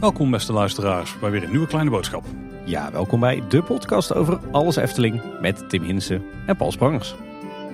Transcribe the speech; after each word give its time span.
Welkom 0.00 0.30
beste 0.30 0.52
luisteraars 0.52 1.18
bij 1.18 1.30
weer 1.30 1.42
een 1.42 1.50
nieuwe 1.50 1.66
kleine 1.66 1.90
boodschap. 1.90 2.24
Ja, 2.64 2.92
welkom 2.92 3.20
bij 3.20 3.42
de 3.48 3.62
podcast 3.62 4.14
over 4.14 4.38
alles 4.50 4.76
Efteling 4.76 5.22
met 5.40 5.68
Tim 5.68 5.82
Hinsen 5.82 6.22
en 6.46 6.56
Paul 6.56 6.72
Sprangers. 6.72 7.14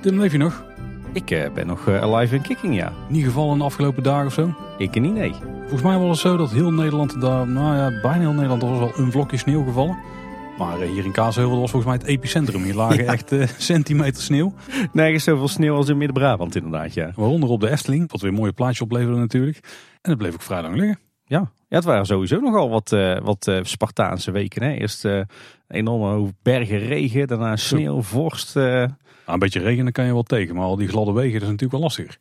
Tim, 0.00 0.18
leef 0.18 0.32
je 0.32 0.38
nog? 0.38 0.64
Ik 1.12 1.30
eh, 1.30 1.50
ben 1.50 1.66
nog 1.66 1.88
eh, 1.88 2.02
alive 2.02 2.36
en 2.36 2.42
kicking, 2.42 2.74
ja. 2.74 2.92
Niet 3.08 3.24
gevallen 3.24 3.58
de 3.58 3.64
afgelopen 3.64 4.02
dagen 4.02 4.26
of 4.26 4.32
zo? 4.32 4.54
Ik 4.78 5.00
niet, 5.00 5.14
nee. 5.14 5.34
Volgens 5.60 5.82
mij 5.82 5.98
was 5.98 6.08
het 6.08 6.18
zo 6.18 6.36
dat 6.36 6.50
heel 6.50 6.72
Nederland 6.72 7.20
daar, 7.20 7.48
nou 7.48 7.76
ja, 7.76 8.00
bijna 8.02 8.18
heel 8.18 8.32
Nederland, 8.32 8.62
er 8.62 8.68
was 8.68 8.78
wel 8.78 8.92
een 8.94 9.12
vlokje 9.12 9.36
sneeuw 9.36 9.64
gevallen. 9.64 9.98
Maar 10.58 10.80
eh, 10.80 10.90
hier 10.90 11.04
in 11.04 11.12
Kaatsheuvel 11.12 11.60
was 11.60 11.70
volgens 11.70 11.92
mij 11.92 12.00
het 12.00 12.10
epicentrum. 12.16 12.62
Hier 12.62 12.74
lagen 12.74 13.06
echt 13.16 13.32
eh, 13.32 13.46
centimeter 13.46 14.22
sneeuw. 14.22 14.54
Nergens 14.92 15.24
zoveel 15.24 15.48
sneeuw 15.48 15.74
als 15.74 15.88
in 15.88 15.96
Midden-Brabant 15.96 16.56
inderdaad, 16.56 16.94
ja. 16.94 17.12
Waaronder 17.14 17.48
op 17.48 17.60
de 17.60 17.70
Efteling, 17.70 18.10
wat 18.10 18.20
weer 18.20 18.30
een 18.30 18.36
mooie 18.36 18.52
plaatje 18.52 18.84
opleverde 18.84 19.18
natuurlijk. 19.18 19.56
En 19.92 20.10
dat 20.10 20.18
bleef 20.18 20.34
ook 20.34 20.42
vrij 20.42 20.62
lang 20.62 20.76
liggen. 20.76 20.98
Ja, 21.24 21.38
ja 21.68 21.76
het 21.76 21.84
waren 21.84 22.06
sowieso 22.06 22.40
nogal 22.40 22.70
wat, 22.70 22.92
eh, 22.92 23.18
wat 23.18 23.50
Spartaanse 23.62 24.30
weken. 24.30 24.62
Hè? 24.62 24.72
Eerst 24.72 25.04
een 25.04 25.26
enorme 25.68 26.06
hoop 26.06 26.32
bergen 26.42 26.78
regen, 26.78 27.26
daarna 27.26 27.56
sneeuw, 27.56 28.02
vorst. 28.02 28.54
Nou, 28.54 28.88
een 29.26 29.38
beetje 29.38 29.60
regen 29.60 29.84
dan 29.84 29.92
kan 29.92 30.04
je 30.04 30.12
wel 30.12 30.22
tegen, 30.22 30.54
maar 30.54 30.64
al 30.64 30.76
die 30.76 30.88
gladde 30.88 31.12
wegen 31.12 31.32
dat 31.32 31.42
is 31.42 31.48
natuurlijk 31.48 31.72
wel 31.72 31.80
lastiger. 31.80 32.18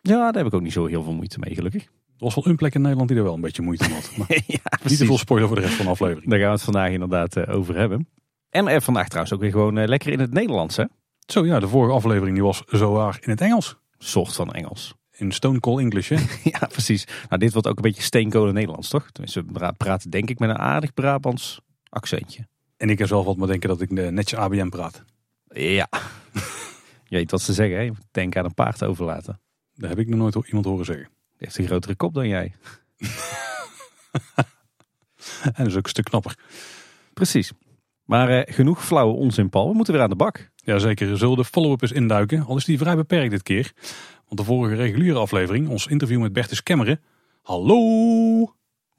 Ja, 0.00 0.16
daar 0.16 0.34
heb 0.34 0.46
ik 0.46 0.54
ook 0.54 0.62
niet 0.62 0.72
zo 0.72 0.86
heel 0.86 1.02
veel 1.02 1.12
moeite 1.12 1.38
mee, 1.38 1.54
gelukkig. 1.54 1.88
Er 2.22 2.28
was 2.28 2.44
wel 2.44 2.52
een 2.52 2.56
plek 2.56 2.74
in 2.74 2.80
Nederland 2.80 3.08
die 3.08 3.18
er 3.18 3.24
wel 3.24 3.34
een 3.34 3.40
beetje 3.40 3.62
moeite 3.62 3.88
mee 3.88 3.94
had. 3.94 4.16
Maar 4.16 4.28
ja, 4.46 4.78
niet 4.88 4.98
te 4.98 5.06
veel 5.06 5.18
spoiler 5.18 5.48
voor 5.48 5.56
de 5.56 5.62
rest 5.62 5.74
van 5.74 5.84
de 5.84 5.90
aflevering. 5.90 6.30
Daar 6.30 6.38
gaan 6.38 6.48
we 6.48 6.54
het 6.54 6.62
vandaag 6.62 6.90
inderdaad 6.90 7.36
eh, 7.36 7.54
over 7.54 7.76
hebben. 7.76 8.08
En 8.50 8.68
eh, 8.68 8.80
vandaag 8.80 9.06
trouwens 9.06 9.34
ook 9.34 9.40
weer 9.40 9.50
gewoon 9.50 9.78
eh, 9.78 9.88
lekker 9.88 10.12
in 10.12 10.20
het 10.20 10.32
Nederlands, 10.32 10.76
hè? 10.76 10.84
Zo 11.26 11.44
ja, 11.44 11.60
de 11.60 11.68
vorige 11.68 11.94
aflevering 11.94 12.34
die 12.34 12.44
was 12.44 12.62
zo 12.66 12.92
waar 12.92 13.18
in 13.20 13.30
het 13.30 13.40
Engels. 13.40 13.76
Soort 13.98 14.34
van 14.34 14.52
Engels. 14.52 14.94
In 15.10 15.32
Stone 15.32 15.60
Cold 15.60 15.80
English, 15.80 16.08
hè? 16.08 16.16
Ja, 16.50 16.66
precies. 16.66 17.06
Nou, 17.28 17.40
dit 17.40 17.52
wordt 17.52 17.68
ook 17.68 17.76
een 17.76 17.82
beetje 17.82 18.02
steenkolen 18.02 18.54
Nederlands, 18.54 18.88
toch? 18.88 19.10
Tenminste, 19.10 19.44
we 19.52 19.72
praten 19.76 20.10
denk 20.10 20.30
ik 20.30 20.38
met 20.38 20.50
een 20.50 20.58
aardig 20.58 20.94
Brabants 20.94 21.60
accentje. 21.88 22.46
En 22.76 22.90
ik 22.90 22.98
heb 22.98 23.08
zelf 23.08 23.24
wat 23.24 23.36
maar 23.36 23.48
denken 23.48 23.68
dat 23.68 23.80
ik 23.80 23.90
netjes 23.90 24.38
ABM 24.38 24.68
praat. 24.68 25.04
Ja. 25.46 25.88
Je 27.08 27.16
weet 27.16 27.30
wat 27.30 27.42
ze 27.42 27.52
zeggen, 27.52 27.78
hè? 27.78 27.90
Denk 28.10 28.36
aan 28.36 28.44
een 28.44 28.54
paard 28.54 28.84
overlaten. 28.84 29.40
Dat 29.74 29.88
heb 29.88 29.98
ik 29.98 30.08
nog 30.08 30.18
nooit 30.18 30.46
iemand 30.46 30.64
horen 30.64 30.84
zeggen. 30.84 31.08
Heeft 31.42 31.58
een 31.58 31.66
grotere 31.66 31.94
kop 31.94 32.14
dan 32.14 32.28
jij. 32.28 32.52
En 35.54 35.66
is 35.66 35.76
ook 35.76 35.84
een 35.84 35.90
stuk 35.90 36.04
knapper. 36.04 36.38
Precies. 37.14 37.52
Maar 38.04 38.28
eh, 38.28 38.54
genoeg 38.54 38.84
flauwe 38.84 39.14
onzin, 39.14 39.48
Paul. 39.48 39.68
We 39.68 39.74
moeten 39.74 39.94
weer 39.94 40.02
aan 40.02 40.10
de 40.10 40.16
bak. 40.16 40.50
Jazeker, 40.56 41.16
zullen 41.16 41.36
we 41.36 41.42
de 41.42 41.48
follow-up 41.48 41.82
eens 41.82 41.92
induiken? 41.92 42.44
Al 42.46 42.56
is 42.56 42.64
die 42.64 42.78
vrij 42.78 42.96
beperkt 42.96 43.30
dit 43.30 43.42
keer. 43.42 43.72
Want 44.26 44.40
de 44.40 44.44
vorige 44.44 44.74
reguliere 44.74 45.18
aflevering, 45.18 45.68
ons 45.68 45.86
interview 45.86 46.20
met 46.20 46.32
Bertus 46.32 46.62
Kemmeren. 46.62 47.00
Hallo! 47.42 47.76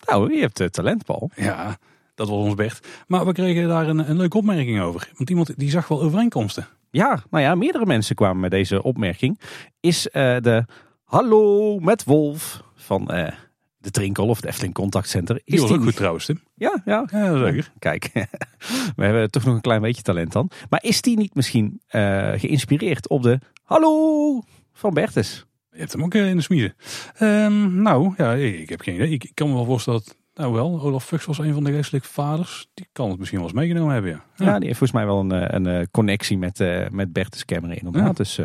Nou, 0.05 0.33
je 0.33 0.41
hebt 0.41 0.59
eh, 0.59 0.67
talent, 0.67 1.05
Paul. 1.05 1.31
Ja, 1.35 1.77
dat 2.15 2.27
was 2.27 2.37
ons 2.37 2.55
Bert. 2.55 2.87
Maar 3.07 3.25
we 3.25 3.33
kregen 3.33 3.67
daar 3.67 3.87
een, 3.87 4.09
een 4.09 4.17
leuke 4.17 4.37
opmerking 4.37 4.81
over. 4.81 5.09
Want 5.17 5.29
iemand 5.29 5.59
die 5.59 5.69
zag 5.69 5.87
wel 5.87 6.01
overeenkomsten. 6.01 6.67
Ja, 6.89 7.23
nou 7.29 7.43
ja, 7.43 7.55
meerdere 7.55 7.85
mensen 7.85 8.15
kwamen 8.15 8.39
met 8.39 8.51
deze 8.51 8.83
opmerking. 8.83 9.39
Is 9.79 10.09
eh, 10.09 10.37
de 10.39 10.65
Hallo 11.13 11.79
met 11.79 12.03
Wolf 12.03 12.63
van 12.75 13.07
eh, 13.07 13.33
de 13.77 13.91
Trinkel 13.91 14.27
of 14.27 14.41
de 14.41 14.47
Efteling 14.47 14.73
Contact 14.73 15.09
Center. 15.09 15.41
Die 15.45 15.55
Is 15.55 15.61
was 15.61 15.71
ook 15.71 15.83
goed 15.83 15.95
trouwens, 15.95 16.25
Tim. 16.25 16.41
Ja, 16.55 16.81
ja, 16.85 17.07
Ja, 17.11 17.37
zeker. 17.37 17.71
Kijk, 17.79 18.09
we 18.95 19.03
hebben 19.03 19.31
toch 19.31 19.43
nog 19.43 19.55
een 19.55 19.61
klein 19.61 19.81
beetje 19.81 20.01
talent 20.01 20.31
dan. 20.31 20.49
Maar 20.69 20.83
is 20.83 21.01
die 21.01 21.17
niet 21.17 21.35
misschien 21.35 21.81
eh, 21.87 22.31
geïnspireerd 22.35 23.07
op 23.09 23.23
de 23.23 23.39
Hallo 23.63 24.41
van 24.71 24.93
Bertus? 24.93 25.45
Je 25.71 25.79
hebt 25.79 25.91
hem 25.91 26.03
ook 26.03 26.13
eh, 26.13 26.29
in 26.29 26.35
de 26.35 26.41
smiezen. 26.41 26.75
Ehm, 27.17 27.81
nou, 27.81 28.13
ja, 28.17 28.33
ik 28.33 28.69
heb 28.69 28.81
geen 28.81 28.95
idee. 28.95 29.09
Ik, 29.09 29.31
kan 29.33 29.47
me 29.47 29.53
wel 29.53 29.65
voorstellen 29.65 30.01
dat, 30.05 30.17
nou 30.33 30.53
wel, 30.53 30.81
Olaf 30.81 31.05
Fuchs 31.05 31.25
was 31.25 31.37
een 31.37 31.53
van 31.53 31.63
de 31.63 31.71
geestelijke 31.71 32.07
vaders. 32.07 32.69
Die 32.73 32.87
kan 32.91 33.09
het 33.09 33.17
misschien 33.19 33.39
wel 33.39 33.47
eens 33.47 33.57
meegenomen 33.57 33.93
hebben, 33.93 34.11
ja. 34.11 34.45
Ja, 34.45 34.57
die 34.57 34.67
heeft 34.67 34.77
volgens 34.77 34.91
mij 34.91 35.05
wel 35.05 35.19
een, 35.19 35.65
een 35.65 35.91
connectie 35.91 36.37
met, 36.37 36.59
eh, 36.59 36.89
met 36.89 37.13
Bertus 37.13 37.43
inderdaad. 37.45 37.93
Ja. 37.93 38.11
Dus 38.11 38.39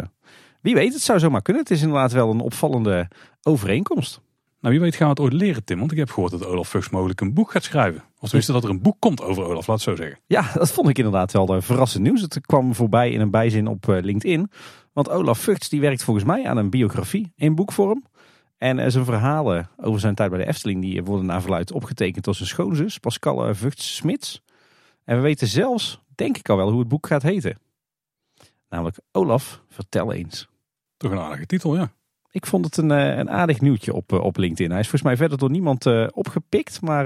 wie 0.61 0.75
weet, 0.75 0.93
het 0.93 1.03
zou 1.03 1.19
zomaar 1.19 1.43
kunnen. 1.43 1.63
Het 1.63 1.73
is 1.73 1.83
inderdaad 1.83 2.13
wel 2.13 2.31
een 2.31 2.41
opvallende 2.41 3.09
overeenkomst. 3.43 4.21
Nou, 4.61 4.75
wie 4.75 4.83
weet 4.83 4.95
gaan 4.95 5.07
we 5.07 5.11
het 5.11 5.21
ooit 5.21 5.43
leren, 5.43 5.65
Tim. 5.65 5.79
Want 5.79 5.93
ik 5.93 5.99
heb 5.99 6.11
gehoord 6.11 6.33
dat 6.33 6.47
Olaf 6.47 6.69
Fuchs 6.69 6.91
mogelijk 6.91 7.21
een 7.21 7.35
boek 7.35 7.51
gaat 7.51 7.65
schrijven. 7.65 8.03
Of 8.19 8.29
tenminste 8.29 8.53
dat 8.53 8.65
er 8.65 8.71
een 8.71 8.83
boek 8.83 8.97
komt 8.99 9.23
over 9.23 9.45
Olaf, 9.45 9.67
laat 9.67 9.77
het 9.77 9.89
zo 9.89 9.97
zeggen. 9.97 10.19
Ja, 10.27 10.53
dat 10.55 10.71
vond 10.71 10.89
ik 10.89 10.99
inderdaad 10.99 11.33
wel 11.33 11.55
eh, 11.55 11.61
verrassend 11.61 12.03
nieuws. 12.03 12.21
Het 12.21 12.41
kwam 12.41 12.75
voorbij 12.75 13.11
in 13.11 13.21
een 13.21 13.31
bijzin 13.31 13.67
op 13.67 13.89
eh, 13.89 14.03
LinkedIn. 14.03 14.51
Want 14.93 15.11
Olaf 15.11 15.39
Vugts 15.39 15.69
die 15.69 15.81
werkt 15.81 16.03
volgens 16.03 16.27
mij 16.27 16.47
aan 16.47 16.57
een 16.57 16.71
biografie 16.71 17.33
in 17.37 17.55
boekvorm. 17.55 18.05
En 18.57 18.79
eh, 18.79 18.91
zijn 18.91 19.05
verhalen 19.05 19.71
over 19.77 20.01
zijn 20.01 20.15
tijd 20.15 20.31
bij 20.31 20.39
de 20.39 20.47
Efteling 20.47 20.81
die 20.81 21.03
worden 21.03 21.27
naar 21.27 21.41
verluid 21.41 21.73
opgetekend 21.73 22.25
door 22.25 22.35
zijn 22.35 22.49
schoonzus 22.49 22.99
Pascal 22.99 23.55
Vugts-Smits. 23.55 24.43
En 25.05 25.17
we 25.17 25.23
weten 25.23 25.47
zelfs, 25.47 26.01
denk 26.15 26.39
ik 26.39 26.49
al 26.49 26.57
wel, 26.57 26.71
hoe 26.71 26.79
het 26.79 26.89
boek 26.89 27.07
gaat 27.07 27.23
heten. 27.23 27.59
Namelijk 28.69 28.99
Olaf, 29.12 29.62
vertel 29.69 30.12
eens. 30.12 30.49
Toch 30.97 31.11
een 31.11 31.19
aardige 31.19 31.47
titel, 31.47 31.77
ja. 31.77 31.93
Ik 32.31 32.47
vond 32.47 32.65
het 32.65 32.77
een, 32.77 32.91
eh, 32.91 33.17
een 33.17 33.31
aardig 33.31 33.61
nieuwtje 33.61 33.95
op, 33.95 34.12
eh, 34.12 34.21
op 34.21 34.37
LinkedIn. 34.37 34.71
Hij 34.71 34.81
is 34.81 34.89
volgens 34.89 35.11
mij 35.11 35.17
verder 35.17 35.39
door 35.39 35.51
niemand 35.51 35.87
eh, 35.87 36.06
opgepikt. 36.12 36.81
Maar 36.81 37.05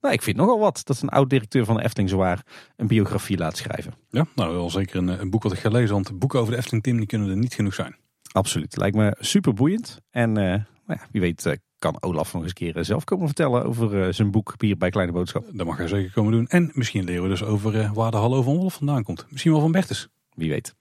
nou, 0.00 0.14
ik 0.14 0.22
vind 0.22 0.36
nogal 0.36 0.58
wat 0.58 0.80
dat 0.84 1.02
een 1.02 1.08
oud-directeur 1.08 1.64
van 1.64 1.76
de 1.76 1.82
Efteling 1.82 2.10
zowaar 2.10 2.42
een 2.76 2.86
biografie 2.86 3.38
laat 3.38 3.56
schrijven. 3.56 3.94
Ja, 4.10 4.26
nou 4.34 4.54
wel 4.54 4.70
zeker 4.70 4.96
een, 4.96 5.20
een 5.20 5.30
boek 5.30 5.42
wat 5.42 5.52
ik 5.52 5.58
ga 5.58 5.68
lezen. 5.68 5.94
Want 5.94 6.18
boeken 6.18 6.40
over 6.40 6.52
de 6.52 6.58
Efteling, 6.58 6.82
Tim, 6.82 6.96
die 6.96 7.06
kunnen 7.06 7.30
er 7.30 7.36
niet 7.36 7.54
genoeg 7.54 7.74
zijn. 7.74 7.96
Absoluut. 8.32 8.76
Lijkt 8.76 8.96
me 8.96 9.16
super 9.18 9.54
boeiend. 9.54 10.00
En 10.10 10.32
nou 10.32 10.64
ja, 10.86 11.00
wie 11.10 11.20
weet 11.20 11.58
kan 11.78 12.02
Olaf 12.02 12.32
nog 12.32 12.42
eens 12.42 12.52
een 12.58 12.72
keer 12.72 12.84
zelf 12.84 13.04
komen 13.04 13.26
vertellen 13.26 13.64
over 13.64 14.14
zijn 14.14 14.30
boek 14.30 14.54
hier 14.58 14.76
bij 14.76 14.90
Kleine 14.90 15.12
Boodschap. 15.12 15.44
Dat 15.52 15.66
mag 15.66 15.76
hij 15.76 15.88
zeker 15.88 16.12
komen 16.12 16.32
doen. 16.32 16.46
En 16.46 16.70
misschien 16.74 17.04
leren 17.04 17.22
we 17.22 17.28
dus 17.28 17.44
over 17.44 17.92
waar 17.94 18.10
de 18.10 18.16
Hallo 18.16 18.42
van 18.42 18.56
Wolf 18.56 18.74
vandaan 18.74 19.02
komt. 19.02 19.26
Misschien 19.30 19.52
wel 19.52 19.60
van 19.60 19.72
Bertus. 19.72 20.08
Wie 20.38 20.50
weet. 20.50 20.74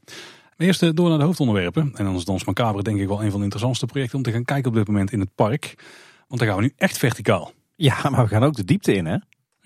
Maar 0.58 0.68
Eerst 0.68 0.96
door 0.96 1.10
naar 1.10 1.18
de 1.18 1.24
hoofdonderwerpen. 1.24 1.92
En 1.96 2.06
dan 2.06 2.16
is 2.16 2.26
Dans 2.26 2.46
Macabre 2.46 2.84
denk 2.84 3.00
ik 3.00 3.08
wel 3.08 3.24
een 3.24 3.30
van 3.30 3.38
de 3.38 3.44
interessantste 3.44 3.86
projecten 3.86 4.18
om 4.18 4.24
te 4.24 4.32
gaan 4.32 4.44
kijken 4.44 4.70
op 4.70 4.76
dit 4.76 4.88
moment 4.88 5.12
in 5.12 5.20
het 5.20 5.36
park. 5.36 5.76
Want 6.28 6.40
dan 6.40 6.50
gaan 6.50 6.58
we 6.58 6.64
nu 6.64 6.74
echt 6.78 6.98
verticaal. 6.98 7.52
Ja, 7.76 8.10
maar 8.10 8.24
we 8.24 8.30
gaan 8.30 8.44
ook 8.44 8.56
de 8.56 8.64
diepte 8.64 8.94
in, 8.94 9.06
hè? 9.06 9.18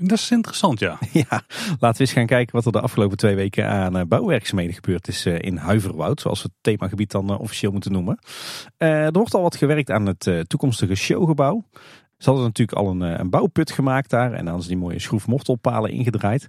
Dat 0.04 0.18
is 0.18 0.32
interessant, 0.32 0.80
ja. 0.80 0.98
Ja, 1.12 1.44
laten 1.80 1.98
we 1.98 2.00
eens 2.00 2.14
gaan 2.14 2.26
kijken 2.26 2.56
wat 2.56 2.66
er 2.66 2.72
de 2.72 2.82
afgelopen 2.82 3.18
twee 3.18 3.36
weken 3.36 3.68
aan 3.68 3.98
eh, 3.98 4.06
bouwwerkzaamheden 4.06 4.76
gebeurd 4.76 5.08
is 5.08 5.26
eh, 5.26 5.40
in 5.40 5.58
Huiverwoud. 5.58 6.22
Zoals 6.22 6.42
we 6.42 6.50
het 6.54 6.64
themagebied 6.64 7.12
dan 7.12 7.30
eh, 7.30 7.40
officieel 7.40 7.72
moeten 7.72 7.92
noemen. 7.92 8.20
Er 8.78 9.12
wordt 9.12 9.34
al 9.34 9.42
wat 9.42 9.56
gewerkt 9.56 9.92
aan 9.92 10.06
het 10.06 10.46
toekomstige 10.48 10.96
showgebouw. 10.96 11.66
Ze 12.18 12.30
hadden 12.30 12.46
natuurlijk 12.46 12.78
al 12.78 12.90
een, 12.90 13.02
een 13.02 13.30
bouwput 13.30 13.72
gemaakt 13.72 14.10
daar. 14.10 14.34
En 14.34 14.46
dan 14.46 14.62
ze 14.62 14.68
die 14.68 14.78
mooie 14.78 15.00
schroefmortelpalen 15.00 15.92
ingedraaid. 15.92 16.48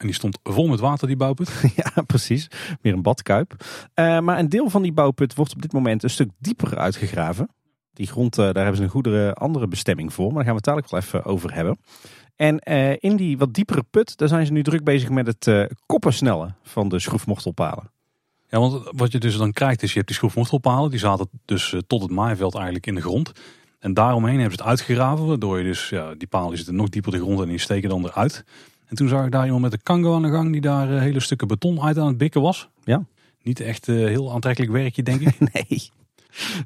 En 0.00 0.06
die 0.06 0.14
stond 0.14 0.38
vol 0.42 0.66
met 0.66 0.80
water, 0.80 1.06
die 1.06 1.16
bouwput. 1.16 1.62
ja, 1.94 2.02
precies. 2.02 2.48
Meer 2.80 2.92
een 2.92 3.02
badkuip. 3.02 3.64
Eh, 3.94 4.20
maar 4.20 4.38
een 4.38 4.48
deel 4.48 4.70
van 4.70 4.82
die 4.82 4.92
bouwput 4.92 5.34
wordt 5.34 5.52
op 5.52 5.62
dit 5.62 5.72
moment 5.72 6.02
een 6.02 6.10
stuk 6.10 6.30
dieper 6.38 6.78
uitgegraven. 6.78 7.48
Die 7.92 8.06
grond, 8.06 8.38
eh, 8.38 8.44
daar 8.44 8.54
hebben 8.54 8.76
ze 8.76 8.82
een 8.82 8.88
goede 8.88 9.34
andere 9.34 9.68
bestemming 9.68 10.12
voor. 10.12 10.26
Maar 10.26 10.44
daar 10.44 10.44
gaan 10.44 10.52
we 10.52 10.56
het 10.56 10.64
dadelijk 10.64 10.90
wel 10.90 11.00
even 11.00 11.24
over 11.24 11.54
hebben. 11.54 11.78
En 12.36 12.58
eh, 12.58 12.96
in 12.98 13.16
die 13.16 13.38
wat 13.38 13.54
diepere 13.54 13.82
put, 13.90 14.16
daar 14.16 14.28
zijn 14.28 14.46
ze 14.46 14.52
nu 14.52 14.62
druk 14.62 14.84
bezig 14.84 15.08
met 15.08 15.26
het 15.26 15.70
koppensnellen 15.86 16.56
van 16.62 16.88
de 16.88 16.98
schroefmortelpalen. 16.98 17.90
Ja, 18.48 18.58
want 18.58 18.90
wat 18.90 19.12
je 19.12 19.18
dus 19.18 19.36
dan 19.36 19.52
krijgt 19.52 19.82
is, 19.82 19.88
je 19.88 19.94
hebt 19.94 20.06
die 20.06 20.16
schroefmortelpalen. 20.16 20.90
Die 20.90 20.98
zaten 20.98 21.28
dus 21.44 21.74
tot 21.86 22.02
het 22.02 22.10
maaiveld 22.10 22.54
eigenlijk 22.54 22.86
in 22.86 22.94
de 22.94 23.00
grond. 23.00 23.32
En 23.78 23.94
daaromheen 23.94 24.38
hebben 24.38 24.56
ze 24.56 24.62
het 24.62 24.70
uitgegraven. 24.70 25.26
Waardoor 25.26 25.58
je 25.58 25.64
dus, 25.64 25.88
ja, 25.88 26.14
die 26.14 26.28
palen 26.28 26.56
zitten 26.56 26.74
nog 26.74 26.88
dieper 26.88 27.12
de 27.12 27.18
grond 27.18 27.40
en 27.40 27.48
die 27.48 27.58
steken 27.58 27.88
dan 27.88 28.04
eruit. 28.04 28.44
En 28.90 28.96
toen 28.96 29.08
zag 29.08 29.24
ik 29.24 29.30
daar 29.30 29.44
iemand 29.44 29.62
met 29.62 29.72
een 29.72 29.82
kango 29.82 30.14
aan 30.14 30.22
de 30.22 30.30
gang 30.30 30.52
die 30.52 30.60
daar 30.60 30.94
eh, 30.94 31.00
hele 31.00 31.20
stukken 31.20 31.48
beton 31.48 31.82
uit 31.82 31.98
aan 31.98 32.06
het 32.06 32.18
bikken 32.18 32.40
was. 32.40 32.68
Ja. 32.84 33.04
Niet 33.42 33.60
echt 33.60 33.88
eh, 33.88 33.94
heel 33.94 34.32
aantrekkelijk 34.32 34.72
werkje, 34.72 35.02
denk 35.02 35.20
ik. 35.20 35.38
Nee. 35.52 35.90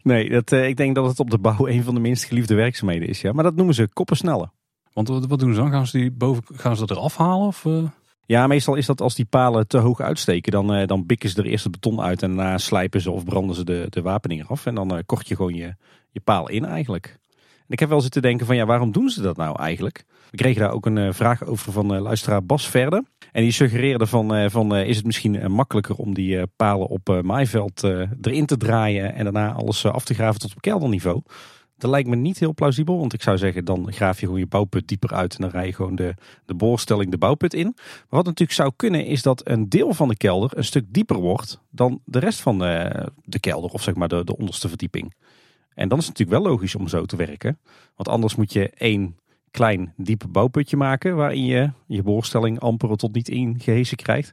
Nee, 0.02 0.30
dat, 0.30 0.52
eh, 0.52 0.68
ik 0.68 0.76
denk 0.76 0.94
dat 0.94 1.06
het 1.06 1.20
op 1.20 1.30
de 1.30 1.38
bouw 1.38 1.66
een 1.68 1.82
van 1.82 1.94
de 1.94 2.00
minst 2.00 2.24
geliefde 2.24 2.54
werkzaamheden 2.54 3.08
is. 3.08 3.20
Ja. 3.20 3.32
Maar 3.32 3.44
dat 3.44 3.54
noemen 3.54 3.74
ze 3.74 3.88
koppensnellen. 3.92 4.52
Want 4.92 5.08
wat, 5.08 5.38
doen 5.38 5.54
ze 5.54 5.60
dan? 5.60 5.70
Gaan 5.70 5.86
ze, 5.86 5.98
die 5.98 6.10
boven, 6.10 6.42
gaan 6.52 6.76
ze 6.76 6.86
dat 6.86 6.96
eraf 6.96 7.16
halen? 7.16 7.46
Of? 7.46 7.66
Ja, 8.26 8.46
meestal 8.46 8.74
is 8.74 8.86
dat 8.86 9.00
als 9.00 9.14
die 9.14 9.24
palen 9.24 9.66
te 9.66 9.78
hoog 9.78 10.00
uitsteken, 10.00 10.52
dan, 10.52 10.86
dan 10.86 11.06
bikken 11.06 11.28
ze 11.28 11.38
er 11.38 11.46
eerst 11.46 11.64
het 11.64 11.72
beton 11.72 12.00
uit 12.00 12.22
en 12.22 12.36
daarna 12.36 12.58
slijpen 12.58 13.00
ze 13.00 13.10
of 13.10 13.24
branden 13.24 13.56
ze 13.56 13.64
de, 13.64 13.86
de 13.90 14.02
wapening 14.02 14.44
eraf. 14.44 14.66
En 14.66 14.74
dan 14.74 14.96
eh, 14.96 15.02
kort 15.06 15.28
je 15.28 15.36
gewoon 15.36 15.54
je, 15.54 15.74
je 16.10 16.20
paal 16.20 16.48
in 16.48 16.64
eigenlijk. 16.64 17.18
Ik 17.74 17.80
heb 17.80 17.88
wel 17.88 18.00
zitten 18.00 18.22
denken 18.22 18.46
van 18.46 18.56
ja, 18.56 18.66
waarom 18.66 18.92
doen 18.92 19.08
ze 19.08 19.22
dat 19.22 19.36
nou 19.36 19.58
eigenlijk? 19.58 20.04
We 20.30 20.36
kregen 20.36 20.60
daar 20.60 20.72
ook 20.72 20.86
een 20.86 20.98
eh, 20.98 21.12
vraag 21.12 21.44
over 21.44 21.72
van 21.72 21.94
eh, 21.94 22.00
luisteraar 22.00 22.44
Bas 22.44 22.68
Verde. 22.68 23.04
En 23.32 23.42
die 23.42 23.52
suggereerde 23.52 24.06
van, 24.06 24.34
eh, 24.34 24.50
van 24.50 24.76
is 24.76 24.96
het 24.96 25.06
misschien 25.06 25.52
makkelijker 25.52 25.94
om 25.94 26.14
die 26.14 26.46
palen 26.46 26.86
op 26.86 27.20
maaiveld 27.22 27.82
erin 28.20 28.46
te 28.46 28.56
draaien 28.56 29.14
en 29.14 29.24
daarna 29.24 29.52
alles 29.52 29.86
af 29.86 30.04
te 30.04 30.14
graven 30.14 30.40
tot 30.40 30.54
op 30.54 30.60
kelderniveau. 30.60 31.22
Dat 31.76 31.90
lijkt 31.90 32.08
me 32.08 32.16
niet 32.16 32.38
heel 32.38 32.54
plausibel, 32.54 32.98
want 32.98 33.12
ik 33.12 33.22
zou 33.22 33.38
zeggen 33.38 33.64
dan 33.64 33.92
graaf 33.92 34.20
je 34.20 34.26
gewoon 34.26 34.40
je 34.40 34.46
bouwput 34.46 34.88
dieper 34.88 35.12
uit 35.12 35.34
en 35.34 35.40
dan 35.40 35.50
rij 35.50 35.66
je 35.66 35.72
gewoon 35.72 35.96
de, 35.96 36.14
de 36.44 36.54
boorstelling 36.54 37.10
de 37.10 37.18
bouwput 37.18 37.54
in. 37.54 37.72
Maar 37.74 38.04
wat 38.08 38.24
natuurlijk 38.24 38.58
zou 38.58 38.72
kunnen 38.76 39.06
is 39.06 39.22
dat 39.22 39.48
een 39.48 39.68
deel 39.68 39.94
van 39.94 40.08
de 40.08 40.16
kelder 40.16 40.50
een 40.54 40.64
stuk 40.64 40.84
dieper 40.88 41.16
wordt 41.16 41.60
dan 41.70 42.00
de 42.04 42.18
rest 42.18 42.40
van 42.40 42.58
de, 42.58 43.08
de 43.24 43.40
kelder 43.40 43.70
of 43.70 43.82
zeg 43.82 43.94
maar 43.94 44.08
de, 44.08 44.24
de 44.24 44.36
onderste 44.36 44.68
verdieping. 44.68 45.14
En 45.74 45.88
dan 45.88 45.98
is 45.98 46.06
het 46.06 46.18
natuurlijk 46.18 46.44
wel 46.44 46.52
logisch 46.52 46.74
om 46.74 46.88
zo 46.88 47.04
te 47.04 47.16
werken, 47.16 47.58
want 47.94 48.08
anders 48.08 48.34
moet 48.34 48.52
je 48.52 48.70
één 48.70 49.16
klein 49.50 49.92
diep 49.96 50.24
bouwputje 50.28 50.76
maken 50.76 51.16
waarin 51.16 51.44
je 51.44 51.70
je 51.86 52.02
boorstelling 52.02 52.60
amper 52.60 52.96
tot 52.96 53.14
niet 53.14 53.28
ingehezen 53.28 53.96
krijgt. 53.96 54.32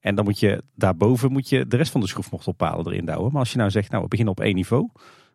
En 0.00 0.14
dan 0.14 0.24
moet 0.24 0.40
je 0.40 0.62
daarboven 0.74 1.32
moet 1.32 1.48
je 1.48 1.66
de 1.66 1.76
rest 1.76 1.92
van 1.92 2.00
de 2.00 2.06
schroefmortelpalen 2.06 2.86
erin 2.86 3.04
douwen. 3.04 3.32
Maar 3.32 3.40
als 3.40 3.52
je 3.52 3.58
nou 3.58 3.70
zegt, 3.70 3.90
nou 3.90 4.02
we 4.02 4.08
beginnen 4.08 4.34
op 4.34 4.40
één 4.40 4.54
niveau. 4.54 4.88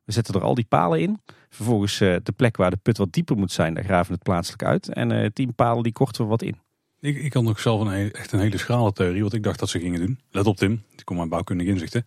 We 0.03 0.11
zetten 0.11 0.33
er 0.33 0.41
al 0.41 0.55
die 0.55 0.65
palen 0.65 1.01
in. 1.01 1.21
Vervolgens 1.49 2.01
uh, 2.01 2.15
de 2.23 2.31
plek 2.31 2.57
waar 2.57 2.69
de 2.69 2.77
put 2.77 2.97
wat 2.97 3.13
dieper 3.13 3.37
moet 3.37 3.51
zijn, 3.51 3.73
daar 3.73 3.83
graven 3.83 4.07
we 4.07 4.13
het 4.13 4.23
plaatselijk 4.23 4.63
uit. 4.63 4.89
En 4.89 5.11
uh, 5.11 5.27
tien 5.33 5.53
palen 5.53 5.83
die 5.83 5.91
korten 5.91 6.23
we 6.23 6.29
wat 6.29 6.41
in. 6.41 6.55
Ik, 6.99 7.17
ik 7.17 7.33
had 7.33 7.43
nog 7.43 7.59
zelf 7.59 7.81
een, 7.81 8.11
echt 8.11 8.31
een 8.31 8.39
hele 8.39 8.57
schrale 8.57 8.93
theorie, 8.93 9.23
wat 9.23 9.33
ik 9.33 9.43
dacht 9.43 9.59
dat 9.59 9.69
ze 9.69 9.79
gingen 9.79 9.99
doen. 9.99 10.19
Let 10.31 10.45
op 10.45 10.57
Tim, 10.57 10.83
die 10.95 11.03
komt 11.03 11.17
mijn 11.17 11.29
bouwkundige 11.29 11.69
inzichten. 11.69 12.05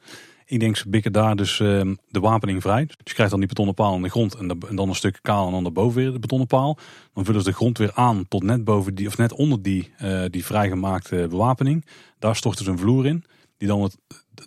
Ik 0.50 0.60
denk 0.60 0.76
ze 0.76 0.88
bikken 0.88 1.12
daar 1.12 1.36
dus 1.36 1.58
uh, 1.58 1.80
de 2.08 2.20
wapening 2.20 2.62
vrij. 2.62 2.84
Dus 2.84 2.96
je 3.04 3.12
krijgt 3.12 3.30
dan 3.30 3.40
die 3.40 3.48
betonnen 3.48 3.74
paal 3.74 3.94
in 3.94 4.02
de 4.02 4.08
grond 4.08 4.34
en, 4.34 4.58
dan 4.70 4.88
een 4.88 4.94
stuk 4.94 5.18
kaal 5.22 5.46
en 5.46 5.52
dan 5.52 5.62
daarboven 5.62 6.02
weer 6.02 6.12
de 6.12 6.18
betonnen 6.18 6.46
paal. 6.46 6.78
Dan 7.14 7.24
vullen 7.24 7.40
ze 7.40 7.48
de 7.48 7.54
grond 7.54 7.78
weer 7.78 7.92
aan 7.94 8.28
tot 8.28 8.42
net 8.42 8.64
boven 8.64 8.94
die, 8.94 9.06
of 9.06 9.16
net 9.16 9.32
onder 9.32 9.62
die, 9.62 9.92
uh, 10.02 10.24
die 10.30 10.44
vrijgemaakte 10.44 11.26
bewapening. 11.30 11.84
Daar 12.18 12.36
storten 12.36 12.64
ze 12.64 12.70
een 12.70 12.78
vloer 12.78 13.06
in, 13.06 13.24
die 13.56 13.68
dan 13.68 13.82
het, 13.82 13.96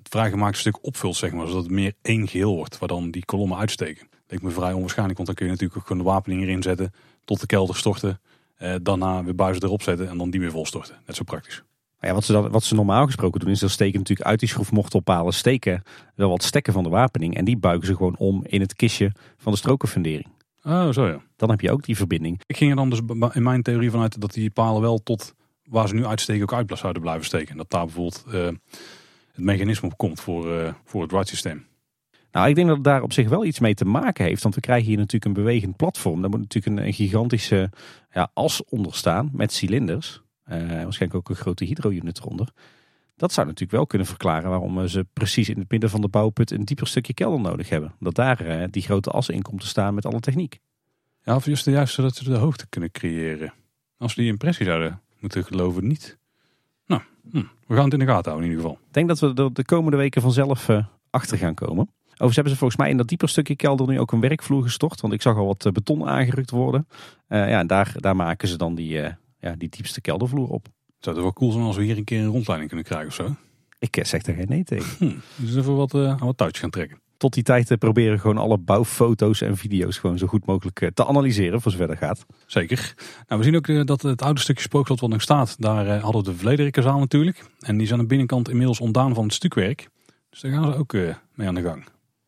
vrijgemaakte 0.09 0.59
stuk 0.59 0.86
opvult, 0.86 1.15
zeg 1.15 1.31
maar, 1.31 1.48
zodat 1.48 1.63
het 1.63 1.71
meer 1.71 1.94
één 2.01 2.27
geheel 2.27 2.56
wordt, 2.56 2.77
waar 2.77 2.88
dan 2.88 3.12
die 3.12 3.25
kolommen 3.25 3.57
uitsteken. 3.57 4.07
Leek 4.27 4.42
me 4.42 4.50
vrij 4.50 4.74
onwaarschijnlijk, 4.74 5.18
want 5.18 5.27
dan 5.27 5.38
kun 5.38 5.45
je 5.45 5.51
natuurlijk 5.51 5.80
ook 5.80 5.88
gewoon 5.88 6.03
de 6.03 6.09
wapening 6.09 6.42
erin 6.42 6.62
zetten, 6.62 6.94
tot 7.25 7.39
de 7.39 7.45
kelder 7.45 7.75
storten, 7.75 8.19
uh, 8.62 8.75
daarna 8.81 9.24
weer 9.24 9.36
buizen 9.36 9.63
erop 9.63 9.81
zetten 9.81 10.09
en 10.09 10.18
dan 10.18 10.30
die 10.30 10.39
weer 10.39 10.51
volstorten. 10.51 10.95
Net 11.06 11.15
zo 11.15 11.24
praktisch. 11.24 11.63
Ja, 12.01 12.13
wat, 12.13 12.24
ze 12.24 12.31
dan, 12.31 12.50
wat 12.50 12.63
ze 12.63 12.75
normaal 12.75 13.06
gesproken 13.06 13.39
doen 13.39 13.50
is 13.50 13.59
dat 13.59 13.69
steken 13.69 14.00
natuurlijk 14.00 14.27
uit 14.27 14.39
die 14.39 14.50
schroefmortelpalen 14.50 15.33
steken 15.33 15.83
wel 16.15 16.30
wat 16.30 16.44
stekken 16.44 16.74
van 16.74 16.83
de 16.83 16.89
wapening. 16.89 17.36
En 17.36 17.45
die 17.45 17.57
buigen 17.57 17.88
ze 17.88 17.95
gewoon 17.95 18.18
om 18.18 18.44
in 18.45 18.62
het 18.62 18.75
kistje 18.75 19.12
van 19.38 19.51
de 19.51 19.57
strokenfundering. 19.57 20.27
Oh, 20.63 20.89
zo 20.89 21.07
ja. 21.07 21.21
Dan 21.36 21.50
heb 21.50 21.62
je 21.62 21.71
ook 21.71 21.83
die 21.83 21.95
verbinding. 21.95 22.42
Ik 22.45 22.57
ging 22.57 22.69
er 22.69 22.75
dan 22.75 22.89
dus 22.89 23.00
in 23.33 23.44
mijn 23.44 23.62
theorie 23.62 23.92
vanuit 23.92 24.21
dat 24.21 24.33
die 24.33 24.50
palen 24.50 24.81
wel 24.81 25.03
tot 25.03 25.33
waar 25.63 25.88
ze 25.88 25.94
nu 25.94 26.06
uitsteken 26.06 26.44
ook 26.44 26.53
uit 26.53 26.80
zouden 26.80 27.01
blijven 27.01 27.25
steken. 27.25 27.57
Dat 27.57 27.69
daar 27.69 27.86
bijvoorbeeld 27.86 28.24
uh, 28.27 28.33
het 28.44 28.57
mechanisme 29.36 29.89
op 29.89 29.98
komt 29.98 30.19
voor, 30.19 30.48
uh, 30.48 30.74
voor 30.86 31.01
het 31.01 31.12
ride 31.12 31.27
systeem. 31.27 31.65
Nou, 32.31 32.50
ik 32.50 32.56
denk 32.56 32.68
dat 32.68 32.75
het 32.75 32.86
daar 32.86 33.01
op 33.01 33.13
zich 33.13 33.30
wel 33.30 33.45
iets 33.45 33.59
mee 33.59 33.74
te 33.74 33.86
maken 33.86 34.25
heeft. 34.25 34.44
Want 34.44 34.56
we 34.56 34.62
krijgen 34.62 34.88
hier 34.88 34.98
natuurlijk 34.98 35.25
een 35.25 35.44
bewegend 35.44 35.75
platform. 35.75 36.21
Daar 36.21 36.30
moet 36.30 36.39
natuurlijk 36.39 36.77
een, 36.77 36.86
een 36.86 36.94
gigantische 36.94 37.69
ja, 38.12 38.31
as 38.33 38.63
onder 38.69 38.95
staan 38.95 39.30
met 39.33 39.53
cilinders. 39.53 40.21
Uh, 40.51 40.57
waarschijnlijk 40.57 41.15
ook 41.15 41.30
een 41.30 41.36
grote 41.36 41.65
hydro-unit 41.65 42.19
eronder. 42.19 42.48
Dat 43.21 43.33
zou 43.33 43.45
natuurlijk 43.45 43.71
wel 43.71 43.88
kunnen 43.88 44.07
verklaren 44.07 44.50
waarom 44.50 44.88
ze 44.88 45.06
precies 45.13 45.50
in 45.50 45.59
het 45.59 45.71
midden 45.71 45.89
van 45.89 46.01
de 46.01 46.07
bouwput 46.07 46.51
een 46.51 46.65
dieper 46.65 46.88
stukje 46.88 47.13
kelder 47.13 47.39
nodig 47.39 47.69
hebben. 47.69 47.94
Dat 48.00 48.15
daar 48.15 48.45
uh, 48.45 48.63
die 48.69 48.81
grote 48.81 49.09
as 49.09 49.30
in 49.30 49.42
komt 49.42 49.62
te 49.62 49.68
staan 49.68 49.94
met 49.94 50.06
alle 50.06 50.19
techniek. 50.19 50.59
Ja, 51.24 51.36
of 51.36 51.45
juist, 51.45 51.65
juist 51.65 51.94
zodat 51.94 52.15
ze 52.15 52.24
de 52.24 52.36
hoogte 52.36 52.68
kunnen 52.69 52.92
creëren. 52.92 53.53
Als 53.98 54.15
we 54.15 54.21
die 54.21 54.31
impressie 54.31 54.65
zouden 54.65 55.01
moeten 55.19 55.44
geloven, 55.44 55.88
niet. 55.88 56.18
Nou, 56.86 57.01
hm, 57.31 57.44
we 57.68 57.75
gaan 57.75 57.83
het 57.83 57.94
in 57.94 58.00
de 58.00 58.06
gaten 58.06 58.31
houden 58.31 58.44
in 58.44 58.50
ieder 58.50 58.63
geval. 58.63 58.86
Ik 58.88 58.94
denk 58.94 59.07
dat 59.07 59.19
we 59.19 59.44
er 59.44 59.53
de 59.53 59.65
komende 59.65 59.98
weken 59.98 60.21
vanzelf 60.21 60.69
uh, 60.69 60.86
achter 61.09 61.38
gaan 61.38 61.53
komen. 61.53 61.89
Overigens 62.06 62.36
hebben 62.36 62.53
ze 62.53 62.59
volgens 62.59 62.80
mij 62.80 62.89
in 62.89 62.98
dat 62.98 63.07
dieper 63.07 63.30
stukje 63.30 63.56
kelder 63.56 63.88
nu 63.88 64.00
ook 64.00 64.12
een 64.12 64.19
werkvloer 64.19 64.63
gestort. 64.63 65.01
Want 65.01 65.13
ik 65.13 65.21
zag 65.21 65.36
al 65.36 65.45
wat 65.45 65.69
beton 65.74 66.07
aangerukt 66.07 66.50
worden. 66.50 66.88
ja, 67.27 67.59
en 67.59 67.68
daar, 67.68 67.94
daar 67.95 68.15
maken 68.15 68.48
ze 68.48 68.57
dan 68.57 68.75
die, 68.75 69.00
ja, 69.42 69.56
die 69.58 69.70
diepste 69.70 70.02
keldervloer 70.02 70.50
op. 70.50 70.68
Zou 71.00 71.16
het 71.16 71.24
wel 71.24 71.34
cool 71.34 71.52
zijn 71.52 71.64
als 71.64 71.76
we 71.76 71.84
hier 71.84 71.98
een 71.98 72.04
keer 72.04 72.20
een 72.20 72.26
rondleiding 72.26 72.70
kunnen 72.70 72.88
krijgen 72.88 73.08
of 73.08 73.14
zo? 73.14 73.36
Ik 73.80 73.98
eh, 73.98 74.06
zeg 74.06 74.26
er 74.26 74.34
geen 74.34 74.46
nee 74.50 74.64
tegen. 74.64 74.98
Hm, 74.98 75.44
dus 75.46 75.56
even 75.56 75.76
wat, 75.76 75.94
uh, 75.94 76.20
wat 76.20 76.38
touwtjes 76.38 76.62
gaan 76.62 76.70
trekken. 76.70 77.00
Tot 77.18 77.34
die 77.34 77.44
tijd 77.44 77.72
uh, 77.72 77.78
proberen 77.78 78.20
gewoon 78.20 78.38
alle 78.38 78.58
bouwfoto's 78.58 79.42
en 79.42 79.58
video's 79.58 79.98
gewoon 79.98 80.18
zo 80.18 80.28
goed 80.28 80.46
mogelijk 80.46 80.92
te 80.94 81.06
analyseren 81.06 81.62
voor 81.62 81.72
zover 81.72 81.88
dat 81.88 81.98
gaat. 81.98 82.26
Zeker. 82.46 82.94
Nou, 83.28 83.42
we 83.42 83.48
zien 83.48 83.56
ook 83.56 83.88
dat 83.88 84.02
het 84.02 84.22
oude 84.22 84.40
stukje 84.40 84.64
spookslot 84.64 85.00
wat 85.00 85.10
nog 85.10 85.22
staat, 85.22 85.56
daar 85.60 86.00
hadden 86.00 86.24
we 86.24 86.32
de 86.32 86.38
Vlederikkerzaal 86.38 87.00
natuurlijk. 87.00 87.46
En 87.60 87.78
die 87.78 87.88
zijn 87.88 88.00
aan 88.00 88.06
de 88.06 88.10
binnenkant 88.10 88.50
inmiddels 88.50 88.80
ontdaan 88.80 89.14
van 89.14 89.24
het 89.24 89.34
stukwerk. 89.34 89.88
Dus 90.30 90.40
daar 90.40 90.52
gaan 90.52 90.72
ze 90.72 90.78
ook 90.78 90.94
mee 91.34 91.48
aan 91.48 91.56
de 91.56 91.62
gang. 91.62 91.86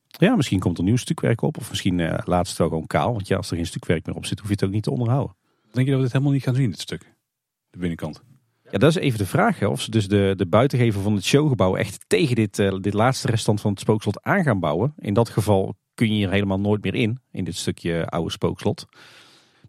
Ja, 0.07 0.35
misschien 0.35 0.59
komt 0.59 0.77
er 0.77 0.83
nieuw 0.83 0.95
stukwerk 0.95 1.41
op. 1.41 1.57
Of 1.57 1.69
misschien 1.69 2.21
laatst 2.25 2.57
wel 2.57 2.67
gewoon 2.67 2.87
kaal. 2.87 3.13
Want 3.13 3.27
ja, 3.27 3.37
als 3.37 3.49
er 3.49 3.55
geen 3.55 3.65
stukwerk 3.65 4.05
meer 4.05 4.15
op 4.15 4.25
zit, 4.25 4.39
hoef 4.39 4.47
je 4.47 4.53
het 4.53 4.63
ook 4.63 4.71
niet 4.71 4.83
te 4.83 4.91
onderhouden. 4.91 5.35
Denk 5.73 5.85
je 5.85 5.91
dat 5.91 6.01
we 6.01 6.05
dit 6.05 6.11
helemaal 6.11 6.33
niet 6.33 6.43
gaan 6.43 6.55
zien, 6.55 6.69
dit 6.69 6.79
stuk? 6.79 7.01
De 7.69 7.77
binnenkant. 7.77 8.23
Ja, 8.71 8.77
dat 8.77 8.89
is 8.89 8.95
even 8.95 9.17
de 9.17 9.25
vraag. 9.25 9.59
Hè, 9.59 9.67
of 9.67 9.81
ze 9.81 9.91
dus 9.91 10.07
de, 10.07 10.33
de 10.37 10.45
buitengevel 10.45 11.01
van 11.01 11.13
het 11.13 11.23
showgebouw 11.23 11.75
echt 11.75 12.05
tegen 12.07 12.35
dit, 12.35 12.59
uh, 12.59 12.77
dit 12.79 12.93
laatste 12.93 13.27
restant 13.27 13.61
van 13.61 13.71
het 13.71 13.79
spookslot 13.79 14.23
aan 14.23 14.43
gaan 14.43 14.59
bouwen. 14.59 14.93
In 14.97 15.13
dat 15.13 15.29
geval 15.29 15.75
kun 15.93 16.07
je 16.07 16.13
hier 16.13 16.31
helemaal 16.31 16.59
nooit 16.59 16.83
meer 16.83 16.95
in, 16.95 17.19
in 17.31 17.43
dit 17.43 17.55
stukje 17.55 18.07
oude 18.07 18.31
spookslot. 18.31 18.85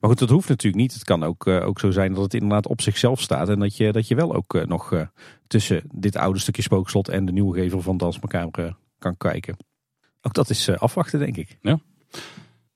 Maar 0.00 0.10
goed, 0.10 0.18
dat 0.18 0.28
hoeft 0.28 0.48
natuurlijk 0.48 0.82
niet. 0.82 0.92
Het 0.92 1.04
kan 1.04 1.22
ook, 1.22 1.46
uh, 1.46 1.66
ook 1.66 1.80
zo 1.80 1.90
zijn 1.90 2.12
dat 2.12 2.22
het 2.22 2.34
inderdaad 2.34 2.66
op 2.66 2.80
zichzelf 2.80 3.20
staat. 3.20 3.48
En 3.48 3.58
dat 3.58 3.76
je, 3.76 3.92
dat 3.92 4.08
je 4.08 4.14
wel 4.14 4.34
ook 4.34 4.54
uh, 4.54 4.64
nog 4.64 5.08
tussen 5.46 5.82
dit 5.94 6.16
oude 6.16 6.38
stukje 6.38 6.62
spookslot 6.62 7.08
en 7.08 7.24
de 7.24 7.32
nieuwe 7.32 7.60
gevel 7.60 7.80
van 7.80 7.96
Dansmakamer 7.96 8.76
kan 8.98 9.16
kijken. 9.16 9.56
Ook 10.22 10.34
dat 10.34 10.50
is 10.50 10.70
afwachten, 10.70 11.18
denk 11.18 11.36
ik. 11.36 11.58
Ja. 11.60 11.78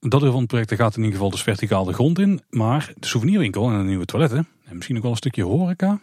Dat 0.01 0.21
deel 0.21 0.31
van 0.31 0.41
het 0.41 0.49
project 0.49 0.75
gaat 0.75 0.93
in 0.97 0.99
ieder 0.99 1.15
geval 1.15 1.31
dus 1.31 1.43
verticaal 1.43 1.85
de 1.85 1.93
grond 1.93 2.19
in. 2.19 2.41
Maar 2.51 2.93
de 2.97 3.07
souvenirwinkel 3.07 3.71
en 3.71 3.79
de 3.79 3.85
nieuwe 3.85 4.05
toiletten, 4.05 4.49
en 4.65 4.75
misschien 4.75 4.97
ook 4.97 5.03
wel 5.03 5.11
een 5.11 5.17
stukje 5.17 5.43
horeca, 5.43 6.01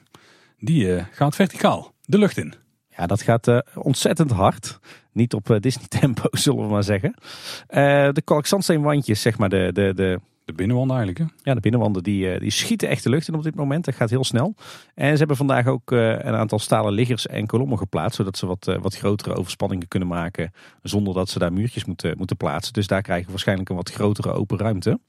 die 0.60 0.86
uh, 0.86 1.04
gaat 1.12 1.36
verticaal 1.36 1.94
de 2.02 2.18
lucht 2.18 2.38
in. 2.38 2.54
Ja, 2.98 3.06
dat 3.06 3.22
gaat 3.22 3.48
uh, 3.48 3.60
ontzettend 3.76 4.32
hard. 4.32 4.80
Niet 5.12 5.34
op 5.34 5.50
uh, 5.50 5.60
Disney 5.60 5.88
tempo, 5.88 6.28
zullen 6.38 6.64
we 6.64 6.70
maar 6.70 6.84
zeggen. 6.84 7.14
de 8.14 8.22
kalkzandsteenwandjes, 8.24 9.22
zeg 9.22 9.38
maar, 9.38 9.50
de, 9.50 9.70
de, 9.74 9.94
de 9.94 10.20
de 10.46 10.54
binnenwanden 10.54 10.98
eigenlijk, 10.98 11.32
hè? 11.32 11.50
Ja, 11.50 11.54
de 11.54 11.62
binnenwanden 11.62 12.04
die, 12.04 12.32
eh, 12.32 12.40
die 12.40 12.52
schieten 12.52 12.90
echt 12.90 13.04
de 13.04 13.10
lucht 13.10 13.28
in 13.28 13.34
op 13.34 13.44
dit 13.44 13.56
moment. 13.56 13.86
Dat 13.86 13.96
gaat 13.96 14.10
heel 14.10 14.24
snel. 14.24 14.56
En 14.94 15.12
ze 15.12 15.18
hebben 15.18 15.38
vandaag 15.38 15.68
ook 15.68 15.92
eh, 15.92 16.10
een 16.10 16.36
aantal 16.36 16.60
stalen 16.60 16.94
liggers 16.94 17.28
en 17.28 17.46
kolommen 17.46 17.78
geplaatst. 17.78 18.16
Zodat 18.16 18.38
ze 18.38 18.46
wat, 18.46 18.68
eh, 18.68 18.82
wat 18.82 18.98
grotere 18.98 19.36
overspanningen 19.36 19.88
kunnen 19.88 20.08
maken. 20.08 20.52
Zonder 20.82 21.14
dat 21.14 21.30
ze 21.30 21.40
daar 21.40 21.54
muurtjes 21.54 21.86
moeten, 21.86 22.18
moeten 22.18 22.38
plaatsen. 22.38 22.74
Dus 22.74 22.88
daar 22.88 23.02
krijgen 23.02 23.26
we 23.26 23.32
waarschijnlijk 23.32 23.70
een 23.70 23.76
wat 23.76 23.92
grotere 23.92 24.32
open 24.32 24.58
ruimte. 24.58 25.00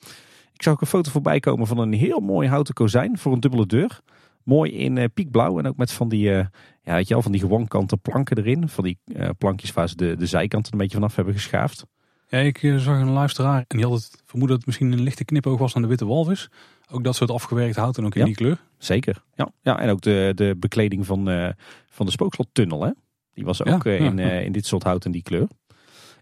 Ik 0.53 0.63
zag 0.63 0.73
ook 0.73 0.81
een 0.81 0.87
foto 0.87 1.11
voorbij 1.11 1.41
komen 1.41 1.67
van 1.67 1.79
een 1.79 1.93
heel 1.93 2.21
mooi 2.21 2.49
houten 2.49 2.75
kozijn 2.75 3.19
voor 3.19 3.33
een 3.33 3.41
dubbele 3.41 3.67
deur. 3.67 4.01
Mooi 4.43 4.73
in 4.73 5.11
piekblauw 5.15 5.59
en 5.59 5.67
ook 5.67 5.77
met 5.77 5.93
van 5.93 6.09
die, 6.09 6.29
ja, 6.31 6.51
weet 6.83 7.09
je 7.09 7.15
wel, 7.15 7.23
van 7.23 7.33
die 7.33 7.41
gewonkanten 7.41 8.01
planken 8.01 8.39
erin. 8.39 8.69
Van 8.69 8.85
die 8.85 8.99
plankjes 9.39 9.73
waar 9.73 9.89
ze 9.89 9.97
de, 9.97 10.17
de 10.17 10.27
zijkanten 10.27 10.73
een 10.73 10.79
beetje 10.79 10.97
vanaf 10.97 11.17
hebben 11.17 11.35
geschaafd. 11.35 11.87
Ja, 12.29 12.39
ik 12.39 12.63
eh, 12.63 12.77
zag 12.77 13.01
een 13.01 13.11
luisteraar 13.11 13.65
en 13.69 13.77
die 13.77 13.87
had 13.87 13.95
het 13.95 14.23
vermoeden 14.25 14.57
dat 14.57 14.57
het 14.57 14.67
misschien 14.67 14.93
een 14.93 15.03
lichte 15.03 15.25
knipoog 15.25 15.59
was 15.59 15.75
aan 15.75 15.83
de 15.83 15.89
witte 15.89 16.07
walvis. 16.07 16.49
Ook 16.91 17.05
dat 17.05 17.17
soort 17.17 17.31
afgewerkt 17.31 17.77
hout 17.77 17.99
en 17.99 18.05
ook 18.05 18.15
in 18.15 18.25
die 18.25 18.35
kleur. 18.35 18.61
Zeker, 18.79 19.23
ja. 19.35 19.49
ja 19.63 19.79
en 19.79 19.91
ook 19.91 20.01
de, 20.01 20.33
de 20.35 20.57
bekleding 20.59 21.07
van, 21.07 21.29
uh, 21.29 21.49
van 21.89 22.07
de 22.07 22.13
spookslottunnel, 22.13 22.83
hè. 22.83 22.91
Die 23.33 23.45
was 23.45 23.65
ook 23.65 23.85
ja, 23.85 23.91
uh, 23.91 24.01
in, 24.01 24.19
uh, 24.19 24.45
in 24.45 24.53
dit 24.53 24.67
soort 24.67 24.83
hout 24.83 25.05
en 25.05 25.11
die 25.11 25.23
kleur. 25.23 25.49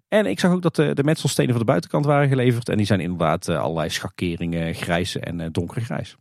En 0.08 0.26
ik 0.26 0.40
zag 0.40 0.52
ook 0.52 0.62
dat 0.62 0.76
de, 0.76 0.94
de 0.94 1.04
metselstenen 1.04 1.50
van 1.50 1.58
de 1.58 1.64
buitenkant 1.64 2.04
waren 2.04 2.28
geleverd. 2.28 2.68
En 2.68 2.76
die 2.76 2.86
zijn 2.86 3.00
inderdaad 3.00 3.48
allerlei 3.48 3.90
schakeringen, 3.90 4.74
grijs 4.74 5.16
en 5.16 5.52
donkergrijs. 5.52 6.16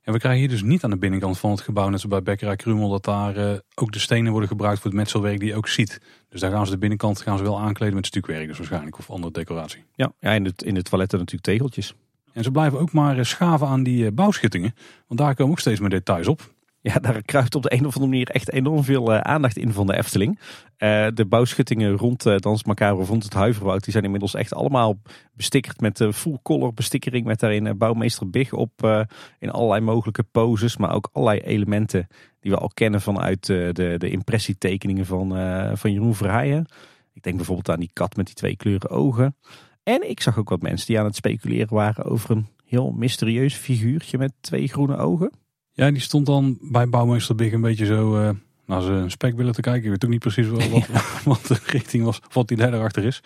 En 0.00 0.12
we 0.12 0.18
krijgen 0.18 0.40
hier 0.40 0.48
dus 0.50 0.62
niet 0.62 0.84
aan 0.84 0.90
de 0.90 0.98
binnenkant 0.98 1.38
van 1.38 1.50
het 1.50 1.60
gebouw, 1.60 1.88
net 1.88 2.00
zoals 2.00 2.14
bij 2.14 2.22
Bekkerij 2.22 2.56
Krumel, 2.56 2.88
dat 2.88 3.04
daar 3.04 3.60
ook 3.74 3.92
de 3.92 3.98
stenen 3.98 4.30
worden 4.30 4.48
gebruikt 4.48 4.80
voor 4.80 4.90
het 4.90 5.00
metselwerk 5.00 5.38
die 5.38 5.48
je 5.48 5.54
ook 5.54 5.68
ziet. 5.68 6.00
Dus 6.30 6.40
daar 6.40 6.50
gaan 6.50 6.66
ze 6.66 6.72
de 6.72 6.78
binnenkant 6.78 7.20
gaan 7.20 7.38
ze 7.38 7.42
wel 7.42 7.60
aankleden 7.60 7.94
met 7.94 8.06
stukwerk 8.06 8.46
dus 8.46 8.56
waarschijnlijk, 8.56 8.98
of 8.98 9.10
andere 9.10 9.32
decoratie. 9.32 9.84
Ja, 9.94 10.12
ja 10.20 10.30
in, 10.30 10.44
het, 10.44 10.62
in 10.62 10.74
de 10.74 10.82
toiletten 10.82 11.18
natuurlijk 11.18 11.46
tegeltjes. 11.46 11.94
En 12.32 12.42
ze 12.42 12.50
blijven 12.50 12.78
ook 12.78 12.92
maar 12.92 13.26
schaven 13.26 13.66
aan 13.66 13.82
die 13.82 14.04
uh, 14.04 14.10
bouwschuttingen, 14.12 14.74
want 15.06 15.20
daar 15.20 15.34
komen 15.34 15.52
ook 15.52 15.60
steeds 15.60 15.80
meer 15.80 15.88
details 15.88 16.28
op. 16.28 16.52
Ja, 16.82 16.94
daar 16.94 17.22
kruipt 17.22 17.54
op 17.54 17.62
de 17.62 17.72
een 17.72 17.86
of 17.86 17.94
andere 17.94 18.12
manier 18.12 18.28
echt 18.30 18.52
enorm 18.52 18.84
veel 18.84 19.12
uh, 19.12 19.20
aandacht 19.20 19.56
in 19.56 19.72
van 19.72 19.86
de 19.86 19.96
Efteling. 19.96 20.38
Uh, 20.78 21.06
de 21.14 21.26
bouwschuttingen 21.26 21.96
rond 21.96 22.26
uh, 22.26 22.36
Dans 22.36 22.64
Macabre, 22.64 23.04
rond 23.04 23.24
het 23.24 23.34
Huiverwoud, 23.34 23.84
die 23.84 23.92
zijn 23.92 24.04
inmiddels 24.04 24.34
echt 24.34 24.54
allemaal 24.54 25.00
bestickerd 25.32 25.80
met 25.80 26.04
full 26.12 26.38
color 26.42 26.74
bestikkering. 26.74 27.26
Met 27.26 27.40
daarin 27.40 27.78
bouwmeester 27.78 28.30
Big 28.30 28.52
op 28.52 29.06
in 29.38 29.50
allerlei 29.50 29.80
mogelijke 29.80 30.22
poses. 30.22 30.76
Maar 30.76 30.94
ook 30.94 31.08
allerlei 31.12 31.40
elementen 31.40 32.06
die 32.40 32.50
we 32.50 32.56
al 32.56 32.70
kennen 32.74 33.00
vanuit 33.00 33.46
de, 33.46 33.94
de 33.98 34.10
impressietekeningen 34.10 35.06
van, 35.06 35.28
van 35.76 35.92
Jeroen 35.92 36.14
Verheijen. 36.14 36.66
Ik 37.12 37.22
denk 37.22 37.36
bijvoorbeeld 37.36 37.70
aan 37.70 37.80
die 37.80 37.90
kat 37.92 38.16
met 38.16 38.26
die 38.26 38.34
twee 38.34 38.56
kleuren 38.56 38.90
ogen. 38.90 39.36
En 39.82 40.10
ik 40.10 40.20
zag 40.20 40.38
ook 40.38 40.48
wat 40.48 40.62
mensen 40.62 40.86
die 40.86 40.98
aan 40.98 41.04
het 41.04 41.16
speculeren 41.16 41.74
waren 41.74 42.04
over 42.04 42.30
een 42.30 42.46
heel 42.64 42.90
mysterieus 42.90 43.54
figuurtje 43.54 44.18
met 44.18 44.32
twee 44.40 44.68
groene 44.68 44.96
ogen. 44.96 45.30
Ja, 45.72 45.90
die 45.90 46.00
stond 46.00 46.26
dan 46.26 46.58
bij 46.60 46.88
bouwmeester 46.88 47.34
Big 47.34 47.52
een 47.52 47.60
beetje 47.60 47.86
zo 47.86 48.22
uh, 48.22 48.30
naar 48.66 48.82
zijn 48.82 49.10
spek 49.10 49.36
willen 49.36 49.52
te 49.52 49.60
kijken. 49.60 49.82
Ik 49.82 49.90
weet 49.90 50.04
ook 50.04 50.10
niet 50.10 50.20
precies 50.20 50.48
wat, 50.50 50.86
wat 51.24 51.46
de 51.46 51.58
richting 51.66 52.04
was, 52.04 52.20
wat 52.32 52.48
die 52.48 52.56
daar 52.56 52.82
achter 52.82 53.04
is. 53.04 53.22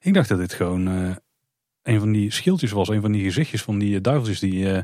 Ik 0.00 0.14
dacht 0.14 0.28
dat 0.28 0.38
dit 0.38 0.52
gewoon 0.52 0.88
uh, 0.88 1.16
een 1.82 1.98
van 1.98 2.12
die 2.12 2.30
schildjes 2.30 2.72
was. 2.72 2.88
Een 2.88 3.00
van 3.00 3.12
die 3.12 3.22
gezichtjes 3.22 3.62
van 3.62 3.78
die 3.78 4.00
duiveltjes 4.00 4.40
die 4.40 4.72
eh, 4.72 4.82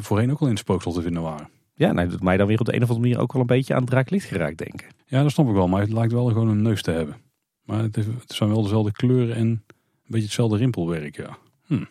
voorheen 0.00 0.30
ook 0.30 0.40
al 0.40 0.46
in 0.46 0.52
het 0.52 0.62
spooksel 0.62 0.92
te 0.92 1.02
vinden 1.02 1.22
waren. 1.22 1.48
Ja, 1.74 1.92
nou, 1.92 2.08
doet 2.08 2.22
mij 2.22 2.36
dan 2.36 2.46
weer 2.46 2.58
op 2.58 2.66
de 2.66 2.74
een 2.74 2.82
of 2.82 2.88
andere 2.88 3.06
manier 3.08 3.22
ook 3.22 3.32
wel 3.32 3.40
een 3.40 3.46
beetje 3.46 3.74
aan 3.74 3.84
draaklicht 3.84 4.26
geraakt 4.26 4.58
denken. 4.58 4.86
Ja, 5.06 5.22
dat 5.22 5.30
snap 5.30 5.48
ik 5.48 5.54
wel. 5.54 5.68
Maar 5.68 5.80
het 5.80 5.92
lijkt 5.92 6.12
wel 6.12 6.26
gewoon 6.26 6.48
een 6.48 6.62
neus 6.62 6.82
te 6.82 6.90
hebben. 6.90 7.16
Maar 7.64 7.82
het, 7.82 7.96
heeft, 7.96 8.08
het 8.08 8.32
zijn 8.32 8.50
wel 8.50 8.62
dezelfde 8.62 8.92
kleuren 8.92 9.36
en 9.36 9.46
een 9.46 9.62
beetje 10.06 10.24
hetzelfde 10.24 10.56
rimpelwerk, 10.56 11.16
ja. 11.16 11.38
Hm. 11.66 11.84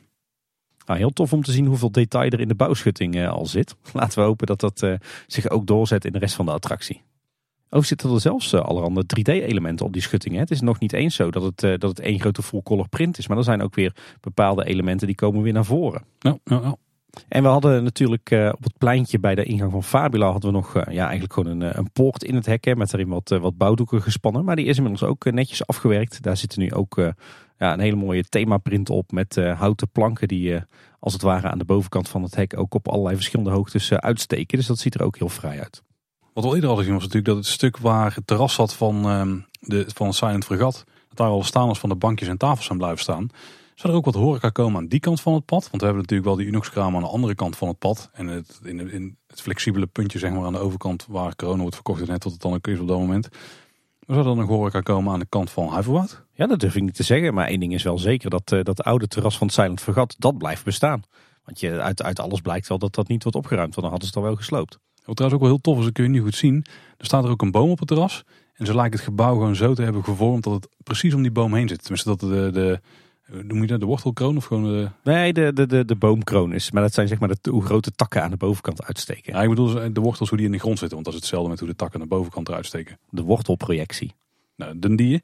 Nou, 0.85 0.99
heel 0.99 1.13
tof 1.13 1.33
om 1.33 1.43
te 1.43 1.51
zien 1.51 1.65
hoeveel 1.65 1.91
detail 1.91 2.29
er 2.29 2.39
in 2.39 2.47
de 2.47 2.55
bouwschutting 2.55 3.15
uh, 3.15 3.29
al 3.29 3.45
zit. 3.45 3.75
Laten 3.93 4.19
we 4.19 4.25
hopen 4.25 4.47
dat 4.47 4.59
dat 4.59 4.81
uh, 4.81 4.93
zich 5.27 5.49
ook 5.49 5.67
doorzet 5.67 6.05
in 6.05 6.11
de 6.11 6.19
rest 6.19 6.35
van 6.35 6.45
de 6.45 6.51
attractie. 6.51 7.01
Ook 7.69 7.85
zitten 7.85 8.13
er 8.13 8.21
zelfs 8.21 8.53
uh, 8.53 8.61
allerhande 8.61 9.03
3D-elementen 9.03 9.85
op 9.85 9.93
die 9.93 10.01
schutting. 10.01 10.33
Hè. 10.33 10.39
Het 10.39 10.51
is 10.51 10.61
nog 10.61 10.79
niet 10.79 10.93
eens 10.93 11.15
zo 11.15 11.31
dat 11.31 11.43
het, 11.43 11.59
dat 11.59 11.89
het 11.89 11.99
één 11.99 12.19
grote 12.19 12.43
full-color 12.43 12.89
print 12.89 13.17
is. 13.17 13.27
Maar 13.27 13.37
er 13.37 13.43
zijn 13.43 13.61
ook 13.61 13.75
weer 13.75 13.95
bepaalde 14.21 14.65
elementen 14.65 15.07
die 15.07 15.15
komen 15.15 15.41
weer 15.41 15.53
naar 15.53 15.65
voren. 15.65 16.03
Ja, 16.19 16.37
ja, 16.43 16.59
ja. 16.61 16.75
En 17.27 17.43
we 17.43 17.49
hadden 17.49 17.83
natuurlijk 17.83 18.31
op 18.31 18.63
het 18.63 18.77
pleintje 18.77 19.19
bij 19.19 19.35
de 19.35 19.43
ingang 19.43 19.71
van 19.71 19.83
Fabula 19.83 20.31
hadden 20.31 20.51
we 20.51 20.57
nog 20.57 20.73
ja, 20.73 21.03
eigenlijk 21.03 21.33
gewoon 21.33 21.61
een, 21.61 21.77
een 21.77 21.91
poort 21.91 22.23
in 22.23 22.35
het 22.35 22.45
hek. 22.45 22.65
Hè, 22.65 22.75
met 22.75 22.93
erin 22.93 23.07
wat, 23.07 23.29
wat 23.29 23.57
bouwdoeken 23.57 24.01
gespannen. 24.01 24.45
Maar 24.45 24.55
die 24.55 24.65
is 24.65 24.77
inmiddels 24.77 25.09
ook 25.09 25.31
netjes 25.31 25.67
afgewerkt. 25.67 26.21
Daar 26.21 26.37
zitten 26.37 26.59
nu 26.59 26.73
ook 26.73 26.95
ja, 27.57 27.73
een 27.73 27.79
hele 27.79 27.95
mooie 27.95 28.23
themaprint 28.23 28.89
op 28.89 29.11
met 29.11 29.35
houten 29.35 29.89
planken 29.89 30.27
die 30.27 30.59
als 30.99 31.13
het 31.13 31.21
ware 31.21 31.49
aan 31.49 31.57
de 31.57 31.65
bovenkant 31.65 32.09
van 32.09 32.23
het 32.23 32.35
hek 32.35 32.57
ook 32.57 32.73
op 32.73 32.87
allerlei 32.87 33.15
verschillende 33.15 33.51
hoogtes 33.51 33.93
uitsteken. 33.93 34.57
Dus 34.57 34.67
dat 34.67 34.79
ziet 34.79 34.95
er 34.95 35.03
ook 35.03 35.17
heel 35.17 35.29
vrij 35.29 35.59
uit. 35.59 35.83
Wat 36.33 36.43
we 36.43 36.49
eerder 36.49 36.67
hadden 36.67 36.85
gezien 36.85 36.93
was 36.93 37.03
natuurlijk 37.03 37.35
dat 37.35 37.37
het 37.37 37.53
stuk 37.53 37.77
waar 37.77 38.15
het 38.15 38.27
terras 38.27 38.53
zat 38.53 38.73
van, 38.73 39.05
ehm, 39.05 39.39
de, 39.59 39.85
van 39.93 40.13
Silent 40.13 40.45
Fregat, 40.45 40.83
dat 41.07 41.17
daar 41.17 41.27
al 41.27 41.43
staan 41.43 41.67
als 41.67 41.79
van 41.79 41.89
de 41.89 41.95
bankjes 41.95 42.29
en 42.29 42.37
tafels 42.37 42.65
zijn 42.65 42.77
blijven 42.77 42.99
staan. 42.99 43.29
Zou 43.75 43.93
er 43.93 43.99
ook 43.99 44.05
wat 44.05 44.13
horeca 44.13 44.49
komen 44.49 44.81
aan 44.81 44.87
die 44.87 44.99
kant 44.99 45.21
van 45.21 45.33
het 45.33 45.45
pad? 45.45 45.69
Want 45.69 45.81
we 45.81 45.87
hebben 45.87 46.01
natuurlijk 46.01 46.29
wel 46.29 46.37
die 46.37 46.47
Unox 46.47 46.69
kraam 46.69 46.95
aan 46.95 47.01
de 47.01 47.07
andere 47.07 47.35
kant 47.35 47.55
van 47.57 47.67
het 47.67 47.79
pad. 47.79 48.09
En 48.13 48.27
het, 48.27 48.59
in, 48.63 48.91
in 48.91 49.17
het 49.27 49.41
flexibele 49.41 49.85
puntje 49.85 50.19
zeg 50.19 50.31
maar 50.31 50.45
aan 50.45 50.53
de 50.53 50.59
overkant 50.59 51.05
waar 51.09 51.35
corona 51.35 51.59
wordt 51.59 51.75
verkocht. 51.75 52.07
Net 52.07 52.21
tot 52.21 52.31
het 52.31 52.41
dan 52.41 52.53
ook 52.53 52.67
is 52.67 52.79
op 52.79 52.87
dat 52.87 52.99
moment. 52.99 53.29
Zou 54.07 54.27
er 54.27 54.35
nog 54.35 54.47
horeca 54.47 54.81
komen 54.81 55.13
aan 55.13 55.19
de 55.19 55.25
kant 55.29 55.51
van 55.51 55.67
Huiverwoud? 55.67 56.25
Ja, 56.33 56.47
dat 56.47 56.59
durf 56.59 56.75
ik 56.75 56.81
niet 56.81 56.95
te 56.95 57.03
zeggen. 57.03 57.33
Maar 57.33 57.47
één 57.47 57.59
ding 57.59 57.73
is 57.73 57.83
wel 57.83 57.97
zeker. 57.97 58.29
Dat, 58.29 58.51
uh, 58.51 58.63
dat 58.63 58.83
oude 58.83 59.07
terras 59.07 59.37
van 59.37 59.47
het 59.47 59.55
Silent 59.55 59.81
Vergat, 59.81 60.15
dat 60.17 60.37
blijft 60.37 60.63
bestaan. 60.63 61.03
Want 61.45 61.59
je, 61.59 61.81
uit, 61.81 62.03
uit 62.03 62.19
alles 62.19 62.41
blijkt 62.41 62.67
wel 62.67 62.77
dat 62.77 62.95
dat 62.95 63.07
niet 63.07 63.23
wordt 63.23 63.37
opgeruimd. 63.37 63.75
Want 63.75 63.81
dan 63.81 63.91
hadden 63.91 64.09
ze 64.09 64.13
het 64.13 64.23
al 64.23 64.29
wel 64.29 64.39
gesloopt. 64.39 64.79
Wat 65.05 65.15
trouwens 65.15 65.41
ook 65.41 65.47
wel 65.47 65.57
heel 65.57 65.61
tof 65.61 65.77
is, 65.77 65.83
dat 65.83 65.93
kun 65.93 66.03
je 66.03 66.09
niet 66.09 66.21
goed 66.21 66.35
zien. 66.35 66.65
Er 66.97 67.05
staat 67.05 67.23
er 67.23 67.29
ook 67.29 67.41
een 67.41 67.51
boom 67.51 67.69
op 67.69 67.79
het 67.79 67.87
terras. 67.87 68.23
En 68.53 68.65
ze 68.65 68.75
lijken 68.75 68.93
het 68.93 69.07
gebouw 69.07 69.33
gewoon 69.33 69.55
zo 69.55 69.73
te 69.73 69.81
hebben 69.81 70.03
gevormd 70.03 70.43
dat 70.43 70.53
het 70.53 70.67
precies 70.83 71.13
om 71.13 71.21
die 71.21 71.31
boom 71.31 71.53
heen 71.53 71.67
zit. 71.67 71.81
Tenminste, 71.81 72.09
dat 72.09 72.19
de, 72.19 72.49
de, 72.51 72.81
Noem 73.27 73.61
je 73.61 73.67
dat 73.67 73.79
de 73.79 73.85
wortelkroon 73.85 74.37
of 74.37 74.45
gewoon 74.45 74.63
de... 74.63 74.89
Nee, 75.03 75.33
de, 75.33 75.53
de, 75.53 75.65
de, 75.65 75.85
de 75.85 75.95
boomkroon 75.95 76.53
is. 76.53 76.71
Maar 76.71 76.81
dat 76.81 76.93
zijn 76.93 77.07
zeg 77.07 77.19
maar 77.19 77.29
de, 77.41 77.49
hoe 77.49 77.65
grote 77.65 77.91
takken 77.91 78.23
aan 78.23 78.31
de 78.31 78.37
bovenkant 78.37 78.83
uitsteken. 78.83 79.33
Ja, 79.33 79.41
ik 79.41 79.49
bedoel 79.49 79.93
de 79.93 80.01
wortels 80.01 80.29
hoe 80.29 80.37
die 80.37 80.47
in 80.47 80.53
de 80.53 80.59
grond 80.59 80.79
zitten. 80.79 80.97
Want 80.97 81.05
dat 81.05 81.15
is 81.15 81.21
hetzelfde 81.21 81.49
met 81.49 81.59
hoe 81.59 81.67
de 81.67 81.75
takken 81.75 82.01
aan 82.01 82.07
de 82.07 82.15
bovenkant 82.15 82.47
eruit 82.47 82.65
steken. 82.65 82.99
De 83.09 83.21
wortelprojectie. 83.21 84.13
Nou, 84.55 84.79
Dundee, 84.79 85.21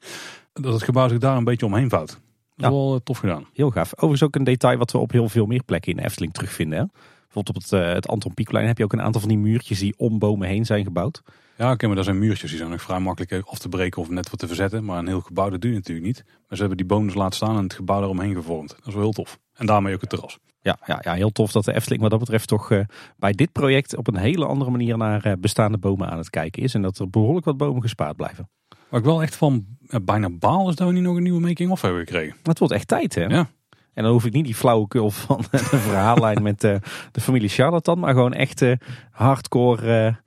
dat 0.52 0.72
het 0.72 0.82
gebouw 0.82 1.08
zich 1.08 1.18
daar 1.18 1.36
een 1.36 1.44
beetje 1.44 1.66
omheen 1.66 1.90
vouwt. 1.90 2.08
Dat 2.08 2.18
is 2.56 2.64
ja. 2.64 2.70
wel 2.70 2.94
eh, 2.94 3.00
tof 3.04 3.18
gedaan. 3.18 3.46
Heel 3.52 3.70
gaaf. 3.70 3.92
Overigens 3.92 4.22
ook 4.22 4.34
een 4.34 4.44
detail 4.44 4.78
wat 4.78 4.92
we 4.92 4.98
op 4.98 5.12
heel 5.12 5.28
veel 5.28 5.46
meer 5.46 5.62
plekken 5.62 5.90
in 5.90 5.96
de 5.96 6.04
Efteling 6.04 6.32
terugvinden. 6.32 6.78
Hè? 6.78 6.84
Bijvoorbeeld 7.22 7.56
op 7.56 7.62
het, 7.62 7.72
uh, 7.72 7.92
het 7.92 8.08
Anton 8.08 8.34
Pieckplein 8.34 8.66
heb 8.66 8.78
je 8.78 8.84
ook 8.84 8.92
een 8.92 9.02
aantal 9.02 9.20
van 9.20 9.30
die 9.30 9.38
muurtjes 9.38 9.78
die 9.78 9.94
om 9.96 10.18
bomen 10.18 10.48
heen 10.48 10.66
zijn 10.66 10.84
gebouwd. 10.84 11.22
Ja, 11.60 11.66
oké, 11.66 11.74
okay, 11.74 11.88
maar 11.88 11.96
dat 11.96 12.04
zijn 12.04 12.18
muurtjes. 12.18 12.50
Die 12.50 12.58
zijn 12.58 12.70
nog 12.70 12.82
vrij 12.82 13.00
makkelijk 13.00 13.46
af 13.46 13.58
te 13.58 13.68
breken 13.68 14.02
of 14.02 14.08
net 14.08 14.30
wat 14.30 14.38
te 14.38 14.46
verzetten. 14.46 14.84
Maar 14.84 14.98
een 14.98 15.06
heel 15.06 15.20
gebouw, 15.20 15.50
dat 15.50 15.60
duurt 15.60 15.74
natuurlijk 15.74 16.06
niet. 16.06 16.24
Maar 16.26 16.56
ze 16.56 16.58
hebben 16.58 16.76
die 16.76 16.86
bomen 16.86 17.06
dus 17.06 17.14
laten 17.14 17.36
staan 17.36 17.56
en 17.56 17.62
het 17.62 17.74
gebouw 17.74 18.02
eromheen 18.02 18.34
gevormd. 18.34 18.68
Dat 18.68 18.86
is 18.86 18.92
wel 18.92 19.02
heel 19.02 19.12
tof. 19.12 19.38
En 19.54 19.66
daarmee 19.66 19.94
ook 19.94 20.00
het 20.00 20.10
terras. 20.10 20.38
Ja, 20.60 20.78
ja, 20.86 20.98
ja 21.02 21.12
heel 21.14 21.30
tof 21.30 21.52
dat 21.52 21.64
de 21.64 21.74
Efteling 21.74 22.02
wat 22.02 22.10
dat 22.10 22.20
betreft 22.20 22.48
toch 22.48 22.70
uh, 22.70 22.80
bij 23.16 23.32
dit 23.32 23.52
project 23.52 23.96
op 23.96 24.06
een 24.06 24.16
hele 24.16 24.46
andere 24.46 24.70
manier 24.70 24.96
naar 24.96 25.26
uh, 25.26 25.32
bestaande 25.38 25.78
bomen 25.78 26.10
aan 26.10 26.18
het 26.18 26.30
kijken 26.30 26.62
is. 26.62 26.74
En 26.74 26.82
dat 26.82 26.98
er 26.98 27.10
behoorlijk 27.10 27.44
wat 27.44 27.56
bomen 27.56 27.82
gespaard 27.82 28.16
blijven. 28.16 28.48
Waar 28.88 29.00
ik 29.00 29.06
wel 29.06 29.22
echt 29.22 29.36
van 29.36 29.66
bijna 30.02 30.30
baal 30.30 30.68
is 30.68 30.74
dat 30.74 30.86
we 30.86 30.92
niet 30.92 31.02
nog 31.02 31.16
een 31.16 31.22
nieuwe 31.22 31.40
making-of 31.40 31.80
hebben 31.80 32.00
gekregen. 32.00 32.36
Het 32.42 32.58
wordt 32.58 32.74
echt 32.74 32.88
tijd 32.88 33.14
hè? 33.14 33.24
Ja. 33.24 33.50
En 33.94 34.02
dan 34.02 34.12
hoef 34.12 34.24
ik 34.24 34.32
niet 34.32 34.44
die 34.44 34.54
flauwekul 34.54 35.10
van 35.10 35.44
de 35.50 35.58
verhaallijn 35.58 36.42
met 36.42 36.60
de 36.60 36.80
familie 37.20 37.48
Charlatan. 37.48 37.98
Maar 37.98 38.14
gewoon 38.14 38.32
echt 38.32 38.64
hardcore 39.10 40.18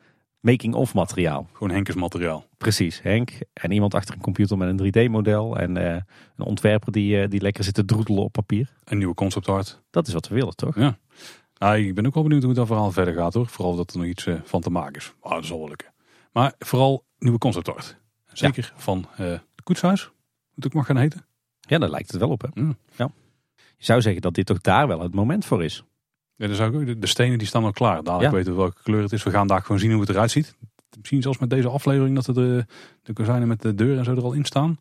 making-of 0.44 0.94
materiaal. 0.94 1.48
Gewoon 1.52 1.72
Henkes 1.72 1.96
materiaal. 1.96 2.46
Precies, 2.58 3.02
Henk. 3.02 3.32
En 3.54 3.72
iemand 3.72 3.94
achter 3.94 4.16
een 4.16 4.22
computer 4.22 4.58
met 4.58 4.80
een 4.80 5.08
3D-model. 5.08 5.58
En 5.58 5.78
uh, 5.78 5.92
een 6.36 6.46
ontwerper 6.46 6.92
die, 6.92 7.22
uh, 7.22 7.30
die 7.30 7.42
lekker 7.42 7.64
zit 7.64 7.74
te 7.74 7.86
droedelen 7.86 8.24
op 8.24 8.32
papier. 8.32 8.74
Een 8.84 8.98
nieuwe 8.98 9.14
concept 9.14 9.48
art. 9.48 9.82
Dat 9.90 10.08
is 10.08 10.14
wat 10.14 10.28
we 10.28 10.36
willen, 10.36 10.56
toch? 10.56 10.76
Ja. 10.76 10.98
Nou, 11.58 11.78
ik 11.78 11.96
ben 11.96 12.06
ook 12.06 12.14
wel 12.14 12.24
benieuwd 12.24 12.44
hoe 12.44 12.54
dat 12.54 12.68
verhaal 12.68 12.92
verder 12.92 13.14
gaat 13.14 13.34
hoor. 13.34 13.48
Vooral 13.48 13.76
dat 13.76 13.92
er 13.92 13.98
nog 13.98 14.08
iets 14.08 14.26
uh, 14.26 14.40
van 14.44 14.62
te 14.62 14.70
maken 14.70 14.96
is. 14.96 15.14
Dat 15.22 15.46
zal 15.46 15.60
wel 15.60 15.68
lukken. 15.68 15.94
Maar 16.32 16.54
vooral 16.60 17.06
nieuwe 17.20 17.38
concept 17.38 17.70
art. 17.70 17.98
Zeker 18.26 18.72
ja. 18.76 18.82
van 18.82 19.06
het 19.12 19.42
koetshuis. 19.64 20.12
Moet 20.54 20.66
ook 20.66 20.74
mag 20.74 20.86
gaan 20.86 20.98
heten. 20.98 21.26
Ja, 21.60 21.78
daar 21.78 21.90
lijkt 21.90 22.12
het 22.12 22.20
wel 22.20 22.30
op 22.30 22.42
hè. 22.42 22.62
Mm. 22.62 22.78
Ja. 22.96 23.12
Je 23.56 23.86
zou 23.86 24.02
zeggen 24.02 24.22
dat 24.22 24.34
dit 24.34 24.46
toch 24.46 24.62
daar 24.62 24.88
wel 24.88 25.02
het 25.02 25.14
moment 25.14 25.46
voor 25.46 25.64
is. 25.64 25.84
Ja, 26.36 26.48
dus 26.48 26.60
ook, 26.60 27.02
de 27.02 27.08
stenen 27.08 27.38
die 27.38 27.48
staan 27.48 27.64
al 27.64 27.72
klaar. 27.72 28.04
Dadelijk 28.04 28.32
ja. 28.32 28.38
weten 28.38 28.52
we 28.52 28.58
welke 28.58 28.84
kleur 28.84 29.02
het 29.02 29.12
is. 29.12 29.24
We 29.24 29.30
gaan 29.30 29.48
daar 29.48 29.62
gewoon 29.62 29.80
zien 29.80 29.92
hoe 29.92 30.02
het 30.02 30.10
eruit 30.10 30.32
ziet. 30.32 30.56
Misschien 30.98 31.22
zelfs 31.22 31.38
met 31.38 31.50
deze 31.50 31.70
aflevering 31.70 32.16
dat 32.16 32.28
er 32.28 32.34
de, 32.34 32.66
de 33.04 33.14
kozijnen 33.14 33.48
met 33.48 33.62
de 33.62 33.76
deur 33.76 33.98
en 33.98 34.04
zo 34.04 34.16
er 34.16 34.24
al 34.24 34.34
in 34.34 34.46
staan. 34.46 34.78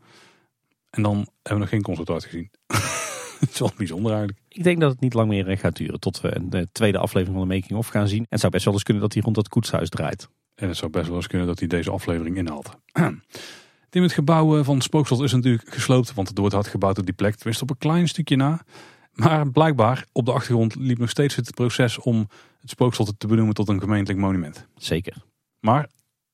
En 0.91 1.03
dan 1.03 1.15
hebben 1.15 1.29
we 1.43 1.59
nog 1.59 1.69
geen 1.69 1.83
concept 1.83 2.11
art 2.11 2.25
gezien. 2.25 2.51
Het 3.41 3.51
is 3.53 3.59
wel 3.59 3.73
bijzonder 3.77 4.13
eigenlijk. 4.13 4.41
Ik 4.49 4.63
denk 4.63 4.81
dat 4.81 4.91
het 4.91 5.01
niet 5.01 5.15
lang 5.15 5.29
meer 5.29 5.59
gaat 5.59 5.77
duren 5.77 6.01
tot 6.01 6.21
we 6.21 6.37
een 6.37 6.69
tweede 6.73 6.99
aflevering 6.99 7.39
van 7.39 7.49
de 7.49 7.55
Making 7.55 7.79
of 7.79 7.89
gaan 7.89 8.09
zien. 8.09 8.19
En 8.19 8.27
het 8.29 8.41
zou 8.41 8.53
best 8.53 8.65
wel 8.65 8.75
eens 8.75 8.83
kunnen 8.83 9.03
dat 9.03 9.13
hij 9.13 9.23
rond 9.23 9.35
dat 9.35 9.49
koetshuis 9.49 9.89
draait. 9.89 10.29
En 10.55 10.69
het 10.69 10.77
zou 10.77 10.91
best 10.91 11.07
wel 11.07 11.17
eens 11.17 11.27
kunnen 11.27 11.47
dat 11.47 11.59
hij 11.59 11.69
deze 11.69 11.91
aflevering 11.91 12.37
inhaalt. 12.37 12.71
Tim, 13.91 14.03
het 14.03 14.13
gebouw 14.13 14.63
van 14.63 14.75
het 14.75 14.85
spookslot 14.85 15.21
is 15.21 15.33
natuurlijk 15.33 15.75
gesloopt, 15.75 16.15
want 16.15 16.29
het 16.29 16.39
wordt 16.39 16.55
hard 16.55 16.67
gebouwd 16.67 16.99
op 16.99 17.05
die 17.05 17.15
plek. 17.15 17.35
Tenminste 17.35 17.63
op 17.63 17.71
een 17.71 17.79
klein 17.79 18.09
stukje 18.09 18.37
na. 18.37 18.65
Maar 19.13 19.51
blijkbaar 19.51 20.07
op 20.13 20.27
de 20.27 20.33
achtergrond 20.33 20.75
liep 20.75 20.99
nog 20.99 21.11
steeds 21.11 21.35
het 21.35 21.55
proces 21.55 21.99
om 21.99 22.29
het 22.61 22.71
spookslot 22.71 23.15
te 23.19 23.27
benoemen 23.27 23.55
tot 23.55 23.69
een 23.69 23.81
gemeentelijk 23.81 24.21
monument. 24.21 24.67
Zeker. 24.77 25.17
Maar 25.61 25.89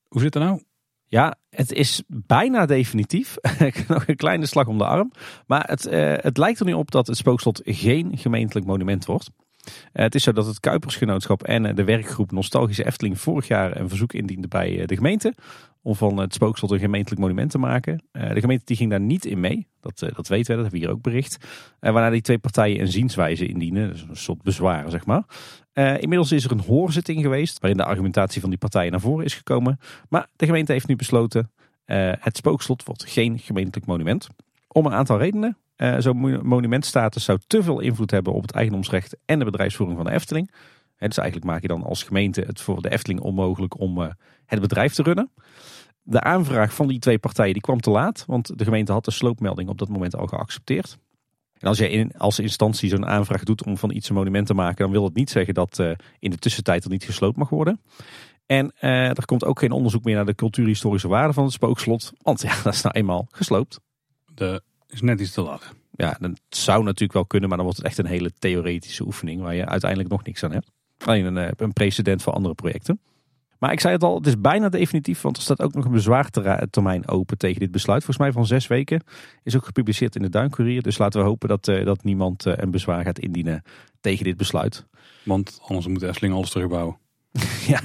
hoe 0.08 0.20
zit 0.20 0.34
het 0.34 0.42
nou? 0.42 0.62
Ja, 1.06 1.36
het 1.50 1.72
is 1.72 2.02
bijna 2.06 2.66
definitief. 2.66 3.36
nog 3.88 4.08
een 4.08 4.16
kleine 4.16 4.46
slag 4.46 4.66
om 4.66 4.78
de 4.78 4.86
arm. 4.86 5.12
Maar 5.46 5.64
het, 5.68 5.86
uh, 5.86 6.14
het 6.16 6.36
lijkt 6.36 6.60
er 6.60 6.66
nu 6.66 6.72
op 6.72 6.90
dat 6.90 7.06
het 7.06 7.16
spookslot 7.16 7.60
geen 7.64 8.18
gemeentelijk 8.18 8.66
monument 8.66 9.04
wordt. 9.04 9.30
Uh, 9.68 10.02
het 10.02 10.14
is 10.14 10.22
zo 10.22 10.32
dat 10.32 10.46
het 10.46 10.60
Kuipersgenootschap 10.60 11.42
en 11.42 11.64
uh, 11.64 11.74
de 11.74 11.84
werkgroep 11.84 12.32
Nostalgische 12.32 12.86
Efteling 12.86 13.20
vorig 13.20 13.48
jaar 13.48 13.80
een 13.80 13.88
verzoek 13.88 14.12
indiende 14.12 14.48
bij 14.48 14.86
de 14.86 14.96
gemeente 14.96 15.34
om 15.82 15.94
van 15.94 16.16
het 16.16 16.34
spookslot 16.34 16.70
een 16.70 16.78
gemeentelijk 16.78 17.20
monument 17.20 17.50
te 17.50 17.58
maken. 17.58 18.02
De 18.12 18.40
gemeente 18.40 18.64
die 18.64 18.76
ging 18.76 18.90
daar 18.90 19.00
niet 19.00 19.24
in 19.24 19.40
mee. 19.40 19.66
Dat, 19.80 19.98
dat 19.98 20.28
weten 20.28 20.50
we, 20.50 20.62
dat 20.62 20.62
hebben 20.62 20.70
we 20.70 20.78
hier 20.78 20.90
ook 20.90 21.02
bericht. 21.02 21.46
Waarna 21.80 22.10
die 22.10 22.20
twee 22.20 22.38
partijen 22.38 22.80
een 22.80 22.88
zienswijze 22.88 23.46
indienen. 23.46 23.88
Dus 23.88 24.02
een 24.08 24.16
soort 24.16 24.42
bezwaren, 24.42 24.90
zeg 24.90 25.06
maar. 25.06 25.24
inmiddels 25.72 26.32
is 26.32 26.44
er 26.44 26.52
een 26.52 26.60
hoorzitting 26.60 27.22
geweest. 27.22 27.58
Waarin 27.58 27.78
de 27.78 27.84
argumentatie 27.84 28.40
van 28.40 28.50
die 28.50 28.58
partijen 28.58 28.90
naar 28.90 29.00
voren 29.00 29.24
is 29.24 29.34
gekomen. 29.34 29.78
Maar 30.08 30.26
de 30.36 30.46
gemeente 30.46 30.72
heeft 30.72 30.88
nu 30.88 30.96
besloten. 30.96 31.50
het 32.18 32.36
spookslot 32.36 32.84
wordt 32.84 33.04
geen 33.08 33.38
gemeentelijk 33.38 33.86
monument. 33.86 34.28
Om 34.68 34.86
een 34.86 34.94
aantal 34.94 35.18
redenen. 35.18 35.56
Zo'n 35.98 36.46
monumentstatus 36.46 37.24
zou 37.24 37.38
te 37.46 37.62
veel 37.62 37.80
invloed 37.80 38.10
hebben 38.10 38.32
op 38.32 38.42
het 38.42 38.52
eigendomsrecht 38.52 39.16
en 39.24 39.38
de 39.38 39.44
bedrijfsvoering 39.44 39.98
van 39.98 40.06
de 40.06 40.12
Efteling. 40.12 40.50
dus 40.98 41.16
eigenlijk 41.16 41.50
maak 41.50 41.62
je 41.62 41.68
dan 41.68 41.82
als 41.82 42.02
gemeente 42.02 42.40
het 42.40 42.60
voor 42.60 42.82
de 42.82 42.90
Efteling 42.90 43.20
onmogelijk 43.20 43.80
om 43.80 43.98
het 44.46 44.60
bedrijf 44.60 44.94
te 44.94 45.02
runnen. 45.02 45.30
De 46.02 46.20
aanvraag 46.20 46.74
van 46.74 46.88
die 46.88 46.98
twee 46.98 47.18
partijen 47.18 47.52
die 47.52 47.62
kwam 47.62 47.80
te 47.80 47.90
laat, 47.90 48.24
want 48.26 48.58
de 48.58 48.64
gemeente 48.64 48.92
had 48.92 49.04
de 49.04 49.10
sloopmelding 49.10 49.68
op 49.68 49.78
dat 49.78 49.88
moment 49.88 50.16
al 50.16 50.26
geaccepteerd. 50.26 50.98
En 51.58 51.68
als 51.68 51.78
je 51.78 52.10
als 52.16 52.38
instantie 52.38 52.88
zo'n 52.88 53.06
aanvraag 53.06 53.42
doet 53.42 53.64
om 53.64 53.76
van 53.76 53.90
iets 53.90 54.08
een 54.08 54.14
monument 54.14 54.46
te 54.46 54.54
maken, 54.54 54.84
dan 54.84 54.90
wil 54.90 55.04
het 55.04 55.14
niet 55.14 55.30
zeggen 55.30 55.54
dat 55.54 55.78
uh, 55.78 55.90
in 56.18 56.30
de 56.30 56.38
tussentijd 56.38 56.84
er 56.84 56.90
niet 56.90 57.04
gesloopt 57.04 57.36
mag 57.36 57.48
worden. 57.48 57.80
En 58.46 58.72
uh, 58.80 59.08
er 59.08 59.24
komt 59.24 59.44
ook 59.44 59.58
geen 59.58 59.70
onderzoek 59.70 60.04
meer 60.04 60.14
naar 60.14 60.26
de 60.26 60.34
cultuurhistorische 60.34 61.08
waarde 61.08 61.32
van 61.32 61.44
het 61.44 61.52
spookslot, 61.52 62.12
want 62.22 62.40
ja, 62.42 62.54
dat 62.64 62.74
is 62.74 62.82
nou 62.82 62.94
eenmaal 62.94 63.26
gesloopt. 63.30 63.80
Dat 64.34 64.62
is 64.88 65.00
net 65.00 65.20
iets 65.20 65.32
te 65.32 65.42
laat. 65.42 65.74
Ja, 65.90 66.16
dat 66.20 66.40
zou 66.48 66.82
natuurlijk 66.82 67.12
wel 67.12 67.26
kunnen, 67.26 67.48
maar 67.48 67.58
dan 67.58 67.66
wordt 67.66 67.82
het 67.82 67.90
echt 67.90 67.98
een 67.98 68.06
hele 68.06 68.32
theoretische 68.38 69.04
oefening 69.04 69.40
waar 69.40 69.54
je 69.54 69.66
uiteindelijk 69.66 70.10
nog 70.10 70.24
niks 70.24 70.44
aan 70.44 70.52
hebt. 70.52 70.70
Alleen 71.04 71.24
een, 71.24 71.36
eh, 71.36 71.50
een 71.56 71.72
precedent 71.72 72.22
voor 72.22 72.32
andere 72.32 72.54
projecten. 72.54 73.00
Maar 73.58 73.72
ik 73.72 73.80
zei 73.80 73.94
het 73.94 74.02
al, 74.02 74.14
het 74.14 74.26
is 74.26 74.40
bijna 74.40 74.68
definitief, 74.68 75.20
want 75.20 75.36
er 75.36 75.42
staat 75.42 75.62
ook 75.62 75.74
nog 75.74 75.84
een 75.84 75.92
bezwaartermijn 75.92 77.08
open 77.08 77.38
tegen 77.38 77.60
dit 77.60 77.70
besluit. 77.70 78.04
Volgens 78.04 78.26
mij 78.26 78.32
van 78.32 78.46
zes 78.46 78.66
weken 78.66 79.02
is 79.42 79.56
ook 79.56 79.64
gepubliceerd 79.64 80.16
in 80.16 80.22
de 80.22 80.28
Duincourier. 80.28 80.82
Dus 80.82 80.98
laten 80.98 81.20
we 81.20 81.26
hopen 81.26 81.48
dat, 81.48 81.68
uh, 81.68 81.84
dat 81.84 82.04
niemand 82.04 82.46
uh, 82.46 82.52
een 82.56 82.70
bezwaar 82.70 83.04
gaat 83.04 83.18
indienen 83.18 83.62
tegen 84.00 84.24
dit 84.24 84.36
besluit. 84.36 84.86
Want 85.22 85.58
anders 85.62 85.86
moet 85.86 86.02
Efteling 86.02 86.34
alles 86.34 86.50
terugbouwen. 86.50 86.98
ja. 87.72 87.80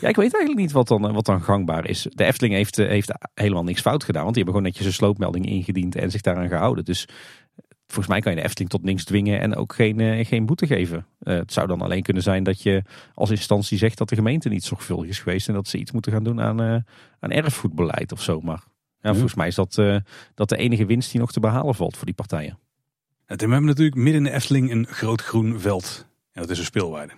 ja, 0.00 0.08
ik 0.08 0.16
weet 0.16 0.34
eigenlijk 0.34 0.56
niet 0.56 0.72
wat 0.72 0.88
dan, 0.88 1.12
wat 1.12 1.24
dan 1.24 1.42
gangbaar 1.42 1.88
is. 1.88 2.06
De 2.10 2.24
Efteling 2.24 2.54
heeft, 2.54 2.76
heeft 2.76 3.12
helemaal 3.34 3.64
niks 3.64 3.80
fout 3.80 4.04
gedaan, 4.04 4.22
want 4.22 4.34
die 4.34 4.44
hebben 4.44 4.62
gewoon 4.62 4.72
netjes 4.72 4.86
een 4.86 4.98
sloopmelding 4.98 5.46
ingediend 5.46 5.96
en 5.96 6.10
zich 6.10 6.20
daaraan 6.20 6.48
gehouden. 6.48 6.84
Dus 6.84 7.08
volgens 7.86 8.06
mij 8.08 8.20
kan 8.20 8.32
je 8.32 8.38
de 8.38 8.44
Efteling 8.44 8.70
tot 8.70 8.82
niks 8.82 9.04
dwingen 9.04 9.40
en 9.40 9.54
ook 9.54 9.74
geen, 9.74 10.26
geen 10.26 10.46
boete 10.46 10.66
geven. 10.66 11.06
Uh, 11.22 11.34
het 11.34 11.52
zou 11.52 11.66
dan 11.66 11.82
alleen 11.82 12.02
kunnen 12.02 12.22
zijn 12.22 12.42
dat 12.42 12.62
je 12.62 12.82
als 13.14 13.30
instantie 13.30 13.78
zegt 13.78 13.98
dat 13.98 14.08
de 14.08 14.14
gemeente 14.14 14.48
niet 14.48 14.64
zorgvuldig 14.64 15.08
is 15.08 15.18
geweest 15.18 15.48
en 15.48 15.54
dat 15.54 15.68
ze 15.68 15.78
iets 15.78 15.92
moeten 15.92 16.12
gaan 16.12 16.24
doen 16.24 16.40
aan, 16.40 16.62
uh, 16.62 16.76
aan 17.20 17.30
erfgoedbeleid 17.30 18.12
of 18.12 18.22
zo. 18.22 18.40
Maar 18.40 18.62
ja, 19.00 19.12
volgens 19.12 19.34
mij 19.34 19.46
is 19.46 19.54
dat, 19.54 19.74
dat 20.34 20.48
de 20.48 20.56
enige 20.56 20.86
winst 20.86 21.10
die 21.10 21.20
nog 21.20 21.32
te 21.32 21.40
behalen 21.40 21.74
valt 21.74 21.96
voor 21.96 22.06
die 22.06 22.14
partijen. 22.14 22.58
En 23.26 23.36
we 23.36 23.42
hebben 23.42 23.64
natuurlijk 23.64 23.96
midden 23.96 24.14
in 24.14 24.30
de 24.30 24.36
Efteling 24.36 24.70
een 24.70 24.86
groot 24.86 25.22
groen 25.22 25.60
veld. 25.60 26.06
En 26.32 26.42
dat 26.42 26.50
is 26.50 26.58
een 26.58 26.64
speelweide. 26.64 27.12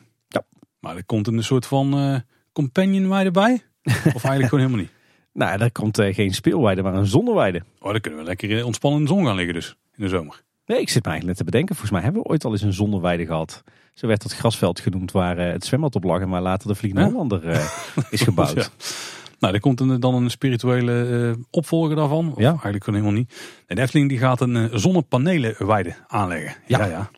Maar 0.81 0.97
er 0.97 1.05
komt 1.05 1.27
een 1.27 1.45
soort 1.45 1.67
van 1.67 2.23
companionweide 2.53 3.31
bij? 3.31 3.63
Of 3.85 4.25
eigenlijk 4.25 4.49
gewoon 4.49 4.65
helemaal 4.65 4.81
niet? 4.81 4.91
Nou, 5.33 5.59
daar 5.59 5.71
komt 5.71 6.01
geen 6.01 6.35
speelweide, 6.35 6.83
maar 6.83 6.95
een 6.95 7.07
zonneweide. 7.07 7.63
Oh, 7.79 7.91
dan 7.91 8.01
kunnen 8.01 8.21
we 8.21 8.27
lekker 8.27 8.65
ontspannen 8.65 9.01
in 9.01 9.07
de 9.07 9.13
zon 9.13 9.25
gaan 9.27 9.37
liggen 9.37 9.55
dus, 9.55 9.77
in 9.97 10.03
de 10.03 10.09
zomer. 10.09 10.43
Nee, 10.71 10.81
ik 10.81 10.89
zit 10.89 11.05
me 11.05 11.11
eigenlijk 11.11 11.27
net 11.27 11.37
te 11.37 11.45
bedenken. 11.45 11.75
Volgens 11.75 11.93
mij 11.93 12.03
hebben 12.03 12.23
we 12.23 12.29
ooit 12.29 12.45
al 12.45 12.53
eens 12.53 12.63
een 12.63 12.73
zonneweide 12.73 13.27
gehad. 13.27 13.63
Zo 13.95 14.07
werd 14.07 14.23
het 14.23 14.35
grasveld 14.35 14.81
genoemd 14.81 15.13
waar 15.13 15.39
uh, 15.39 15.53
het 15.53 15.65
zwembad 15.65 15.95
op 15.95 16.05
lag 16.05 16.21
en 16.21 16.29
waar 16.29 16.43
later 16.43 16.69
de 16.69 16.75
Vliegende 16.75 17.07
Hollander 17.07 17.45
uh, 17.45 17.65
is 18.11 18.21
gebouwd. 18.21 18.55
Ja. 18.55 18.67
Nou, 19.39 19.55
er 19.55 19.61
komt 19.61 19.81
een, 19.81 20.01
dan 20.01 20.15
een 20.15 20.31
spirituele 20.31 21.07
uh, 21.09 21.43
opvolger 21.51 21.97
daarvan. 21.97 22.33
Of 22.33 22.39
ja. 22.39 22.49
Eigenlijk 22.49 22.85
gewoon 22.85 23.01
helemaal 23.01 23.21
niet. 23.21 23.65
de 23.67 23.81
Efteling 23.81 24.09
die 24.09 24.19
gaat 24.19 24.41
een 24.41 24.71
zonnepanelenweide 24.73 25.95
aanleggen. 26.07 26.55
Ja. 26.67 26.79
ja, 26.79 26.87
ja. 26.87 27.11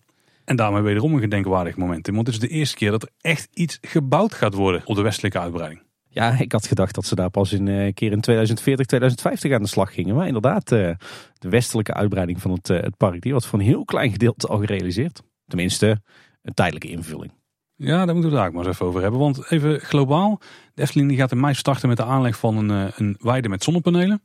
En 0.45 0.57
daarmee 0.57 0.83
wederom 0.83 1.15
een 1.15 1.21
gedenkwaardig 1.21 1.77
moment. 1.77 2.07
Want 2.07 2.27
het 2.27 2.35
is 2.35 2.41
de 2.41 2.49
eerste 2.49 2.77
keer 2.77 2.91
dat 2.91 3.03
er 3.03 3.11
echt 3.21 3.49
iets 3.55 3.79
gebouwd 3.81 4.35
gaat 4.35 4.55
worden 4.55 4.83
op 4.85 4.97
de 4.97 5.03
westelijke 5.03 5.39
uitbreiding. 5.39 5.83
Ja, 6.09 6.39
ik 6.39 6.53
had 6.53 6.67
gedacht 6.67 6.95
dat 6.95 7.07
ze 7.07 7.15
daar 7.15 7.31
pas 7.31 7.53
in, 7.53 7.67
een 7.67 7.95
keer 7.95 8.13
in 8.13 8.21
2040, 8.21 8.87
2050 8.87 9.53
aan 9.53 9.63
de 9.63 9.69
slag 9.69 9.95
gingen. 9.95 10.15
Maar 10.15 10.27
inderdaad, 10.27 10.69
de 10.69 10.97
westelijke 11.39 11.95
uitbreiding 11.95 12.41
van 12.41 12.51
het, 12.51 12.69
het 12.69 12.97
park, 12.97 13.21
die 13.21 13.33
wordt 13.33 13.47
voor 13.47 13.59
een 13.59 13.65
heel 13.65 13.85
klein 13.85 14.11
gedeelte 14.11 14.47
al 14.47 14.59
gerealiseerd. 14.59 15.23
Tenminste, 15.47 16.03
een 16.43 16.55
tijdelijke 16.55 16.89
invulling. 16.89 17.33
Ja, 17.75 18.05
daar 18.05 18.15
moeten 18.15 18.31
we 18.31 18.37
het 18.37 18.45
daar 18.45 18.53
maar 18.53 18.67
eens 18.67 18.75
even 18.75 18.87
over 18.87 19.03
hebben. 19.03 19.21
Want 19.21 19.51
even 19.51 19.81
globaal, 19.81 20.41
de 20.75 20.83
Efteling 20.83 21.09
die 21.09 21.19
gaat 21.19 21.33
in 21.33 21.41
mei 21.41 21.55
starten 21.55 21.89
met 21.89 21.97
de 21.97 22.05
aanleg 22.05 22.37
van 22.37 22.57
een, 22.57 22.93
een 22.97 23.17
weide 23.21 23.49
met 23.49 23.65
zonnepanelen. 23.65 24.23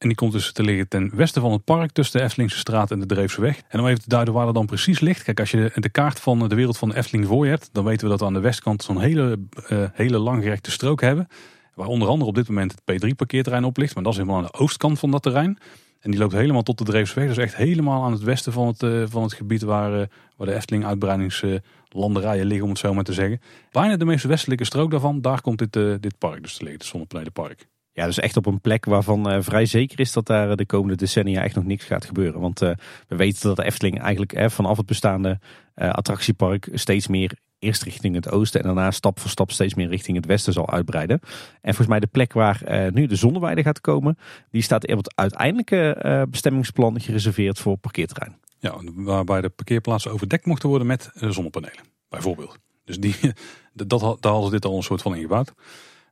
En 0.00 0.08
die 0.08 0.16
komt 0.16 0.32
dus 0.32 0.52
te 0.52 0.62
liggen 0.62 0.88
ten 0.88 1.10
westen 1.14 1.42
van 1.42 1.52
het 1.52 1.64
park, 1.64 1.92
tussen 1.92 2.18
de 2.18 2.24
Eftelingse 2.24 2.58
straat 2.58 2.90
en 2.90 3.00
de 3.00 3.06
Dreefse 3.06 3.40
weg. 3.40 3.62
En 3.68 3.80
om 3.80 3.86
even 3.86 4.02
te 4.02 4.08
duiden 4.08 4.34
waar 4.34 4.44
dat 4.44 4.54
dan 4.54 4.66
precies 4.66 5.00
ligt. 5.00 5.22
Kijk, 5.22 5.40
als 5.40 5.50
je 5.50 5.72
de 5.74 5.88
kaart 5.88 6.20
van 6.20 6.48
de 6.48 6.54
wereld 6.54 6.78
van 6.78 6.88
de 6.88 6.96
Efteling 6.96 7.26
voor 7.26 7.44
je 7.44 7.50
hebt, 7.50 7.68
dan 7.72 7.84
weten 7.84 8.04
we 8.04 8.10
dat 8.10 8.20
we 8.20 8.26
aan 8.26 8.32
de 8.32 8.40
westkant 8.40 8.82
zo'n 8.82 9.00
hele, 9.00 9.38
uh, 9.70 9.84
hele 9.92 10.18
langgerekte 10.18 10.70
strook 10.70 11.00
hebben. 11.00 11.28
Waar 11.74 11.86
onder 11.86 12.08
andere 12.08 12.30
op 12.30 12.34
dit 12.34 12.48
moment 12.48 12.74
het 12.84 13.04
P3 13.04 13.08
parkeerterrein 13.16 13.64
op 13.64 13.76
ligt. 13.76 13.94
Maar 13.94 14.02
dat 14.02 14.12
is 14.12 14.18
helemaal 14.18 14.40
aan 14.40 14.48
de 14.52 14.58
oostkant 14.58 14.98
van 14.98 15.10
dat 15.10 15.22
terrein. 15.22 15.58
En 16.00 16.10
die 16.10 16.20
loopt 16.20 16.32
helemaal 16.32 16.62
tot 16.62 16.78
de 16.78 16.84
Dreefsweg. 16.84 17.26
Dus 17.26 17.36
echt 17.36 17.56
helemaal 17.56 18.04
aan 18.04 18.12
het 18.12 18.22
westen 18.22 18.52
van 18.52 18.66
het, 18.66 18.82
uh, 18.82 19.04
van 19.08 19.22
het 19.22 19.32
gebied 19.32 19.62
waar, 19.62 20.00
uh, 20.00 20.06
waar 20.36 20.46
de 20.46 20.54
Efteling 20.54 20.84
uitbreidingslanderijen 20.84 22.46
liggen, 22.46 22.64
om 22.64 22.70
het 22.70 22.78
zo 22.78 22.94
maar 22.94 23.04
te 23.04 23.12
zeggen. 23.12 23.40
Bijna 23.70 23.96
de 23.96 24.04
meest 24.04 24.24
westelijke 24.24 24.64
strook 24.64 24.90
daarvan, 24.90 25.20
daar 25.20 25.40
komt 25.40 25.58
dit, 25.58 26.02
dit 26.02 26.18
park 26.18 26.42
dus 26.42 26.56
te 26.56 26.62
liggen, 26.62 26.80
het 26.80 26.88
Zonnepanelenpark. 26.88 27.68
Ja, 27.92 28.06
dus 28.06 28.18
echt 28.18 28.36
op 28.36 28.46
een 28.46 28.60
plek 28.60 28.84
waarvan 28.84 29.32
uh, 29.32 29.36
vrij 29.40 29.66
zeker 29.66 30.00
is 30.00 30.12
dat 30.12 30.26
daar 30.26 30.56
de 30.56 30.66
komende 30.66 30.96
decennia 30.96 31.42
echt 31.42 31.54
nog 31.54 31.64
niks 31.64 31.84
gaat 31.84 32.04
gebeuren. 32.04 32.40
Want 32.40 32.62
uh, 32.62 32.70
we 33.08 33.16
weten 33.16 33.42
dat 33.42 33.56
de 33.56 33.64
Efteling 33.64 34.00
eigenlijk 34.00 34.52
vanaf 34.52 34.76
het 34.76 34.86
bestaande 34.86 35.38
attractiepark 35.74 36.68
steeds 36.72 37.06
meer 37.06 37.38
eerst 37.58 37.82
richting 37.82 38.14
het 38.14 38.30
oosten 38.30 38.60
en 38.60 38.66
daarna 38.66 38.90
stap 38.90 39.20
voor 39.20 39.30
stap 39.30 39.50
steeds 39.50 39.74
meer 39.74 39.88
richting 39.88 40.16
het 40.16 40.26
westen 40.26 40.52
zal 40.52 40.70
uitbreiden. 40.70 41.20
En 41.60 41.74
volgens 41.74 41.86
mij 41.86 42.00
de 42.00 42.06
plek 42.06 42.32
waar 42.32 42.90
nu 42.92 43.06
de 43.06 43.16
zonneweide 43.16 43.62
gaat 43.62 43.80
komen, 43.80 44.18
die 44.50 44.62
staat 44.62 44.84
in 44.84 44.96
het 44.96 45.12
uiteindelijke 45.16 46.26
bestemmingsplan 46.30 47.00
gereserveerd 47.00 47.58
voor 47.58 47.76
parkeerterrein. 47.76 48.38
Ja, 48.58 48.80
waarbij 48.94 49.40
de 49.40 49.48
parkeerplaatsen 49.48 50.12
overdekt 50.12 50.46
mochten 50.46 50.68
worden 50.68 50.86
met 50.86 51.10
zonnepanelen, 51.14 51.84
bijvoorbeeld. 52.08 52.58
Dus 52.84 52.98
die, 52.98 53.16
dat, 53.72 54.00
daar 54.00 54.32
hadden 54.32 54.44
ze 54.44 54.50
dit 54.50 54.64
al 54.64 54.76
een 54.76 54.82
soort 54.82 55.02
van 55.02 55.14
ingebouwd. 55.14 55.54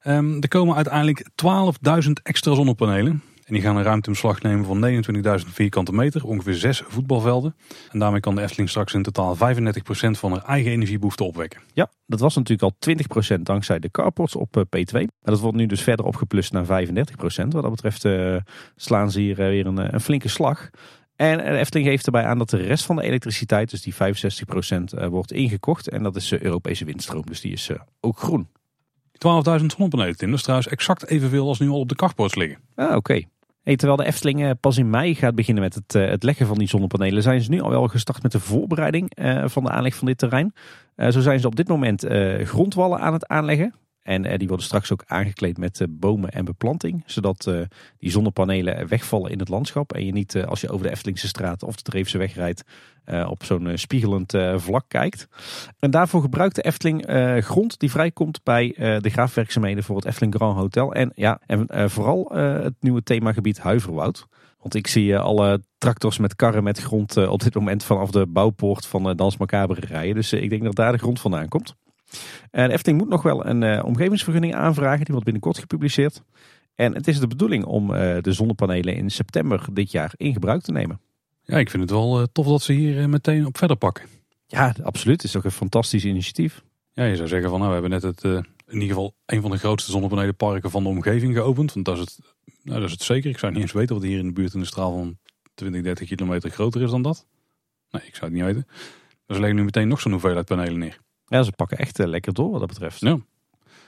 Um, 0.03 0.41
er 0.41 0.49
komen 0.49 0.75
uiteindelijk 0.75 1.29
12.000 2.05 2.13
extra 2.23 2.55
zonnepanelen. 2.55 3.23
En 3.49 3.55
die 3.55 3.63
gaan 3.63 3.77
een 3.77 3.83
ruimteomslag 3.83 4.43
nemen 4.43 4.65
van 4.65 5.05
29.000 5.41 5.47
vierkante 5.47 5.93
meter, 5.93 6.25
ongeveer 6.25 6.55
zes 6.55 6.83
voetbalvelden. 6.87 7.57
En 7.91 7.99
daarmee 7.99 8.21
kan 8.21 8.35
de 8.35 8.43
Efteling 8.43 8.69
straks 8.69 8.95
in 8.95 9.03
totaal 9.03 9.37
35% 9.37 9.41
van 10.11 10.33
haar 10.33 10.45
eigen 10.45 10.71
energiebehoefte 10.71 11.25
opwekken. 11.25 11.61
Ja, 11.73 11.91
dat 12.07 12.21
was 12.21 12.35
natuurlijk 12.35 12.63
al 12.63 12.95
20% 13.37 13.41
dankzij 13.41 13.79
de 13.79 13.91
carports 13.91 14.37
op 14.37 14.57
eh, 14.57 14.63
P2. 14.63 14.93
Maar 14.93 15.35
dat 15.35 15.41
wordt 15.41 15.57
nu 15.57 15.67
dus 15.67 15.83
verder 15.83 16.07
opgeplust 16.07 16.53
naar 16.53 16.65
35%. 16.65 16.67
Wat 17.49 17.63
dat 17.63 17.71
betreft 17.71 18.05
uh, 18.05 18.37
slaan 18.77 19.11
ze 19.11 19.21
hier 19.21 19.41
uh, 19.41 19.47
weer 19.47 19.67
een, 19.67 19.95
een, 19.95 20.01
flinke 20.01 20.29
slag. 20.29 20.71
En 21.17 21.39
de 21.39 21.59
Efteling 21.59 21.89
geeft 21.89 22.07
erbij 22.07 22.25
aan 22.25 22.39
dat 22.39 22.51
de 22.51 22.57
rest 22.57 22.85
van 22.85 22.97
de 22.97 23.03
elektriciteit, 23.03 23.71
dus 23.71 23.83
die 23.83 23.95
65%, 23.95 25.09
wordt 25.09 25.33
ingekocht. 25.33 25.89
En 25.89 26.03
dat 26.03 26.17
is 26.17 26.33
Europese 26.33 26.85
windstroom, 26.85 27.27
dus 27.27 27.41
die 27.41 27.53
is 27.53 27.71
ook 28.01 28.19
groen. 28.19 28.49
12.000 29.61 29.67
zonnepanelen, 29.67 30.17
Tim. 30.17 30.31
Dat 30.31 30.43
trouwens 30.43 30.69
exact 30.69 31.07
evenveel 31.07 31.49
als 31.49 31.59
nu 31.59 31.69
al 31.69 31.81
op 31.81 31.89
de 31.89 31.95
kartpoorts 31.95 32.35
liggen. 32.35 32.59
Ah, 32.75 32.97
oké. 32.97 33.23
Terwijl 33.77 33.97
de 33.97 34.05
Efteling 34.05 34.45
eh, 34.45 34.51
pas 34.61 34.79
in 34.79 34.91
mei 34.91 35.15
gaat 35.15 35.35
beginnen 35.35 35.63
met 35.63 35.75
het, 35.75 35.95
eh, 35.95 36.09
het 36.09 36.23
leggen 36.23 36.47
van 36.47 36.59
die 36.59 36.69
zonnepanelen, 36.69 37.23
zijn 37.23 37.41
ze 37.41 37.51
nu 37.51 37.61
al 37.61 37.71
wel 37.71 37.89
gestart 37.89 38.23
met 38.23 38.33
de 38.33 38.41
voorbereiding 38.41 39.15
eh, 39.15 39.43
van 39.47 39.65
de 39.65 39.71
aanleg 39.71 39.95
van 39.95 40.07
dit 40.07 40.19
terrein. 40.19 40.53
zo 40.97 41.21
zijn 41.21 41.41
ze 41.41 41.47
op 41.47 41.57
dit 41.57 41.69
moment 41.69 42.07
grondwallen 42.43 43.01
aan 43.01 43.13
het 43.13 43.27
aanleggen. 43.27 43.75
En 44.09 44.39
die 44.39 44.49
worden 44.49 44.67
straks 44.67 44.93
ook 44.93 45.05
aangekleed 45.07 45.59
met 45.59 45.87
bomen 45.91 46.31
en 46.31 46.45
beplanting. 46.45 47.03
Zodat 47.07 47.51
die 47.99 48.11
zonnepanelen 48.11 48.89
wegvallen 48.89 49.31
in 49.31 49.39
het 49.39 49.49
landschap. 49.49 49.93
En 49.93 50.07
je 50.07 50.13
niet 50.13 50.45
als 50.45 50.61
je 50.61 50.71
over 50.71 50.87
de 50.87 50.93
Eftelingse 50.93 51.29
straat 51.29 51.63
of 51.63 51.77
de 51.77 51.83
Dreefse 51.83 52.19
weg 52.19 52.35
rijdt 52.35 52.65
op 53.29 53.45
zo'n 53.45 53.71
spiegelend 53.75 54.35
vlak 54.57 54.85
kijkt. 54.89 55.29
En 55.79 55.91
daarvoor 55.91 56.21
gebruikt 56.21 56.55
de 56.55 56.63
Efteling 56.63 57.05
grond 57.45 57.79
die 57.79 57.91
vrijkomt 57.91 58.41
bij 58.43 58.75
de 58.77 59.11
graafwerkzaamheden 59.11 59.85
voor 59.85 59.97
het 59.97 60.05
Efteling 60.05 60.35
Grand 60.35 60.59
Hotel. 60.59 60.93
En, 60.93 61.13
ja, 61.15 61.41
en 61.47 61.91
vooral 61.91 62.31
het 62.35 62.75
nieuwe 62.81 63.03
themagebied 63.03 63.59
Huiverwoud. 63.59 64.27
Want 64.61 64.75
ik 64.75 64.87
zie 64.87 65.19
alle 65.19 65.63
tractors 65.79 66.19
met 66.19 66.37
karren 66.37 66.63
met 66.63 66.79
grond 66.79 67.17
op 67.17 67.43
dit 67.43 67.55
moment 67.55 67.85
vanaf 67.85 68.11
de 68.11 68.27
bouwpoort 68.27 68.87
van 68.87 69.17
Dans 69.17 69.37
Macabre 69.37 69.81
rijden. 69.81 70.15
Dus 70.15 70.33
ik 70.33 70.51
denk 70.51 70.63
dat 70.63 70.75
daar 70.75 70.93
de 70.93 70.99
grond 70.99 71.21
vandaan 71.21 71.49
komt. 71.49 71.75
En 72.51 72.71
Efteling 72.71 73.01
moet 73.01 73.09
nog 73.09 73.23
wel 73.23 73.47
een 73.47 73.63
uh, 73.63 73.85
omgevingsvergunning 73.85 74.55
aanvragen. 74.55 74.99
Die 74.99 75.07
wordt 75.09 75.25
binnenkort 75.25 75.59
gepubliceerd. 75.59 76.23
En 76.75 76.95
het 76.95 77.09
is 77.09 77.21
de 77.21 77.27
bedoeling 77.27 77.65
om 77.65 77.91
uh, 77.91 78.17
de 78.21 78.33
zonnepanelen 78.33 78.97
in 78.97 79.11
september 79.11 79.67
dit 79.73 79.91
jaar 79.91 80.13
in 80.17 80.33
gebruik 80.33 80.63
te 80.63 80.73
nemen. 80.73 81.01
Ja, 81.43 81.59
ik 81.59 81.71
vind 81.71 81.83
het 81.83 81.93
wel 81.93 82.21
uh, 82.21 82.27
tof 82.33 82.47
dat 82.47 82.63
ze 82.63 82.73
hier 82.73 83.09
meteen 83.09 83.47
op 83.47 83.59
verder 83.59 83.77
pakken. 83.77 84.05
Ja, 84.47 84.75
absoluut. 84.83 85.23
Het 85.23 85.31
is 85.31 85.37
ook 85.37 85.45
een 85.45 85.51
fantastisch 85.51 86.05
initiatief. 86.05 86.63
Ja, 86.93 87.05
je 87.05 87.17
zou 87.17 87.29
zeggen 87.29 87.51
van 87.51 87.59
nou, 87.59 87.75
we 87.75 87.81
hebben 87.81 88.01
net 88.01 88.23
het, 88.23 88.45
in 88.69 88.81
ieder 88.81 88.89
geval 88.89 89.15
een 89.27 89.41
van 89.41 89.51
de 89.51 89.59
grootste 89.59 89.91
zonnepanelenparken 89.91 90.71
van 90.71 90.83
de 90.83 90.89
omgeving 90.89 91.35
geopend. 91.35 91.73
Want 91.73 91.87
dat 91.87 91.95
is 91.95 92.01
het, 92.01 92.19
nou, 92.63 92.81
dat 92.81 92.89
is 92.89 92.95
het 92.95 93.03
zeker. 93.03 93.31
Ik 93.31 93.39
zou 93.39 93.53
niet 93.53 93.61
eens 93.61 93.73
weten 93.73 93.95
wat 93.95 94.05
hier 94.05 94.19
in 94.19 94.27
de 94.27 94.33
buurt 94.33 94.55
in 94.55 94.61
de 94.61 94.67
straal 94.67 94.93
van 94.93 95.19
20, 95.55 95.83
30 95.83 96.09
kilometer 96.09 96.51
groter 96.51 96.83
is 96.83 96.91
dan 96.91 97.03
dat. 97.03 97.27
Nee, 97.91 98.03
ik 98.07 98.15
zou 98.15 98.25
het 98.25 98.41
niet 98.41 98.55
weten. 98.55 98.67
Dus 99.27 99.39
leggen 99.39 99.57
nu 99.57 99.65
meteen 99.65 99.89
nog 99.89 100.01
zo'n 100.01 100.13
hoeveelheid 100.13 100.47
panelen 100.47 100.79
neer. 100.79 100.99
Ja, 101.29 101.43
ze 101.43 101.53
pakken 101.53 101.79
echt 101.79 102.01
uh, 102.01 102.07
lekker 102.07 102.35
door 102.35 102.51
wat 102.51 102.61
dat 102.61 102.69
betreft. 102.69 103.01
Ja. 103.01 103.19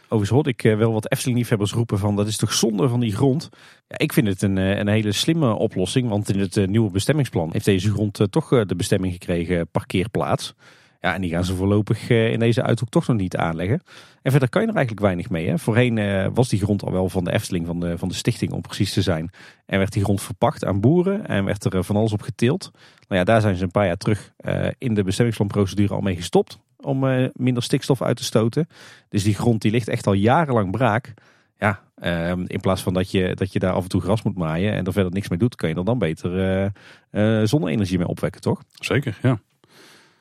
Overigens 0.03 0.31
hoorde 0.31 0.51
ik 0.51 0.65
uh, 0.65 0.77
wel 0.77 0.93
wat 0.93 1.13
Efteling-liefhebbers 1.13 1.73
roepen 1.73 1.99
van 1.99 2.17
dat 2.17 2.27
is 2.27 2.37
toch 2.37 2.53
zonde 2.53 2.89
van 2.89 3.01
die 3.01 3.15
grond. 3.15 3.49
Ja, 3.89 3.99
ik 3.99 4.13
vind 4.13 4.27
het 4.27 4.43
een, 4.43 4.57
uh, 4.57 4.79
een 4.79 4.89
hele 4.89 5.13
slimme 5.13 5.53
oplossing, 5.53 6.09
want 6.09 6.29
in 6.29 6.39
het 6.39 6.67
nieuwe 6.67 6.91
bestemmingsplan 6.91 7.51
heeft 7.53 7.65
deze 7.65 7.91
grond 7.91 8.27
toch 8.31 8.49
de 8.49 8.77
bestemming 8.77 9.13
gekregen 9.13 9.69
parkeerplaats. 9.69 10.55
Ja, 11.01 11.15
en 11.15 11.21
die 11.21 11.31
gaan 11.31 11.45
ze 11.45 11.55
voorlopig 11.55 12.09
in 12.11 12.39
deze 12.39 12.63
uithoek 12.63 12.89
toch 12.89 13.07
nog 13.07 13.17
niet 13.17 13.37
aanleggen. 13.37 13.83
En 14.23 14.31
verder 14.31 14.49
kan 14.49 14.63
je 14.63 14.69
er 14.69 14.75
eigenlijk 14.75 15.05
weinig 15.07 15.31
mee. 15.31 15.49
Hè. 15.49 15.59
Voorheen 15.59 16.35
was 16.35 16.49
die 16.49 16.61
grond 16.61 16.85
al 16.85 16.93
wel 16.93 17.09
van 17.09 17.25
de 17.25 17.33
Efteling, 17.33 17.67
van 17.67 17.81
de, 17.81 17.99
van 17.99 18.09
de 18.09 18.15
stichting 18.15 18.53
om 18.53 18.61
precies 18.61 18.93
te 18.93 19.03
zijn. 19.03 19.31
En 19.67 19.79
werd 19.79 19.93
die 19.93 20.05
grond 20.05 20.23
verpacht 20.23 20.65
aan 20.65 20.81
boeren 20.81 21.27
en 21.27 21.45
werd 21.45 21.65
er 21.65 21.85
van 21.85 21.97
alles 21.97 22.13
op 22.13 22.23
geteeld. 22.23 22.71
Nou 23.09 23.21
ja, 23.21 23.25
daar 23.25 23.41
zijn 23.41 23.57
ze 23.57 23.63
een 23.63 23.71
paar 23.71 23.87
jaar 23.87 23.97
terug 23.97 24.33
in 24.79 24.95
de 24.95 25.03
bestemmingsplanprocedure 25.03 25.95
al 25.95 26.01
mee 26.01 26.17
gestopt 26.17 26.59
om 26.81 27.05
uh, 27.05 27.29
minder 27.33 27.63
stikstof 27.63 28.03
uit 28.03 28.17
te 28.17 28.25
stoten. 28.25 28.69
Dus 29.09 29.23
die 29.23 29.35
grond 29.35 29.63
die 29.63 29.71
ligt 29.71 29.89
echt 29.89 30.07
al 30.07 30.13
jarenlang 30.13 30.71
braak. 30.71 31.15
Ja, 31.59 31.83
uh, 32.03 32.31
in 32.47 32.61
plaats 32.61 32.83
van 32.83 32.95
dat 32.95 33.11
je, 33.11 33.35
dat 33.35 33.53
je 33.53 33.59
daar 33.59 33.73
af 33.73 33.83
en 33.83 33.89
toe 33.89 34.01
gras 34.01 34.23
moet 34.23 34.37
maaien 34.37 34.73
en 34.73 34.85
er 34.85 34.93
verder 34.93 35.13
niks 35.13 35.29
mee 35.29 35.39
doet, 35.39 35.57
kan 35.57 35.69
je 35.69 35.75
er 35.75 35.85
dan 35.85 35.99
beter 35.99 36.73
uh, 37.11 37.43
zonne-energie 37.45 37.99
mee 37.99 38.07
opwekken, 38.07 38.41
toch? 38.41 38.63
Zeker, 38.71 39.19
ja. 39.23 39.41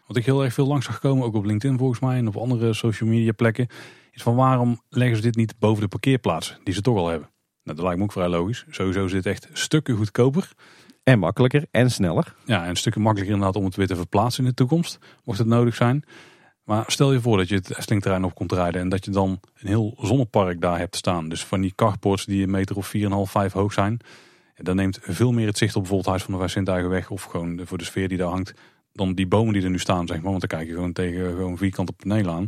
Wat 0.07 0.17
ik 0.17 0.25
heel 0.25 0.43
erg 0.43 0.53
veel 0.53 0.67
langs 0.67 0.85
zag 0.85 0.99
komen, 0.99 1.25
ook 1.25 1.35
op 1.35 1.45
LinkedIn 1.45 1.77
volgens 1.77 1.99
mij 1.99 2.17
en 2.17 2.27
op 2.27 2.37
andere 2.37 2.73
social 2.73 3.09
media 3.09 3.31
plekken, 3.31 3.67
is 4.11 4.21
van 4.21 4.35
waarom 4.35 4.81
leggen 4.89 5.15
ze 5.15 5.21
dit 5.21 5.35
niet 5.35 5.55
boven 5.59 5.81
de 5.81 5.87
parkeerplaatsen 5.87 6.57
die 6.63 6.73
ze 6.73 6.81
toch 6.81 6.97
al 6.97 7.07
hebben? 7.07 7.29
Nou, 7.63 7.77
dat 7.77 7.85
lijkt 7.85 7.97
me 7.97 8.03
ook 8.03 8.11
vrij 8.11 8.27
logisch. 8.27 8.65
Sowieso 8.69 9.05
is 9.05 9.11
dit 9.11 9.25
echt 9.25 9.49
stukken 9.53 9.95
goedkoper. 9.95 10.51
En 11.03 11.19
makkelijker 11.19 11.65
en 11.71 11.91
sneller. 11.91 12.35
Ja, 12.45 12.65
en 12.65 12.75
stukken 12.75 13.01
makkelijker 13.01 13.35
inderdaad 13.35 13.61
om 13.61 13.65
het 13.65 13.75
weer 13.75 13.87
te 13.87 13.95
verplaatsen 13.95 14.43
in 14.43 14.49
de 14.49 14.55
toekomst, 14.55 14.99
mocht 15.23 15.37
het 15.37 15.47
nodig 15.47 15.75
zijn. 15.75 16.03
Maar 16.69 16.83
stel 16.87 17.13
je 17.13 17.21
voor 17.21 17.37
dat 17.37 17.49
je 17.49 17.55
het 17.55 17.77
Efteling-terrein 17.77 18.23
op 18.23 18.35
komt 18.35 18.51
rijden 18.51 18.81
en 18.81 18.89
dat 18.89 19.05
je 19.05 19.11
dan 19.11 19.39
een 19.59 19.67
heel 19.67 19.97
zonnepark 20.01 20.61
daar 20.61 20.77
hebt 20.77 20.95
staan. 20.95 21.29
Dus 21.29 21.45
van 21.45 21.61
die 21.61 21.73
carports 21.75 22.25
die 22.25 22.43
een 22.43 22.51
meter 22.51 22.75
of 22.75 22.93
4,5, 22.97 23.01
5 23.31 23.51
hoog 23.51 23.73
zijn. 23.73 23.99
En 24.53 24.63
dan 24.63 24.75
neemt 24.75 24.99
veel 25.01 25.31
meer 25.31 25.47
het 25.47 25.57
zicht 25.57 25.75
op 25.75 25.81
bijvoorbeeld 25.81 26.09
Huis 26.09 26.23
van 26.23 26.33
de 26.33 26.39
Vijf 26.39 26.51
Sintuigen 26.51 26.89
weg. 26.89 27.09
Of 27.09 27.23
gewoon 27.23 27.61
voor 27.63 27.77
de 27.77 27.83
sfeer 27.83 28.07
die 28.07 28.17
daar 28.17 28.29
hangt. 28.29 28.53
Dan 28.93 29.13
die 29.13 29.27
bomen 29.27 29.53
die 29.53 29.63
er 29.63 29.69
nu 29.69 29.79
staan, 29.79 30.07
zeg 30.07 30.17
maar. 30.21 30.31
Want 30.31 30.39
dan 30.39 30.57
kijk 30.59 30.69
je 30.69 30.73
gewoon 30.73 30.93
tegen 30.93 31.35
gewoon 31.35 31.57
vierkante 31.57 31.91
panelen 31.91 32.33
aan. 32.33 32.47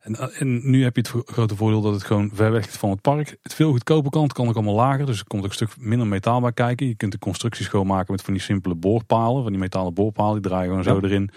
En, 0.00 0.14
eh, 0.14 0.40
en 0.40 0.70
nu 0.70 0.82
heb 0.82 0.96
je 0.96 1.02
het 1.02 1.22
grote 1.26 1.56
voordeel 1.56 1.80
dat 1.80 1.92
het 1.92 2.04
gewoon 2.04 2.30
ver 2.32 2.52
weg 2.52 2.66
is 2.66 2.76
van 2.76 2.90
het 2.90 3.00
park. 3.00 3.36
Het 3.42 3.54
veel 3.54 3.70
goedkope 3.70 4.10
kant 4.10 4.32
kan 4.32 4.48
ook 4.48 4.54
allemaal 4.54 4.74
lager. 4.74 5.06
Dus 5.06 5.18
er 5.18 5.26
komt 5.26 5.42
ook 5.42 5.48
een 5.48 5.54
stuk 5.54 5.76
minder 5.78 6.06
metaal 6.06 6.40
bij 6.40 6.52
kijken. 6.52 6.86
Je 6.86 6.96
kunt 6.96 7.12
de 7.12 7.18
constructies 7.18 7.68
gewoon 7.68 7.86
maken 7.86 8.12
met 8.12 8.22
van 8.22 8.32
die 8.32 8.42
simpele 8.42 8.74
boorpalen. 8.74 9.42
Van 9.42 9.52
die 9.52 9.60
metalen 9.60 9.94
boorpalen. 9.94 10.42
Die 10.42 10.50
draaien 10.50 10.68
gewoon 10.68 10.84
zo 10.84 11.00
erin. 11.06 11.30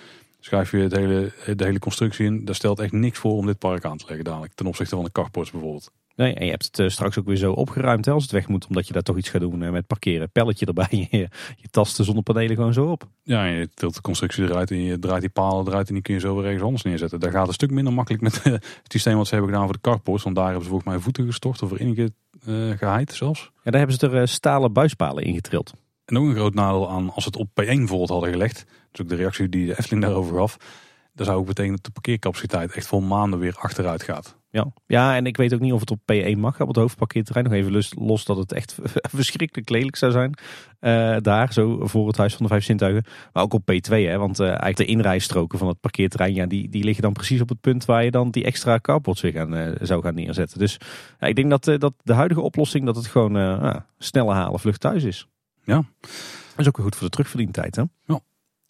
Schuif 0.45 0.71
je 0.71 0.77
het 0.77 0.95
hele, 0.95 1.31
de 1.55 1.63
hele 1.63 1.79
constructie 1.79 2.25
in. 2.25 2.45
Daar 2.45 2.55
stelt 2.55 2.79
echt 2.79 2.91
niks 2.91 3.19
voor 3.19 3.37
om 3.37 3.45
dit 3.45 3.57
park 3.57 3.85
aan 3.85 3.97
te 3.97 4.05
leggen 4.07 4.25
dadelijk. 4.25 4.53
Ten 4.53 4.65
opzichte 4.65 4.95
van 4.95 5.03
de 5.03 5.11
carports 5.11 5.51
bijvoorbeeld. 5.51 5.91
Nee, 6.15 6.33
en 6.33 6.45
je 6.45 6.51
hebt 6.51 6.65
het 6.65 6.79
eh, 6.79 6.87
straks 6.87 7.19
ook 7.19 7.25
weer 7.25 7.35
zo 7.35 7.51
opgeruimd 7.51 8.05
hè, 8.05 8.11
als 8.11 8.23
het 8.23 8.31
weg 8.31 8.47
moet. 8.47 8.67
Omdat 8.67 8.87
je 8.87 8.93
daar 8.93 9.01
toch 9.01 9.17
iets 9.17 9.29
gaat 9.29 9.41
doen 9.41 9.63
eh, 9.63 9.71
met 9.71 9.87
parkeren. 9.87 10.31
Pelletje 10.31 10.65
erbij. 10.65 10.87
Je, 11.11 11.27
je 11.55 11.67
tast 11.71 11.97
de 11.97 12.03
zonnepanelen 12.03 12.55
gewoon 12.55 12.73
zo 12.73 12.85
op. 12.85 13.07
Ja, 13.23 13.45
en 13.45 13.53
je 13.53 13.69
tilt 13.73 13.95
de 13.95 14.01
constructie 14.01 14.43
eruit 14.43 14.71
en 14.71 14.81
je 14.81 14.99
draait 14.99 15.21
die 15.21 15.29
palen 15.29 15.67
eruit. 15.67 15.87
En 15.87 15.93
die 15.93 16.03
kun 16.03 16.13
je 16.13 16.19
zo 16.19 16.35
weer 16.35 16.45
ergens 16.45 16.63
anders 16.63 16.83
neerzetten. 16.83 17.19
Daar 17.19 17.31
gaat 17.31 17.47
een 17.47 17.53
stuk 17.53 17.71
minder 17.71 17.93
makkelijk 17.93 18.23
met 18.23 18.43
het 18.43 18.63
systeem 18.83 19.17
wat 19.17 19.27
ze 19.27 19.33
hebben 19.33 19.51
gedaan 19.51 19.67
voor 19.67 19.75
de 19.75 19.89
carports. 19.89 20.23
Want 20.23 20.35
daar 20.35 20.45
hebben 20.45 20.63
ze 20.63 20.69
volgens 20.69 20.89
mij 20.89 20.99
voeten 20.99 21.25
gestort 21.25 21.61
of 21.61 21.71
er 21.71 21.79
enige 21.79 22.11
uh, 22.47 22.77
geheid 22.77 23.13
zelfs. 23.13 23.51
Ja, 23.63 23.71
daar 23.71 23.79
hebben 23.79 23.97
ze 23.97 24.09
er 24.09 24.27
stalen 24.27 24.73
buispalen 24.73 25.23
in 25.23 25.33
getrild. 25.33 25.73
Ook 26.17 26.27
een 26.27 26.35
groot 26.35 26.53
nadeel 26.53 26.89
aan 26.89 27.13
als 27.13 27.25
het 27.25 27.35
op 27.35 27.47
P1 27.47 27.53
bijvoorbeeld 27.53 28.09
hadden 28.09 28.31
gelegd. 28.31 28.65
Dus 28.91 29.01
ook 29.01 29.09
de 29.09 29.15
reactie 29.15 29.49
die 29.49 29.65
de 29.65 29.77
Efteling 29.77 30.03
daarover 30.03 30.37
gaf. 30.37 30.57
Dat 31.13 31.25
zou 31.25 31.39
ook 31.39 31.45
betekenen 31.45 31.75
dat 31.75 31.85
de 31.85 31.91
parkeercapaciteit 31.91 32.71
echt 32.71 32.87
voor 32.87 33.03
maanden 33.03 33.39
weer 33.39 33.55
achteruit 33.57 34.03
gaat. 34.03 34.37
Ja. 34.49 34.67
ja, 34.85 35.15
en 35.15 35.25
ik 35.25 35.37
weet 35.37 35.53
ook 35.53 35.59
niet 35.59 35.73
of 35.73 35.79
het 35.79 35.91
op 35.91 35.99
P1 36.13 36.37
mag 36.37 36.61
op 36.61 36.67
het 36.67 36.75
hoofdparkeerterrein. 36.75 37.45
Nog 37.45 37.53
even 37.53 37.83
los 37.97 38.25
dat 38.25 38.37
het 38.37 38.51
echt 38.51 38.77
verschrikkelijk 39.17 39.69
lelijk 39.69 39.95
zou 39.95 40.11
zijn. 40.11 40.37
Uh, 40.79 41.17
daar, 41.21 41.53
zo 41.53 41.87
voor 41.87 42.07
het 42.07 42.17
Huis 42.17 42.33
van 42.35 42.45
de 42.45 42.51
Vijf 42.51 42.63
Zintuigen. 42.63 43.03
Maar 43.33 43.43
ook 43.43 43.53
op 43.53 43.71
P2, 43.71 43.89
hè, 43.89 44.17
want 44.17 44.39
uh, 44.39 44.47
eigenlijk 44.47 44.77
de 44.77 44.85
inrijstroken 44.85 45.59
van 45.59 45.67
het 45.67 45.79
parkeerterrein... 45.79 46.33
Ja, 46.33 46.45
die, 46.45 46.69
die 46.69 46.83
liggen 46.83 47.03
dan 47.03 47.13
precies 47.13 47.41
op 47.41 47.49
het 47.49 47.61
punt 47.61 47.85
waar 47.85 48.03
je 48.03 48.11
dan 48.11 48.31
die 48.31 48.43
extra 48.43 48.79
carports 48.79 49.21
weer 49.21 49.31
gaan, 49.31 49.57
uh, 49.57 49.71
zou 49.81 50.01
gaan 50.01 50.15
neerzetten. 50.15 50.59
Dus 50.59 50.77
ik 51.19 51.35
denk 51.35 51.49
dat, 51.49 51.79
dat 51.81 51.93
de 52.03 52.13
huidige 52.13 52.41
oplossing, 52.41 52.85
dat 52.85 52.95
het 52.95 53.07
gewoon 53.07 53.83
sneller 53.97 54.35
halen 54.35 54.59
vlucht 54.59 54.79
thuis 54.79 55.03
is. 55.03 55.27
Ja. 55.63 55.83
Dat 56.01 56.59
is 56.59 56.67
ook 56.67 56.77
weer 56.77 56.85
goed 56.85 56.95
voor 56.95 57.05
de 57.05 57.11
terugverdientijd, 57.11 57.75
hè? 57.75 57.83
Ja. 58.05 58.19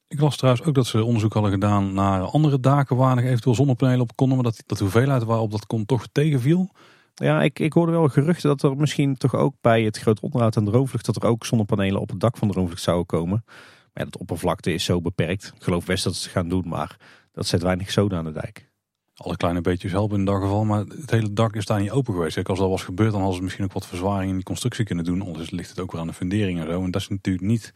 Ik 0.07 0.19
las 0.19 0.37
trouwens 0.37 0.65
ook 0.67 0.75
dat 0.75 0.87
ze 0.87 1.03
onderzoek 1.03 1.33
hadden 1.33 1.51
gedaan 1.51 1.93
naar 1.93 2.21
andere 2.21 2.59
daken 2.59 2.95
waar 2.95 3.15
nog 3.15 3.25
eventueel 3.25 3.55
zonnepanelen 3.55 4.01
op 4.01 4.15
konden. 4.15 4.35
Maar 4.35 4.45
dat, 4.45 4.63
dat 4.65 4.77
de 4.77 4.83
hoeveelheid 4.83 5.23
waarop 5.23 5.51
dat 5.51 5.65
kon 5.65 5.85
toch 5.85 6.07
tegenviel. 6.11 6.71
Ja, 7.13 7.41
ik, 7.41 7.59
ik 7.59 7.73
hoorde 7.73 7.91
wel 7.91 8.07
geruchten 8.07 8.49
dat 8.49 8.63
er 8.63 8.77
misschien 8.77 9.17
toch 9.17 9.35
ook 9.35 9.55
bij 9.61 9.83
het 9.83 9.97
groot 9.97 10.19
onderhoud 10.19 10.57
aan 10.57 10.65
de 10.65 10.71
Droomvlucht... 10.71 11.05
dat 11.05 11.15
er 11.15 11.25
ook 11.25 11.45
zonnepanelen 11.45 12.01
op 12.01 12.09
het 12.09 12.19
dak 12.19 12.37
van 12.37 12.47
de 12.47 12.53
Droomvlucht 12.53 12.81
zouden 12.81 13.05
komen. 13.05 13.43
Maar 13.45 13.93
ja, 13.93 14.03
dat 14.03 14.17
oppervlakte 14.17 14.73
is 14.73 14.83
zo 14.83 15.01
beperkt. 15.01 15.51
Ik 15.55 15.63
geloof 15.63 15.85
best 15.85 16.03
dat 16.03 16.15
ze 16.15 16.23
het 16.23 16.31
gaan 16.31 16.49
doen, 16.49 16.67
maar 16.67 16.97
dat 17.31 17.47
zet 17.47 17.61
weinig 17.61 17.91
zoden 17.91 18.17
aan 18.17 18.25
de 18.25 18.31
dijk. 18.31 18.71
Alle 19.15 19.37
kleine 19.37 19.61
beetjes 19.61 19.91
helpen 19.91 20.19
in 20.19 20.25
dat 20.25 20.41
geval, 20.41 20.65
maar 20.65 20.79
het 20.79 21.11
hele 21.11 21.33
dak 21.33 21.55
is 21.55 21.65
daar 21.65 21.79
niet 21.79 21.91
open 21.91 22.13
geweest. 22.13 22.35
Kijk, 22.35 22.49
als 22.49 22.59
dat 22.59 22.69
was 22.69 22.83
gebeurd, 22.83 23.11
dan 23.11 23.19
hadden 23.19 23.37
ze 23.37 23.43
misschien 23.43 23.65
ook 23.65 23.73
wat 23.73 23.87
verzwaring 23.87 24.29
in 24.29 24.35
die 24.35 24.45
constructie 24.45 24.85
kunnen 24.85 25.05
doen. 25.05 25.21
Anders 25.21 25.49
ligt 25.49 25.69
het 25.69 25.79
ook 25.79 25.91
weer 25.91 26.01
aan 26.01 26.07
de 26.07 26.13
fundering 26.13 26.59
en 26.59 26.65
zo. 26.65 26.83
En 26.83 26.91
dat 26.91 27.01
is 27.01 27.07
natuurlijk 27.07 27.45
niet 27.45 27.73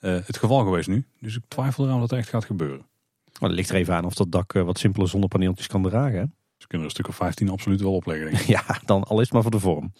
uh, 0.00 0.18
het 0.26 0.38
geval 0.38 0.64
geweest 0.64 0.88
nu. 0.88 1.04
Dus 1.20 1.36
ik 1.36 1.42
twijfel 1.48 1.84
eraan 1.84 2.00
dat 2.00 2.10
het 2.10 2.18
echt 2.18 2.28
gaat 2.28 2.44
gebeuren. 2.44 2.86
Maar 3.40 3.48
het 3.48 3.58
ligt 3.58 3.70
er 3.70 3.76
even 3.76 3.94
aan 3.94 4.04
of 4.04 4.14
dat 4.14 4.32
dak 4.32 4.54
uh, 4.54 4.62
wat 4.62 4.78
simpele 4.78 5.06
zonnepaneeltjes 5.06 5.66
kan 5.66 5.82
dragen. 5.82 6.18
Hè? 6.18 6.24
Ze 6.56 6.66
kunnen 6.66 6.78
er 6.78 6.84
een 6.84 6.90
stuk 6.90 7.08
of 7.08 7.16
15 7.16 7.48
absoluut 7.48 7.80
wel 7.80 7.94
opleggen. 7.94 8.26
Denk 8.26 8.38
ik. 8.38 8.46
ja, 8.56 8.80
dan 8.84 9.04
al 9.04 9.20
is 9.20 9.32
maar 9.32 9.42
voor 9.42 9.50
de 9.50 9.58
vorm. 9.58 9.92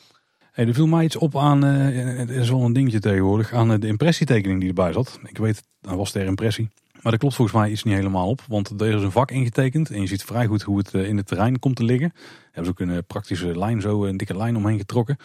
Hey, 0.53 0.67
er 0.67 0.75
viel 0.75 0.87
mij 0.87 1.05
iets 1.05 1.17
op 1.17 1.37
aan, 1.37 1.65
uh, 1.65 2.19
het 2.19 2.31
is 2.31 2.51
wel 2.51 2.63
een 2.63 2.73
dingetje 2.73 3.01
tegenwoordig, 3.01 3.53
aan 3.53 3.81
de 3.81 3.87
impressietekening 3.87 4.61
die 4.61 4.69
erbij 4.69 4.93
zat. 4.93 5.19
Ik 5.23 5.39
weet, 5.39 5.63
dat 5.81 5.97
was 5.97 6.11
ter 6.11 6.25
impressie. 6.25 6.69
Maar 7.05 7.13
dat 7.13 7.21
klopt 7.21 7.35
volgens 7.35 7.57
mij 7.57 7.71
iets 7.71 7.83
niet 7.83 7.95
helemaal 7.95 8.29
op. 8.29 8.43
Want 8.49 8.81
er 8.81 8.95
is 8.95 9.03
een 9.03 9.11
vak 9.11 9.31
ingetekend 9.31 9.91
en 9.91 10.01
je 10.01 10.07
ziet 10.07 10.25
vrij 10.25 10.47
goed 10.47 10.63
hoe 10.63 10.79
het 10.79 10.95
in 10.95 11.17
het 11.17 11.27
terrein 11.27 11.59
komt 11.59 11.77
te 11.77 11.85
liggen. 11.85 12.13
Hebben 12.45 12.65
ze 12.65 12.71
ook 12.71 12.89
een 12.89 13.05
praktische 13.05 13.59
lijn, 13.59 13.81
zo 13.81 14.05
een 14.05 14.17
dikke 14.17 14.37
lijn 14.37 14.57
omheen 14.57 14.79
getrokken. 14.79 15.17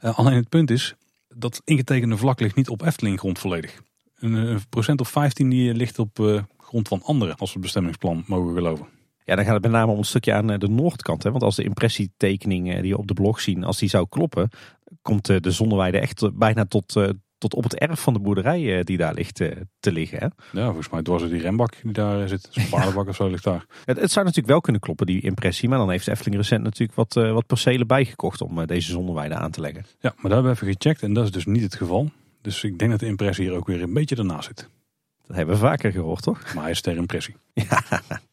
alleen 0.00 0.34
het 0.34 0.48
punt 0.48 0.70
is, 0.70 0.94
dat 1.28 1.62
ingetekende 1.64 2.16
vlak 2.16 2.40
ligt 2.40 2.56
niet 2.56 2.68
op 2.68 2.82
Efteling 2.82 3.18
grond 3.18 3.38
volledig 3.38 3.80
een, 4.20 4.60
procent 4.68 5.00
of 5.00 5.08
15 5.08 5.48
die 5.48 5.74
ligt 5.74 5.98
op 5.98 6.42
grond 6.58 6.88
van 6.88 7.02
anderen, 7.02 7.36
als 7.36 7.48
we 7.48 7.52
het 7.52 7.62
bestemmingsplan 7.62 8.24
mogen 8.26 8.54
geloven. 8.54 8.86
Ja, 9.24 9.36
dan 9.36 9.44
gaat 9.44 9.54
het 9.54 9.62
met 9.62 9.72
name 9.72 9.92
om 9.92 9.98
een 9.98 10.04
stukje 10.04 10.32
aan 10.32 10.50
eh, 10.50 10.58
de 10.58 10.68
noordkant. 10.68 11.22
Hè? 11.22 11.30
Want 11.30 11.42
als 11.42 11.56
de 11.56 11.62
impressietekening 11.62 12.74
die 12.74 12.86
je 12.86 12.98
op 12.98 13.06
de 13.06 13.14
blog 13.14 13.40
zien, 13.40 13.64
als 13.64 13.78
die 13.78 13.88
zou 13.88 14.06
kloppen, 14.08 14.48
komt 15.02 15.26
de 15.26 15.50
zonneweide 15.50 15.98
echt 15.98 16.38
bijna 16.38 16.64
tot, 16.64 16.96
tot 17.40 17.54
op 17.54 17.62
het 17.62 17.74
erf 17.74 18.00
van 18.00 18.12
de 18.12 18.20
boerderij 18.20 18.84
die 18.84 18.96
daar 18.96 19.14
ligt 19.14 19.34
te 19.80 19.92
liggen. 19.92 20.18
Hè? 20.18 20.58
Ja, 20.60 20.64
volgens 20.64 20.90
mij 20.90 21.02
dwars 21.02 21.28
die 21.28 21.40
rembak 21.40 21.76
die 21.82 21.92
daar 21.92 22.28
zit. 22.28 22.48
Zo'n 22.50 22.68
paardenbak 22.70 23.08
of 23.08 23.16
zo 23.16 23.28
ligt 23.28 23.44
daar. 23.44 23.66
Het, 23.84 24.00
het, 24.00 24.10
zou 24.10 24.24
natuurlijk 24.24 24.52
wel 24.52 24.60
kunnen 24.60 24.80
kloppen, 24.80 25.06
die 25.06 25.20
impressie. 25.20 25.68
Maar 25.68 25.78
dan 25.78 25.90
heeft 25.90 26.08
Efteling 26.08 26.36
recent 26.36 26.62
natuurlijk 26.62 26.94
wat, 26.94 27.14
wat 27.14 27.46
percelen 27.46 27.86
bijgekocht 27.86 28.40
om 28.40 28.66
deze 28.66 28.90
zonneweide 28.90 29.34
aan 29.34 29.50
te 29.50 29.60
leggen. 29.60 29.84
Ja, 30.00 30.12
maar 30.16 30.22
daar 30.22 30.32
hebben 30.32 30.52
we 30.52 30.60
even 30.60 30.76
gecheckt 30.80 31.02
en 31.02 31.12
dat 31.12 31.24
is 31.24 31.30
dus 31.30 31.46
niet 31.46 31.62
het 31.62 31.74
geval. 31.74 32.10
Dus 32.42 32.64
ik 32.64 32.78
denk 32.78 32.90
dat 32.90 33.00
de 33.00 33.06
impressie 33.06 33.44
hier 33.44 33.56
ook 33.56 33.66
weer 33.66 33.82
een 33.82 33.94
beetje 33.94 34.16
ernaast 34.16 34.46
zit. 34.46 34.68
Dat 35.26 35.36
hebben 35.36 35.54
we 35.54 35.60
vaker 35.60 35.92
gehoord, 35.92 36.22
toch? 36.22 36.54
Maar 36.54 36.62
hij 36.62 36.72
is 36.72 36.80
ter 36.80 36.96
impressie. 36.96 37.36
Ja. 37.52 37.82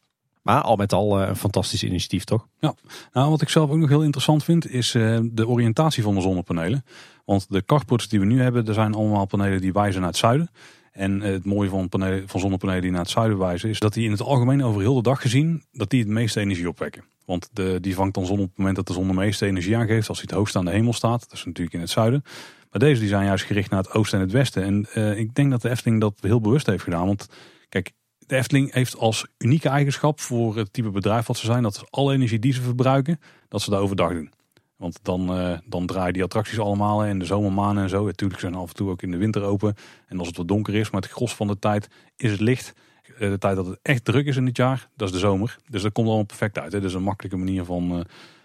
Maar 0.48 0.62
al 0.62 0.76
met 0.76 0.92
al 0.92 1.20
eh, 1.20 1.28
een 1.28 1.36
fantastisch 1.36 1.84
initiatief, 1.84 2.24
toch? 2.24 2.48
Ja. 2.58 2.74
Nou, 3.12 3.30
wat 3.30 3.42
ik 3.42 3.48
zelf 3.48 3.70
ook 3.70 3.76
nog 3.76 3.88
heel 3.88 4.02
interessant 4.02 4.44
vind, 4.44 4.70
is 4.70 4.94
uh, 4.94 5.18
de 5.22 5.48
oriëntatie 5.48 6.02
van 6.02 6.14
de 6.14 6.20
zonnepanelen. 6.20 6.84
Want 7.24 7.46
de 7.48 7.64
carports 7.64 8.08
die 8.08 8.20
we 8.20 8.26
nu 8.26 8.42
hebben, 8.42 8.66
er 8.66 8.74
zijn 8.74 8.94
allemaal 8.94 9.26
panelen 9.26 9.60
die 9.60 9.72
wijzen 9.72 10.00
naar 10.00 10.10
het 10.10 10.18
zuiden. 10.18 10.50
En 10.92 11.20
het 11.20 11.44
mooie 11.44 11.68
van, 11.68 11.88
panelen, 11.88 12.28
van 12.28 12.40
zonnepanelen 12.40 12.82
die 12.82 12.90
naar 12.90 13.00
het 13.00 13.10
zuiden 13.10 13.38
wijzen, 13.38 13.68
is 13.68 13.78
dat 13.78 13.92
die 13.92 14.04
in 14.04 14.10
het 14.10 14.20
algemeen 14.20 14.64
over 14.64 14.80
heel 14.80 14.94
de 14.94 15.02
dag 15.02 15.20
gezien, 15.20 15.64
dat 15.72 15.90
die 15.90 16.00
het 16.00 16.08
meeste 16.08 16.40
energie 16.40 16.68
opwekken. 16.68 17.04
Want 17.24 17.48
de, 17.52 17.78
die 17.80 17.94
vangt 17.94 18.14
dan 18.14 18.26
zon 18.26 18.38
op 18.38 18.48
het 18.48 18.58
moment 18.58 18.76
dat 18.76 18.86
de 18.86 18.92
zon 18.92 19.06
de 19.06 19.14
meeste 19.14 19.46
energie 19.46 19.76
aangeeft, 19.76 20.08
als 20.08 20.18
hij 20.18 20.26
het 20.28 20.38
hoogst 20.38 20.56
aan 20.56 20.64
de 20.64 20.70
hemel 20.70 20.92
staat. 20.92 21.20
Dat 21.20 21.32
is 21.32 21.44
natuurlijk 21.44 21.74
in 21.74 21.80
het 21.80 21.90
zuiden. 21.90 22.22
Maar 22.70 22.80
deze 22.80 23.00
die 23.00 23.08
zijn 23.08 23.24
juist 23.24 23.44
gericht 23.44 23.70
naar 23.70 23.82
het 23.82 23.92
oosten 23.92 24.18
en 24.18 24.24
het 24.24 24.34
westen. 24.34 24.62
En 24.94 25.16
ik 25.18 25.34
denk 25.34 25.50
dat 25.50 25.62
de 25.62 25.70
Efteling 25.70 26.00
dat 26.00 26.14
heel 26.20 26.40
bewust 26.40 26.66
heeft 26.66 26.82
gedaan. 26.82 27.06
Want 27.06 27.28
kijk, 27.68 27.92
de 28.28 28.36
Efteling 28.36 28.72
heeft 28.72 28.96
als 28.96 29.26
unieke 29.38 29.68
eigenschap 29.68 30.20
voor 30.20 30.56
het 30.56 30.72
type 30.72 30.90
bedrijf 30.90 31.26
wat 31.26 31.36
ze 31.36 31.46
zijn, 31.46 31.62
dat 31.62 31.74
ze 31.74 31.86
alle 31.90 32.12
energie 32.12 32.38
die 32.38 32.52
ze 32.52 32.62
verbruiken, 32.62 33.20
dat 33.48 33.62
ze 33.62 33.70
dat 33.70 33.80
overdag 33.80 34.12
doen. 34.12 34.32
Want 34.76 34.98
dan, 35.02 35.38
uh, 35.38 35.58
dan 35.64 35.86
draaien 35.86 36.12
die 36.12 36.22
attracties 36.22 36.58
allemaal 36.58 37.04
in 37.04 37.18
de 37.18 37.24
zomermaanden 37.24 37.82
en 37.82 37.88
zo. 37.88 38.04
Natuurlijk 38.04 38.40
zijn 38.40 38.54
af 38.54 38.68
en 38.68 38.74
toe 38.74 38.90
ook 38.90 39.02
in 39.02 39.10
de 39.10 39.16
winter 39.16 39.42
open. 39.42 39.74
En 40.06 40.18
als 40.18 40.26
het 40.26 40.36
wat 40.36 40.48
donker 40.48 40.74
is, 40.74 40.90
maar 40.90 41.00
het 41.00 41.10
gros 41.10 41.34
van 41.34 41.46
de 41.46 41.58
tijd 41.58 41.88
is 42.16 42.30
het 42.30 42.40
licht. 42.40 42.72
Uh, 43.12 43.18
de 43.18 43.38
tijd 43.38 43.56
dat 43.56 43.66
het 43.66 43.78
echt 43.82 44.04
druk 44.04 44.26
is 44.26 44.36
in 44.36 44.46
het 44.46 44.56
jaar, 44.56 44.88
dat 44.96 45.08
is 45.08 45.14
de 45.14 45.20
zomer. 45.20 45.58
Dus 45.68 45.82
dat 45.82 45.92
komt 45.92 46.06
allemaal 46.06 46.24
perfect 46.24 46.58
uit. 46.58 46.72
Hè. 46.72 46.80
Dat 46.80 46.88
is 46.88 46.94
een 46.94 47.02
makkelijke 47.02 47.38
manier 47.38 47.64
van, 47.64 47.96
uh, 47.96 48.00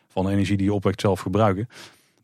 van 0.07 0.29
energie 0.29 0.57
die 0.57 0.65
je 0.65 0.73
opwekt 0.73 1.01
zelf 1.01 1.19
gebruiken. 1.19 1.67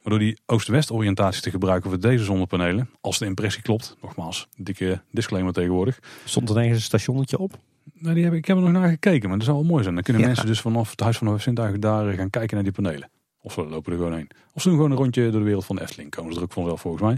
Door 0.10 0.20
die 0.20 0.38
oost-west 0.46 0.92
oriëntatie 0.92 1.42
te 1.42 1.50
gebruiken 1.50 1.90
voor 1.90 2.00
deze 2.00 2.24
zonnepanelen, 2.24 2.90
als 3.02 3.18
de 3.18 3.26
impressie 3.26 3.62
klopt, 3.62 3.96
nogmaals, 4.02 4.48
dikke 4.58 5.02
disclaimer 5.12 5.54
tegenwoordig. 5.54 6.00
Stond 6.26 6.50
er 6.50 6.58
ergens 6.58 6.76
een 6.76 6.82
stationnetje 6.82 7.38
op? 7.38 7.58
Nou, 7.94 8.16
die 8.16 8.24
heb, 8.24 8.34
ik 8.34 8.46
heb 8.46 8.58
er 8.58 8.64
nog 8.64 8.72
naar 8.72 8.90
gekeken, 8.90 9.30
maar 9.30 9.38
dat 9.38 9.48
zou 9.48 9.60
wel 9.60 9.68
mooi 9.68 9.84
zijn. 9.84 9.96
Dan 9.96 10.04
kunnen 10.04 10.22
mensen 10.22 10.46
dus 10.46 10.62
vanaf 10.62 10.92
het 10.92 11.00
Huis 11.00 11.18
van 11.18 11.34
de 11.34 11.40
Sintuigen 11.40 11.80
daar 11.80 12.14
gaan 12.14 12.30
kijken 12.30 12.56
naar 12.56 12.64
die 12.64 12.74
panelen. 12.74 13.10
Of 13.42 13.54
ze 13.54 13.66
lopen 13.66 13.92
er 13.92 13.98
gewoon 13.98 14.14
heen. 14.14 14.30
Of 14.54 14.62
ze 14.62 14.68
doen 14.68 14.78
gewoon 14.78 14.92
een 14.92 14.98
rondje 14.98 15.22
door 15.22 15.40
de 15.40 15.46
wereld 15.46 15.66
van 15.66 15.76
de 15.76 15.82
Efteling. 15.82 16.10
Komen 16.10 16.32
ze 16.32 16.38
er 16.38 16.44
ook 16.44 16.54
vanzelf 16.54 16.82
volgens 16.82 17.04
mij. 17.04 17.18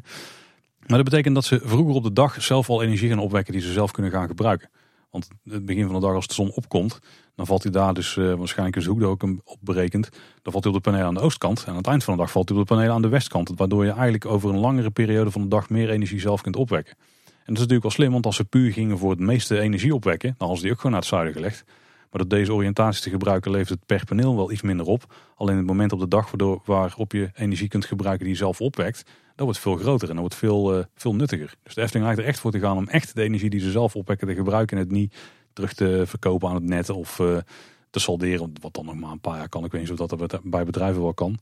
Maar 0.88 0.98
dat 0.98 1.10
betekent 1.10 1.36
dat 1.36 1.46
ze 1.46 1.60
vroeger 1.64 1.96
op 1.96 2.04
de 2.04 2.14
dag 2.14 2.42
zelf 2.44 2.70
al 2.70 2.84
energie 2.84 3.10
gaan 3.10 3.20
opwekken 3.20 3.54
die 3.54 3.62
ze 3.62 3.72
zelf 3.72 3.92
kunnen 3.92 4.12
gaan 4.12 4.28
gebruiken. 4.28 4.70
Want 5.10 5.28
het 5.44 5.66
begin 5.66 5.86
van 5.86 5.96
de 5.96 6.02
dag 6.02 6.14
als 6.14 6.28
de 6.28 6.34
zon 6.34 6.52
opkomt, 6.52 7.00
dan 7.36 7.46
valt 7.46 7.64
hij 7.64 7.72
daar 7.72 7.94
dus 7.94 8.16
uh, 8.16 8.34
waarschijnlijk 8.34 8.78
een 8.78 8.86
hoek 8.86 9.04
ook 9.04 9.24
op 9.24 9.58
berekend. 9.60 10.10
Dan 10.42 10.52
valt 10.52 10.64
hij 10.64 10.74
op 10.74 10.84
de 10.84 10.90
panelen 10.90 11.08
aan 11.08 11.14
de 11.14 11.20
oostkant. 11.20 11.64
En 11.64 11.70
aan 11.70 11.78
het 11.78 11.88
eind 11.88 12.04
van 12.04 12.14
de 12.14 12.20
dag 12.20 12.32
valt 12.32 12.50
hij 12.50 12.58
op 12.58 12.68
de 12.68 12.74
panelen 12.74 12.96
aan 12.96 13.02
de 13.02 13.08
westkant. 13.08 13.52
Waardoor 13.56 13.86
je 13.86 13.92
eigenlijk 13.92 14.26
over 14.26 14.50
een 14.50 14.60
langere 14.60 14.90
periode 14.90 15.32
van 15.32 15.42
de 15.42 15.48
dag 15.48 15.70
meer 15.70 15.90
energie 15.90 16.20
zelf 16.20 16.42
kunt 16.42 16.56
opwekken. 16.56 16.96
En 16.98 17.54
dat 17.54 17.56
is 17.56 17.70
natuurlijk 17.70 17.82
wel 17.82 17.92
slim, 17.92 18.12
want 18.12 18.26
als 18.26 18.36
ze 18.36 18.46
puur 18.46 18.72
gingen 18.72 18.98
voor 18.98 19.10
het 19.10 19.20
meeste 19.20 19.60
energie 19.60 19.94
opwekken, 19.94 20.30
dan 20.30 20.38
hadden 20.38 20.58
ze 20.58 20.64
die 20.64 20.72
ook 20.72 20.78
gewoon 20.78 20.92
naar 20.92 21.02
het 21.02 21.10
zuiden 21.10 21.34
gelegd. 21.34 21.64
Maar 22.12 22.22
door 22.22 22.40
deze 22.40 22.54
oriëntatie 22.54 23.04
te 23.04 23.10
gebruiken 23.10 23.52
levert 23.52 23.70
het 23.70 23.86
per 23.86 24.06
paneel 24.06 24.36
wel 24.36 24.52
iets 24.52 24.62
minder 24.62 24.86
op. 24.86 25.14
Alleen 25.36 25.58
het 25.58 25.66
moment 25.66 25.92
op 25.92 26.00
de 26.00 26.08
dag 26.08 26.26
waardoor, 26.26 26.62
waarop 26.66 27.12
je 27.12 27.30
energie 27.34 27.68
kunt 27.68 27.86
gebruiken 27.86 28.26
die 28.26 28.34
je 28.34 28.40
zelf 28.40 28.62
opwekt, 28.62 29.04
dat 29.36 29.46
wordt 29.46 29.60
veel 29.60 29.76
groter 29.76 30.08
en 30.08 30.14
dat 30.14 30.24
wordt 30.24 30.36
veel, 30.36 30.78
uh, 30.78 30.84
veel 30.96 31.16
nuttiger. 31.16 31.56
Dus 31.64 31.74
de 31.74 31.82
Efteling 31.82 32.06
lijkt 32.06 32.22
er 32.22 32.28
echt 32.28 32.40
voor 32.40 32.52
te 32.52 32.60
gaan 32.60 32.78
om 32.78 32.88
echt 32.88 33.16
de 33.16 33.22
energie 33.22 33.50
die 33.50 33.60
ze 33.60 33.72
zelf 33.72 33.96
opwekken 33.96 34.28
te 34.28 34.34
gebruiken 34.34 34.78
en 34.78 34.84
het 34.84 34.92
niet 34.92 35.16
terug 35.54 35.74
te 35.74 36.04
verkopen 36.06 36.50
aan 36.50 36.56
het 36.56 36.64
net 36.64 36.90
of 36.90 37.20
uh, 37.20 37.38
te 37.90 38.00
salderen. 38.00 38.54
Wat 38.62 38.74
dan 38.74 38.86
nog 38.86 38.96
maar 38.96 39.12
een 39.12 39.20
paar 39.20 39.38
jaar 39.38 39.50
kan. 39.50 39.66
Ik 39.66 39.72
weet 39.72 39.82
niet 39.82 40.00
of 40.00 40.08
dat 40.08 40.42
bij 40.44 40.66
bedrijven 40.66 41.02
wel 41.02 41.14
kan. 41.14 41.40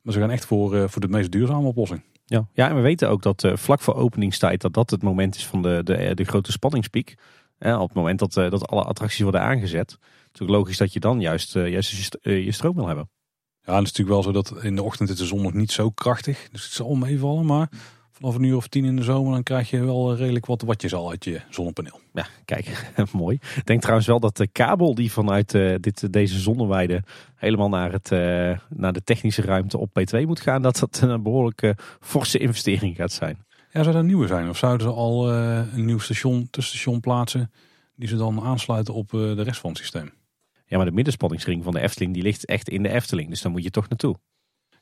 Maar 0.00 0.12
ze 0.12 0.20
gaan 0.20 0.30
echt 0.30 0.46
voor, 0.46 0.74
uh, 0.76 0.88
voor 0.88 1.00
de 1.00 1.08
meest 1.08 1.32
duurzame 1.32 1.66
oplossing. 1.66 2.02
Ja, 2.24 2.48
ja 2.52 2.68
en 2.68 2.74
we 2.74 2.80
weten 2.80 3.08
ook 3.08 3.22
dat 3.22 3.44
uh, 3.44 3.56
vlak 3.56 3.80
voor 3.80 3.94
openingstijd 3.94 4.60
dat 4.60 4.74
dat 4.74 4.90
het 4.90 5.02
moment 5.02 5.36
is 5.36 5.46
van 5.46 5.62
de, 5.62 5.80
de, 5.84 6.14
de 6.14 6.24
grote 6.24 6.52
spanningspiek. 6.52 7.14
Op 7.58 7.88
het 7.88 7.94
moment 7.94 8.18
dat, 8.18 8.32
dat 8.32 8.68
alle 8.68 8.82
attracties 8.82 9.20
worden 9.20 9.40
aangezet. 9.40 9.90
Het 9.90 10.34
is 10.34 10.40
ook 10.40 10.48
logisch 10.48 10.76
dat 10.76 10.92
je 10.92 11.00
dan 11.00 11.20
juist, 11.20 11.52
juist 11.52 12.18
je, 12.22 12.44
je 12.44 12.52
stroom 12.52 12.74
wil 12.74 12.86
hebben. 12.86 13.10
Ja, 13.64 13.74
het 13.74 13.86
is 13.86 13.92
natuurlijk 13.92 14.08
wel 14.08 14.22
zo 14.22 14.32
dat 14.32 14.64
in 14.64 14.76
de 14.76 14.82
ochtend 14.82 15.08
is 15.08 15.16
de 15.16 15.26
zon 15.26 15.42
nog 15.42 15.52
niet 15.52 15.72
zo 15.72 15.90
krachtig. 15.90 16.48
Dus 16.52 16.64
het 16.64 16.72
zal 16.72 16.94
meevallen. 16.94 17.46
Maar 17.46 17.70
vanaf 18.22 18.36
een 18.36 18.48
uur 18.48 18.56
of 18.56 18.68
tien 18.68 18.84
in 18.84 18.96
de 18.96 19.02
zomer, 19.02 19.32
dan 19.32 19.42
krijg 19.42 19.70
je 19.70 19.84
wel 19.84 20.16
redelijk 20.16 20.46
wat 20.46 20.62
watjes 20.62 20.94
al 20.94 21.10
uit 21.10 21.24
je 21.24 21.40
zonnepaneel. 21.50 22.00
Ja, 22.12 22.26
kijk, 22.44 22.92
mooi. 23.12 23.38
Ik 23.56 23.66
denk 23.66 23.80
trouwens 23.80 24.06
wel 24.06 24.20
dat 24.20 24.36
de 24.36 24.46
kabel 24.46 24.94
die 24.94 25.12
vanuit 25.12 25.54
uh, 25.54 25.74
dit, 25.80 26.12
deze 26.12 26.38
zonneweide 26.38 27.02
helemaal 27.34 27.68
naar, 27.68 27.92
het, 27.92 28.10
uh, 28.10 28.18
naar 28.68 28.92
de 28.92 29.04
technische 29.04 29.42
ruimte 29.42 29.78
op 29.78 29.88
P2 29.88 30.26
moet 30.26 30.40
gaan, 30.40 30.62
dat 30.62 30.78
dat 30.78 31.00
een 31.00 31.22
behoorlijke 31.22 31.76
forse 32.00 32.38
investering 32.38 32.96
gaat 32.96 33.12
zijn. 33.12 33.44
Ja, 33.72 33.82
zou 33.82 33.94
dat 33.94 34.04
nieuwe 34.04 34.26
zijn? 34.26 34.48
Of 34.48 34.56
zouden 34.56 34.86
ze 34.86 34.92
al 34.92 35.32
uh, 35.32 35.60
een 35.74 35.84
nieuw 35.84 35.98
station, 35.98 36.48
tussenstation 36.50 37.00
plaatsen 37.00 37.50
die 37.96 38.08
ze 38.08 38.16
dan 38.16 38.40
aansluiten 38.40 38.94
op 38.94 39.10
de 39.10 39.42
rest 39.42 39.60
van 39.60 39.70
het 39.70 39.78
systeem? 39.78 40.10
Ja, 40.66 40.76
maar 40.76 40.86
de 40.86 40.92
middenspanningsring 40.92 41.64
van 41.64 41.72
de 41.72 41.80
Efteling 41.80 42.14
die 42.14 42.22
ligt 42.22 42.46
echt 42.46 42.68
in 42.68 42.82
de 42.82 42.88
Efteling, 42.88 43.28
dus 43.28 43.42
dan 43.42 43.52
moet 43.52 43.62
je 43.62 43.70
toch 43.70 43.88
naartoe. 43.88 44.16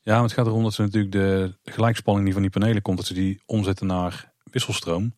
Ja, 0.03 0.15
maar 0.15 0.23
het 0.23 0.33
gaat 0.33 0.47
erom 0.47 0.63
dat 0.63 0.75
ze 0.75 0.83
natuurlijk 0.83 1.13
de 1.13 1.57
gelijkspanning 1.65 2.25
die 2.25 2.33
van 2.33 2.43
die 2.43 2.51
panelen 2.51 2.83
komt, 2.83 2.97
dat 2.97 3.07
ze 3.07 3.15
die 3.15 3.43
omzetten 3.47 3.87
naar 3.87 4.33
wisselstroom. 4.45 5.15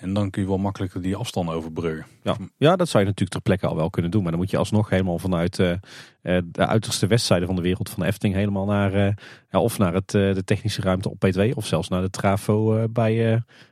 En 0.00 0.12
dan 0.12 0.30
kun 0.30 0.42
je 0.42 0.48
wel 0.48 0.58
makkelijker 0.58 1.02
die 1.02 1.16
afstanden 1.16 1.54
overbruggen. 1.54 2.06
Ja, 2.22 2.36
ja 2.56 2.76
dat 2.76 2.88
zou 2.88 3.02
je 3.02 3.08
natuurlijk 3.08 3.30
ter 3.30 3.40
plekke 3.40 3.66
al 3.66 3.76
wel 3.76 3.90
kunnen 3.90 4.10
doen. 4.10 4.22
Maar 4.22 4.30
dan 4.30 4.40
moet 4.40 4.50
je 4.50 4.56
alsnog 4.56 4.90
helemaal 4.90 5.18
vanuit 5.18 5.58
uh, 5.58 5.72
de 6.22 6.66
uiterste 6.66 7.06
westzijde 7.06 7.46
van 7.46 7.56
de 7.56 7.62
wereld 7.62 7.90
van 7.90 8.02
de 8.02 8.06
Efteling 8.06 8.34
helemaal 8.34 8.64
naar, 8.64 8.94
uh, 8.94 9.12
ja, 9.50 9.60
of 9.60 9.78
naar 9.78 9.94
het, 9.94 10.08
de 10.08 10.42
technische 10.44 10.82
ruimte 10.82 11.10
op 11.10 11.26
P2 11.26 11.54
of 11.54 11.66
zelfs 11.66 11.88
naar 11.88 12.02
de 12.02 12.10
trafo 12.10 12.88
bij 12.88 13.14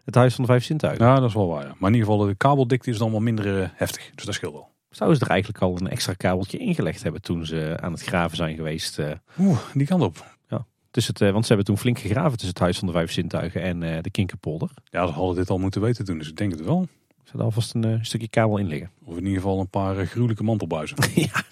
het 0.05 0.15
Huis 0.15 0.35
van 0.35 0.45
de 0.45 0.51
Vijf 0.51 0.65
Zintuigen. 0.65 1.07
Ja, 1.07 1.15
dat 1.15 1.29
is 1.29 1.35
wel 1.35 1.49
waar. 1.49 1.67
Ja. 1.67 1.75
Maar 1.79 1.91
in 1.91 1.97
ieder 1.97 2.11
geval 2.11 2.27
de 2.27 2.35
kabeldikte 2.35 2.91
is 2.91 2.99
dan 2.99 3.11
wel 3.11 3.21
minder 3.21 3.73
heftig. 3.75 4.11
Dus 4.15 4.25
dat 4.25 4.35
scheelt 4.35 4.53
wel. 4.53 4.77
Zouden 4.91 5.19
ze 5.19 5.25
er 5.25 5.31
eigenlijk 5.31 5.63
al 5.63 5.77
een 5.81 5.89
extra 5.89 6.13
kabeltje 6.13 6.59
ingelegd 6.59 7.03
hebben 7.03 7.23
toen 7.23 7.47
ze 7.47 7.77
aan 7.81 7.93
het 7.93 8.03
graven 8.03 8.37
zijn 8.37 8.55
geweest? 8.55 8.99
Oeh, 9.39 9.59
die 9.75 9.87
kant 9.87 10.03
op. 10.03 10.37
Ja. 10.49 10.67
Tussen 10.91 11.15
het, 11.19 11.33
want 11.33 11.43
ze 11.43 11.49
hebben 11.49 11.67
toen 11.67 11.79
flink 11.79 11.99
gegraven 11.99 12.31
tussen 12.31 12.49
het 12.49 12.59
Huis 12.59 12.79
van 12.79 12.87
de 12.87 12.93
Vijf 12.93 13.13
Zintuigen 13.13 13.63
en 13.63 13.83
uh, 13.83 13.99
de 14.01 14.11
Kinkerpolder. 14.11 14.71
Ja, 14.85 15.07
ze 15.07 15.13
hadden 15.13 15.37
dit 15.37 15.51
al 15.51 15.59
moeten 15.59 15.81
weten 15.81 16.05
toen, 16.05 16.19
dus 16.19 16.29
ik 16.29 16.37
denk 16.37 16.51
het 16.51 16.65
wel. 16.65 16.89
Zou 17.25 17.39
er 17.39 17.45
alvast 17.45 17.75
een 17.75 17.99
stukje 18.03 18.29
kabel 18.29 18.57
in 18.57 18.67
liggen. 18.67 18.91
Of 19.05 19.17
in 19.17 19.23
ieder 19.23 19.41
geval 19.41 19.61
een 19.61 19.71
paar 19.71 20.07
gruwelijke 20.07 20.43
mantelbuizen. 20.43 20.97
ja, 21.15 21.45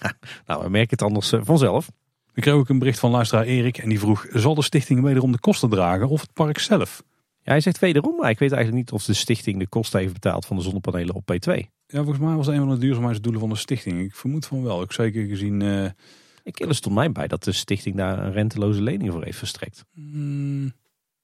nou 0.45 0.63
we 0.63 0.69
merken 0.69 0.89
het 0.89 1.01
anders 1.01 1.33
vanzelf. 1.41 1.89
Ik 2.37 2.43
kreeg 2.43 2.55
ook 2.55 2.69
een 2.69 2.79
bericht 2.79 2.99
van 2.99 3.11
luisteraar 3.11 3.45
Erik 3.45 3.77
en 3.77 3.89
die 3.89 3.99
vroeg, 3.99 4.25
zal 4.31 4.55
de 4.55 4.61
stichting 4.61 5.01
wederom 5.01 5.31
de 5.31 5.39
kosten 5.39 5.69
dragen 5.69 6.09
of 6.09 6.21
het 6.21 6.33
park 6.33 6.59
zelf? 6.59 7.03
Ja, 7.41 7.51
hij 7.51 7.61
zegt 7.61 7.79
wederom, 7.79 8.15
maar 8.15 8.29
ik 8.29 8.39
weet 8.39 8.51
eigenlijk 8.51 8.83
niet 8.83 8.91
of 8.91 9.05
de 9.05 9.13
stichting 9.13 9.59
de 9.59 9.67
kosten 9.67 9.99
heeft 9.99 10.13
betaald 10.13 10.45
van 10.45 10.55
de 10.55 10.61
zonnepanelen 10.61 11.15
op 11.15 11.23
P2. 11.33 11.76
Ja, 11.87 11.97
volgens 11.97 12.19
mij 12.19 12.35
was 12.35 12.45
het 12.45 12.55
een 12.55 12.61
van 12.61 12.73
de 12.73 12.77
duurzaamheidsdoelen 12.77 13.41
van 13.41 13.49
de 13.49 13.55
stichting. 13.55 14.01
Ik 14.01 14.15
vermoed 14.15 14.45
van 14.45 14.63
wel. 14.63 14.81
Ik 14.81 14.91
zeker 14.91 15.25
gezien. 15.25 15.61
Uh... 15.61 15.89
Ik 16.43 16.59
er 16.59 16.75
stond 16.75 16.95
mij 16.95 17.11
bij 17.11 17.27
dat 17.27 17.43
de 17.43 17.51
stichting 17.51 17.95
daar 17.95 18.19
een 18.19 18.31
renteloze 18.31 18.81
lening 18.81 19.11
voor 19.11 19.23
heeft 19.23 19.37
verstrekt. 19.37 19.85
Mm. 19.93 20.73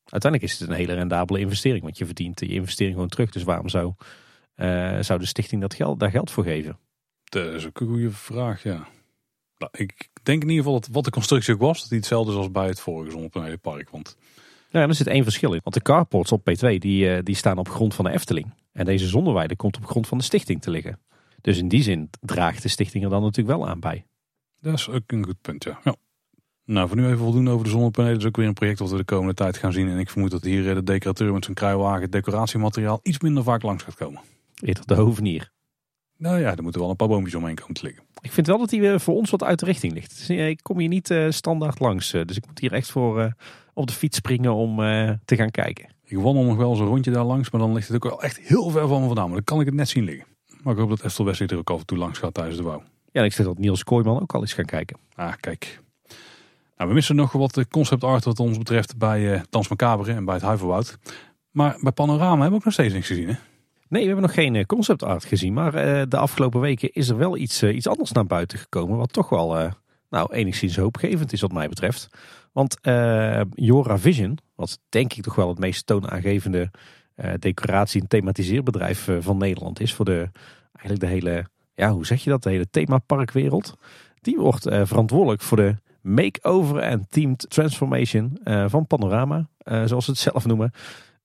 Uiteindelijk 0.05 0.51
is 0.51 0.59
het 0.59 0.69
een 0.69 0.75
hele 0.75 0.93
rendabele 0.93 1.39
investering, 1.39 1.83
want 1.83 1.97
je 1.97 2.05
verdient 2.05 2.39
je 2.39 2.47
investering 2.47 2.93
gewoon 2.93 3.09
terug. 3.09 3.29
Dus 3.29 3.43
waarom 3.43 3.69
zou, 3.69 3.93
uh, 4.55 4.99
zou 4.99 5.19
de 5.19 5.25
stichting 5.25 5.61
dat 5.61 5.73
geld, 5.73 5.99
daar 5.99 6.09
geld 6.09 6.31
voor 6.31 6.43
geven? 6.43 6.77
Dat 7.23 7.53
is 7.53 7.65
ook 7.65 7.79
een 7.79 7.87
goede 7.87 8.11
vraag, 8.11 8.63
ja. 8.63 8.87
Nou, 9.57 9.71
ik 9.71 10.09
denk 10.23 10.41
in 10.41 10.49
ieder 10.49 10.63
geval 10.63 10.79
dat 10.79 10.89
wat 10.91 11.03
de 11.03 11.11
constructie 11.11 11.53
ook 11.53 11.59
was, 11.59 11.79
dat 11.79 11.89
die 11.89 11.97
hetzelfde 11.97 12.31
is 12.31 12.37
als 12.37 12.51
bij 12.51 12.67
het 12.67 12.79
vorige 12.79 13.11
zonnepanelenpark. 13.11 13.89
Want 13.89 14.17
ja, 14.69 14.81
er 14.81 14.95
zit 14.95 15.07
één 15.07 15.23
verschil 15.23 15.53
in. 15.53 15.59
Want 15.63 15.75
de 15.75 15.81
carports 15.81 16.31
op 16.31 16.49
P2 16.49 16.77
die, 16.77 17.05
uh, 17.05 17.19
die 17.23 17.35
staan 17.35 17.57
op 17.57 17.69
grond 17.69 17.93
van 17.93 18.05
de 18.05 18.11
Efteling. 18.11 18.53
En 18.73 18.85
deze 18.85 19.07
zonneweide 19.07 19.55
komt 19.55 19.77
op 19.77 19.85
grond 19.85 20.07
van 20.07 20.17
de 20.17 20.23
stichting 20.23 20.61
te 20.61 20.69
liggen. 20.69 20.99
Dus 21.41 21.57
in 21.57 21.67
die 21.67 21.83
zin 21.83 22.09
draagt 22.21 22.61
de 22.61 22.69
stichting 22.69 23.03
er 23.03 23.09
dan 23.09 23.21
natuurlijk 23.21 23.57
wel 23.57 23.67
aan 23.67 23.79
bij. 23.79 24.05
Dat 24.61 24.73
is 24.73 24.89
ook 24.89 25.11
een 25.11 25.25
goed 25.25 25.41
punt, 25.41 25.63
ja. 25.63 25.79
ja. 25.83 25.95
Nou, 26.65 26.87
voor 26.87 26.97
nu 26.97 27.05
even 27.05 27.17
voldoende 27.17 27.51
over 27.51 27.65
de 27.65 27.71
zonnepanelen. 27.71 28.13
Dat 28.13 28.21
is 28.21 28.27
ook 28.27 28.37
weer 28.37 28.47
een 28.47 28.53
project 28.53 28.77
dat 28.77 28.89
we 28.89 28.97
de 28.97 29.03
komende 29.03 29.33
tijd 29.33 29.57
gaan 29.57 29.71
zien. 29.71 29.89
En 29.89 29.97
ik 29.97 30.09
vermoed 30.09 30.31
dat 30.31 30.43
hier 30.43 30.75
de 30.75 30.83
decorateur 30.83 31.33
met 31.33 31.43
zijn 31.43 31.55
kruiwagen 31.55 32.11
decoratiemateriaal 32.11 32.99
iets 33.03 33.19
minder 33.19 33.43
vaak 33.43 33.61
langs 33.61 33.83
gaat 33.83 33.95
komen. 33.95 34.21
Eerder 34.59 34.85
de 34.85 34.93
hovenier. 34.93 35.51
Nou 36.17 36.39
ja, 36.39 36.55
er 36.55 36.63
moeten 36.63 36.81
wel 36.81 36.89
een 36.89 36.95
paar 36.95 37.07
boompjes 37.07 37.35
omheen 37.35 37.55
komen 37.55 37.73
te 37.73 37.83
liggen. 37.83 38.03
Ik 38.21 38.31
vind 38.31 38.47
wel 38.47 38.57
dat 38.57 38.71
hij 38.71 38.99
voor 38.99 39.15
ons 39.15 39.29
wat 39.29 39.43
uit 39.43 39.59
de 39.59 39.65
richting 39.65 39.93
ligt. 39.93 40.17
Dus, 40.17 40.29
ik 40.29 40.59
kom 40.61 40.79
hier 40.79 40.87
niet 40.87 41.09
uh, 41.09 41.31
standaard 41.31 41.79
langs. 41.79 42.11
dus 42.11 42.37
ik 42.37 42.47
moet 42.47 42.59
hier 42.59 42.73
echt 42.73 42.91
voor 42.91 43.19
uh, 43.21 43.31
op 43.73 43.87
de 43.87 43.93
fiets 43.93 44.17
springen 44.17 44.53
om 44.53 44.75
te 45.25 45.35
gaan 45.35 45.51
kijken. 45.51 45.89
Ik 46.03 46.17
wandel 46.17 46.43
nog 46.43 46.57
wel 46.57 46.69
eens 46.69 46.79
een 46.79 46.85
rondje 46.85 47.11
daar 47.11 47.23
langs, 47.23 47.49
maar 47.49 47.61
dan 47.61 47.73
ligt 47.73 47.87
het 47.87 47.95
ook 47.95 48.03
wel 48.03 48.23
echt 48.23 48.39
heel 48.39 48.69
ver 48.69 48.87
van 48.87 48.99
me 49.01 49.05
vandaan. 49.05 49.25
Maar 49.25 49.35
dan 49.35 49.43
kan 49.43 49.59
ik 49.59 49.65
het 49.65 49.75
net 49.75 49.89
zien 49.89 50.03
liggen. 50.03 50.25
Maar 50.63 50.73
ik 50.73 50.79
hoop 50.79 50.89
dat 50.89 51.01
Estel 51.01 51.25
Wesley 51.25 51.47
er 51.47 51.57
ook 51.57 51.69
af 51.69 51.79
en 51.79 51.85
toe 51.85 51.97
langs 51.97 52.19
gaat 52.19 52.33
tijdens 52.33 52.57
de 52.57 52.63
bouw. 52.63 52.83
Ja, 53.11 53.19
en 53.19 53.25
ik 53.25 53.33
zeg 53.33 53.45
dat 53.45 53.57
Niels 53.57 53.83
Kooijman 53.83 54.21
ook 54.21 54.33
al 54.33 54.41
eens 54.41 54.53
gaan 54.53 54.65
kijken. 54.65 54.97
Ah, 55.15 55.33
kijk. 55.39 55.81
Nou, 56.77 56.89
we 56.89 56.93
missen 56.93 57.15
nog 57.15 57.31
wat 57.31 57.67
concept 57.67 58.03
art 58.03 58.23
wat 58.23 58.39
ons 58.39 58.57
betreft 58.57 58.97
bij 58.97 59.43
Dans 59.49 59.67
Macabre 59.67 60.13
en 60.13 60.25
bij 60.25 60.33
het 60.33 60.43
Huiverwoud. 60.43 60.97
Maar 61.51 61.77
bij 61.81 61.91
Panorama 61.91 62.29
hebben 62.29 62.49
we 62.49 62.55
ook 62.55 62.63
nog 62.63 62.73
steeds 62.73 62.93
niks 62.93 63.07
gezien, 63.07 63.27
hè? 63.27 63.35
Nee, 63.93 64.01
we 64.01 64.07
hebben 64.07 64.25
nog 64.25 64.33
geen 64.33 64.65
concept 64.65 65.03
art 65.03 65.25
gezien. 65.25 65.53
Maar 65.53 65.75
uh, 65.75 66.01
de 66.07 66.17
afgelopen 66.17 66.59
weken 66.59 66.93
is 66.93 67.09
er 67.09 67.17
wel 67.17 67.37
iets, 67.37 67.63
uh, 67.63 67.75
iets 67.75 67.87
anders 67.87 68.11
naar 68.11 68.25
buiten 68.25 68.59
gekomen. 68.59 68.97
Wat 68.97 69.13
toch 69.13 69.29
wel 69.29 69.71
nou, 70.09 70.33
enigszins 70.33 70.75
hoopgevend 70.75 71.33
is 71.33 71.41
wat 71.41 71.51
mij 71.51 71.69
betreft. 71.69 72.07
Want 72.51 72.77
uh, 72.81 73.41
Jora 73.49 73.97
Vision, 73.97 74.37
wat 74.55 74.79
denk 74.89 75.13
ik 75.13 75.23
toch 75.23 75.35
wel 75.35 75.49
het 75.49 75.59
meest 75.59 75.85
toonaangevende 75.85 76.71
uh, 77.15 77.31
decoratie- 77.39 78.01
en 78.01 78.07
thematiseerbedrijf 78.07 79.09
van 79.19 79.37
Nederland 79.37 79.79
is. 79.79 79.93
Voor 79.93 80.05
de, 80.05 80.29
eigenlijk 80.71 80.99
de 80.99 81.07
hele, 81.07 81.45
ja 81.73 81.91
hoe 81.91 82.05
zeg 82.05 82.23
je 82.23 82.29
dat, 82.29 82.43
de 82.43 82.49
hele 82.49 82.69
themaparkwereld. 82.69 83.75
Die 84.21 84.37
wordt 84.37 84.67
verantwoordelijk 84.83 85.41
voor 85.41 85.57
de 85.57 85.75
make-over 86.01 86.77
en 86.77 87.07
themed 87.09 87.45
transformation 87.49 88.37
van 88.67 88.87
Panorama, 88.87 89.47
zoals 89.85 90.05
ze 90.05 90.11
het 90.11 90.19
zelf 90.19 90.45
noemen. 90.45 90.71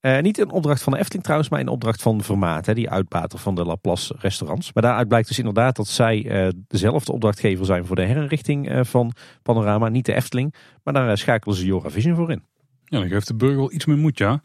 Uh, 0.00 0.18
niet 0.20 0.38
in 0.38 0.50
opdracht 0.50 0.82
van 0.82 0.92
de 0.92 0.98
Efteling 0.98 1.22
trouwens, 1.22 1.50
maar 1.50 1.60
in 1.60 1.68
opdracht 1.68 2.02
van 2.02 2.22
Vermaat, 2.22 2.66
hè, 2.66 2.74
die 2.74 2.90
uitbater 2.90 3.38
van 3.38 3.54
de 3.54 3.64
Laplace 3.64 4.14
restaurants. 4.18 4.72
Maar 4.72 4.82
daaruit 4.82 5.08
blijkt 5.08 5.28
dus 5.28 5.38
inderdaad 5.38 5.76
dat 5.76 5.88
zij 5.88 6.24
uh, 6.24 6.48
dezelfde 6.68 7.12
opdrachtgever 7.12 7.64
zijn 7.64 7.86
voor 7.86 7.96
de 7.96 8.04
herinrichting 8.04 8.70
uh, 8.70 8.84
van 8.84 9.12
Panorama. 9.42 9.88
Niet 9.88 10.06
de 10.06 10.14
Efteling, 10.14 10.54
maar 10.82 10.94
daar 10.94 11.18
schakelen 11.18 11.56
ze 11.56 11.64
Jora 11.64 11.90
Vision 11.90 12.16
voor 12.16 12.30
in. 12.30 12.42
Ja, 12.84 12.98
dan 12.98 13.08
geeft 13.08 13.26
de 13.26 13.34
burger 13.34 13.58
wel 13.58 13.72
iets 13.72 13.86
meer 13.86 13.96
moed, 13.96 14.18
ja. 14.18 14.40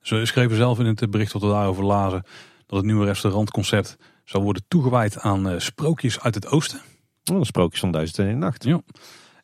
Ze 0.00 0.24
schreven 0.24 0.56
zelf 0.56 0.78
in 0.78 0.86
het 0.86 1.10
bericht 1.10 1.32
dat 1.32 1.42
we 1.42 1.48
daarover 1.48 1.84
lazen 1.84 2.22
dat 2.66 2.78
het 2.78 2.86
nieuwe 2.86 3.04
restaurantconcept 3.04 3.96
zou 4.24 4.44
worden 4.44 4.64
toegewijd 4.68 5.20
aan 5.20 5.60
sprookjes 5.60 6.20
uit 6.20 6.34
het 6.34 6.46
oosten. 6.46 6.80
Oh, 7.32 7.42
sprookjes 7.42 7.80
van 7.80 7.90
Duizend 7.90 8.18
en 8.18 8.38
Nacht. 8.38 8.64
Ja. 8.64 8.80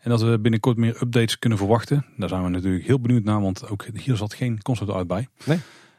En 0.02 0.10
dat 0.10 0.22
we 0.22 0.38
binnenkort 0.38 0.76
meer 0.76 1.02
updates 1.02 1.38
kunnen 1.38 1.58
verwachten. 1.58 2.04
Daar 2.16 2.28
zijn 2.28 2.42
we 2.42 2.48
natuurlijk 2.48 2.86
heel 2.86 3.00
benieuwd 3.00 3.24
naar, 3.24 3.40
want 3.40 3.68
ook 3.68 3.86
hier 3.94 4.16
zat 4.16 4.34
geen 4.34 4.62
concept 4.62 4.90
uit 4.90 5.06
bij. 5.06 5.28
Nee. 5.44 5.58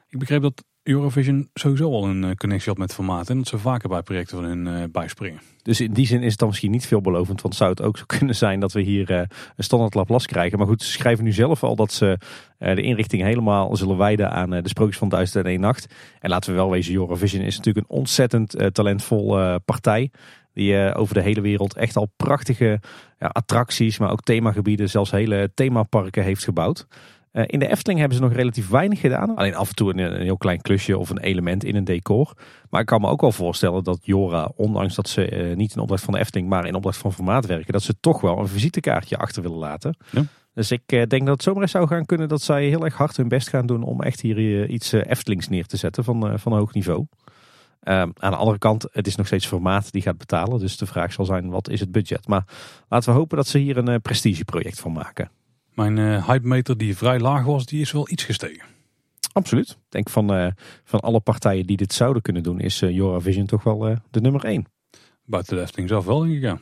Ik 0.10 0.20
begreep 0.20 0.42
dat 0.42 0.64
Eurovision 0.84 1.50
sowieso 1.54 1.92
al 1.92 2.06
een 2.06 2.38
connectie 2.38 2.70
had 2.70 2.78
met 2.78 2.94
formaat 2.94 3.30
en 3.30 3.38
dat 3.38 3.48
ze 3.48 3.58
vaker 3.58 3.90
bij 3.90 4.02
projecten 4.02 4.38
van 4.38 4.46
hun 4.46 4.66
uh, 4.66 4.84
bijspringen. 4.92 5.42
Dus 5.62 5.82
in 5.82 5.94
die 5.94 6.06
zin 6.06 6.24
is 6.24 6.30
het 6.30 6.40
dan 6.40 6.48
misschien 6.48 6.72
niet 6.72 6.86
veelbelovend, 6.86 7.42
want 7.42 7.56
zou 7.56 7.70
het 7.70 7.82
ook 7.82 7.98
zo 7.98 8.04
kunnen 8.18 8.36
zijn 8.36 8.60
dat 8.60 8.72
we 8.72 8.82
hier 8.82 9.12
uh, 9.12 9.18
een 9.18 9.64
standaard 9.64 9.94
Laplace 9.94 10.28
krijgen. 10.28 10.58
Maar 10.58 10.68
goed, 10.68 10.84
ze 10.84 10.92
schrijven 10.92 11.24
nu 11.24 11.32
zelf 11.32 11.64
al 11.64 11.76
dat 11.76 11.92
ze 11.92 12.18
uh, 12.60 12.76
de 12.76 12.82
inrichting 12.82 13.22
helemaal 13.22 13.76
zullen 13.76 13.98
wijden 13.98 14.32
aan 14.32 14.50
de 14.50 14.70
sprookjes 14.70 14.98
van 14.98 15.10
Duizend 15.10 15.46
en 15.46 15.52
één 15.52 15.60
Nacht. 15.60 15.94
En 16.20 16.30
laten 16.30 16.50
we 16.50 16.56
wel 16.56 16.70
wezen, 16.70 16.94
Eurovision 16.94 17.44
is 17.44 17.58
natuurlijk 17.58 17.90
een 17.90 17.96
ontzettend 17.98 18.74
talentvol 18.74 19.60
partij. 19.66 20.12
Die 20.54 20.74
uh, 20.74 20.92
over 20.94 21.14
de 21.14 21.22
hele 21.22 21.42
wereld 21.42 21.76
echt 21.76 21.96
al 21.96 22.12
prachtige 22.16 22.80
ja, 23.20 23.28
attracties, 23.28 23.98
maar 23.98 24.12
ook 24.12 24.22
themagebieden, 24.22 24.90
zelfs 24.90 25.12
hele 25.12 25.52
themaparken 25.54 26.24
heeft 26.24 26.44
gebouwd. 26.44 26.88
Uh, 27.34 27.44
in 27.48 27.60
de 27.60 27.68
Efteling 27.68 28.00
hebben 28.00 28.18
ze 28.18 28.24
nog 28.24 28.34
relatief 28.34 28.70
weinig 28.70 29.00
gedaan. 29.00 29.36
Alleen 29.36 29.56
af 29.56 29.70
en 29.70 29.76
toe 29.76 29.90
een, 29.90 29.98
een, 29.98 30.22
heel 30.22 30.38
klein 30.38 30.62
klusje 30.62 30.98
of 30.98 31.10
een 31.10 31.20
element 31.20 31.64
in 31.64 31.76
een 31.76 31.84
decor. 31.84 32.34
Maar 32.70 32.82
ik 32.82 32.88
kan 32.88 33.02
me 33.02 33.08
ook 33.08 33.22
wel 33.22 33.32
voorstellen 33.32 33.84
dat 33.84 34.00
Jora, 34.02 34.52
ondanks 34.56 34.96
dat 34.96 35.10
ze 35.10 35.32
uh, 35.32 35.56
niet 35.56 35.76
in 35.76 35.82
opdracht 35.82 36.04
van 36.04 36.14
de 36.14 36.20
Efteling, 36.20 36.50
maar 36.50 36.66
in 36.66 36.76
opdracht 36.76 36.98
van 36.98 37.14
formaat 37.14 37.46
werken, 37.46 37.74
dat 37.74 37.84
ze 37.84 38.00
toch 38.00 38.22
wel 38.22 38.40
een 38.40 38.48
visitekaartje 38.48 39.18
achter 39.18 39.42
willen 39.42 39.58
laten. 39.58 39.98
Ja. 40.10 40.24
Dus 40.54 40.72
ik 40.72 40.88
denk 40.88 41.10
dat 41.10 41.28
het 41.28 41.44
zomaar 41.44 41.62
eens 41.62 41.72
zou 41.72 41.88
gaan 41.88 42.06
kunnen 42.06 42.28
dat 42.28 42.42
zij 42.42 42.68
heel 42.68 42.86
erg 42.86 42.96
hard 42.96 43.18
hun 43.18 43.28
best 43.28 43.50
gaan 43.50 43.66
doen 43.66 43.84
om 43.84 44.02
echt 44.02 44.22
hier 44.22 44.70
iets 44.70 44.92
Eftelings 44.92 45.50
neer 45.50 45.66
te 45.66 45.78
zetten 45.78 46.04
van, 46.04 46.40
van 46.40 46.54
hoog 46.54 46.74
niveau. 46.74 47.06
Um, 47.86 48.12
aan 48.18 48.32
de 48.32 48.38
andere 48.38 48.58
kant, 48.58 48.86
het 48.92 49.08
is 49.08 49.16
nog 49.16 49.26
steeds 49.28 49.46
formaat 49.46 49.92
die 49.92 50.02
gaat 50.02 50.18
betalen. 50.18 50.60
Dus 50.60 50.78
de 50.78 50.86
vraag 50.86 51.14
zal 51.14 51.26
zijn, 51.26 51.50
wat 51.50 51.70
is 51.70 51.80
het 51.80 51.92
budget? 51.92 52.28
Maar 52.28 52.46
laten 52.90 53.12
we 53.12 53.20
hopen 53.20 53.38
dat 53.38 53.48
ze 53.48 53.58
hier 53.58 53.78
een 53.78 53.90
uh, 53.90 53.96
prestigeproject 54.02 54.80
van 54.80 54.92
maken. 54.92 55.32
Mijn 55.74 55.98
uh, 55.98 56.28
hypemeter 56.28 56.78
die 56.78 56.98
vrij 56.98 57.20
laag 57.20 57.46
was, 57.46 57.66
die 57.66 57.82
is 57.82 57.92
wel 57.92 58.10
iets 58.10 58.24
gestegen. 58.24 58.66
Absoluut. 59.34 59.70
Ik 59.70 59.78
denk 59.90 60.10
van, 60.10 60.36
uh, 60.38 60.48
van 60.84 61.00
alle 61.00 61.20
partijen 61.20 61.66
die 61.66 61.78
dit 61.78 61.94
zouden 61.94 62.22
kunnen 62.22 62.44
doen, 62.44 62.60
is 62.60 62.80
Jora 62.80 63.20
Vision 63.20 63.46
toch 63.46 63.64
wel 63.64 63.98
de 64.12 64.22
nummer 64.22 64.46
één. 64.46 64.66
Buiten 65.26 65.56
de 65.56 65.62
Efteling 65.62 65.90
zelf 65.90 66.06
wel, 66.06 66.20
denk 66.20 66.34
ik, 66.34 66.42
ja. 66.42 66.60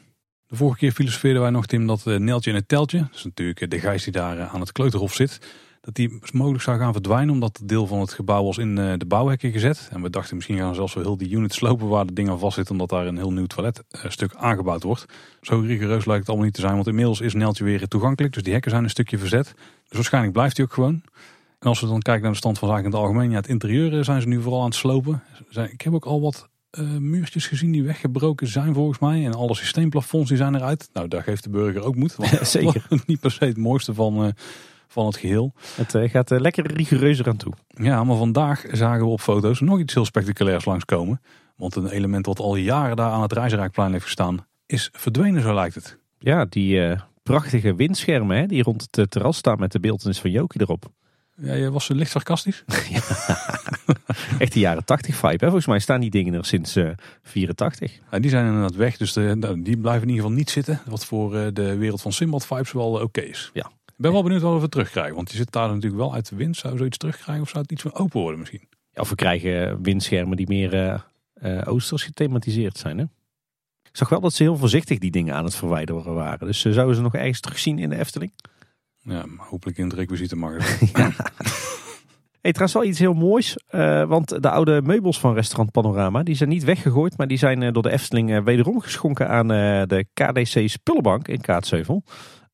De 0.48 0.56
vorige 0.56 0.78
keer 0.78 0.92
filosofeerden 0.92 1.42
wij 1.42 1.52
nog, 1.52 1.66
Tim, 1.66 1.88
dat 1.88 2.06
Neltje 2.06 2.50
en 2.50 2.56
het 2.56 2.68
Teltje, 2.68 3.00
dat 3.00 3.16
is 3.16 3.24
natuurlijk 3.24 3.72
de 3.72 3.80
geest 3.80 4.04
die 4.04 4.14
daar 4.14 4.40
aan 4.40 4.60
het 4.60 4.72
kleuterhof 4.72 5.14
zit 5.14 5.40
dat 5.82 5.96
die 5.96 6.20
mogelijk 6.34 6.64
zou 6.64 6.78
gaan 6.78 6.92
verdwijnen 6.92 7.34
omdat 7.34 7.58
het 7.58 7.68
deel 7.68 7.88
van 7.88 8.00
het 8.00 8.14
gebouw 8.14 8.44
was 8.44 8.58
in 8.58 8.78
eh, 8.78 8.94
de 8.98 9.06
bouwhekken 9.06 9.52
gezet. 9.52 9.90
En 9.92 10.02
we 10.02 10.10
dachten 10.10 10.36
misschien 10.36 10.58
gaan 10.58 10.70
we 10.70 10.76
zelfs 10.76 10.94
wel 10.94 11.04
heel 11.04 11.18
die 11.18 11.30
unit 11.30 11.54
slopen 11.54 11.88
waar 11.88 12.06
de 12.06 12.14
dingen 12.14 12.40
vastzitten 12.40 12.74
omdat 12.74 12.90
daar 12.90 13.08
een 13.08 13.18
heel 13.18 13.32
nieuw 13.32 13.46
toiletstuk 13.46 14.36
aangebouwd 14.36 14.84
wordt. 14.84 15.06
Zo 15.42 15.60
rigoureus 15.60 16.06
lijkt 16.06 16.20
het 16.20 16.28
allemaal 16.28 16.46
niet 16.46 16.56
te 16.56 16.62
zijn, 16.62 16.74
want 16.74 16.88
inmiddels 16.88 17.22
is 17.22 17.34
Neltje 17.34 17.64
weer 17.64 17.88
toegankelijk, 17.88 18.34
dus 18.34 18.44
die 18.44 18.54
hekken 18.54 18.72
zijn 18.72 18.84
een 18.84 18.90
stukje 18.90 19.18
verzet. 19.18 19.54
Dus 19.88 19.98
waarschijnlijk 19.98 20.34
blijft 20.34 20.58
hij 20.58 20.66
ook 20.66 20.74
gewoon. 20.74 21.02
En 21.60 21.68
als 21.68 21.80
we 21.80 21.88
dan 21.88 22.00
kijken 22.00 22.24
naar 22.24 22.32
de 22.32 22.38
stand 22.38 22.60
van 22.60 22.68
zaken 22.68 22.84
in 22.84 22.92
het 22.92 23.00
algemeen, 23.00 23.30
ja, 23.30 23.36
het 23.36 23.48
interieur 23.48 23.98
eh, 23.98 24.04
zijn 24.04 24.22
ze 24.22 24.28
nu 24.28 24.42
vooral 24.42 24.60
aan 24.60 24.66
het 24.66 24.76
slopen. 24.76 25.24
Ik 25.72 25.82
heb 25.82 25.94
ook 25.94 26.06
al 26.06 26.22
wat 26.22 26.50
eh, 26.70 26.84
muurtjes 26.84 27.48
gezien 27.48 27.72
die 27.72 27.84
weggebroken 27.84 28.48
zijn 28.48 28.74
volgens 28.74 29.00
mij. 29.00 29.26
En 29.26 29.34
alle 29.34 29.56
systeemplafonds 29.56 30.30
die 30.30 30.38
zijn 30.38 30.56
eruit. 30.56 30.90
Nou, 30.94 31.08
daar 31.08 31.24
geeft 31.24 31.44
de 31.44 31.50
burger 31.50 31.84
ook 31.84 31.96
moed. 31.96 32.16
Want 32.16 32.48
Zeker. 32.48 32.86
niet 33.06 33.20
per 33.20 33.32
se 33.32 33.46
het 33.46 33.58
mooiste 33.58 33.94
van, 33.94 34.26
eh, 34.26 34.32
van 34.92 35.06
het 35.06 35.18
geheel. 35.18 35.54
Het 35.76 35.96
eh, 35.96 36.10
gaat 36.10 36.32
eh, 36.32 36.40
lekker 36.40 36.74
rigoureuzer 36.74 37.28
aan 37.28 37.38
toe. 37.38 37.54
Ja, 37.68 38.04
maar 38.04 38.18
vandaag 38.18 38.66
zagen 38.72 39.06
we 39.06 39.12
op 39.12 39.22
foto's 39.22 39.60
nog 39.60 39.80
iets 39.80 39.94
heel 39.94 40.06
spectaculairs 40.06 40.66
langskomen. 40.66 41.22
Want 41.56 41.76
een 41.76 41.90
element 41.90 42.26
wat 42.26 42.40
al 42.40 42.56
jaren 42.56 42.96
daar 42.96 43.12
aan 43.12 43.22
het 43.22 43.34
Reizenrijkplein 43.34 43.92
heeft 43.92 44.04
gestaan, 44.04 44.46
is 44.66 44.90
verdwenen, 44.92 45.42
zo 45.42 45.54
lijkt 45.54 45.76
het. 45.76 45.98
Ja, 46.20 46.46
die 46.46 46.86
eh, 46.88 47.00
prachtige 47.24 47.76
windschermen 47.76 48.38
hè, 48.38 48.46
die 48.46 48.64
rond 48.64 48.88
het 48.92 49.12
terras 49.12 49.38
staan 49.38 49.60
met 49.60 49.72
de 49.72 49.80
beeldenis 49.80 50.20
van 50.20 50.32
Jokie 50.32 50.62
erop. 50.62 50.86
Ja, 51.42 51.54
je 51.54 51.72
was 51.72 51.88
licht 51.88 52.12
sarcastisch. 52.12 52.64
Echt 54.40 54.54
de 54.54 54.60
jaren 54.60 54.86
80 54.86 55.16
vibe. 55.16 55.38
Hè? 55.38 55.46
Volgens 55.46 55.66
mij 55.66 55.80
staan 55.80 56.02
die 56.02 56.10
dingen 56.10 56.34
er 56.34 56.46
sinds 56.46 56.76
eh 56.76 56.90
84. 57.24 58.00
Ja, 58.12 58.20
die 58.20 58.30
zijn 58.30 58.46
inderdaad 58.46 58.76
weg, 58.76 58.98
dus 58.98 59.14
de, 59.14 59.36
nou, 59.40 59.62
die 59.62 59.78
blijven 59.78 60.02
in 60.02 60.10
ieder 60.10 60.24
geval 60.24 60.38
niet 60.38 60.50
zitten. 60.50 60.82
Wat 60.86 61.06
voor 61.06 61.54
de 61.54 61.78
wereld 61.78 62.02
van 62.02 62.12
Simbad 62.12 62.46
vibes 62.46 62.72
wel 62.72 63.02
oké 63.02 63.22
is. 63.22 63.50
Ja. 63.54 63.72
Ik 64.02 64.08
ben 64.08 64.16
wel 64.16 64.26
benieuwd 64.26 64.42
wat 64.42 64.62
we 64.62 64.70
terugkrijgen. 64.70 65.16
Want 65.16 65.32
je 65.32 65.38
zit 65.38 65.52
daar 65.52 65.68
natuurlijk 65.68 65.96
wel 65.96 66.14
uit 66.14 66.30
de 66.30 66.36
wind. 66.36 66.58
Zou 66.58 66.78
zoiets 66.78 66.98
terugkrijgen 66.98 67.44
of 67.44 67.50
zou 67.50 67.62
het 67.62 67.72
iets 67.72 67.84
meer 67.84 67.96
open 67.96 68.22
worden 68.22 68.40
misschien? 68.40 68.68
Ja, 68.70 69.02
of 69.02 69.10
we 69.10 69.16
krijgen 69.16 69.82
windschermen 69.82 70.38
die 70.38 70.48
meer 70.48 71.04
eh, 71.34 71.62
oosters 71.66 72.04
gethematiseerd 72.04 72.78
zijn. 72.78 72.98
Hè? 72.98 73.04
Ik 73.84 73.98
zag 73.98 74.10
wel 74.10 74.20
dat 74.20 74.34
ze 74.34 74.44
heel 74.44 74.58
voorzichtig 74.58 74.98
die 74.98 75.12
dingen 75.12 75.36
aan 75.36 75.44
het 75.44 75.56
verwijderen 75.56 76.14
waren. 76.14 76.48
Dus 76.48 76.66
eh, 76.66 76.72
zouden 76.72 76.96
ze 76.96 77.02
nog 77.02 77.16
ergens 77.16 77.40
terugzien 77.40 77.80
in 77.80 77.90
de 77.90 77.98
Efteling? 77.98 78.34
Ja, 79.02 79.26
hopelijk 79.38 79.78
in 79.78 79.84
het 79.84 79.94
requisiete 79.94 80.36
mag. 80.36 80.58
Hey, 82.42 82.52
trouwens 82.52 82.80
wel 82.82 82.90
iets 82.90 83.00
heel 83.00 83.14
moois. 83.14 83.58
want 84.08 84.42
de 84.42 84.50
oude 84.50 84.82
meubels 84.82 85.20
van 85.20 85.34
restaurant 85.34 85.72
Panorama 85.72 86.24
die 86.24 86.36
zijn 86.36 86.50
niet 86.50 86.64
weggegooid. 86.64 87.18
Maar 87.18 87.28
die 87.28 87.38
zijn 87.38 87.74
door 87.74 87.84
de 87.84 87.92
Efteling 87.92 88.44
wederom 88.44 88.80
geschonken 88.80 89.30
aan 89.30 89.48
de 89.88 90.06
KDC 90.14 90.70
Spullenbank 90.70 91.28
in 91.28 91.42
Kaatsheuvel. 91.42 92.04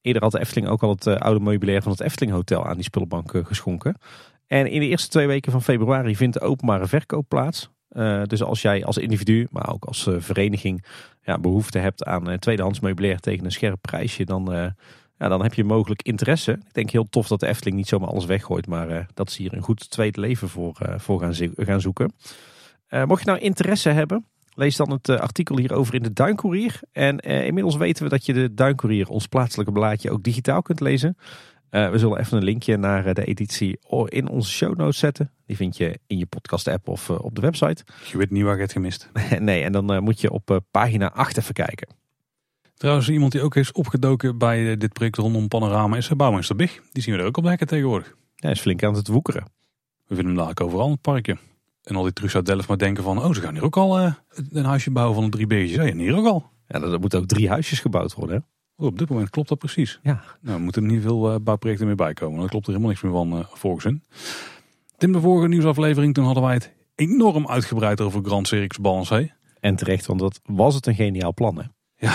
Eerder 0.02 0.22
had 0.22 0.32
de 0.32 0.40
Efteling 0.40 0.68
ook 0.68 0.84
al 0.84 0.90
het 0.90 1.08
eh, 1.08 1.16
oude 1.16 1.40
meubilair 1.40 1.82
van 1.82 1.92
het 1.92 2.02
Efteling 2.02 2.32
Hotel 2.32 2.66
aan 2.66 2.76
die 2.76 2.84
spullenbank 2.84 3.34
eh, 3.34 3.46
geschonken. 3.46 3.98
En 4.48 4.68
in 4.68 4.80
de 4.80 4.88
eerste 4.88 5.10
twee 5.10 5.28
weken 5.28 5.52
van 5.52 5.62
februari 5.62 6.16
vindt 6.16 6.34
de 6.34 6.46
openbare 6.46 6.88
verkoop 6.88 7.26
plaats. 7.28 7.70
Eh, 7.90 8.24
dus 8.24 8.44
als 8.44 8.62
jij 8.62 8.86
als 8.86 8.98
individu, 8.98 9.48
maar 9.52 9.74
ook 9.74 9.86
als 9.86 10.10
vereniging 10.18 10.86
ja, 11.22 11.40
behoefte 11.40 11.78
hebt 11.78 12.06
aan 12.06 12.30
eh, 12.30 12.38
tweedehands 12.38 12.80
meubilair 12.80 13.20
tegen 13.20 13.46
een 13.46 13.52
scherp 13.52 13.82
prijsje, 13.82 14.26
dan, 14.26 14.46
ja, 15.18 15.28
dan 15.28 15.44
heb 15.44 15.54
je 15.54 15.64
mogelijk 15.64 16.02
interesse. 16.02 16.52
Ik 16.52 16.74
denk 16.74 16.90
heel 16.90 17.10
tof 17.10 17.28
dat 17.28 17.40
de 17.40 17.48
Efteling 17.48 17.78
niet 17.78 17.88
zomaar 17.88 18.10
alles 18.10 18.26
weggooit, 18.26 18.68
maar 18.68 19.08
dat 19.14 19.32
ze 19.32 19.42
hier 19.42 19.54
een 19.54 19.62
goed 19.62 19.90
tweede 19.90 20.20
leven 20.20 20.50
voor, 20.50 20.76
voor 20.98 21.20
gaan, 21.56 21.82
zoeken. 21.82 22.14
Mocht 22.90 23.24
je 23.24 23.30
nou 23.30 23.40
interesse 23.40 23.90
hebben, 23.90 24.26
lees 24.58 24.76
dan 24.76 24.92
het 24.92 25.10
eh, 25.10 25.20
artikel 25.20 25.58
hierover 25.58 25.94
in 25.94 26.04
de 26.04 26.14
Duinkoerier. 26.14 26.80
En 26.92 27.20
eh, 27.20 27.46
inmiddels 27.46 27.76
weten 27.76 28.04
we 28.04 28.10
dat 28.10 28.26
je 28.26 28.34
de 28.34 28.54
Duinkoerier, 28.54 29.10
ons 29.10 29.28
plaatselijke 29.28 29.72
blaadje, 29.72 30.12
ook 30.12 30.24
digitaal 30.24 30.62
kunt 30.62 30.80
lezen. 30.80 31.18
Eh, 31.70 31.90
we 31.90 31.98
zullen 31.98 32.20
even 32.20 32.38
een 32.38 32.44
linkje 32.44 32.78
naar 32.78 33.14
de 33.14 33.26
editie 33.26 33.80
in 34.06 34.30
onze 34.30 34.52
show 34.52 34.78
notes 34.78 35.00
zetten. 35.00 35.32
Die 35.46 35.56
vind 35.56 35.78
je 35.78 36.00
in 36.08 36.18
je 36.18 36.26
podcast 36.26 36.68
app 36.68 36.88
of 36.88 37.10
op 37.10 37.36
de 37.36 37.42
website. 37.42 37.84
Je 38.12 38.18
weet 38.18 38.32
niet 38.32 38.44
waar 38.44 38.56
je 38.56 38.62
het 38.62 38.72
gemist. 38.72 39.10
nee, 39.40 39.64
en 39.64 39.72
dan 39.72 40.04
moet 40.04 40.22
je 40.22 40.32
op 40.32 40.60
pagina 40.72 41.12
8 41.12 41.38
even 41.38 41.54
kijken. 41.54 41.88
Trouwens, 42.74 43.10
iemand 43.10 43.32
die 43.32 43.42
ook 43.42 43.56
is 43.56 43.72
opgedoken 43.72 44.38
bij 44.38 44.78
dit 44.78 44.94
project 44.94 45.18
rondom 45.18 45.48
Panorama 45.48 45.98
is 45.98 46.08
Bouwmeester 46.08 46.56
Big. 46.56 46.82
Die 46.92 47.04
zien 47.04 47.14
we 47.14 47.20
er 47.20 47.26
ook 47.26 47.38
op 47.38 47.44
de 47.44 47.50
hekken 47.50 47.68
tegenwoordig. 47.68 48.16
Hij 48.36 48.52
is 48.52 48.60
flink 48.60 48.84
aan 48.84 48.94
het 48.94 49.08
woekeren. 49.08 49.44
We 50.08 50.16
vinden 50.16 50.26
hem 50.26 50.36
dadelijk 50.36 50.62
overal 50.62 50.86
in 50.86 50.92
het 50.92 51.02
parkje. 51.02 51.38
En 51.88 51.96
al 51.96 52.04
die 52.04 52.14
trucs 52.14 52.36
uit 52.36 52.46
Delft 52.46 52.68
maar 52.68 52.78
denken 52.78 53.04
van, 53.04 53.24
oh 53.24 53.34
ze 53.34 53.42
gaan 53.42 53.54
hier 53.54 53.64
ook 53.64 53.78
al 53.78 54.00
eh, 54.00 54.14
een 54.52 54.66
huisje 54.66 54.92
bouwen 54.92 55.16
van 55.16 55.24
een 55.24 55.30
drie 55.30 55.48
beetjes. 55.48 55.78
en 55.78 55.98
hier 55.98 56.16
ook 56.16 56.26
al. 56.26 56.50
Ja, 56.68 56.82
er 56.82 57.00
moeten 57.00 57.20
ook 57.20 57.26
drie 57.26 57.50
huisjes 57.50 57.80
gebouwd 57.80 58.14
worden. 58.14 58.36
Hè? 58.36 58.42
Oh, 58.84 58.86
op 58.86 59.00
dit 59.00 59.10
moment 59.10 59.30
klopt 59.30 59.50
dat 59.50 59.58
precies. 59.58 60.00
Ja. 60.04 60.24
Nou, 60.42 60.58
er 60.58 60.64
moeten 60.64 60.84
er 60.84 60.92
niet 60.92 61.02
veel 61.02 61.32
eh, 61.32 61.40
bouwprojecten 61.42 61.88
meer 61.88 61.96
bij 61.96 62.14
komen. 62.14 62.40
Dan 62.40 62.48
klopt 62.48 62.66
er 62.66 62.72
helemaal 62.72 62.92
niks 62.92 63.04
meer 63.04 63.12
van 63.12 63.32
eh, 63.32 63.46
volgens 63.54 63.84
hun. 63.84 64.04
Tim, 64.98 65.12
de 65.12 65.20
vorige 65.20 65.48
nieuwsaflevering, 65.48 66.14
toen 66.14 66.26
hadden 66.26 66.44
wij 66.44 66.54
het 66.54 66.74
enorm 66.96 67.48
uitgebreid 67.48 68.02
over 68.02 68.24
Grand 68.24 68.48
Circus 68.48 68.80
Balancé. 68.80 69.36
En 69.60 69.76
terecht, 69.76 70.06
want 70.06 70.20
dat 70.20 70.40
was 70.46 70.76
het 70.76 70.86
een 70.86 70.96
geniaal 70.96 71.34
plan. 71.34 71.58
Hè? 71.58 72.10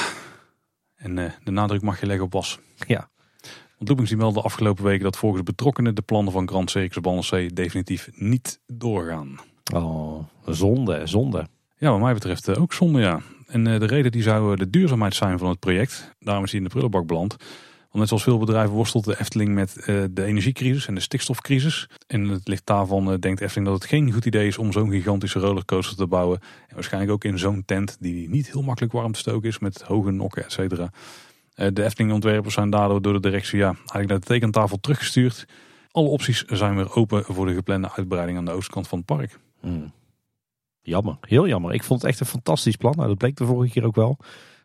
En 0.95 1.19
eh, 1.19 1.31
de 1.45 1.51
nadruk 1.51 1.83
mag 1.83 2.01
je 2.01 2.07
leggen 2.07 2.25
op 2.25 2.33
was. 2.33 2.59
Ja. 2.87 3.11
Want 3.77 3.89
Loopings 3.89 4.11
die 4.11 4.19
meldde 4.19 4.41
de 4.41 4.47
afgelopen 4.47 4.85
weken 4.85 5.05
dat 5.05 5.17
volgens 5.17 5.43
betrokkenen 5.43 5.95
de 5.95 6.03
plannen 6.03 6.33
van 6.33 6.49
Grand 6.49 6.71
Circus 6.71 7.01
Balancé 7.01 7.47
definitief 7.47 8.11
niet 8.15 8.61
doorgaan. 8.67 9.39
Oh, 9.75 10.25
zonde, 10.47 11.07
zonde. 11.07 11.47
Ja, 11.83 11.91
wat 11.91 12.01
mij 12.01 12.13
betreft 12.13 12.49
eh, 12.49 12.61
ook 12.61 12.73
zonde, 12.73 13.01
ja. 13.01 13.21
En 13.47 13.67
eh, 13.67 13.81
de 13.81 13.87
reden 13.87 14.13
die 14.13 14.23
zou 14.23 14.53
eh, 14.53 14.59
de 14.59 14.71
duurzaamheid 14.71 15.15
zijn 15.15 15.39
van 15.39 15.49
het 15.49 15.59
project. 15.59 16.15
Daarom 16.19 16.45
is 16.45 16.51
hij 16.51 16.59
in 16.59 16.65
de 16.65 16.73
prullenbak 16.73 17.07
beland. 17.07 17.37
Want 17.37 17.99
net 17.99 18.09
zoals 18.09 18.23
veel 18.23 18.39
bedrijven 18.39 18.75
worstelt 18.75 19.05
de 19.05 19.21
Efteling 19.21 19.55
met 19.55 19.83
de 20.11 20.25
energiecrisis 20.25 20.87
en 20.87 20.95
de 20.95 21.01
stikstofcrisis. 21.01 21.89
En 22.07 22.29
het 22.29 22.49
ligt 22.49 22.67
daarvan 22.67 23.17
denkt 23.17 23.41
Efteling 23.41 23.67
dat 23.67 23.81
het 23.81 23.91
geen 23.91 24.13
goed 24.13 24.25
idee 24.25 24.47
is 24.47 24.59
om 24.59 24.73
zo'n 24.73 24.91
gigantische 24.91 25.39
rollercoaster 25.39 25.97
te 25.97 26.07
bouwen. 26.07 26.41
En 26.69 26.75
waarschijnlijk 26.75 27.13
ook 27.13 27.25
in 27.25 27.39
zo'n 27.39 27.63
tent 27.65 27.97
die 28.01 28.29
niet 28.29 28.53
heel 28.53 28.63
makkelijk 28.63 28.93
warm 28.93 29.13
te 29.13 29.19
stoken 29.19 29.49
is 29.49 29.59
met 29.59 29.83
hoge 29.83 30.11
nokken, 30.11 30.45
et 30.45 30.53
cetera. 30.53 30.91
De 31.55 31.85
Efteling-ontwerpers 31.85 32.55
zijn 32.55 32.71
daardoor 32.71 33.03
door 33.03 33.13
de 33.13 33.21
directie 33.21 33.59
ja, 33.59 33.67
eigenlijk 33.75 34.09
naar 34.09 34.21
de 34.21 34.27
tekentafel 34.27 34.81
teruggestuurd. 34.81 35.47
Alle 35.91 36.09
opties 36.09 36.45
zijn 36.45 36.77
weer 36.77 36.95
open 36.95 37.25
voor 37.25 37.47
de 37.47 37.55
geplande 37.55 37.91
uitbreiding 37.95 38.39
aan 38.39 38.45
de 38.45 38.51
oostkant 38.51 38.89
van 38.89 38.99
het 38.99 39.07
park. 39.07 39.39
Hmm. 39.63 39.93
Jammer, 40.83 41.17
heel 41.21 41.49
jammer. 41.49 41.75
Ik 41.75 41.83
vond 41.83 42.03
het 42.03 42.11
echt 42.11 42.21
een 42.21 42.27
fantastisch 42.27 42.77
plan. 42.77 42.95
Nou, 42.97 43.09
dat 43.09 43.19
bleek 43.19 43.37
de 43.37 43.47
vorige 43.47 43.73
keer 43.73 43.85
ook 43.85 43.95
wel. 43.95 44.19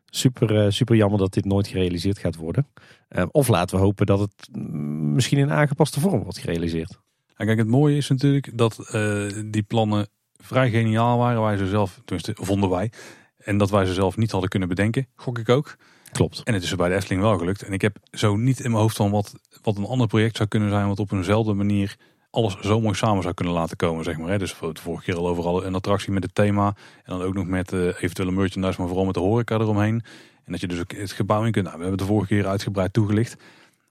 Super, 0.05 0.63
eh, 0.63 0.71
super 0.71 0.95
jammer 0.95 1.19
dat 1.19 1.33
dit 1.33 1.45
nooit 1.45 1.67
gerealiseerd 1.67 2.17
gaat 2.17 2.35
worden. 2.35 2.67
Eh, 3.07 3.25
of 3.31 3.47
laten 3.47 3.77
we 3.77 3.83
hopen 3.83 4.05
dat 4.05 4.19
het 4.19 4.49
mm, 4.51 5.13
misschien 5.13 5.37
in 5.37 5.51
aangepaste 5.51 5.99
vorm 5.99 6.23
wordt 6.23 6.37
gerealiseerd. 6.37 6.99
Kijk, 7.35 7.57
het 7.57 7.67
mooie 7.67 7.97
is 7.97 8.09
natuurlijk 8.09 8.57
dat 8.57 8.89
eh, 8.91 9.25
die 9.45 9.63
plannen 9.63 10.07
vrij 10.37 10.69
geniaal 10.69 11.17
waren. 11.17 11.41
Wij 11.41 11.57
ze 11.57 11.67
zelf, 11.67 12.01
tenminste 12.05 12.35
vonden 12.35 12.69
wij. 12.69 12.91
En 13.37 13.57
dat 13.57 13.69
wij 13.69 13.85
ze 13.85 13.93
zelf 13.93 14.17
niet 14.17 14.31
hadden 14.31 14.49
kunnen 14.49 14.69
bedenken, 14.69 15.07
gok 15.15 15.39
ik 15.39 15.49
ook. 15.49 15.75
Klopt. 16.11 16.41
En 16.43 16.53
het 16.53 16.63
is 16.63 16.71
er 16.71 16.77
bij 16.77 16.89
de 16.89 16.95
Efteling 16.95 17.21
wel 17.21 17.37
gelukt. 17.37 17.63
En 17.63 17.73
ik 17.73 17.81
heb 17.81 17.97
zo 18.11 18.35
niet 18.35 18.59
in 18.59 18.71
mijn 18.71 18.81
hoofd 18.81 18.95
van 18.95 19.11
wat, 19.11 19.35
wat 19.61 19.77
een 19.77 19.85
ander 19.85 20.07
project 20.07 20.35
zou 20.35 20.49
kunnen 20.49 20.69
zijn... 20.69 20.87
wat 20.87 20.99
op 20.99 21.11
eenzelfde 21.11 21.53
manier 21.53 21.97
alles 22.37 22.57
zo 22.59 22.81
mooi 22.81 22.95
samen 22.95 23.21
zou 23.21 23.33
kunnen 23.33 23.53
laten 23.53 23.77
komen, 23.77 24.03
zeg 24.03 24.17
maar. 24.17 24.29
hè. 24.29 24.37
Dus 24.37 24.55
de 24.59 24.81
vorige 24.81 25.03
keer 25.03 25.15
al 25.15 25.27
overal 25.27 25.65
een 25.65 25.75
attractie 25.75 26.11
met 26.11 26.23
het 26.23 26.35
thema. 26.35 26.67
En 27.03 27.17
dan 27.17 27.21
ook 27.21 27.33
nog 27.33 27.45
met 27.45 27.73
eh, 27.73 27.85
eventuele 27.85 28.31
merchandise, 28.31 28.79
maar 28.79 28.87
vooral 28.87 29.05
met 29.05 29.13
de 29.13 29.19
horeca 29.19 29.55
eromheen. 29.55 30.01
En 30.43 30.51
dat 30.51 30.61
je 30.61 30.67
dus 30.67 30.79
ook 30.79 30.91
het 30.91 31.11
gebouw 31.11 31.43
in 31.43 31.51
kunt. 31.51 31.65
Nou, 31.65 31.77
we 31.77 31.83
hebben 31.83 31.99
het 31.99 32.07
de 32.07 32.13
vorige 32.13 32.33
keer 32.33 32.47
uitgebreid 32.47 32.93
toegelicht. 32.93 33.35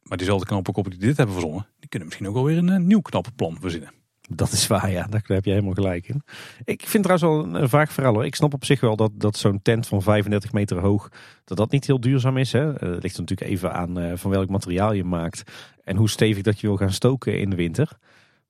Maar 0.02 0.16
diezelfde 0.16 0.46
knappenkoppen 0.46 0.92
die 0.92 1.00
dit 1.00 1.16
hebben 1.16 1.34
verzonnen... 1.34 1.66
die 1.78 1.88
kunnen 1.88 2.08
misschien 2.08 2.28
ook 2.28 2.34
wel 2.34 2.44
weer 2.44 2.58
een 2.58 2.68
eh, 2.68 2.78
nieuw 2.78 3.00
knappenplan 3.00 3.56
verzinnen. 3.60 3.92
Dat 4.28 4.52
is 4.52 4.66
waar, 4.66 4.90
ja. 4.90 5.06
Daar 5.06 5.22
heb 5.24 5.44
je 5.44 5.50
helemaal 5.50 5.74
gelijk 5.74 6.08
in. 6.08 6.22
Ik 6.64 6.86
vind 6.86 7.04
trouwens 7.04 7.30
wel 7.30 7.44
een, 7.44 7.62
een 7.62 7.68
vaag 7.68 7.92
verhaal 7.92 8.14
hoor. 8.14 8.24
Ik 8.24 8.34
snap 8.34 8.54
op 8.54 8.64
zich 8.64 8.80
wel 8.80 8.96
dat, 8.96 9.10
dat 9.14 9.36
zo'n 9.36 9.62
tent 9.62 9.86
van 9.86 10.02
35 10.02 10.52
meter 10.52 10.78
hoog, 10.78 11.08
dat 11.44 11.56
dat 11.56 11.70
niet 11.70 11.86
heel 11.86 12.00
duurzaam 12.00 12.36
is. 12.36 12.52
Hè. 12.52 12.72
Eh, 12.72 12.88
ligt 12.88 13.14
er 13.14 13.20
natuurlijk 13.20 13.50
even 13.50 13.72
aan 13.72 14.18
van 14.18 14.30
welk 14.30 14.48
materiaal 14.48 14.92
je 14.92 15.04
maakt. 15.04 15.42
En 15.84 15.96
hoe 15.96 16.08
stevig 16.08 16.42
dat 16.42 16.60
je 16.60 16.66
wil 16.66 16.76
gaan 16.76 16.92
stoken 16.92 17.38
in 17.38 17.50
de 17.50 17.56
winter. 17.56 17.98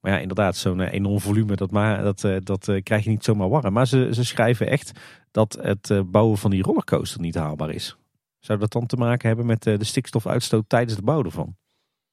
Maar 0.07 0.15
ja, 0.15 0.21
inderdaad, 0.21 0.57
zo'n 0.57 0.81
eh, 0.81 0.93
enorm 0.93 1.21
volume, 1.21 1.57
dat, 1.57 1.71
maar, 1.71 2.03
dat, 2.03 2.25
eh, 2.25 2.37
dat 2.43 2.69
eh, 2.69 2.83
krijg 2.83 3.05
je 3.05 3.11
niet 3.11 3.25
zomaar 3.25 3.49
warm. 3.49 3.73
Maar 3.73 3.87
ze, 3.87 4.09
ze 4.13 4.25
schrijven 4.25 4.69
echt 4.69 4.93
dat 5.31 5.59
het 5.61 6.11
bouwen 6.11 6.39
van 6.39 6.51
die 6.51 6.63
rollercoaster 6.63 7.21
niet 7.21 7.35
haalbaar 7.35 7.71
is. 7.71 7.97
Zou 8.39 8.59
dat 8.59 8.73
dan 8.73 8.87
te 8.87 8.97
maken 8.97 9.29
hebben 9.29 9.47
met 9.47 9.63
de 9.63 9.85
stikstofuitstoot 9.85 10.65
tijdens 10.69 10.97
de 10.97 11.03
bouw 11.03 11.23
ervan? 11.23 11.57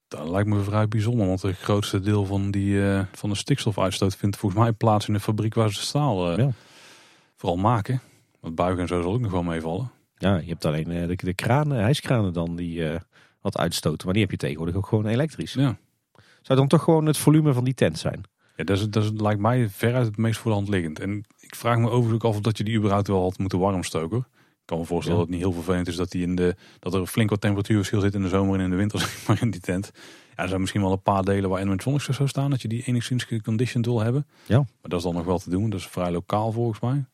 Dat 0.07 0.29
lijkt 0.29 0.49
me 0.49 0.59
vrij 0.59 0.87
bijzonder, 0.87 1.27
want 1.27 1.41
het 1.41 1.57
grootste 1.57 1.99
deel 1.99 2.25
van, 2.25 2.51
die, 2.51 2.81
van 3.11 3.29
de 3.29 3.35
stikstofuitstoot 3.35 4.15
vindt 4.15 4.37
volgens 4.37 4.61
mij 4.61 4.71
plaats 4.71 5.07
in 5.07 5.13
de 5.13 5.19
fabriek 5.19 5.53
waar 5.53 5.73
ze 5.73 5.81
staal 5.81 6.39
Ja. 6.39 6.49
vooral 7.35 7.57
maken. 7.57 8.01
Want 8.39 8.55
buigen 8.55 8.81
en 8.81 8.87
zo 8.87 9.01
zal 9.01 9.13
ook 9.13 9.19
nog 9.21 9.31
wel 9.31 9.43
meevallen. 9.43 9.91
Ja, 10.17 10.35
je 10.37 10.49
hebt 10.49 10.65
alleen 10.65 11.07
de, 11.07 11.15
de 11.15 11.33
kranen, 11.33 11.77
hijskranen 11.81 12.33
dan 12.33 12.55
die 12.55 12.83
wat 13.41 13.57
uitstoten. 13.57 14.05
Maar 14.05 14.13
die 14.13 14.23
heb 14.23 14.31
je 14.31 14.37
tegenwoordig 14.37 14.75
ook 14.75 14.87
gewoon 14.87 15.05
elektrisch. 15.05 15.53
Ja, 15.53 15.77
Zou 16.43 16.59
dan 16.59 16.67
toch 16.67 16.83
gewoon 16.83 17.05
het 17.05 17.17
volume 17.17 17.53
van 17.53 17.63
die 17.63 17.73
tent 17.73 17.99
zijn? 17.99 18.21
ja 18.55 18.63
dat, 18.63 18.77
is, 18.77 18.89
dat 18.89 19.03
is, 19.03 19.09
lijkt 19.15 19.39
mij 19.41 19.69
veruit 19.69 20.05
het 20.05 20.17
meest 20.17 20.39
voor 20.39 20.51
de 20.51 20.57
hand 20.57 20.69
liggend. 20.69 20.99
En 20.99 21.23
ik 21.39 21.55
vraag 21.55 21.77
me 21.77 21.85
overigens 21.89 22.13
ook 22.13 22.23
af 22.23 22.35
of 22.35 22.41
dat 22.41 22.57
je 22.57 22.63
die 22.63 22.77
überhaupt 22.77 23.07
wel 23.07 23.21
had 23.21 23.37
moeten 23.37 23.59
warm 23.59 23.83
stoken. 23.83 24.17
Ik 24.17 24.69
kan 24.69 24.77
me 24.77 24.85
voorstellen 24.85 25.19
Ja. 25.19 25.25
dat 25.25 25.33
het 25.33 25.41
niet 25.41 25.53
heel 25.53 25.63
vervelend 25.63 25.87
is 25.87 25.95
dat, 25.95 26.11
die 26.11 26.23
in 26.23 26.35
de, 26.35 26.55
dat 26.79 26.93
er 26.93 27.05
flink 27.05 27.29
wat 27.29 27.41
temperatuurverschil 27.41 27.99
zit 28.01 28.13
in 28.13 28.21
de 28.21 28.27
zomer 28.27 28.59
en 28.59 28.63
in 28.63 28.69
de 28.69 28.75
winter, 28.75 28.99
zeg 29.09 29.27
maar, 29.27 29.41
in 29.41 29.51
die 29.51 29.61
tent. 29.61 29.91
Ja, 30.35 30.43
er 30.43 30.47
zijn 30.47 30.59
misschien 30.59 30.81
wel 30.81 30.91
een 30.91 31.01
paar 31.01 31.23
delen 31.23 31.49
waarin 31.49 31.67
het 31.69 31.81
zonlicht 31.81 32.13
zou 32.13 32.27
staan, 32.27 32.49
dat 32.49 32.61
je 32.61 32.67
die 32.67 32.83
enigszins 32.83 33.23
geconditioned 33.23 33.85
wil 33.85 33.99
hebben. 34.01 34.27
Ja. 34.45 34.57
Maar 34.57 34.67
dat 34.81 34.99
is 34.99 35.05
dan 35.05 35.13
nog 35.13 35.25
wel 35.25 35.39
te 35.39 35.49
doen. 35.49 35.69
Dat 35.69 35.79
is 35.79 35.87
vrij 35.87 36.11
lokaal 36.11 36.51
volgens 36.51 36.79
mij. 36.79 37.05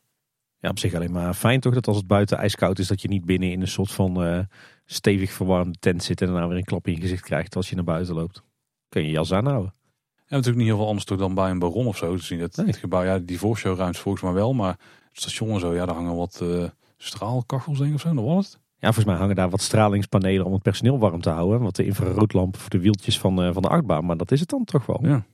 Ja, 0.58 0.68
op 0.68 0.78
zich 0.78 0.94
alleen 0.94 1.12
maar 1.12 1.34
fijn 1.34 1.60
toch 1.60 1.74
dat 1.74 1.86
als 1.86 1.96
het 1.96 2.06
buiten 2.06 2.38
ijskoud 2.38 2.78
is, 2.78 2.86
dat 2.88 3.02
je 3.02 3.08
niet 3.08 3.24
binnen 3.24 3.50
in 3.50 3.60
een 3.60 3.68
soort 3.68 3.92
van 3.92 4.24
eh, 4.24 4.38
stevig 4.84 5.32
verwarmde 5.32 5.78
tent 5.78 6.02
zit 6.02 6.20
en 6.20 6.26
daarna 6.26 6.48
weer 6.48 6.56
een 6.56 6.64
klap 6.64 6.86
in 6.86 6.94
je 6.94 7.00
gezicht 7.00 7.22
krijgt 7.22 7.56
als 7.56 7.68
je 7.68 7.74
naar 7.74 7.84
buiten 7.84 8.14
loopt. 8.14 8.42
Kun 8.90 9.02
je 9.04 9.10
jas 9.10 9.32
aanhouden. 9.32 9.74
Ja, 10.16 10.36
natuurlijk 10.36 10.56
niet 10.56 10.66
heel 10.66 10.76
veel 10.76 10.86
anders 10.86 11.04
toch 11.04 11.18
dan 11.18 11.34
bij 11.34 11.50
een 11.50 11.58
baron 11.58 11.86
of 11.86 11.96
zo 11.96 12.16
te 12.16 12.22
zien. 12.22 12.40
Het, 12.40 12.56
Nee. 12.56 12.66
het 12.66 12.76
gebouw, 12.76 13.02
ja, 13.02 13.18
die 13.18 13.38
voorshowruimte 13.38 13.98
volgens 13.98 14.22
mij 14.24 14.32
wel, 14.32 14.52
maar 14.54 14.78
het 15.12 15.20
station 15.20 15.50
en 15.50 15.60
zo, 15.60 15.74
ja, 15.74 15.86
daar 15.86 15.94
hangen 15.94 16.16
wat 16.16 16.40
eh, 16.42 16.64
straalkachels 16.96 17.78
denk 17.78 17.88
ik 17.90 17.94
of 17.94 18.00
zo. 18.00 18.14
Dat 18.14 18.24
was 18.24 18.46
het. 18.46 18.58
Ja, 18.78 18.86
volgens 18.92 19.04
mij 19.04 19.16
hangen 19.16 19.34
daar 19.36 19.50
wat 19.50 19.60
stralingspanelen 19.60 20.46
om 20.46 20.52
het 20.52 20.62
personeel 20.62 20.98
warm 20.98 21.20
te 21.20 21.30
houden. 21.30 21.60
Wat 21.60 21.76
de 21.76 21.84
infraroodlampen 21.84 22.60
voor 22.60 22.70
de 22.70 22.78
wieltjes 22.78 23.18
van, 23.18 23.42
eh, 23.42 23.52
van 23.52 23.62
de 23.62 23.68
achtbaan. 23.68 24.04
Maar 24.04 24.16
dat 24.16 24.30
is 24.30 24.40
het 24.40 24.48
dan 24.48 24.64
toch 24.64 24.86
wel. 24.86 24.98
Ja. 25.02 25.24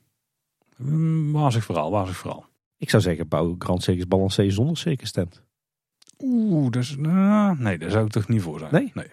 Mm, 0.77 1.33
Wazig 1.33 1.65
verhaal, 1.65 1.91
wazig 1.91 2.17
verhaal. 2.17 2.47
Ik 2.77 2.91
zou 2.91 3.03
zeggen, 3.03 3.29
bouw 3.29 3.55
Grand 3.59 3.83
Circus 3.83 4.07
Balancé 4.09 4.51
zonder 4.51 4.77
circus 4.77 5.13
tent. 5.13 5.43
Oeh, 6.19 6.71
dus, 6.71 6.97
nou, 6.97 7.57
nee, 7.59 7.79
daar 7.79 7.91
zou 7.91 8.05
ik 8.05 8.11
toch 8.13 8.29
niet 8.29 8.43
voor 8.43 8.59
zijn. 8.59 8.73
Nee? 8.73 8.91
nee. 8.95 9.07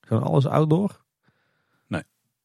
Gewoon 0.00 0.22
alles 0.22 0.46
outdoor. 0.46 1.03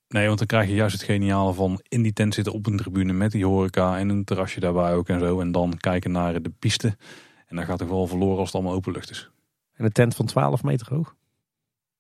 Nee, 0.10 0.26
want 0.28 0.38
dan 0.38 0.48
krijg 0.48 0.68
je 0.70 0.76
juist 0.76 0.94
het 0.94 1.04
geniale 1.04 1.54
van 1.54 1.80
in 1.88 2.02
die 2.02 2.14
tent 2.14 2.34
zitten 2.34 2.54
op 2.54 2.66
een 2.66 2.78
tribune 2.78 3.14
met 3.14 3.32
die 3.32 3.46
horeca 3.46 3.98
en 3.98 4.10
een 4.10 4.24
terrasje 4.24 4.60
daarbij 4.60 4.94
ook 4.94 5.08
en 5.08 5.20
zo. 5.20 5.40
En 5.40 5.52
dan 5.52 5.78
kijken 5.78 6.12
naar 6.12 6.42
de 6.42 6.52
piste. 6.60 6.98
En 7.48 7.56
dan 7.56 7.66
gaat 7.66 7.78
toch 7.78 7.88
wel 7.88 8.08
verloren 8.08 8.38
als 8.38 8.46
het 8.46 8.56
allemaal 8.56 8.74
open 8.74 8.92
lucht 8.92 9.10
is. 9.10 9.30
En 9.74 9.86
een 9.86 9.92
tent 9.92 10.16
van 10.16 10.26
12 10.26 10.64
meter 10.64 10.94
hoog. 10.94 11.16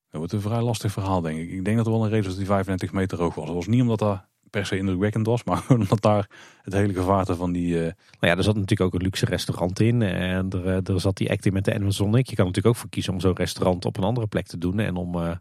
Dat 0.09 0.19
wordt 0.19 0.33
een 0.33 0.41
vrij 0.41 0.61
lastig 0.61 0.91
verhaal, 0.91 1.21
denk 1.21 1.39
ik. 1.39 1.51
Ik 1.51 1.65
denk 1.65 1.77
dat 1.77 1.85
er 1.85 1.91
wel 1.91 2.03
een 2.03 2.09
reden 2.09 2.23
is 2.23 2.29
dat 2.29 2.37
die 2.37 2.45
35 2.45 2.91
meter 2.93 3.17
hoog 3.17 3.35
was. 3.35 3.45
Dat 3.45 3.55
was 3.55 3.67
niet 3.67 3.81
omdat 3.81 3.99
dat 3.99 4.25
per 4.49 4.65
se 4.65 4.77
indrukwekkend 4.77 5.25
was, 5.25 5.43
maar 5.43 5.65
omdat 5.77 6.01
daar 6.01 6.29
het 6.61 6.73
hele 6.73 6.93
gevaarte 6.93 7.35
van 7.35 7.51
die... 7.51 7.75
eh, 7.77 7.81
Nou 7.83 7.93
ja, 8.31 8.37
er 8.37 8.43
zat 8.43 8.55
natuurlijk 8.55 8.81
ook 8.81 8.93
een 8.93 9.05
luxe 9.05 9.25
restaurant 9.25 9.79
in. 9.79 10.01
En 10.01 10.49
er, 10.49 10.67
eh, 10.67 10.93
er 10.93 10.99
zat 10.99 11.17
die 11.17 11.31
acting 11.31 11.53
met 11.53 11.65
de 11.65 11.73
Amazonic. 11.75 12.29
Je 12.29 12.35
kan 12.35 12.45
natuurlijk 12.45 12.75
ook 12.75 12.81
voor 12.81 12.89
kiezen 12.89 13.13
om 13.13 13.19
zo'n 13.19 13.35
restaurant 13.35 13.85
op 13.85 13.97
een 13.97 14.03
andere 14.03 14.27
plek 14.27 14.47
te 14.47 14.57
doen. 14.57 14.79
En 14.79 14.95
om 14.95 15.15
eh, 15.15 15.31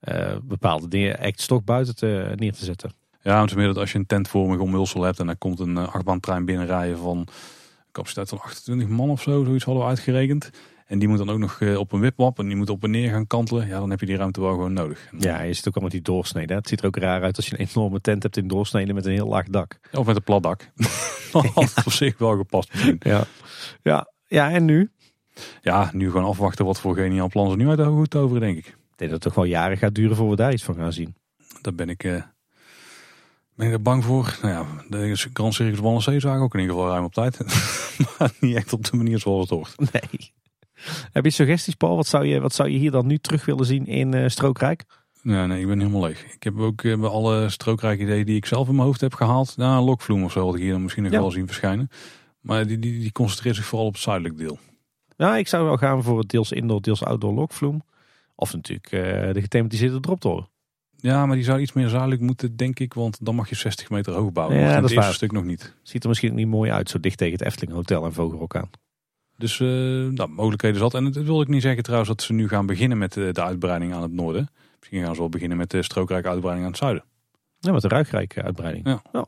eh, 0.00 0.36
bepaalde 0.42 0.88
dingen 0.88 1.18
acts 1.18 1.46
toch 1.46 1.64
buiten 1.64 1.96
te, 1.96 2.32
neer 2.36 2.52
te 2.52 2.64
zetten. 2.64 2.92
Ja, 3.22 3.44
is 3.44 3.54
meer 3.54 3.66
dat 3.66 3.76
als 3.76 3.92
je 3.92 3.98
een 3.98 4.06
tentvormig 4.06 4.58
omhulsel 4.58 5.02
hebt 5.02 5.18
en 5.18 5.26
dan 5.26 5.38
komt 5.38 5.60
een 5.60 5.76
uh, 5.76 5.94
achtbaantrein 5.94 6.44
binnenrijden 6.44 6.98
van 6.98 7.26
capaciteit 7.92 8.28
van 8.28 8.40
28 8.40 8.88
man 8.88 9.10
of 9.10 9.22
zo, 9.22 9.44
zoiets 9.44 9.64
hadden 9.64 9.82
we 9.82 9.88
uitgerekend. 9.88 10.50
En 10.86 10.98
die 10.98 11.08
moet 11.08 11.18
dan 11.18 11.30
ook 11.30 11.38
nog 11.38 11.62
op 11.76 11.92
een 11.92 12.00
wipwap 12.00 12.38
en 12.38 12.46
die 12.46 12.56
moet 12.56 12.70
op 12.70 12.84
en 12.84 12.90
neer 12.90 13.10
gaan 13.10 13.26
kantelen. 13.26 13.66
Ja, 13.66 13.78
dan 13.78 13.90
heb 13.90 14.00
je 14.00 14.06
die 14.06 14.16
ruimte 14.16 14.40
wel 14.40 14.50
gewoon 14.50 14.72
nodig. 14.72 15.10
Ja, 15.18 15.40
je 15.42 15.52
zit 15.52 15.68
ook 15.68 15.76
al 15.76 15.82
met 15.82 15.90
die 15.90 16.02
doorsneden. 16.02 16.56
Het 16.56 16.68
ziet 16.68 16.80
er 16.80 16.86
ook 16.86 16.96
raar 16.96 17.22
uit 17.22 17.36
als 17.36 17.46
je 17.46 17.58
een 17.58 17.66
enorme 17.66 18.00
tent 18.00 18.22
hebt 18.22 18.36
in 18.36 18.48
doorsneden 18.48 18.94
met 18.94 19.06
een 19.06 19.12
heel 19.12 19.28
laag 19.28 19.46
dak. 19.46 19.80
Of 19.92 20.06
met 20.06 20.16
een 20.16 20.22
plat 20.22 20.42
dak. 20.42 20.70
Had 21.32 21.74
het 21.74 21.86
op 21.86 21.92
zich 21.92 22.18
wel 22.18 22.36
gepast 22.36 22.72
misschien. 22.72 22.96
Ja. 23.00 23.24
Ja. 23.82 24.10
ja, 24.26 24.50
en 24.50 24.64
nu? 24.64 24.90
Ja, 25.60 25.90
nu 25.92 26.10
gewoon 26.10 26.28
afwachten 26.28 26.64
wat 26.64 26.80
voor 26.80 26.94
geniaal 26.94 27.28
plan 27.28 27.50
ze 27.50 27.56
nu 27.56 27.68
uit 27.68 27.78
de 27.78 27.84
hoed 27.84 28.10
toveren, 28.10 28.40
denk 28.40 28.56
ik. 28.56 28.77
Ik 28.98 29.04
denk 29.04 29.16
dat 29.16 29.24
het 29.24 29.34
toch 29.34 29.44
wel 29.44 29.52
jaren 29.52 29.76
gaat 29.76 29.94
duren 29.94 30.16
voor 30.16 30.30
we 30.30 30.36
daar 30.36 30.52
iets 30.52 30.64
van 30.64 30.74
gaan 30.74 30.92
zien. 30.92 31.14
Daar 31.60 31.74
ben 31.74 31.88
ik, 31.88 32.04
uh, 32.04 32.22
ben 33.54 33.66
ik 33.66 33.72
er 33.72 33.82
bang 33.82 34.04
voor. 34.04 34.38
Nou 34.42 34.54
ja, 34.54 34.66
de 34.88 35.14
Grand 35.32 35.54
Circus 35.54 35.80
Balancé 35.80 36.20
zagen 36.20 36.42
ook 36.42 36.54
in 36.54 36.60
ieder 36.60 36.74
geval 36.74 36.90
ruim 36.90 37.04
op 37.04 37.12
tijd. 37.12 37.38
maar 38.18 38.30
niet 38.40 38.56
echt 38.56 38.72
op 38.72 38.84
de 38.84 38.96
manier 38.96 39.18
zoals 39.18 39.40
het 39.40 39.50
hoort. 39.50 39.92
Nee. 39.92 40.32
Heb 41.12 41.24
je 41.24 41.30
suggesties, 41.30 41.74
Paul? 41.74 41.96
Wat 41.96 42.06
zou 42.06 42.26
je, 42.26 42.40
wat 42.40 42.54
zou 42.54 42.68
je 42.68 42.78
hier 42.78 42.90
dan 42.90 43.06
nu 43.06 43.18
terug 43.18 43.44
willen 43.44 43.66
zien 43.66 43.86
in 43.86 44.14
uh, 44.14 44.28
Strookrijk? 44.28 44.84
Ja, 45.22 45.46
nee, 45.46 45.60
ik 45.60 45.66
ben 45.66 45.78
helemaal 45.78 46.06
leeg. 46.06 46.24
Ik 46.34 46.42
heb 46.42 46.58
ook 46.58 46.82
uh, 46.82 47.00
bij 47.00 47.08
alle 47.08 47.48
strookrijke 47.48 48.02
ideeën 48.02 48.26
die 48.26 48.36
ik 48.36 48.46
zelf 48.46 48.68
in 48.68 48.74
mijn 48.74 48.86
hoofd 48.86 49.00
heb 49.00 49.14
gehaald. 49.14 49.56
Nou, 49.56 49.78
een 49.78 49.84
lokvloem 49.84 50.24
of 50.24 50.32
zo 50.32 50.44
had 50.44 50.54
ik 50.54 50.60
hier 50.60 50.72
dan 50.72 50.82
misschien 50.82 51.02
nog 51.02 51.12
ja. 51.12 51.20
wel 51.20 51.30
zien 51.30 51.46
verschijnen. 51.46 51.88
Maar 52.40 52.66
die, 52.66 52.78
die, 52.78 52.98
die 52.98 53.12
concentreert 53.12 53.56
zich 53.56 53.64
vooral 53.64 53.86
op 53.86 53.92
het 53.92 54.02
zuidelijk 54.02 54.38
deel. 54.38 54.58
Ja, 55.16 55.36
ik 55.36 55.48
zou 55.48 55.64
wel 55.64 55.76
gaan 55.76 56.02
voor 56.02 56.18
het 56.18 56.28
deels 56.28 56.52
indoor, 56.52 56.80
deels 56.80 57.04
outdoor 57.04 57.32
lokvloem. 57.32 57.82
Of 58.40 58.52
natuurlijk 58.52 58.92
uh, 58.92 59.00
de 59.32 59.40
gethematiseerde 59.40 60.00
droptoren. 60.00 60.48
Ja, 60.96 61.26
maar 61.26 61.36
die 61.36 61.44
zou 61.44 61.60
iets 61.60 61.72
meer 61.72 61.88
zuidelijk 61.88 62.20
moeten, 62.20 62.56
denk 62.56 62.78
ik. 62.78 62.94
Want 62.94 63.24
dan 63.24 63.34
mag 63.34 63.48
je 63.48 63.54
60 63.54 63.90
meter 63.90 64.12
hoog 64.12 64.32
bouwen. 64.32 64.58
Ja, 64.58 64.80
dat 64.80 64.90
is 64.90 64.96
waar. 64.96 65.14
stuk 65.14 65.32
nog 65.32 65.44
niet. 65.44 65.74
Ziet 65.82 66.02
er 66.02 66.08
misschien 66.08 66.34
niet 66.34 66.46
mooi 66.46 66.70
uit, 66.70 66.90
zo 66.90 67.00
dicht 67.00 67.18
tegen 67.18 67.38
het 67.38 67.46
Efteling 67.46 67.72
Hotel 67.72 68.04
en 68.04 68.12
Vogelrok 68.12 68.56
aan. 68.56 68.70
Dus 69.36 69.58
uh, 69.58 69.68
nou, 70.08 70.28
mogelijkheden 70.28 70.78
zat. 70.78 70.94
En 70.94 71.04
dat 71.04 71.24
wil 71.24 71.40
ik 71.40 71.48
niet 71.48 71.62
zeggen 71.62 71.82
trouwens 71.82 72.10
dat 72.10 72.22
ze 72.22 72.32
nu 72.32 72.48
gaan 72.48 72.66
beginnen 72.66 72.98
met 72.98 73.12
de, 73.12 73.32
de 73.32 73.42
uitbreiding 73.42 73.94
aan 73.94 74.02
het 74.02 74.12
noorden. 74.12 74.48
Misschien 74.78 75.02
gaan 75.02 75.14
ze 75.14 75.20
wel 75.20 75.28
beginnen 75.28 75.56
met 75.56 75.70
de 75.70 75.82
strookrijke 75.82 76.28
uitbreiding 76.28 76.66
aan 76.66 76.72
het 76.72 76.80
zuiden. 76.80 77.04
Ja, 77.58 77.72
met 77.72 77.82
de 77.82 77.88
ruigrijke 77.88 78.42
uitbreiding. 78.42 78.86
Ja. 78.86 79.02
ja. 79.12 79.26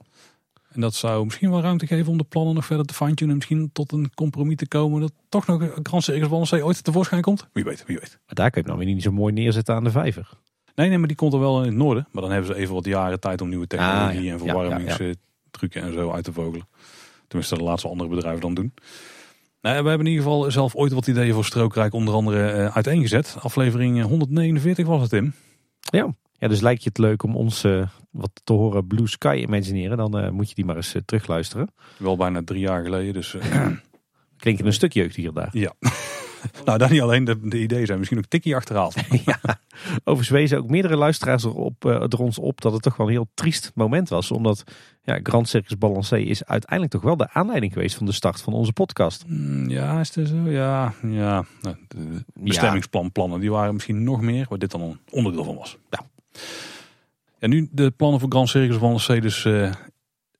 En 0.72 0.80
dat 0.80 0.94
zou 0.94 1.24
misschien 1.24 1.50
wel 1.50 1.60
ruimte 1.60 1.86
geven 1.86 2.12
om 2.12 2.18
de 2.18 2.24
plannen 2.24 2.54
nog 2.54 2.64
verder 2.64 2.86
te 2.86 2.94
fine-tunen. 2.94 3.36
Misschien 3.36 3.70
tot 3.72 3.92
een 3.92 4.10
compromis 4.14 4.56
te 4.56 4.68
komen 4.68 5.00
dat 5.00 5.12
toch 5.28 5.46
nog 5.46 5.60
een 5.60 5.70
Grand 5.82 6.28
Balancé 6.28 6.64
ooit 6.64 6.84
tevoorschijn 6.84 7.22
komt. 7.22 7.48
Wie 7.52 7.64
weet, 7.64 7.84
wie 7.86 7.98
weet. 7.98 8.18
Maar 8.26 8.34
daar 8.34 8.50
kun 8.50 8.62
je 8.62 8.68
dan 8.68 8.78
weer 8.78 8.86
niet 8.86 9.02
zo 9.02 9.12
mooi 9.12 9.32
neerzetten 9.32 9.74
aan 9.74 9.84
de 9.84 9.90
vijver. 9.90 10.30
Nee, 10.74 10.88
nee, 10.88 10.98
maar 10.98 11.08
die 11.08 11.16
komt 11.16 11.32
er 11.32 11.40
wel 11.40 11.60
in 11.60 11.66
het 11.66 11.76
noorden. 11.76 12.08
Maar 12.10 12.22
dan 12.22 12.32
hebben 12.32 12.54
ze 12.54 12.60
even 12.60 12.74
wat 12.74 12.84
jaren 12.84 13.20
tijd 13.20 13.40
om 13.40 13.48
nieuwe 13.48 13.66
technologie 13.66 14.18
ah, 14.18 14.24
ja. 14.24 14.32
en 14.32 14.38
verwarmingstrucken 14.38 15.80
ja, 15.80 15.80
ja, 15.80 15.86
en 15.86 15.92
zo 15.92 16.10
uit 16.10 16.24
te 16.24 16.32
vogelen. 16.32 16.68
Tenminste, 17.26 17.56
de 17.56 17.62
laatste 17.62 17.88
andere 17.88 18.10
bedrijven 18.10 18.40
dan 18.40 18.54
doen. 18.54 18.74
Nou, 19.60 19.82
we 19.82 19.88
hebben 19.88 20.06
in 20.06 20.12
ieder 20.12 20.24
geval 20.24 20.50
zelf 20.50 20.74
ooit 20.74 20.92
wat 20.92 21.06
ideeën 21.06 21.34
voor 21.34 21.44
Strookrijk 21.44 21.92
onder 21.92 22.14
andere 22.14 22.56
uh, 22.56 22.76
uiteengezet. 22.76 23.36
Aflevering 23.40 24.02
149 24.02 24.86
was 24.86 25.00
het, 25.00 25.10
Tim. 25.10 25.32
Ja. 25.80 26.14
Ja, 26.40 26.48
dus 26.48 26.60
lijkt 26.60 26.82
je 26.82 26.88
het 26.88 26.98
leuk 26.98 27.22
om 27.22 27.36
ons 27.36 27.64
uh, 27.64 27.86
wat 28.10 28.30
te 28.44 28.52
horen 28.52 28.86
Blue 28.86 29.08
Sky 29.08 29.44
imagineren, 29.46 29.96
dan 29.96 30.24
uh, 30.24 30.30
moet 30.30 30.48
je 30.48 30.54
die 30.54 30.64
maar 30.64 30.76
eens 30.76 30.96
terugluisteren. 31.04 31.72
Wel 31.96 32.16
bijna 32.16 32.42
drie 32.44 32.60
jaar 32.60 32.84
geleden, 32.84 33.12
dus... 33.12 33.36
Klinkt 34.40 34.64
een 34.64 34.72
stuk 34.72 34.92
jeugd 34.92 35.16
hier 35.16 35.32
daar. 35.32 35.48
Ja. 35.52 35.72
nou, 36.64 36.78
dat 36.78 36.90
niet 36.90 37.00
alleen. 37.00 37.24
De, 37.24 37.48
de 37.48 37.60
ideeën 37.60 37.86
zijn 37.86 37.98
misschien 37.98 38.18
ook 38.18 38.26
tikkie 38.26 38.56
achterhaald. 38.56 38.94
ja. 39.26 39.40
Overigens 39.98 40.28
wezen 40.28 40.58
ook 40.58 40.70
meerdere 40.70 40.96
luisteraars 40.96 41.44
erop, 41.44 41.84
er 41.84 42.18
ons 42.18 42.38
op 42.38 42.60
dat 42.60 42.72
het 42.72 42.82
toch 42.82 42.96
wel 42.96 43.06
een 43.06 43.12
heel 43.12 43.28
triest 43.34 43.70
moment 43.74 44.08
was. 44.08 44.30
Omdat 44.30 44.64
ja, 45.02 45.20
Grand 45.22 45.48
Circus 45.48 45.78
Balancé 45.78 46.16
is 46.16 46.44
uiteindelijk 46.44 46.92
toch 46.92 47.02
wel 47.02 47.16
de 47.16 47.32
aanleiding 47.32 47.72
geweest 47.72 47.96
van 47.96 48.06
de 48.06 48.12
start 48.12 48.40
van 48.40 48.52
onze 48.52 48.72
podcast. 48.72 49.24
Mm, 49.26 49.68
ja, 49.68 50.00
is 50.00 50.14
het 50.14 50.28
zo? 50.28 50.50
Ja, 50.50 50.94
ja. 51.02 51.44
Nou, 51.60 51.76
de 51.88 52.24
bestemmingsplanplannen 52.34 53.40
die 53.40 53.50
waren 53.50 53.72
misschien 53.74 54.04
nog 54.04 54.20
meer, 54.20 54.46
waar 54.48 54.58
dit 54.58 54.70
dan 54.70 54.80
een 54.80 54.98
onderdeel 55.10 55.44
van 55.44 55.56
was. 55.56 55.78
Ja. 55.90 56.00
En 57.38 57.50
nu 57.50 57.68
de 57.72 57.90
plannen 57.90 58.20
voor 58.20 58.28
Grand 58.28 58.48
Circus 58.48 58.78
Balancé 58.78 59.20
dus 59.20 59.44
uh, 59.44 59.72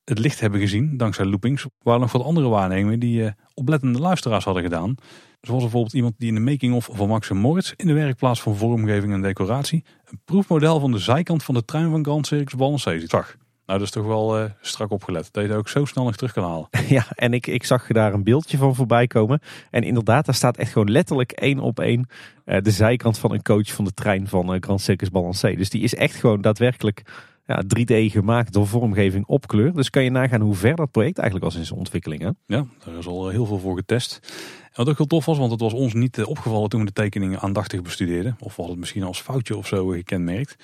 het 0.05 0.18
licht 0.18 0.40
hebben 0.40 0.61
gezien, 0.61 0.96
dankzij 0.96 1.24
loopings. 1.24 1.66
waren 1.82 2.01
nog 2.01 2.12
wat 2.12 2.22
andere 2.22 2.48
waarnemingen 2.48 3.01
die 3.01 3.22
uh, 3.22 3.30
oplettende 3.55 3.98
luisteraars 3.98 4.44
hadden 4.44 4.62
gedaan. 4.62 4.94
Zoals 5.40 5.62
bijvoorbeeld 5.62 5.92
iemand 5.92 6.14
die 6.18 6.28
in 6.28 6.34
de 6.34 6.40
making-of 6.40 6.88
van 6.92 7.09
Max 7.09 7.30
Moritz 7.30 7.72
in 7.76 7.86
de 7.86 7.92
werkplaats 7.92 8.40
van 8.40 8.57
vormgeving 8.57 9.12
en 9.12 9.22
decoratie 9.22 9.84
een 10.05 10.20
proefmodel 10.24 10.80
van 10.80 10.92
de 10.92 10.98
zijkant 10.98 11.42
van 11.42 11.55
de 11.55 11.64
trein 11.64 11.90
van 11.90 12.05
Grand 12.05 12.26
Circus 12.26 12.55
Balancé 12.55 13.01
zag. 13.07 13.36
Nou, 13.71 13.83
dat 13.83 13.91
is 13.91 13.95
toch 13.95 14.07
wel 14.07 14.41
uh, 14.41 14.51
strak 14.61 14.91
opgelet. 14.91 15.29
Dat 15.33 15.45
je 15.45 15.55
ook 15.55 15.68
zo 15.68 15.85
snel 15.85 16.05
nog 16.05 16.16
terug 16.16 16.33
kan 16.33 16.45
halen. 16.45 16.68
Ja, 16.89 17.07
en 17.14 17.33
ik, 17.33 17.47
ik 17.47 17.64
zag 17.64 17.87
daar 17.87 18.12
een 18.12 18.25
beeldje 18.25 18.57
van 18.57 18.75
voorbij 18.75 19.07
komen. 19.07 19.41
En 19.71 19.83
inderdaad, 19.83 20.27
daar 20.27 20.35
staat 20.35 20.57
echt 20.57 20.73
gewoon 20.73 20.91
letterlijk 20.91 21.33
één 21.33 21.59
op 21.59 21.81
één 21.81 22.09
uh, 22.47 22.61
de 22.61 22.71
zijkant 22.71 23.18
van 23.18 23.33
een 23.33 23.43
coach 23.43 23.73
van 23.73 23.85
de 23.85 23.93
trein 23.93 24.29
van 24.29 24.55
uh, 24.55 24.57
Grand 24.61 24.81
Circus 24.81 25.11
Balancé. 25.11 25.55
Dus 25.55 25.71
die 25.71 25.83
is 25.83 25.95
echt 25.95 26.14
gewoon 26.14 26.41
daadwerkelijk 26.41 27.03
ja, 27.47 27.62
3D 27.62 28.12
gemaakt 28.12 28.53
door 28.53 28.66
vormgeving 28.66 29.27
op 29.27 29.47
kleur. 29.47 29.73
Dus 29.73 29.91
kan 29.91 30.05
je 30.05 30.11
nagaan 30.11 30.41
hoe 30.41 30.55
ver 30.55 30.77
dat 30.77 30.91
project 30.91 31.18
eigenlijk 31.18 31.53
was 31.53 31.57
in 31.61 31.66
zijn 31.66 31.79
ontwikkeling. 31.79 32.23
Hè? 32.23 32.31
Ja, 32.47 32.64
daar 32.85 32.95
is 32.95 33.07
al 33.07 33.29
heel 33.29 33.47
veel 33.47 33.59
voor 33.59 33.77
getest. 33.77 34.21
En 34.62 34.71
wat 34.75 34.89
ook 34.89 34.97
heel 34.97 35.07
tof 35.07 35.25
was, 35.25 35.39
want 35.39 35.51
het 35.51 35.61
was 35.61 35.73
ons 35.73 35.95
niet 35.95 36.25
opgevallen 36.25 36.68
toen 36.68 36.81
we 36.81 36.87
de 36.87 36.93
tekeningen 36.93 37.41
aandachtig 37.41 37.83
bestudeerden. 37.83 38.37
Of 38.39 38.49
we 38.49 38.55
hadden 38.55 38.71
het 38.71 38.79
misschien 38.79 39.03
als 39.03 39.21
foutje 39.21 39.57
of 39.57 39.66
zo 39.66 39.87
gekenmerkt. 39.87 40.57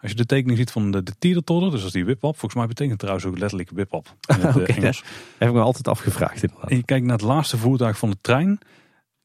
Als 0.00 0.10
je 0.10 0.16
de 0.16 0.26
tekening 0.26 0.58
ziet 0.58 0.70
van 0.70 0.90
de, 0.90 1.02
de 1.02 1.14
tiertodder, 1.18 1.70
dus 1.70 1.84
is 1.84 1.92
die 1.92 2.04
wipwap. 2.04 2.38
Volgens 2.38 2.54
mij 2.54 2.66
betekent 2.66 2.90
het 2.90 3.00
trouwens 3.00 3.26
ook 3.26 3.38
letterlijk 3.38 3.70
wipwap 3.70 4.16
in 4.26 4.40
het 4.40 4.56
okay, 4.56 4.76
Engels. 4.76 5.04
heb 5.38 5.48
ik 5.48 5.54
me 5.54 5.60
altijd 5.60 5.88
afgevraagd 5.88 6.42
inderdaad. 6.42 6.70
En 6.70 6.76
je 6.76 6.84
kijkt 6.84 7.06
naar 7.06 7.16
het 7.16 7.24
laatste 7.24 7.56
voertuig 7.56 7.98
van 7.98 8.10
de 8.10 8.16
trein, 8.20 8.58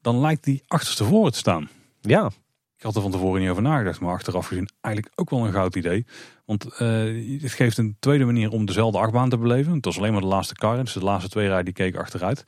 dan 0.00 0.20
lijkt 0.20 0.44
die 0.44 0.62
achterstevoren 0.66 1.32
te 1.32 1.38
staan. 1.38 1.68
Ja. 2.00 2.30
Ik 2.76 2.82
had 2.82 2.94
er 2.96 3.02
van 3.02 3.10
tevoren 3.10 3.40
niet 3.40 3.50
over 3.50 3.62
nagedacht, 3.62 4.00
maar 4.00 4.12
achteraf 4.12 4.46
gezien 4.46 4.68
eigenlijk 4.80 5.18
ook 5.18 5.30
wel 5.30 5.46
een 5.46 5.52
goud 5.52 5.76
idee. 5.76 6.06
Want 6.44 6.64
uh, 6.64 7.40
het 7.42 7.52
geeft 7.52 7.78
een 7.78 7.96
tweede 7.98 8.24
manier 8.24 8.50
om 8.50 8.64
dezelfde 8.64 8.98
achtbaan 8.98 9.28
te 9.28 9.38
beleven. 9.38 9.72
Het 9.72 9.84
was 9.84 9.98
alleen 9.98 10.12
maar 10.12 10.20
de 10.20 10.26
laatste 10.26 10.54
kar, 10.54 10.76
dus 10.76 10.92
de 10.92 11.00
laatste 11.00 11.30
twee 11.30 11.48
rijen 11.48 11.64
die 11.64 11.74
keken 11.74 12.00
achteruit. 12.00 12.44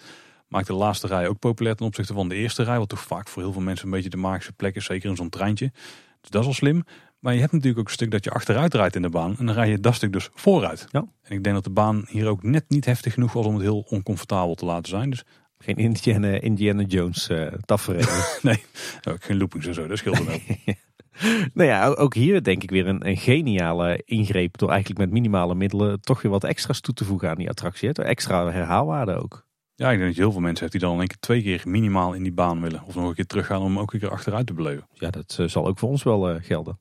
Maakt 0.49 0.67
de 0.67 0.73
laatste 0.73 1.07
rij 1.07 1.29
ook 1.29 1.39
populair 1.39 1.75
ten 1.77 1.87
opzichte 1.87 2.13
van 2.13 2.29
de 2.29 2.35
eerste 2.35 2.63
rij. 2.63 2.79
Wat 2.79 2.89
toch 2.89 3.01
vaak 3.01 3.29
voor 3.29 3.43
heel 3.43 3.53
veel 3.53 3.63
mensen 3.63 3.87
een 3.87 3.93
beetje 3.93 4.11
de 4.11 4.17
magische 4.17 4.53
plek 4.53 4.75
is, 4.75 4.85
zeker 4.85 5.11
in 5.11 5.17
zo'n 5.17 5.29
treintje. 5.29 5.73
Dus 6.21 6.31
dat 6.31 6.41
is 6.41 6.47
wel 6.47 6.55
slim. 6.55 6.85
Maar 7.19 7.35
je 7.35 7.41
hebt 7.41 7.53
natuurlijk 7.53 7.81
ook 7.81 7.87
een 7.87 7.93
stuk 7.93 8.11
dat 8.11 8.25
je 8.25 8.31
achteruit 8.31 8.75
rijdt 8.75 8.97
in 8.97 9.03
de 9.03 9.09
baan. 9.09 9.37
En 9.39 9.47
dan 9.47 9.55
rij 9.55 9.69
je 9.69 9.81
dat 9.81 9.95
stuk 9.95 10.13
dus 10.13 10.29
vooruit. 10.35 10.87
Ja. 10.91 11.01
En 11.23 11.37
ik 11.37 11.43
denk 11.43 11.55
dat 11.55 11.65
de 11.65 11.71
baan 11.71 12.05
hier 12.09 12.27
ook 12.27 12.43
net 12.43 12.65
niet 12.69 12.85
heftig 12.85 13.13
genoeg 13.13 13.33
was 13.33 13.47
om 13.47 13.55
het 13.55 13.63
heel 13.63 13.87
oncomfortabel 13.89 14.55
te 14.55 14.65
laten 14.65 14.89
zijn. 14.89 15.11
Dus... 15.11 15.25
Geen 15.59 15.77
Indiana, 15.77 16.41
Indiana 16.41 16.83
Jones 16.83 17.29
uh, 17.29 17.47
tafereel. 17.65 18.25
nee, 18.43 18.65
ook 19.09 19.25
geen 19.25 19.37
loopings 19.37 19.67
en 19.67 19.75
zo. 19.75 19.87
Dat 19.87 19.99
scheelt 19.99 20.21
ook. 20.21 20.27
nou 21.55 21.69
ja, 21.69 21.89
ook 21.89 22.15
hier 22.15 22.43
denk 22.43 22.63
ik 22.63 22.71
weer 22.71 22.87
een, 22.87 23.07
een, 23.07 23.17
geniale 23.17 24.03
ingreep. 24.05 24.59
Door 24.59 24.71
eigenlijk 24.71 25.01
met 25.01 25.11
minimale 25.11 25.55
middelen 25.55 26.01
toch 26.01 26.23
weer 26.23 26.33
wat 26.33 26.45
extra's 26.45 26.81
toe 26.81 26.95
te 26.95 27.05
voegen 27.05 27.31
aan 27.31 27.37
die 27.37 27.49
attractie. 27.49 27.89
Hè? 27.93 28.05
Extra 28.05 28.51
herhaalwaarde 28.51 29.15
ook. 29.15 29.47
Ja, 29.75 29.91
ik 29.91 29.97
denk 29.97 30.09
dat 30.09 30.17
je 30.17 30.23
heel 30.23 30.33
veel 30.33 30.41
mensen 30.41 30.61
hebt 30.61 30.73
die 30.73 30.81
dan 30.81 30.93
in 30.93 30.99
één 30.99 31.09
keer 31.09 31.19
twee 31.21 31.43
keer 31.43 31.63
minimaal 31.65 32.13
in 32.13 32.23
die 32.23 32.33
baan 32.33 32.61
willen. 32.61 32.83
Of 32.87 32.95
nog 32.95 33.09
een 33.09 33.15
keer 33.15 33.27
teruggaan 33.27 33.63
om 33.63 33.79
ook 33.79 33.93
een 33.93 33.99
keer 33.99 34.11
achteruit 34.11 34.47
te 34.47 34.55
beleven. 34.55 34.89
Ja, 34.93 35.11
dat 35.11 35.37
uh, 35.41 35.49
zal 35.49 35.67
ook 35.67 35.79
voor 35.79 35.89
ons 35.89 36.03
wel 36.03 36.35
uh, 36.35 36.37
gelden. 36.43 36.79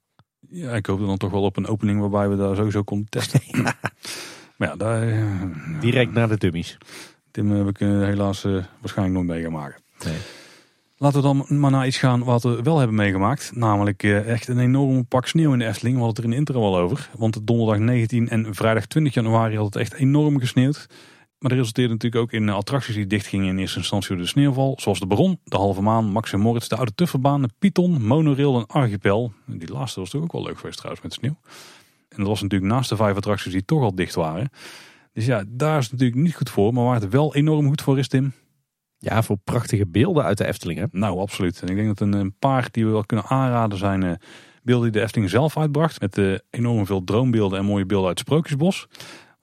Ja, 0.55 0.71
ik 0.71 0.85
hoop 0.85 0.99
dan 0.99 1.17
toch 1.17 1.31
wel 1.31 1.41
op 1.41 1.57
een 1.57 1.67
opening 1.67 1.99
waarbij 1.99 2.29
we 2.29 2.35
daar 2.35 2.55
sowieso 2.55 2.83
konden 2.83 3.09
testen. 3.09 3.39
ja. 3.63 3.73
Maar 4.57 4.67
ja, 4.67 4.75
daar, 4.75 5.07
eh, 5.07 5.79
Direct 5.79 6.13
naar 6.13 6.27
de 6.27 6.37
dummies. 6.37 6.77
Tim, 7.31 7.55
eh, 7.55 7.65
we 7.65 7.71
kunnen 7.71 8.05
helaas 8.05 8.43
eh, 8.43 8.51
waarschijnlijk 8.79 9.17
nooit 9.17 9.27
mee 9.27 9.43
gaan 9.43 9.51
maken. 9.51 9.81
Nee. 10.05 10.17
Laten 10.97 11.21
we 11.21 11.27
dan 11.27 11.59
maar 11.59 11.71
naar 11.71 11.87
iets 11.87 11.97
gaan 11.97 12.23
wat 12.23 12.43
we 12.43 12.61
wel 12.63 12.77
hebben 12.77 12.95
meegemaakt. 12.95 13.51
Namelijk 13.55 14.03
echt 14.03 14.47
een 14.47 14.59
enorm 14.59 15.07
pak 15.07 15.27
sneeuw 15.27 15.53
in 15.53 15.59
de 15.59 15.65
Efteling. 15.65 15.95
We 15.95 16.03
hadden 16.03 16.23
het 16.23 16.33
er 16.33 16.39
in 16.39 16.45
de 16.45 16.51
intro 16.51 16.65
al 16.65 16.77
over. 16.77 17.09
Want 17.17 17.47
donderdag 17.47 17.77
19 17.77 18.29
en 18.29 18.55
vrijdag 18.55 18.85
20 18.85 19.13
januari 19.13 19.55
had 19.55 19.65
het 19.65 19.75
echt 19.75 19.93
enorm 19.93 20.39
gesneeuwd. 20.39 20.87
Maar 21.45 21.53
dat 21.53 21.63
resulteerde 21.63 21.93
natuurlijk 21.93 22.21
ook 22.21 22.31
in 22.31 22.49
attracties 22.49 22.95
die 22.95 23.07
dichtgingen 23.07 23.47
in 23.47 23.57
eerste 23.57 23.77
instantie 23.77 24.09
door 24.09 24.17
de 24.17 24.29
sneeuwval. 24.29 24.77
Zoals 24.79 24.99
de 24.99 25.05
Baron, 25.05 25.39
de 25.43 25.55
Halve 25.55 25.81
Maan, 25.81 26.05
Max 26.05 26.33
en 26.33 26.39
Moritz, 26.39 26.67
de 26.67 26.75
Oude 26.75 26.95
Tufferbaan, 26.95 27.41
de 27.41 27.49
Python, 27.59 28.01
Monorail 28.01 28.57
en 28.57 28.65
Archipel. 28.67 29.33
Die 29.45 29.71
laatste 29.71 29.99
was 29.99 30.09
toch 30.09 30.21
ook 30.21 30.31
wel 30.31 30.43
leuk 30.43 30.57
geweest 30.57 30.77
trouwens 30.77 31.03
met 31.03 31.13
sneeuw. 31.13 31.37
En 32.09 32.17
dat 32.17 32.27
was 32.27 32.41
natuurlijk 32.41 32.71
naast 32.71 32.89
de 32.89 32.95
vijf 32.95 33.15
attracties 33.15 33.51
die 33.51 33.65
toch 33.65 33.81
al 33.81 33.95
dicht 33.95 34.15
waren. 34.15 34.49
Dus 35.13 35.25
ja, 35.25 35.43
daar 35.47 35.77
is 35.77 35.83
het 35.83 35.91
natuurlijk 35.91 36.21
niet 36.21 36.35
goed 36.35 36.49
voor. 36.49 36.73
Maar 36.73 36.83
waar 36.83 37.01
het 37.01 37.09
wel 37.09 37.35
enorm 37.35 37.67
goed 37.67 37.81
voor 37.81 37.99
is, 37.99 38.07
Tim. 38.07 38.33
Ja, 38.97 39.23
voor 39.23 39.37
prachtige 39.43 39.87
beelden 39.87 40.23
uit 40.23 40.37
de 40.37 40.45
Efteling. 40.45 40.79
Hè? 40.79 40.85
Nou, 40.91 41.19
absoluut. 41.19 41.61
En 41.61 41.67
ik 41.67 41.75
denk 41.75 41.87
dat 41.87 41.99
een, 41.99 42.13
een 42.13 42.35
paar 42.39 42.67
die 42.71 42.85
we 42.85 42.91
wel 42.91 43.05
kunnen 43.05 43.25
aanraden 43.25 43.77
zijn 43.77 44.03
eh, 44.03 44.11
beelden 44.63 44.91
die 44.91 44.99
de 44.99 45.05
Efteling 45.05 45.29
zelf 45.29 45.57
uitbracht. 45.57 45.99
Met 46.01 46.17
eh, 46.17 46.33
enorm 46.49 46.85
veel 46.85 47.03
droombeelden 47.03 47.59
en 47.59 47.65
mooie 47.65 47.85
beelden 47.85 48.07
uit 48.07 48.19
het 48.19 48.27
Sprookjesbos. 48.27 48.87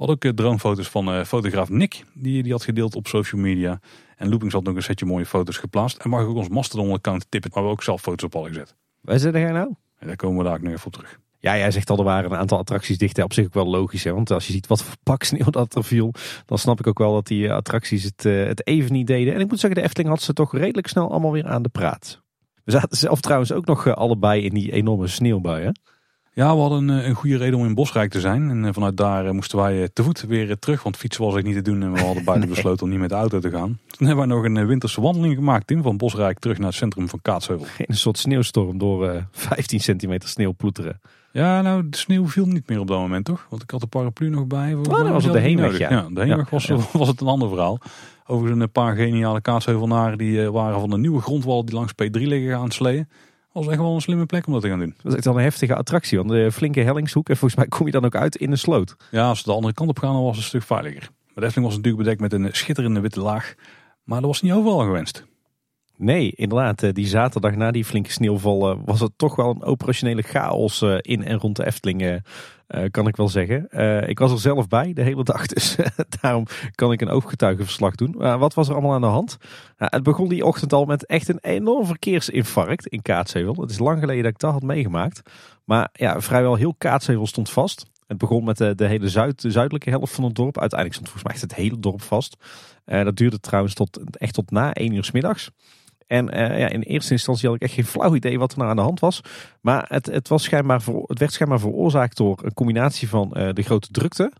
Hadden 0.02 0.20
ook 0.20 0.38
eh, 0.38 0.44
droomfoto's 0.44 0.88
van 0.88 1.12
eh, 1.12 1.24
fotograaf 1.24 1.68
Nick. 1.68 2.04
Die, 2.14 2.42
die 2.42 2.52
had 2.52 2.64
gedeeld 2.64 2.94
op 2.94 3.06
social 3.06 3.40
media. 3.40 3.80
En 4.16 4.28
Loopings 4.28 4.54
had 4.54 4.64
nog 4.64 4.76
een 4.76 4.82
setje 4.82 5.06
mooie 5.06 5.26
foto's 5.26 5.56
geplaatst. 5.56 5.98
En 5.98 6.10
mag 6.10 6.24
ook 6.24 6.36
ons 6.36 6.48
Mastodon-account 6.48 7.26
tippen. 7.28 7.50
Waar 7.52 7.64
we 7.64 7.68
ook 7.68 7.82
zelf 7.82 8.00
foto's 8.00 8.24
op 8.24 8.32
hadden 8.32 8.52
gezet. 8.52 8.74
Waar 9.00 9.18
zit 9.18 9.34
jij 9.34 9.52
nou? 9.52 9.74
En 9.98 10.06
daar 10.06 10.16
komen 10.16 10.38
we 10.38 10.44
daar 10.44 10.54
ook 10.54 10.62
nog 10.62 10.72
even 10.72 10.86
op 10.86 10.92
terug. 10.92 11.18
Ja, 11.38 11.56
jij 11.56 11.70
zegt 11.70 11.90
al, 11.90 11.98
er 11.98 12.04
waren 12.04 12.32
een 12.32 12.38
aantal 12.38 12.58
attracties 12.58 12.98
dicht. 12.98 13.22
Op 13.22 13.32
zich 13.32 13.44
ook 13.44 13.54
wel 13.54 13.66
logisch. 13.66 14.04
Hè? 14.04 14.12
Want 14.12 14.30
als 14.30 14.46
je 14.46 14.52
ziet 14.52 14.66
wat 14.66 14.82
voor 14.82 14.96
pak 15.02 15.22
sneeuw 15.22 15.50
dat 15.50 15.74
er 15.74 15.84
viel. 15.84 16.14
Dan 16.46 16.58
snap 16.58 16.78
ik 16.78 16.86
ook 16.86 16.98
wel 16.98 17.12
dat 17.12 17.26
die 17.26 17.48
eh, 17.48 17.54
attracties 17.54 18.04
het, 18.04 18.22
het 18.22 18.66
even 18.66 18.92
niet 18.92 19.06
deden. 19.06 19.34
En 19.34 19.40
ik 19.40 19.48
moet 19.48 19.60
zeggen, 19.60 19.80
de 19.80 19.86
Efteling 19.86 20.10
had 20.10 20.22
ze 20.22 20.32
toch 20.32 20.52
redelijk 20.52 20.86
snel 20.86 21.10
allemaal 21.10 21.32
weer 21.32 21.46
aan 21.46 21.62
de 21.62 21.68
praat. 21.68 22.20
We 22.64 22.70
zaten 22.70 22.96
zelf 22.96 23.20
trouwens 23.20 23.52
ook 23.52 23.66
nog 23.66 23.94
allebei 23.94 24.42
in 24.42 24.54
die 24.54 24.72
enorme 24.72 25.06
sneeuwbui. 25.06 25.64
Hè? 25.64 25.70
Ja, 26.34 26.54
we 26.54 26.60
hadden 26.60 26.88
een, 26.88 27.08
een 27.08 27.14
goede 27.14 27.36
reden 27.36 27.58
om 27.58 27.64
in 27.64 27.74
Bosrijk 27.74 28.10
te 28.10 28.20
zijn. 28.20 28.50
En 28.50 28.64
eh, 28.64 28.72
vanuit 28.72 28.96
daar 28.96 29.26
eh, 29.26 29.32
moesten 29.32 29.58
wij 29.58 29.82
eh, 29.82 29.88
te 29.92 30.02
voet 30.02 30.20
weer 30.20 30.50
eh, 30.50 30.56
terug. 30.56 30.82
Want 30.82 30.96
fietsen 30.96 31.24
was 31.24 31.34
ik 31.34 31.44
niet 31.44 31.54
te 31.54 31.62
doen. 31.62 31.82
En 31.82 31.92
we 31.92 32.00
hadden 32.00 32.24
beide 32.24 32.46
besloten 32.54 32.84
om 32.84 32.90
niet 32.90 32.98
met 32.98 33.08
de 33.08 33.14
auto 33.14 33.38
te 33.38 33.50
gaan. 33.50 33.78
Toen 33.86 34.06
hebben 34.06 34.26
wij 34.26 34.36
nog 34.36 34.44
een 34.44 34.56
eh, 34.56 34.66
winterse 34.66 35.00
wandeling 35.00 35.34
gemaakt, 35.34 35.66
Tim. 35.66 35.82
Van 35.82 35.96
Bosrijk 35.96 36.38
terug 36.38 36.58
naar 36.58 36.66
het 36.66 36.76
centrum 36.76 37.08
van 37.08 37.18
Kaatsheuvel. 37.22 37.66
In 37.78 37.84
een 37.88 37.96
soort 37.96 38.18
sneeuwstorm 38.18 38.78
door 38.78 39.08
eh, 39.08 39.22
15 39.30 39.80
centimeter 39.80 40.28
sneeuw 40.28 40.52
ploeteren. 40.52 41.00
Ja, 41.32 41.62
nou, 41.62 41.88
de 41.88 41.96
sneeuw 41.96 42.28
viel 42.28 42.46
niet 42.46 42.68
meer 42.68 42.80
op 42.80 42.86
dat 42.86 42.98
moment, 42.98 43.24
toch? 43.24 43.46
Want 43.50 43.62
ik 43.62 43.70
had 43.70 43.80
de 43.80 43.86
paraplu 43.86 44.28
nog 44.28 44.46
bij. 44.46 44.74
Oh, 44.74 45.10
was 45.10 45.24
het 45.24 45.32
de 45.32 45.38
heenweg, 45.38 45.78
ja. 45.78 45.88
de 45.88 46.20
heenweg 46.20 46.50
Ja, 46.66 46.76
was, 46.92 47.08
het 47.08 47.20
een 47.20 47.26
ander 47.26 47.48
verhaal. 47.48 47.78
Overigens 48.26 48.62
een 48.62 48.70
paar 48.70 48.96
geniale 48.96 49.40
kaatsheuvelnaren 49.40 50.18
die 50.18 50.42
eh, 50.42 50.48
waren 50.48 50.80
van 50.80 50.90
de 50.90 50.98
nieuwe 50.98 51.20
grondwal 51.20 51.64
die 51.64 51.74
langs 51.74 51.92
P3 51.92 52.10
liggen 52.10 52.50
gaan 52.50 52.70
sleeën. 52.70 53.08
Was 53.52 53.66
echt 53.66 53.78
wel 53.78 53.94
een 53.94 54.00
slimme 54.00 54.26
plek 54.26 54.46
om 54.46 54.52
dat 54.52 54.62
te 54.62 54.68
gaan 54.68 54.78
doen. 54.78 54.92
Dat 54.94 55.02
was 55.02 55.14
echt 55.14 55.24
wel 55.24 55.36
een 55.36 55.42
heftige 55.42 55.74
attractie. 55.74 56.18
Want 56.18 56.30
de 56.30 56.52
flinke 56.52 56.80
hellingshoek. 56.80 57.28
En 57.28 57.36
volgens 57.36 57.60
mij 57.60 57.68
kom 57.68 57.86
je 57.86 57.92
dan 57.92 58.04
ook 58.04 58.14
uit 58.14 58.36
in 58.36 58.50
een 58.50 58.58
sloot. 58.58 58.96
Ja, 59.10 59.28
als 59.28 59.38
we 59.38 59.50
de 59.50 59.56
andere 59.56 59.74
kant 59.74 59.88
op 59.88 59.98
gaan, 59.98 60.12
dan 60.12 60.22
was 60.22 60.30
het 60.30 60.38
een 60.38 60.48
stuk 60.48 60.62
veiliger. 60.62 61.00
Maar 61.00 61.34
de 61.34 61.44
Efteling 61.44 61.66
was 61.66 61.76
natuurlijk 61.76 62.02
bedekt 62.04 62.20
met 62.20 62.32
een 62.32 62.48
schitterende 62.52 63.00
witte 63.00 63.20
laag. 63.20 63.54
Maar 64.04 64.18
dat 64.20 64.26
was 64.26 64.42
niet 64.42 64.52
overal 64.52 64.78
gewenst. 64.78 65.24
Nee, 66.02 66.32
inderdaad. 66.34 66.82
eh, 66.82 66.92
Die 66.92 67.06
zaterdag 67.06 67.54
na 67.54 67.70
die 67.70 67.84
flinke 67.84 68.10
sneeuwval 68.12 68.70
eh, 68.70 68.78
was 68.84 69.00
het 69.00 69.12
toch 69.16 69.36
wel 69.36 69.50
een 69.50 69.62
operationele 69.62 70.22
chaos 70.22 70.82
eh, 70.82 70.96
in 71.00 71.24
en 71.24 71.38
rond 71.38 71.56
de 71.56 71.66
Efteling. 71.66 72.22
kan 72.90 73.06
ik 73.06 73.16
wel 73.16 73.28
zeggen. 73.28 73.68
Ik 74.08 74.18
was 74.18 74.32
er 74.32 74.38
zelf 74.38 74.68
bij 74.68 74.92
de 74.92 75.02
hele 75.02 75.24
dag, 75.24 75.46
dus 75.54 75.76
daarom 76.20 76.46
kan 76.74 76.92
ik 76.92 77.00
een 77.00 77.08
ooggetuigenverslag 77.08 77.94
doen. 77.94 78.38
Wat 78.38 78.54
was 78.54 78.68
er 78.68 78.74
allemaal 78.74 78.92
aan 78.92 79.00
de 79.00 79.06
hand? 79.06 79.36
Het 79.76 80.02
begon 80.02 80.28
die 80.28 80.44
ochtend 80.44 80.72
al 80.72 80.84
met 80.84 81.06
echt 81.06 81.28
een 81.28 81.38
enorm 81.40 81.86
verkeersinfarct 81.86 82.86
in 82.86 83.02
Kaatsheuvel. 83.02 83.60
Het 83.60 83.70
is 83.70 83.78
lang 83.78 83.98
geleden 84.00 84.22
dat 84.22 84.32
ik 84.32 84.38
dat 84.38 84.52
had 84.52 84.62
meegemaakt. 84.62 85.22
Maar 85.64 85.88
ja, 85.92 86.20
vrijwel 86.20 86.54
heel 86.54 86.74
Kaatsheuvel 86.78 87.26
stond 87.26 87.50
vast. 87.50 87.86
Het 88.06 88.18
begon 88.18 88.44
met 88.44 88.56
de, 88.56 88.74
hele 88.76 89.08
zuid, 89.08 89.42
de 89.42 89.50
zuidelijke 89.50 89.90
helft 89.90 90.14
van 90.14 90.24
het 90.24 90.34
dorp. 90.34 90.58
Uiteindelijk 90.58 91.00
stond 91.00 91.10
volgens 91.12 91.24
mij 91.24 91.32
echt 91.32 91.42
het 91.52 91.64
hele 91.64 91.80
dorp 91.80 92.02
vast. 92.02 92.36
Dat 92.84 93.16
duurde 93.16 93.40
trouwens 93.40 93.74
tot, 93.74 94.00
echt 94.12 94.34
tot 94.34 94.50
na 94.50 94.72
één 94.72 94.92
uur 94.92 95.04
's 95.04 95.10
middags. 95.10 95.50
En 96.06 96.30
eh, 96.30 96.58
ja, 96.58 96.68
in 96.68 96.80
eerste 96.80 97.12
instantie 97.12 97.46
had 97.48 97.56
ik 97.56 97.62
echt 97.62 97.72
geen 97.72 97.84
flauw 97.84 98.14
idee 98.14 98.38
wat 98.38 98.52
er 98.52 98.58
nou 98.58 98.70
aan 98.70 98.76
de 98.76 98.82
hand 98.82 99.00
was. 99.00 99.20
Maar 99.60 99.84
het, 99.88 100.06
het, 100.06 100.28
was 100.28 100.42
schijnbaar 100.42 100.82
voor, 100.82 101.04
het 101.06 101.18
werd 101.18 101.32
schijnbaar 101.32 101.60
veroorzaakt 101.60 102.16
door 102.16 102.40
een 102.44 102.54
combinatie 102.54 103.08
van 103.08 103.34
eh, 103.34 103.52
de 103.52 103.62
grote 103.62 103.88
drukte. 103.90 104.32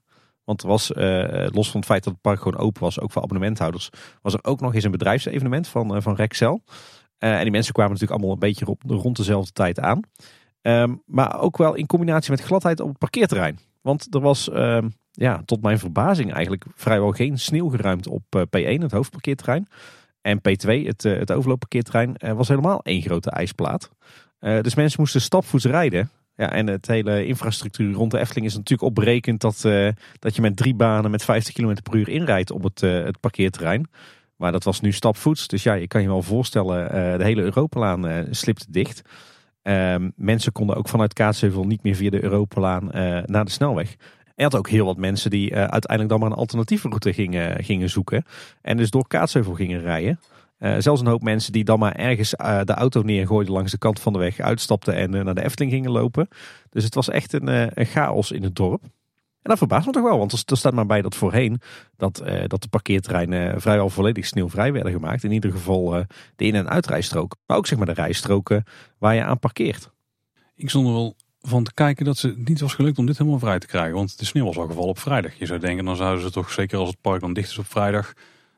Want 0.44 0.62
er 0.62 0.68
was, 0.68 0.92
eh, 0.92 1.46
los 1.50 1.70
van 1.70 1.80
het 1.80 1.88
feit 1.88 2.04
dat 2.04 2.12
het 2.12 2.22
park 2.22 2.40
gewoon 2.40 2.60
open 2.60 2.82
was, 2.82 3.00
ook 3.00 3.12
voor 3.12 3.22
abonnementhouders, 3.22 3.90
was 4.22 4.32
er 4.32 4.44
ook 4.44 4.60
nog 4.60 4.74
eens 4.74 4.84
een 4.84 4.90
bedrijfsevenement 4.90 5.68
van, 5.68 6.02
van 6.02 6.14
Rexel. 6.14 6.62
En 7.18 7.42
die 7.42 7.50
mensen 7.50 7.72
kwamen 7.72 7.92
natuurlijk 7.92 8.20
allemaal 8.20 8.36
een 8.42 8.48
beetje 8.48 8.76
rond, 8.86 9.16
dezelfde 9.16 9.52
tijd 9.52 9.80
aan. 9.80 10.00
Um, 10.62 11.02
maar 11.06 11.40
ook 11.40 11.56
wel 11.56 11.74
in 11.74 11.86
combinatie 11.86 12.30
met 12.30 12.40
gladheid 12.40 12.80
op 12.80 12.88
het 12.88 12.98
parkeerterrein. 12.98 13.58
Want 13.80 14.14
er 14.14 14.20
was, 14.20 14.50
um, 14.52 14.92
ja, 15.10 15.42
tot 15.44 15.62
mijn 15.62 15.78
verbazing 15.78 16.32
eigenlijk 16.32 16.64
vrijwel 16.74 17.10
geen 17.10 17.38
sneeuwgeruimte 17.38 18.10
op 18.10 18.22
uh, 18.36 18.42
P1, 18.42 18.80
het 18.80 18.92
hoofdparkeerterrein. 18.92 19.68
En 20.22 20.38
P2, 20.38 20.86
het, 20.86 21.04
uh, 21.04 21.18
het 21.18 21.32
overloopparkeerterrein, 21.32 22.14
uh, 22.18 22.32
was 22.32 22.48
helemaal 22.48 22.80
één 22.82 23.02
grote 23.02 23.30
ijsplaat. 23.30 23.90
Uh, 24.40 24.60
dus 24.60 24.74
mensen 24.74 25.00
moesten 25.00 25.20
stapvoets 25.20 25.64
rijden. 25.64 26.10
Ja, 26.36 26.52
en 26.52 26.66
het 26.66 26.86
hele 26.86 27.26
infrastructuur 27.26 27.92
rond 27.92 28.10
de 28.10 28.18
Efteling 28.18 28.46
is 28.46 28.54
natuurlijk 28.54 28.88
opberekend 28.88 29.40
dat, 29.40 29.60
dat 30.18 30.36
je 30.36 30.42
met 30.42 30.56
drie 30.56 30.74
banen 30.74 31.10
met 31.10 31.24
50 31.24 31.54
km 31.54 31.74
per 31.82 31.94
uur 31.94 32.08
inrijdt 32.08 32.50
op 32.50 32.62
het, 32.62 32.80
het 32.80 33.20
parkeerterrein. 33.20 33.90
Maar 34.36 34.52
dat 34.52 34.64
was 34.64 34.80
nu 34.80 34.92
stapvoets. 34.92 35.46
Dus 35.46 35.62
ja, 35.62 35.74
je 35.74 35.86
kan 35.86 36.02
je 36.02 36.08
wel 36.08 36.22
voorstellen, 36.22 37.18
de 37.18 37.24
hele 37.24 37.42
Europalaan 37.42 38.26
slipte 38.30 38.66
dicht. 38.68 39.02
Um, 39.62 40.12
mensen 40.16 40.52
konden 40.52 40.76
ook 40.76 40.88
vanuit 40.88 41.12
Kaatsheuvel 41.12 41.64
niet 41.64 41.82
meer 41.82 41.94
via 41.94 42.10
de 42.10 42.22
Europalaan 42.22 42.88
naar 43.26 43.44
de 43.44 43.50
snelweg. 43.50 43.96
En 44.42 44.50
had 44.50 44.60
ook 44.60 44.68
heel 44.68 44.84
wat 44.84 44.96
mensen 44.96 45.30
die 45.30 45.50
uh, 45.50 45.56
uiteindelijk 45.56 46.08
dan 46.08 46.20
maar 46.20 46.30
een 46.30 46.36
alternatieve 46.36 46.88
route 46.88 47.12
gingen, 47.12 47.64
gingen 47.64 47.90
zoeken. 47.90 48.24
En 48.62 48.76
dus 48.76 48.90
door 48.90 49.06
Kaatsheuvel 49.06 49.54
gingen 49.54 49.80
rijden. 49.80 50.20
Uh, 50.58 50.74
zelfs 50.78 51.00
een 51.00 51.06
hoop 51.06 51.22
mensen 51.22 51.52
die 51.52 51.64
dan 51.64 51.78
maar 51.78 51.94
ergens 51.94 52.34
uh, 52.34 52.60
de 52.64 52.74
auto 52.74 53.02
neergooiden 53.02 53.52
langs 53.52 53.70
de 53.70 53.78
kant 53.78 54.00
van 54.00 54.12
de 54.12 54.18
weg, 54.18 54.40
uitstapten 54.40 54.94
en 54.94 55.10
naar 55.10 55.34
de 55.34 55.44
Efteling 55.44 55.72
gingen 55.72 55.90
lopen. 55.90 56.28
Dus 56.70 56.84
het 56.84 56.94
was 56.94 57.08
echt 57.08 57.32
een, 57.32 57.78
een 57.80 57.86
chaos 57.86 58.30
in 58.30 58.42
het 58.42 58.56
dorp. 58.56 58.82
En 58.82 59.50
dat 59.50 59.58
verbaast 59.58 59.86
me 59.86 59.92
toch 59.92 60.02
wel, 60.02 60.18
want 60.18 60.32
er, 60.32 60.56
staat 60.56 60.72
maar 60.72 60.86
bij 60.86 61.02
dat 61.02 61.14
voorheen 61.14 61.60
dat, 61.96 62.22
dat 62.46 62.62
de 62.62 62.68
parkeerterreinen 62.68 63.60
vrijwel 63.60 63.88
volledig 63.88 64.26
sneeuwvrij 64.26 64.72
werden 64.72 64.92
gemaakt. 64.92 65.24
In 65.24 65.32
ieder 65.32 65.52
geval 65.52 66.04
de 66.36 66.44
in- 66.44 66.54
en 66.54 66.68
uitrijstroken, 66.68 67.38
maar 67.46 67.56
ook 67.56 67.66
zeg 67.66 67.78
maar 67.78 67.86
de 67.86 67.92
rijstroken 67.92 68.64
waar 68.98 69.14
je 69.14 69.24
aan 69.24 69.38
parkeert. 69.38 69.90
Ik 70.54 70.68
stond 70.68 70.86
er 70.86 70.92
wel 70.92 71.16
van 71.42 71.64
te 71.64 71.74
kijken 71.74 72.04
dat 72.04 72.16
ze 72.16 72.34
niet 72.36 72.60
was 72.60 72.74
gelukt 72.74 72.98
om 72.98 73.06
dit 73.06 73.18
helemaal 73.18 73.38
vrij 73.38 73.58
te 73.58 73.66
krijgen. 73.66 73.94
Want 73.94 74.18
de 74.18 74.24
sneeuw 74.24 74.44
was 74.44 74.56
al 74.56 74.66
gevallen 74.66 74.88
op 74.88 74.98
vrijdag. 74.98 75.38
Je 75.38 75.46
zou 75.46 75.60
denken, 75.60 75.84
dan 75.84 75.96
zouden 75.96 76.22
ze 76.22 76.30
toch 76.30 76.50
zeker 76.50 76.78
als 76.78 76.88
het 76.88 77.00
park 77.00 77.20
dan 77.20 77.32
dicht 77.32 77.50
is 77.50 77.58
op 77.58 77.66
vrijdag 77.66 78.12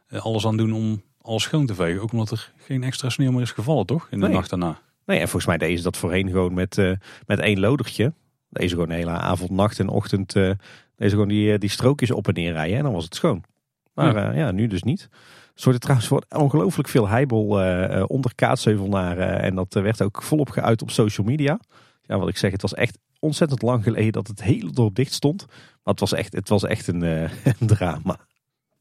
alles 0.08 0.46
aan 0.46 0.56
doen 0.56 0.72
om 0.72 1.02
alles 1.20 1.42
schoon 1.42 1.66
te 1.66 1.74
vegen. 1.74 2.02
Ook 2.02 2.12
omdat 2.12 2.30
er 2.30 2.52
geen 2.56 2.82
extra 2.82 3.08
sneeuw 3.08 3.32
meer 3.32 3.42
is 3.42 3.52
gevallen, 3.52 3.86
toch? 3.86 4.06
In 4.10 4.20
de 4.20 4.26
nee. 4.26 4.34
nacht 4.34 4.50
daarna. 4.50 4.78
Nee, 5.06 5.18
en 5.18 5.28
volgens 5.28 5.46
mij 5.46 5.58
deden 5.58 5.76
ze 5.76 5.82
dat 5.82 5.96
voorheen 5.96 6.28
gewoon 6.30 6.54
met, 6.54 6.76
uh, 6.76 6.92
met 7.26 7.38
één 7.38 7.60
lodertje. 7.60 8.12
Deze 8.48 8.74
gewoon 8.74 8.88
de 8.88 8.94
hele 8.94 9.10
avond, 9.10 9.50
nacht 9.50 9.78
en 9.78 9.88
ochtend. 9.88 10.34
Uh, 10.34 10.50
deze 10.96 11.10
gewoon 11.10 11.28
die, 11.28 11.58
die 11.58 11.70
strookjes 11.70 12.10
op 12.10 12.28
en 12.28 12.34
neer 12.34 12.52
rijden. 12.52 12.76
En 12.76 12.82
dan 12.82 12.92
was 12.92 13.04
het 13.04 13.14
schoon. 13.14 13.44
Maar 13.94 14.14
ja, 14.14 14.30
uh, 14.30 14.36
ja 14.36 14.50
nu 14.50 14.66
dus 14.66 14.82
niet. 14.82 15.08
Zorgde 15.54 15.80
trouwens 15.80 16.08
voor 16.08 16.24
ongelooflijk 16.28 16.88
veel 16.88 17.08
heibel 17.08 17.46
onder 18.06 18.34
kaatsheuvelnaren. 18.34 19.40
en 19.40 19.54
dat 19.54 19.74
werd 19.74 20.02
ook 20.02 20.22
volop 20.22 20.50
geuit 20.50 20.82
op 20.82 20.90
social 20.90 21.26
media. 21.26 21.60
Ja, 22.06 22.18
wat 22.18 22.28
ik 22.28 22.36
zeg, 22.36 22.52
het 22.52 22.62
was 22.62 22.74
echt 22.74 22.98
ontzettend 23.18 23.62
lang 23.62 23.82
geleden 23.82 24.12
dat 24.12 24.26
het 24.26 24.42
hele 24.42 24.70
dorp 24.70 24.94
dicht 24.94 25.12
stond. 25.12 25.46
Maar 25.48 25.94
het 25.94 26.00
was 26.00 26.12
echt, 26.12 26.32
het 26.32 26.48
was 26.48 26.64
echt 26.64 26.86
een, 26.86 27.02
een 27.60 27.66
drama. 27.66 28.18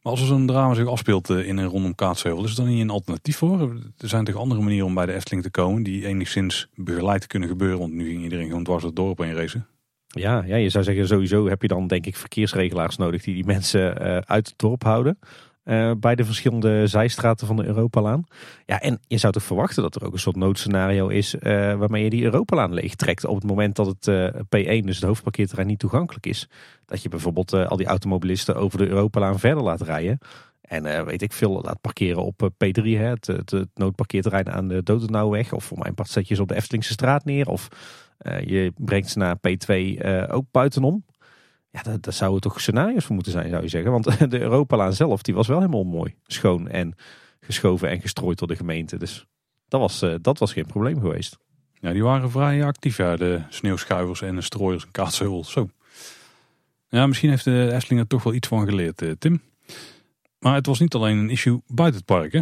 Maar 0.03 0.11
als 0.11 0.21
er 0.21 0.27
zo'n 0.27 0.47
drama 0.47 0.73
zich 0.73 0.87
afspeelt 0.87 1.29
in 1.29 1.59
en 1.59 1.65
rondom 1.65 1.95
Kaatsheuvel, 1.95 2.43
is 2.43 2.49
er 2.49 2.55
dan 2.55 2.67
niet 2.67 2.81
een 2.81 2.89
alternatief 2.89 3.37
voor? 3.37 3.61
Er 3.97 4.07
zijn 4.07 4.25
toch 4.25 4.35
andere 4.35 4.61
manieren 4.61 4.87
om 4.87 4.93
bij 4.93 5.05
de 5.05 5.13
Efteling 5.13 5.43
te 5.43 5.49
komen 5.49 5.83
die 5.83 6.05
enigszins 6.05 6.67
begeleid 6.75 7.27
kunnen 7.27 7.49
gebeuren? 7.49 7.79
Want 7.79 7.93
nu 7.93 8.07
ging 8.07 8.23
iedereen 8.23 8.47
gewoon 8.47 8.63
dwars 8.63 8.83
het 8.83 8.95
dorp 8.95 9.17
heen 9.17 9.33
racen. 9.33 9.67
Ja, 10.07 10.43
ja, 10.45 10.55
je 10.55 10.69
zou 10.69 10.83
zeggen 10.83 11.07
sowieso 11.07 11.47
heb 11.47 11.61
je 11.61 11.67
dan 11.67 11.87
denk 11.87 12.05
ik 12.05 12.15
verkeersregelaars 12.15 12.97
nodig 12.97 13.23
die 13.23 13.33
die 13.33 13.45
mensen 13.45 14.01
uh, 14.01 14.17
uit 14.17 14.47
het 14.47 14.53
dorp 14.57 14.83
houden. 14.83 15.19
Uh, 15.65 15.91
bij 15.97 16.15
de 16.15 16.25
verschillende 16.25 16.87
zijstraten 16.87 17.47
van 17.47 17.55
de 17.55 17.65
Europalaan. 17.65 18.23
Ja, 18.65 18.79
en 18.79 18.99
je 19.07 19.17
zou 19.17 19.33
toch 19.33 19.43
verwachten 19.43 19.83
dat 19.83 19.95
er 19.95 20.05
ook 20.05 20.13
een 20.13 20.19
soort 20.19 20.35
noodscenario 20.35 21.07
is 21.07 21.35
uh, 21.35 21.41
waarmee 21.73 22.03
je 22.03 22.09
die 22.09 22.23
Europalaan 22.23 22.73
leegtrekt 22.73 23.25
op 23.25 23.35
het 23.35 23.43
moment 23.43 23.75
dat 23.75 23.87
het 23.87 24.07
uh, 24.07 24.27
P1, 24.27 24.85
dus 24.85 24.95
het 24.95 25.05
hoofdparkeerterrein, 25.05 25.67
niet 25.67 25.79
toegankelijk 25.79 26.25
is. 26.25 26.49
Dat 26.85 27.03
je 27.03 27.09
bijvoorbeeld 27.09 27.53
al 27.53 27.77
die 27.77 27.85
automobilisten 27.85 28.55
over 28.55 28.77
de 28.77 28.87
Europalaan 28.87 29.39
verder 29.39 29.63
laat 29.63 29.81
rijden. 29.81 30.17
En 30.61 31.05
weet 31.05 31.21
ik 31.21 31.33
veel, 31.33 31.61
laat 31.61 31.81
parkeren 31.81 32.23
op 32.23 32.49
P3, 32.53 32.83
hè, 32.83 33.05
het, 33.05 33.27
het, 33.27 33.51
het, 33.51 33.69
noodparkeerterrein 33.73 34.51
aan 34.51 34.67
de 34.67 34.83
Dodenauweg. 34.83 35.53
Of 35.53 35.63
voor 35.63 35.77
mijn 35.77 35.93
part 35.93 36.09
zet 36.09 36.27
je 36.27 36.35
ze 36.35 36.41
op 36.41 36.47
de 36.47 36.55
Eftelingse 36.55 36.93
straat 36.93 37.25
neer. 37.25 37.47
Of 37.47 37.67
je 38.45 38.73
brengt 38.77 39.09
ze 39.09 39.17
naar 39.17 39.37
P2 39.37 40.05
ook 40.29 40.45
buitenom. 40.51 41.03
Ja, 41.73 41.81
daar, 41.81 42.01
daar 42.01 42.13
zouden 42.13 42.41
toch 42.41 42.61
scenario's 42.61 43.05
voor 43.05 43.15
moeten 43.15 43.31
zijn, 43.31 43.49
zou 43.49 43.63
je 43.63 43.69
zeggen. 43.69 43.91
Want 43.91 44.19
de 44.31 44.39
Europalaan 44.39 44.93
zelf, 44.93 45.21
die 45.21 45.33
was 45.33 45.47
wel 45.47 45.59
helemaal 45.59 45.83
mooi. 45.83 46.15
Schoon 46.27 46.67
en 46.67 46.95
geschoven 47.39 47.89
en 47.89 48.01
gestrooid 48.01 48.39
door 48.39 48.47
de 48.47 48.55
gemeente. 48.55 48.97
Dus 48.97 49.25
dat 49.67 49.79
was, 49.79 50.01
eh, 50.01 50.15
dat 50.21 50.39
was 50.39 50.53
geen 50.53 50.65
probleem 50.65 50.99
geweest. 50.99 51.37
Ja, 51.73 51.91
die 51.91 52.03
waren 52.03 52.31
vrij 52.31 52.65
actief, 52.65 52.97
ja, 52.97 53.15
de 53.15 53.41
sneeuwschuivers 53.49 54.21
en 54.21 54.35
de 54.35 54.41
strooiers 54.41 54.83
en 54.85 54.91
kaatsheuvel. 54.91 55.43
Zo. 55.43 55.69
Ja, 56.89 57.07
misschien 57.07 57.29
heeft 57.29 57.43
de 57.43 57.69
Efteling 57.73 58.01
er 58.01 58.07
toch 58.07 58.23
wel 58.23 58.33
iets 58.33 58.47
van 58.47 58.65
geleerd, 58.65 59.01
eh, 59.01 59.11
Tim. 59.19 59.41
Maar 60.39 60.55
het 60.55 60.65
was 60.65 60.79
niet 60.79 60.93
alleen 60.93 61.17
een 61.17 61.29
issue 61.29 61.61
buiten 61.67 61.97
het 61.97 62.05
park, 62.05 62.33
hè? 62.33 62.41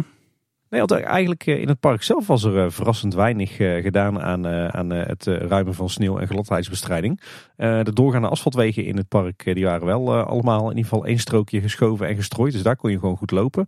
Nee, 0.72 0.80
want 0.80 1.02
eigenlijk 1.02 1.46
eh, 1.46 1.60
in 1.60 1.68
het 1.68 1.80
park 1.80 2.02
zelf 2.02 2.26
was 2.26 2.44
er 2.44 2.64
eh, 2.64 2.70
verrassend 2.70 3.14
weinig 3.14 3.58
eh, 3.58 3.82
gedaan 3.82 4.20
aan, 4.20 4.46
aan 4.46 4.90
het 4.90 5.26
ruimen 5.26 5.74
van 5.74 5.88
sneeuw 5.88 6.18
en 6.18 6.26
gladheidsbestrijding. 6.26 7.20
De 7.56 7.92
doorgaande 7.92 8.28
asfaltwegen 8.28 8.84
in 8.84 8.96
het 8.96 9.08
park 9.08 9.54
die 9.54 9.64
waren 9.64 9.86
wel 9.86 10.20
allemaal 10.20 10.62
in 10.62 10.76
ieder 10.76 10.90
geval 10.90 11.06
één 11.06 11.18
strookje 11.18 11.60
geschoven 11.60 12.08
en 12.08 12.14
gestrooid. 12.14 12.52
Dus 12.52 12.62
daar 12.62 12.76
kon 12.76 12.90
je 12.90 12.98
gewoon 12.98 13.16
goed 13.16 13.30
lopen. 13.30 13.66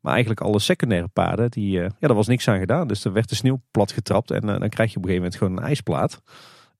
Maar 0.00 0.12
eigenlijk 0.12 0.40
alle 0.40 0.58
secundaire 0.58 1.08
paden, 1.08 1.50
die, 1.50 1.70
ja, 1.70 1.90
daar 1.98 2.14
was 2.14 2.26
niks 2.26 2.48
aan 2.48 2.58
gedaan. 2.58 2.88
Dus 2.88 3.04
er 3.04 3.12
werd 3.12 3.28
de 3.28 3.34
sneeuw 3.34 3.60
plat 3.70 3.92
getrapt 3.92 4.30
en 4.30 4.46
dan 4.46 4.68
krijg 4.68 4.90
je 4.90 4.96
op 4.96 5.02
een 5.02 5.10
gegeven 5.10 5.14
moment 5.14 5.36
gewoon 5.36 5.56
een 5.56 5.64
ijsplaat. 5.64 6.22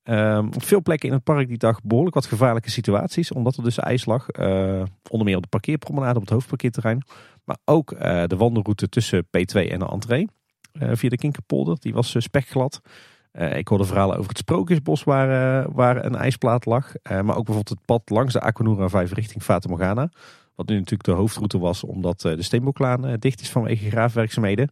Um, 0.05 0.47
op 0.47 0.65
veel 0.65 0.83
plekken 0.83 1.09
in 1.09 1.15
het 1.15 1.25
park 1.25 1.49
die 1.49 1.59
dag 1.59 1.83
behoorlijk 1.83 2.15
wat 2.15 2.27
gevaarlijke 2.27 2.71
situaties. 2.71 3.33
Omdat 3.33 3.57
er 3.57 3.63
dus 3.63 3.79
ijs 3.79 4.05
lag. 4.05 4.31
onder 5.11 5.25
meer 5.25 5.37
op 5.37 5.43
de 5.43 5.49
parkeerpromenade 5.49 6.15
op 6.15 6.21
het 6.21 6.31
hoofdparkeerterrein. 6.31 7.05
Maar 7.45 7.59
ook 7.65 7.93
uh, 7.93 7.99
de 8.27 8.37
wandelroute 8.37 8.89
tussen 8.89 9.25
P2 9.27 9.71
en 9.71 9.79
de 9.79 9.89
entree. 9.89 10.29
Uh, 10.83 10.91
via 10.93 11.09
de 11.09 11.17
Kinkerpolder. 11.17 11.77
Die 11.81 11.95
was 11.95 12.15
uh, 12.15 12.23
spekglad. 12.23 12.81
ik 13.33 13.69
hoorde 13.69 13.85
verhalen 13.85 14.17
over 14.17 14.29
het 14.29 14.39
Sprookjesbos 14.39 15.05
waar, 15.05 15.73
waar 15.73 16.05
een 16.05 16.15
ijsplaat 16.15 16.65
lag. 16.65 16.93
maar 17.03 17.37
ook 17.37 17.45
bijvoorbeeld 17.45 17.69
het 17.69 17.85
pad 17.85 18.11
langs 18.11 18.33
de 18.33 18.41
Aquanura 18.41 18.89
5 18.89 19.13
richting 19.13 19.43
Fata 19.43 19.69
Morgana. 19.69 20.11
Wat 20.55 20.69
nu 20.69 20.75
natuurlijk 20.75 21.05
de 21.05 21.13
hoofdroute 21.13 21.59
was 21.59 21.85
omdat 21.85 22.21
de 22.21 22.43
Steenboklaan 22.43 23.17
dicht 23.19 23.41
is 23.41 23.51
vanwege 23.51 23.91
graafwerkzaamheden. 23.91 24.71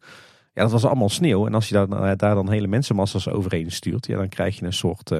Ja, 0.52 0.62
dat 0.62 0.70
was 0.70 0.84
allemaal 0.84 1.08
sneeuw. 1.08 1.46
En 1.46 1.54
als 1.54 1.68
je 1.68 1.74
daar, 1.74 2.16
daar 2.16 2.34
dan 2.34 2.50
hele 2.50 2.66
mensenmassa's 2.66 3.28
overheen 3.28 3.70
stuurt, 3.70 4.06
ja, 4.06 4.16
dan 4.16 4.28
krijg 4.28 4.58
je 4.58 4.64
een 4.64 4.72
soort 4.72 5.10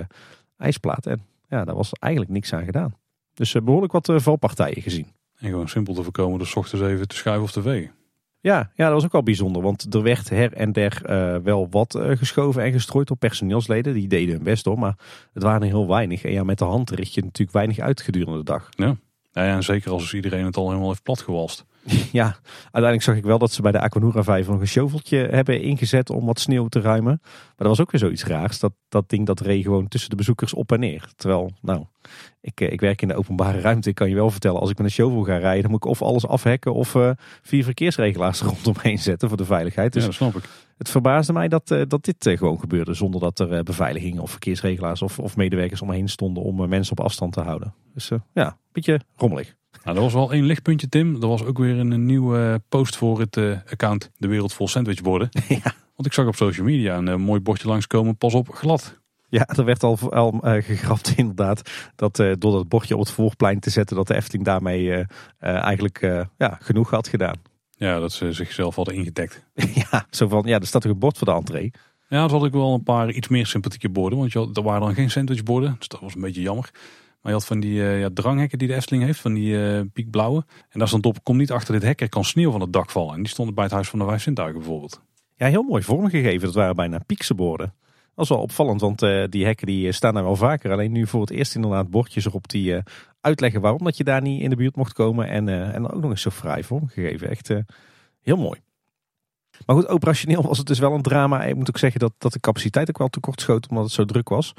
ijsplaat. 0.57 1.07
En 1.07 1.21
ja, 1.49 1.65
daar 1.65 1.75
was 1.75 1.93
eigenlijk 1.93 2.33
niks 2.33 2.53
aan 2.53 2.65
gedaan. 2.65 2.95
Dus 3.35 3.53
behoorlijk 3.53 3.93
wat 3.93 4.13
valpartijen 4.15 4.83
gezien. 4.83 5.07
En 5.43 5.49
gewoon 5.49 5.69
simpel 5.69 5.95
te 5.95 6.03
voorkomen 6.03 6.39
door 6.39 6.47
s 6.47 6.57
ochtends 6.57 6.87
even 6.87 7.09
te 7.09 7.17
schuiven 7.17 7.45
of 7.45 7.53
te 7.53 7.63
vegen. 7.63 7.91
Ja, 8.41 8.71
ja, 8.75 8.85
dat 8.85 8.95
was 8.95 9.05
ook 9.05 9.13
wel 9.13 9.23
bijzonder. 9.23 9.63
Want 9.63 9.95
er 9.95 10.03
werd 10.03 10.29
her 10.29 10.53
en 10.53 10.73
der 10.73 11.03
uh, 11.07 11.37
wel 11.43 11.67
wat 11.71 11.95
uh, 11.95 12.17
geschoven 12.17 12.63
en 12.63 12.73
gestrooid 12.73 13.11
op 13.11 13.19
personeelsleden. 13.19 13.95
Die 13.95 14.09
deden 14.09 14.35
hun 14.35 14.45
best 14.45 14.65
hoor, 14.65 14.79
maar 14.79 14.97
het 15.33 15.43
waren 15.43 15.61
er 15.61 15.67
heel 15.67 15.89
weinig. 15.89 16.25
En 16.25 16.33
ja, 16.33 16.45
met 16.45 16.59
de 16.59 16.65
hand 16.65 16.91
richt 16.91 17.15
je 17.15 17.23
natuurlijk 17.23 17.53
weinig 17.53 17.79
uit 17.79 18.01
gedurende 18.01 18.39
de 18.39 18.45
dag. 18.45 18.69
Ja, 18.71 18.97
ja, 19.33 19.45
ja 19.45 19.55
en 19.55 19.63
zeker 19.63 19.91
als 19.91 20.15
iedereen 20.15 20.45
het 20.45 20.57
al 20.57 20.69
helemaal 20.69 20.89
heeft 20.89 21.03
platgewalst. 21.03 21.67
Ja, 22.13 22.37
uiteindelijk 22.63 23.03
zag 23.03 23.17
ik 23.17 23.25
wel 23.25 23.39
dat 23.39 23.53
ze 23.53 23.63
bij 23.63 23.73
de 23.73 23.81
Aquanura 23.81 24.23
5 24.23 24.49
nog 24.49 24.61
een 24.61 24.67
shoveltje 24.67 25.17
hebben 25.17 25.63
ingezet 25.63 26.11
om 26.11 26.27
wat 26.27 26.41
sneeuw 26.41 26.67
te 26.67 26.81
ruimen. 26.81 27.21
Maar 27.23 27.53
dat 27.57 27.67
was 27.67 27.81
ook 27.81 27.91
weer 27.91 28.01
zoiets 28.01 28.25
raars. 28.25 28.59
Dat, 28.59 28.73
dat 28.89 29.09
ding 29.09 29.27
dat 29.27 29.41
reed 29.41 29.63
gewoon 29.63 29.89
tussen 29.89 30.11
de 30.11 30.17
bezoekers 30.17 30.55
op 30.55 30.73
en 30.73 30.81
neer. 30.81 31.09
Terwijl, 31.17 31.53
nou, 31.61 31.85
ik, 32.41 32.61
eh, 32.61 32.73
ik 32.73 32.81
werk 32.81 33.03
in 33.03 33.09
de 33.09 33.15
openbare 33.15 33.61
ruimte. 33.61 33.89
Ik 33.89 33.95
kan 33.95 34.09
je 34.09 34.15
wel 34.15 34.31
vertellen, 34.31 34.61
als 34.61 34.71
ik 34.71 34.77
met 34.77 34.87
een 34.87 34.93
shovel 34.93 35.23
ga 35.23 35.37
rijden, 35.37 35.63
dan 35.63 35.71
moet 35.71 35.85
ik 35.85 35.91
of 35.91 36.03
alles 36.03 36.27
afhekken 36.27 36.75
of 36.75 36.95
uh, 36.95 37.11
vier 37.43 37.65
verkeersregelaars 37.65 38.41
rondomheen 38.51 38.99
zetten 38.99 39.29
voor 39.29 39.37
de 39.37 39.45
veiligheid. 39.45 39.93
Dus 39.93 40.03
ja, 40.03 40.09
dat 40.09 40.17
snap 40.17 40.37
ik. 40.37 40.45
Het 40.79 40.91
verbaasde 40.91 41.33
mij 41.33 41.49
dat, 41.49 41.71
uh, 41.71 41.83
dat 41.89 42.05
dit 42.05 42.27
uh, 42.27 42.39
gewoon 42.39 42.61
gebeurde 42.61 42.95
zonder 42.95 43.21
dat 43.21 43.39
er 43.39 43.63
beveiliging 43.63 44.19
of 44.19 44.31
verkeersregelaars 44.31 45.03
of, 45.03 45.19
of 45.19 45.37
medewerkers 45.37 45.83
omheen 45.83 46.09
stonden 46.09 46.43
om 46.43 46.69
mensen 46.69 46.99
op 46.99 47.05
afstand 47.05 47.33
te 47.33 47.41
houden. 47.41 47.75
Dus 47.95 48.11
ja, 48.33 48.47
een 48.47 48.57
beetje 48.73 49.01
rommelig. 49.17 49.55
Nou, 49.85 49.97
er 49.97 50.03
was 50.03 50.13
wel 50.13 50.33
één 50.33 50.45
lichtpuntje, 50.45 50.89
Tim. 50.89 51.15
Er 51.15 51.29
was 51.29 51.45
ook 51.45 51.59
weer 51.59 51.79
een, 51.79 52.07
nieuwe 52.07 52.63
post 52.69 52.97
voor 52.97 53.21
het 53.21 53.37
account 53.71 54.11
De 54.17 54.29
Wereld 54.29 54.53
Vol 54.53 54.69
Sandwichborden. 54.69 55.29
ja. 55.49 55.75
Want 55.95 56.07
ik 56.07 56.13
zag 56.13 56.27
op 56.27 56.37
social 56.37 56.67
media 56.67 56.97
een 56.97 57.21
mooi 57.21 57.41
bordje 57.41 57.69
langskomen. 57.69 58.17
Pas 58.17 58.35
op, 58.35 58.49
glad. 58.49 59.01
Ja, 59.29 59.47
er 59.47 59.65
werd 59.65 59.83
al, 59.83 60.13
al 60.13 60.41
uh, 60.45 60.63
gegrapt 60.63 61.13
inderdaad. 61.17 61.71
Dat 61.97 62.19
uh, 62.19 62.33
door 62.39 62.53
dat 62.53 62.69
bordje 62.69 62.95
op 62.95 63.01
het 63.01 63.11
voorplein 63.11 63.61
te 63.61 63.71
zetten, 63.71 63.97
dat 63.97 64.07
de 64.07 64.15
Efteling 64.15 64.45
daarmee 64.45 64.85
uh, 64.85 65.05
eigenlijk 65.39 66.27
ja, 66.39 66.59
genoeg 66.61 66.91
had 66.91 67.09
gedaan. 67.09 67.41
Ja, 67.71 67.99
dat 67.99 68.13
ze 68.13 68.33
zichzelf 68.33 68.75
hadden 68.75 68.95
ingedekt. 68.95 69.45
ja, 69.91 70.07
zo 70.11 70.29
van, 70.29 70.43
ja, 70.47 70.59
er 70.59 70.67
staat 70.67 70.83
toch 70.83 70.93
een 70.93 70.99
bord 70.99 71.19
voor 71.19 71.27
de 71.27 71.33
entree. 71.33 71.73
Ja, 72.09 72.21
dat 72.21 72.31
had 72.31 72.45
ik 72.45 72.53
wel 72.53 72.75
een 72.75 72.83
paar 72.83 73.11
iets 73.11 73.29
meer 73.29 73.47
sympathieke 73.47 73.89
borden. 73.89 74.19
Want 74.19 74.33
je 74.33 74.39
had, 74.39 74.57
er 74.57 74.63
waren 74.63 74.81
dan 74.81 74.95
geen 74.95 75.11
sandwichborden, 75.11 75.75
dus 75.79 75.89
dat 75.89 76.01
was 76.01 76.15
een 76.15 76.21
beetje 76.21 76.43
jammer. 76.43 76.71
Maar 77.23 77.33
je 77.33 77.39
had 77.39 77.47
van 77.47 77.61
die 77.61 77.75
ja, 77.75 78.11
dranghekken 78.15 78.59
die 78.59 78.69
de 78.69 78.75
Efteling 78.75 79.05
heeft, 79.05 79.21
van 79.21 79.35
die 79.35 79.85
piekblauwe. 79.85 80.45
En 80.69 80.79
daar 80.79 80.89
stond 80.89 81.07
op, 81.07 81.25
kom 81.25 81.37
niet 81.37 81.51
achter 81.51 81.73
dit 81.75 81.83
hek, 81.83 82.01
er 82.01 82.09
kan 82.09 82.25
sneeuw 82.25 82.51
van 82.51 82.61
het 82.61 82.73
dak 82.73 82.91
vallen. 82.91 83.15
En 83.15 83.23
die 83.23 83.29
stonden 83.29 83.55
bij 83.55 83.65
het 83.65 83.73
Huis 83.73 83.89
van 83.89 83.99
de 83.99 84.05
Vijf 84.05 84.23
Zintuigen 84.23 84.59
bijvoorbeeld. 84.59 85.01
Ja, 85.37 85.47
heel 85.47 85.63
mooi 85.63 85.83
vormgegeven. 85.83 86.41
Dat 86.41 86.55
waren 86.55 86.77
bijna 86.77 87.01
borden. 87.37 87.75
Dat 88.15 88.25
is 88.25 88.31
wel 88.31 88.39
opvallend, 88.39 88.81
want 88.81 89.03
uh, 89.03 89.25
die 89.29 89.45
hekken 89.45 89.67
die 89.67 89.87
eh, 89.87 89.93
staan 89.93 90.15
daar 90.15 90.23
wel 90.23 90.37
vaker. 90.37 90.73
Alleen 90.73 90.93
nu 90.93 91.07
voor 91.07 91.21
het 91.21 91.31
eerst 91.31 91.55
inderdaad 91.55 91.91
bordjes 91.91 92.25
erop 92.27 92.49
die 92.49 92.83
uitleggen 93.21 93.61
waarom 93.61 93.85
dat 93.85 93.97
je 93.97 94.05
daar 94.05 94.23
niet 94.23 94.43
in 94.43 94.51
de 94.51 94.57
buurt 94.57 94.77
mocht 94.77 94.93
komen. 94.93 95.29
En, 95.29 95.49
en 95.49 95.91
ook 95.91 96.01
nog 96.01 96.11
eens 96.11 96.23
zo 96.23 96.31
vrij 96.31 96.65
vormgegeven. 96.65 97.31
Echt 97.31 97.53
heel 98.21 98.37
mooi. 98.37 98.61
Maar 99.67 99.77
goed, 99.77 99.89
operationeel 99.89 100.43
was 100.43 100.59
het 100.59 100.67
dus 100.67 100.79
wel 100.79 100.95
een 100.95 101.03
drama. 101.03 101.45
Ik 101.45 101.57
moet 101.57 101.69
ook 101.69 101.79
zeggen 101.79 102.01
dat, 102.01 102.13
dat 102.19 102.33
de 102.33 102.41
capaciteit 102.41 102.89
ook 102.89 102.99
wel 102.99 103.09
tekort 103.09 103.41
schoot 103.41 103.69
omdat 103.69 103.85
het 103.85 103.93
zo 103.93 104.05
druk 104.05 104.29
was. 104.29 104.55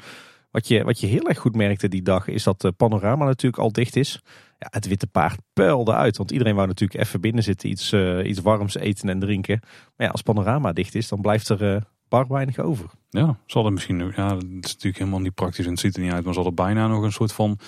Wat 0.54 0.68
je, 0.68 0.84
wat 0.84 1.00
je 1.00 1.06
heel 1.06 1.28
erg 1.28 1.38
goed 1.38 1.56
merkte 1.56 1.88
die 1.88 2.02
dag 2.02 2.28
is 2.28 2.42
dat 2.42 2.60
de 2.60 2.72
panorama 2.72 3.24
natuurlijk 3.24 3.62
al 3.62 3.72
dicht 3.72 3.96
is. 3.96 4.20
Ja, 4.58 4.66
het 4.70 4.86
witte 4.86 5.06
paard 5.06 5.40
puilde 5.52 5.94
uit. 5.94 6.16
Want 6.16 6.30
iedereen 6.30 6.54
wou 6.54 6.66
natuurlijk 6.66 7.00
even 7.00 7.20
binnen 7.20 7.42
zitten, 7.42 7.68
iets, 7.68 7.92
iets 8.24 8.40
warms 8.40 8.74
eten 8.74 9.08
en 9.08 9.18
drinken. 9.18 9.60
Maar 9.62 10.06
ja, 10.06 10.12
als 10.12 10.22
panorama 10.22 10.72
dicht 10.72 10.94
is, 10.94 11.08
dan 11.08 11.20
blijft 11.20 11.48
er 11.48 11.86
bar 12.08 12.26
weinig 12.28 12.58
over. 12.58 12.90
Ja, 13.10 13.38
ze 13.46 13.54
hadden 13.54 13.72
misschien, 13.72 14.12
ja, 14.16 14.34
het 14.36 14.44
is 14.44 14.72
natuurlijk 14.72 14.98
helemaal 14.98 15.20
niet 15.20 15.34
praktisch 15.34 15.64
en 15.64 15.70
het 15.70 15.80
ziet 15.80 15.96
er 15.96 16.02
niet 16.02 16.12
uit, 16.12 16.24
maar 16.24 16.34
ze 16.34 16.40
hadden 16.40 16.64
bijna 16.64 16.86
nog 16.86 17.02
een 17.02 17.12
soort 17.12 17.32
van 17.32 17.58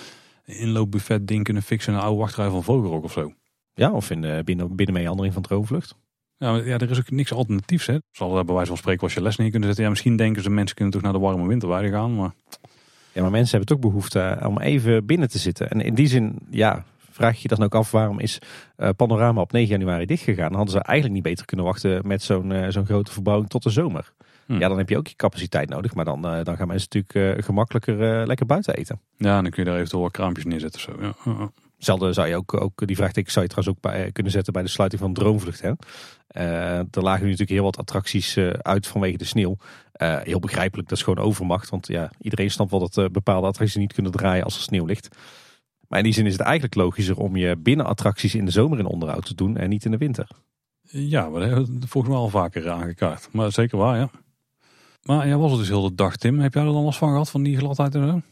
inloopbuffet 0.45 1.27
ding 1.27 1.43
kunnen 1.43 1.63
fixen 1.63 1.93
in 1.93 1.99
een 1.99 2.05
oude 2.05 2.19
wachtrij 2.19 2.49
van 2.49 2.63
Vogelrok 2.63 3.03
of 3.03 3.11
zo. 3.11 3.33
Ja, 3.73 3.91
of 3.91 4.09
in, 4.09 4.23
uh, 4.23 4.39
binnen, 4.39 4.75
binnen 4.75 4.95
meandering 4.95 5.33
van 5.33 5.43
Droomvlucht. 5.43 5.95
Ja, 6.37 6.55
ja, 6.55 6.77
er 6.77 6.89
is 6.89 6.99
ook 6.99 7.11
niks 7.11 7.33
alternatiefs. 7.33 7.85
Hè. 7.85 7.97
Zal 8.11 8.37
er 8.37 8.45
bij 8.45 8.53
wijze 8.53 8.69
van 8.69 8.77
spreken 8.77 9.01
was 9.01 9.13
je 9.13 9.21
les 9.21 9.35
neer 9.35 9.49
kunnen 9.49 9.67
zetten. 9.67 9.83
Ja, 9.83 9.89
misschien 9.89 10.17
denken 10.17 10.43
ze 10.43 10.49
mensen 10.49 10.75
kunnen 10.75 10.93
toch 10.93 11.03
naar 11.03 11.13
de 11.13 11.19
warme 11.19 11.47
winterweide 11.47 11.89
gaan, 11.89 12.15
maar... 12.15 12.33
Ja, 13.17 13.23
maar 13.23 13.31
mensen 13.31 13.57
hebben 13.57 13.75
toch 13.75 13.91
behoefte 13.91 14.37
om 14.45 14.59
even 14.59 15.05
binnen 15.05 15.29
te 15.29 15.37
zitten. 15.37 15.69
En 15.69 15.81
in 15.81 15.93
die 15.93 16.07
zin, 16.07 16.35
ja, 16.49 16.83
vraag 17.11 17.41
je 17.41 17.47
dan 17.47 17.63
ook 17.63 17.75
af 17.75 17.91
waarom 17.91 18.19
is 18.19 18.39
uh, 18.77 18.89
Panorama 18.95 19.41
op 19.41 19.51
9 19.51 19.69
januari 19.69 20.05
dichtgegaan. 20.05 20.47
Dan 20.47 20.57
hadden 20.57 20.73
ze 20.73 20.81
eigenlijk 20.81 21.13
niet 21.13 21.23
beter 21.23 21.45
kunnen 21.45 21.65
wachten 21.65 22.07
met 22.07 22.23
zo'n 22.23 22.51
uh, 22.51 22.65
zo'n 22.69 22.85
grote 22.85 23.11
verbouwing 23.11 23.49
tot 23.49 23.63
de 23.63 23.69
zomer. 23.69 24.13
Hm. 24.45 24.59
Ja, 24.59 24.67
dan 24.67 24.77
heb 24.77 24.89
je 24.89 24.97
ook 24.97 25.07
je 25.07 25.15
capaciteit 25.15 25.69
nodig. 25.69 25.95
Maar 25.95 26.05
dan, 26.05 26.21
dan 26.21 26.57
gaan 26.57 26.67
mensen 26.67 26.89
natuurlijk 26.91 27.45
gemakkelijker 27.45 28.27
lekker 28.27 28.45
buiten 28.45 28.75
eten. 28.75 28.99
Ja, 29.17 29.41
dan 29.41 29.51
kun 29.51 29.63
je 29.63 29.69
daar 29.69 29.77
eventueel 29.77 30.01
wat 30.01 30.11
kraampjes 30.11 30.45
neerzetten. 30.45 30.81
Zo. 30.81 30.95
Ja. 31.01 31.49
Hetzelfde 31.77 32.13
zou 32.13 32.27
je 32.27 32.35
ook, 32.35 32.61
ook 32.61 32.87
die 32.87 32.95
vraagteken 32.95 33.31
zou 33.31 33.45
je 33.45 33.51
trouwens 33.51 33.77
ook 33.77 33.91
bij, 33.91 34.11
kunnen 34.11 34.31
zetten 34.31 34.53
bij 34.53 34.61
de 34.63 34.69
sluiting 34.69 35.01
van 35.01 35.13
Droomvlucht. 35.13 35.61
Hè? 35.61 35.71
er 36.91 37.03
lagen 37.03 37.23
nu 37.23 37.29
natuurlijk 37.29 37.49
heel 37.49 37.63
wat 37.63 37.77
attracties 37.77 38.37
uit 38.61 38.87
vanwege 38.87 39.17
de 39.17 39.25
sneeuw. 39.25 39.57
heel 39.99 40.39
begrijpelijk, 40.39 40.89
dat 40.89 40.97
is 40.97 41.03
gewoon 41.03 41.25
overmacht. 41.25 41.69
Want 41.69 41.87
ja, 41.87 42.11
iedereen 42.19 42.51
snapt 42.51 42.71
wel 42.71 42.89
dat 42.89 43.11
bepaalde 43.11 43.47
attracties 43.47 43.77
niet 43.77 43.93
kunnen 43.93 44.11
draaien 44.11 44.43
als 44.43 44.55
er 44.55 44.61
sneeuw 44.61 44.85
ligt. 44.85 45.07
Maar 45.87 45.99
in 45.99 46.05
die 46.05 46.13
zin 46.13 46.25
is 46.25 46.31
het 46.31 46.41
eigenlijk 46.41 46.75
logischer 46.75 47.17
om 47.17 47.35
je 47.35 47.57
binnenattracties 47.57 48.35
in 48.35 48.45
de 48.45 48.51
zomer 48.51 48.79
in 48.79 48.85
onderhoud 48.85 49.25
te 49.25 49.35
doen 49.35 49.57
en 49.57 49.69
niet 49.69 49.85
in 49.85 49.91
de 49.91 49.97
winter. 49.97 50.27
Ja, 50.81 51.29
dat 51.29 51.41
hebben 51.41 51.79
we 51.79 51.87
volgens 51.87 52.13
mij 52.13 52.21
al 52.21 52.29
vaker 52.29 52.69
aangekaart. 52.69 53.29
Maar 53.31 53.51
zeker 53.51 53.77
waar, 53.77 53.97
ja. 53.97 54.09
Maar 55.03 55.27
jij 55.27 55.37
was 55.37 55.51
het 55.51 55.59
dus 55.59 55.69
heel 55.69 55.89
de 55.89 55.95
dag, 55.95 56.15
Tim. 56.15 56.39
Heb 56.39 56.53
jij 56.53 56.63
er 56.63 56.71
dan 56.71 56.83
last 56.83 56.97
van 56.97 57.09
gehad, 57.09 57.29
van 57.29 57.43
die 57.43 57.57
gladheid 57.57 57.95
en? 57.95 58.23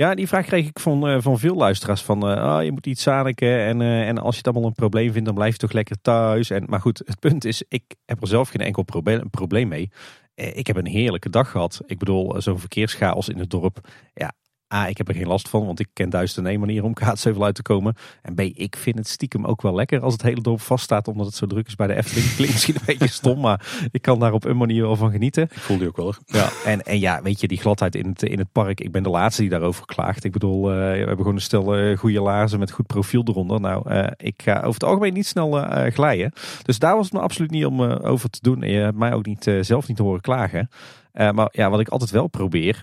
Ja, 0.00 0.14
die 0.14 0.28
vraag 0.28 0.46
kreeg 0.46 0.66
ik 0.66 0.78
van, 0.78 1.10
uh, 1.10 1.16
van 1.20 1.38
veel 1.38 1.54
luisteraars. 1.54 2.02
Van, 2.02 2.30
uh, 2.30 2.64
je 2.64 2.72
moet 2.72 2.86
iets 2.86 3.02
zaniken 3.02 3.58
en, 3.58 3.80
uh, 3.80 4.08
en 4.08 4.18
als 4.18 4.32
je 4.32 4.38
het 4.38 4.46
allemaal 4.46 4.68
een 4.68 4.74
probleem 4.74 5.12
vindt, 5.12 5.26
dan 5.26 5.34
blijf 5.34 5.52
je 5.52 5.58
toch 5.58 5.72
lekker 5.72 5.96
thuis. 6.00 6.50
En, 6.50 6.64
maar 6.66 6.80
goed, 6.80 7.02
het 7.04 7.18
punt 7.18 7.44
is, 7.44 7.62
ik 7.68 7.82
heb 8.04 8.20
er 8.20 8.28
zelf 8.28 8.48
geen 8.48 8.60
enkel 8.60 8.82
probleem, 8.82 9.30
probleem 9.30 9.68
mee. 9.68 9.90
Ik 10.34 10.66
heb 10.66 10.76
een 10.76 10.86
heerlijke 10.86 11.30
dag 11.30 11.50
gehad. 11.50 11.80
Ik 11.86 11.98
bedoel, 11.98 12.40
zo'n 12.40 12.58
verkeerschaos 12.58 13.28
in 13.28 13.38
het 13.38 13.50
dorp. 13.50 13.88
Ja, 14.14 14.32
A, 14.74 14.88
ik 14.88 14.98
heb 14.98 15.08
er 15.08 15.14
geen 15.14 15.26
last 15.26 15.48
van, 15.48 15.66
want 15.66 15.80
ik 15.80 15.88
ken 15.92 16.10
duizend 16.10 16.46
en 16.46 16.50
één 16.50 16.60
manier 16.60 16.84
om 16.84 16.94
kaatsheuvel 16.94 17.44
uit 17.44 17.54
te 17.54 17.62
komen. 17.62 17.94
En 18.22 18.34
B, 18.34 18.40
ik 18.40 18.76
vind 18.76 18.98
het 18.98 19.08
stiekem 19.08 19.44
ook 19.44 19.62
wel 19.62 19.74
lekker 19.74 20.00
als 20.00 20.12
het 20.12 20.22
hele 20.22 20.40
dorp 20.40 20.60
vaststaat, 20.60 21.08
omdat 21.08 21.26
het 21.26 21.34
zo 21.34 21.46
druk 21.46 21.66
is 21.66 21.74
bij 21.74 21.86
de 21.86 21.94
Efteling. 21.94 22.34
Klinkt 22.34 22.52
misschien 22.52 22.74
een 22.74 22.82
beetje 22.86 23.08
stom, 23.08 23.40
maar 23.40 23.88
ik 23.90 24.02
kan 24.02 24.18
daar 24.18 24.32
op 24.32 24.44
een 24.44 24.56
manier 24.56 24.82
wel 24.82 24.96
van 24.96 25.10
genieten. 25.10 25.42
Ik 25.42 25.58
voel 25.58 25.78
die 25.78 25.88
ook 25.88 25.96
wel. 25.96 26.14
Ja, 26.26 26.48
en, 26.64 26.82
en 26.82 27.00
ja, 27.00 27.22
weet 27.22 27.40
je, 27.40 27.48
die 27.48 27.58
gladheid 27.58 27.94
in 27.94 28.06
het, 28.06 28.22
in 28.22 28.38
het 28.38 28.52
park. 28.52 28.80
Ik 28.80 28.92
ben 28.92 29.02
de 29.02 29.08
laatste 29.08 29.40
die 29.40 29.50
daarover 29.50 29.86
klaagt. 29.86 30.24
Ik 30.24 30.32
bedoel, 30.32 30.70
uh, 30.70 30.76
we 30.76 30.96
hebben 30.96 31.16
gewoon 31.16 31.34
een 31.34 31.40
stel 31.40 31.78
uh, 31.78 31.98
goede 31.98 32.20
laarzen 32.20 32.58
met 32.58 32.70
goed 32.70 32.86
profiel 32.86 33.22
eronder. 33.24 33.60
Nou, 33.60 33.90
uh, 33.90 34.06
ik 34.16 34.42
ga 34.44 34.56
over 34.56 34.72
het 34.72 34.84
algemeen 34.84 35.14
niet 35.14 35.26
snel 35.26 35.50
glijden. 35.90 36.32
Dus 36.62 36.78
daar 36.78 36.96
was 36.96 37.04
het 37.04 37.14
me 37.14 37.20
absoluut 37.20 37.50
niet 37.50 37.64
om 37.64 37.80
over 37.82 38.30
te 38.30 38.38
doen. 38.42 38.62
En 38.62 38.70
je 38.70 38.78
hebt 38.78 38.98
mij 38.98 39.12
ook 39.12 39.26
niet, 39.26 39.50
zelf 39.60 39.88
niet 39.88 39.96
te 39.96 40.02
horen 40.02 40.20
klagen. 40.20 40.70
maar 41.12 41.48
ja, 41.52 41.70
wat 41.70 41.80
ik 41.80 41.88
altijd 41.88 42.10
wel 42.10 42.26
probeer, 42.26 42.82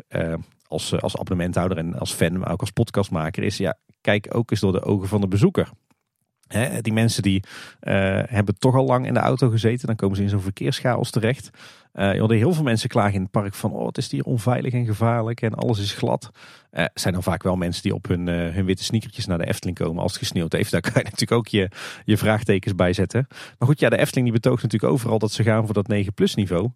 als, 0.67 0.91
eh, 0.91 0.99
als 0.99 1.17
abonnementhouder 1.17 1.77
en 1.77 1.99
als 1.99 2.13
fan, 2.13 2.39
maar 2.39 2.51
ook 2.51 2.61
als 2.61 2.71
podcastmaker, 2.71 3.43
is 3.43 3.57
ja, 3.57 3.77
kijk 4.01 4.35
ook 4.35 4.51
eens 4.51 4.59
door 4.59 4.71
de 4.71 4.83
ogen 4.83 5.07
van 5.07 5.21
de 5.21 5.27
bezoeker. 5.27 5.69
Die 6.81 6.93
mensen 6.93 7.23
die 7.23 7.43
uh, 7.81 7.93
hebben 8.25 8.59
toch 8.59 8.75
al 8.75 8.85
lang 8.85 9.05
in 9.05 9.13
de 9.13 9.19
auto 9.19 9.49
gezeten. 9.49 9.87
Dan 9.87 9.95
komen 9.95 10.17
ze 10.17 10.23
in 10.23 10.29
zo'n 10.29 10.41
verkeerschaos 10.41 11.09
terecht. 11.09 11.49
Uh, 11.93 12.27
heel 12.27 12.53
veel 12.53 12.63
mensen 12.63 12.89
klagen 12.89 13.13
in 13.13 13.21
het 13.21 13.31
park 13.31 13.53
van... 13.53 13.71
oh, 13.71 13.85
het 13.85 13.97
is 13.97 14.11
hier 14.11 14.23
onveilig 14.23 14.73
en 14.73 14.85
gevaarlijk 14.85 15.41
en 15.41 15.53
alles 15.53 15.79
is 15.79 15.93
glad. 15.93 16.29
Uh, 16.71 16.85
zijn 16.93 17.13
dan 17.13 17.23
vaak 17.23 17.43
wel 17.43 17.55
mensen 17.55 17.83
die 17.83 17.93
op 17.93 18.07
hun, 18.07 18.27
hun 18.27 18.65
witte 18.65 18.83
sneakertjes 18.83 19.25
naar 19.25 19.37
de 19.37 19.47
Efteling 19.47 19.77
komen... 19.77 20.01
als 20.01 20.11
het 20.11 20.21
gesneeuwd 20.21 20.51
heeft. 20.51 20.71
Daar 20.71 20.81
kan 20.81 20.91
je 20.95 21.03
natuurlijk 21.11 21.31
ook 21.31 21.47
je, 21.47 21.69
je 22.05 22.17
vraagtekens 22.17 22.75
bij 22.75 22.93
zetten. 22.93 23.27
Maar 23.29 23.67
goed, 23.67 23.79
ja, 23.79 23.89
de 23.89 23.97
Efteling 23.97 24.31
die 24.31 24.39
betoogt 24.41 24.63
natuurlijk 24.63 24.93
overal... 24.93 25.19
dat 25.19 25.31
ze 25.31 25.43
gaan 25.43 25.65
voor 25.65 25.73
dat 25.73 25.87
9 25.87 26.13
plus 26.13 26.35
niveau. 26.35 26.71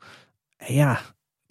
En 0.57 0.73
ja, 0.73 1.01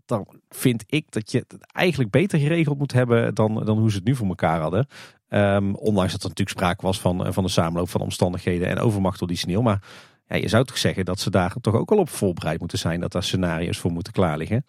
dan 0.05 0.40
vind 0.55 0.85
ik 0.87 1.13
dat 1.13 1.31
je 1.31 1.39
het 1.39 1.67
eigenlijk 1.73 2.11
beter 2.11 2.39
geregeld 2.39 2.79
moet 2.79 2.93
hebben... 2.93 3.35
dan, 3.35 3.65
dan 3.65 3.79
hoe 3.79 3.91
ze 3.91 3.97
het 3.97 4.05
nu 4.05 4.15
voor 4.15 4.27
elkaar 4.27 4.61
hadden. 4.61 4.87
Um, 5.29 5.75
ondanks 5.75 6.13
dat 6.13 6.23
er 6.23 6.29
natuurlijk 6.29 6.59
sprake 6.59 6.87
was 6.87 7.01
van, 7.01 7.27
eh, 7.27 7.33
van 7.33 7.45
de 7.45 7.51
samenloop 7.51 7.89
van 7.89 8.01
omstandigheden 8.01 8.69
en 8.69 8.79
overmacht 8.79 9.19
door 9.19 9.29
die 9.29 9.37
sneeuw. 9.37 9.63
Maar 9.63 9.83
ja, 10.27 10.37
je 10.37 10.49
zou 10.49 10.65
toch 10.65 10.79
zeggen 10.79 11.05
dat 11.05 11.21
ze 11.21 11.31
daar 11.31 11.55
toch 11.61 11.75
ook 11.75 11.91
al 11.91 11.99
op 11.99 12.09
voorbereid 12.09 12.61
moeten 12.61 12.79
zijn. 12.79 13.01
Dat 13.01 13.13
daar 13.13 13.23
scenario's 13.23 13.79
voor 13.79 13.93
moeten 13.93 14.13
klaarliggen. 14.13 14.65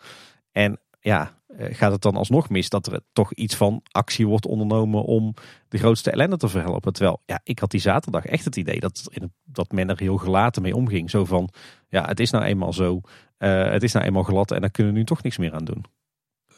En 0.51 0.79
ja, 0.99 1.40
gaat 1.70 1.91
het 1.91 2.01
dan 2.01 2.16
alsnog 2.16 2.49
mis 2.49 2.70
dat 2.70 2.88
er 2.88 3.01
toch 3.14 3.34
iets 3.34 3.55
van 3.55 3.82
actie 3.91 4.28
wordt 4.28 4.45
ondernomen 4.45 5.03
om 5.03 5.34
de 5.68 5.78
grootste 5.78 6.12
ellende 6.12 6.38
te 6.38 6.47
verhelpen. 6.47 6.93
Terwijl, 6.93 7.22
ja, 7.26 7.39
ik 7.43 7.59
had 7.59 7.72
die 7.72 7.80
zaterdag 7.80 8.26
echt 8.26 8.45
het 8.45 8.55
idee 8.55 8.80
dat, 8.80 9.09
dat 9.43 9.72
men 9.72 9.89
er 9.89 9.99
heel 9.99 10.18
gelaten 10.18 10.62
mee 10.62 10.76
omging. 10.76 11.09
Zo 11.09 11.26
van, 11.26 11.49
ja, 11.89 12.05
het 12.05 12.20
is 12.20 12.32
nou 12.32 12.43
eenmaal 12.43 12.74
zo. 12.74 13.01
Uh, 13.38 13.72
het 13.72 13.84
is 13.84 13.91
nou 13.91 14.05
eenmaal 14.05 14.24
glad 14.24 14.51
en 14.51 14.62
daar 14.62 14.72
kunnen 14.72 14.93
we 14.93 14.99
nu 14.99 15.05
toch 15.05 15.24
niks 15.24 15.38
meer 15.38 15.53
aan 15.53 15.66
doen. 15.66 15.86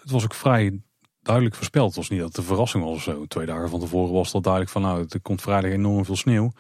Het 0.02 0.12
was 0.12 0.24
ook 0.24 0.34
vrij 0.34 0.82
duidelijk 1.22 1.56
voorspeld. 1.56 1.88
Het 1.88 1.96
was 1.96 2.10
niet 2.10 2.20
dat 2.20 2.36
het 2.36 2.46
verrassing 2.46 2.84
was 2.84 2.96
of 2.96 3.02
zo. 3.02 3.26
Twee 3.26 3.46
dagen 3.46 3.70
van 3.70 3.80
tevoren 3.80 4.14
was 4.14 4.34
het 4.34 4.44
duidelijk 4.44 4.72
van 4.72 4.82
nou, 4.82 5.06
er 5.10 5.22
komt 5.22 5.42
vrijdag 5.42 5.72
enorm 5.72 6.06
veel 6.06 6.16
sneeuw. 6.16 6.52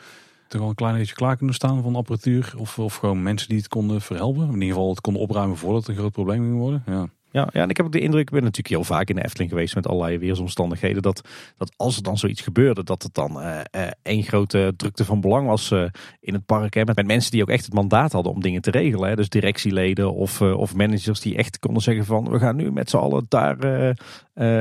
Er 0.49 0.59
wel 0.59 0.69
een 0.69 0.75
klein 0.75 0.97
beetje 0.97 1.15
klaar 1.15 1.37
kunnen 1.37 1.55
staan 1.55 1.83
van 1.83 1.95
apparatuur. 1.95 2.53
Of, 2.57 2.79
of 2.79 2.95
gewoon 2.95 3.23
mensen 3.23 3.49
die 3.49 3.57
het 3.57 3.67
konden 3.67 4.01
verhelpen. 4.01 4.47
In 4.47 4.53
ieder 4.53 4.67
geval 4.67 4.89
het 4.89 5.01
konden 5.01 5.21
opruimen 5.21 5.57
voordat 5.57 5.79
het 5.79 5.89
een 5.89 5.95
groot 5.95 6.11
probleem 6.11 6.41
ging 6.41 6.57
worden. 6.57 6.83
Ja. 6.85 7.09
Ja, 7.33 7.49
ja, 7.51 7.61
en 7.61 7.69
ik 7.69 7.77
heb 7.77 7.85
ook 7.85 7.91
de 7.91 7.99
indruk, 7.99 8.21
ik 8.21 8.29
ben 8.29 8.43
natuurlijk 8.43 8.75
heel 8.75 8.83
vaak 8.83 9.09
in 9.09 9.15
de 9.15 9.23
Efteling 9.23 9.49
geweest 9.49 9.75
met 9.75 9.87
allerlei 9.87 10.17
weersomstandigheden, 10.17 11.01
dat, 11.01 11.21
dat 11.57 11.73
als 11.75 11.97
er 11.97 12.03
dan 12.03 12.17
zoiets 12.17 12.41
gebeurde, 12.41 12.83
dat 12.83 13.03
het 13.03 13.13
dan 13.13 13.41
uh, 13.41 13.59
één 14.01 14.23
grote 14.23 14.73
drukte 14.77 15.05
van 15.05 15.21
belang 15.21 15.47
was 15.47 15.71
uh, 15.71 15.85
in 16.19 16.33
het 16.33 16.45
park. 16.45 16.85
Met, 16.85 17.05
mensen 17.05 17.31
die 17.31 17.41
ook 17.41 17.49
echt 17.49 17.65
het 17.65 17.73
mandaat 17.73 18.11
hadden 18.11 18.31
om 18.31 18.41
dingen 18.41 18.61
te 18.61 18.71
regelen. 18.71 19.09
Hè, 19.09 19.15
dus 19.15 19.29
directieleden 19.29 20.13
of, 20.13 20.41
of 20.41 20.75
managers 20.75 21.19
die 21.19 21.35
echt 21.35 21.59
konden 21.59 21.83
zeggen 21.83 22.05
van, 22.05 22.29
we 22.29 22.39
gaan 22.39 22.55
nu 22.55 22.71
met 22.71 22.89
z'n 22.89 22.97
allen 22.97 23.25
daar 23.27 23.57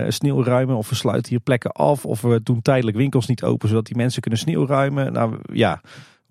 sneeuw 0.08 0.44
ruimen 0.44 0.76
of 0.76 0.88
we 0.88 0.94
sluiten 0.94 1.30
hier 1.30 1.40
plekken 1.40 1.72
af. 1.72 2.04
Of 2.04 2.20
we 2.20 2.40
doen 2.42 2.62
tijdelijk 2.62 2.96
winkels 2.96 3.26
niet 3.26 3.42
open, 3.42 3.68
zodat 3.68 3.86
die 3.86 3.96
mensen 3.96 4.20
kunnen 4.22 4.40
sneeuw 4.40 4.66
ruimen. 4.66 5.12
Nou 5.12 5.38
ja, 5.52 5.80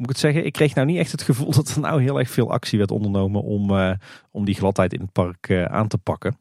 moet 0.01 0.09
ik 0.09 0.15
het 0.15 0.25
zeggen, 0.25 0.45
ik 0.45 0.53
kreeg 0.53 0.75
nou 0.75 0.87
niet 0.87 0.97
echt 0.97 1.11
het 1.11 1.21
gevoel 1.21 1.51
dat 1.61 1.69
er 1.69 1.79
nou 1.79 2.01
heel 2.01 2.19
erg 2.19 2.29
veel 2.29 2.51
actie 2.51 2.77
werd 2.77 2.91
ondernomen 2.91 3.43
om, 3.43 3.71
uh, 3.71 3.91
om 4.31 4.45
die 4.45 4.55
gladheid 4.55 4.93
in 4.93 5.01
het 5.01 5.11
park 5.11 5.49
uh, 5.49 5.63
aan 5.63 5.87
te 5.87 5.97
pakken. 5.97 6.37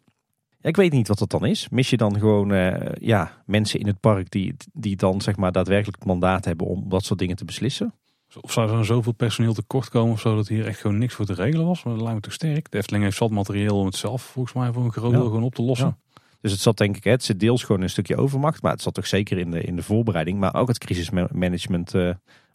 Ja, 0.61 0.69
ik 0.69 0.77
weet 0.77 0.93
niet 0.93 1.09
wat 1.09 1.19
dat 1.19 1.31
dan 1.31 1.47
is. 1.47 1.69
Mis 1.69 1.91
je 1.91 1.97
dan 1.97 2.19
gewoon 2.19 2.53
uh, 2.53 2.77
ja, 3.01 3.43
mensen 3.47 3.81
in 3.81 3.87
het 3.87 4.01
park 4.01 4.31
die, 4.31 4.57
die 4.73 4.97
dan 4.97 5.21
zeg 5.21 5.37
maar 5.37 5.53
daadwerkelijk 5.53 5.99
het 5.99 6.07
mandaat 6.07 6.45
hebben 6.45 6.67
om 6.67 6.89
dat 6.89 7.05
soort 7.05 7.19
dingen 7.19 7.37
te 7.37 7.45
beslissen? 7.45 7.95
Of 8.41 8.53
zou 8.53 8.69
er 8.69 8.75
dan 8.75 8.85
zoveel 8.85 9.13
personeel 9.13 9.55
tekort 9.55 9.89
komen 9.89 10.13
of 10.13 10.21
zo 10.21 10.37
dat 10.37 10.49
hier 10.49 10.67
echt 10.67 10.81
gewoon 10.81 10.99
niks 10.99 11.15
voor 11.15 11.25
te 11.25 11.35
regelen 11.35 11.67
was? 11.67 11.83
Maar 11.83 11.93
dat 11.93 12.03
lijkt 12.03 12.17
me 12.17 12.23
toch 12.23 12.33
sterk. 12.33 12.71
De 12.71 12.79
Efteling 12.79 13.05
heeft 13.05 13.17
zat 13.17 13.31
materieel 13.31 13.79
om 13.79 13.87
het 13.87 13.97
zelf 13.97 14.23
volgens 14.23 14.55
mij 14.55 14.73
voor 14.73 14.85
een 14.85 14.93
groot 14.93 15.13
deel 15.13 15.25
gewoon 15.25 15.43
op 15.43 15.55
te 15.55 15.63
lossen. 15.63 15.97
Ja. 16.13 16.21
Dus 16.41 16.53
het 16.53 16.61
zat 16.61 16.77
denk 16.77 16.97
ik, 16.97 17.05
het 17.05 17.25
zit 17.25 17.41
deels 17.41 17.63
gewoon 17.63 17.83
een 17.83 17.91
stukje 17.91 18.17
overmacht. 18.17 18.63
Maar 18.63 18.73
het 18.73 18.83
zat 18.83 18.95
toch 18.95 19.07
zeker 19.07 19.39
in 19.39 19.51
de, 19.51 19.63
in 19.63 19.77
de 19.77 19.83
voorbereiding. 19.83 20.39
Maar 20.39 20.55
ook 20.55 20.69
het 20.69 20.79
crisismanagement 20.79 21.95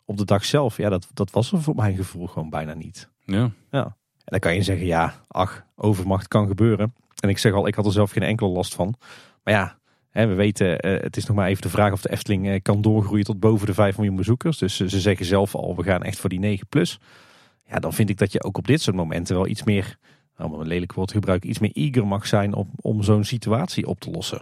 op 0.06 0.18
de 0.18 0.26
dag 0.26 0.46
zelf, 0.46 0.78
ja, 0.78 0.90
dat, 0.90 1.08
dat 1.14 1.32
was 1.32 1.52
er 1.52 1.62
voor 1.62 1.76
mijn 1.76 1.96
gevoel 1.96 2.28
gewoon 2.28 2.50
bijna 2.50 2.74
niet. 2.74 3.10
Ja. 3.26 3.52
ja. 3.72 3.84
En 3.86 4.32
dan 4.32 4.40
kan 4.40 4.56
je 4.56 4.64
zeggen, 4.64 4.86
ja, 4.86 5.14
ach, 5.28 5.66
overmacht 5.76 6.28
kan 6.28 6.48
gebeuren. 6.48 6.94
En 7.20 7.30
ik 7.30 7.38
zeg 7.38 7.54
al, 7.54 7.68
ik 7.68 7.76
had 7.76 7.86
er 7.86 7.92
zelf 7.92 8.12
geen 8.12 8.24
enkele 8.24 8.50
last 8.50 8.76
van. 8.76 8.96
Maar 9.44 9.54
ja, 9.54 9.78
hè, 10.10 10.28
we 10.28 10.34
weten, 10.34 10.80
eh, 10.80 11.02
het 11.02 11.18
is 11.18 11.26
nog 11.26 11.36
maar 11.36 11.48
even 11.48 11.62
de 11.62 11.70
vraag 11.70 11.92
of 11.92 12.02
de 12.02 12.12
Efteling 12.12 12.48
eh, 12.48 12.62
kan 12.62 12.82
doorgroeien 12.82 13.26
tot 13.26 13.40
boven 13.40 13.68
de 13.68 13.74
5 13.74 13.98
miljoen 13.98 14.16
bezoekers. 14.16 14.58
Dus 14.58 14.76
ze 14.76 15.00
zeggen 15.00 15.26
zelf 15.26 15.56
al, 15.56 15.76
we 15.76 15.84
gaan 15.84 16.04
echt 16.04 16.20
voor 16.20 16.30
die 16.30 16.40
9 16.40 16.68
plus. 16.68 17.00
Ja, 17.70 17.80
dan 17.80 17.94
vind 17.94 18.10
ik 18.10 18.18
dat 18.18 18.32
je 18.32 18.44
ook 18.44 18.58
op 18.58 18.68
dit 18.68 18.82
soort 18.82 18.96
momenten 18.96 19.36
wel 19.36 19.48
iets 19.48 19.64
meer, 19.64 19.98
allemaal 20.36 20.62
een 20.62 20.68
lelijk 20.68 20.94
woord 20.94 21.12
gebruiken, 21.12 21.50
iets 21.50 21.60
meer 21.60 21.72
eager 21.74 22.08
mag 22.08 22.28
zijn 22.28 22.54
om, 22.54 22.70
om 22.76 23.04
zo'n 23.04 23.24
situatie 23.24 23.88
op 23.88 24.00
te 24.00 24.12
lossen. 24.12 24.42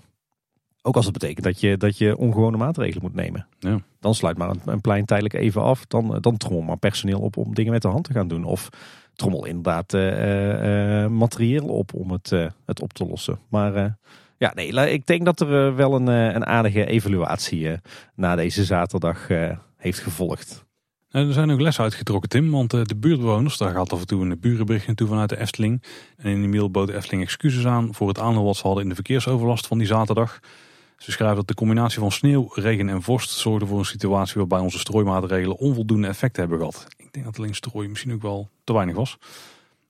Ook 0.85 0.95
als 0.95 1.05
het 1.05 1.13
betekent 1.13 1.43
dat 1.43 1.59
je, 1.59 1.77
dat 1.77 1.97
je 1.97 2.17
ongewone 2.17 2.57
maatregelen 2.57 3.03
moet 3.03 3.13
nemen. 3.13 3.47
Ja. 3.59 3.79
Dan 3.99 4.15
sluit 4.15 4.37
maar 4.37 4.49
een, 4.49 4.61
een, 4.65 4.81
plein 4.81 5.05
tijdelijk 5.05 5.35
even 5.35 5.61
af. 5.61 5.85
Dan, 5.85 6.17
dan 6.21 6.37
trommel 6.37 6.61
maar 6.61 6.77
personeel 6.77 7.19
op 7.19 7.37
om 7.37 7.53
dingen 7.53 7.71
met 7.71 7.81
de 7.81 7.87
hand 7.87 8.03
te 8.03 8.13
gaan 8.13 8.27
doen. 8.27 8.43
Of 8.43 8.69
trommel 9.15 9.45
inderdaad 9.45 9.93
uh, 9.93 11.03
uh, 11.03 11.07
materieel 11.07 11.65
op 11.65 11.93
om 11.93 12.11
het, 12.11 12.31
uh, 12.31 12.47
het 12.65 12.81
op 12.81 12.93
te 12.93 13.05
lossen. 13.05 13.39
Maar 13.49 13.97
ja, 14.37 14.51
nee, 14.55 14.91
ik 14.91 15.05
denk 15.05 15.25
dat 15.25 15.39
er 15.39 15.75
wel 15.75 15.95
een, 15.95 16.07
een 16.07 16.45
aardige 16.45 16.85
evaluatie 16.85 17.69
na 18.15 18.35
deze 18.35 18.63
zaterdag 18.63 19.27
heeft 19.77 19.99
gevolgd. 19.99 20.65
Er 21.09 21.33
zijn 21.33 21.51
ook 21.51 21.61
lessen 21.61 21.83
uitgetrokken, 21.83 22.29
Tim. 22.29 22.51
Want 22.51 22.71
de 22.71 22.95
buurtbewoners, 22.95 23.57
daar 23.57 23.71
gaat 23.71 23.93
af 23.93 23.99
en 23.99 24.07
toe 24.07 24.21
een 24.25 24.39
burenbericht 24.39 24.87
naartoe 24.87 25.07
vanuit 25.07 25.29
de 25.29 25.39
Efteling. 25.39 25.83
En 26.17 26.31
in 26.31 26.41
de 26.41 26.47
mail 26.47 26.71
bood 26.71 26.87
de 26.87 26.95
Efteling 26.95 27.23
excuses 27.23 27.65
aan 27.65 27.93
voor 27.93 28.07
het 28.07 28.19
aandeel 28.19 28.43
wat 28.43 28.55
ze 28.55 28.63
hadden 28.63 28.83
in 28.83 28.89
de 28.89 28.95
verkeersoverlast 28.95 29.67
van 29.67 29.77
die 29.77 29.87
zaterdag. 29.87 30.39
Ze 31.03 31.11
schrijven 31.11 31.35
dat 31.37 31.47
de 31.47 31.53
combinatie 31.53 31.99
van 31.99 32.11
sneeuw, 32.11 32.49
regen 32.53 32.89
en 32.89 33.01
vorst 33.01 33.29
zorgde 33.29 33.65
voor 33.65 33.79
een 33.79 33.85
situatie 33.85 34.35
waarbij 34.35 34.59
onze 34.59 34.79
strooimaatregelen 34.79 35.57
onvoldoende 35.57 36.07
effect 36.07 36.37
hebben 36.37 36.57
gehad. 36.57 36.85
Ik 36.97 37.13
denk 37.13 37.25
dat 37.25 37.37
alleen 37.37 37.55
strooi 37.55 37.87
misschien 37.87 38.13
ook 38.13 38.21
wel 38.21 38.49
te 38.63 38.73
weinig 38.73 38.95
was. 38.95 39.17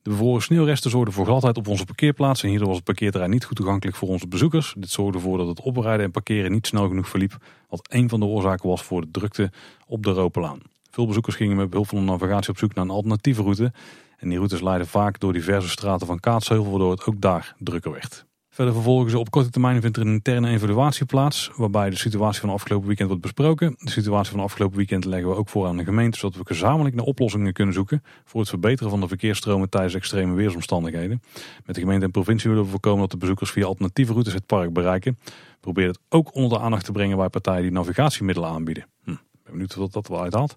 De 0.02 0.10
bevroren 0.10 0.42
sneeuwresten 0.42 0.92
zorgden 0.92 1.14
voor 1.14 1.26
gladheid 1.26 1.58
op 1.58 1.68
onze 1.68 1.86
parkeerplaats 1.86 2.44
en 2.44 2.50
hierdoor 2.50 2.68
was 2.68 2.76
het 2.76 2.86
parkeerterrein 2.86 3.32
niet 3.32 3.46
goed 3.46 3.56
toegankelijk 3.56 3.98
voor 3.98 4.08
onze 4.08 4.28
bezoekers. 4.28 4.74
Dit 4.78 4.90
zorgde 4.90 5.18
ervoor 5.18 5.38
dat 5.38 5.48
het 5.48 5.62
oprijden 5.62 6.06
en 6.06 6.12
parkeren 6.12 6.52
niet 6.52 6.68
snel 6.68 6.88
genoeg 6.88 7.10
verliep, 7.10 7.38
wat 7.70 7.88
een 7.92 8.10
van 8.10 8.20
de 8.20 8.26
oorzaken 8.26 8.70
was 8.70 8.84
voor 8.84 9.02
de 9.02 9.12
drukte 9.12 9.52
op 9.88 10.04
de 10.04 10.12
Ropelaan. 10.12 10.60
Veel 10.90 11.08
bezoekers 11.08 11.36
gingen 11.36 11.56
met 11.56 11.70
behulp 11.70 11.88
van 11.88 11.98
de 11.98 12.04
navigatie 12.04 12.50
op 12.50 12.58
zoek 12.58 12.74
naar 12.74 12.84
een 12.84 12.92
alternatieve 12.92 13.42
route. 13.42 13.72
En 14.18 14.28
die 14.28 14.38
routes 14.38 14.62
leidden 14.62 14.88
vaak 14.88 15.20
door 15.20 15.34
diverse 15.34 15.70
straten 15.70 16.08
van 16.08 16.20
Kaatsheuvel, 16.20 16.70
waardoor 16.70 16.92
het 16.92 17.06
ook 17.06 17.22
daar 17.22 17.56
drukker 17.60 17.92
werd. 17.92 18.26
Verder 18.54 18.74
vervolgen 18.74 19.10
ze 19.10 19.18
op 19.20 19.30
korte 19.30 19.50
termijn 19.50 19.82
vindt 19.82 19.98
er 19.98 20.04
een 20.04 20.14
interne 20.14 20.50
evaluatie 20.50 21.06
plaats, 21.06 21.52
waarbij 21.56 21.90
de 21.90 21.96
situatie 21.96 22.42
van 22.42 22.50
afgelopen 22.50 22.88
weekend 22.88 23.08
wordt 23.08 23.24
besproken. 23.24 23.76
De 23.78 23.90
situatie 23.90 24.32
van 24.32 24.40
afgelopen 24.40 24.78
weekend 24.78 25.06
leggen 25.06 25.30
we 25.30 25.36
ook 25.36 25.50
voor 25.50 25.68
aan 25.68 25.78
de 25.78 25.84
gemeente, 25.84 26.18
zodat 26.18 26.38
we 26.38 26.46
gezamenlijk 26.46 26.96
naar 26.96 27.06
oplossingen 27.06 27.54
kunnen 27.54 27.74
zoeken 27.74 28.04
voor 28.24 28.40
het 28.40 28.50
verbeteren 28.50 28.90
van 28.90 29.00
de 29.00 29.08
verkeersstromen 29.08 29.70
tijdens 29.70 29.94
extreme 29.94 30.34
weersomstandigheden. 30.34 31.22
Met 31.66 31.76
de 31.76 31.82
gemeente 31.82 32.06
en 32.06 32.12
provincie 32.12 32.50
willen 32.50 32.66
we 32.66 32.72
voorkomen 32.72 33.00
dat 33.00 33.12
de 33.12 33.18
bezoekers 33.18 33.52
via 33.52 33.66
alternatieve 33.66 34.12
routes 34.12 34.34
het 34.34 34.46
park 34.46 34.74
bereiken. 34.74 35.20
Probeer 35.60 35.88
het 35.88 36.00
ook 36.10 36.36
onder 36.36 36.58
de 36.58 36.64
aandacht 36.64 36.86
te 36.86 36.92
brengen 36.92 37.18
bij 37.18 37.30
partijen 37.30 37.62
die 37.62 37.72
navigatiemiddelen 37.72 38.50
aanbieden. 38.50 38.86
Hm, 39.04 39.10
ben 39.10 39.20
benieuwd 39.44 39.76
wat 39.76 39.94
dat 39.94 40.08
wel 40.08 40.22
uithaalt. 40.22 40.56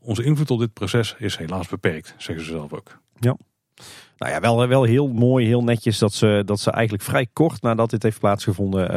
Onze 0.00 0.24
invloed 0.24 0.50
op 0.50 0.58
dit 0.58 0.72
proces 0.72 1.14
is 1.18 1.36
helaas 1.36 1.68
beperkt, 1.68 2.14
zeggen 2.18 2.44
ze 2.44 2.50
zelf 2.50 2.72
ook. 2.72 2.98
Ja. 3.18 3.36
Nou 4.16 4.32
ja, 4.32 4.40
wel, 4.40 4.68
wel 4.68 4.82
heel 4.82 5.08
mooi, 5.08 5.46
heel 5.46 5.64
netjes 5.64 5.98
dat 5.98 6.12
ze, 6.12 6.42
dat 6.44 6.60
ze 6.60 6.70
eigenlijk 6.70 7.04
vrij 7.04 7.26
kort 7.32 7.62
nadat 7.62 7.90
dit 7.90 8.02
heeft 8.02 8.18
plaatsgevonden, 8.18 8.88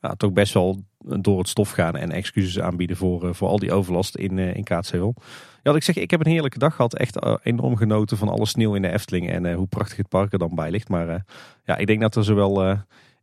nou, 0.00 0.16
toch 0.16 0.32
best 0.32 0.54
wel 0.54 0.84
door 1.06 1.38
het 1.38 1.48
stof 1.48 1.70
gaan 1.70 1.96
en 1.96 2.10
excuses 2.10 2.60
aanbieden 2.60 2.96
voor, 2.96 3.24
uh, 3.24 3.32
voor 3.32 3.48
al 3.48 3.58
die 3.58 3.72
overlast 3.72 4.16
in, 4.16 4.36
uh, 4.36 4.54
in 4.54 4.64
Kaatsheuvel. 4.64 5.14
Ja, 5.62 5.74
ik 5.74 5.82
zeg, 5.82 5.96
ik 5.96 6.10
heb 6.10 6.20
een 6.20 6.32
heerlijke 6.32 6.58
dag 6.58 6.74
gehad. 6.74 6.94
Echt 6.94 7.18
enorm 7.42 7.76
genoten 7.76 8.16
van 8.16 8.28
alle 8.28 8.46
sneeuw 8.46 8.74
in 8.74 8.82
de 8.82 8.92
Efteling 8.92 9.30
en 9.30 9.52
hoe 9.52 9.66
prachtig 9.66 9.96
het 9.96 10.08
park 10.08 10.32
er 10.32 10.38
dan 10.38 10.54
bij 10.54 10.70
ligt. 10.70 10.88
Maar 10.88 11.24
ja, 11.64 11.76
ik 11.76 11.86
denk 11.86 12.00
dat 12.00 12.16
er 12.16 12.24
zowel 12.24 12.76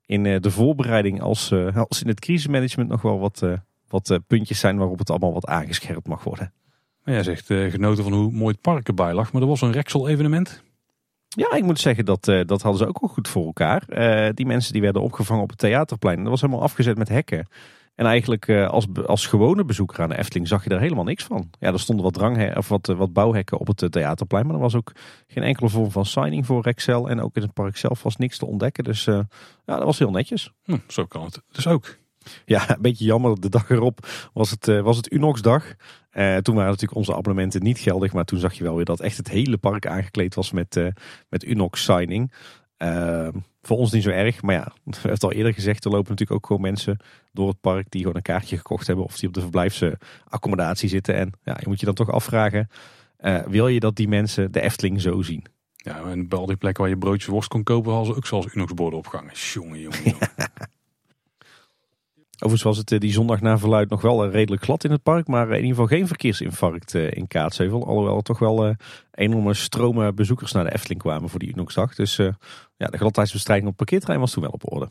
in 0.05 0.23
de 0.23 0.51
voorbereiding 0.51 1.21
als, 1.21 1.53
als 1.73 2.01
in 2.01 2.07
het 2.07 2.19
crisismanagement 2.19 2.89
nog 2.89 3.01
wel 3.01 3.19
wat, 3.19 3.43
wat 3.87 4.19
puntjes 4.27 4.59
zijn 4.59 4.77
waarop 4.77 4.99
het 4.99 5.09
allemaal 5.09 5.33
wat 5.33 5.45
aangescherpt 5.45 6.07
mag 6.07 6.23
worden. 6.23 6.53
jij 7.05 7.23
zegt 7.23 7.45
genoten 7.45 8.03
van 8.03 8.13
hoe 8.13 8.31
mooi 8.31 8.53
het 8.53 8.61
park 8.61 8.87
erbij 8.87 9.13
lag, 9.13 9.33
maar 9.33 9.41
er 9.41 9.47
was 9.47 9.61
een 9.61 9.71
Rexel 9.71 10.07
evenement. 10.07 10.63
Ja, 11.35 11.51
ik 11.51 11.63
moet 11.63 11.79
zeggen 11.79 12.05
dat 12.05 12.27
uh, 12.27 12.41
dat 12.45 12.61
hadden 12.61 12.81
ze 12.81 12.87
ook 12.87 13.01
wel 13.01 13.09
goed 13.09 13.27
voor 13.27 13.45
elkaar. 13.45 13.83
Uh, 13.87 14.29
die 14.33 14.45
mensen 14.45 14.73
die 14.73 14.81
werden 14.81 15.01
opgevangen 15.01 15.43
op 15.43 15.49
het 15.49 15.57
theaterplein. 15.57 16.19
Dat 16.19 16.27
was 16.27 16.41
helemaal 16.41 16.63
afgezet 16.63 16.97
met 16.97 17.09
hekken. 17.09 17.47
En 17.95 18.05
eigenlijk 18.05 18.47
uh, 18.47 18.69
als, 18.69 18.87
als 19.05 19.27
gewone 19.27 19.65
bezoeker 19.65 20.01
aan 20.01 20.09
de 20.09 20.17
Efteling 20.17 20.47
zag 20.47 20.63
je 20.63 20.69
daar 20.69 20.79
helemaal 20.79 21.03
niks 21.03 21.23
van. 21.23 21.49
Ja, 21.59 21.71
er 21.71 21.79
stonden 21.79 22.05
wat, 22.05 22.13
drang, 22.13 22.57
of 22.57 22.67
wat, 22.67 22.87
wat 22.87 23.13
bouwhekken 23.13 23.59
op 23.59 23.67
het 23.67 23.91
theaterplein. 23.91 24.45
Maar 24.45 24.55
er 24.55 24.61
was 24.61 24.75
ook 24.75 24.91
geen 25.27 25.43
enkele 25.43 25.69
vorm 25.69 25.91
van 25.91 26.05
signing 26.05 26.45
voor 26.45 26.61
Rexel. 26.61 27.09
En 27.09 27.21
ook 27.21 27.35
in 27.35 27.41
het 27.41 27.53
park 27.53 27.77
zelf 27.77 28.03
was 28.03 28.15
niks 28.15 28.37
te 28.37 28.45
ontdekken. 28.45 28.83
Dus 28.83 29.03
ja, 29.03 29.25
dat 29.65 29.83
was 29.83 29.99
heel 29.99 30.11
netjes. 30.11 30.51
Hm, 30.63 30.77
zo 30.87 31.05
kan 31.05 31.23
het 31.23 31.41
dus 31.51 31.67
ook. 31.67 31.97
Ja, 32.45 32.69
een 32.69 32.81
beetje 32.81 33.05
jammer. 33.05 33.41
De 33.41 33.49
dag 33.49 33.69
erop 33.69 34.07
was 34.33 34.51
het, 34.51 34.67
uh, 34.67 34.81
was 34.81 34.97
het 34.97 35.11
Unox-dag. 35.11 35.65
Uh, 36.13 36.37
toen 36.37 36.55
waren 36.55 36.69
natuurlijk 36.69 36.97
onze 36.97 37.15
abonnementen 37.15 37.63
niet 37.63 37.79
geldig. 37.79 38.13
Maar 38.13 38.25
toen 38.25 38.39
zag 38.39 38.53
je 38.53 38.63
wel 38.63 38.75
weer 38.75 38.85
dat 38.85 38.99
echt 38.99 39.17
het 39.17 39.29
hele 39.29 39.57
park 39.57 39.87
aangekleed 39.87 40.35
was 40.35 40.51
met, 40.51 40.75
uh, 40.75 40.87
met 41.29 41.43
Unox-signing. 41.43 42.31
Ehm, 42.77 43.31
voor 43.61 43.77
ons 43.77 43.91
niet 43.91 44.03
zo 44.03 44.09
erg, 44.09 44.41
maar 44.41 44.55
ja, 44.55 44.63
we 44.83 44.91
hebben 44.91 45.11
het 45.11 45.23
al 45.23 45.31
eerder 45.31 45.53
gezegd, 45.53 45.85
er 45.85 45.91
lopen 45.91 46.09
natuurlijk 46.09 46.39
ook 46.39 46.45
gewoon 46.45 46.61
mensen 46.61 46.97
door 47.31 47.47
het 47.47 47.61
park 47.61 47.85
die 47.89 48.01
gewoon 48.01 48.15
een 48.15 48.21
kaartje 48.21 48.57
gekocht 48.57 48.87
hebben 48.87 49.05
of 49.05 49.17
die 49.17 49.27
op 49.27 49.33
de 49.33 49.41
verblijfsaccommodatie 49.41 50.89
zitten. 50.89 51.15
En 51.15 51.31
ja, 51.43 51.57
je 51.59 51.67
moet 51.67 51.79
je 51.79 51.85
dan 51.85 51.95
toch 51.95 52.11
afvragen, 52.11 52.69
eh, 53.17 53.45
wil 53.45 53.67
je 53.67 53.79
dat 53.79 53.95
die 53.95 54.07
mensen 54.07 54.51
de 54.51 54.61
Efteling 54.61 55.01
zo 55.01 55.21
zien? 55.21 55.45
Ja, 55.75 56.01
en 56.01 56.27
bij 56.27 56.39
al 56.39 56.45
die 56.45 56.55
plekken 56.55 56.83
waar 56.83 56.91
je 56.91 56.97
broodjes 56.97 57.29
worst 57.29 57.47
kon 57.47 57.63
kopen, 57.63 57.91
hadden 57.91 58.11
ze 58.11 58.17
ook 58.17 58.25
zoals 58.25 58.53
Unox 58.53 58.73
borden 58.73 58.99
opgehangen. 58.99 59.33
Jongen, 59.33 59.79
jongen, 59.79 60.03
jongen. 60.09 60.29
Overigens 62.33 62.63
was 62.63 62.77
het 62.77 62.91
eh, 62.91 62.99
die 62.99 63.11
zondag 63.11 63.41
na 63.41 63.57
verluid 63.57 63.89
nog 63.89 64.01
wel 64.01 64.25
eh, 64.25 64.31
redelijk 64.31 64.63
glad 64.63 64.83
in 64.83 64.91
het 64.91 65.03
park. 65.03 65.27
Maar 65.27 65.47
in 65.47 65.55
ieder 65.55 65.69
geval 65.69 65.87
geen 65.87 66.07
verkeersinfarct 66.07 66.95
eh, 66.95 67.11
in 67.11 67.27
Kaatsheuvel. 67.27 67.87
Alhoewel 67.87 68.17
er 68.17 68.23
toch 68.23 68.39
wel 68.39 68.75
enorme 69.11 69.53
stromen 69.53 70.15
bezoekers 70.15 70.51
naar 70.51 70.63
de 70.63 70.73
Efteling 70.73 71.01
kwamen 71.01 71.29
voor 71.29 71.39
die 71.39 71.53
Unoxdag. 71.53 71.95
Dus 71.95 72.15
ja, 72.77 72.87
de 72.87 72.97
gladheidsbestrijding 72.97 73.69
op 73.69 73.77
parkeerterrein 73.77 74.19
was 74.19 74.31
toen 74.31 74.43
wel 74.43 74.51
op 74.51 74.73
orde. 74.73 74.89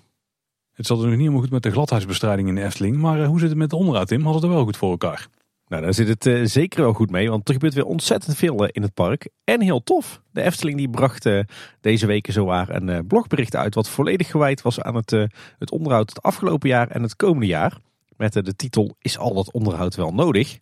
Het 0.72 0.86
zat 0.86 0.96
er 0.96 1.02
nog 1.02 1.12
niet 1.12 1.20
helemaal 1.20 1.40
goed 1.40 1.50
met 1.50 1.62
de 1.62 1.70
gladheidsbestrijding 1.70 2.48
in 2.48 2.54
de 2.54 2.62
Efteling. 2.62 2.96
Maar 2.96 3.24
hoe 3.24 3.38
zit 3.38 3.48
het 3.48 3.58
met 3.58 3.70
de 3.70 3.76
onderhoud, 3.76 4.08
Tim? 4.08 4.22
Hadden 4.22 4.40
het 4.42 4.50
er 4.50 4.56
wel 4.56 4.64
goed 4.64 4.76
voor 4.76 4.90
elkaar? 4.90 5.28
Nou, 5.72 5.84
daar 5.84 5.94
zit 5.94 6.08
het 6.08 6.26
uh, 6.26 6.44
zeker 6.44 6.82
wel 6.82 6.92
goed 6.92 7.10
mee, 7.10 7.30
want 7.30 7.48
er 7.48 7.54
gebeurt 7.54 7.74
weer 7.74 7.84
ontzettend 7.84 8.36
veel 8.36 8.62
uh, 8.62 8.68
in 8.72 8.82
het 8.82 8.94
park. 8.94 9.28
En 9.44 9.60
heel 9.60 9.82
tof. 9.82 10.22
De 10.30 10.42
Efteling 10.42 10.76
die 10.76 10.90
bracht 10.90 11.26
uh, 11.26 11.40
deze 11.80 12.06
weken 12.06 12.32
zowaar 12.32 12.68
een 12.68 13.06
blogbericht 13.06 13.56
uit 13.56 13.74
wat 13.74 13.88
volledig 13.88 14.30
gewijd 14.30 14.62
was 14.62 14.80
aan 14.80 14.94
het, 14.94 15.10
het 15.58 15.70
onderhoud 15.70 16.08
het 16.08 16.22
afgelopen 16.22 16.68
jaar 16.68 16.88
en 16.88 17.02
het 17.02 17.16
komende 17.16 17.46
jaar. 17.46 17.78
Met 18.16 18.32
de 18.32 18.56
titel 18.56 18.96
Is 18.98 19.18
al 19.18 19.34
dat 19.34 19.52
onderhoud 19.52 19.94
wel 19.94 20.14
nodig? 20.14 20.58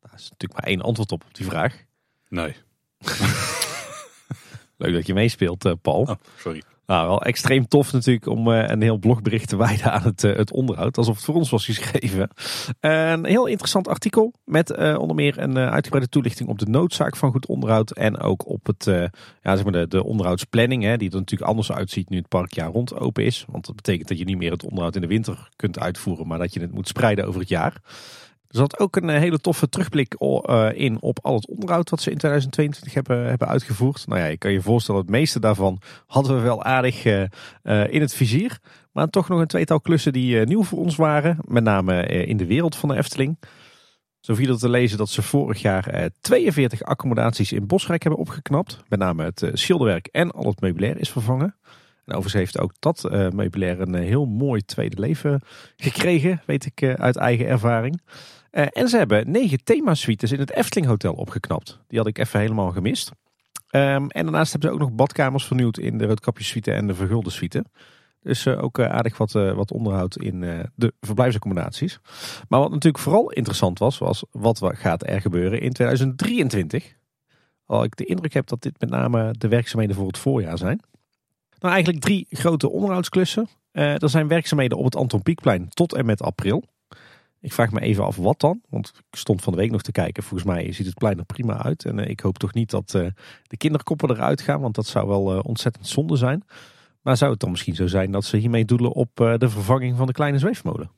Daar 0.00 0.14
is 0.14 0.30
natuurlijk 0.30 0.60
maar 0.60 0.70
één 0.70 0.80
antwoord 0.80 1.12
op 1.12 1.24
op 1.24 1.34
die 1.34 1.46
vraag. 1.46 1.84
Nee. 2.28 2.56
Leuk 4.76 4.94
dat 4.94 5.06
je 5.06 5.14
meespeelt, 5.14 5.82
Paul. 5.82 6.02
Oh, 6.02 6.14
sorry. 6.36 6.62
Nou, 6.92 7.08
wel 7.08 7.22
extreem 7.22 7.68
tof 7.68 7.92
natuurlijk 7.92 8.26
om 8.26 8.52
eh, 8.52 8.68
een 8.68 8.82
heel 8.82 8.98
blogbericht 8.98 9.48
te 9.48 9.56
wijden 9.56 9.92
aan 9.92 10.02
het, 10.02 10.24
eh, 10.24 10.36
het 10.36 10.52
onderhoud. 10.52 10.96
Alsof 10.96 11.14
het 11.14 11.24
voor 11.24 11.34
ons 11.34 11.50
was 11.50 11.64
geschreven. 11.64 12.30
Een 12.80 13.24
heel 13.24 13.46
interessant 13.46 13.88
artikel 13.88 14.32
met 14.44 14.70
eh, 14.70 14.98
onder 14.98 15.16
meer 15.16 15.38
een 15.38 15.58
uitgebreide 15.58 16.10
toelichting 16.10 16.48
op 16.48 16.58
de 16.58 16.66
noodzaak 16.66 17.16
van 17.16 17.30
goed 17.30 17.46
onderhoud. 17.46 17.90
En 17.90 18.18
ook 18.18 18.48
op 18.48 18.66
het, 18.66 18.84
ja, 19.42 19.54
zeg 19.54 19.62
maar 19.62 19.72
de, 19.72 19.88
de 19.88 20.04
onderhoudsplanning, 20.04 20.82
hè, 20.82 20.96
die 20.96 21.10
er 21.10 21.16
natuurlijk 21.16 21.50
anders 21.50 21.72
uitziet 21.72 22.08
nu 22.08 22.16
het 22.16 22.28
park 22.28 22.54
jaar 22.54 22.70
rond 22.70 22.94
open 22.94 23.24
is. 23.24 23.44
Want 23.48 23.66
dat 23.66 23.76
betekent 23.76 24.08
dat 24.08 24.18
je 24.18 24.24
niet 24.24 24.38
meer 24.38 24.52
het 24.52 24.64
onderhoud 24.64 24.94
in 24.94 25.00
de 25.00 25.06
winter 25.06 25.48
kunt 25.56 25.78
uitvoeren, 25.78 26.26
maar 26.26 26.38
dat 26.38 26.54
je 26.54 26.60
het 26.60 26.72
moet 26.72 26.88
spreiden 26.88 27.26
over 27.26 27.40
het 27.40 27.48
jaar. 27.48 27.80
Er 28.52 28.58
zat 28.58 28.78
ook 28.78 28.96
een 28.96 29.08
hele 29.08 29.38
toffe 29.38 29.68
terugblik 29.68 30.14
in 30.74 31.02
op 31.02 31.18
al 31.22 31.34
het 31.34 31.48
onderhoud 31.48 31.90
wat 31.90 32.00
ze 32.00 32.10
in 32.10 32.18
2022 32.18 32.94
hebben, 32.94 33.28
hebben 33.28 33.48
uitgevoerd. 33.48 34.06
Nou 34.06 34.20
ja, 34.20 34.26
je 34.26 34.36
kan 34.36 34.52
je 34.52 34.62
voorstellen, 34.62 35.00
het 35.00 35.10
meeste 35.10 35.40
daarvan 35.40 35.80
hadden 36.06 36.36
we 36.36 36.42
wel 36.42 36.64
aardig 36.64 37.04
uh, 37.04 37.22
in 37.88 38.00
het 38.00 38.14
vizier. 38.14 38.58
Maar 38.92 39.08
toch 39.08 39.28
nog 39.28 39.40
een 39.40 39.46
tweetal 39.46 39.80
klussen 39.80 40.12
die 40.12 40.46
nieuw 40.46 40.62
voor 40.62 40.78
ons 40.78 40.96
waren. 40.96 41.38
Met 41.44 41.64
name 41.64 42.06
in 42.06 42.36
de 42.36 42.46
wereld 42.46 42.76
van 42.76 42.88
de 42.88 42.96
Efteling. 42.96 43.38
Zo 44.20 44.34
viel 44.34 44.52
er 44.52 44.58
te 44.58 44.68
lezen 44.68 44.98
dat 44.98 45.08
ze 45.08 45.22
vorig 45.22 45.62
jaar 45.62 46.10
42 46.20 46.82
accommodaties 46.82 47.52
in 47.52 47.66
Bosrijk 47.66 48.02
hebben 48.02 48.20
opgeknapt. 48.20 48.82
Met 48.88 48.98
name 48.98 49.24
het 49.24 49.50
schilderwerk 49.52 50.06
en 50.06 50.30
al 50.30 50.48
het 50.48 50.60
meubilair 50.60 50.98
is 50.98 51.10
vervangen. 51.10 51.56
En 52.04 52.14
overigens 52.14 52.32
heeft 52.32 52.58
ook 52.58 52.72
dat 52.78 53.08
meubilair 53.32 53.80
een 53.80 53.94
heel 53.94 54.26
mooi 54.26 54.60
tweede 54.64 55.00
leven 55.00 55.40
gekregen, 55.76 56.42
weet 56.46 56.66
ik 56.66 56.84
uit 56.84 57.16
eigen 57.16 57.46
ervaring. 57.46 58.00
Uh, 58.52 58.66
en 58.70 58.88
ze 58.88 58.96
hebben 58.96 59.30
negen 59.30 59.64
themasuites 59.64 60.32
in 60.32 60.38
het 60.38 60.52
Efteling 60.52 60.86
Hotel 60.86 61.12
opgeknapt. 61.12 61.78
Die 61.88 61.98
had 61.98 62.06
ik 62.06 62.18
even 62.18 62.40
helemaal 62.40 62.70
gemist. 62.70 63.10
Um, 63.70 64.10
en 64.10 64.22
daarnaast 64.24 64.52
hebben 64.52 64.70
ze 64.70 64.74
ook 64.74 64.80
nog 64.82 64.92
badkamers 64.92 65.44
vernieuwd 65.44 65.78
in 65.78 65.98
de 65.98 66.06
Roodkapjessuite 66.06 66.72
en 66.72 66.86
de 66.86 66.94
Vergulde 66.94 67.30
suite. 67.30 67.64
Dus 68.22 68.46
uh, 68.46 68.62
ook 68.62 68.78
uh, 68.78 68.86
aardig 68.86 69.18
wat, 69.18 69.32
wat 69.32 69.72
onderhoud 69.72 70.16
in 70.16 70.40
de 70.74 70.92
verblijfsaccommodaties. 71.00 71.98
Maar 72.48 72.60
wat 72.60 72.70
natuurlijk 72.70 73.02
vooral 73.02 73.30
interessant 73.30 73.78
was, 73.78 73.98
was 73.98 74.24
wat 74.30 74.60
gaat 74.72 75.08
er 75.08 75.20
gebeuren 75.20 75.60
in 75.60 75.72
2023. 75.72 76.96
Al 77.66 77.84
ik 77.84 77.96
de 77.96 78.04
indruk 78.04 78.32
heb 78.32 78.46
dat 78.46 78.62
dit 78.62 78.80
met 78.80 78.90
name 78.90 79.34
de 79.38 79.48
werkzaamheden 79.48 79.96
voor 79.96 80.06
het 80.06 80.18
voorjaar 80.18 80.58
zijn. 80.58 80.80
Nou, 81.58 81.74
eigenlijk 81.74 82.04
drie 82.04 82.26
grote 82.30 82.70
onderhoudsklussen. 82.70 83.48
er 83.72 84.10
zijn 84.10 84.28
werkzaamheden 84.28 84.78
op 84.78 84.84
het 84.84 84.96
Anton 84.96 85.22
Pieckplein 85.22 85.68
tot 85.68 85.94
en 85.94 86.06
met 86.06 86.22
april. 86.22 86.64
Ik 87.42 87.52
vraag 87.52 87.72
me 87.72 87.80
even 87.80 88.04
af 88.04 88.16
wat 88.16 88.40
dan. 88.40 88.60
Want 88.68 88.92
ik 89.10 89.18
stond 89.18 89.42
van 89.42 89.52
de 89.52 89.58
week 89.58 89.70
nog 89.70 89.82
te 89.82 89.92
kijken. 89.92 90.22
Volgens 90.22 90.50
mij 90.50 90.72
ziet 90.72 90.86
het 90.86 90.94
plein 90.94 91.18
er 91.18 91.24
prima 91.24 91.62
uit. 91.62 91.84
En 91.84 91.98
eh, 91.98 92.10
ik 92.10 92.20
hoop 92.20 92.38
toch 92.38 92.54
niet 92.54 92.70
dat 92.70 92.94
uh, 92.96 93.06
de 93.42 93.56
kinderkoppen 93.56 94.10
eruit 94.10 94.40
gaan. 94.40 94.60
Want 94.60 94.74
dat 94.74 94.86
zou 94.86 95.08
wel 95.08 95.34
uh, 95.34 95.40
ontzettend 95.42 95.88
zonde 95.88 96.16
zijn. 96.16 96.44
Maar 97.00 97.16
zou 97.16 97.30
het 97.30 97.40
dan 97.40 97.50
misschien 97.50 97.74
zo 97.74 97.86
zijn 97.86 98.10
dat 98.10 98.24
ze 98.24 98.36
hiermee 98.36 98.64
doelen 98.64 98.92
op 98.92 99.10
de 99.14 99.48
vervanging 99.48 99.96
van 99.96 100.06
de 100.06 100.12
kleine 100.12 100.38
zweefmolen? 100.38 100.90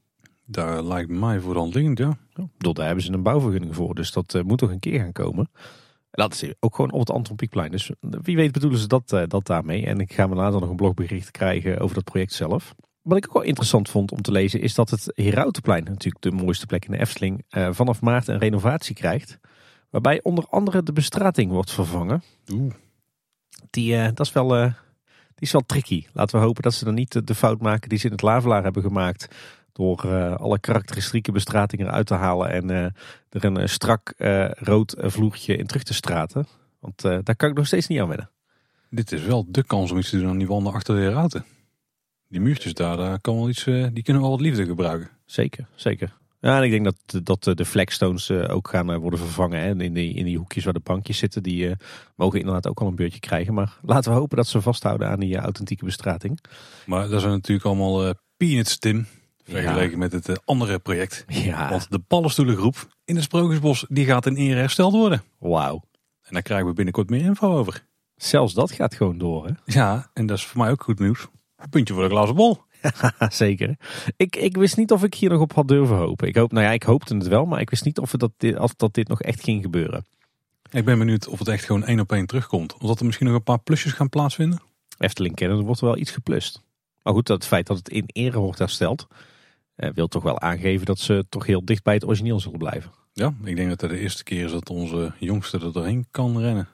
Daar 0.46 0.82
lijkt 0.82 1.10
mij 1.10 1.40
voor 1.40 1.56
hand 1.56 1.74
liggend, 1.74 1.98
ja. 1.98 2.16
ja. 2.34 2.72
daar 2.72 2.86
hebben 2.86 3.04
ze 3.04 3.12
een 3.12 3.22
bouwvergunning 3.22 3.74
voor. 3.74 3.94
Dus 3.94 4.12
dat 4.12 4.42
moet 4.44 4.58
toch 4.58 4.70
een 4.70 4.78
keer 4.78 5.00
gaan 5.00 5.12
komen. 5.12 5.50
En 6.10 6.22
dat 6.22 6.32
is 6.32 6.54
ook 6.60 6.74
gewoon 6.74 6.92
op 6.92 7.00
het 7.00 7.10
Anton 7.10 7.36
Pieckplein. 7.36 7.70
Dus 7.70 7.90
wie 8.00 8.36
weet 8.36 8.52
bedoelen 8.52 8.78
ze 8.78 8.86
dat, 8.86 9.08
dat 9.28 9.46
daarmee. 9.46 9.86
En 9.86 10.00
ik 10.00 10.12
ga 10.12 10.26
me 10.26 10.34
later 10.34 10.60
nog 10.60 10.70
een 10.70 10.76
blogbericht 10.76 11.30
krijgen 11.30 11.78
over 11.78 11.94
dat 11.94 12.04
project 12.04 12.32
zelf. 12.32 12.74
Wat 13.04 13.16
ik 13.16 13.26
ook 13.26 13.32
wel 13.32 13.42
interessant 13.42 13.88
vond 13.88 14.12
om 14.12 14.22
te 14.22 14.32
lezen 14.32 14.60
is 14.60 14.74
dat 14.74 14.90
het 14.90 15.12
Herautenplein, 15.14 15.84
natuurlijk 15.84 16.22
de 16.22 16.30
mooiste 16.30 16.66
plek 16.66 16.84
in 16.84 16.90
de 16.92 16.98
Efteling, 16.98 17.44
eh, 17.48 17.68
vanaf 17.72 18.00
maart 18.00 18.28
een 18.28 18.38
renovatie 18.38 18.94
krijgt. 18.94 19.38
Waarbij 19.90 20.22
onder 20.22 20.46
andere 20.48 20.82
de 20.82 20.92
bestrating 20.92 21.50
wordt 21.50 21.72
vervangen. 21.72 22.22
Oeh. 22.52 22.72
Die, 23.70 23.94
uh, 23.94 24.04
dat 24.04 24.20
is 24.20 24.32
wel, 24.32 24.56
uh, 24.56 24.64
die 25.04 25.46
is 25.46 25.52
wel 25.52 25.66
tricky. 25.66 26.06
Laten 26.12 26.38
we 26.38 26.44
hopen 26.44 26.62
dat 26.62 26.74
ze 26.74 26.84
dan 26.84 26.94
niet 26.94 27.26
de, 27.26 27.34
fout 27.34 27.60
maken 27.60 27.88
die 27.88 27.98
ze 27.98 28.06
in 28.06 28.12
het 28.12 28.22
Lavelaar 28.22 28.62
hebben 28.62 28.82
gemaakt. 28.82 29.28
Door 29.72 30.08
alle 30.36 30.58
karakteristieke 30.58 31.32
bestratingen 31.32 31.86
eruit 31.86 32.06
te 32.06 32.14
halen 32.14 32.50
en 32.50 32.70
er 33.28 33.44
een 33.44 33.68
strak 33.68 34.14
rood 34.58 34.94
vloertje 34.98 35.56
in 35.56 35.66
terug 35.66 35.82
te 35.82 35.94
straten. 35.94 36.46
Want 36.80 37.02
daar 37.02 37.36
kan 37.36 37.48
ik 37.48 37.56
nog 37.56 37.66
steeds 37.66 37.86
niet 37.86 38.00
aan 38.00 38.08
wennen. 38.08 38.30
Dit 38.90 39.12
is 39.12 39.22
wel 39.22 39.46
de 39.48 39.64
kans 39.64 39.90
om 39.90 39.98
iets 39.98 40.10
te 40.10 40.18
doen 40.18 40.28
aan 40.28 40.38
die 40.38 40.46
wanden 40.46 40.72
achter 40.72 40.94
de 40.94 41.00
Herauten 41.00 41.44
die 42.28 42.40
muurtjes 42.40 42.74
daar, 42.74 42.96
daar 42.96 43.20
kan 43.20 43.36
wel 43.36 43.48
iets, 43.48 43.66
eh, 43.66 43.86
die 43.92 44.02
kunnen 44.02 44.22
wel 44.22 44.30
wat 44.30 44.40
liefde 44.40 44.66
gebruiken. 44.66 45.10
Zeker, 45.24 45.66
zeker. 45.74 46.16
Ja, 46.40 46.56
en 46.56 46.62
ik 46.62 46.70
denk 46.70 46.84
dat, 46.84 47.26
dat 47.42 47.58
de 47.58 47.64
flagstones 47.64 48.30
eh, 48.30 48.54
ook 48.54 48.68
gaan 48.68 48.92
eh, 48.92 48.96
worden 48.96 49.18
vervangen. 49.18 49.60
Hè. 49.60 49.82
In, 49.82 49.94
die, 49.94 50.14
in 50.14 50.24
die 50.24 50.38
hoekjes 50.38 50.64
waar 50.64 50.72
de 50.72 50.80
bankjes 50.80 51.18
zitten, 51.18 51.42
die 51.42 51.76
mogen 52.16 52.38
inderdaad 52.38 52.68
ook 52.68 52.80
al 52.80 52.86
een 52.86 52.94
beurtje 52.94 53.20
krijgen. 53.20 53.54
Maar 53.54 53.78
laten 53.82 54.12
we 54.12 54.18
hopen 54.18 54.36
dat 54.36 54.46
ze 54.46 54.60
vasthouden 54.60 55.08
aan 55.08 55.20
die 55.20 55.36
authentieke 55.36 55.84
bestrating. 55.84 56.40
Maar 56.86 57.08
dat 57.08 57.20
zijn 57.20 57.32
natuurlijk 57.32 57.66
allemaal 57.66 58.14
peanuts, 58.36 58.78
Tim. 58.78 59.06
Vergeleken 59.44 59.98
met 59.98 60.12
het 60.12 60.46
andere 60.46 60.78
project. 60.78 61.24
Ja. 61.28 61.70
Want 61.70 61.90
de 61.90 61.98
Pallenstoelengroep 61.98 62.88
in 63.04 63.14
het 63.14 63.24
Sprookjesbos, 63.24 63.84
die 63.88 64.04
gaat 64.04 64.26
in 64.26 64.36
ere 64.36 64.60
hersteld 64.60 64.92
worden. 64.92 65.22
Wauw. 65.38 65.82
En 66.22 66.32
daar 66.32 66.42
krijgen 66.42 66.66
we 66.66 66.72
binnenkort 66.72 67.10
meer 67.10 67.24
info 67.24 67.56
over. 67.56 67.84
Zelfs 68.16 68.54
dat 68.54 68.72
gaat 68.72 68.94
gewoon 68.94 69.18
door, 69.18 69.46
hè? 69.46 69.52
Ja, 69.64 70.10
en 70.12 70.26
dat 70.26 70.38
is 70.38 70.44
voor 70.44 70.60
mij 70.60 70.70
ook 70.70 70.82
goed 70.82 70.98
nieuws. 70.98 71.28
Puntje 71.70 71.94
voor 71.94 72.02
de 72.02 72.08
glazen 72.08 72.34
bol. 72.34 72.62
Zeker. 73.28 73.76
Ik, 74.16 74.36
ik 74.36 74.56
wist 74.56 74.76
niet 74.76 74.92
of 74.92 75.04
ik 75.04 75.14
hier 75.14 75.30
nog 75.30 75.40
op 75.40 75.52
had 75.52 75.68
durven 75.68 75.96
hopen. 75.96 76.28
Ik 76.28 76.36
hoop, 76.36 76.52
nou 76.52 76.64
ja, 76.64 76.72
ik 76.72 76.82
hoopte 76.82 77.16
het 77.16 77.26
wel, 77.26 77.44
maar 77.46 77.60
ik 77.60 77.70
wist 77.70 77.84
niet 77.84 77.98
of, 77.98 78.10
het 78.10 78.20
dat, 78.20 78.32
dit, 78.36 78.58
of 78.58 78.74
dat 78.74 78.94
dit 78.94 79.08
nog 79.08 79.22
echt 79.22 79.42
ging 79.42 79.62
gebeuren. 79.62 80.04
Ik 80.70 80.84
ben 80.84 80.98
benieuwd 80.98 81.28
of 81.28 81.38
het 81.38 81.48
echt 81.48 81.64
gewoon 81.64 81.84
één 81.84 82.00
op 82.00 82.12
één 82.12 82.26
terugkomt. 82.26 82.74
Of 82.74 82.88
dat 82.88 82.98
er 82.98 83.04
misschien 83.06 83.26
nog 83.26 83.36
een 83.36 83.42
paar 83.42 83.58
plusjes 83.58 83.92
gaan 83.92 84.08
plaatsvinden. 84.08 84.60
Efteling 84.98 85.34
kennen, 85.34 85.58
er 85.58 85.64
wordt 85.64 85.80
wel 85.80 85.96
iets 85.96 86.10
geplust. 86.10 86.62
Maar 87.02 87.12
goed, 87.12 87.26
dat 87.26 87.36
het 87.36 87.46
feit 87.46 87.66
dat 87.66 87.76
het 87.76 87.88
in 87.88 88.04
ere 88.06 88.38
wordt 88.38 88.58
hersteld, 88.58 89.06
eh, 89.74 89.90
wil 89.94 90.08
toch 90.08 90.22
wel 90.22 90.40
aangeven 90.40 90.86
dat 90.86 90.98
ze 90.98 91.24
toch 91.28 91.46
heel 91.46 91.64
dicht 91.64 91.82
bij 91.82 91.94
het 91.94 92.06
origineel 92.06 92.40
zullen 92.40 92.58
blijven. 92.58 92.90
Ja, 93.12 93.34
ik 93.44 93.56
denk 93.56 93.68
dat 93.68 93.80
het 93.80 93.90
de 93.90 93.98
eerste 93.98 94.22
keer 94.22 94.44
is 94.44 94.50
dat 94.50 94.70
onze 94.70 95.12
jongste 95.18 95.58
er 95.58 95.72
doorheen 95.72 96.06
kan 96.10 96.40
rennen. 96.40 96.68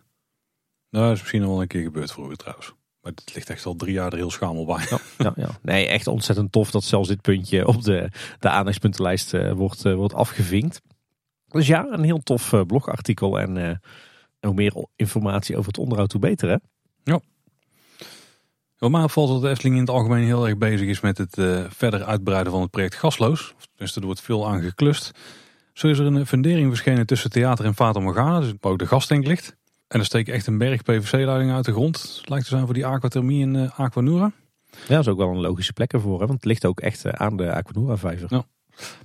Nou, 0.91 1.05
dat 1.05 1.14
is 1.14 1.20
misschien 1.20 1.43
al 1.43 1.61
een 1.61 1.68
keer 1.68 1.82
gebeurd 1.82 2.12
vroeger 2.12 2.36
trouwens. 2.36 2.72
Maar 3.03 3.13
het 3.15 3.35
ligt 3.35 3.51
echt 3.51 3.67
al 3.67 3.77
drie 3.77 3.93
jaar 3.93 4.13
er 4.13 4.19
heel 4.19 4.31
schamel 4.31 4.65
bij. 4.65 4.87
Ja, 4.91 4.99
ja, 5.19 5.33
ja, 5.37 5.49
Nee, 5.63 5.87
echt 5.87 6.07
ontzettend 6.07 6.53
tof 6.53 6.71
dat 6.71 6.85
zelfs 6.85 7.09
dit 7.09 7.21
puntje 7.21 7.67
op 7.67 7.83
de, 7.83 8.11
de 8.39 8.49
aandachtspuntenlijst 8.49 9.35
uh, 9.35 9.53
wordt, 9.53 9.85
uh, 9.85 9.95
wordt 9.95 10.15
afgevinkt. 10.15 10.81
Dus 11.49 11.67
ja, 11.67 11.87
een 11.91 12.05
heel 12.05 12.23
tof 12.23 12.53
uh, 12.53 12.63
blogartikel 12.67 13.41
en 13.41 13.81
hoe 14.41 14.55
meer 14.55 14.87
informatie 14.97 15.57
over 15.57 15.67
het 15.67 15.79
onderhoud, 15.79 16.13
hoe 16.13 16.21
beter 16.21 16.49
hè? 16.49 16.57
Ja. 17.05 17.21
Wat 18.79 18.91
mij 18.91 19.03
opvalt 19.03 19.29
dat 19.29 19.41
de 19.41 19.49
Efteling 19.49 19.75
in 19.75 19.81
het 19.81 19.91
algemeen 19.91 20.25
heel 20.25 20.47
erg 20.47 20.59
bezig 20.59 20.89
is 20.89 21.01
met 21.01 21.19
het 21.19 21.35
verder 21.69 22.05
uitbreiden 22.05 22.53
van 22.53 22.61
het 22.61 22.71
project 22.71 22.95
Gasloos. 22.95 23.55
Dus 23.77 23.97
er 23.97 24.05
wordt 24.05 24.21
veel 24.21 24.49
aan 24.49 24.61
geklust. 24.61 25.11
Zo 25.73 25.89
is 25.89 25.99
er 25.99 26.07
een 26.07 26.27
fundering 26.27 26.69
verschenen 26.69 27.07
tussen 27.07 27.31
theater 27.31 27.65
en 27.65 27.75
Fata 27.75 28.01
Morgana, 28.01 28.41
dus 28.41 28.53
waar 28.61 28.73
ook 28.73 28.79
de 28.79 28.87
gastenk 28.87 29.27
ligt. 29.27 29.57
En 29.91 29.99
er 29.99 30.05
steekt 30.05 30.28
echt 30.28 30.47
een 30.47 30.59
berg 30.59 30.82
PVC-leidingen 30.82 31.55
uit 31.55 31.64
de 31.64 31.72
grond. 31.72 32.22
Lijkt 32.24 32.45
te 32.45 32.51
zijn 32.51 32.64
voor 32.64 32.74
die 32.74 32.86
aquathermie 32.86 33.41
in 33.41 33.55
uh, 33.55 33.78
Aquanura. 33.78 34.32
Ja, 34.70 34.78
dat 34.86 34.99
is 34.99 35.09
ook 35.09 35.18
wel 35.18 35.30
een 35.30 35.41
logische 35.41 35.72
plek 35.72 35.93
ervoor. 35.93 36.20
Hè? 36.20 36.26
Want 36.26 36.32
het 36.32 36.45
ligt 36.45 36.64
ook 36.64 36.80
echt 36.80 37.05
eh, 37.05 37.12
aan 37.12 37.36
de 37.36 37.53
Aquanura-vijver. 37.53 38.26
Ja. 38.30 38.45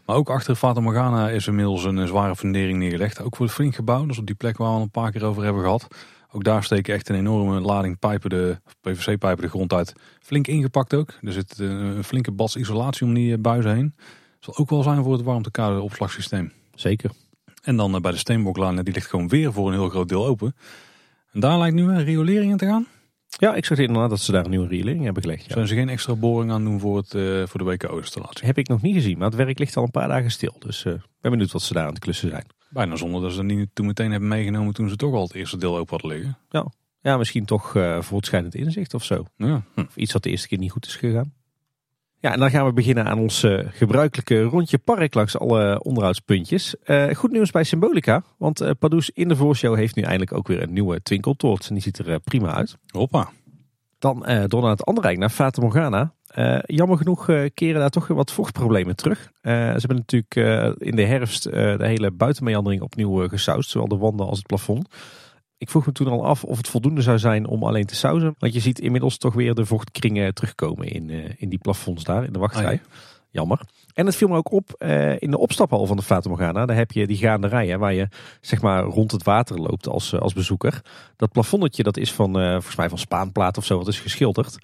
Maar 0.06 0.16
ook 0.16 0.30
achter 0.30 0.56
Fata 0.56 0.80
Morgana 0.80 1.30
is 1.30 1.48
inmiddels 1.48 1.84
een 1.84 2.08
zware 2.08 2.36
fundering 2.36 2.78
neergelegd. 2.78 3.22
Ook 3.22 3.36
voor 3.36 3.46
het 3.46 3.56
Flink 3.56 3.76
gebouw. 3.76 4.06
Dus 4.06 4.18
op 4.18 4.26
die 4.26 4.36
plek 4.36 4.58
waar 4.58 4.68
we 4.68 4.76
al 4.76 4.82
een 4.82 4.92
paar 4.92 5.12
keer 5.12 5.24
over 5.24 5.44
hebben 5.44 5.62
gehad. 5.62 5.88
Ook 6.32 6.44
daar 6.44 6.64
steken 6.64 6.94
echt 6.94 7.10
een 7.10 7.16
enorme 7.16 7.60
lading 7.60 8.00
pijpen, 8.00 8.30
de 8.30 8.58
PVC-pijpen 8.82 9.44
de 9.44 9.50
grond 9.50 9.74
uit. 9.74 9.94
Flink 10.20 10.48
ingepakt 10.48 10.94
ook. 10.94 11.10
Er 11.22 11.32
zit 11.32 11.60
een 11.60 12.04
flinke 12.04 12.32
bas 12.32 12.56
isolatie 12.56 13.08
om 13.08 13.14
die 13.14 13.38
buizen 13.38 13.76
heen. 13.76 13.96
Zal 14.40 14.58
ook 14.58 14.70
wel 14.70 14.84
zijn 14.84 15.04
voor 15.04 15.14
het 15.14 15.24
warmtekader 15.24 15.80
opslagsysteem. 15.80 16.52
Zeker. 16.74 17.12
En 17.66 17.76
dan 17.76 18.02
bij 18.02 18.12
de 18.12 18.18
steenboklaan, 18.18 18.76
die 18.76 18.94
ligt 18.94 19.10
gewoon 19.10 19.28
weer 19.28 19.54
voor 19.54 19.68
een 19.68 19.74
heel 19.74 19.90
groot 19.90 20.10
deel 20.10 20.26
open. 20.26 20.56
En 21.32 21.40
daar 21.40 21.58
lijkt 21.58 21.76
nu 21.76 21.84
een 21.84 22.04
riolering 22.04 22.52
in 22.52 22.58
te 22.58 22.66
gaan. 22.66 22.88
Ja, 23.28 23.56
ik 23.56 23.66
zag 23.66 23.78
inderdaad 23.78 24.10
dat 24.10 24.20
ze 24.20 24.32
daar 24.32 24.44
een 24.44 24.50
nieuwe 24.50 24.68
riolering 24.68 25.04
hebben 25.04 25.24
gelegd. 25.24 25.46
Ja. 25.46 25.54
Zijn 25.54 25.68
ze 25.68 25.76
geen 25.76 25.90
extra 25.90 26.16
boring 26.16 26.52
aan 26.52 26.64
doen 26.64 26.80
voor, 26.80 26.98
het, 26.98 27.14
uh, 27.14 27.46
voor 27.48 27.60
de 27.60 27.66
WKO-installatie? 27.66 28.46
Heb 28.46 28.58
ik 28.58 28.68
nog 28.68 28.82
niet 28.82 28.94
gezien, 28.94 29.18
maar 29.18 29.28
het 29.28 29.36
werk 29.36 29.60
ligt 29.60 29.78
al 29.78 29.84
een 29.84 29.92
paar 29.92 30.08
dagen 30.08 30.32
stil. 30.32 30.56
Dus 30.60 30.86
uh, 30.86 30.94
ben 31.22 31.32
benieuwd 31.32 31.52
wat 31.52 31.62
ze 31.62 31.74
daar 31.74 31.86
aan 31.86 31.94
het 31.94 32.00
klussen 32.00 32.30
zijn. 32.30 32.46
Bijna 32.70 32.96
zonder 32.96 33.22
dat 33.22 33.32
ze 33.32 33.38
dat 33.38 33.46
niet 33.46 33.70
toen 33.74 33.86
meteen 33.86 34.12
hebben 34.12 34.30
meegenomen 34.30 34.74
toen 34.74 34.90
ze 34.90 34.96
toch 34.96 35.14
al 35.14 35.24
het 35.24 35.34
eerste 35.34 35.58
deel 35.58 35.78
open 35.78 35.90
hadden 35.90 36.18
liggen. 36.18 36.38
Ja, 36.50 36.68
ja 37.02 37.18
misschien 37.18 37.46
toch 37.46 37.76
uh, 37.76 38.02
voortschrijdend 38.02 38.56
inzicht 38.56 38.94
of 38.94 39.04
zo. 39.04 39.26
Ja. 39.36 39.64
Hm. 39.74 39.80
Of 39.80 39.96
iets 39.96 40.14
wat 40.14 40.24
de 40.24 40.30
eerste 40.30 40.48
keer 40.48 40.58
niet 40.58 40.72
goed 40.72 40.86
is 40.86 40.96
gegaan. 40.96 41.34
Ja, 42.26 42.34
en 42.34 42.40
dan 42.40 42.50
gaan 42.50 42.66
we 42.66 42.74
beginnen 42.74 43.06
aan 43.06 43.20
ons 43.20 43.44
uh, 43.44 43.60
gebruikelijke 43.70 44.42
rondje 44.42 44.78
park 44.78 45.14
langs 45.14 45.38
alle 45.38 45.84
onderhoudspuntjes. 45.84 46.76
Uh, 46.86 47.14
goed 47.14 47.32
nieuws 47.32 47.52
bij 47.52 47.64
Symbolica, 47.64 48.24
want 48.38 48.62
uh, 48.62 48.70
Pardoes 48.80 49.10
in 49.10 49.28
de 49.28 49.36
voorshow 49.36 49.76
heeft 49.76 49.96
nu 49.96 50.04
eindelijk 50.04 50.34
ook 50.34 50.48
weer 50.48 50.62
een 50.62 50.74
nieuwe 50.74 51.02
twinkeltoort. 51.02 51.68
En 51.68 51.74
die 51.74 51.84
ziet 51.84 51.98
er 51.98 52.20
prima 52.20 52.54
uit. 52.54 52.78
Hoppa. 52.88 53.30
Dan 54.00 54.26
door 54.48 54.62
naar 54.62 54.70
het 54.70 54.86
andere 54.86 55.08
rijk, 55.08 55.20
naar 55.20 55.30
Fata 55.30 55.62
Morgana. 55.62 56.14
jammer 56.66 56.98
genoeg 56.98 57.26
keren 57.54 57.80
daar 57.80 57.90
toch 57.90 58.08
wat 58.08 58.32
vochtproblemen 58.32 58.96
terug. 58.96 59.32
ze 59.42 59.50
hebben 59.50 60.04
natuurlijk 60.08 60.36
in 60.80 60.96
de 60.96 61.06
herfst 61.06 61.44
de 61.44 61.78
hele 61.80 62.12
buitenmeandering 62.12 62.82
opnieuw 62.82 63.28
gesausd, 63.28 63.70
zowel 63.70 63.88
de 63.88 63.98
wanden 63.98 64.28
als 64.28 64.38
het 64.38 64.48
plafond. 64.48 64.88
Ik 65.58 65.70
vroeg 65.70 65.86
me 65.86 65.92
toen 65.92 66.08
al 66.08 66.26
af 66.26 66.44
of 66.44 66.58
het 66.58 66.68
voldoende 66.68 67.02
zou 67.02 67.20
zijn 67.20 67.48
om 67.48 67.64
alleen 67.64 67.86
te 67.86 67.96
sausen. 67.96 68.36
Want 68.38 68.54
je 68.54 68.60
ziet 68.60 68.80
inmiddels 68.80 69.18
toch 69.18 69.34
weer 69.34 69.54
de 69.54 69.66
vochtkringen 69.66 70.34
terugkomen 70.34 70.88
in, 70.88 71.10
uh, 71.10 71.26
in 71.38 71.50
die 71.50 71.60
plafonds 71.60 72.04
daar, 72.04 72.24
in 72.24 72.34
de 72.34 72.40
wachtrij. 72.40 72.74
Oh 72.74 72.94
Jammer. 73.30 73.60
En 73.94 74.06
het 74.06 74.16
viel 74.16 74.28
me 74.28 74.36
ook 74.36 74.52
op 74.52 74.76
uh, 74.80 75.22
in 75.22 75.32
de 75.32 75.38
opstaphal 75.38 75.86
van 75.86 75.98
de 75.98 76.04
Fata 76.04 76.30
Morgana. 76.30 76.66
Daar 76.66 76.76
heb 76.76 76.92
je 76.92 77.08
die 77.08 77.18
gaande 77.18 77.48
rijen 77.48 77.80
waar 77.80 77.94
je 77.94 78.08
zeg 78.42 78.62
maar 78.62 78.84
rond 78.84 79.12
het 79.12 79.24
water 79.24 79.62
loopt 79.62 79.88
als, 79.88 80.14
uh, 80.14 80.20
als 80.20 80.34
bezoeker. 80.34 80.82
Dat 81.16 81.32
plafondetje 81.32 81.84
dat 81.84 81.98
is 81.98 82.14
van, 82.14 82.34
volgens 82.34 82.76
mij 82.76 82.90
van 82.90 82.98
spaanplaat 82.98 83.58
of 83.58 83.66
zo, 83.66 83.78
wat 83.78 83.88
is 83.88 84.00
geschilderd. 84.00 84.58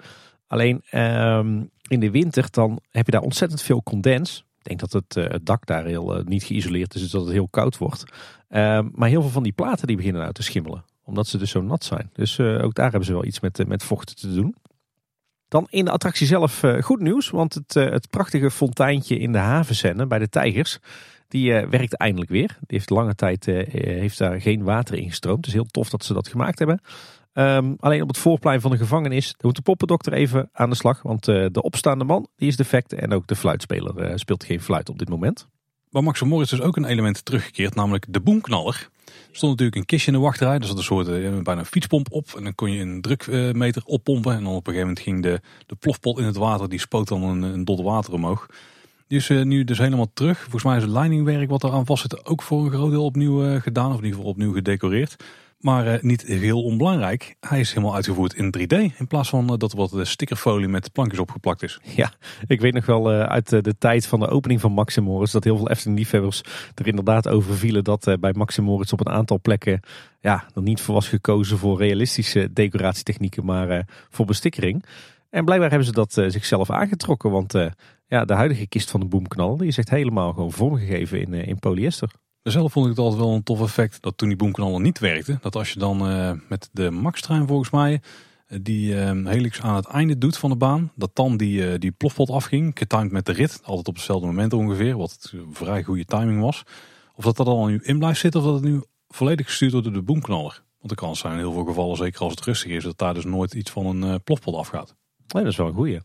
Alleen 0.47 0.81
ehm, 0.89 1.63
in 1.87 1.99
de 1.99 2.11
winter 2.11 2.47
dan 2.51 2.79
heb 2.89 3.05
je 3.05 3.11
daar 3.11 3.21
ontzettend 3.21 3.61
veel 3.61 3.83
condens. 3.83 4.45
Ik 4.61 4.67
denk 4.67 4.79
dat 4.79 4.93
het, 4.93 5.31
het 5.31 5.45
dak 5.45 5.65
daar 5.65 5.85
heel 5.85 6.21
niet 6.25 6.43
geïsoleerd 6.43 6.93
is, 6.93 7.01
dus 7.01 7.11
dat 7.11 7.21
het 7.21 7.31
heel 7.31 7.47
koud 7.47 7.77
wordt. 7.77 8.03
Uh, 8.49 8.79
maar 8.91 9.09
heel 9.09 9.21
veel 9.21 9.31
van 9.31 9.43
die 9.43 9.51
platen 9.51 9.87
die 9.87 9.95
beginnen 9.95 10.21
nou 10.21 10.33
te 10.33 10.43
schimmelen. 10.43 10.83
Omdat 11.03 11.27
ze 11.27 11.37
dus 11.37 11.51
zo 11.51 11.61
nat 11.61 11.83
zijn. 11.83 12.09
Dus 12.13 12.37
uh, 12.37 12.63
ook 12.63 12.73
daar 12.73 12.89
hebben 12.89 13.05
ze 13.05 13.13
wel 13.13 13.25
iets 13.25 13.39
met, 13.39 13.67
met 13.67 13.83
vochten 13.83 14.15
te 14.15 14.33
doen. 14.33 14.55
Dan 15.47 15.67
in 15.69 15.85
de 15.85 15.91
attractie 15.91 16.27
zelf 16.27 16.63
goed 16.81 16.99
nieuws. 16.99 17.29
Want 17.29 17.53
het, 17.53 17.73
het 17.73 18.09
prachtige 18.09 18.51
fonteintje 18.51 19.17
in 19.17 19.31
de 19.31 19.37
havenzenne 19.37 20.07
bij 20.07 20.19
de 20.19 20.29
tijgers. 20.29 20.79
Die 21.27 21.51
werkt 21.53 21.93
eindelijk 21.93 22.31
weer. 22.31 22.47
Die 22.47 22.77
heeft 22.77 22.89
lange 22.89 23.15
tijd 23.15 23.45
heeft 23.45 24.17
daar 24.17 24.41
geen 24.41 24.63
water 24.63 24.95
in 24.95 25.09
gestroomd. 25.09 25.47
Is 25.47 25.53
heel 25.53 25.65
tof 25.65 25.89
dat 25.89 26.05
ze 26.05 26.13
dat 26.13 26.27
gemaakt 26.27 26.59
hebben. 26.59 26.81
Um, 27.33 27.75
alleen 27.79 28.01
op 28.01 28.07
het 28.07 28.17
voorplein 28.17 28.61
van 28.61 28.71
de 28.71 28.77
gevangenis 28.77 29.35
moet 29.41 29.55
de 29.55 29.61
poppendokter 29.61 30.13
even 30.13 30.49
aan 30.51 30.69
de 30.69 30.75
slag. 30.75 31.01
Want 31.01 31.25
de 31.25 31.61
opstaande 31.61 32.03
man 32.03 32.27
die 32.35 32.47
is 32.47 32.55
defect. 32.55 32.93
En 32.93 33.13
ook 33.13 33.27
de 33.27 33.35
fluitspeler 33.35 34.19
speelt 34.19 34.43
geen 34.43 34.61
fluit 34.61 34.89
op 34.89 34.99
dit 34.99 35.09
moment. 35.09 35.47
Bij 35.89 36.01
Max 36.01 36.23
Morris 36.23 36.51
is 36.51 36.61
ook 36.61 36.75
een 36.75 36.85
element 36.85 37.25
teruggekeerd, 37.25 37.75
namelijk 37.75 38.05
de 38.09 38.19
boomknaller. 38.19 38.89
Er 39.05 39.37
stond 39.37 39.51
natuurlijk 39.51 39.77
een 39.77 39.85
kistje 39.85 40.11
in 40.11 40.17
de 40.17 40.23
wachtrij, 40.23 40.59
dus 40.59 40.67
dat 40.67 40.77
een 40.77 40.83
soort 40.83 41.05
bijna 41.43 41.59
een 41.59 41.65
fietspomp 41.65 42.11
op. 42.11 42.33
En 42.37 42.43
dan 42.43 42.55
kon 42.55 42.71
je 42.71 42.81
een 42.81 43.01
drukmeter 43.01 43.81
oppompen. 43.85 44.35
En 44.35 44.43
dan 44.43 44.53
op 44.53 44.67
een 44.67 44.73
gegeven 44.73 44.87
moment 44.87 44.99
ging 44.99 45.23
de, 45.23 45.41
de 45.65 45.75
plofpot 45.75 46.19
in 46.19 46.25
het 46.25 46.35
water, 46.35 46.69
die 46.69 46.79
spoot 46.79 47.07
dan 47.07 47.23
een, 47.23 47.41
een 47.41 47.65
dot 47.65 47.81
water 47.81 48.13
omhoog. 48.13 48.45
Die 49.07 49.17
is 49.17 49.29
nu 49.29 49.63
dus 49.63 49.77
helemaal 49.77 50.11
terug. 50.13 50.39
Volgens 50.39 50.63
mij 50.63 50.75
is 50.75 50.83
het 50.83 50.91
leidingwerk 50.91 51.49
wat 51.49 51.63
eraan 51.63 51.85
vast 51.85 52.01
zit 52.01 52.25
ook 52.25 52.41
voor 52.41 52.65
een 52.65 52.71
groot 52.71 52.91
deel 52.91 53.05
opnieuw 53.05 53.59
gedaan. 53.59 53.89
Of 53.89 53.97
in 53.97 54.03
ieder 54.03 54.17
geval 54.17 54.31
opnieuw 54.31 54.53
gedecoreerd. 54.53 55.15
Maar 55.61 55.87
uh, 55.87 56.01
niet 56.01 56.21
heel 56.21 56.63
onbelangrijk, 56.63 57.35
hij 57.39 57.59
is 57.59 57.69
helemaal 57.69 57.95
uitgevoerd 57.95 58.33
in 58.33 58.55
3D. 58.57 58.97
In 58.97 59.07
plaats 59.07 59.29
van 59.29 59.51
uh, 59.51 59.57
dat 59.57 59.71
er 59.71 59.77
wat 59.77 60.07
stickerfolie 60.07 60.67
met 60.67 60.91
plankjes 60.91 61.19
opgeplakt 61.19 61.63
is. 61.63 61.79
Ja, 61.83 62.11
ik 62.47 62.61
weet 62.61 62.73
nog 62.73 62.85
wel 62.85 63.09
uit 63.09 63.49
de 63.49 63.77
tijd 63.77 64.05
van 64.05 64.19
de 64.19 64.27
opening 64.27 64.61
van 64.61 64.71
Max 64.71 64.99
Moritz... 64.99 65.31
dat 65.31 65.43
heel 65.43 65.57
veel 65.57 65.69
Efteling 65.69 65.97
liefhebbers 65.97 66.41
er 66.75 66.87
inderdaad 66.87 67.27
over 67.27 67.57
vielen... 67.57 67.83
dat 67.83 68.17
bij 68.19 68.33
Max 68.33 68.59
Moritz 68.59 68.91
op 68.91 68.99
een 68.99 69.13
aantal 69.13 69.39
plekken 69.41 69.79
ja, 70.19 70.43
er 70.55 70.61
niet 70.61 70.81
voor 70.81 70.93
was 70.93 71.07
gekozen 71.07 71.57
voor 71.57 71.77
realistische 71.77 72.53
decoratietechnieken... 72.53 73.45
maar 73.45 73.87
voor 74.09 74.25
bestikkering. 74.25 74.85
En 75.29 75.45
blijkbaar 75.45 75.69
hebben 75.69 75.87
ze 75.87 75.93
dat 75.93 76.13
zichzelf 76.13 76.69
aangetrokken. 76.69 77.31
Want 77.31 77.53
ja, 78.07 78.25
de 78.25 78.33
huidige 78.33 78.67
kist 78.67 78.91
van 78.91 78.99
de 78.99 79.05
boomknal 79.05 79.57
die 79.57 79.67
is 79.67 79.77
echt 79.77 79.89
helemaal 79.89 80.33
gewoon 80.33 80.51
vormgegeven 80.51 81.21
in, 81.21 81.33
in 81.33 81.59
polyester. 81.59 82.11
Zelf 82.43 82.71
vond 82.71 82.85
ik 82.85 82.91
het 82.91 82.99
altijd 82.99 83.21
wel 83.21 83.33
een 83.33 83.43
tof 83.43 83.61
effect 83.61 84.01
dat 84.01 84.17
toen 84.17 84.27
die 84.27 84.37
boomknallen 84.37 84.81
niet 84.81 84.99
werkte. 84.99 85.37
Dat 85.41 85.55
als 85.55 85.73
je 85.73 85.79
dan 85.79 86.11
uh, 86.11 86.31
met 86.49 86.69
de 86.71 86.91
Max-trein 86.91 87.47
volgens 87.47 87.69
mij 87.69 88.01
die 88.61 88.93
uh, 88.93 89.25
helix 89.25 89.61
aan 89.61 89.75
het 89.75 89.85
einde 89.85 90.17
doet 90.17 90.37
van 90.37 90.49
de 90.49 90.55
baan. 90.55 90.91
Dat 90.95 91.15
dan 91.15 91.37
die, 91.37 91.71
uh, 91.71 91.73
die 91.77 91.91
plofpot 91.91 92.29
afging, 92.29 92.71
getimed 92.75 93.11
met 93.11 93.25
de 93.25 93.31
rit. 93.31 93.59
Altijd 93.63 93.87
op 93.87 93.95
hetzelfde 93.95 94.27
moment 94.27 94.53
ongeveer, 94.53 94.97
wat 94.97 95.33
vrij 95.51 95.83
goede 95.83 96.05
timing 96.05 96.41
was. 96.41 96.63
Of 97.15 97.23
dat 97.23 97.37
dat 97.37 97.47
al 97.47 97.65
nu 97.65 97.79
in 97.83 97.99
blijft 97.99 98.19
zitten 98.19 98.39
of 98.39 98.45
dat 98.45 98.55
het 98.55 98.63
nu 98.63 98.83
volledig 99.07 99.45
gestuurd 99.45 99.71
wordt 99.71 99.87
door 99.87 99.95
de 99.95 100.01
boomknaller. 100.01 100.63
Want 100.77 100.89
de 100.89 100.95
kans 100.95 101.19
zijn 101.19 101.33
in 101.33 101.39
heel 101.39 101.51
veel 101.51 101.65
gevallen, 101.65 101.97
zeker 101.97 102.19
als 102.19 102.31
het 102.31 102.45
rustig 102.45 102.71
is, 102.71 102.83
dat 102.83 102.97
daar 102.97 103.13
dus 103.13 103.25
nooit 103.25 103.53
iets 103.53 103.71
van 103.71 103.85
een 103.85 104.23
plofpot 104.23 104.55
afgaat. 104.55 104.95
Nee, 105.27 105.43
dat 105.43 105.51
is 105.51 105.57
wel 105.57 105.67
een 105.67 105.73
goeie. 105.73 105.99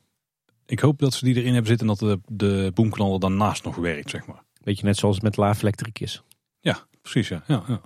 Ik 0.66 0.80
hoop 0.80 0.99
dat 0.99 1.14
ze 1.14 1.24
die 1.24 1.34
erin 1.34 1.53
hebben 1.53 1.66
zitten 1.66 1.89
en 1.89 1.95
dat 1.99 2.09
de, 2.09 2.34
de 2.34 2.70
boomknaller 2.74 3.20
daarnaast 3.20 3.64
nog 3.64 3.76
werkt, 3.76 4.11
zeg 4.11 4.26
maar. 4.26 4.45
Beetje 4.62 4.84
net 4.84 4.97
zoals 4.97 5.14
het 5.14 5.24
met 5.24 5.37
Laaf 5.37 5.62
Electric 5.62 6.01
is. 6.01 6.22
Ja, 6.66 6.78
precies. 7.02 7.28
Ja. 7.28 7.42
Ja, 7.46 7.62
ja. 7.66 7.80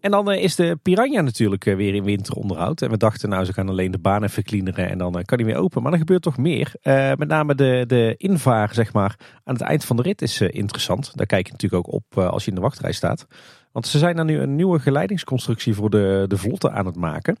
En 0.00 0.10
dan 0.10 0.32
uh, 0.32 0.42
is 0.42 0.54
de 0.54 0.78
Piranha 0.82 1.20
natuurlijk 1.20 1.66
uh, 1.66 1.76
weer 1.76 1.94
in 1.94 2.04
winteronderhoud. 2.04 2.82
En 2.82 2.90
we 2.90 2.96
dachten 2.96 3.28
nou 3.28 3.44
ze 3.44 3.52
gaan 3.52 3.68
alleen 3.68 3.90
de 3.90 3.98
baan 3.98 4.22
even 4.22 4.74
en 4.74 4.98
dan 4.98 5.18
uh, 5.18 5.24
kan 5.24 5.38
hij 5.38 5.46
weer 5.46 5.56
open. 5.56 5.82
Maar 5.82 5.92
er 5.92 5.98
gebeurt 5.98 6.22
toch 6.22 6.36
meer. 6.36 6.72
met 7.16 7.28
name 7.28 7.54
de, 7.54 7.84
de 7.86 8.14
invaar 8.16 8.74
zeg 8.74 8.92
maar 8.92 9.16
aan 9.44 9.54
het 9.54 9.62
eind 9.62 9.84
van 9.84 9.96
de 9.96 10.02
rit 10.02 10.22
is 10.22 10.40
interessant. 10.40 11.16
Daar 11.16 11.26
kijk 11.26 11.46
je 11.46 11.52
natuurlijk 11.52 11.86
ook 11.86 11.94
op 11.94 12.18
als 12.18 12.44
je 12.44 12.48
in 12.48 12.56
de 12.56 12.62
wachtrij 12.62 12.92
staat. 12.92 13.26
Want 13.72 13.86
ze 13.86 13.98
zijn 13.98 14.16
dan 14.16 14.26
nu 14.26 14.38
een 14.38 14.56
nieuwe 14.56 14.78
geleidingsconstructie 14.78 15.74
voor 15.74 15.90
de, 15.90 16.24
de 16.28 16.38
vlotten 16.38 16.72
aan 16.72 16.86
het 16.86 16.96
maken. 16.96 17.36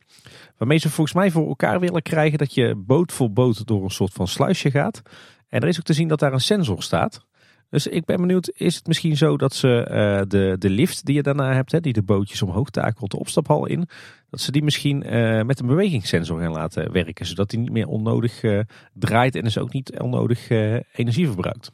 Waarmee 0.56 0.78
ze 0.78 0.90
volgens 0.90 1.16
mij 1.16 1.30
voor 1.30 1.48
elkaar 1.48 1.80
willen 1.80 2.02
krijgen 2.02 2.38
dat 2.38 2.54
je 2.54 2.74
boot 2.76 3.12
voor 3.12 3.32
boot 3.32 3.66
door 3.66 3.84
een 3.84 3.90
soort 3.90 4.12
van 4.12 4.28
sluisje 4.28 4.70
gaat. 4.70 5.02
En 5.48 5.60
er 5.60 5.68
is 5.68 5.78
ook 5.78 5.84
te 5.84 5.92
zien 5.92 6.08
dat 6.08 6.18
daar 6.18 6.32
een 6.32 6.40
sensor 6.40 6.82
staat. 6.82 7.26
Dus 7.70 7.86
ik 7.86 8.04
ben 8.04 8.16
benieuwd, 8.16 8.52
is 8.54 8.74
het 8.74 8.86
misschien 8.86 9.16
zo 9.16 9.36
dat 9.36 9.54
ze 9.54 9.86
uh, 9.90 10.28
de, 10.28 10.56
de 10.58 10.70
lift 10.70 11.04
die 11.04 11.14
je 11.14 11.22
daarna 11.22 11.52
hebt, 11.52 11.72
hè, 11.72 11.80
die 11.80 11.92
de 11.92 12.02
bootjes 12.02 12.42
omhoog 12.42 12.70
takelt 12.70 13.10
de 13.10 13.18
opstaphal 13.18 13.66
in, 13.66 13.88
dat 14.30 14.40
ze 14.40 14.52
die 14.52 14.62
misschien 14.62 15.14
uh, 15.14 15.42
met 15.42 15.60
een 15.60 15.66
bewegingssensor 15.66 16.40
gaan 16.40 16.52
laten 16.52 16.92
werken, 16.92 17.26
zodat 17.26 17.50
die 17.50 17.58
niet 17.58 17.70
meer 17.70 17.86
onnodig 17.86 18.42
uh, 18.42 18.60
draait 18.92 19.34
en 19.34 19.44
dus 19.44 19.58
ook 19.58 19.72
niet 19.72 19.98
onnodig 20.00 20.50
energie 20.92 21.26
verbruikt. 21.26 21.72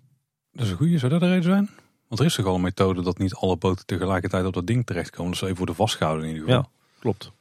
Dat 0.52 0.64
is 0.64 0.70
een 0.70 0.76
goede, 0.76 0.98
zou 0.98 1.12
dat 1.12 1.20
de 1.20 1.28
reden 1.28 1.42
zijn? 1.42 1.68
Want 2.08 2.20
er 2.20 2.26
is 2.26 2.34
toch 2.34 2.46
al 2.46 2.54
een 2.54 2.60
methode 2.60 3.02
dat 3.02 3.18
niet 3.18 3.34
alle 3.34 3.56
boten 3.56 3.86
tegelijkertijd 3.86 4.44
op 4.44 4.52
dat 4.52 4.66
ding 4.66 4.86
terechtkomen, 4.86 5.32
dus 5.32 5.42
even 5.42 5.56
worden 5.56 5.74
vastgehouden 5.74 6.26
in 6.26 6.32
ieder 6.32 6.48
geval. 6.48 6.62
Ja, 6.62 6.98
klopt. 6.98 7.32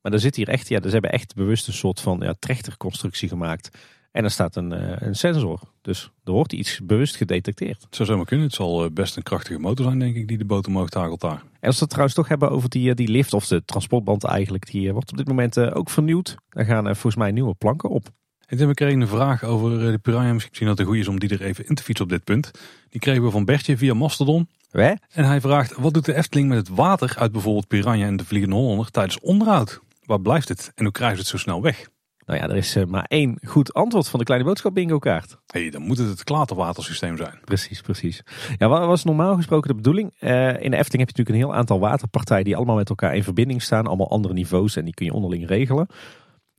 Maar 0.00 0.12
er 0.12 0.20
zit 0.20 0.36
hier 0.36 0.48
echt, 0.48 0.68
ja, 0.68 0.76
dus 0.78 0.86
ze 0.86 0.92
hebben 0.92 1.12
echt 1.12 1.34
bewust 1.34 1.66
een 1.66 1.72
soort 1.72 2.00
van 2.00 2.20
ja, 2.20 2.34
trechterconstructie 2.38 3.28
gemaakt. 3.28 3.70
En 4.18 4.24
er 4.24 4.30
staat 4.30 4.56
een, 4.56 5.04
een 5.06 5.14
sensor. 5.14 5.60
Dus 5.82 6.10
er 6.24 6.32
wordt 6.32 6.52
iets 6.52 6.80
bewust 6.82 7.16
gedetecteerd. 7.16 7.82
Het 7.82 7.96
zou 7.96 8.08
zomaar 8.08 8.24
kunnen. 8.24 8.46
Het 8.46 8.54
zal 8.54 8.90
best 8.90 9.16
een 9.16 9.22
krachtige 9.22 9.58
motor 9.58 9.84
zijn, 9.84 9.98
denk 9.98 10.16
ik, 10.16 10.28
die 10.28 10.38
de 10.38 10.44
boot 10.44 10.66
omhoog 10.66 10.88
takelt 10.88 11.20
daar. 11.20 11.42
En 11.60 11.66
als 11.66 11.74
we 11.74 11.80
het 11.80 11.88
trouwens 11.88 12.16
toch 12.16 12.28
hebben 12.28 12.50
over 12.50 12.68
die, 12.68 12.94
die 12.94 13.08
lift 13.08 13.32
of 13.32 13.46
de 13.46 13.64
transportband 13.64 14.24
eigenlijk. 14.24 14.70
Die 14.70 14.92
wordt 14.92 15.10
op 15.10 15.16
dit 15.16 15.28
moment 15.28 15.58
ook 15.58 15.90
vernieuwd. 15.90 16.36
Daar 16.48 16.64
gaan 16.64 16.84
volgens 16.84 17.16
mij 17.16 17.30
nieuwe 17.30 17.54
planken 17.54 17.88
op. 17.88 18.08
En 18.46 18.68
we 18.68 18.74
kregen 18.74 19.00
een 19.00 19.08
vraag 19.08 19.44
over 19.44 19.92
de 19.92 19.98
Piranha. 19.98 20.32
Misschien 20.32 20.66
dat 20.66 20.78
het 20.78 20.86
goed 20.86 20.96
is 20.96 21.08
om 21.08 21.18
die 21.18 21.28
er 21.28 21.42
even 21.42 21.66
in 21.66 21.74
te 21.74 21.82
fietsen 21.82 22.04
op 22.04 22.10
dit 22.10 22.24
punt. 22.24 22.50
Die 22.88 23.00
kregen 23.00 23.22
we 23.22 23.30
van 23.30 23.44
Bertje 23.44 23.76
via 23.76 23.94
Mastodon. 23.94 24.48
Hè? 24.70 24.92
En 25.12 25.24
hij 25.24 25.40
vraagt, 25.40 25.76
wat 25.76 25.94
doet 25.94 26.04
de 26.04 26.14
Efteling 26.14 26.48
met 26.48 26.58
het 26.58 26.68
water 26.68 27.14
uit 27.18 27.32
bijvoorbeeld 27.32 27.68
Piranha 27.68 28.06
en 28.06 28.16
de 28.16 28.24
Vliegende 28.24 28.56
Hollander 28.56 28.90
tijdens 28.90 29.20
onderhoud? 29.20 29.80
Waar 30.04 30.20
blijft 30.20 30.48
het 30.48 30.72
en 30.74 30.84
hoe 30.84 30.92
krijgen 30.92 31.16
ze 31.16 31.22
het 31.22 31.30
zo 31.30 31.38
snel 31.38 31.62
weg? 31.62 31.88
Nou 32.28 32.40
ja, 32.40 32.48
er 32.48 32.56
is 32.56 32.76
maar 32.88 33.04
één 33.04 33.38
goed 33.42 33.74
antwoord 33.74 34.08
van 34.08 34.18
de 34.18 34.24
kleine 34.24 34.46
boodschap 34.46 34.74
bingo 34.74 34.98
kaart. 34.98 35.38
Hé, 35.46 35.60
hey, 35.60 35.70
dan 35.70 35.82
moet 35.82 35.98
het 35.98 36.08
het 36.08 36.24
klaterwatersysteem 36.24 37.16
zijn. 37.16 37.38
Precies, 37.44 37.80
precies. 37.80 38.22
Ja, 38.58 38.68
wat 38.68 38.86
was 38.86 39.04
normaal 39.04 39.36
gesproken 39.36 39.68
de 39.68 39.74
bedoeling? 39.74 40.14
Uh, 40.20 40.30
in 40.62 40.70
de 40.70 40.76
Efteling 40.76 40.80
heb 40.80 40.90
je 40.90 40.98
natuurlijk 40.98 41.28
een 41.28 41.34
heel 41.34 41.54
aantal 41.54 41.78
waterpartijen 41.78 42.44
die 42.44 42.56
allemaal 42.56 42.76
met 42.76 42.88
elkaar 42.88 43.16
in 43.16 43.22
verbinding 43.22 43.62
staan. 43.62 43.86
Allemaal 43.86 44.10
andere 44.10 44.34
niveaus 44.34 44.76
en 44.76 44.84
die 44.84 44.94
kun 44.94 45.06
je 45.06 45.12
onderling 45.12 45.46
regelen. 45.46 45.86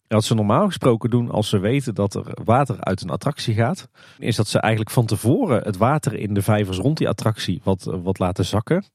En 0.08 0.16
wat 0.16 0.24
ze 0.24 0.36
normaal 0.36 0.66
gesproken 0.66 1.10
doen 1.10 1.32
als 1.32 1.50
ze 1.50 1.60
weten 1.60 1.96
dat 1.96 2.14
er 2.14 2.26
water 2.44 2.80
uit 2.80 3.02
een 3.02 3.10
attractie 3.10 3.54
gaat, 3.54 3.90
is 4.18 4.36
dat 4.36 4.48
ze 4.48 4.60
eigenlijk 4.60 4.94
van 4.94 5.06
tevoren 5.06 5.62
het 5.64 5.78
water 5.78 6.14
in 6.14 6.34
de 6.34 6.42
vijvers 6.42 6.78
rond 6.78 6.98
die 6.98 7.10
attractie 7.10 7.62
wat, 7.64 7.84
wat 8.04 8.20
laten 8.20 8.46
zakken. 8.46 8.86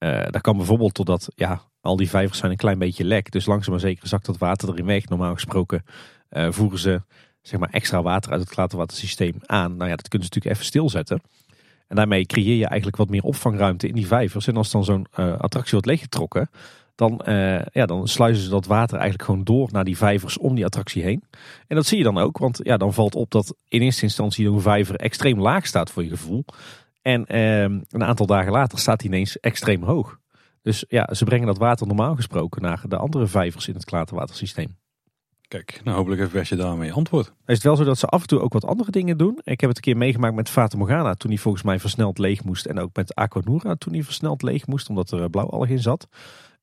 Uh, 0.00 0.22
dat 0.30 0.40
kan 0.40 0.56
bijvoorbeeld 0.56 0.94
totdat 0.94 1.28
ja, 1.34 1.62
al 1.80 1.96
die 1.96 2.08
vijvers 2.08 2.38
zijn 2.38 2.50
een 2.50 2.56
klein 2.56 2.78
beetje 2.78 3.04
lek. 3.04 3.30
Dus 3.30 3.46
langzaam 3.46 3.70
maar 3.72 3.80
zeker 3.80 4.08
zakt 4.08 4.26
dat 4.26 4.38
water 4.38 4.68
erin 4.68 4.86
weg. 4.86 5.08
Normaal 5.08 5.34
gesproken 5.34 5.84
uh, 6.30 6.46
voeren 6.50 6.78
ze 6.78 7.02
zeg 7.42 7.60
maar, 7.60 7.70
extra 7.70 8.02
water 8.02 8.32
uit 8.32 8.40
het 8.40 8.50
klaterwatersysteem 8.50 9.34
aan. 9.46 9.76
Nou 9.76 9.90
ja, 9.90 9.96
dat 9.96 10.08
kunnen 10.08 10.28
ze 10.28 10.34
natuurlijk 10.34 10.54
even 10.54 10.64
stilzetten. 10.64 11.22
En 11.88 11.96
daarmee 11.96 12.26
creëer 12.26 12.56
je 12.56 12.66
eigenlijk 12.66 12.96
wat 12.96 13.08
meer 13.08 13.22
opvangruimte 13.22 13.88
in 13.88 13.94
die 13.94 14.06
vijvers. 14.06 14.46
En 14.46 14.56
als 14.56 14.70
dan 14.70 14.84
zo'n 14.84 15.06
uh, 15.18 15.38
attractie 15.38 15.72
wordt 15.72 15.86
leeggetrokken, 15.86 16.50
dan, 16.94 17.20
uh, 17.26 17.64
ja, 17.72 17.86
dan 17.86 18.08
sluizen 18.08 18.44
ze 18.44 18.50
dat 18.50 18.66
water 18.66 18.98
eigenlijk 18.98 19.24
gewoon 19.24 19.44
door 19.44 19.68
naar 19.72 19.84
die 19.84 19.96
vijvers 19.96 20.38
om 20.38 20.54
die 20.54 20.64
attractie 20.64 21.02
heen. 21.02 21.22
En 21.66 21.76
dat 21.76 21.86
zie 21.86 21.98
je 21.98 22.04
dan 22.04 22.18
ook, 22.18 22.38
want 22.38 22.60
ja, 22.62 22.76
dan 22.76 22.94
valt 22.94 23.14
op 23.14 23.30
dat 23.30 23.54
in 23.68 23.80
eerste 23.80 24.02
instantie 24.02 24.48
een 24.48 24.60
vijver 24.60 24.96
extreem 24.96 25.40
laag 25.40 25.66
staat 25.66 25.90
voor 25.90 26.02
je 26.02 26.08
gevoel. 26.08 26.44
En 27.02 27.24
uh, 27.28 27.62
een 27.62 28.04
aantal 28.04 28.26
dagen 28.26 28.52
later 28.52 28.78
staat 28.78 29.00
hij 29.00 29.10
ineens 29.10 29.40
extreem 29.40 29.82
hoog. 29.82 30.18
Dus 30.62 30.84
ja, 30.88 31.14
ze 31.14 31.24
brengen 31.24 31.46
dat 31.46 31.58
water 31.58 31.86
normaal 31.86 32.14
gesproken 32.14 32.62
naar 32.62 32.82
de 32.88 32.96
andere 32.96 33.26
vijvers 33.26 33.68
in 33.68 33.74
het 33.74 33.84
klaterwatersysteem. 33.84 34.78
Kijk, 35.48 35.80
nou 35.84 35.96
hopelijk 35.96 36.20
heeft 36.20 36.32
Westje 36.32 36.56
daarmee 36.56 36.92
antwoord. 36.92 37.26
Is 37.26 37.54
het 37.54 37.62
wel 37.62 37.76
zo 37.76 37.84
dat 37.84 37.98
ze 37.98 38.06
af 38.06 38.20
en 38.20 38.26
toe 38.26 38.40
ook 38.40 38.52
wat 38.52 38.64
andere 38.64 38.90
dingen 38.90 39.16
doen? 39.16 39.40
Ik 39.42 39.60
heb 39.60 39.68
het 39.68 39.76
een 39.76 39.84
keer 39.84 39.96
meegemaakt 39.96 40.34
met 40.34 40.48
Fata 40.48 40.76
Morgana 40.76 41.14
toen 41.14 41.30
hij 41.30 41.40
volgens 41.40 41.62
mij 41.62 41.78
versneld 41.78 42.18
leeg 42.18 42.44
moest. 42.44 42.66
En 42.66 42.78
ook 42.78 42.96
met 42.96 43.14
Aquanura 43.14 43.74
toen 43.74 43.92
hij 43.92 44.02
versneld 44.02 44.42
leeg 44.42 44.66
moest 44.66 44.88
omdat 44.88 45.10
er 45.10 45.30
blauwalg 45.30 45.66
in 45.66 45.78
zat. 45.78 46.08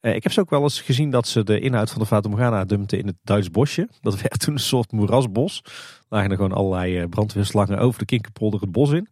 Uh, 0.02 0.16
ik 0.16 0.24
heb 0.24 0.32
ze 0.32 0.40
ook 0.40 0.50
wel 0.50 0.62
eens 0.62 0.82
gezien 0.82 1.10
dat 1.10 1.28
ze 1.28 1.44
de 1.44 1.60
inhoud 1.60 1.90
van 1.90 2.02
de 2.02 2.08
Fata 2.08 2.30
Morgana 2.30 2.66
dumpten 2.66 3.00
in 3.00 3.08
het 3.08 3.16
Duits 3.24 3.52
bosje. 3.52 3.90
Dat 4.02 4.22
werd 4.22 4.40
toen 4.40 4.54
een 4.54 4.60
soort 4.60 4.92
moerasbos. 4.92 5.62
Lagen 6.10 6.30
er 6.30 6.36
gewoon 6.36 6.54
allerlei 6.54 7.08
brandweerslangen 7.08 7.78
over 7.78 8.00
de 8.00 8.06
Kinkerpolder 8.06 8.62
het 8.62 8.72
bos 8.72 8.92
in. 8.92 9.08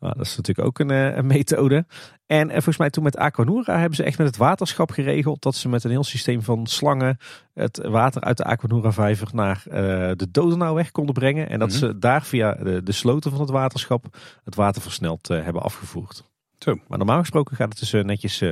Nou, 0.00 0.14
dat 0.16 0.26
is 0.26 0.36
natuurlijk 0.36 0.66
ook 0.66 0.78
een, 0.78 0.90
een 0.90 1.26
methode. 1.26 1.86
En 2.26 2.50
volgens 2.50 2.76
mij 2.76 2.90
toen 2.90 3.02
met 3.02 3.16
Aquanura 3.16 3.78
hebben 3.78 3.96
ze 3.96 4.02
echt 4.02 4.18
met 4.18 4.26
het 4.26 4.36
waterschap 4.36 4.90
geregeld 4.90 5.42
dat 5.42 5.54
ze 5.54 5.68
met 5.68 5.84
een 5.84 5.90
heel 5.90 6.04
systeem 6.04 6.42
van 6.42 6.66
slangen 6.66 7.18
het 7.54 7.78
water 7.86 8.22
uit 8.22 8.36
de 8.36 8.44
Aquanura 8.44 8.92
vijver 8.92 9.28
naar 9.32 9.62
uh, 9.66 9.74
de 10.16 10.28
Dodenauweg 10.30 10.90
konden 10.90 11.14
brengen. 11.14 11.48
En 11.48 11.58
dat 11.58 11.68
mm 11.68 11.78
-hmm. 11.78 11.88
ze 11.88 11.98
daar 11.98 12.22
via 12.22 12.54
de, 12.54 12.82
de, 12.82 12.92
sloten 12.92 13.30
van 13.30 13.40
het 13.40 13.50
waterschap 13.50 14.16
het 14.44 14.54
water 14.54 14.82
versneld 14.82 15.30
uh, 15.30 15.44
hebben 15.44 15.62
afgevoerd. 15.62 16.24
Zo. 16.58 16.78
Maar 16.88 16.98
normaal 16.98 17.20
gesproken 17.20 17.56
gaat 17.56 17.68
het 17.68 17.78
dus 17.78 17.92
uh, 17.92 18.04
netjes 18.04 18.42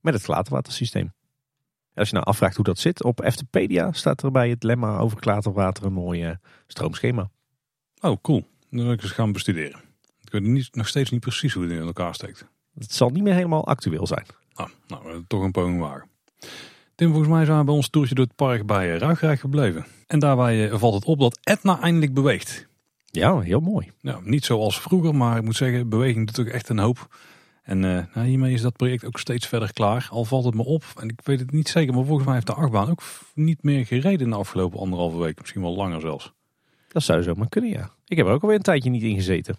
met 0.00 0.14
het 0.14 0.22
klaterwatersysteem. 0.22 1.12
En 1.92 2.02
als 2.02 2.08
je 2.08 2.14
nou 2.14 2.26
afvraagt 2.26 2.56
hoe 2.56 2.64
dat 2.64 2.78
zit, 2.78 3.04
op 3.04 3.20
Eftepedia 3.20 3.92
staat 3.92 4.22
er 4.22 4.30
bij 4.30 4.50
het 4.50 4.62
lemma 4.62 4.98
over 4.98 5.18
klaterwater 5.18 5.84
een 5.84 5.92
mooi 5.92 6.36
stroomschema. 6.66 7.30
Oh, 8.00 8.16
cool. 8.22 8.46
Dan 8.70 8.84
wil 8.84 8.92
ik 8.92 9.02
eens 9.02 9.12
gaan 9.12 9.32
bestuderen. 9.32 9.85
Weet 10.40 10.50
niet, 10.50 10.74
nog 10.74 10.88
steeds 10.88 11.10
niet 11.10 11.20
precies 11.20 11.52
hoe 11.52 11.62
het 11.62 11.72
in 11.72 11.80
elkaar 11.80 12.14
steekt. 12.14 12.46
Het 12.78 12.92
zal 12.92 13.10
niet 13.10 13.22
meer 13.22 13.34
helemaal 13.34 13.66
actueel 13.66 14.06
zijn. 14.06 14.26
Ah, 14.54 14.68
nou, 14.86 15.24
toch 15.26 15.42
een 15.42 15.50
poging 15.50 15.80
wagen. 15.80 16.08
Tim, 16.94 17.08
volgens 17.08 17.28
mij 17.28 17.44
zijn 17.44 17.58
we 17.58 17.64
bij 17.64 17.74
ons 17.74 17.88
toertje 17.88 18.14
door 18.14 18.24
het 18.24 18.34
park 18.34 18.66
bij 18.66 18.96
Ruigrijk 18.96 19.40
gebleven. 19.40 19.86
En 20.06 20.18
daarbij 20.18 20.70
valt 20.78 20.94
het 20.94 21.04
op 21.04 21.18
dat 21.18 21.38
Etna 21.42 21.80
eindelijk 21.80 22.14
beweegt. 22.14 22.66
Ja, 23.10 23.38
heel 23.38 23.60
mooi. 23.60 23.90
Ja, 24.00 24.20
niet 24.22 24.44
zoals 24.44 24.80
vroeger, 24.80 25.14
maar 25.14 25.36
ik 25.36 25.42
moet 25.42 25.56
zeggen, 25.56 25.88
beweging 25.88 26.26
doet 26.26 26.46
ook 26.46 26.52
echt 26.52 26.68
een 26.68 26.78
hoop. 26.78 27.16
En 27.62 27.82
uh, 27.82 28.02
nou, 28.14 28.26
hiermee 28.26 28.52
is 28.52 28.60
dat 28.60 28.76
project 28.76 29.04
ook 29.04 29.18
steeds 29.18 29.46
verder 29.46 29.72
klaar. 29.72 30.08
Al 30.10 30.24
valt 30.24 30.44
het 30.44 30.54
me 30.54 30.64
op, 30.64 30.84
en 31.00 31.08
ik 31.08 31.20
weet 31.22 31.38
het 31.38 31.52
niet 31.52 31.68
zeker, 31.68 31.94
maar 31.94 32.04
volgens 32.04 32.26
mij 32.26 32.34
heeft 32.34 32.46
de 32.46 32.54
achtbaan 32.54 32.90
ook 32.90 33.02
niet 33.34 33.62
meer 33.62 33.86
gereden 33.86 34.20
in 34.20 34.30
de 34.30 34.36
afgelopen 34.36 34.78
anderhalve 34.78 35.18
week. 35.18 35.40
Misschien 35.40 35.62
wel 35.62 35.76
langer 35.76 36.00
zelfs. 36.00 36.32
Dat 36.88 37.02
zou 37.02 37.22
zomaar 37.22 37.48
kunnen, 37.48 37.70
ja. 37.70 37.90
Ik 38.06 38.16
heb 38.16 38.26
er 38.26 38.32
ook 38.32 38.42
alweer 38.42 38.56
een 38.56 38.62
tijdje 38.62 38.90
niet 38.90 39.02
in 39.02 39.14
gezeten. 39.14 39.58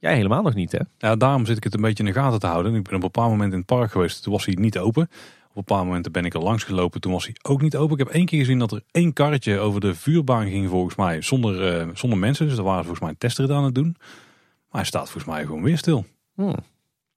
Jij 0.00 0.14
helemaal 0.14 0.42
nog 0.42 0.54
niet, 0.54 0.72
hè? 0.72 0.78
Ja, 0.98 1.16
daarom 1.16 1.46
zit 1.46 1.56
ik 1.56 1.64
het 1.64 1.74
een 1.74 1.80
beetje 1.80 2.04
in 2.04 2.12
de 2.12 2.20
gaten 2.20 2.40
te 2.40 2.46
houden. 2.46 2.74
Ik 2.74 2.82
ben 2.82 2.86
op 2.86 2.92
een 2.92 3.00
bepaald 3.00 3.30
moment 3.30 3.52
in 3.52 3.58
het 3.58 3.66
park 3.66 3.90
geweest, 3.90 4.22
toen 4.22 4.32
was 4.32 4.44
hij 4.44 4.54
niet 4.54 4.78
open. 4.78 5.08
Op 5.50 5.56
een 5.56 5.76
paar 5.76 5.86
momenten 5.86 6.12
ben 6.12 6.24
ik 6.24 6.34
er 6.34 6.42
langs 6.42 6.64
gelopen, 6.64 7.00
toen 7.00 7.12
was 7.12 7.24
hij 7.24 7.34
ook 7.42 7.62
niet 7.62 7.76
open. 7.76 7.98
Ik 7.98 8.06
heb 8.06 8.14
één 8.14 8.26
keer 8.26 8.38
gezien 8.38 8.58
dat 8.58 8.72
er 8.72 8.82
één 8.90 9.12
karretje 9.12 9.58
over 9.58 9.80
de 9.80 9.94
vuurbaan 9.94 10.48
ging, 10.48 10.68
volgens 10.68 10.94
mij, 10.94 11.22
zonder, 11.22 11.86
uh, 11.86 11.88
zonder 11.94 12.18
mensen. 12.18 12.46
Dus 12.46 12.54
daar 12.54 12.64
waren 12.64 12.84
volgens 12.84 13.04
mij 13.04 13.14
testrit 13.18 13.50
aan 13.50 13.64
het 13.64 13.74
doen. 13.74 13.96
Maar 13.98 14.80
hij 14.80 14.84
staat 14.84 15.10
volgens 15.10 15.34
mij 15.34 15.44
gewoon 15.44 15.62
weer 15.62 15.78
stil. 15.78 16.06
Hmm. 16.34 16.54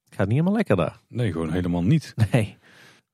Gaat 0.09 0.27
niet 0.27 0.37
helemaal 0.37 0.53
lekker 0.53 0.75
daar. 0.75 0.99
Nee, 1.07 1.31
gewoon 1.31 1.51
helemaal 1.51 1.83
niet. 1.83 2.13
Nee, 2.31 2.57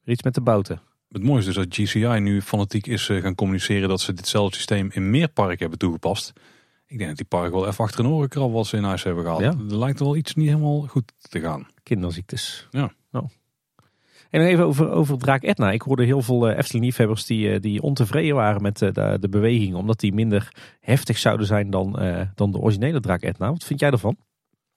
iets 0.06 0.24
met 0.24 0.34
de 0.34 0.42
bouten. 0.42 0.82
Het 1.12 1.24
mooiste 1.24 1.50
is 1.50 1.56
dat 1.56 1.66
GCI 1.70 2.20
nu 2.20 2.42
fanatiek 2.42 2.88
is 2.88 3.06
gaan 3.06 3.36
communiceren 3.36 3.90
dat 3.90 4.02
ze 4.02 4.14
ditzelfde 4.14 4.56
systeem 4.56 4.90
in 4.94 5.10
meer 5.10 5.28
parken 5.28 5.60
hebben 5.60 5.80
toegepast. 5.80 6.34
Ik 6.90 6.98
denk 6.98 7.10
dat 7.10 7.18
die 7.18 7.40
park 7.40 7.52
wel 7.52 7.68
even 7.68 7.84
achter 7.84 8.06
een 8.06 8.12
orenkrab 8.12 8.52
wat 8.52 8.68
ze 8.68 8.78
in 8.78 8.84
huis 8.84 9.04
hebben 9.04 9.24
gehad. 9.24 9.40
Ja. 9.40 9.48
Er 9.48 9.78
lijkt 9.78 10.00
wel 10.00 10.16
iets 10.16 10.36
niet 10.36 10.48
helemaal 10.48 10.82
goed 10.82 11.14
te 11.18 11.40
gaan. 11.40 11.68
Kinderziektes. 11.84 12.68
Ja. 12.72 12.92
Oh. 13.12 13.30
En 14.30 14.42
even 14.42 14.66
over, 14.66 14.90
over 14.92 15.18
Draak 15.18 15.44
Etna. 15.44 15.72
Ik 15.72 15.82
hoorde 15.82 16.04
heel 16.04 16.22
veel 16.22 16.50
uh, 16.50 16.58
Efteling-liefhebbers 16.58 17.26
die, 17.26 17.50
uh, 17.50 17.62
die 17.62 17.82
ontevreden 17.82 18.36
waren 18.36 18.62
met 18.62 18.82
uh, 18.82 18.92
de, 18.92 19.18
de 19.20 19.30
beweging. 19.30 19.76
Omdat 19.76 20.00
die 20.00 20.14
minder 20.14 20.54
heftig 20.80 21.18
zouden 21.18 21.46
zijn 21.48 21.70
dan, 21.70 22.00
dan 22.36 22.52
de 22.52 22.58
originele 22.58 23.00
Draak 23.00 23.22
Etna. 23.22 23.52
Wat 23.52 23.64
vind 23.64 23.80
jij 23.80 23.92
ervan? 23.92 24.18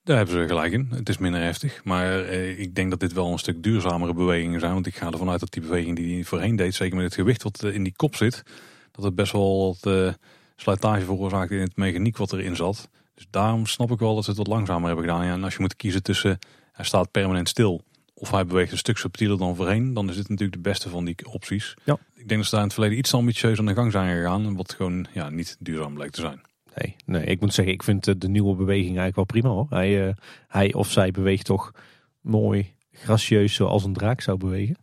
Daar 0.02 0.16
hebben 0.16 0.34
ze 0.34 0.46
gelijk 0.46 0.72
in. 0.72 0.88
Het 0.90 1.08
is 1.08 1.18
minder 1.18 1.40
heftig. 1.40 1.84
Maar 1.84 2.28
ik 2.32 2.74
denk 2.74 2.90
dat 2.90 3.00
dit 3.00 3.12
wel 3.12 3.32
een 3.32 3.38
stuk 3.38 3.62
duurzamere 3.62 4.14
bewegingen 4.14 4.60
zijn. 4.60 4.72
Want 4.72 4.86
ik 4.86 4.96
ga 4.96 5.10
ervan 5.10 5.30
uit 5.30 5.40
dat 5.40 5.52
die 5.52 5.62
beweging 5.62 5.96
die 5.96 6.14
hij 6.14 6.24
voorheen 6.24 6.56
deed, 6.56 6.74
zeker 6.74 6.96
met 6.96 7.04
het 7.04 7.14
gewicht 7.14 7.42
wat 7.42 7.62
in 7.62 7.82
die 7.82 7.96
kop 7.96 8.16
zit, 8.16 8.42
dat 8.90 9.04
het 9.04 9.14
best 9.14 9.32
wel 9.32 9.76
wat 9.82 10.16
slijtage 10.60 11.04
veroorzaakt 11.04 11.50
in 11.50 11.60
het 11.60 11.76
mechaniek 11.76 12.16
wat 12.16 12.32
erin 12.32 12.56
zat. 12.56 12.88
Dus 13.14 13.26
daarom 13.30 13.66
snap 13.66 13.90
ik 13.90 13.98
wel 13.98 14.14
dat 14.14 14.24
ze 14.24 14.30
het 14.30 14.38
wat 14.38 14.46
langzamer 14.46 14.86
hebben 14.86 15.04
gedaan. 15.04 15.24
Ja, 15.24 15.32
en 15.32 15.44
als 15.44 15.54
je 15.54 15.60
moet 15.60 15.76
kiezen 15.76 16.02
tussen 16.02 16.38
hij 16.72 16.84
staat 16.84 17.10
permanent 17.10 17.48
stil 17.48 17.82
of 18.14 18.30
hij 18.30 18.46
beweegt 18.46 18.72
een 18.72 18.78
stuk 18.78 18.98
subtieler 18.98 19.38
dan 19.38 19.56
voorheen, 19.56 19.94
dan 19.94 20.08
is 20.08 20.16
dit 20.16 20.28
natuurlijk 20.28 20.62
de 20.62 20.68
beste 20.68 20.88
van 20.88 21.04
die 21.04 21.16
opties. 21.32 21.74
Ja. 21.84 21.98
Ik 22.14 22.28
denk 22.28 22.40
dat 22.40 22.44
ze 22.44 22.50
daar 22.50 22.60
in 22.60 22.66
het 22.66 22.74
verleden 22.74 22.98
iets 22.98 23.14
ambitieus 23.14 23.58
aan 23.58 23.66
de 23.66 23.74
gang 23.74 23.92
zijn 23.92 24.16
gegaan, 24.16 24.56
wat 24.56 24.72
gewoon 24.72 25.06
ja, 25.12 25.30
niet 25.30 25.56
duurzaam 25.60 25.94
bleek 25.94 26.10
te 26.10 26.20
zijn. 26.20 26.40
Nee, 26.74 26.96
nee, 27.06 27.24
ik 27.24 27.40
moet 27.40 27.54
zeggen, 27.54 27.74
ik 27.74 27.82
vind 27.82 28.20
de 28.20 28.28
nieuwe 28.28 28.54
beweging 28.54 28.98
eigenlijk 28.98 29.16
wel 29.16 29.24
prima 29.24 29.48
hoor. 29.48 29.66
Hij, 29.70 30.06
uh, 30.06 30.12
hij 30.48 30.72
of 30.72 30.90
zij 30.90 31.10
beweegt 31.10 31.44
toch 31.44 31.72
mooi, 32.20 32.74
gracieus 32.92 33.54
zoals 33.54 33.84
een 33.84 33.92
draak 33.92 34.20
zou 34.20 34.38
bewegen. 34.38 34.76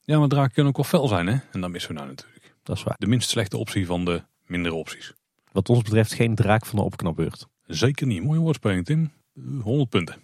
Ja, 0.00 0.18
maar 0.18 0.28
draken 0.28 0.52
kunnen 0.52 0.72
ook 0.76 0.90
wel 0.90 1.00
fel 1.00 1.08
zijn 1.08 1.26
hè, 1.26 1.36
en 1.52 1.60
dat 1.60 1.70
missen 1.70 1.90
we 1.90 1.96
nou 1.96 2.08
natuurlijk. 2.08 2.54
Dat 2.62 2.76
is 2.76 2.82
waar. 2.82 2.96
De 2.98 3.06
minst 3.06 3.28
slechte 3.28 3.56
optie 3.56 3.86
van 3.86 4.04
de 4.04 4.22
mindere 4.46 4.74
opties. 4.74 5.12
Wat 5.54 5.68
ons 5.68 5.82
betreft 5.82 6.12
geen 6.12 6.34
draak 6.34 6.66
van 6.66 6.78
de 6.78 6.84
opknapbeurt. 6.84 7.46
Zeker 7.66 8.06
niet. 8.06 8.22
Mooie 8.22 8.40
woordspeling 8.40 8.84
Tim. 8.84 9.12
100 9.62 9.88
punten. 9.88 10.16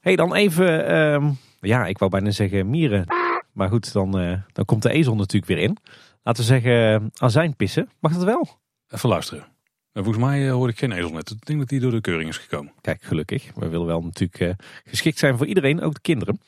hey, 0.00 0.16
dan 0.16 0.34
even, 0.34 0.96
um, 0.96 1.38
ja, 1.60 1.86
ik 1.86 1.98
wou 1.98 2.10
bijna 2.10 2.30
zeggen 2.30 2.70
mieren. 2.70 3.04
Maar 3.52 3.68
goed, 3.68 3.92
dan, 3.92 4.20
uh, 4.20 4.36
dan 4.52 4.64
komt 4.64 4.82
de 4.82 4.90
ezel 4.90 5.14
natuurlijk 5.14 5.46
weer 5.52 5.58
in. 5.58 5.76
Laten 6.22 6.42
we 6.42 6.48
zeggen 6.48 7.10
azijn 7.16 7.56
pissen. 7.56 7.88
Mag 7.98 8.12
dat 8.12 8.24
wel? 8.24 8.48
Even 8.88 9.08
luisteren. 9.08 9.44
En 9.92 10.04
volgens 10.04 10.24
mij 10.24 10.46
uh, 10.46 10.52
hoorde 10.52 10.72
ik 10.72 10.78
geen 10.78 10.92
ezel 10.92 11.10
net. 11.10 11.30
Ik 11.30 11.46
denk 11.46 11.58
dat 11.58 11.68
die 11.68 11.80
door 11.80 11.90
de 11.90 12.00
keuring 12.00 12.28
is 12.28 12.38
gekomen. 12.38 12.72
Kijk, 12.80 13.02
gelukkig. 13.02 13.50
We 13.54 13.68
willen 13.68 13.86
wel 13.86 14.02
natuurlijk 14.02 14.62
geschikt 14.84 15.18
zijn 15.18 15.36
voor 15.36 15.46
iedereen, 15.46 15.80
ook 15.80 15.94
de 15.94 16.00
kinderen. 16.00 16.40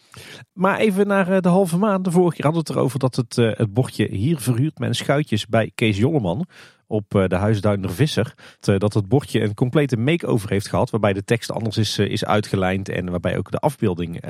Maar 0.52 0.78
even 0.78 1.06
naar 1.06 1.42
de 1.42 1.48
halve 1.48 1.78
maand. 1.78 2.04
De 2.04 2.10
vorige 2.10 2.36
keer 2.36 2.44
hadden 2.44 2.62
we 2.62 2.68
het 2.68 2.78
erover 2.78 2.98
dat 2.98 3.16
het, 3.16 3.36
het 3.36 3.72
bordje 3.72 4.08
hier 4.08 4.38
verhuurd 4.38 4.78
met 4.78 4.96
schuitjes 4.96 5.46
bij 5.46 5.72
Kees 5.74 5.96
Jolleman 5.96 6.46
op 6.92 7.10
de 7.28 7.36
Huisduiner 7.36 7.90
Visser. 7.90 8.34
Dat 8.60 8.94
het 8.94 9.08
bordje 9.08 9.40
een 9.40 9.54
complete 9.54 9.96
make-over 9.96 10.50
heeft 10.50 10.68
gehad. 10.68 10.90
Waarbij 10.90 11.12
de 11.12 11.24
tekst 11.24 11.50
anders 11.50 11.76
is, 11.76 11.98
is 11.98 12.24
uitgelijnd 12.24 12.88
en 12.88 13.10
waarbij 13.10 13.38
ook 13.38 13.50
de 13.50 13.58
afbeelding 13.58 14.24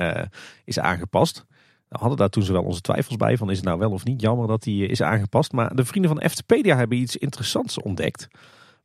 is 0.63 0.79
aangepast. 0.79 1.45
We 1.93 1.99
hadden 1.99 2.17
daar 2.17 2.29
toen 2.29 2.43
zowel 2.43 2.63
onze 2.63 2.81
twijfels 2.81 3.15
bij 3.15 3.37
van 3.37 3.49
is 3.49 3.57
het 3.57 3.65
nou 3.65 3.79
wel 3.79 3.91
of 3.91 4.05
niet 4.05 4.21
jammer 4.21 4.47
dat 4.47 4.63
die 4.63 4.87
is 4.87 5.01
aangepast. 5.01 5.51
Maar 5.51 5.75
de 5.75 5.85
vrienden 5.85 6.11
van 6.11 6.19
Eftepedia 6.19 6.75
hebben 6.75 6.97
iets 6.97 7.17
interessants 7.17 7.81
ontdekt. 7.81 8.27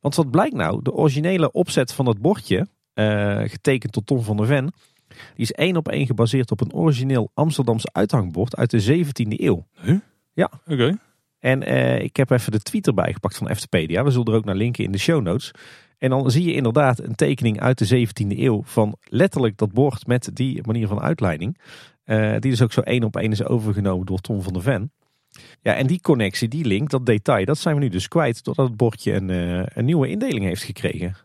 Want 0.00 0.14
wat 0.14 0.30
blijkt 0.30 0.54
nou? 0.54 0.82
De 0.82 0.92
originele 0.92 1.52
opzet 1.52 1.92
van 1.92 2.06
het 2.06 2.18
bordje, 2.18 2.66
uh, 2.94 3.40
getekend 3.44 3.92
door 3.92 4.04
Tom 4.04 4.22
van 4.22 4.36
der 4.36 4.46
Ven, 4.46 4.72
die 5.08 5.18
is 5.34 5.52
één 5.52 5.76
op 5.76 5.88
één 5.88 6.06
gebaseerd 6.06 6.50
op 6.50 6.60
een 6.60 6.72
origineel 6.72 7.30
Amsterdamse 7.34 7.88
uithangbord 7.92 8.56
uit 8.56 8.70
de 8.70 9.04
17e 9.04 9.40
eeuw. 9.40 9.66
Huh? 9.80 9.98
Ja. 10.32 10.50
Oké. 10.66 10.72
Okay. 10.72 10.98
En 11.38 11.62
uh, 11.68 12.00
ik 12.00 12.16
heb 12.16 12.30
even 12.30 12.52
de 12.52 12.60
tweet 12.60 12.86
erbij 12.86 13.12
gepakt 13.12 13.36
van 13.36 13.48
Eftepedia. 13.48 14.04
We 14.04 14.10
zullen 14.10 14.26
er 14.26 14.34
ook 14.34 14.44
naar 14.44 14.54
linken 14.54 14.84
in 14.84 14.92
de 14.92 14.98
show 14.98 15.22
notes. 15.22 15.50
En 15.98 16.10
dan 16.10 16.30
zie 16.30 16.44
je 16.44 16.52
inderdaad 16.52 16.98
een 16.98 17.14
tekening 17.14 17.60
uit 17.60 17.78
de 17.78 18.06
17e 18.06 18.38
eeuw 18.38 18.62
van 18.64 18.96
letterlijk 19.02 19.56
dat 19.56 19.72
bord 19.72 20.06
met 20.06 20.30
die 20.32 20.62
manier 20.66 20.88
van 20.88 21.00
uitleiding. 21.00 21.58
Uh, 22.04 22.30
die 22.30 22.50
dus 22.50 22.62
ook 22.62 22.72
zo 22.72 22.80
één 22.80 23.04
op 23.04 23.16
één 23.16 23.32
is 23.32 23.44
overgenomen 23.44 24.06
door 24.06 24.18
Tom 24.18 24.42
van 24.42 24.52
der 24.52 24.62
Ven. 24.62 24.92
Ja, 25.62 25.74
en 25.74 25.86
die 25.86 26.00
connectie, 26.00 26.48
die 26.48 26.64
link, 26.64 26.90
dat 26.90 27.06
detail, 27.06 27.44
dat 27.44 27.58
zijn 27.58 27.74
we 27.74 27.80
nu 27.80 27.88
dus 27.88 28.08
kwijt 28.08 28.44
doordat 28.44 28.68
het 28.68 28.76
bordje 28.76 29.12
een, 29.12 29.28
uh, 29.28 29.62
een 29.66 29.84
nieuwe 29.84 30.08
indeling 30.08 30.44
heeft 30.44 30.62
gekregen. 30.62 31.16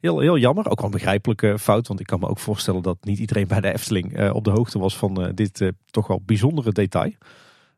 Heel, 0.00 0.18
heel 0.18 0.38
jammer, 0.38 0.70
ook 0.70 0.76
wel 0.76 0.84
een 0.84 0.96
begrijpelijke 0.96 1.58
fout, 1.58 1.88
want 1.88 2.00
ik 2.00 2.06
kan 2.06 2.20
me 2.20 2.28
ook 2.28 2.38
voorstellen 2.38 2.82
dat 2.82 2.96
niet 3.00 3.18
iedereen 3.18 3.46
bij 3.46 3.60
de 3.60 3.72
Efteling 3.72 4.30
op 4.30 4.44
de 4.44 4.50
hoogte 4.50 4.78
was 4.78 4.96
van 4.96 5.32
dit 5.34 5.72
toch 5.90 6.06
wel 6.06 6.22
bijzondere 6.24 6.72
detail. 6.72 7.12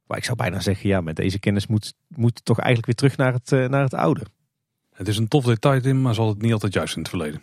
Maar 0.07 0.19
ik 0.19 0.25
zou 0.25 0.37
bijna 0.37 0.61
zeggen, 0.61 0.89
ja, 0.89 1.01
met 1.01 1.17
deze 1.17 1.39
kennis 1.39 1.67
moet, 1.67 1.95
moet 2.09 2.45
toch 2.45 2.59
eigenlijk 2.59 2.87
weer 2.87 3.11
terug 3.11 3.17
naar 3.17 3.33
het, 3.33 3.71
naar 3.71 3.83
het 3.83 3.95
oude. 3.95 4.27
Het 4.93 5.09
is 5.09 5.17
een 5.17 5.29
tof 5.29 5.45
detail, 5.45 5.81
Tim, 5.81 6.01
maar 6.01 6.15
zal 6.15 6.29
het 6.29 6.43
niet 6.43 6.53
altijd 6.53 6.73
juist 6.73 6.95
in 6.95 7.01
het 7.01 7.09
verleden. 7.09 7.43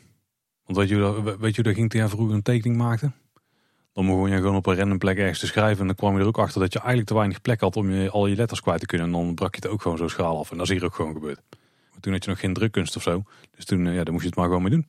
Want 0.65 0.77
weet 0.77 0.89
je, 0.89 1.23
weet 1.23 1.55
je 1.55 1.55
hoe 1.55 1.63
dat 1.63 1.73
ging 1.73 1.89
toen 1.89 1.99
jij 1.99 2.09
vroeger 2.09 2.35
een 2.35 2.41
tekening 2.41 2.77
maakte? 2.77 3.11
Dan 3.93 4.05
begon 4.05 4.29
je 4.29 4.35
gewoon 4.35 4.55
op 4.55 4.65
een 4.65 4.75
random 4.75 4.97
plek 4.97 5.17
ergens 5.17 5.39
te 5.39 5.47
schrijven. 5.47 5.79
En 5.79 5.87
dan 5.87 5.95
kwam 5.95 6.13
je 6.15 6.19
er 6.19 6.27
ook 6.27 6.37
achter 6.37 6.61
dat 6.61 6.73
je 6.73 6.79
eigenlijk 6.79 7.07
te 7.07 7.13
weinig 7.13 7.41
plek 7.41 7.59
had 7.59 7.75
om 7.75 7.91
je, 7.91 8.09
al 8.09 8.27
je 8.27 8.35
letters 8.35 8.61
kwijt 8.61 8.79
te 8.79 8.85
kunnen. 8.85 9.07
En 9.07 9.13
dan 9.13 9.35
brak 9.35 9.55
je 9.55 9.61
het 9.61 9.71
ook 9.71 9.81
gewoon 9.81 9.97
zo 9.97 10.07
schaal 10.07 10.37
af. 10.37 10.51
En 10.51 10.57
dat 10.57 10.65
is 10.65 10.71
hier 10.71 10.85
ook 10.85 10.95
gewoon 10.95 11.13
gebeurd. 11.13 11.41
Maar 11.91 11.99
toen 11.99 12.13
had 12.13 12.23
je 12.23 12.29
nog 12.29 12.39
geen 12.39 12.53
drukkunst 12.53 12.95
of 12.95 13.01
zo. 13.01 13.23
Dus 13.55 13.65
toen 13.65 13.93
ja, 13.93 14.03
dan 14.03 14.13
moest 14.13 14.23
je 14.23 14.29
het 14.29 14.37
maar 14.37 14.47
gewoon 14.47 14.61
mee 14.61 14.71
doen. 14.71 14.87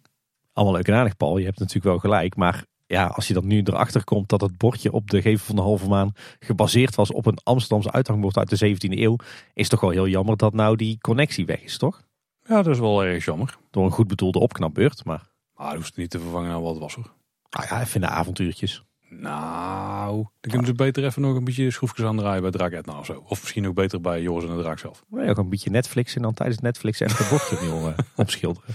Allemaal 0.53 0.75
leuk 0.75 0.89
en 0.89 0.95
aardig, 0.95 1.17
Paul. 1.17 1.39
Je 1.39 1.45
hebt 1.45 1.59
natuurlijk 1.59 1.87
wel 1.87 1.99
gelijk. 1.99 2.37
Maar 2.37 2.65
ja, 2.93 3.07
als 3.07 3.29
je 3.29 3.35
dan 3.35 3.47
nu 3.47 3.63
erachter 3.63 4.05
komt 4.05 4.29
dat 4.29 4.41
het 4.41 4.57
bordje 4.57 4.93
op 4.93 5.11
de 5.11 5.23
gevel 5.23 5.47
van 5.47 5.57
de 5.57 5.63
halve 5.63 5.89
maan 5.89 6.13
gebaseerd 6.39 6.95
was 6.95 7.13
op 7.13 7.27
een 7.27 7.39
Amsterdamse 7.43 7.93
uithangbord 7.93 8.37
uit 8.37 8.59
de 8.59 8.77
17e 8.77 8.99
eeuw, 8.99 9.17
is 9.55 9.69
toch 9.69 9.81
wel 9.81 9.91
heel 9.91 10.09
jammer 10.09 10.37
dat 10.37 10.53
nou 10.53 10.77
die 10.77 10.99
connectie 11.01 11.47
weg 11.47 11.63
is, 11.63 11.79
toch? 11.79 12.03
Ja, 12.45 12.63
dat 12.63 12.75
is 12.75 12.79
wel 12.79 13.05
erg 13.05 13.25
jammer. 13.25 13.59
Door 13.71 13.85
een 13.85 13.91
goed 13.91 14.09
bedoelde 14.09 14.39
opknapbeurt, 14.39 15.05
maar... 15.05 15.31
Maar 15.57 15.67
dat 15.67 15.77
hoeft 15.77 15.97
niet 15.97 16.11
te 16.11 16.21
vervangen 16.21 16.51
aan 16.51 16.63
wat 16.63 16.71
het 16.71 16.83
was 16.83 16.95
hoor. 16.95 17.13
Nou 17.51 17.67
ja, 17.69 17.81
even 17.81 18.01
de 18.01 18.07
avontuurtjes. 18.07 18.85
Nou, 19.09 20.15
dan 20.15 20.51
kunnen 20.51 20.67
ze 20.67 20.75
beter 20.75 21.05
even 21.05 21.23
nog 21.23 21.37
een 21.37 21.45
beetje 21.45 21.71
schroefjes 21.71 22.07
aan 22.07 22.17
draaien 22.17 22.43
bij 22.43 22.51
Draak 22.51 22.73
Etna 22.73 22.99
of 22.99 23.07
zo. 23.07 23.25
Of 23.29 23.41
misschien 23.41 23.67
ook 23.67 23.75
beter 23.75 24.01
bij 24.01 24.23
Joris 24.23 24.51
en 24.51 24.57
de 24.57 24.63
Draak 24.63 24.79
zelf. 24.79 25.05
Nee, 25.09 25.31
ook 25.31 25.37
een 25.37 25.49
beetje 25.49 25.71
Netflix 25.71 26.17
en 26.17 26.23
dan 26.23 26.35
tijdens 26.35 26.59
Netflix 26.59 27.01
echt 27.01 27.19
het 27.19 27.29
bordje 27.29 27.57
opnieuw 27.57 27.89
uh, 27.89 27.95
opschilderen. 28.17 28.75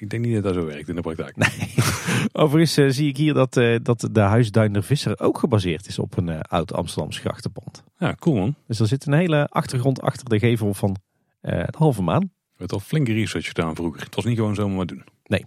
Ik 0.00 0.10
denk 0.10 0.24
niet 0.24 0.34
dat 0.34 0.42
dat 0.42 0.54
zo 0.54 0.66
werkt 0.66 0.88
in 0.88 0.94
de 0.94 1.00
praktijk. 1.00 1.36
Nee. 1.36 1.74
Overigens 2.44 2.78
uh, 2.78 2.90
zie 2.90 3.08
ik 3.08 3.16
hier 3.16 3.34
dat, 3.34 3.56
uh, 3.56 3.78
dat 3.82 4.08
de 4.12 4.20
Huisduiner 4.20 4.82
Visser 4.82 5.20
ook 5.20 5.38
gebaseerd 5.38 5.86
is 5.86 5.98
op 5.98 6.16
een 6.16 6.28
uh, 6.28 6.40
oud 6.40 6.72
Amsterdams 6.72 7.18
grachtenpand. 7.18 7.84
Ja, 7.98 8.14
cool 8.14 8.36
man. 8.36 8.54
Dus 8.66 8.80
er 8.80 8.86
zit 8.86 9.06
een 9.06 9.12
hele 9.12 9.46
achtergrond 9.46 10.00
achter 10.00 10.28
de 10.28 10.38
gevel 10.38 10.74
van 10.74 10.96
de 11.40 11.68
halve 11.76 12.02
maan. 12.02 12.20
Je 12.20 12.56
hebt 12.56 12.72
al 12.72 12.80
flinke 12.80 13.12
research 13.12 13.46
gedaan 13.46 13.74
vroeger. 13.74 14.02
Het 14.02 14.14
was 14.14 14.24
niet 14.24 14.36
gewoon 14.36 14.54
zomaar 14.54 14.86
doen. 14.86 15.04
Nee. 15.24 15.46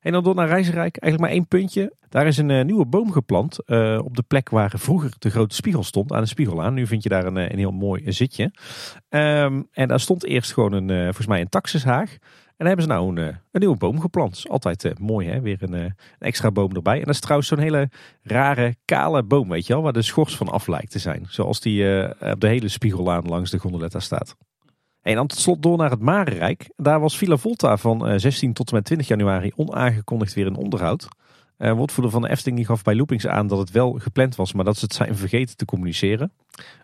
En 0.00 0.12
dan 0.12 0.24
door 0.24 0.34
naar 0.34 0.48
Reizenrijk. 0.48 0.96
Eigenlijk 0.96 1.20
maar 1.20 1.40
één 1.40 1.48
puntje. 1.48 1.92
Daar 2.08 2.26
is 2.26 2.36
een 2.36 2.66
nieuwe 2.66 2.86
boom 2.86 3.12
geplant 3.12 3.58
op 4.02 4.16
de 4.16 4.24
plek 4.26 4.48
waar 4.48 4.72
vroeger 4.76 5.12
de 5.18 5.30
grote 5.30 5.54
spiegel 5.54 5.82
stond. 5.82 6.12
Aan 6.12 6.22
de 6.22 6.28
spiegelaan. 6.28 6.74
Nu 6.74 6.86
vind 6.86 7.02
je 7.02 7.08
daar 7.08 7.26
een, 7.26 7.36
een 7.36 7.58
heel 7.58 7.70
mooi 7.70 8.12
zitje. 8.12 8.44
Um, 9.08 9.68
en 9.72 9.88
daar 9.88 10.00
stond 10.00 10.24
eerst 10.24 10.52
gewoon 10.52 10.72
een, 10.72 11.04
volgens 11.04 11.26
mij 11.26 11.40
een 11.40 11.48
taxushaag. 11.48 12.16
En 12.60 12.66
hebben 12.66 12.84
ze 12.84 12.90
nou 12.90 13.08
een, 13.08 13.26
een 13.26 13.60
nieuwe 13.60 13.76
boom 13.76 14.00
geplant. 14.00 14.44
Altijd 14.48 14.84
uh, 14.84 14.92
mooi 14.98 15.28
hè, 15.28 15.40
weer 15.40 15.62
een, 15.62 15.72
een, 15.72 15.94
extra 16.18 16.50
boom 16.50 16.74
erbij. 16.74 16.98
En 16.98 17.04
dat 17.04 17.14
is 17.14 17.20
trouwens 17.20 17.48
zo'n 17.48 17.58
hele 17.58 17.90
rare 18.22 18.76
kale 18.84 19.22
boom, 19.22 19.48
weet 19.48 19.66
je 19.66 19.72
wel. 19.72 19.82
Waar 19.82 19.92
de 19.92 20.02
schors 20.02 20.36
van 20.36 20.48
af 20.48 20.66
lijkt 20.66 20.90
te 20.90 20.98
zijn. 20.98 21.26
Zoals 21.28 21.60
die 21.60 22.08
op 22.32 22.40
de 22.40 22.48
hele 22.48 22.68
spiegellaan 22.68 23.26
langs 23.26 23.50
de 23.50 23.58
gondoletta 23.58 24.00
staat. 24.00 24.36
En 25.02 25.14
dan 25.14 25.26
tot 25.26 25.38
slot 25.38 25.62
door 25.62 25.76
naar 25.76 25.90
het 25.90 26.00
Marenrijk. 26.00 26.70
Daar 26.76 27.00
was 27.00 27.18
Villa 27.18 27.36
Volta 27.36 27.76
van 27.76 28.12
uh, 28.12 28.14
16 28.18 28.52
tot 28.52 28.68
en 28.68 28.74
met 28.74 28.84
20 28.84 29.08
januari 29.08 29.52
onaangekondigd 29.56 30.34
weer 30.34 30.46
in 30.46 30.56
onderhoud. 30.56 31.08
Uh, 31.58 31.72
woordvoerder 31.72 32.12
van 32.12 32.22
de 32.22 32.30
Efteling 32.30 32.66
gaf 32.66 32.82
bij 32.82 32.94
Loopings 32.94 33.26
aan 33.26 33.46
dat 33.46 33.58
het 33.58 33.70
wel 33.70 33.92
gepland 33.92 34.36
was, 34.36 34.52
maar 34.52 34.64
dat 34.64 34.76
ze 34.76 34.84
het 34.84 34.94
zijn 34.94 35.16
vergeten 35.16 35.56
te 35.56 35.64
communiceren. 35.64 36.32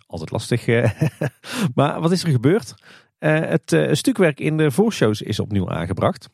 Altijd 0.07 0.31
lastig. 0.31 0.67
maar 1.75 2.01
wat 2.01 2.13
is 2.13 2.23
er 2.23 2.31
gebeurd? 2.31 2.75
Uh, 3.19 3.39
het 3.41 3.73
uh, 3.73 3.93
stukwerk 3.93 4.41
in 4.41 4.57
de 4.57 4.71
voorshows 4.71 5.23
is 5.23 5.41
opnieuw 5.41 5.71
aangebracht. 5.71 6.29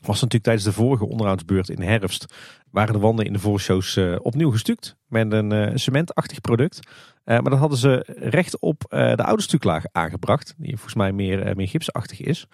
Was 0.00 0.14
natuurlijk 0.14 0.44
tijdens 0.44 0.64
de 0.64 0.72
vorige 0.72 1.06
onderhoudsbeurt 1.06 1.68
in 1.68 1.82
herfst 1.82 2.34
waren 2.70 2.92
de 2.92 2.98
wanden 2.98 3.26
in 3.26 3.32
de 3.32 3.38
voorshows 3.38 3.96
uh, 3.96 4.16
opnieuw 4.22 4.50
gestuukt 4.50 4.96
met 5.06 5.32
een 5.32 5.78
cementachtig 5.78 6.40
product. 6.40 6.80
maar 7.24 7.42
dat 7.42 7.58
hadden 7.58 7.78
ze 7.78 8.04
recht 8.18 8.58
op 8.58 8.84
de 8.88 9.24
oude 9.24 9.42
stuklaag 9.42 9.84
aangebracht, 9.92 10.54
die 10.58 10.74
volgens 10.74 10.94
mij 10.94 11.12
meer, 11.12 11.56
meer 11.56 11.68
gipsachtig 11.68 12.20
is. 12.20 12.46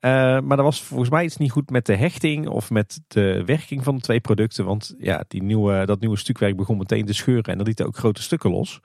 maar 0.00 0.56
dat 0.56 0.60
was 0.60 0.82
volgens 0.82 1.10
mij 1.10 1.24
iets 1.24 1.36
niet 1.36 1.50
goed 1.50 1.70
met 1.70 1.86
de 1.86 1.96
hechting 1.96 2.48
of 2.48 2.70
met 2.70 3.00
de 3.08 3.42
werking 3.44 3.84
van 3.84 3.94
de 3.94 4.02
twee 4.02 4.20
producten. 4.20 4.64
Want 4.64 4.94
ja, 4.98 5.24
die 5.28 5.42
nieuwe, 5.42 5.86
dat 5.86 6.00
nieuwe 6.00 6.18
stukwerk 6.18 6.56
begon 6.56 6.76
meteen 6.76 7.06
te 7.06 7.14
scheuren 7.14 7.52
en 7.52 7.58
dat 7.58 7.66
liet 7.66 7.82
ook 7.82 7.96
grote 7.96 8.22
stukken 8.22 8.50
los. 8.50 8.80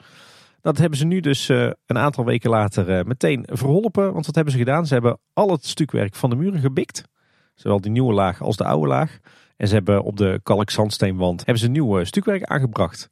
Dat 0.65 0.77
hebben 0.77 0.97
ze 0.97 1.05
nu 1.05 1.19
dus 1.19 1.49
uh, 1.49 1.69
een 1.85 1.97
aantal 1.97 2.25
weken 2.25 2.49
later 2.49 2.89
uh, 2.89 3.03
meteen 3.03 3.47
verholpen. 3.51 4.13
Want 4.13 4.25
wat 4.25 4.35
hebben 4.35 4.53
ze 4.53 4.59
gedaan? 4.59 4.85
Ze 4.85 4.93
hebben 4.93 5.19
al 5.33 5.51
het 5.51 5.65
stukwerk 5.65 6.15
van 6.15 6.29
de 6.29 6.35
muren 6.35 6.59
gebikt. 6.59 7.03
Zowel 7.55 7.81
die 7.81 7.91
nieuwe 7.91 8.13
laag 8.13 8.41
als 8.41 8.55
de 8.55 8.63
oude 8.63 8.87
laag. 8.87 9.19
En 9.57 9.67
ze 9.67 9.73
hebben 9.73 10.03
op 10.03 10.17
de 10.17 10.39
kalkzandsteenwand 10.43 11.45
hebben 11.45 11.63
ze 11.63 11.67
nieuw 11.67 11.99
uh, 11.99 12.05
stukwerk 12.05 12.43
aangebracht. 12.43 13.09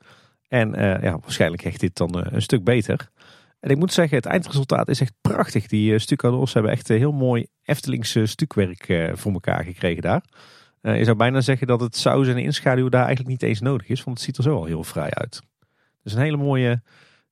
En 0.47 0.71
ja, 1.01 1.19
waarschijnlijk 1.19 1.63
hecht 1.63 1.79
dit 1.79 1.97
dan 1.97 2.25
een 2.33 2.41
stuk 2.41 2.63
beter. 2.63 3.09
En 3.59 3.69
ik 3.69 3.77
moet 3.77 3.93
zeggen, 3.93 4.17
het 4.17 4.25
eindresultaat 4.25 4.87
is 4.87 5.01
echt 5.01 5.13
prachtig. 5.21 5.67
Die 5.67 5.99
stucadoors 5.99 6.53
hebben 6.53 6.71
echt 6.71 6.87
heel 6.87 7.11
mooi 7.11 7.47
Eftelingse 7.63 8.25
stukwerk 8.25 9.11
voor 9.13 9.31
elkaar 9.31 9.63
gekregen 9.63 10.01
daar. 10.01 10.23
je 10.81 11.03
zou 11.03 11.17
bijna 11.17 11.41
zeggen 11.41 11.67
dat 11.67 11.79
het 11.79 11.95
saus 11.95 12.27
en 12.27 12.37
inschaduw 12.37 12.89
daar 12.89 13.05
eigenlijk 13.05 13.29
niet 13.29 13.49
eens 13.49 13.61
nodig 13.61 13.87
is. 13.87 14.03
Want 14.03 14.17
het 14.17 14.25
ziet 14.25 14.37
er 14.37 14.43
zo 14.43 14.55
al 14.55 14.65
heel 14.65 14.83
vrij 14.83 15.11
uit. 15.11 15.41
Dus 16.03 16.13
een 16.13 16.21
hele 16.21 16.37
mooie 16.37 16.81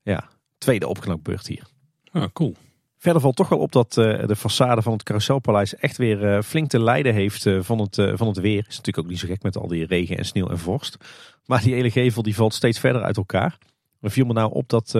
ja, 0.02 0.30
tweede 0.57 0.88
opknapbeurt 0.88 1.48
hier. 1.48 1.64
Ah, 2.11 2.28
cool. 2.34 2.56
Verder 2.98 3.22
valt 3.22 3.36
toch 3.36 3.49
wel 3.49 3.60
op 3.60 3.72
dat 3.72 3.98
uh, 3.98 4.28
de 4.28 4.38
façade 4.38 4.82
van 4.84 4.94
het 4.94 5.03
Carouselpaleis 5.03 5.76
echt 5.76 5.98
weer 5.98 6.36
uh, 6.36 6.41
flink 6.41 6.69
te 6.69 6.80
lijden 6.80 7.14
heeft 7.14 7.45
uh, 7.45 7.61
van, 7.61 7.80
het, 7.80 7.95
van 7.95 8.28
het 8.28 8.38
weer. 8.38 8.65
Is 8.68 8.78
natuurlijk 8.78 8.98
ook 8.98 9.07
niet 9.07 9.19
zo 9.19 9.28
gek 9.28 9.44
met 9.44 9.57
al 9.57 9.68
die 9.68 9.86
regen 9.86 10.18
en 10.18 10.26
sneeuw 10.26 10.49
en 10.49 10.60
vorst. 10.60 10.98
Maar 11.45 11.61
die 11.61 11.73
hele 11.73 11.91
gevel 11.91 12.22
die 12.22 12.36
valt 12.36 12.53
steeds 12.53 12.80
verder 12.80 13.02
uit 13.02 13.18
elkaar. 13.18 13.57
Er 14.02 14.11
viel 14.11 14.26
me 14.26 14.34
nou 14.34 14.53
op 14.53 14.69
dat 14.69 14.91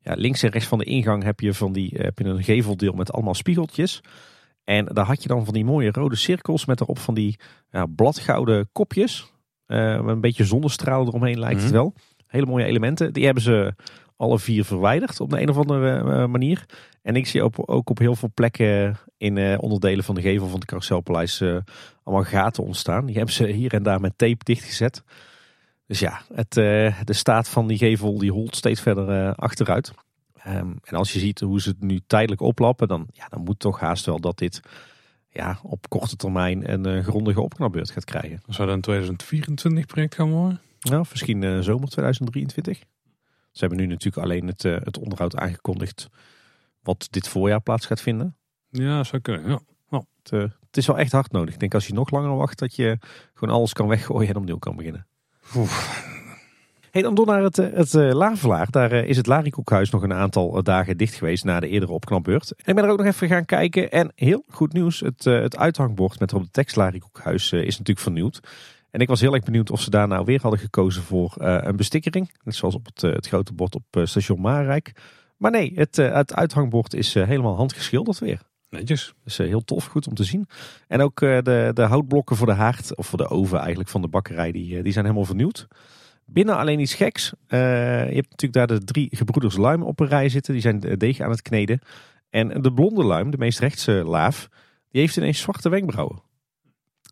ja, 0.00 0.14
links 0.14 0.42
en 0.42 0.50
rechts 0.50 0.68
van 0.68 0.78
de 0.78 0.84
ingang 0.84 1.22
heb 1.22 1.40
je, 1.40 1.54
van 1.54 1.72
die, 1.72 1.94
heb 1.96 2.18
je 2.18 2.24
een 2.24 2.42
geveldeel 2.42 2.92
met 2.92 3.12
allemaal 3.12 3.34
spiegeltjes. 3.34 4.00
En 4.64 4.84
daar 4.84 5.06
had 5.06 5.22
je 5.22 5.28
dan 5.28 5.44
van 5.44 5.54
die 5.54 5.64
mooie 5.64 5.90
rode 5.90 6.16
cirkels 6.16 6.64
met 6.64 6.80
erop 6.80 6.98
van 6.98 7.14
die 7.14 7.38
ja, 7.70 7.86
bladgouden 7.86 8.68
kopjes. 8.72 9.32
met 9.66 10.06
een 10.06 10.20
beetje 10.20 10.44
zonnestralen 10.44 11.06
eromheen 11.06 11.38
lijkt 11.38 11.62
het 11.62 11.70
wel. 11.70 11.94
Hele 12.34 12.46
mooie 12.46 12.64
elementen. 12.64 13.12
Die 13.12 13.24
hebben 13.24 13.42
ze 13.42 13.74
alle 14.16 14.38
vier 14.38 14.64
verwijderd 14.64 15.20
op 15.20 15.30
de 15.30 15.40
een 15.40 15.48
of 15.48 15.56
andere 15.56 15.98
uh, 15.98 16.26
manier. 16.26 16.64
En 17.02 17.16
ik 17.16 17.26
zie 17.26 17.42
ook, 17.42 17.54
ook 17.56 17.90
op 17.90 17.98
heel 17.98 18.14
veel 18.14 18.30
plekken 18.34 18.96
in 19.16 19.36
uh, 19.36 19.56
onderdelen 19.58 20.04
van 20.04 20.14
de 20.14 20.20
gevel 20.20 20.46
van 20.46 20.58
het 20.58 20.64
Carouselpaleis 20.64 21.42
allemaal 22.02 22.24
gaten 22.24 22.64
ontstaan. 22.64 23.06
Die 23.06 23.16
hebben 23.16 23.34
ze 23.34 23.46
hier 23.46 23.74
en 23.74 23.82
daar 23.82 24.00
met 24.00 24.12
tape 24.18 24.44
dichtgezet. 24.44 25.02
Dus 25.86 25.98
ja, 25.98 26.20
het, 26.34 26.52
de 26.52 27.04
staat 27.06 27.48
van 27.48 27.66
die 27.66 27.78
gevel 27.78 28.18
die 28.18 28.32
holt 28.32 28.56
steeds 28.56 28.80
verder 28.80 29.34
achteruit. 29.34 29.92
Um, 30.46 30.78
en 30.82 30.96
als 30.96 31.12
je 31.12 31.18
ziet 31.18 31.40
hoe 31.40 31.60
ze 31.60 31.68
het 31.68 31.80
nu 31.80 32.00
tijdelijk 32.06 32.40
oplappen, 32.40 32.88
dan, 32.88 33.06
ja, 33.12 33.28
dan 33.28 33.42
moet 33.42 33.58
toch 33.58 33.80
haast 33.80 34.06
wel 34.06 34.20
dat 34.20 34.38
dit 34.38 34.60
ja, 35.30 35.58
op 35.62 35.88
korte 35.88 36.16
termijn 36.16 36.72
een 36.72 37.04
grondige 37.04 37.40
opknapbeurt 37.40 37.90
gaat 37.90 38.04
krijgen. 38.04 38.40
Zou 38.46 38.66
dat 38.66 38.76
een 38.76 38.82
2024 38.82 39.86
project 39.86 40.14
gaan 40.14 40.30
worden? 40.30 40.60
Nou, 40.90 41.04
misschien 41.10 41.62
zomer 41.62 41.88
2023. 41.88 42.78
Ze 43.50 43.60
hebben 43.60 43.78
nu 43.78 43.86
natuurlijk 43.86 44.26
alleen 44.26 44.46
het, 44.46 44.64
uh, 44.64 44.76
het 44.82 44.98
onderhoud 44.98 45.36
aangekondigd 45.36 46.08
wat 46.82 47.08
dit 47.10 47.28
voorjaar 47.28 47.60
plaats 47.60 47.86
gaat 47.86 48.00
vinden. 48.00 48.36
Ja, 48.70 49.04
zou 49.04 49.22
kunnen. 49.22 49.50
Ja. 49.50 49.60
Oh. 49.88 50.02
Het, 50.22 50.32
uh, 50.32 50.40
het, 50.40 50.76
is 50.76 50.86
wel 50.86 50.98
echt 50.98 51.12
hard 51.12 51.32
nodig. 51.32 51.54
Ik 51.54 51.60
denk 51.60 51.74
als 51.74 51.86
je 51.86 51.92
nog 51.92 52.10
langer 52.10 52.36
wacht 52.36 52.58
dat 52.58 52.76
je 52.76 52.98
gewoon 53.34 53.54
alles 53.54 53.72
kan 53.72 53.88
weggooien 53.88 54.28
en 54.28 54.36
opnieuw 54.36 54.58
kan 54.58 54.76
beginnen. 54.76 55.06
Oef. 55.56 56.12
Hey, 56.90 57.02
dan 57.02 57.14
door 57.14 57.26
naar 57.26 57.42
het, 57.42 57.58
eh, 57.58 57.72
het 57.72 57.92
uh, 57.92 58.12
Lavelaar. 58.12 58.70
Daar 58.70 58.92
uh, 58.92 59.08
is 59.08 59.16
het 59.16 59.26
Larikoekhuis 59.26 59.90
nog 59.90 60.02
een 60.02 60.12
aantal 60.12 60.62
dagen 60.62 60.96
dicht 60.96 61.14
geweest 61.14 61.44
na 61.44 61.60
de 61.60 61.68
eerdere 61.68 61.92
opknapbeurt. 61.92 62.50
En 62.50 62.64
ik 62.64 62.74
ben 62.74 62.84
er 62.84 62.90
ook 62.90 62.98
nog 62.98 63.06
even 63.06 63.28
gaan 63.28 63.44
kijken. 63.44 63.90
En 63.90 64.12
heel 64.14 64.44
goed 64.48 64.72
nieuws, 64.72 65.00
het, 65.00 65.24
het 65.24 65.56
uithangbord 65.56 66.20
met 66.20 66.30
erop 66.30 66.44
de 66.44 66.50
tekst 66.50 66.76
Larikoekhuis 66.76 67.52
is 67.52 67.78
natuurlijk 67.78 67.98
vernieuwd. 67.98 68.40
En 68.94 69.00
ik 69.00 69.08
was 69.08 69.20
heel 69.20 69.34
erg 69.34 69.44
benieuwd 69.44 69.70
of 69.70 69.80
ze 69.80 69.90
daar 69.90 70.08
nou 70.08 70.24
weer 70.24 70.40
hadden 70.40 70.60
gekozen 70.60 71.02
voor 71.02 71.34
uh, 71.38 71.58
een 71.60 71.76
bestikkering. 71.76 72.30
Net 72.42 72.54
zoals 72.54 72.74
op 72.74 72.86
het, 72.86 73.02
uh, 73.02 73.12
het 73.12 73.26
grote 73.26 73.52
bord 73.52 73.74
op 73.74 73.84
uh, 73.96 74.04
station 74.04 74.40
Maarrijk. 74.40 74.92
Maar 75.36 75.50
nee, 75.50 75.72
het, 75.74 75.96
het 75.96 76.34
uithangbord 76.34 76.94
is 76.94 77.14
helemaal 77.14 77.56
handgeschilderd 77.56 78.18
weer. 78.18 78.40
Netjes. 78.68 79.14
Dus 79.24 79.36
heel 79.36 79.64
tof, 79.64 79.86
goed 79.86 80.06
om 80.06 80.14
te 80.14 80.24
zien. 80.24 80.46
En 80.88 81.00
ook 81.00 81.20
de, 81.20 81.70
de 81.74 81.82
houtblokken 81.82 82.36
voor 82.36 82.46
de 82.46 82.52
haard, 82.52 82.96
of 82.96 83.06
voor 83.06 83.18
de 83.18 83.28
oven 83.28 83.58
eigenlijk 83.58 83.88
van 83.88 84.02
de 84.02 84.08
bakkerij, 84.08 84.52
die, 84.52 84.82
die 84.82 84.92
zijn 84.92 85.04
helemaal 85.04 85.26
vernieuwd. 85.26 85.66
Binnen 86.26 86.56
alleen 86.56 86.80
iets 86.80 86.94
geks. 86.94 87.32
je 87.48 87.56
hebt 87.56 88.30
natuurlijk 88.30 88.52
daar 88.52 88.78
de 88.78 88.84
drie 88.84 89.16
gebroeders 89.16 89.56
Luim 89.56 89.82
op 89.82 90.00
een 90.00 90.08
rij 90.08 90.28
zitten. 90.28 90.52
Die 90.52 90.62
zijn 90.62 90.80
deeg 90.80 91.20
aan 91.20 91.30
het 91.30 91.42
kneden. 91.42 91.80
En 92.30 92.62
de 92.62 92.72
blonde 92.72 93.04
Luim, 93.04 93.30
de 93.30 93.38
meest 93.38 93.58
rechtse 93.58 93.92
laaf, 93.92 94.48
die 94.90 95.00
heeft 95.00 95.16
ineens 95.16 95.40
zwarte 95.40 95.68
wenkbrauwen. 95.68 96.22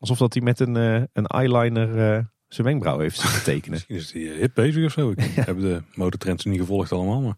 Alsof 0.02 0.18
dat 0.18 0.34
hij 0.34 0.42
met 0.42 0.60
een, 0.60 0.74
uh, 0.74 1.02
een 1.12 1.26
eyeliner 1.26 1.88
uh, 1.88 2.24
zijn 2.48 2.66
wenkbrauw 2.66 2.98
heeft 2.98 3.20
zitten 3.20 3.42
tekenen. 3.52 3.82
Misschien 3.88 3.96
is 3.96 4.12
hij 4.12 4.38
hip 4.38 4.54
bezig 4.54 4.84
of 4.84 4.92
zo. 4.92 5.10
Ik 5.10 5.20
ja. 5.36 5.42
heb 5.42 5.60
de 5.60 5.82
modetrends 5.94 6.44
niet 6.44 6.58
gevolgd 6.58 6.92
allemaal. 6.92 7.20
Maar... 7.20 7.36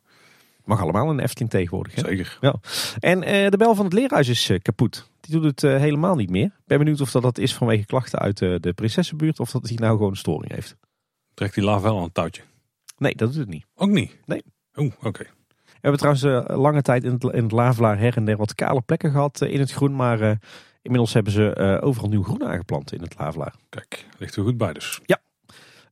Mag 0.65 0.81
allemaal 0.81 1.11
een 1.11 1.21
Efteling 1.21 1.51
tegenwoordig. 1.51 1.95
Hè? 1.95 2.01
Zeker. 2.01 2.39
Ja. 2.41 2.55
En 2.99 3.19
uh, 3.19 3.49
de 3.49 3.57
bel 3.57 3.75
van 3.75 3.85
het 3.85 3.95
leerhuis 3.95 4.29
is 4.29 4.51
kapot. 4.63 5.11
Die 5.21 5.41
doet 5.41 5.45
het 5.45 5.61
helemaal 5.81 6.17
niet 6.17 6.31
meer. 6.31 6.51
Ben 6.67 6.79
benieuwd 6.79 7.01
of 7.01 7.11
dat, 7.11 7.23
dat 7.23 7.39
is 7.39 7.55
vanwege 7.55 7.85
klachten 7.85 8.19
uit 8.19 8.39
de 8.39 8.73
Prinsessenbuurt. 8.75 9.41
Of 9.41 9.51
dat 9.51 9.69
hij 9.69 9.77
nou 9.77 9.97
gewoon 9.97 10.11
een 10.11 10.17
storing 10.17 10.53
heeft. 10.53 10.77
Trekt 11.35 11.55
die 11.55 11.65
laaf 11.65 11.83
wel 11.83 11.97
aan 11.97 12.03
het 12.03 12.15
touwtje? 12.15 12.43
Nee, 12.99 13.15
dat 13.15 13.29
doet 13.29 13.41
het 13.41 13.49
niet. 13.49 13.67
Ook 13.75 13.91
niet? 13.91 14.19
Nee. 14.25 14.43
Oh, 14.75 14.85
oké. 14.85 15.07
Okay. 15.07 15.27
We 15.65 15.91
hebben 15.91 16.01
trouwens 16.01 16.51
lange 16.61 16.83
tijd 16.83 17.05
in 17.05 17.13
het, 17.13 17.25
in 17.25 17.43
het 17.43 17.53
Lavelaar 17.53 17.99
her 17.99 18.17
en 18.17 18.25
der 18.25 18.37
wat 18.37 18.55
kale 18.55 18.81
plekken 18.81 19.11
gehad 19.11 19.41
in 19.41 19.61
het 19.61 19.73
groen. 19.73 19.97
Maar 19.97 20.39
Inmiddels 20.85 21.13
hebben 21.13 21.33
ze 21.33 21.57
uh, 21.59 21.87
overal 21.87 22.09
nieuw 22.09 22.23
groen 22.23 22.45
aangeplant 22.45 22.93
in 22.93 23.01
het 23.01 23.15
Lavelaar. 23.19 23.55
Kijk, 23.69 24.07
ligt 24.19 24.37
er 24.37 24.43
goed 24.43 24.57
bij 24.57 24.73
dus. 24.73 25.01
Ja. 25.05 25.21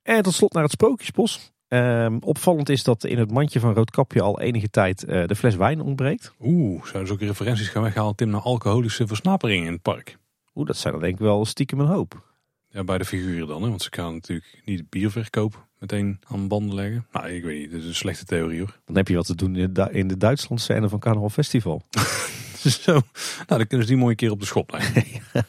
En 0.02 0.22
tot 0.22 0.34
slot 0.34 0.52
naar 0.52 0.62
het 0.62 0.72
Sprookjesbos. 0.72 1.52
Ehm, 1.68 2.16
opvallend 2.20 2.68
is 2.68 2.82
dat 2.82 3.04
in 3.04 3.18
het 3.18 3.30
mandje 3.30 3.60
van 3.60 3.74
Roodkapje 3.74 4.22
al 4.22 4.40
enige 4.40 4.70
tijd 4.70 5.04
eh, 5.04 5.26
de 5.26 5.36
fles 5.36 5.54
wijn 5.54 5.80
ontbreekt. 5.80 6.32
Oeh, 6.40 6.84
zouden 6.84 7.06
ze 7.06 7.12
ook 7.12 7.20
referenties 7.20 7.68
gaan 7.68 7.82
weghalen, 7.82 8.14
Tim, 8.14 8.28
naar 8.28 8.40
alcoholische 8.40 9.06
versnaperingen 9.06 9.66
in 9.66 9.72
het 9.72 9.82
park? 9.82 10.18
Oeh, 10.54 10.66
dat 10.66 10.76
zijn 10.76 10.92
dan 10.92 11.02
denk 11.02 11.14
ik 11.14 11.20
wel 11.20 11.44
stiekem 11.44 11.80
een 11.80 11.86
hoop. 11.86 12.22
Ja, 12.68 12.84
bij 12.84 12.98
de 12.98 13.04
figuren 13.04 13.46
dan, 13.46 13.62
hè? 13.62 13.68
want 13.68 13.82
ze 13.82 13.88
gaan 13.90 14.12
natuurlijk 14.12 14.62
niet 14.64 14.90
bierverkoop 14.90 15.66
meteen 15.78 16.18
aan 16.26 16.48
banden 16.48 16.74
leggen. 16.74 17.06
Nou, 17.12 17.28
ik 17.28 17.42
weet 17.42 17.60
niet, 17.60 17.70
dat 17.70 17.80
is 17.80 17.86
een 17.86 17.94
slechte 17.94 18.24
theorie 18.24 18.58
hoor. 18.58 18.78
Dan 18.84 18.96
heb 18.96 19.08
je 19.08 19.14
wat 19.14 19.26
te 19.26 19.34
doen 19.34 19.56
in 19.56 19.72
de, 19.72 19.88
in 19.90 20.08
de 20.08 20.16
Duitsland 20.16 20.60
scène 20.60 20.88
van 20.88 20.98
Carnaval 20.98 21.30
Festival. 21.30 21.82
Zo, 22.84 22.92
nou 22.92 23.02
dan 23.46 23.66
kunnen 23.66 23.86
ze 23.86 23.92
die 23.92 24.02
mooie 24.02 24.14
keer 24.14 24.30
op 24.30 24.40
de 24.40 24.46
schop 24.46 24.70
leggen. 24.70 25.04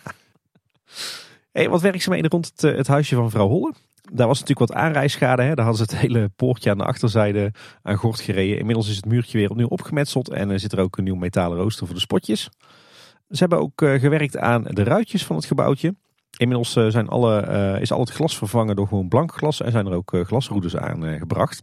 Hey, 1.53 1.69
wat 1.69 1.81
werkzaamheden 1.81 2.31
rond 2.31 2.45
het, 2.45 2.63
eh, 2.63 2.77
het 2.77 2.87
huisje 2.87 3.15
van 3.15 3.23
mevrouw 3.23 3.47
Holle. 3.47 3.73
Daar 4.11 4.27
was 4.27 4.39
natuurlijk 4.39 4.69
wat 4.71 4.79
aanrijschade. 4.79 5.41
Hè? 5.41 5.53
Daar 5.53 5.65
hadden 5.65 5.85
ze 5.85 5.93
het 5.93 6.01
hele 6.05 6.29
poortje 6.35 6.69
aan 6.69 6.77
de 6.77 6.83
achterzijde 6.83 7.51
aan 7.81 7.95
gort 7.95 8.19
gereden. 8.19 8.57
Inmiddels 8.57 8.89
is 8.89 8.95
het 8.95 9.05
muurtje 9.05 9.37
weer 9.37 9.49
opnieuw 9.49 9.67
opgemetseld. 9.67 10.29
En 10.29 10.49
er 10.49 10.59
zit 10.59 10.71
er 10.71 10.79
ook 10.79 10.97
een 10.97 11.03
nieuw 11.03 11.15
metalen 11.15 11.57
rooster 11.57 11.85
voor 11.85 11.95
de 11.95 12.01
spotjes. 12.01 12.49
Ze 13.29 13.39
hebben 13.39 13.59
ook 13.59 13.81
uh, 13.81 13.99
gewerkt 13.99 14.37
aan 14.37 14.63
de 14.63 14.83
ruitjes 14.83 15.25
van 15.25 15.35
het 15.35 15.45
gebouwtje. 15.45 15.95
Inmiddels 16.37 16.75
uh, 16.75 16.87
zijn 16.87 17.07
alle, 17.07 17.47
uh, 17.47 17.81
is 17.81 17.91
al 17.91 17.99
het 17.99 18.11
glas 18.11 18.37
vervangen 18.37 18.75
door 18.75 18.87
gewoon 18.87 19.07
blank 19.07 19.33
glas. 19.33 19.61
En 19.61 19.71
zijn 19.71 19.85
er 19.85 19.93
ook 19.93 20.17
glasroeders 20.23 20.77
aan 20.77 21.17
gebracht. 21.17 21.59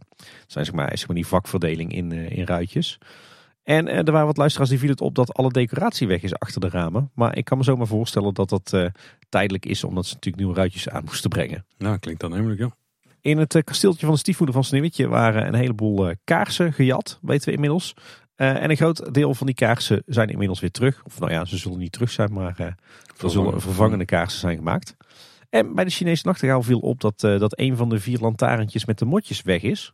Zijn 0.47 0.65
zeg 0.65 0.73
maar, 0.73 0.97
zeg 0.97 1.07
maar 1.07 1.15
die 1.15 1.27
vakverdeling 1.27 1.93
in, 1.93 2.11
in 2.11 2.45
ruitjes. 2.45 2.99
En 3.71 3.87
uh, 3.87 3.97
er 3.97 4.11
waren 4.11 4.27
wat 4.27 4.37
luisteraars 4.37 4.69
die 4.69 4.79
viel 4.79 4.89
het 4.89 5.01
op 5.01 5.15
dat 5.15 5.33
alle 5.33 5.51
decoratie 5.51 6.07
weg 6.07 6.21
is 6.21 6.35
achter 6.35 6.61
de 6.61 6.69
ramen. 6.69 7.11
Maar 7.13 7.37
ik 7.37 7.45
kan 7.45 7.57
me 7.57 7.63
zomaar 7.63 7.87
voorstellen 7.87 8.33
dat 8.33 8.49
dat 8.49 8.71
uh, 8.75 8.85
tijdelijk 9.29 9.65
is, 9.65 9.83
omdat 9.83 10.05
ze 10.05 10.13
natuurlijk 10.13 10.43
nieuwe 10.43 10.59
ruitjes 10.59 10.89
aan 10.89 11.03
moesten 11.05 11.29
brengen. 11.29 11.65
Nou, 11.77 11.97
klinkt 11.97 12.21
dan 12.21 12.29
namelijk, 12.29 12.59
ja. 12.59 12.69
In 13.21 13.37
het 13.37 13.55
uh, 13.55 13.61
kasteeltje 13.63 14.05
van 14.05 14.13
de 14.13 14.19
stiefmoeder 14.19 14.55
van 14.55 14.63
Sneeuwwitje 14.63 15.07
waren 15.07 15.47
een 15.47 15.53
heleboel 15.53 16.13
kaarsen 16.23 16.73
gejat, 16.73 17.19
weten 17.21 17.47
we 17.47 17.53
inmiddels. 17.53 17.93
en 18.35 18.69
een 18.69 18.75
groot 18.75 19.13
deel 19.13 19.33
van 19.33 19.45
die 19.45 19.55
kaarsen 19.55 20.03
zijn 20.05 20.29
inmiddels 20.29 20.59
weer 20.59 20.71
terug. 20.71 21.01
Of 21.05 21.19
nou 21.19 21.31
ja, 21.31 21.45
ze 21.45 21.57
zullen 21.57 21.77
niet 21.77 21.91
terug 21.91 22.11
zijn, 22.11 22.33
maar 22.33 22.59
er 22.59 23.29
zullen 23.29 23.61
vervangende 23.61 24.05
kaarsen 24.05 24.39
zijn 24.39 24.57
gemaakt. 24.57 24.95
En 25.49 25.75
bij 25.75 25.83
de 25.83 25.91
Chinese 25.91 26.27
nachtegaal 26.27 26.63
viel 26.63 26.79
op 26.79 27.01
dat, 27.01 27.19
dat 27.19 27.59
een 27.59 27.75
van 27.75 27.89
de 27.89 27.99
vier 27.99 28.19
lantaarntjes 28.19 28.85
met 28.85 28.99
de 28.99 29.05
motjes 29.05 29.41
weg 29.41 29.61
is. 29.61 29.93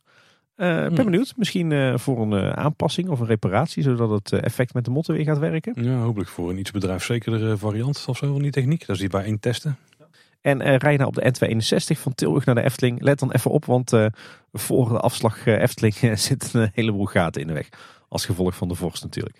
Uh, 0.57 0.87
ben 0.87 1.05
benieuwd. 1.05 1.33
Misschien 1.35 1.71
uh, 1.71 1.97
voor 1.97 2.21
een 2.21 2.43
uh, 2.43 2.49
aanpassing 2.49 3.09
of 3.09 3.19
een 3.19 3.25
reparatie, 3.25 3.83
zodat 3.83 4.09
het 4.09 4.31
effect 4.31 4.73
met 4.73 4.85
de 4.85 4.91
motten 4.91 5.13
weer 5.13 5.23
gaat 5.23 5.37
werken. 5.37 5.83
Ja, 5.83 5.97
hopelijk 5.97 6.29
voor 6.29 6.49
een 6.49 6.57
iets 6.57 6.71
bedrijfszekerder 6.71 7.57
variant 7.57 8.05
of 8.07 8.17
zo 8.17 8.31
van 8.33 8.41
die 8.41 8.51
techniek. 8.51 8.85
Dat 8.85 8.95
is 8.95 9.01
die 9.01 9.09
bij 9.09 9.23
één 9.23 9.39
testen. 9.39 9.77
En 10.41 10.77
rij 10.77 10.91
je 10.91 10.97
nou 10.97 11.09
op 11.09 11.15
de 11.15 11.33
N261 11.33 11.99
van 12.01 12.15
Tilburg 12.15 12.45
naar 12.45 12.55
de 12.55 12.63
Efteling, 12.63 13.01
let 13.01 13.19
dan 13.19 13.31
even 13.31 13.51
op, 13.51 13.65
want 13.65 13.91
voor 14.53 14.89
de 14.89 14.99
afslag 14.99 15.45
Efteling 15.45 15.95
zit 16.19 16.53
een 16.53 16.69
heleboel 16.73 17.05
gaten 17.05 17.41
in 17.41 17.47
de 17.47 17.53
weg. 17.53 17.69
Als 18.09 18.25
gevolg 18.25 18.55
van 18.55 18.67
de 18.67 18.75
vorst 18.75 19.03
natuurlijk. 19.03 19.37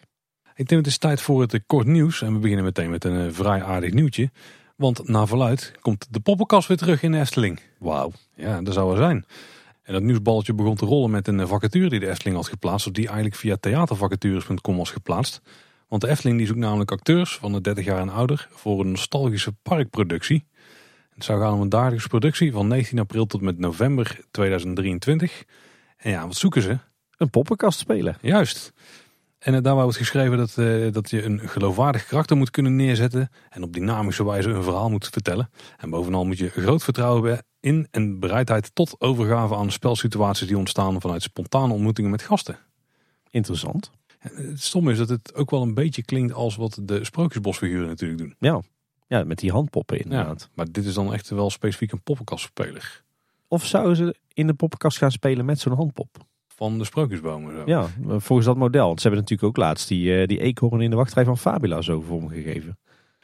Ik 0.56 0.68
denk 0.68 0.82
het 0.82 0.92
is 0.92 0.98
tijd 0.98 1.22
voor 1.22 1.42
het 1.42 1.60
kort 1.66 1.88
nieuws. 1.88 2.22
En 2.22 2.34
we 2.34 2.40
beginnen 2.40 2.66
meteen 2.66 2.90
met 2.90 3.04
een 3.04 3.34
vrij 3.34 3.64
aardig 3.64 3.94
nieuwtje. 3.94 4.30
Want 4.76 5.08
na 5.08 5.26
verluid 5.26 5.74
komt 5.82 6.08
de 6.10 6.20
poppenkast 6.20 6.68
weer 6.68 6.78
terug 6.78 7.04
in 7.04 7.12
de 7.12 7.20
Efteling. 7.20 7.60
Wauw. 7.80 8.12
Ja, 8.36 8.62
dat 8.62 8.74
zou 8.74 8.88
wel 8.88 8.98
zijn. 8.98 9.26
En 9.88 9.94
dat 9.94 10.02
nieuwsballetje 10.02 10.54
begon 10.54 10.76
te 10.76 10.86
rollen 10.86 11.12
met 11.12 11.28
een 11.28 11.48
vacature 11.48 11.90
die 11.90 12.00
de 12.00 12.10
Efteling 12.10 12.36
had 12.36 12.48
geplaatst. 12.48 12.88
Of 12.88 12.94
die 12.94 13.06
eigenlijk 13.06 13.36
via 13.36 13.56
theatervacatures.com 13.60 14.78
was 14.78 14.92
geplaatst. 14.92 15.42
Want 15.88 16.02
de 16.02 16.08
Efteling 16.08 16.38
die 16.38 16.48
zoekt 16.48 16.60
namelijk 16.60 16.92
acteurs 16.92 17.38
van 17.38 17.52
de 17.52 17.62
30 17.62 17.86
jaar 17.86 18.00
en 18.00 18.10
ouder 18.10 18.48
voor 18.52 18.80
een 18.80 18.90
nostalgische 18.90 19.52
parkproductie. 19.62 20.46
Het 21.14 21.24
zou 21.24 21.42
gaan 21.42 21.54
om 21.54 21.62
een 21.62 21.70
dagelijkse 21.70 22.08
productie 22.08 22.52
van 22.52 22.68
19 22.68 23.00
april 23.00 23.26
tot 23.26 23.42
met 23.42 23.60
november 23.60 24.20
2023. 24.32 25.44
En 25.98 26.12
ja, 26.12 26.26
wat 26.26 26.36
zoeken 26.36 26.62
ze? 26.62 26.78
Een 27.18 27.30
poppenkast 27.30 27.80
spelen. 27.80 28.18
Juist. 28.22 28.74
En 29.40 29.54
uh, 29.54 29.62
daarbij 29.62 29.84
wordt 29.84 29.98
geschreven 29.98 30.38
dat, 30.38 30.56
uh, 30.60 30.92
dat 30.92 31.10
je 31.10 31.24
een 31.24 31.40
geloofwaardig 31.40 32.06
karakter 32.06 32.38
moet 32.38 32.52
kunnen 32.52 32.76
neerzetten. 32.76 33.30
En 33.50 33.64
op 33.64 33.74
dynamische 33.74 34.26
wijze 34.26 34.50
een 34.50 34.64
verhaal 34.64 34.90
moet 34.90 35.08
vertellen. 35.08 35.50
En 35.78 35.90
bovenal 35.90 36.26
moet 36.26 36.38
je 36.38 36.50
groot 36.50 36.84
vertrouwen 36.84 37.24
hebben 37.24 37.46
in 37.68 37.88
en 37.92 38.20
bereidheid 38.20 38.76
tot 38.76 38.96
overgave 39.02 39.56
aan 39.56 39.72
spelsituaties 39.72 40.48
die 40.48 40.58
ontstaan 40.58 41.02
vanuit 41.02 41.22
spontane 41.22 41.74
ontmoetingen 41.74 42.12
met 42.12 42.22
gasten. 42.22 42.58
Interessant. 43.30 43.92
Het 44.20 44.62
stomme 44.62 44.92
is 44.92 44.98
dat 44.98 45.10
het 45.10 45.36
ook 45.36 45.52
wel 45.52 45.62
een 45.62 45.74
beetje 45.74 46.04
klinkt 46.04 46.34
als 46.34 46.56
wat 46.56 46.80
de 46.82 47.04
sprookjesbosfiguren 47.04 47.88
natuurlijk 47.88 48.20
doen. 48.20 48.36
Ja, 48.40 48.62
ja 49.08 49.24
met 49.24 49.40
die 49.40 49.52
handpoppen 49.52 50.00
inderdaad. 50.00 50.42
Ja, 50.42 50.48
maar 50.54 50.72
dit 50.72 50.86
is 50.86 50.94
dan 50.94 51.14
echt 51.14 51.30
wel 51.30 51.50
specifiek 51.50 51.92
een 51.92 52.02
poppenkastspeler. 52.02 53.04
Of 53.48 53.66
zouden 53.66 53.96
ze 53.96 54.16
in 54.34 54.48
de 54.48 54.54
poppenkast 54.54 54.98
gaan 54.98 55.12
spelen 55.12 55.46
met 55.46 55.60
zo'n 55.60 55.76
handpop? 55.76 56.26
Van 56.48 56.78
de 56.78 56.86
sprookjesbomen. 56.86 57.56
Zo. 57.56 57.64
Ja, 57.66 57.88
volgens 58.08 58.48
dat 58.48 58.58
model. 58.58 58.86
Want 58.86 59.02
ze 59.02 59.08
hebben 59.08 59.22
natuurlijk 59.22 59.50
ook 59.50 59.64
laatst 59.64 59.88
die, 59.88 60.22
uh, 60.22 60.28
die 60.28 60.40
eekhoorn 60.40 60.82
in 60.82 60.90
de 60.90 60.96
wachtrij 60.96 61.26
van 61.26 61.38
Fabula 61.38 61.82
zo 61.82 62.02
vormgegeven. 62.02 62.78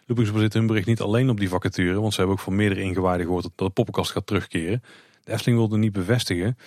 Loopings 0.06 0.40
zit 0.40 0.54
hun 0.54 0.68
bericht 0.68 0.88
niet 0.88 1.02
alleen 1.02 1.30
op 1.30 1.40
die 1.40 1.50
vacature, 1.50 2.00
want 2.00 2.14
ze 2.14 2.20
hebben 2.20 2.38
ook 2.38 2.44
van 2.44 2.56
meerdere 2.56 2.82
ingewijden 2.82 3.26
gehoord 3.26 3.44
dat 3.44 3.52
de 3.56 3.70
poppenkast 3.70 4.12
gaat 4.12 4.28
terugkeren. 4.28 4.84
De 5.24 5.32
Efteling 5.32 5.58
wilde 5.58 5.78
niet 5.78 5.92
bevestigen, 5.92 6.58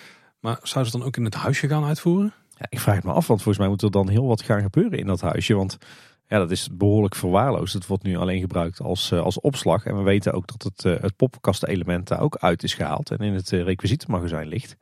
maar 0.41 0.59
zou 0.63 0.85
ze 0.85 0.91
dan 0.91 1.03
ook 1.03 1.17
in 1.17 1.25
het 1.25 1.35
huisje 1.35 1.69
gaan 1.69 1.85
uitvoeren? 1.85 2.33
Ja, 2.59 2.67
ik 2.69 2.81
vraag 2.81 2.95
het 2.95 3.05
me 3.05 3.13
af, 3.13 3.27
want 3.27 3.43
volgens 3.43 3.59
mij 3.59 3.69
moet 3.69 3.83
er 3.83 3.91
dan 3.91 4.09
heel 4.09 4.27
wat 4.27 4.43
gaan 4.43 4.63
gebeuren 4.63 4.99
in 4.99 5.07
dat 5.07 5.21
huisje. 5.21 5.55
Want 5.55 5.79
ja, 6.27 6.39
dat 6.39 6.51
is 6.51 6.69
behoorlijk 6.73 7.15
verwaarloosd. 7.15 7.75
Het 7.75 7.87
wordt 7.87 8.03
nu 8.03 8.17
alleen 8.17 8.41
gebruikt 8.41 8.81
als, 8.81 9.11
uh, 9.11 9.21
als 9.21 9.41
opslag. 9.41 9.87
En 9.87 9.97
we 9.97 10.03
weten 10.03 10.33
ook 10.33 10.47
dat 10.47 10.63
het, 10.63 10.85
uh, 10.85 11.03
het 11.03 11.17
poppenkastelement 11.17 12.09
daar 12.09 12.21
ook 12.21 12.37
uit 12.37 12.63
is 12.63 12.75
gehaald 12.75 13.11
en 13.11 13.19
in 13.19 13.35
het 13.35 13.53
uh, 13.53 14.45
ligt. 14.45 14.77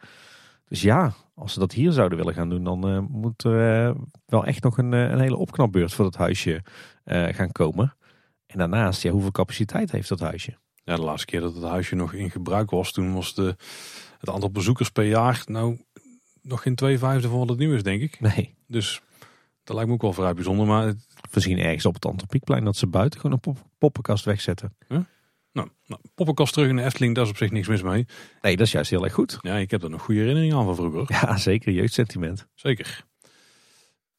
Dus 0.68 0.82
ja, 0.82 1.12
als 1.34 1.52
ze 1.52 1.58
dat 1.58 1.72
hier 1.72 1.92
zouden 1.92 2.18
willen 2.18 2.34
gaan 2.34 2.48
doen, 2.48 2.64
dan 2.64 3.06
moet 3.10 3.44
er 3.44 3.94
wel 4.26 4.44
echt 4.44 4.62
nog 4.62 4.78
een, 4.78 4.92
een 4.92 5.20
hele 5.20 5.36
opknapbeurt 5.36 5.92
voor 5.92 6.04
dat 6.04 6.16
huisje 6.16 6.62
gaan 7.04 7.52
komen. 7.52 7.94
En 8.54 8.60
daarnaast, 8.60 9.02
ja, 9.02 9.10
hoeveel 9.10 9.30
capaciteit 9.30 9.92
heeft 9.92 10.08
dat 10.08 10.20
huisje? 10.20 10.58
Ja, 10.84 10.96
de 10.96 11.02
laatste 11.02 11.26
keer 11.26 11.40
dat 11.40 11.54
het 11.54 11.64
huisje 11.64 11.94
nog 11.94 12.12
in 12.12 12.30
gebruik 12.30 12.70
was, 12.70 12.92
toen 12.92 13.14
was 13.14 13.34
de, 13.34 13.56
het 14.18 14.30
aantal 14.30 14.50
bezoekers 14.50 14.90
per 14.90 15.04
jaar 15.04 15.42
nou 15.46 15.84
nog 16.42 16.62
geen 16.62 16.74
twee 16.74 16.98
vijfde 16.98 17.28
van 17.28 17.38
wat 17.38 17.48
het 17.48 17.58
nu 17.58 17.74
is, 17.74 17.82
denk 17.82 18.02
ik. 18.02 18.20
Nee. 18.20 18.54
Dus 18.66 19.00
dat 19.64 19.74
lijkt 19.74 19.88
me 19.88 19.94
ook 19.94 20.02
wel 20.02 20.12
vrij 20.12 20.34
bijzonder. 20.34 20.66
Maar 20.66 20.86
het... 20.86 21.06
Misschien 21.34 21.58
ergens 21.58 21.86
op 21.86 21.94
het 21.94 22.06
Antropiekplein 22.06 22.64
dat 22.64 22.76
ze 22.76 22.86
buiten 22.86 23.20
gewoon 23.20 23.36
een 23.36 23.40
pop 23.40 23.66
poppenkast 23.78 24.24
wegzetten. 24.24 24.76
Huh? 24.88 25.00
Nou, 25.52 25.68
nou, 25.86 26.00
poppenkast 26.14 26.52
terug 26.52 26.68
in 26.68 26.76
de 26.76 26.82
Efteling, 26.82 27.14
daar 27.14 27.24
is 27.24 27.30
op 27.30 27.36
zich 27.36 27.50
niks 27.50 27.68
mis 27.68 27.82
mee. 27.82 28.06
Nee, 28.40 28.56
dat 28.56 28.66
is 28.66 28.72
juist 28.72 28.90
heel 28.90 29.04
erg 29.04 29.12
goed. 29.12 29.38
Ja, 29.40 29.56
ik 29.56 29.70
heb 29.70 29.82
er 29.82 29.90
nog 29.90 30.02
goede 30.02 30.20
herinneringen 30.20 30.56
aan 30.56 30.64
van 30.64 30.74
vroeger. 30.74 31.04
Ja, 31.08 31.36
zeker. 31.36 31.72
Jeugdsentiment. 31.72 32.46
Zeker. 32.54 33.04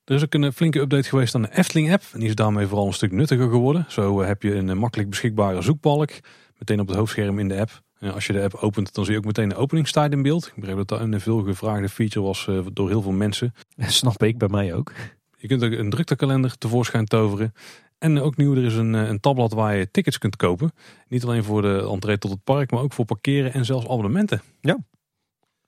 Er 0.06 0.16
is 0.16 0.24
ook 0.24 0.34
een 0.34 0.54
flinke 0.54 0.80
update 0.80 1.10
geweest 1.10 1.36
aan 1.36 1.42
de 1.42 1.56
Efteling-app. 1.58 2.04
En 2.14 2.20
die 2.20 2.28
is 2.28 2.36
daarmee 2.36 2.68
vooral 2.68 2.88
een 2.88 2.94
stuk 2.94 3.12
nuttiger 3.12 3.50
geworden. 3.50 3.86
Zo 3.88 4.22
heb 4.22 4.42
je 4.42 4.54
een 4.54 4.78
makkelijk 4.78 5.10
beschikbare 5.10 5.62
zoekbalk. 5.62 6.12
Meteen 6.58 6.80
op 6.80 6.88
het 6.88 6.98
hoofdscherm 6.98 7.40
in 7.40 7.48
de 7.48 7.60
app. 7.60 7.82
En 8.00 8.14
als 8.14 8.28
je 8.28 8.34
de 8.34 8.42
app 8.42 8.54
opent, 8.54 8.94
dan 8.94 9.04
zie 9.04 9.14
je 9.14 9.20
ook 9.20 9.26
meteen 9.26 9.50
de 9.50 9.56
openingstijd 9.56 10.12
in 10.12 10.22
beeld. 10.22 10.48
Ik 10.48 10.54
begreep 10.56 10.78
dat 10.78 10.88
dat 10.88 11.00
een 11.00 11.22
veel 11.22 11.42
gevraagde 11.42 11.90
feature 11.90 12.26
was 12.26 12.50
door 12.74 12.90
heel 12.90 13.02
veel 13.02 13.12
mensen. 13.12 13.54
Snap 13.78 14.24
ik, 14.24 14.38
bij 14.38 14.48
mij 14.48 14.74
ook. 14.74 14.94
Je 15.38 15.48
kunt 15.48 15.64
ook 15.64 15.72
een 15.72 15.90
druktekalender 15.90 16.58
tevoorschijn 16.58 17.06
toveren. 17.06 17.54
En 17.98 18.22
ook 18.22 18.38
nieuw, 18.38 18.56
er 18.56 18.64
is 18.64 18.76
een, 18.76 18.94
een 18.94 19.20
tabblad 19.20 19.54
waar 19.54 19.76
je 19.76 19.92
tickets 19.92 20.18
kunt 20.18 20.36
kopen. 20.36 20.72
Niet 21.08 21.24
alleen 21.24 21.44
voor 21.44 21.62
de 21.62 21.88
entree 21.90 22.18
tot 22.18 22.32
het 22.32 22.44
park, 22.44 22.72
maar 22.72 22.82
ook 22.82 22.94
voor 22.94 23.06
parkeren 23.06 23.54
en 23.54 23.66
zelfs 23.66 23.86
abonnementen. 23.86 24.42
Ja, 24.62 24.78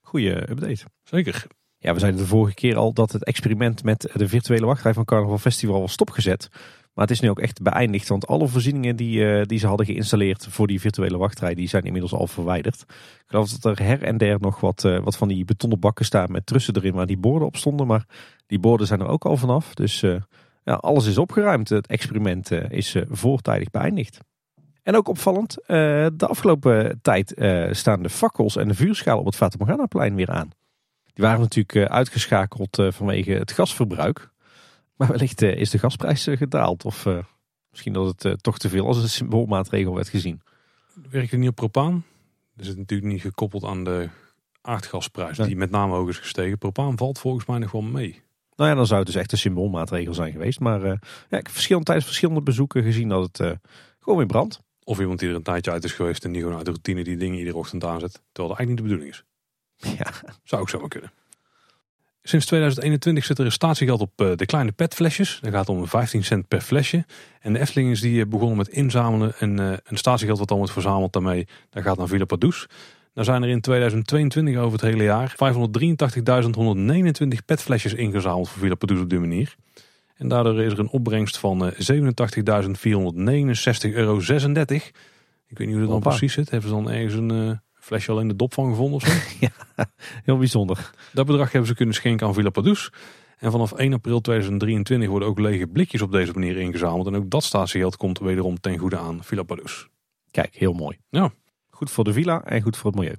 goede 0.01 0.49
update. 0.49 0.83
Zeker. 1.03 1.47
Ja, 1.87 1.93
we 1.93 1.99
zeiden 1.99 2.21
de 2.21 2.27
vorige 2.27 2.53
keer 2.53 2.75
al 2.75 2.93
dat 2.93 3.11
het 3.11 3.23
experiment 3.23 3.83
met 3.83 4.09
de 4.13 4.27
virtuele 4.27 4.65
wachtrij 4.65 4.93
van 4.93 5.05
Carnaval 5.05 5.37
Festival 5.37 5.81
was 5.81 5.91
stopgezet. 5.91 6.49
Maar 6.93 7.05
het 7.05 7.11
is 7.11 7.19
nu 7.19 7.29
ook 7.29 7.39
echt 7.39 7.61
beëindigd, 7.61 8.07
want 8.07 8.27
alle 8.27 8.47
voorzieningen 8.47 8.95
die, 8.95 9.19
uh, 9.19 9.43
die 9.43 9.59
ze 9.59 9.67
hadden 9.67 9.85
geïnstalleerd 9.85 10.47
voor 10.49 10.67
die 10.67 10.79
virtuele 10.79 11.17
wachtrij, 11.17 11.55
die 11.55 11.67
zijn 11.67 11.83
inmiddels 11.83 12.13
al 12.13 12.27
verwijderd. 12.27 12.81
Ik 12.81 13.23
geloof 13.25 13.49
dat 13.49 13.77
er 13.79 13.85
her 13.85 14.03
en 14.03 14.17
der 14.17 14.39
nog 14.39 14.59
wat, 14.59 14.83
uh, 14.83 14.99
wat 14.99 15.17
van 15.17 15.27
die 15.27 15.45
betonnen 15.45 15.79
bakken 15.79 16.05
staan 16.05 16.31
met 16.31 16.45
trussen 16.45 16.75
erin 16.75 16.93
waar 16.93 17.05
die 17.05 17.17
borden 17.17 17.47
op 17.47 17.55
stonden. 17.55 17.87
Maar 17.87 18.05
die 18.47 18.59
borden 18.59 18.87
zijn 18.87 18.99
er 18.99 19.07
ook 19.07 19.25
al 19.25 19.37
vanaf. 19.37 19.73
Dus 19.73 20.01
uh, 20.01 20.15
ja, 20.63 20.73
alles 20.73 21.05
is 21.05 21.17
opgeruimd. 21.17 21.69
Het 21.69 21.87
experiment 21.87 22.51
is 22.51 22.95
voortijdig 23.09 23.69
beëindigd. 23.69 24.19
En 24.83 24.95
ook 24.95 25.07
opvallend, 25.07 25.53
de 25.65 26.27
afgelopen 26.27 26.99
tijd 27.01 27.33
staan 27.71 28.03
de 28.03 28.09
fakkels 28.09 28.55
en 28.55 28.67
de 28.67 28.73
vuurschalen 28.73 29.19
op 29.19 29.25
het 29.25 29.35
Fata 29.35 29.87
weer 30.13 30.29
aan. 30.31 30.51
Die 31.17 31.25
waren 31.25 31.39
natuurlijk 31.39 31.89
uitgeschakeld 31.89 32.77
vanwege 32.89 33.31
het 33.31 33.51
gasverbruik. 33.51 34.29
Maar 34.95 35.07
wellicht 35.07 35.41
is 35.41 35.69
de 35.69 35.79
gasprijs 35.79 36.27
gedaald. 36.29 36.85
Of 36.85 37.07
misschien 37.69 37.93
dat 37.93 38.23
het 38.23 38.43
toch 38.43 38.57
te 38.57 38.69
veel 38.69 38.87
als 38.87 38.97
een 38.97 39.09
symboolmaatregel 39.09 39.95
werd 39.95 40.09
gezien. 40.09 40.41
Werkt 41.09 41.31
het 41.31 41.39
niet 41.39 41.49
op 41.49 41.55
propaan? 41.55 42.03
Dus 42.53 42.67
het 42.67 42.75
is 42.75 42.81
natuurlijk 42.81 43.11
niet 43.11 43.21
gekoppeld 43.21 43.63
aan 43.63 43.83
de 43.83 44.09
aardgasprijs. 44.61 45.37
Die 45.37 45.55
met 45.55 45.71
name 45.71 45.93
hoog 45.93 46.09
is 46.09 46.17
gestegen. 46.17 46.57
Propaan 46.57 46.97
valt 46.97 47.19
volgens 47.19 47.45
mij 47.45 47.57
nog 47.57 47.71
wel 47.71 47.81
mee. 47.81 48.21
Nou 48.55 48.69
ja, 48.69 48.75
dan 48.75 48.85
zou 48.85 48.99
het 48.99 49.07
dus 49.07 49.17
echt 49.17 49.31
een 49.31 49.37
symboolmaatregel 49.37 50.13
zijn 50.13 50.31
geweest. 50.31 50.59
Maar 50.59 50.79
uh, 50.81 50.87
ja, 51.29 51.37
ik 51.37 51.45
heb 51.45 51.49
verschillende, 51.49 51.85
tijdens 51.85 52.07
verschillende 52.07 52.41
bezoeken 52.41 52.83
gezien 52.83 53.09
dat 53.09 53.23
het 53.23 53.39
uh, 53.39 53.51
gewoon 53.99 54.17
weer 54.17 54.27
brandt. 54.27 54.59
Of 54.83 54.99
iemand 54.99 55.19
die 55.19 55.29
er 55.29 55.35
een 55.35 55.43
tijdje 55.43 55.71
uit 55.71 55.83
is 55.83 55.93
geweest 55.93 56.25
en 56.25 56.31
die 56.31 56.41
gewoon 56.41 56.57
uit 56.57 56.65
de 56.65 56.71
routine 56.71 57.03
die 57.03 57.17
dingen 57.17 57.37
iedere 57.37 57.57
ochtend 57.57 57.83
aanzet. 57.83 58.11
Terwijl 58.11 58.47
dat 58.47 58.57
eigenlijk 58.57 58.69
niet 58.69 58.77
de 58.77 58.83
bedoeling 58.83 59.11
is. 59.11 59.23
Ja. 59.77 60.11
Zou 60.43 60.61
ook 60.61 60.69
zomaar 60.69 60.89
kunnen. 60.89 61.11
Sinds 62.27 62.45
2021 62.45 63.25
zit 63.25 63.39
er 63.39 63.45
een 63.45 63.51
statiegeld 63.51 64.01
op 64.01 64.11
eh, 64.15 64.31
de 64.35 64.45
kleine 64.45 64.71
petflesjes. 64.71 65.39
Dat 65.41 65.53
gaat 65.53 65.69
om 65.69 65.87
15 65.87 66.23
cent 66.23 66.47
per 66.47 66.61
flesje. 66.61 67.05
En 67.41 67.53
de 67.53 67.59
Efteling 67.59 67.91
is 67.91 68.01
die 68.01 68.21
eh, 68.21 68.27
begonnen 68.27 68.57
met 68.57 68.67
inzamelen. 68.67 69.33
En 69.39 69.59
eh, 69.59 69.73
een 69.83 69.97
statiegeld 69.97 70.39
wat 70.39 70.47
dan 70.47 70.57
wordt 70.57 70.73
verzameld 70.73 71.13
daarmee, 71.13 71.47
dat 71.69 71.83
gaat 71.83 71.97
naar 71.97 72.07
Villa 72.07 72.25
Padus. 72.25 72.67
Nou 73.13 73.27
zijn 73.29 73.43
er 73.43 73.49
in 73.49 73.61
2022 73.61 74.55
over 74.55 74.71
het 74.71 74.81
hele 74.81 75.03
jaar 75.03 75.31
583.129 75.31 75.35
petflesjes 77.45 77.93
ingezameld 77.93 78.49
voor 78.49 78.61
Villa 78.61 78.75
Padus 78.75 78.99
op 78.99 79.09
die 79.09 79.19
manier. 79.19 79.55
En 80.15 80.27
daardoor 80.27 80.61
is 80.61 80.71
er 80.71 80.79
een 80.79 80.89
opbrengst 80.89 81.37
van 81.37 81.65
eh, 81.65 81.71
87.469,36 81.73 81.79
euro. 83.93 84.17
Ik 85.47 85.57
weet 85.57 85.67
niet 85.67 85.75
hoe 85.75 85.79
dat 85.79 85.89
dan 85.89 85.99
precies 85.99 86.33
zit. 86.33 86.49
Hebben 86.49 86.69
ze 86.69 86.75
dan 86.75 86.91
ergens 86.91 87.13
een 87.13 87.61
flesje 87.87 88.11
al 88.11 88.19
in 88.19 88.27
de 88.27 88.35
dop 88.35 88.53
van 88.53 88.69
gevonden 88.69 88.95
of 88.95 89.05
zo? 89.05 89.45
Heel 90.25 90.37
bijzonder. 90.37 90.91
Dat 91.13 91.25
bedrag 91.25 91.51
hebben 91.51 91.69
ze 91.69 91.75
kunnen 91.75 91.95
schenken 91.95 92.27
aan 92.27 92.33
Villa 92.33 92.49
Padus. 92.49 92.91
En 93.37 93.51
vanaf 93.51 93.71
1 93.71 93.93
april 93.93 94.21
2023 94.21 95.09
worden 95.09 95.27
ook 95.27 95.39
lege 95.39 95.67
blikjes 95.67 96.01
op 96.01 96.11
deze 96.11 96.33
manier 96.33 96.57
ingezameld. 96.57 97.07
En 97.07 97.15
ook 97.15 97.29
dat 97.29 97.43
statiegeld 97.43 97.97
komt 97.97 98.19
wederom 98.19 98.59
ten 98.59 98.77
goede 98.77 98.97
aan 98.97 99.23
Villa 99.23 99.43
Padus. 99.43 99.87
Kijk, 100.31 100.55
heel 100.55 100.73
mooi. 100.73 100.97
Ja. 101.09 101.31
Goed 101.69 101.91
voor 101.91 102.03
de 102.03 102.13
villa 102.13 102.43
en 102.43 102.61
goed 102.61 102.77
voor 102.77 102.91
het 102.91 102.99
milieu. 102.99 103.15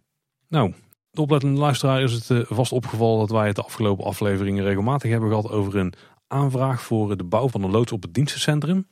Nou, 0.49 0.75
de 1.11 1.21
oplettende 1.21 1.61
luisteraar 1.61 2.03
is 2.03 2.13
het 2.13 2.31
eh, 2.31 2.57
vast 2.57 2.73
opgevallen 2.73 3.19
dat 3.19 3.31
wij 3.31 3.47
het 3.47 3.57
de 3.57 3.63
afgelopen 3.63 4.05
afleveringen 4.05 4.65
regelmatig 4.65 5.11
hebben 5.11 5.29
gehad 5.29 5.51
over 5.51 5.77
een 5.77 5.93
aanvraag 6.27 6.83
voor 6.83 7.17
de 7.17 7.25
bouw 7.25 7.49
van 7.49 7.63
een 7.63 7.71
loods 7.71 7.93
op 7.93 8.03
het 8.03 8.15
dienstencentrum. 8.15 8.87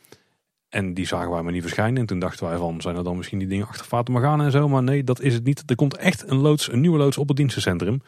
En 0.77 0.95
die 0.95 1.07
zagen 1.07 1.31
wij 1.31 1.43
maar 1.43 1.53
niet 1.53 1.63
verschijnen. 1.63 2.01
En 2.01 2.07
toen 2.07 2.19
dachten 2.19 2.47
wij 2.49 2.57
van, 2.57 2.81
zijn 2.81 2.97
er 2.97 3.05
dan 3.05 3.17
misschien 3.17 3.39
die 3.39 3.49
dingen 3.49 3.67
achter 3.67 4.21
gaan 4.21 4.43
en 4.43 4.51
zo? 4.51 4.69
Maar 4.69 4.83
nee, 4.83 5.05
dat 5.05 5.21
is 5.21 5.35
het 5.35 5.45
niet. 5.45 5.63
Er 5.67 5.77
komt 5.77 5.97
echt 5.97 6.31
een 6.31 6.37
loods, 6.37 6.73
een 6.73 6.81
nieuwe 6.81 6.99
loods 6.99 7.19
op 7.19 7.29
het 7.29 7.37
dienstencentrum. 7.37 8.03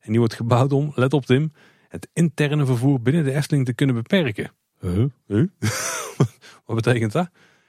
En 0.00 0.10
die 0.10 0.18
wordt 0.18 0.34
gebouwd 0.34 0.72
om, 0.72 0.92
let 0.94 1.12
op 1.12 1.26
Tim, 1.26 1.52
het 1.88 2.08
interne 2.12 2.66
vervoer 2.66 3.02
binnen 3.02 3.24
de 3.24 3.32
Efteling 3.34 3.66
te 3.66 3.72
kunnen 3.72 3.94
beperken. 3.94 4.50
Huh? 4.80 5.04
Wat 6.66 6.76
betekent 6.76 7.12
dat? 7.12 7.28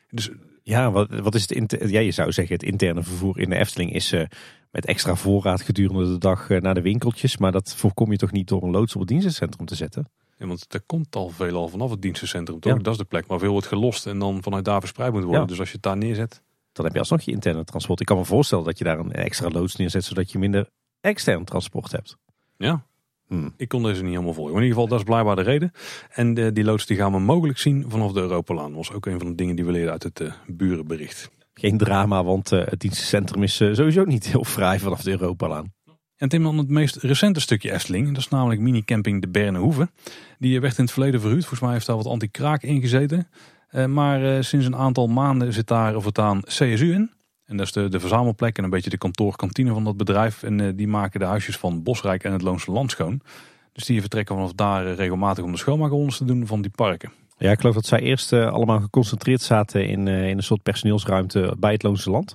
Dus 0.10 0.30
Ja, 0.64 0.92
wat, 0.92 1.10
wat 1.10 1.36
is 1.36 1.42
het 1.42 1.52
inter- 1.52 1.90
ja, 1.90 2.00
je 2.00 2.12
zou 2.12 2.32
zeggen 2.32 2.54
het 2.54 2.64
interne 2.64 3.04
vervoer 3.04 3.40
in 3.40 3.50
de 3.50 3.56
Efteling 3.56 3.94
is 3.94 4.12
eh, 4.12 4.24
met 4.72 4.86
extra 4.86 5.16
voorraad 5.16 5.62
gedurende 5.62 6.12
de 6.12 6.18
dag 6.18 6.50
eh, 6.50 6.62
naar 6.62 6.74
de 6.74 6.82
winkeltjes. 6.82 7.38
Maar 7.38 7.52
dat 7.52 7.76
voorkom 7.76 8.12
je 8.12 8.18
toch 8.18 8.32
niet 8.32 8.48
door 8.48 8.64
een 8.64 8.72
loods 8.72 8.94
op 8.94 9.00
het 9.00 9.10
dienstencentrum 9.10 9.66
te 9.66 9.76
zetten? 9.76 10.12
Ja, 10.40 10.48
want 10.48 10.74
er 10.74 10.82
komt 10.82 11.16
al 11.16 11.30
veel 11.30 11.56
al 11.56 11.68
vanaf 11.68 11.90
het 11.92 12.02
dienstencentrum, 12.02 12.60
toch? 12.60 12.74
Ja. 12.78 12.80
Dat 12.80 12.92
is 12.94 13.00
de 13.00 13.06
plek 13.06 13.28
waar 13.28 13.40
veel 13.40 13.52
wordt 13.52 13.68
gelost 13.68 14.08
en 14.08 14.20
dan 14.20 14.44
vanuit 14.44 14.66
daar 14.66 14.80
verspreid 14.80 15.12
moet 15.14 15.24
worden. 15.24 15.42
Ja. 15.42 15.48
Dus 15.48 15.60
als 15.60 15.68
je 15.68 15.74
het 15.74 15.84
daar 15.84 15.98
neerzet, 15.98 16.42
Dan 16.72 16.86
heb 16.86 16.94
je 16.94 17.00
alsnog 17.00 17.22
je 17.22 17.32
interne 17.32 17.64
transport. 17.64 18.00
Ik 18.00 18.06
kan 18.06 18.18
me 18.18 18.26
voorstellen 18.26 18.64
dat 18.64 18.78
je 18.78 18.84
daar 18.84 19.00
een 19.00 19.12
extra 19.12 19.50
loods 19.50 19.76
neerzet, 19.76 20.04
zodat 20.04 20.32
je 20.32 20.40
minder 20.40 20.70
extern 21.02 21.44
transport 21.46 21.92
hebt. 21.92 22.18
ja, 22.58 22.88
Hmm. 23.28 23.54
ik 23.58 23.68
kon 23.68 23.84
deze 23.84 24.02
niet 24.02 24.12
helemaal 24.12 24.34
volgen. 24.34 24.54
Maar 24.54 24.62
in 24.62 24.68
ieder 24.68 24.82
geval, 24.82 24.98
dat 24.98 25.08
is 25.08 25.12
blijkbaar 25.14 25.36
de 25.36 25.42
reden. 25.52 25.72
En 26.10 26.38
eh, 26.38 26.48
die 26.54 26.64
loods 26.64 26.86
die 26.86 26.98
gaan 26.98 27.12
we 27.12 27.20
mogelijk 27.20 27.58
zien 27.58 27.86
vanaf 27.88 28.12
de 28.12 28.20
Europalaan. 28.20 28.68
Dat 28.68 28.76
was 28.76 28.92
ook 28.92 29.06
een 29.06 29.20
van 29.20 29.28
de 29.28 29.36
dingen 29.36 29.56
die 29.56 29.66
we 29.66 29.72
leerden 29.72 29.92
uit 29.92 30.04
het 30.04 30.20
eh, 30.20 30.32
burenbericht. 30.48 31.30
Geen 31.54 31.78
drama, 31.78 32.24
want 32.24 32.52
eh, 32.52 32.66
het 32.66 32.80
dienstencentrum 32.80 33.44
is 33.44 33.56
sowieso 33.56 34.04
niet 34.04 34.26
heel 34.28 34.44
fraai 34.56 34.80
vanaf 34.80 35.02
de 35.02 35.12
Europalaan. 35.12 35.74
En 36.20 36.30
Tim, 36.30 36.58
het 36.58 36.70
meest 36.70 36.96
recente 36.96 37.40
stukje 37.40 37.72
Efteling. 37.72 38.08
Dat 38.08 38.18
is 38.18 38.30
namelijk 38.30 38.62
minicamping 38.62 39.22
de 39.22 39.28
Bernenhoeve. 39.28 39.90
Die 40.40 40.60
werd 40.60 40.78
in 40.78 40.84
het 40.84 40.94
verleden 40.94 41.20
verhuurd. 41.20 41.42
Volgens 41.42 41.62
mij 41.62 41.72
heeft 41.72 41.86
daar 41.86 41.96
wat 41.96 42.06
anti-kraak 42.06 42.64
in 42.64 42.82
gezeten. 42.82 43.28
Eh, 43.70 43.86
maar 43.86 44.36
eh, 44.36 44.42
sinds 44.42 44.66
een 44.66 44.76
aantal 44.76 45.08
maanden 45.08 45.54
zit 45.54 45.68
daar 45.68 45.96
of 45.96 46.06
het 46.06 46.20
aan 46.20 46.42
CSU 46.42 46.94
in. 46.94 47.12
En 47.46 47.58
dat 47.58 47.66
is 47.66 47.72
de, 47.72 47.90
de 47.90 48.00
verzamelplek 48.00 48.58
en 48.58 48.64
een 48.64 48.70
beetje 48.70 48.90
de 48.90 48.98
kantoorkantine 48.98 49.74
van 49.74 49.84
dat 49.84 49.98
bedrijf. 49.98 50.44
En 50.44 50.60
eh, 50.60 50.68
die 50.76 50.88
maken 50.88 51.20
de 51.20 51.26
huisjes 51.26 51.58
van 51.58 51.84
Bosrijk 51.84 52.24
en 52.24 52.32
het 52.32 52.42
Loonse 52.42 52.72
Land 52.72 52.92
schoon. 52.92 53.22
Dus 53.74 53.86
die 53.86 54.00
vertrekken 54.00 54.36
vanaf 54.36 54.54
daar 54.54 54.94
regelmatig 54.94 55.44
om 55.44 55.52
de 55.52 55.58
schoonmaakrondes 55.58 56.18
te 56.18 56.26
doen 56.26 56.48
van 56.48 56.62
die 56.62 56.72
parken. 56.72 57.12
Ja, 57.38 57.52
ik 57.52 57.60
geloof 57.60 57.76
dat 57.76 57.86
zij 57.86 58.00
eerst 58.00 58.34
allemaal 58.34 58.80
geconcentreerd 58.80 59.42
zaten 59.42 59.88
in, 59.88 60.08
in 60.08 60.38
een 60.38 60.44
soort 60.44 60.64
personeelsruimte 60.64 61.56
bij 61.60 61.72
het 61.72 61.84
Loonse 61.84 62.10
Land. 62.10 62.34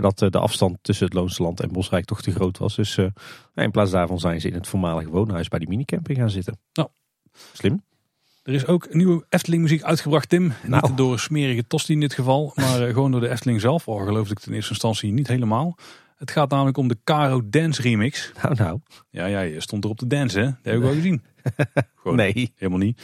Maar 0.00 0.10
dat 0.10 0.22
eh, 0.22 0.30
de 0.30 0.38
afstand 0.38 0.78
tussen 0.82 1.04
het 1.06 1.14
Loonse 1.14 1.42
Land 1.42 1.60
en 1.60 1.72
Bosrijk 1.72 2.04
toch 2.04 2.22
te 2.22 2.30
groot 2.30 2.58
was. 2.58 2.76
Dus 2.76 2.96
eh, 2.96 3.06
in 3.54 3.70
plaats 3.70 3.90
daarvan 3.90 4.18
zijn 4.18 4.40
ze 4.40 4.48
in 4.48 4.54
het 4.54 4.68
voormalige 4.68 5.10
woonhuis 5.10 5.48
bij 5.48 5.58
die 5.58 5.68
minicamping 5.68 6.18
gaan 6.18 6.30
zitten. 6.30 6.58
Nou. 6.72 6.88
Slim. 7.52 7.82
Er 8.42 8.54
is 8.54 8.66
ook 8.66 8.94
nieuwe 8.94 9.24
Efteling 9.28 9.62
muziek 9.62 9.82
uitgebracht, 9.82 10.28
Tim. 10.28 10.52
Nou. 10.66 10.88
Niet 10.88 10.96
door 10.96 11.12
een 11.12 11.18
smerige 11.18 11.66
tosti 11.66 11.92
in 11.92 12.00
dit 12.00 12.14
geval, 12.14 12.52
maar 12.54 12.86
eh, 12.86 12.92
gewoon 12.94 13.10
door 13.10 13.20
de 13.20 13.28
Efteling 13.28 13.60
zelf. 13.60 13.88
Al 13.88 13.96
geloofde 13.96 14.30
ik 14.30 14.38
het 14.38 14.46
in 14.46 14.52
eerste 14.54 14.70
instantie 14.70 15.12
niet 15.12 15.28
helemaal. 15.28 15.76
Het 16.16 16.30
gaat 16.30 16.50
namelijk 16.50 16.76
om 16.76 16.88
de 16.88 16.98
Caro 17.04 17.48
Dance 17.48 17.82
remix. 17.82 18.32
Nou, 18.42 18.54
nou. 18.54 18.80
Ja, 19.10 19.26
ja, 19.26 19.40
je 19.40 19.60
stond 19.60 19.84
erop 19.84 19.98
te 19.98 20.06
dansen, 20.06 20.40
hè? 20.40 20.46
Dat 20.46 20.58
heb 20.62 20.74
ik 20.74 20.80
wel 20.80 20.92
gezien. 20.92 21.22
Gewoon 22.02 22.16
Nee. 22.16 22.52
helemaal 22.56 22.78
niet. 22.78 23.00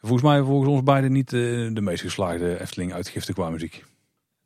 Volgens 0.00 0.22
mij 0.22 0.42
volgens 0.42 0.70
ons 0.70 0.82
beiden 0.82 1.12
niet 1.12 1.30
de 1.30 1.80
meest 1.80 2.02
geslaagde 2.02 2.60
Efteling 2.60 2.92
uitgifte 2.92 3.32
qua 3.32 3.50
muziek. 3.50 3.84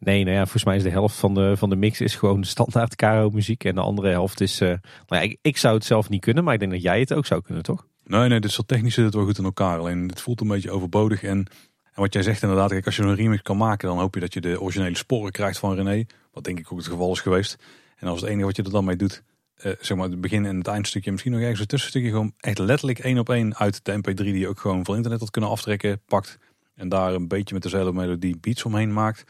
Nee, 0.06 0.24
nou 0.24 0.36
ja, 0.36 0.42
volgens 0.42 0.64
mij 0.64 0.76
is 0.76 0.82
de 0.82 0.90
helft 0.90 1.16
van 1.16 1.34
de, 1.34 1.56
van 1.56 1.70
de 1.70 1.76
mix 1.76 2.00
is 2.00 2.14
gewoon 2.14 2.44
standaard 2.44 2.96
Caro 2.96 3.30
muziek. 3.30 3.64
En 3.64 3.74
de 3.74 3.80
andere 3.80 4.08
helft 4.08 4.40
is... 4.40 4.60
eh, 4.60 4.68
nou 4.68 4.80
ja, 5.08 5.20
ik, 5.20 5.38
ik 5.42 5.56
zou 5.56 5.74
het 5.74 5.84
zelf 5.84 6.08
niet 6.08 6.20
kunnen, 6.20 6.44
maar 6.44 6.54
ik 6.54 6.60
denk 6.60 6.72
dat 6.72 6.82
jij 6.82 7.00
het 7.00 7.12
ook 7.12 7.26
zou 7.26 7.42
kunnen, 7.42 7.62
toch? 7.62 7.86
Nee, 8.04 8.28
nee, 8.28 8.40
dit 8.40 8.50
soort 8.50 8.68
technisch 8.68 8.94
zit 8.94 9.04
het 9.04 9.14
wel 9.14 9.24
goed 9.24 9.38
in 9.38 9.44
elkaar. 9.44 9.78
Alleen 9.78 10.08
het 10.08 10.20
voelt 10.20 10.40
een 10.40 10.48
beetje 10.48 10.70
overbodig. 10.70 11.22
En, 11.22 11.38
en 11.38 11.46
wat 11.94 12.12
jij 12.12 12.22
zegt 12.22 12.42
inderdaad, 12.42 12.70
kijk, 12.70 12.86
als 12.86 12.96
je 12.96 13.02
een 13.02 13.14
remix 13.14 13.42
kan 13.42 13.56
maken, 13.56 13.88
dan 13.88 13.98
hoop 13.98 14.14
je 14.14 14.20
dat 14.20 14.34
je 14.34 14.40
de 14.40 14.60
originele 14.60 14.96
sporen 14.96 15.32
krijgt 15.32 15.58
van 15.58 15.74
René. 15.74 16.06
Wat 16.32 16.44
denk 16.44 16.58
ik 16.58 16.72
ook 16.72 16.78
het 16.78 16.88
geval 16.88 17.12
is 17.12 17.20
geweest. 17.20 17.58
En 17.96 18.08
als 18.08 18.20
het 18.20 18.30
enige 18.30 18.46
wat 18.46 18.56
je 18.56 18.62
er 18.62 18.70
dan 18.70 18.84
mee 18.84 18.96
doet, 18.96 19.22
eh, 19.56 19.72
zeg 19.80 19.96
maar 19.96 20.08
het 20.08 20.20
begin 20.20 20.46
en 20.46 20.58
het 20.58 20.66
eindstukje, 20.66 21.10
misschien 21.10 21.32
nog 21.32 21.40
ergens 21.40 21.60
een 21.60 21.66
tussenstukje, 21.66 22.08
gewoon 22.08 22.32
echt 22.38 22.58
letterlijk 22.58 22.98
één 22.98 23.18
op 23.18 23.28
één 23.28 23.56
uit 23.56 23.84
de 23.84 23.92
MP3 23.92 24.14
die 24.14 24.38
je 24.38 24.48
ook 24.48 24.60
gewoon 24.60 24.84
van 24.84 24.94
internet 24.94 25.20
had 25.20 25.30
kunnen 25.30 25.50
aftrekken, 25.50 26.00
pakt. 26.06 26.38
En 26.74 26.88
daar 26.88 27.14
een 27.14 27.28
beetje 27.28 27.54
met 27.54 27.62
dezelfde 27.62 27.92
melodie 27.92 28.36
beats 28.40 28.64
omheen 28.64 28.92
maakt. 28.92 29.24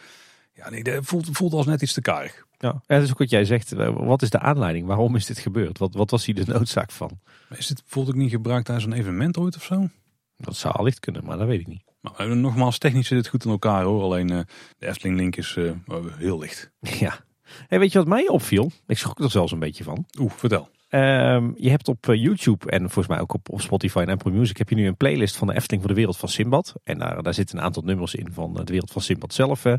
Ja, 0.56 0.70
nee, 0.70 0.82
dat 0.82 1.04
voelt, 1.04 1.28
voelt 1.32 1.52
als 1.52 1.66
net 1.66 1.82
iets 1.82 1.92
te 1.92 2.00
karig. 2.00 2.46
Ja, 2.58 2.68
ja, 2.86 2.94
dat 2.94 3.02
is 3.02 3.10
ook 3.10 3.18
wat 3.18 3.30
jij 3.30 3.44
zegt. 3.44 3.72
Eh, 3.72 3.96
Wat 3.96 4.22
is 4.22 4.30
de 4.30 4.38
aanleiding? 4.38 4.86
Waarom 4.86 5.16
is 5.16 5.26
dit 5.26 5.38
gebeurd? 5.38 5.78
Wat, 5.78 5.94
wat 5.94 6.10
was 6.10 6.26
hier 6.26 6.34
de 6.34 6.44
noodzaak 6.52 6.90
van? 6.90 7.18
Maar 7.48 7.58
is 7.58 7.66
dit 7.66 7.80
bijvoorbeeld 7.82 8.14
ook 8.16 8.22
niet 8.22 8.30
gebruikt 8.30 8.64
tijdens 8.64 8.86
een 8.86 8.92
evenement 8.92 9.36
ooit 9.38 9.56
of 9.56 9.62
zo? 9.62 9.88
Dat 10.36 10.56
zou 10.56 10.74
allicht 10.74 11.00
kunnen, 11.00 11.24
maar 11.24 11.36
dat 11.38 11.46
weet 11.46 11.60
ik 11.60 11.66
niet. 11.66 11.82
Nou, 12.00 12.16
eh, 12.16 12.36
nogmaals, 12.36 12.78
technisch 12.78 13.06
zit 13.06 13.18
het 13.18 13.28
goed 13.28 13.44
in 13.44 13.50
elkaar 13.50 13.82
hoor. 13.84 14.02
Alleen 14.02 14.30
eh, 14.30 14.40
de 14.78 14.86
Efteling 14.86 15.16
link 15.18 15.36
is 15.36 15.56
eh, 15.56 15.70
heel 16.16 16.38
licht. 16.38 16.70
Ja. 17.00 17.24
Hey, 17.68 17.78
weet 17.78 17.92
je 17.92 17.98
wat 17.98 18.08
mij 18.08 18.28
opviel? 18.28 18.70
Ik 18.86 18.98
schrok 18.98 19.18
er 19.20 19.30
zelfs 19.30 19.52
een 19.52 19.58
beetje 19.58 19.84
van. 19.84 20.06
Oeh, 20.20 20.32
vertel. 20.32 20.68
Ehm, 20.88 21.50
je 21.56 21.70
hebt 21.70 21.88
op 21.88 22.08
eh, 22.08 22.22
YouTube 22.22 22.70
en 22.70 22.80
volgens 22.80 23.06
mij 23.06 23.20
ook 23.20 23.34
op, 23.34 23.48
op 23.48 23.60
Spotify 23.60 23.98
en 23.98 24.08
Apple 24.08 24.30
Music 24.30 24.56
heb 24.56 24.68
je 24.68 24.74
nu 24.74 24.86
een 24.86 24.96
playlist 24.96 25.36
van 25.36 25.46
de 25.46 25.54
Efteling 25.54 25.82
voor 25.82 25.90
de 25.90 25.98
wereld 25.98 26.16
van 26.16 26.28
Simbad. 26.28 26.74
En 26.84 26.98
daar, 26.98 27.22
daar 27.22 27.34
zitten 27.34 27.58
een 27.58 27.64
aantal 27.64 27.82
nummers 27.82 28.14
in 28.14 28.28
van 28.32 28.58
eh, 28.58 28.64
de 28.64 28.72
wereld 28.72 28.90
van 28.90 29.02
Simbad 29.02 29.34
zelf. 29.34 29.64
eh, 29.64 29.74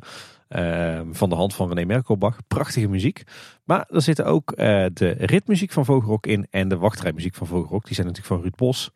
ehm, 0.48 1.14
van 1.14 1.30
de 1.30 1.36
hand 1.36 1.56
van 1.56 1.68
René 1.68 1.86
Merkelbach. 1.86 2.38
Prachtige 2.48 2.88
muziek. 2.88 3.24
Maar 3.64 3.88
er 3.90 4.02
zitten 4.02 4.26
ook 4.26 4.52
eh, 4.52 4.86
de 4.94 5.10
ritmuziek 5.10 5.72
van 5.72 5.86
Vogelrok 5.86 6.26
in 6.28 6.48
en 6.50 6.68
de 6.68 6.78
wachtrijmuziek 6.78 7.36
van 7.36 7.48
Vogelrok. 7.48 7.86
Die 7.86 7.96
zijn 7.96 8.08
natuurlijk 8.08 8.34
van 8.34 8.44
Ruud 8.44 8.56
Bos. 8.56 8.92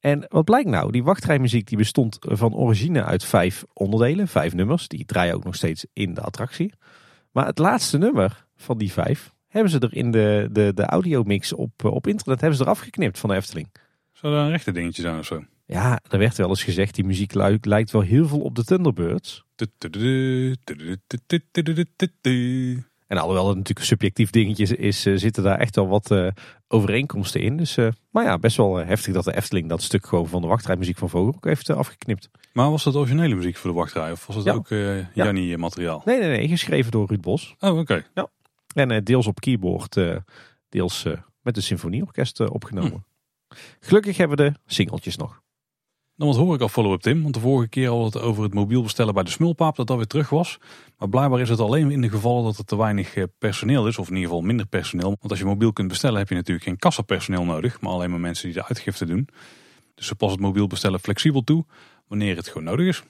En 0.00 0.24
wat 0.28 0.44
blijkt 0.44 0.68
nou? 0.68 0.92
Die 0.92 1.04
wachtrijmuziek 1.04 1.66
die 1.66 1.78
bestond 1.78 2.16
van 2.20 2.54
origine 2.54 3.04
uit 3.04 3.24
vijf 3.24 3.64
onderdelen, 3.72 4.28
vijf 4.28 4.54
nummers. 4.54 4.88
Die 4.88 5.04
draaien 5.04 5.34
ook 5.34 5.44
nog 5.44 5.54
steeds 5.54 5.86
in 5.92 6.14
de 6.14 6.20
attractie. 6.20 6.72
Maar 7.32 7.46
het 7.46 7.58
laatste 7.58 7.98
nummer 7.98 8.46
van 8.56 8.78
die 8.78 8.92
vijf 8.92 9.32
hebben 9.48 9.70
ze 9.70 9.78
er 9.78 9.94
in 9.94 10.10
de, 10.10 10.48
de, 10.52 10.72
de 10.74 10.84
audiomix 10.84 11.52
op, 11.52 11.70
eh, 11.84 11.90
op 11.92 12.06
internet 12.06 12.40
hebben 12.40 12.58
ze 12.58 12.64
eraf 12.64 12.78
geknipt 12.78 13.18
van 13.18 13.30
de 13.30 13.36
Efteling. 13.36 13.68
Zou 14.12 14.34
daar 14.34 14.44
een 14.44 14.50
rechte 14.50 14.72
dingetje 14.72 15.02
zijn 15.02 15.18
of 15.18 15.26
zo? 15.26 15.44
Ja, 15.66 16.00
er 16.08 16.18
werd 16.18 16.36
wel 16.36 16.48
eens 16.48 16.62
gezegd, 16.64 16.94
die 16.94 17.04
muziek 17.04 17.34
lijkt 17.64 17.90
wel 17.90 18.02
heel 18.02 18.28
veel 18.28 18.40
op 18.40 18.54
de 18.54 18.64
Thunderbirds. 18.64 19.44
En 23.06 23.18
alhoewel 23.18 23.46
het 23.46 23.56
natuurlijk 23.56 23.78
een 23.78 23.84
subjectief 23.84 24.30
dingetje 24.30 24.76
is, 24.76 25.06
eh, 25.06 25.16
zitten 25.16 25.42
daar 25.42 25.58
echt 25.58 25.74
wel 25.76 25.88
wat 25.88 26.10
eh, 26.10 26.26
overeenkomsten 26.68 27.40
in. 27.40 27.56
Dus, 27.56 27.76
eh, 27.76 27.88
maar 28.10 28.24
ja, 28.24 28.38
best 28.38 28.56
wel 28.56 28.80
eh, 28.80 28.86
heftig 28.86 29.14
dat 29.14 29.24
de 29.24 29.36
Efteling 29.36 29.68
dat 29.68 29.82
stuk 29.82 30.06
gewoon 30.06 30.28
van 30.28 30.40
de 30.40 30.46
wachtrijmuziek 30.48 30.96
van 30.98 31.08
Vogel 31.08 31.34
ook 31.34 31.44
heeft 31.44 31.68
eh, 31.68 31.76
afgeknipt. 31.76 32.30
Maar 32.52 32.70
was 32.70 32.84
dat 32.84 32.94
originele 32.94 33.34
muziek 33.34 33.56
voor 33.56 33.70
de 33.70 33.76
wachtrij? 33.76 34.10
Of 34.12 34.26
was 34.26 34.36
het 34.36 34.44
Ja. 34.44 34.52
ook 34.52 34.70
eh 34.70 35.14
Jannie 35.14 35.58
materiaal? 35.58 36.02
Nee, 36.04 36.18
nee, 36.18 36.28
nee, 36.28 36.48
geschreven 36.48 36.90
door 36.90 37.06
Ruud 37.08 37.20
Bos. 37.20 37.54
Oh, 37.60 37.78
oké. 37.78 38.04
En 38.74 38.90
eh, 38.90 39.02
deels 39.02 39.26
op 39.26 39.40
keyboard, 39.40 39.96
eh, 39.96 40.16
deels 40.68 41.04
eh, 41.04 41.12
met 41.42 41.56
een 41.56 41.62
symfonieorkest 41.62 42.40
opgenomen. 42.40 43.06
Gelukkig 43.80 44.16
hebben 44.16 44.36
we 44.36 44.42
de 44.42 44.58
singeltjes 44.66 45.16
nog. 45.16 45.40
Dan 46.16 46.28
wat 46.28 46.36
hoor 46.36 46.54
ik 46.54 46.60
al 46.60 46.68
follow-up 46.68 47.00
Tim. 47.00 47.22
Want 47.22 47.34
de 47.34 47.40
vorige 47.40 47.68
keer 47.68 47.90
we 47.98 48.04
het 48.04 48.20
over 48.20 48.42
het 48.42 48.54
mobiel 48.54 48.82
bestellen 48.82 49.14
bij 49.14 49.22
de 49.22 49.30
smulpaap. 49.30 49.76
Dat 49.76 49.86
dat 49.86 49.96
weer 49.96 50.06
terug 50.06 50.28
was. 50.28 50.58
Maar 50.98 51.08
blijkbaar 51.08 51.40
is 51.40 51.48
het 51.48 51.60
alleen 51.60 51.90
in 51.90 52.00
de 52.00 52.08
gevallen 52.08 52.44
dat 52.44 52.58
er 52.58 52.64
te 52.64 52.76
weinig 52.76 53.14
personeel 53.38 53.86
is. 53.86 53.98
Of 53.98 54.08
in 54.08 54.14
ieder 54.14 54.28
geval 54.28 54.44
minder 54.44 54.66
personeel. 54.66 55.08
Want 55.08 55.30
als 55.30 55.38
je 55.38 55.44
mobiel 55.44 55.72
kunt 55.72 55.88
bestellen 55.88 56.18
heb 56.18 56.28
je 56.28 56.34
natuurlijk 56.34 56.66
geen 56.66 56.78
kassapersoneel 56.78 57.44
nodig. 57.44 57.80
Maar 57.80 57.92
alleen 57.92 58.10
maar 58.10 58.20
mensen 58.20 58.44
die 58.44 58.54
de 58.54 58.66
uitgifte 58.66 59.06
doen. 59.06 59.28
Dus 59.94 60.06
ze 60.06 60.14
passen 60.14 60.38
het 60.38 60.46
mobiel 60.46 60.66
bestellen 60.66 61.00
flexibel 61.00 61.44
toe. 61.44 61.64
Wanneer 62.06 62.36
het 62.36 62.48
gewoon 62.48 62.64
nodig 62.64 62.86
is. 62.86 63.02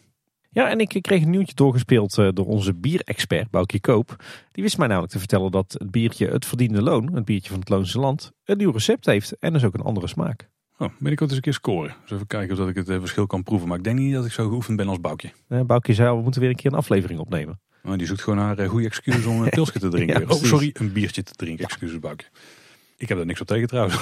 Ja, 0.50 0.70
en 0.70 0.80
ik 0.80 0.98
kreeg 1.02 1.22
een 1.22 1.30
nieuwtje 1.30 1.54
doorgespeeld 1.54 2.18
eh, 2.18 2.28
door 2.32 2.46
onze 2.46 2.74
bierexpert 2.74 3.50
Boukje 3.50 3.80
Koop. 3.80 4.24
Die 4.52 4.62
wist 4.62 4.78
mij 4.78 4.86
namelijk 4.86 5.12
te 5.12 5.18
vertellen 5.18 5.50
dat 5.50 5.76
het 5.78 5.90
biertje 5.90 6.26
Het 6.28 6.46
Verdiende 6.46 6.82
Loon, 6.82 7.14
het 7.14 7.24
biertje 7.24 7.50
van 7.50 7.60
het 7.60 7.68
Loonse 7.68 7.98
Land, 7.98 8.32
een 8.44 8.56
nieuw 8.56 8.70
recept 8.70 9.06
heeft 9.06 9.38
en 9.38 9.52
dus 9.52 9.64
ook 9.64 9.74
een 9.74 9.80
andere 9.80 10.06
smaak. 10.06 10.48
Oh, 10.78 10.88
ben 10.98 11.12
ik 11.12 11.22
ook 11.22 11.28
eens 11.28 11.36
een 11.36 11.42
keer 11.42 11.52
scoren. 11.52 11.94
Dus 12.02 12.10
even 12.10 12.26
kijken 12.26 12.52
of 12.52 12.58
dat 12.58 12.68
ik 12.68 12.74
het 12.74 12.88
eh, 12.88 12.98
verschil 12.98 13.26
kan 13.26 13.42
proeven. 13.42 13.68
Maar 13.68 13.78
ik 13.78 13.84
denk 13.84 13.98
niet 13.98 14.14
dat 14.14 14.24
ik 14.24 14.32
zo 14.32 14.48
geoefend 14.48 14.76
ben 14.76 14.88
als 14.88 15.00
Boukje. 15.00 15.32
Uh, 15.48 15.60
Boukje 15.60 15.94
zei 15.94 16.16
we 16.16 16.22
moeten 16.22 16.40
weer 16.40 16.50
een 16.50 16.56
keer 16.56 16.72
een 16.72 16.78
aflevering 16.78 17.20
opnemen. 17.20 17.60
Maar 17.82 17.98
die 17.98 18.06
zoekt 18.06 18.22
gewoon 18.22 18.38
naar 18.38 18.60
uh, 18.60 18.68
goede 18.68 18.86
excuses 18.86 19.26
om 19.26 19.42
een 19.42 19.48
pilsje 19.58 19.78
te 19.78 19.88
drinken. 19.88 20.20
Ja, 20.20 20.26
oh, 20.26 20.42
sorry, 20.42 20.70
een 20.72 20.92
biertje 20.92 21.22
te 21.22 21.32
drinken. 21.32 21.64
Excuses, 21.64 21.98
Boukje. 21.98 22.26
Ik 22.96 23.08
heb 23.08 23.16
daar 23.16 23.26
niks 23.26 23.40
op 23.40 23.46
tegen 23.46 23.68
trouwens. 23.68 23.96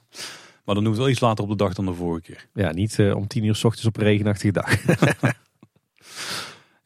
maar 0.64 0.74
dan 0.74 0.74
doen 0.74 0.84
we 0.84 0.88
het 0.88 0.98
wel 0.98 1.08
iets 1.08 1.20
later 1.20 1.44
op 1.44 1.50
de 1.50 1.56
dag 1.56 1.74
dan 1.74 1.86
de 1.86 1.94
vorige 1.94 2.20
keer. 2.20 2.46
Ja, 2.54 2.72
niet 2.72 2.98
eh, 2.98 3.16
om 3.16 3.26
tien 3.26 3.44
uur 3.44 3.54
s 3.54 3.64
ochtends 3.64 3.86
op 3.86 3.96
een 3.96 4.02
regenachtige 4.02 4.52
dag. 4.52 4.74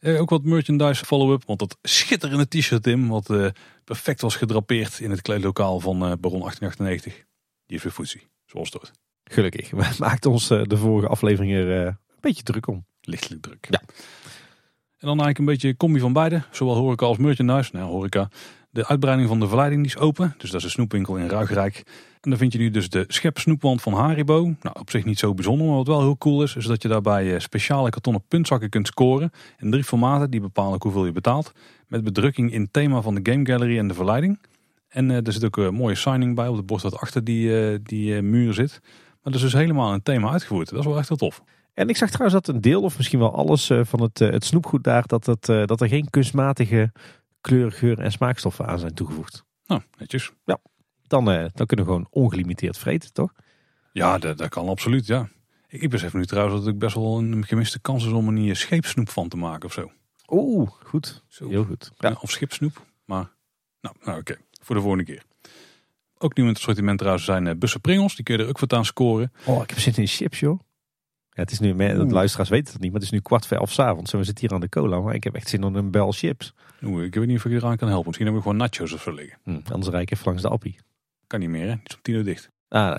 Eh, 0.01 0.21
ook 0.21 0.29
wat 0.29 0.43
merchandise 0.43 1.05
follow-up. 1.05 1.43
Want 1.45 1.59
dat 1.59 1.77
schitterende 1.81 2.47
t-shirt, 2.47 2.83
Tim, 2.83 3.07
wat 3.07 3.29
eh, 3.29 3.47
perfect 3.83 4.21
was 4.21 4.35
gedrapeerd 4.35 4.99
in 4.99 5.11
het 5.11 5.21
kleedlokaal 5.21 5.79
van 5.79 5.95
eh, 5.95 5.99
Baron 5.99 6.39
1898. 6.39 7.25
Die 7.65 7.79
weer 7.83 7.91
footsie, 7.91 8.27
zoals 8.45 8.69
het 8.69 8.81
hoort. 8.81 8.91
Gelukkig. 9.23 9.69
We 9.79 9.95
maakten 9.97 10.31
ons 10.31 10.49
eh, 10.49 10.61
de 10.63 10.77
vorige 10.77 11.07
aflevering 11.07 11.53
er 11.53 11.79
eh, 11.79 11.85
een 11.85 11.97
beetje 12.19 12.43
druk 12.43 12.67
om. 12.67 12.85
Lichtelijk 13.01 13.41
druk. 13.41 13.67
Ja. 13.69 13.81
En 14.97 15.07
dan 15.07 15.19
eigenlijk 15.19 15.37
een 15.37 15.45
beetje 15.45 15.77
combi 15.77 15.99
van 15.99 16.13
beide. 16.13 16.43
Zowel 16.51 16.75
horeca 16.75 17.05
als 17.05 17.17
merchandise. 17.17 17.69
Nou, 17.73 17.91
horeca. 17.91 18.29
De 18.73 18.87
uitbreiding 18.87 19.27
van 19.27 19.39
de 19.39 19.47
verleiding 19.47 19.85
is 19.85 19.97
open. 19.97 20.35
Dus 20.37 20.49
dat 20.49 20.59
is 20.59 20.65
een 20.65 20.71
snoepwinkel 20.71 21.15
in 21.17 21.27
Ruigrijk. 21.27 21.83
En 22.21 22.29
dan 22.29 22.39
vind 22.39 22.53
je 22.53 22.59
nu 22.59 22.69
dus 22.69 22.89
de 22.89 23.05
schep 23.07 23.37
snoepwand 23.37 23.81
van 23.81 23.93
Haribo. 23.93 24.41
Nou, 24.61 24.79
op 24.79 24.89
zich 24.89 25.05
niet 25.05 25.19
zo 25.19 25.33
bijzonder, 25.33 25.67
maar 25.67 25.75
wat 25.75 25.87
wel 25.87 25.99
heel 25.99 26.17
cool 26.17 26.43
is, 26.43 26.55
is 26.55 26.65
dat 26.65 26.81
je 26.81 26.87
daarbij 26.87 27.33
eh, 27.33 27.39
speciale 27.39 27.89
kartonnen 27.89 28.23
puntzakken 28.27 28.69
kunt 28.69 28.87
scoren. 28.87 29.31
In 29.57 29.71
drie 29.71 29.83
formaten 29.83 30.29
die 30.29 30.41
bepalen 30.41 30.73
ook 30.73 30.83
hoeveel 30.83 31.05
je 31.05 31.11
betaalt. 31.11 31.51
Met 31.87 32.03
bedrukking 32.03 32.51
in 32.51 32.61
het 32.61 32.73
thema 32.73 33.01
van 33.01 33.15
de 33.15 33.31
Game 33.31 33.45
Gallery 33.45 33.77
en 33.77 33.87
de 33.87 33.93
verleiding. 33.93 34.39
En 34.87 35.11
eh, 35.11 35.25
er 35.27 35.33
zit 35.33 35.45
ook 35.45 35.57
een 35.57 35.73
mooie 35.73 35.95
signing 35.95 36.35
bij 36.35 36.47
op 36.47 36.55
het 36.55 36.65
bord 36.65 36.81
wat 36.81 36.97
achter 36.97 37.23
die, 37.23 37.71
eh, 37.71 37.79
die 37.83 38.21
muur 38.21 38.53
zit. 38.53 38.79
Maar 38.81 39.33
dat 39.33 39.35
is 39.35 39.41
dus 39.41 39.53
helemaal 39.53 39.91
het 39.91 40.05
thema 40.05 40.31
uitgevoerd. 40.31 40.69
Dat 40.69 40.79
is 40.79 40.85
wel 40.85 40.97
echt 40.97 41.07
heel 41.07 41.17
tof. 41.17 41.43
En 41.73 41.89
ik 41.89 41.97
zag 41.97 42.09
trouwens 42.09 42.45
dat 42.45 42.55
een 42.55 42.61
deel, 42.61 42.81
of 42.81 42.97
misschien 42.97 43.19
wel 43.19 43.35
alles 43.35 43.71
van 43.81 44.01
het, 44.01 44.19
het 44.19 44.45
snoepgoed 44.45 44.83
daar, 44.83 45.03
dat, 45.05 45.49
eh, 45.49 45.65
dat 45.65 45.81
er 45.81 45.87
geen 45.87 46.09
kunstmatige 46.09 46.91
kleur, 47.41 47.71
geur 47.71 47.99
en 47.99 48.11
smaakstoffen 48.11 48.65
aan 48.65 48.79
zijn 48.79 48.93
toegevoegd. 48.93 49.43
Nou, 49.65 49.81
netjes. 49.97 50.31
Dan, 51.07 51.31
eh, 51.31 51.45
dan 51.53 51.65
kunnen 51.65 51.85
we 51.85 51.91
gewoon 51.91 52.07
ongelimiteerd 52.09 52.77
vreten, 52.77 53.13
toch? 53.13 53.33
Ja, 53.91 54.17
dat, 54.17 54.37
dat 54.37 54.49
kan 54.49 54.67
absoluut, 54.67 55.05
ja. 55.05 55.29
Ik, 55.67 55.81
ik 55.81 55.89
besef 55.89 56.13
nu 56.13 56.25
trouwens 56.25 56.57
dat 56.57 56.65
het 56.65 56.79
best 56.79 56.95
wel 56.95 57.17
een 57.17 57.45
gemiste 57.45 57.79
kans 57.79 58.05
is 58.05 58.11
om 58.11 58.27
er 58.27 58.33
niet 58.33 58.49
een 58.49 58.55
scheepsnoep 58.55 59.09
van 59.09 59.27
te 59.27 59.37
maken 59.37 59.65
of 59.65 59.73
zo. 59.73 59.91
Oeh, 60.27 60.71
goed. 60.83 61.23
Zo. 61.27 61.49
Heel 61.49 61.63
goed. 61.63 61.91
Ja, 61.97 62.17
of 62.21 62.31
schipsnoep. 62.31 62.85
Maar, 63.05 63.31
nou, 63.81 63.95
nou 64.03 64.19
oké. 64.19 64.37
Voor 64.61 64.75
de 64.75 64.81
volgende 64.81 65.05
keer. 65.05 65.23
Ook 66.17 66.35
nieuw 66.35 66.45
in 66.45 66.51
het 66.51 66.59
assortiment 66.59 66.97
trouwens 66.97 67.25
zijn 67.25 67.47
eh, 67.47 67.55
bussen 67.55 67.81
pringels. 67.81 68.15
Die 68.15 68.23
kun 68.23 68.37
je 68.37 68.43
er 68.43 68.49
ook 68.49 68.59
wat 68.59 68.73
aan 68.73 68.85
scoren. 68.85 69.31
Oh, 69.45 69.61
ik 69.61 69.69
heb 69.69 69.79
zin 69.79 69.95
in 69.95 70.07
chips, 70.07 70.39
joh. 70.39 70.59
Ja, 71.33 71.41
het 71.41 71.51
is 71.51 71.59
nu, 71.59 71.75
de 71.75 72.05
luisteraars 72.05 72.49
weten 72.49 72.73
het 72.73 72.81
niet, 72.81 72.91
maar 72.91 72.99
het 72.99 73.09
is 73.09 73.15
nu 73.15 73.21
kwart 73.21 73.47
voor 73.47 73.57
elf 73.57 73.71
's 73.71 73.79
avonds. 73.79 74.13
En 74.13 74.19
we 74.19 74.25
zitten 74.25 74.43
hier 74.47 74.55
aan 74.55 74.61
de 74.61 74.69
cola, 74.69 74.99
maar 74.99 75.15
ik 75.15 75.23
heb 75.23 75.35
echt 75.35 75.49
zin 75.49 75.63
in 75.63 75.75
een 75.75 75.91
bel 75.91 76.11
chips. 76.11 76.53
Oeh, 76.83 77.03
ik 77.03 77.15
weet 77.15 77.27
niet 77.27 77.37
of 77.37 77.45
ik 77.45 77.51
eraan 77.51 77.77
kan 77.77 77.87
helpen. 77.87 78.07
Misschien 78.07 78.25
hebben 78.25 78.43
we 78.43 78.49
gewoon 78.49 78.69
nachos 78.69 78.93
of 78.93 79.01
zo 79.01 79.11
liggen. 79.11 79.37
Hm, 79.43 79.59
anders 79.71 79.91
rijd 79.91 80.03
ik 80.03 80.11
even 80.11 80.25
langs 80.25 80.41
de 80.41 80.49
appie. 80.49 80.79
Kan 81.27 81.39
niet 81.39 81.49
meer, 81.49 81.67
hè? 81.67 81.73
Die 81.73 81.83
is 81.83 81.95
om 81.95 82.01
tien 82.01 82.15
uur 82.15 82.23
dicht. 82.23 82.49
Ah. 82.67 82.95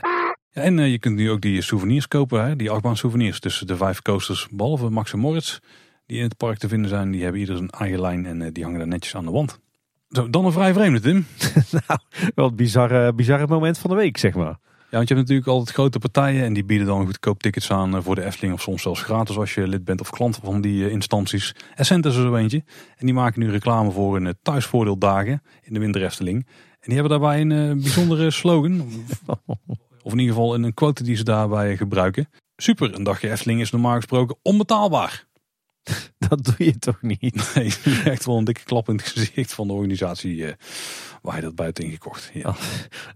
Ja, 0.55 0.63
en 0.63 0.79
eh, 0.79 0.91
je 0.91 0.99
kunt 0.99 1.17
nu 1.17 1.31
ook 1.31 1.41
die 1.41 1.63
souvenirs 1.63 2.09
kopen, 2.09 2.45
hè? 2.45 2.57
die 2.57 2.71
achtbaan 2.71 2.97
souvenirs. 2.97 3.41
Dus 3.41 3.59
de 3.59 3.77
vijf 3.77 4.03
coasters, 4.03 4.49
behalve 4.51 4.91
Max 4.91 5.13
en 5.13 5.19
Moritz, 5.19 5.59
die 6.07 6.17
in 6.17 6.25
het 6.25 6.37
park 6.37 6.59
te 6.59 6.69
vinden 6.69 6.91
zijn, 6.91 7.11
die 7.11 7.23
hebben 7.23 7.41
ieder 7.41 7.57
zijn 7.57 7.71
eigen 7.71 8.01
lijn 8.01 8.27
en 8.27 8.43
eh, 8.43 8.53
die 8.53 8.63
hangen 8.63 8.79
daar 8.79 8.89
netjes 8.89 9.15
aan 9.15 9.25
de 9.25 9.31
wand. 9.31 9.61
Zo, 10.09 10.31
dan 10.31 10.45
een 10.45 10.53
vrij 10.53 10.73
vreemde, 10.73 11.01
Tim. 11.01 11.27
wel 12.35 12.47
het 12.47 12.57
bizarre, 12.57 13.13
bizarre 13.13 13.47
moment 13.47 13.79
van 13.79 13.91
de 13.91 13.97
week, 13.97 14.17
zeg 14.17 14.35
maar. 14.35 14.59
Ja, 14.93 14.99
want 14.99 15.11
je 15.11 15.15
hebt 15.15 15.29
natuurlijk 15.29 15.57
altijd 15.57 15.77
grote 15.77 15.99
partijen 15.99 16.45
en 16.45 16.53
die 16.53 16.65
bieden 16.65 16.87
dan 16.87 17.07
goedkoop 17.07 17.43
tickets 17.43 17.71
aan 17.71 17.97
eh, 17.97 18.03
voor 18.03 18.15
de 18.15 18.25
Efteling 18.25 18.55
of 18.55 18.61
soms 18.61 18.83
zelfs 18.83 19.03
gratis 19.03 19.37
als 19.37 19.55
je 19.55 19.67
lid 19.67 19.85
bent 19.85 20.01
of 20.01 20.11
klant 20.11 20.39
van 20.43 20.61
die 20.61 20.85
eh, 20.85 20.93
instanties. 20.93 21.55
Essent 21.75 22.07
is 22.07 22.17
er 22.17 22.23
zo 22.23 22.35
eentje 22.37 22.65
en 22.97 23.07
die 23.07 23.15
maken 23.15 23.41
nu 23.41 23.51
reclame 23.51 23.91
voor 23.91 24.17
een 24.17 24.27
eh, 24.27 24.33
thuisvoordeeldagen 24.43 25.43
in 25.63 25.75
de 25.75 25.81
Winter 25.81 26.03
Efteling. 26.03 26.47
En 26.71 26.93
die 26.93 26.95
hebben 26.95 27.11
daarbij 27.11 27.41
een 27.41 27.81
bijzondere 27.81 28.31
slogan, 28.31 28.81
of 30.05 30.13
in 30.13 30.19
ieder 30.19 30.35
geval 30.35 30.55
een 30.55 30.75
quote 30.75 31.03
die 31.03 31.17
ze 31.17 31.25
daarbij 31.25 31.77
gebruiken. 31.77 32.29
Super, 32.57 32.95
een 32.95 33.03
dagje 33.03 33.31
Efteling 33.31 33.61
is 33.61 33.71
normaal 33.71 33.97
gesproken 33.97 34.37
onbetaalbaar. 34.43 35.27
Dat 36.29 36.45
doe 36.45 36.55
je 36.67 36.79
toch 36.79 37.03
niet? 37.03 37.53
Nee, 37.55 37.73
echt 38.05 38.25
wel 38.25 38.39
een 38.39 38.45
dikke 38.45 38.65
klap 38.65 38.89
in 38.89 38.97
het 38.97 39.07
gezicht 39.07 39.55
van 39.55 39.67
de 39.67 39.73
organisatie 39.73 40.47
eh, 40.47 40.53
waar 41.23 41.37
je 41.37 41.43
dat 41.43 41.55
buiten 41.55 41.85
ingekocht. 41.85 42.31
Ja. 42.35 42.55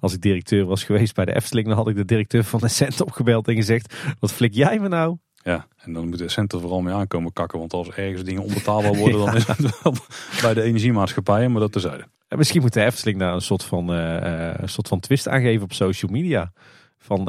Als 0.00 0.12
ik 0.12 0.20
directeur 0.20 0.64
was 0.64 0.84
geweest 0.84 1.14
bij 1.14 1.24
de 1.24 1.34
Efteling, 1.34 1.66
dan 1.66 1.76
had 1.76 1.88
ik 1.88 1.96
de 1.96 2.04
directeur 2.04 2.44
van 2.44 2.60
de 2.60 2.68
cent 2.68 3.00
opgebeld 3.00 3.48
en 3.48 3.54
gezegd: 3.54 3.94
Wat 4.18 4.32
flik 4.32 4.54
jij 4.54 4.78
me 4.78 4.88
nou? 4.88 5.16
Ja, 5.34 5.66
en 5.76 5.92
dan 5.92 6.08
moet 6.08 6.18
de 6.18 6.28
centen 6.28 6.60
vooral 6.60 6.80
mee 6.80 6.94
aankomen 6.94 7.32
kakken. 7.32 7.58
Want 7.58 7.72
als 7.72 7.90
ergens 7.90 8.24
dingen 8.24 8.42
onbetaalbaar 8.42 8.94
worden, 8.94 9.18
dan 9.24 9.36
is 9.36 9.46
het 9.46 9.82
wel 9.82 9.94
bij 10.42 10.54
de 10.54 10.62
energiemaatschappijen. 10.62 11.52
Maar 11.52 11.60
dat 11.60 11.72
terzijde. 11.72 12.06
En 12.28 12.38
misschien 12.38 12.60
moet 12.60 12.72
de 12.72 12.84
Efteling 12.84 13.18
daar 13.18 13.34
een 13.34 13.40
soort 13.40 13.64
van, 13.64 13.94
eh, 13.94 14.52
een 14.56 14.68
soort 14.68 14.88
van 14.88 15.00
twist 15.00 15.28
aangeven 15.28 15.62
op 15.62 15.72
social 15.72 16.10
media. 16.10 16.52
Van 16.98 17.28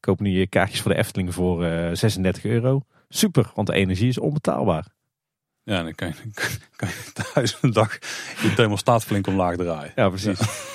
koop 0.00 0.20
nu 0.20 0.30
je 0.30 0.46
kaartjes 0.46 0.80
voor 0.80 0.90
de 0.90 0.98
Efteling 0.98 1.34
voor 1.34 1.64
eh 1.64 1.94
36 1.94 2.44
euro. 2.44 2.82
Super, 3.16 3.50
want 3.54 3.66
de 3.66 3.74
energie 3.74 4.08
is 4.08 4.18
onbetaalbaar. 4.18 4.86
Ja, 5.62 5.82
dan 5.82 5.94
kan 5.94 6.08
je, 6.08 6.14
kan 6.76 6.88
je 6.88 7.22
thuis 7.32 7.58
een 7.60 7.72
dag 7.72 7.98
je 8.42 8.52
thermostaat 8.56 9.04
flink 9.04 9.26
omlaag 9.26 9.56
draaien. 9.56 9.92
Ja, 9.96 10.08
precies. 10.08 10.40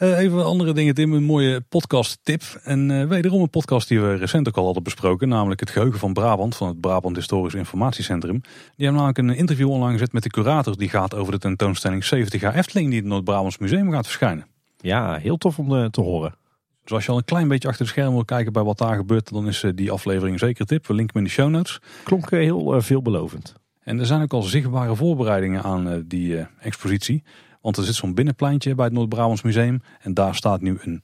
Eh, 0.00 0.18
even 0.18 0.44
andere 0.44 0.72
dingen, 0.72 0.94
Tim. 0.94 1.12
Een 1.12 1.24
mooie 1.24 1.60
podcast 1.60 2.18
tip. 2.22 2.42
En 2.62 2.90
eh, 2.90 3.06
wederom 3.06 3.40
een 3.40 3.50
podcast 3.50 3.88
die 3.88 4.00
we 4.00 4.14
recent 4.14 4.48
ook 4.48 4.56
al 4.56 4.64
hadden 4.64 4.82
besproken. 4.82 5.28
Namelijk 5.28 5.60
het 5.60 5.70
geheugen 5.70 5.98
van 5.98 6.12
Brabant 6.12 6.56
van 6.56 6.68
het 6.68 6.80
Brabant 6.80 7.16
Historisch 7.16 7.54
Informatiecentrum. 7.54 8.40
Die 8.40 8.86
hebben 8.86 8.94
namelijk 8.94 9.18
een 9.18 9.36
interview 9.36 9.70
online 9.70 9.92
gezet 9.92 10.12
met 10.12 10.22
de 10.22 10.28
curator. 10.28 10.76
Die 10.76 10.88
gaat 10.88 11.14
over 11.14 11.32
de 11.32 11.38
tentoonstelling 11.38 12.04
70 12.04 12.40
jaar 12.40 12.54
Efteling 12.54 12.88
die 12.88 12.96
in 12.96 13.02
het 13.02 13.12
Noord-Brabants 13.12 13.58
Museum 13.58 13.90
gaat 13.90 14.06
verschijnen. 14.06 14.46
Ja, 14.76 15.16
heel 15.16 15.36
tof 15.36 15.58
om 15.58 15.76
eh, 15.76 15.84
te 15.84 16.00
horen. 16.00 16.34
Dus 16.82 16.92
als 16.92 17.04
je 17.04 17.10
al 17.10 17.16
een 17.16 17.24
klein 17.24 17.48
beetje 17.48 17.68
achter 17.68 17.84
de 17.84 17.90
schermen 17.90 18.14
wil 18.14 18.24
kijken 18.24 18.52
bij 18.52 18.62
wat 18.62 18.78
daar 18.78 18.96
gebeurt, 18.96 19.32
dan 19.32 19.48
is 19.48 19.62
eh, 19.62 19.70
die 19.74 19.90
aflevering 19.90 20.38
zeker 20.38 20.60
een 20.60 20.66
tip. 20.66 20.86
We 20.86 20.94
linken 20.94 21.14
hem 21.14 21.22
in 21.22 21.28
de 21.28 21.34
show 21.34 21.50
notes. 21.50 21.80
Klonk 22.04 22.30
eh, 22.30 22.40
heel 22.40 22.74
eh, 22.74 22.82
veelbelovend. 22.82 23.54
En 23.80 23.98
er 23.98 24.06
zijn 24.06 24.22
ook 24.22 24.32
al 24.32 24.42
zichtbare 24.42 24.96
voorbereidingen 24.96 25.62
aan 25.62 26.04
die 26.06 26.46
expositie. 26.60 27.22
Want 27.60 27.76
er 27.76 27.84
zit 27.84 27.94
zo'n 27.94 28.14
binnenpleintje 28.14 28.74
bij 28.74 28.84
het 28.84 28.94
Noord-Brabants 28.94 29.42
Museum. 29.42 29.80
En 30.00 30.14
daar 30.14 30.34
staat 30.34 30.60
nu 30.60 30.78
een 30.80 31.02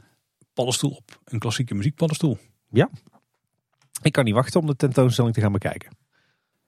paddenstoel 0.55 0.91
op. 0.91 1.21
Een 1.25 1.39
klassieke 1.39 1.75
muziekpaddenstoel. 1.75 2.39
Ik 4.03 4.13
kan 4.13 4.25
niet 4.25 4.35
wachten 4.35 4.61
om 4.61 4.67
de 4.67 4.77
tentoonstelling 4.77 5.35
te 5.35 5.41
gaan 5.41 5.53
bekijken. 5.53 5.97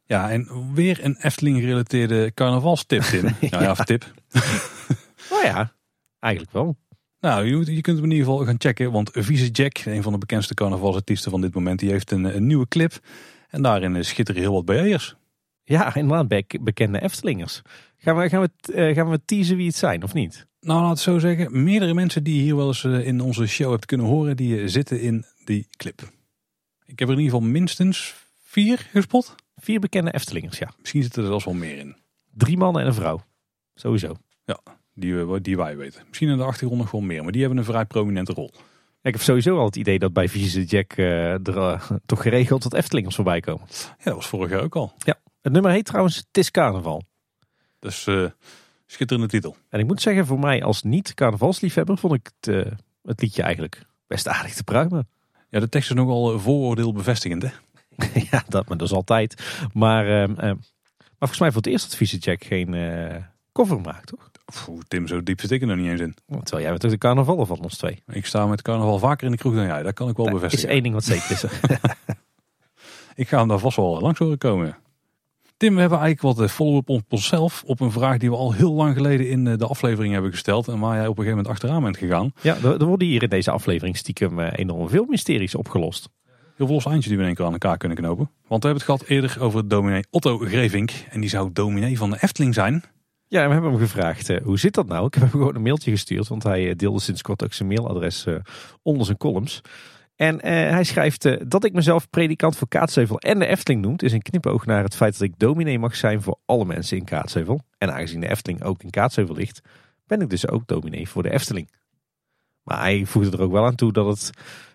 Ja, 0.04 0.30
en 0.30 0.72
weer 0.74 1.04
een 1.04 1.16
Efteling 1.16 1.60
gerelateerde 1.60 2.34
carnavalstip, 2.34 3.02
Tim. 3.02 3.22
Nou 3.50 3.62
ja, 3.62 3.74
tip. 3.74 4.12
Nou 5.30 5.44
ja, 5.44 5.72
eigenlijk 6.18 6.52
wel. 6.52 6.76
Nou, 7.20 7.44
je, 7.44 7.80
kunt 7.80 7.96
hem 7.96 8.04
in 8.04 8.10
ieder 8.10 8.26
geval 8.26 8.44
gaan 8.44 8.54
checken. 8.58 8.92
Want 8.92 9.10
Vieze 9.12 9.50
Jack, 9.50 9.78
een 9.84 10.02
van 10.02 10.12
de 10.12 10.18
bekendste 10.18 10.54
carnavalsartiesten 10.54 11.30
van 11.30 11.40
dit 11.40 11.54
moment, 11.54 11.78
die 11.78 11.90
heeft 11.90 12.10
een, 12.10 12.24
een 12.24 12.46
nieuwe 12.46 12.68
clip. 12.68 12.98
En 13.48 13.62
daarin 13.62 13.96
eh, 13.96 14.02
schitteren 14.02 14.40
heel 14.40 14.52
wat 14.52 14.64
BA'ers. 14.64 15.16
Ja, 15.64 15.94
inderdaad, 15.94 16.28
bek- 16.28 16.58
bekende 16.60 17.00
Eftelingers. 17.00 17.62
Gaan 17.96 18.16
we, 18.16 18.28
gaan, 18.28 18.40
we, 18.40 18.72
eh, 18.72 18.94
gaan 18.94 19.10
we 19.10 19.20
teasen 19.24 19.56
wie 19.56 19.66
het 19.66 19.76
zijn, 19.76 20.02
of 20.02 20.14
niet? 20.14 20.46
Nou, 20.60 20.80
laat 20.80 20.90
het 20.90 20.98
zo 20.98 21.18
zeggen. 21.18 21.62
Meerdere 21.62 21.94
mensen 21.94 22.22
die 22.22 22.36
je 22.36 22.42
hier 22.42 22.56
wel 22.56 22.66
eens 22.66 22.84
eh, 22.84 23.06
in 23.06 23.20
onze 23.20 23.46
show 23.46 23.70
hebt 23.70 23.86
kunnen 23.86 24.06
horen, 24.06 24.36
die 24.36 24.68
zitten 24.68 25.00
in 25.00 25.24
die 25.44 25.66
clip. 25.76 26.00
Ik 26.84 26.98
heb 26.98 27.08
er 27.08 27.14
in 27.14 27.20
ieder 27.20 27.34
geval 27.34 27.50
minstens 27.50 28.14
vier 28.42 28.88
gespot. 28.90 29.34
Vier 29.56 29.80
bekende 29.80 30.12
Eftelingers, 30.12 30.58
ja. 30.58 30.70
Misschien 30.80 31.02
zitten 31.02 31.22
er 31.22 31.28
zelfs 31.28 31.44
wel 31.44 31.54
meer 31.54 31.78
in. 31.78 31.96
Drie 32.34 32.56
mannen 32.56 32.82
en 32.82 32.88
een 32.88 32.94
vrouw. 32.94 33.20
Sowieso. 33.74 34.16
Die, 34.98 35.14
we- 35.14 35.40
die 35.40 35.56
wij 35.56 35.76
weten. 35.76 36.02
Misschien 36.08 36.28
in 36.28 36.36
de 36.36 36.42
achtergrond 36.42 36.80
nog 36.80 36.90
wel 36.90 37.00
meer. 37.00 37.22
Maar 37.22 37.32
die 37.32 37.40
hebben 37.40 37.58
een 37.58 37.64
vrij 37.64 37.84
prominente 37.84 38.32
rol. 38.32 38.50
Ik 39.02 39.12
heb 39.14 39.22
sowieso 39.22 39.58
al 39.58 39.64
het 39.64 39.76
idee 39.76 39.98
dat 39.98 40.12
bij 40.12 40.28
Vieze 40.28 40.64
Jack 40.64 40.92
eh, 40.92 41.32
er 41.32 41.56
eh, 41.58 41.90
toch 42.06 42.22
geregeld 42.22 42.62
wat 42.64 42.74
Eftelingers 42.74 43.14
voorbij 43.14 43.40
komen. 43.40 43.66
Ja, 43.70 43.96
dat 44.04 44.14
was 44.14 44.26
vorig 44.26 44.50
jaar 44.50 44.62
ook 44.62 44.76
al. 44.76 44.92
Het 45.42 45.52
nummer 45.52 45.70
heet 45.70 45.84
trouwens 45.84 46.16
Het 46.16 46.26
is 46.38 46.50
Carnaval. 46.50 47.02
Dus 47.78 48.06
eh, 48.06 48.24
schitterende 48.86 49.28
titel. 49.28 49.56
En 49.68 49.80
ik 49.80 49.86
moet 49.86 50.02
zeggen, 50.02 50.26
voor 50.26 50.38
mij 50.38 50.62
als 50.64 50.82
niet-carnavalsliefhebber 50.82 51.98
vond 51.98 52.14
ik 52.14 52.30
het, 52.40 52.54
eh, 52.66 52.72
het 53.02 53.20
liedje 53.20 53.42
eigenlijk 53.42 53.82
best 54.06 54.28
aardig 54.28 54.54
te 54.54 54.64
pruimen. 54.64 55.08
Ja, 55.50 55.60
de 55.60 55.68
tekst 55.68 55.90
is 55.90 55.96
nogal 55.96 56.32
eh, 56.32 56.38
vooroordeel 56.40 56.92
bevestigend. 56.92 57.42
Hè? 57.42 57.50
ja, 58.30 58.44
dat, 58.48 58.68
maar 58.68 58.76
dat 58.78 58.86
is 58.88 58.94
altijd. 58.94 59.42
Maar, 59.72 60.06
ehm, 60.22 60.30
ehm, 60.38 60.56
maar 60.96 61.28
volgens 61.28 61.38
mij 61.40 61.48
voor 61.52 61.62
het 61.62 61.70
eerst 61.70 61.84
dat 61.88 61.96
Vieze 61.96 62.16
Jack 62.18 62.44
geen 62.44 62.74
eh, 62.74 63.16
cover 63.52 63.80
maakt, 63.80 64.06
toch? 64.06 64.30
Tim, 64.88 65.06
zo 65.06 65.22
diep 65.22 65.40
zit 65.40 65.50
ik 65.50 65.60
er 65.60 65.66
nog 65.66 65.76
niet 65.76 65.86
eens 65.90 66.00
in. 66.00 66.14
Terwijl 66.26 66.60
jij 66.62 66.68
bent 66.68 66.80
toch 66.80 66.90
de 66.90 66.98
carnavaller 66.98 67.46
van 67.46 67.58
ons 67.60 67.76
twee. 67.76 68.02
Ik 68.06 68.26
sta 68.26 68.46
met 68.46 68.62
carnaval 68.62 68.98
vaker 68.98 69.26
in 69.26 69.32
de 69.32 69.38
kroeg 69.38 69.54
dan 69.54 69.66
jij. 69.66 69.82
Dat 69.82 69.94
kan 69.94 70.08
ik 70.08 70.16
wel 70.16 70.26
Er 70.26 70.34
is 70.34 70.40
bevestigen. 70.40 70.68
één 70.68 70.82
ding 70.82 70.94
wat 70.94 71.04
zeker 71.04 71.30
is. 71.30 71.44
Ik 73.14 73.28
ga 73.28 73.38
hem 73.38 73.48
daar 73.48 73.58
vast 73.58 73.76
wel 73.76 74.00
langs 74.00 74.18
horen 74.18 74.38
komen. 74.38 74.76
Tim, 75.56 75.74
we 75.74 75.80
hebben 75.80 75.98
eigenlijk 75.98 76.36
wat 76.36 76.46
eh, 76.48 76.54
follow-up 76.54 76.88
op 76.88 77.02
onszelf. 77.08 77.62
Op 77.66 77.80
een 77.80 77.90
vraag 77.92 78.18
die 78.18 78.30
we 78.30 78.36
al 78.36 78.52
heel 78.52 78.72
lang 78.72 78.94
geleden 78.96 79.28
in 79.28 79.46
eh, 79.46 79.56
de 79.56 79.66
aflevering 79.66 80.12
hebben 80.12 80.30
gesteld. 80.30 80.68
En 80.68 80.78
waar 80.78 80.96
jij 80.96 81.06
op 81.06 81.18
een 81.18 81.24
gegeven 81.24 81.36
moment 81.36 81.48
achteraan 81.48 81.82
bent 81.82 81.96
gegaan. 81.96 82.32
Ja, 82.42 82.56
er, 82.56 82.80
er 82.80 82.84
worden 82.86 83.08
hier 83.08 83.22
in 83.22 83.28
deze 83.28 83.50
aflevering 83.50 83.96
stiekem 83.96 84.38
eh, 84.40 84.52
enorm 84.56 84.88
veel 84.88 85.04
mysteries 85.08 85.54
opgelost. 85.54 86.08
Heel 86.56 86.66
veel 86.66 86.74
los 86.74 86.84
eindjes 86.86 87.06
die 87.06 87.14
we 87.16 87.20
in 87.20 87.26
één 87.28 87.36
keer 87.36 87.46
aan 87.46 87.52
elkaar 87.52 87.76
kunnen 87.76 87.96
knopen. 87.98 88.30
Want 88.46 88.62
we 88.62 88.68
hebben 88.68 88.86
het 88.86 88.96
gehad 88.96 89.02
eerder 89.04 89.36
over 89.40 89.68
dominee 89.68 90.04
Otto 90.10 90.38
Grevink. 90.38 90.90
En 91.10 91.20
die 91.20 91.30
zou 91.30 91.50
dominee 91.52 91.98
van 91.98 92.10
de 92.10 92.16
Efteling 92.20 92.54
zijn. 92.54 92.84
Ja, 93.30 93.46
we 93.46 93.52
hebben 93.52 93.70
hem 93.70 93.80
gevraagd, 93.80 94.28
eh, 94.28 94.42
hoe 94.42 94.58
zit 94.58 94.74
dat 94.74 94.86
nou? 94.86 95.06
Ik 95.06 95.14
heb 95.14 95.22
hem 95.22 95.32
gewoon 95.32 95.54
een 95.54 95.62
mailtje 95.62 95.90
gestuurd, 95.90 96.28
want 96.28 96.42
hij 96.42 96.68
eh, 96.68 96.76
deelde 96.76 97.00
sinds 97.00 97.22
kort 97.22 97.44
ook 97.44 97.52
zijn 97.52 97.68
mailadres 97.68 98.26
eh, 98.26 98.34
onder 98.82 99.06
zijn 99.06 99.16
columns. 99.18 99.60
En 100.16 100.40
hij 100.46 100.84
schrijft 100.84 101.50
dat 101.50 101.64
ik 101.64 101.72
mezelf 101.72 102.10
predikant 102.10 102.56
voor 102.56 102.68
Kaatsheuvel 102.68 103.18
en 103.18 103.38
de 103.38 103.46
Efteling 103.46 103.82
noemt, 103.82 104.02
is 104.02 104.12
een 104.12 104.22
knipoog 104.22 104.66
naar 104.66 104.82
het 104.82 104.96
feit 104.96 105.12
dat 105.12 105.22
ik 105.22 105.38
dominee 105.38 105.78
mag 105.78 105.96
zijn 105.96 106.22
voor 106.22 106.38
alle 106.44 106.64
mensen 106.64 106.96
in 106.96 107.04
Kaatsheuvel. 107.04 107.60
En 107.78 107.92
aangezien 107.92 108.20
de 108.20 108.28
Efteling 108.28 108.62
ook 108.62 108.82
in 108.82 108.90
Kaatsheuvel 108.90 109.34
ligt, 109.34 109.60
ben 110.06 110.20
ik 110.20 110.30
dus 110.30 110.48
ook 110.48 110.66
dominee 110.66 111.08
voor 111.08 111.22
de 111.22 111.30
Efteling. 111.30 111.70
Maar 112.62 112.80
hij 112.80 113.04
voegde 113.04 113.36
er 113.36 113.42
ook 113.42 113.52
wel 113.52 113.64
aan 113.64 113.74
toe 113.74 113.92
dat 113.92 114.06
het, 114.06 114.30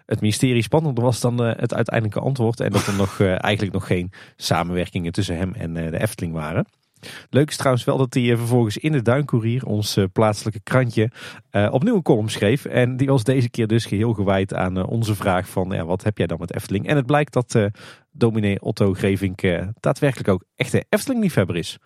het 0.05 0.21
mysterie 0.21 0.61
spannender 0.61 1.03
was 1.03 1.19
dan 1.19 1.37
het 1.41 1.73
uiteindelijke 1.73 2.19
antwoord. 2.19 2.59
En 2.59 2.71
dat 2.71 2.87
er 2.87 2.93
nog, 2.93 3.19
eigenlijk 3.19 3.73
nog 3.73 3.87
geen 3.87 4.11
samenwerkingen 4.35 5.11
tussen 5.11 5.37
hem 5.37 5.53
en 5.53 5.73
de 5.73 5.99
Efteling 5.99 6.33
waren. 6.33 6.65
Leuk 7.29 7.49
is 7.49 7.57
trouwens 7.57 7.83
wel 7.83 7.97
dat 7.97 8.13
hij 8.13 8.31
eh, 8.31 8.37
vervolgens 8.37 8.77
in 8.77 8.91
de 8.91 9.01
Duinkoerier, 9.01 9.65
ons 9.65 9.97
eh, 9.97 10.05
plaatselijke 10.13 10.59
krantje, 10.63 11.11
eh, 11.49 11.67
opnieuw 11.71 11.95
een 11.95 12.01
column 12.01 12.29
schreef. 12.29 12.65
En 12.65 12.97
die 12.97 13.07
was 13.07 13.23
deze 13.23 13.49
keer 13.49 13.67
dus 13.67 13.85
geheel 13.85 14.13
gewijd 14.13 14.53
aan 14.53 14.85
onze 14.85 15.15
vraag 15.15 15.49
van 15.49 15.69
ja, 15.69 15.85
wat 15.85 16.03
heb 16.03 16.17
jij 16.17 16.27
dan 16.27 16.39
met 16.39 16.55
Efteling? 16.55 16.87
En 16.87 16.95
het 16.95 17.05
blijkt 17.05 17.33
dat 17.33 17.57
dominee 18.11 18.61
Otto 18.61 18.93
Grevink 18.93 19.41
daadwerkelijk 19.79 20.29
ook 20.29 20.43
echte 20.55 20.85
Efteling-liefhebber 20.89 21.55
is. 21.55 21.77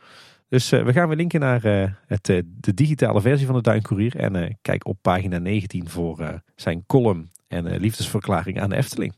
Dus 0.49 0.69
we 0.69 0.93
gaan 0.93 1.07
weer 1.07 1.17
linken 1.17 1.39
naar 1.39 1.61
het, 2.07 2.25
de 2.45 2.73
digitale 2.73 3.21
versie 3.21 3.45
van 3.45 3.55
de 3.55 3.61
Duinkoerier. 3.61 4.15
En 4.15 4.57
kijk 4.61 4.87
op 4.87 4.97
pagina 5.01 5.37
19 5.37 5.89
voor 5.89 6.41
zijn 6.55 6.83
column 6.85 7.29
en 7.47 7.77
liefdesverklaring 7.77 8.61
aan 8.61 8.69
de 8.69 8.75
Efteling. 8.75 9.13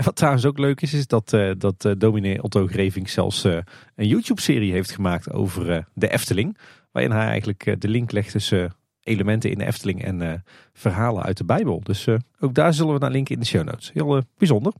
En 0.00 0.06
wat 0.06 0.16
trouwens 0.16 0.44
ook 0.46 0.58
leuk 0.58 0.80
is, 0.80 0.92
is 0.92 1.06
dat, 1.06 1.32
eh, 1.32 1.50
dat 1.58 1.84
eh, 1.84 1.92
dominee 1.98 2.42
Otto 2.42 2.66
Grevink 2.66 3.08
zelfs 3.08 3.44
eh, 3.44 3.58
een 3.96 4.06
YouTube-serie 4.06 4.72
heeft 4.72 4.90
gemaakt 4.90 5.32
over 5.32 5.88
de 5.94 6.08
Efteling. 6.08 6.58
Waarin 6.92 7.12
hij 7.12 7.26
eigenlijk 7.26 7.76
de 7.78 7.88
link 7.88 8.12
legt 8.12 8.30
tussen 8.30 8.74
elementen 9.02 9.50
in 9.50 9.58
de 9.58 9.66
Efteling 9.66 10.04
en 10.04 10.44
verhalen 10.72 11.22
uit 11.22 11.36
de 11.36 11.44
Bijbel. 11.44 11.80
Dus 11.82 12.06
ook 12.40 12.54
daar 12.54 12.74
zullen 12.74 12.92
we 12.94 12.98
naar 12.98 13.10
linken 13.10 13.34
in 13.34 13.40
de 13.40 13.46
show 13.46 13.64
notes. 13.64 13.90
Heel 13.94 14.22
bijzonder. 14.38 14.72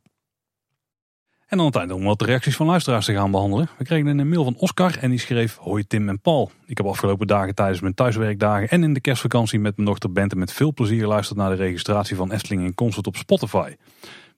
En 1.47 1.59
dan 1.59 1.66
het 1.66 1.92
om 1.92 2.05
wat 2.05 2.22
reacties 2.22 2.56
van 2.56 2.66
luisteraars 2.66 3.05
te 3.05 3.12
gaan 3.12 3.30
behandelen. 3.30 3.68
We 3.78 3.84
kregen 3.84 4.18
een 4.18 4.28
mail 4.28 4.44
van 4.44 4.56
Oscar 4.56 4.97
en 4.98 5.10
die 5.10 5.18
schreef... 5.18 5.56
Hoi 5.56 5.86
Tim 5.86 6.09
en 6.09 6.20
Paul. 6.20 6.51
Ik 6.66 6.76
heb 6.76 6.86
afgelopen 6.86 7.26
dagen 7.26 7.55
tijdens 7.55 7.80
mijn 7.80 7.94
thuiswerkdagen 7.94 8.68
en 8.68 8.82
in 8.82 8.94
de 8.94 9.01
kerstvakantie 9.01 9.59
met 9.59 9.76
mijn 9.76 9.88
dochter 9.88 10.12
Bente 10.12 10.36
met 10.36 10.52
veel 10.52 10.72
plezier 10.72 11.01
geluisterd 11.01 11.38
naar 11.38 11.51
de 11.51 11.56
registratie 11.56 12.16
van 12.16 12.32
Efteling 12.32 12.64
in 12.64 12.74
concert 12.74 13.06
op 13.06 13.16
Spotify. 13.16 13.74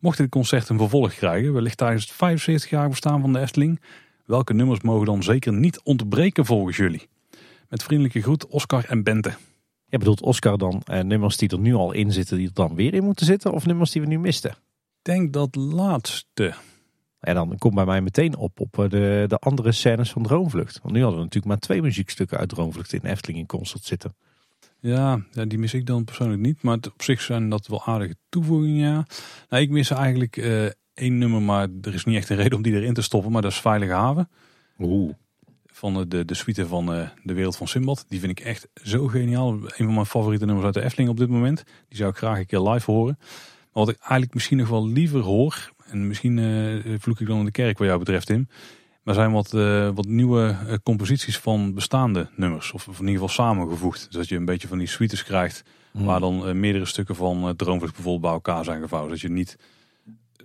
Mocht 0.02 0.18
dit 0.18 0.28
concert 0.28 0.68
een 0.68 0.78
vervolg 0.78 1.14
krijgen, 1.14 1.52
wellicht 1.52 1.76
tijdens 1.76 2.12
het 2.16 2.40
75-jarig 2.40 2.88
bestaan 2.88 3.20
van 3.20 3.32
de 3.32 3.38
Efteling, 3.38 3.80
welke 4.24 4.54
nummers 4.54 4.80
mogen 4.80 5.06
dan 5.06 5.22
zeker 5.22 5.52
niet 5.52 5.80
ontbreken 5.82 6.44
volgens 6.44 6.76
jullie? 6.76 7.08
Met 7.68 7.82
vriendelijke 7.82 8.22
groet 8.22 8.46
Oscar 8.46 8.84
en 8.84 9.02
Bente. 9.02 9.32
Je 9.86 9.98
bedoelt 9.98 10.22
Oscar 10.22 10.58
dan 10.58 10.82
eh, 10.84 11.00
nummers 11.00 11.36
die 11.36 11.48
er 11.48 11.58
nu 11.58 11.74
al 11.74 11.92
in 11.92 12.12
zitten, 12.12 12.36
die 12.36 12.46
er 12.46 12.54
dan 12.54 12.74
weer 12.74 12.94
in 12.94 13.04
moeten 13.04 13.26
zitten? 13.26 13.52
Of 13.52 13.66
nummers 13.66 13.90
die 13.90 14.00
we 14.00 14.06
nu 14.06 14.18
misten? 14.18 14.50
Ik 14.50 14.56
denk 15.02 15.32
dat 15.32 15.54
laatste. 15.54 16.54
En 17.20 17.34
dan 17.34 17.58
komt 17.58 17.74
bij 17.74 17.84
mij 17.84 18.00
meteen 18.00 18.36
op, 18.36 18.60
op 18.60 18.78
eh, 18.78 18.88
de, 18.88 19.24
de 19.28 19.38
andere 19.38 19.72
scènes 19.72 20.10
van 20.12 20.22
Droomvlucht. 20.22 20.78
Want 20.82 20.94
nu 20.94 21.00
hadden 21.00 21.18
we 21.18 21.24
natuurlijk 21.24 21.52
maar 21.52 21.62
twee 21.62 21.82
muziekstukken 21.82 22.38
uit 22.38 22.48
Droomvlucht 22.48 22.92
in 22.92 23.04
Efteling 23.04 23.38
in 23.38 23.46
concert 23.46 23.84
zitten. 23.84 24.14
Ja, 24.82 25.20
ja, 25.32 25.44
die 25.44 25.58
mis 25.58 25.74
ik 25.74 25.86
dan 25.86 26.04
persoonlijk 26.04 26.40
niet. 26.40 26.62
Maar 26.62 26.74
op 26.74 27.02
zich 27.02 27.20
zijn 27.20 27.48
dat 27.48 27.66
wel 27.66 27.84
aardige 27.84 28.16
toevoegingen, 28.28 28.88
ja. 28.88 29.06
Nou, 29.48 29.62
ik 29.62 29.70
mis 29.70 29.90
eigenlijk 29.90 30.36
eh, 30.36 30.64
één 30.94 31.18
nummer, 31.18 31.42
maar 31.42 31.68
er 31.82 31.94
is 31.94 32.04
niet 32.04 32.16
echt 32.16 32.28
een 32.28 32.36
reden 32.36 32.56
om 32.56 32.62
die 32.62 32.72
erin 32.72 32.94
te 32.94 33.02
stoppen. 33.02 33.32
Maar 33.32 33.42
dat 33.42 33.50
is 33.50 33.60
Veilige 33.60 33.92
Haven. 33.92 34.28
Oeh. 34.78 35.14
Van 35.66 35.94
de, 35.94 36.08
de, 36.08 36.24
de 36.24 36.34
suite 36.34 36.66
van 36.66 36.94
eh, 36.94 37.08
De 37.22 37.34
Wereld 37.34 37.56
van 37.56 37.68
Simbad. 37.68 38.04
Die 38.08 38.20
vind 38.20 38.38
ik 38.38 38.44
echt 38.44 38.68
zo 38.74 39.06
geniaal. 39.06 39.52
Een 39.52 39.70
van 39.76 39.94
mijn 39.94 40.06
favoriete 40.06 40.44
nummers 40.44 40.66
uit 40.66 40.74
de 40.74 40.82
Efteling 40.82 41.10
op 41.10 41.18
dit 41.18 41.28
moment. 41.28 41.64
Die 41.88 41.98
zou 41.98 42.10
ik 42.10 42.16
graag 42.16 42.38
een 42.38 42.46
keer 42.46 42.60
live 42.60 42.90
horen. 42.90 43.16
Maar 43.18 43.84
wat 43.84 43.88
ik 43.88 43.98
eigenlijk 43.98 44.34
misschien 44.34 44.58
nog 44.58 44.68
wel 44.68 44.88
liever 44.88 45.20
hoor. 45.20 45.72
En 45.86 46.06
misschien 46.06 46.38
eh, 46.38 46.94
vloek 46.98 47.20
ik 47.20 47.26
dan 47.26 47.38
in 47.38 47.44
de 47.44 47.50
kerk 47.50 47.78
wat 47.78 47.86
jou 47.86 47.98
betreft, 47.98 48.26
Tim. 48.26 48.48
Maar 49.02 49.14
zijn 49.14 49.32
wat, 49.32 49.54
eh, 49.54 49.88
wat 49.94 50.06
nieuwe 50.06 50.56
eh, 50.66 50.74
composities 50.82 51.38
van 51.38 51.74
bestaande 51.74 52.28
nummers. 52.36 52.72
Of, 52.72 52.88
of 52.88 52.94
in 53.00 53.06
ieder 53.06 53.20
geval 53.20 53.44
samengevoegd. 53.46 54.04
Dus 54.06 54.16
dat 54.16 54.28
je 54.28 54.36
een 54.36 54.44
beetje 54.44 54.68
van 54.68 54.78
die 54.78 54.86
suites 54.86 55.24
krijgt. 55.24 55.64
Waar 55.92 56.20
dan 56.20 56.46
eh, 56.46 56.54
meerdere 56.54 56.84
stukken 56.84 57.16
van 57.16 57.56
Droomvlucht 57.56 57.94
bijvoorbeeld 57.94 58.22
bij 58.22 58.32
elkaar 58.32 58.64
zijn 58.64 58.80
gevouwen. 58.82 59.10
Dat 59.10 59.20
je 59.20 59.28
niet 59.28 59.58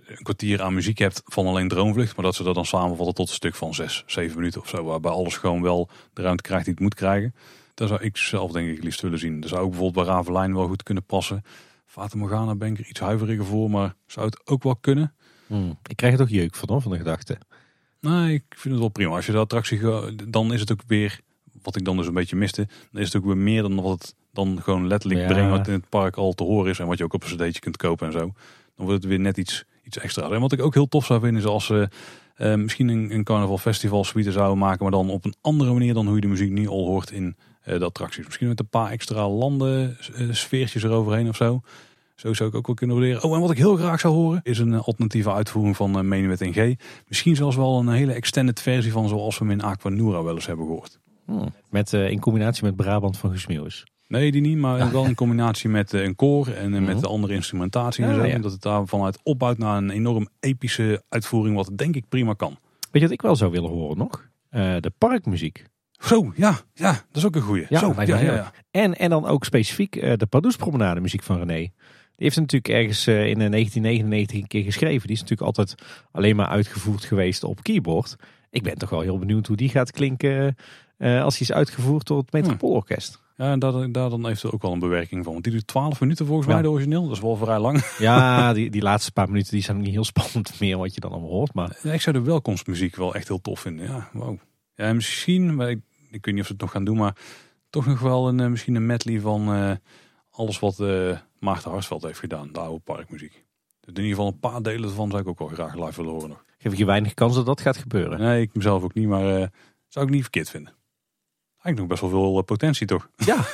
een 0.06 0.22
kwartier 0.22 0.62
aan 0.62 0.74
muziek 0.74 0.98
hebt 0.98 1.22
van 1.24 1.46
alleen 1.46 1.68
Droomvlucht. 1.68 2.16
Maar 2.16 2.24
dat 2.24 2.34
ze 2.34 2.42
dat 2.42 2.54
dan 2.54 2.66
samenvatten 2.66 3.14
tot 3.14 3.28
een 3.28 3.34
stuk 3.34 3.54
van 3.54 3.74
zes, 3.74 4.04
zeven 4.06 4.36
minuten 4.36 4.60
of 4.60 4.68
zo. 4.68 4.84
Waarbij 4.84 5.10
alles 5.10 5.36
gewoon 5.36 5.62
wel 5.62 5.88
de 6.12 6.22
ruimte 6.22 6.42
krijgt 6.42 6.64
die 6.64 6.74
het 6.74 6.82
moet 6.82 6.94
krijgen. 6.94 7.34
Dat 7.74 7.88
zou 7.88 8.02
ik 8.02 8.16
zelf 8.16 8.52
denk 8.52 8.76
ik 8.76 8.82
liefst 8.82 9.00
willen 9.00 9.18
zien. 9.18 9.40
Dat 9.40 9.50
zou 9.50 9.62
ook 9.62 9.70
bijvoorbeeld 9.70 10.06
bij 10.06 10.14
Ravelijn 10.14 10.54
wel 10.54 10.66
goed 10.66 10.82
kunnen 10.82 11.04
passen. 11.04 11.42
Fata 11.86 12.16
Morgana 12.16 12.54
ben 12.54 12.72
ik 12.72 12.78
er 12.78 12.86
iets 12.86 13.00
huiveriger 13.00 13.44
voor. 13.44 13.70
Maar 13.70 13.94
zou 14.06 14.26
het 14.26 14.46
ook 14.46 14.62
wel 14.62 14.76
kunnen? 14.76 15.14
Hmm. 15.46 15.78
Ik 15.86 15.96
krijg 15.96 16.12
er 16.12 16.18
toch 16.18 16.28
jeuk 16.28 16.54
van, 16.54 16.68
hoor, 16.68 16.82
van 16.82 16.90
de 16.90 16.98
gedachte. 16.98 17.38
Nee, 18.00 18.34
ik 18.34 18.44
vind 18.48 18.70
het 18.74 18.78
wel 18.78 18.88
prima. 18.88 19.14
Als 19.14 19.26
je 19.26 19.32
de 19.32 19.38
attractie, 19.38 19.80
dan 20.28 20.52
is 20.52 20.60
het 20.60 20.72
ook 20.72 20.82
weer, 20.86 21.20
wat 21.62 21.76
ik 21.76 21.84
dan 21.84 21.96
dus 21.96 22.06
een 22.06 22.14
beetje 22.14 22.36
miste, 22.36 22.68
dan 22.92 23.00
is 23.00 23.12
het 23.12 23.16
ook 23.16 23.28
weer 23.28 23.36
meer 23.36 23.62
dan 23.62 23.80
wat 23.82 23.98
het 23.98 24.14
dan 24.32 24.62
gewoon 24.62 24.86
letterlijk 24.86 25.20
Ja. 25.20 25.26
brengt 25.26 25.50
wat 25.50 25.66
in 25.66 25.72
het 25.72 25.88
park 25.88 26.16
al 26.16 26.32
te 26.32 26.42
horen 26.44 26.70
is 26.70 26.78
en 26.78 26.86
wat 26.86 26.98
je 26.98 27.04
ook 27.04 27.12
op 27.12 27.22
een 27.24 27.36
cd'tje 27.36 27.60
kunt 27.60 27.76
kopen 27.76 28.06
en 28.06 28.12
zo. 28.12 28.18
Dan 28.76 28.86
wordt 28.86 28.92
het 28.92 29.04
weer 29.04 29.20
net 29.20 29.36
iets, 29.38 29.64
iets 29.82 29.98
extra. 29.98 30.30
En 30.30 30.40
wat 30.40 30.52
ik 30.52 30.62
ook 30.62 30.74
heel 30.74 30.88
tof 30.88 31.06
zou 31.06 31.20
vinden 31.20 31.42
is 31.42 31.48
als 31.48 31.66
ze 31.66 31.88
eh, 32.34 32.54
misschien 32.54 32.88
een, 32.88 33.14
een 33.14 33.24
carnaval 33.24 33.58
festival 33.58 34.04
suite 34.04 34.32
zouden 34.32 34.58
maken, 34.58 34.82
maar 34.82 34.92
dan 34.92 35.10
op 35.10 35.24
een 35.24 35.34
andere 35.40 35.72
manier 35.72 35.94
dan 35.94 36.06
hoe 36.06 36.14
je 36.14 36.20
de 36.20 36.26
muziek 36.26 36.50
nu 36.50 36.68
al 36.68 36.86
hoort 36.86 37.10
in 37.10 37.36
eh, 37.62 37.78
de 37.78 37.84
attracties. 37.84 38.24
Misschien 38.24 38.48
met 38.48 38.60
een 38.60 38.68
paar 38.68 38.90
extra 38.90 39.28
landen 39.28 39.96
eh, 40.14 40.28
sfeertjes 40.30 40.82
eroverheen 40.82 41.28
of 41.28 41.36
zo. 41.36 41.60
Zo 42.20 42.34
zou 42.34 42.48
ik 42.48 42.54
ook 42.54 42.66
wel 42.66 42.74
kunnen 42.74 42.96
waarderen. 42.96 43.22
Oh, 43.22 43.34
en 43.34 43.40
wat 43.40 43.50
ik 43.50 43.56
heel 43.56 43.76
graag 43.76 44.00
zou 44.00 44.14
horen 44.14 44.40
is 44.42 44.58
een 44.58 44.72
eh, 44.72 44.86
alternatieve 44.86 45.32
uitvoering 45.32 45.76
van 45.76 45.98
eh, 45.98 46.04
Menuet 46.04 46.40
in 46.40 46.52
G. 46.52 46.74
Misschien 47.08 47.36
zelfs 47.36 47.56
wel 47.56 47.78
een 47.78 47.88
hele 47.88 48.12
extended 48.12 48.60
versie 48.60 48.92
van 48.92 49.08
zoals 49.08 49.38
we 49.38 49.44
hem 49.44 49.52
in 49.52 49.62
Aquanura 49.62 50.22
wel 50.22 50.34
eens 50.34 50.46
hebben 50.46 50.66
gehoord. 50.66 50.98
Hmm. 51.24 51.52
Met, 51.70 51.92
eh, 51.92 52.10
in 52.10 52.20
combinatie 52.20 52.64
met 52.64 52.76
Brabant 52.76 53.18
van 53.18 53.30
Guus 53.30 53.46
Meeuwis. 53.46 53.86
Nee, 54.06 54.32
die 54.32 54.40
niet, 54.40 54.56
maar 54.56 54.92
wel 54.92 55.04
in 55.04 55.14
combinatie 55.14 55.70
met 55.70 55.92
een 55.92 56.14
koor 56.14 56.48
en 56.48 56.84
met 56.84 57.00
de 57.00 57.08
andere 57.08 57.34
instrumentatie 57.34 58.04
en 58.04 58.14
zo. 58.14 58.24
ja. 58.24 58.38
Dat 58.38 58.52
het 58.52 58.62
daar 58.62 58.86
vanuit 58.86 59.20
opbouwt 59.22 59.58
naar 59.58 59.76
een 59.76 59.90
enorm 59.90 60.28
epische 60.40 61.02
uitvoering, 61.08 61.56
wat 61.56 61.70
denk 61.74 61.96
ik 61.96 62.08
prima 62.08 62.32
kan. 62.32 62.58
Weet 62.80 62.92
je 62.92 63.00
wat 63.00 63.10
ik 63.10 63.22
wel 63.22 63.36
zou 63.36 63.50
willen 63.50 63.70
horen 63.70 63.98
nog? 63.98 64.28
De 64.50 64.92
parkmuziek. 64.98 65.64
Zo, 65.98 66.32
ja, 66.36 66.58
ja, 66.74 66.92
dat 66.92 67.16
is 67.16 67.24
ook 67.24 67.36
een 67.36 67.42
goeie. 67.42 67.66
Ja, 67.68 67.78
Zo. 67.78 67.94
En, 68.70 68.94
en 68.98 69.10
dan 69.10 69.26
ook 69.26 69.44
specifiek 69.44 69.96
eh, 69.96 70.12
de 70.16 70.26
Pardoespromenade 70.26 71.00
muziek 71.00 71.22
van 71.22 71.38
René. 71.38 71.70
Die 72.18 72.26
heeft 72.26 72.36
natuurlijk 72.36 72.74
ergens 72.74 73.06
eh, 73.06 73.14
in 73.14 73.40
eh, 73.40 73.50
1999 73.50 74.40
een 74.40 74.46
keer 74.46 74.62
geschreven. 74.62 75.06
Die 75.06 75.16
is 75.16 75.22
natuurlijk 75.22 75.48
altijd 75.48 75.74
alleen 76.12 76.36
maar 76.36 76.46
uitgevoerd 76.46 77.04
geweest 77.04 77.44
op 77.44 77.62
keyboard. 77.62 78.16
Ik 78.50 78.62
ben 78.62 78.78
toch 78.78 78.90
wel 78.90 79.00
heel 79.00 79.18
benieuwd 79.18 79.46
hoe 79.46 79.56
die 79.56 79.68
gaat 79.68 79.90
klinken 79.90 80.56
eh, 80.96 81.22
als 81.22 81.38
die 81.38 81.46
is 81.48 81.52
uitgevoerd 81.52 82.06
door 82.06 82.18
het 82.18 82.32
Metropoolorkest. 82.32 83.20
Ja, 83.36 83.50
en 83.50 83.58
daar, 83.58 83.92
daar 83.92 84.10
dan 84.10 84.26
heeft 84.26 84.42
er 84.42 84.52
ook 84.52 84.62
wel 84.62 84.72
een 84.72 84.78
bewerking 84.78 85.24
van. 85.24 85.32
Want 85.32 85.44
die 85.44 85.52
duurt 85.52 85.66
12 85.66 86.00
minuten 86.00 86.26
volgens 86.26 86.46
mij, 86.48 86.62
de 86.62 86.70
origineel. 86.70 87.02
Dat 87.02 87.16
is 87.16 87.22
wel 87.22 87.36
vrij 87.36 87.58
lang. 87.58 87.84
Ja, 87.98 88.52
die, 88.52 88.70
die 88.70 88.82
laatste 88.82 89.12
paar 89.12 89.28
minuten 89.28 89.52
die 89.52 89.62
zijn 89.62 89.80
niet 89.80 89.90
heel 89.90 90.04
spannend 90.04 90.54
meer 90.60 90.78
wat 90.78 90.94
je 90.94 91.00
dan 91.00 91.10
allemaal 91.10 91.30
hoort. 91.30 91.54
Maar 91.54 91.78
Ja, 91.82 91.92
ik 91.92 92.00
zou 92.00 92.16
de 92.16 92.22
welkomstmuziek 92.22 92.96
wel 92.96 93.14
echt 93.14 93.28
heel 93.28 93.40
tof 93.40 93.60
vinden. 93.60 93.86
Ja, 93.86 94.08
wow. 94.12 94.38
Ja, 94.74 94.84
en 94.84 94.94
misschien, 94.94 95.54
maar 95.54 95.70
ik, 95.70 95.80
ik 96.10 96.24
weet 96.24 96.34
niet 96.34 96.40
of 96.40 96.46
ze 96.46 96.52
het 96.52 96.60
nog 96.60 96.70
gaan 96.70 96.84
doen, 96.84 96.96
maar 96.96 97.16
toch 97.70 97.86
nog 97.86 98.00
wel 98.00 98.28
een, 98.28 98.40
eh, 98.40 98.46
misschien 98.46 98.74
een 98.74 98.86
medley 98.86 99.20
van 99.20 99.54
eh, 99.54 99.72
alles 100.30 100.58
wat 100.58 100.80
eh 100.80 101.18
Maarten 101.40 101.70
Harsveld 101.70 102.02
heeft 102.02 102.18
gedaan, 102.18 102.52
de 102.52 102.60
oude 102.60 102.80
parkmuziek. 102.80 103.32
Dus 103.80 103.94
in 103.94 104.02
ieder 104.02 104.10
geval 104.10 104.26
een 104.26 104.38
paar 104.38 104.62
delen 104.62 104.88
ervan 104.88 105.10
zou 105.10 105.22
ik 105.22 105.28
ook 105.28 105.38
wel 105.38 105.48
graag 105.48 105.74
live 105.74 105.96
willen 105.96 106.12
horen 106.12 106.28
nog. 106.28 106.44
geef 106.58 106.72
ik 106.72 106.78
je 106.78 106.84
weinig 106.84 107.14
kans 107.14 107.34
dat 107.34 107.46
dat 107.46 107.60
gaat 107.60 107.76
gebeuren. 107.76 108.18
Nee, 108.18 108.42
ik 108.42 108.54
mezelf 108.54 108.82
ook 108.82 108.94
niet, 108.94 109.08
maar 109.08 109.40
eh, 109.40 109.46
zou 109.88 110.06
ik 110.06 110.12
niet 110.12 110.22
verkeerd 110.22 110.50
vinden. 110.50 110.74
Eigenlijk 111.62 111.78
nog 111.78 111.86
best 111.86 112.00
wel 112.00 112.10
veel 112.10 112.38
eh, 112.38 112.44
potentie 112.44 112.86
toch? 112.86 113.10
Ja. 113.16 113.36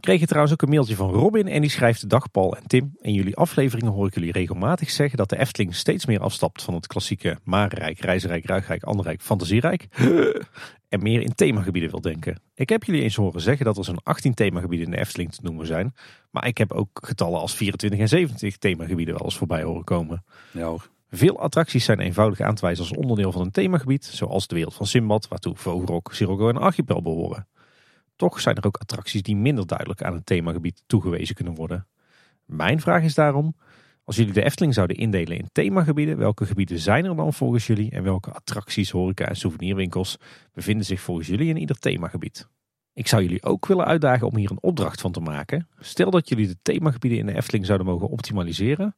Kreeg 0.00 0.26
trouwens 0.26 0.52
ook 0.52 0.62
een 0.62 0.68
mailtje 0.68 0.96
van 0.96 1.10
Robin 1.10 1.48
en 1.48 1.60
die 1.60 1.70
schrijft 1.70 2.08
Dag 2.08 2.30
Paul 2.30 2.56
en 2.56 2.66
Tim. 2.66 2.96
In 3.00 3.12
jullie 3.12 3.36
afleveringen 3.36 3.92
hoor 3.92 4.06
ik 4.06 4.14
jullie 4.14 4.32
regelmatig 4.32 4.90
zeggen 4.90 5.18
dat 5.18 5.28
de 5.28 5.38
Efteling 5.38 5.74
steeds 5.74 6.06
meer 6.06 6.20
afstapt 6.20 6.62
van 6.62 6.74
het 6.74 6.86
klassieke 6.86 7.38
Marenrijk, 7.44 8.00
Reizenrijk, 8.00 8.46
Ruigrijk, 8.46 8.82
Anderrijk, 8.82 9.22
Fantasierijk. 9.22 9.86
En 10.88 11.02
meer 11.02 11.20
in 11.20 11.34
themagebieden 11.34 11.90
wil 11.90 12.00
denken. 12.00 12.40
Ik 12.54 12.68
heb 12.68 12.84
jullie 12.84 13.02
eens 13.02 13.16
horen 13.16 13.40
zeggen 13.40 13.64
dat 13.64 13.76
er 13.76 13.84
zo'n 13.84 14.02
18 14.02 14.34
themagebieden 14.34 14.86
in 14.86 14.92
de 14.92 14.98
Efteling 14.98 15.32
te 15.32 15.40
noemen 15.42 15.66
zijn. 15.66 15.94
Maar 16.30 16.46
ik 16.46 16.58
heb 16.58 16.72
ook 16.72 16.88
getallen 16.92 17.40
als 17.40 17.54
24 17.54 18.00
en 18.00 18.08
27 18.08 18.58
themagebieden 18.58 19.14
wel 19.14 19.24
eens 19.24 19.36
voorbij 19.36 19.62
horen 19.62 19.84
komen. 19.84 20.24
Ja 20.52 20.66
hoor. 20.66 20.88
Veel 21.10 21.40
attracties 21.40 21.84
zijn 21.84 22.00
eenvoudig 22.00 22.40
aan 22.40 22.54
te 22.54 22.60
wijzen 22.60 22.84
als 22.84 22.96
onderdeel 22.96 23.32
van 23.32 23.40
een 23.40 23.50
themagebied, 23.50 24.04
zoals 24.04 24.46
de 24.46 24.54
wereld 24.54 24.74
van 24.74 24.86
Simbad, 24.86 25.28
waartoe 25.28 25.56
Vogelrok, 25.56 26.14
Sirocco 26.14 26.48
en 26.48 26.56
Archipel 26.56 27.02
behoren. 27.02 27.46
Toch 28.18 28.40
zijn 28.40 28.56
er 28.56 28.66
ook 28.66 28.76
attracties 28.76 29.22
die 29.22 29.36
minder 29.36 29.66
duidelijk 29.66 30.02
aan 30.02 30.14
een 30.14 30.24
themagebied 30.24 30.82
toegewezen 30.86 31.34
kunnen 31.34 31.54
worden. 31.54 31.86
Mijn 32.44 32.80
vraag 32.80 33.02
is 33.02 33.14
daarom, 33.14 33.56
als 34.04 34.16
jullie 34.16 34.32
de 34.32 34.44
Efteling 34.44 34.74
zouden 34.74 34.96
indelen 34.96 35.38
in 35.38 35.48
themagebieden, 35.52 36.18
welke 36.18 36.46
gebieden 36.46 36.78
zijn 36.78 37.04
er 37.04 37.16
dan 37.16 37.32
volgens 37.32 37.66
jullie 37.66 37.90
en 37.90 38.02
welke 38.02 38.32
attracties, 38.32 38.90
horeca 38.90 39.24
en 39.24 39.36
souvenirwinkels 39.36 40.16
bevinden 40.52 40.86
zich 40.86 41.00
volgens 41.00 41.28
jullie 41.28 41.48
in 41.48 41.56
ieder 41.56 41.78
themagebied? 41.78 42.48
Ik 42.92 43.06
zou 43.06 43.22
jullie 43.22 43.42
ook 43.42 43.66
willen 43.66 43.84
uitdagen 43.84 44.26
om 44.26 44.36
hier 44.36 44.50
een 44.50 44.62
opdracht 44.62 45.00
van 45.00 45.12
te 45.12 45.20
maken. 45.20 45.68
Stel 45.78 46.10
dat 46.10 46.28
jullie 46.28 46.46
de 46.46 46.56
themagebieden 46.62 47.18
in 47.18 47.26
de 47.26 47.36
Efteling 47.36 47.66
zouden 47.66 47.86
mogen 47.86 48.08
optimaliseren. 48.08 48.96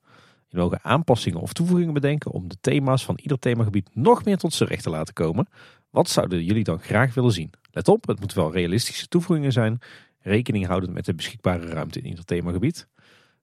Jullie 0.49 0.67
mogen 0.67 0.85
aanpassingen 0.85 1.41
of 1.41 1.53
toevoegingen 1.53 1.95
bedenken 1.95 2.31
om 2.31 2.49
de 2.49 2.57
thema's 2.61 3.05
van 3.05 3.19
ieder 3.23 3.39
themagebied 3.39 3.91
nog 3.93 4.25
meer 4.25 4.37
tot 4.37 4.53
z'n 4.53 4.65
recht 4.65 4.83
te 4.83 4.91
laten 4.91 5.15
komen. 5.15 5.47
Wat 5.91 6.09
zouden 6.09 6.45
jullie 6.45 6.65
dan 6.65 6.81
graag 6.81 7.15
willen 7.15 7.33
zien? 7.33 7.51
Let 7.71 7.89
op, 7.89 8.07
het 8.07 8.19
moeten 8.19 8.39
wel 8.39 8.53
realistische 8.53 9.09
toevoegingen 9.09 9.53
zijn. 9.53 9.79
Rekening 10.21 10.67
houdend 10.67 10.93
met 10.93 11.05
de 11.05 11.15
beschikbare 11.15 11.67
ruimte 11.67 11.99
in 11.99 12.07
ieder 12.07 12.25
themagebied. 12.25 12.89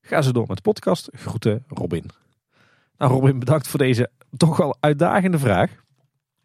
Ga 0.01 0.21
ze 0.21 0.33
door 0.33 0.47
met 0.47 0.55
de 0.55 0.61
podcast. 0.61 1.09
Groeten 1.11 1.63
Robin. 1.67 2.09
Nou 2.97 3.11
Robin, 3.11 3.39
bedankt 3.39 3.67
voor 3.67 3.79
deze 3.79 4.09
toch 4.37 4.57
wel 4.57 4.77
uitdagende 4.79 5.39
vraag. 5.39 5.71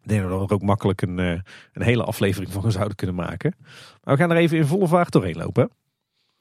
Ik 0.01 0.09
denk 0.09 0.21
dat 0.21 0.29
we 0.29 0.45
er 0.45 0.53
ook 0.53 0.61
makkelijk 0.61 1.01
een, 1.01 1.19
eh, 1.19 1.39
een 1.73 1.81
hele 1.81 2.03
aflevering 2.03 2.51
van 2.51 2.71
zouden 2.71 2.95
kunnen 2.95 3.15
maken. 3.15 3.55
Maar 4.03 4.13
we 4.15 4.21
gaan 4.21 4.31
er 4.31 4.37
even 4.37 4.57
in 4.57 4.65
volle 4.65 4.87
vaart 4.87 5.11
doorheen 5.11 5.37
lopen. 5.37 5.69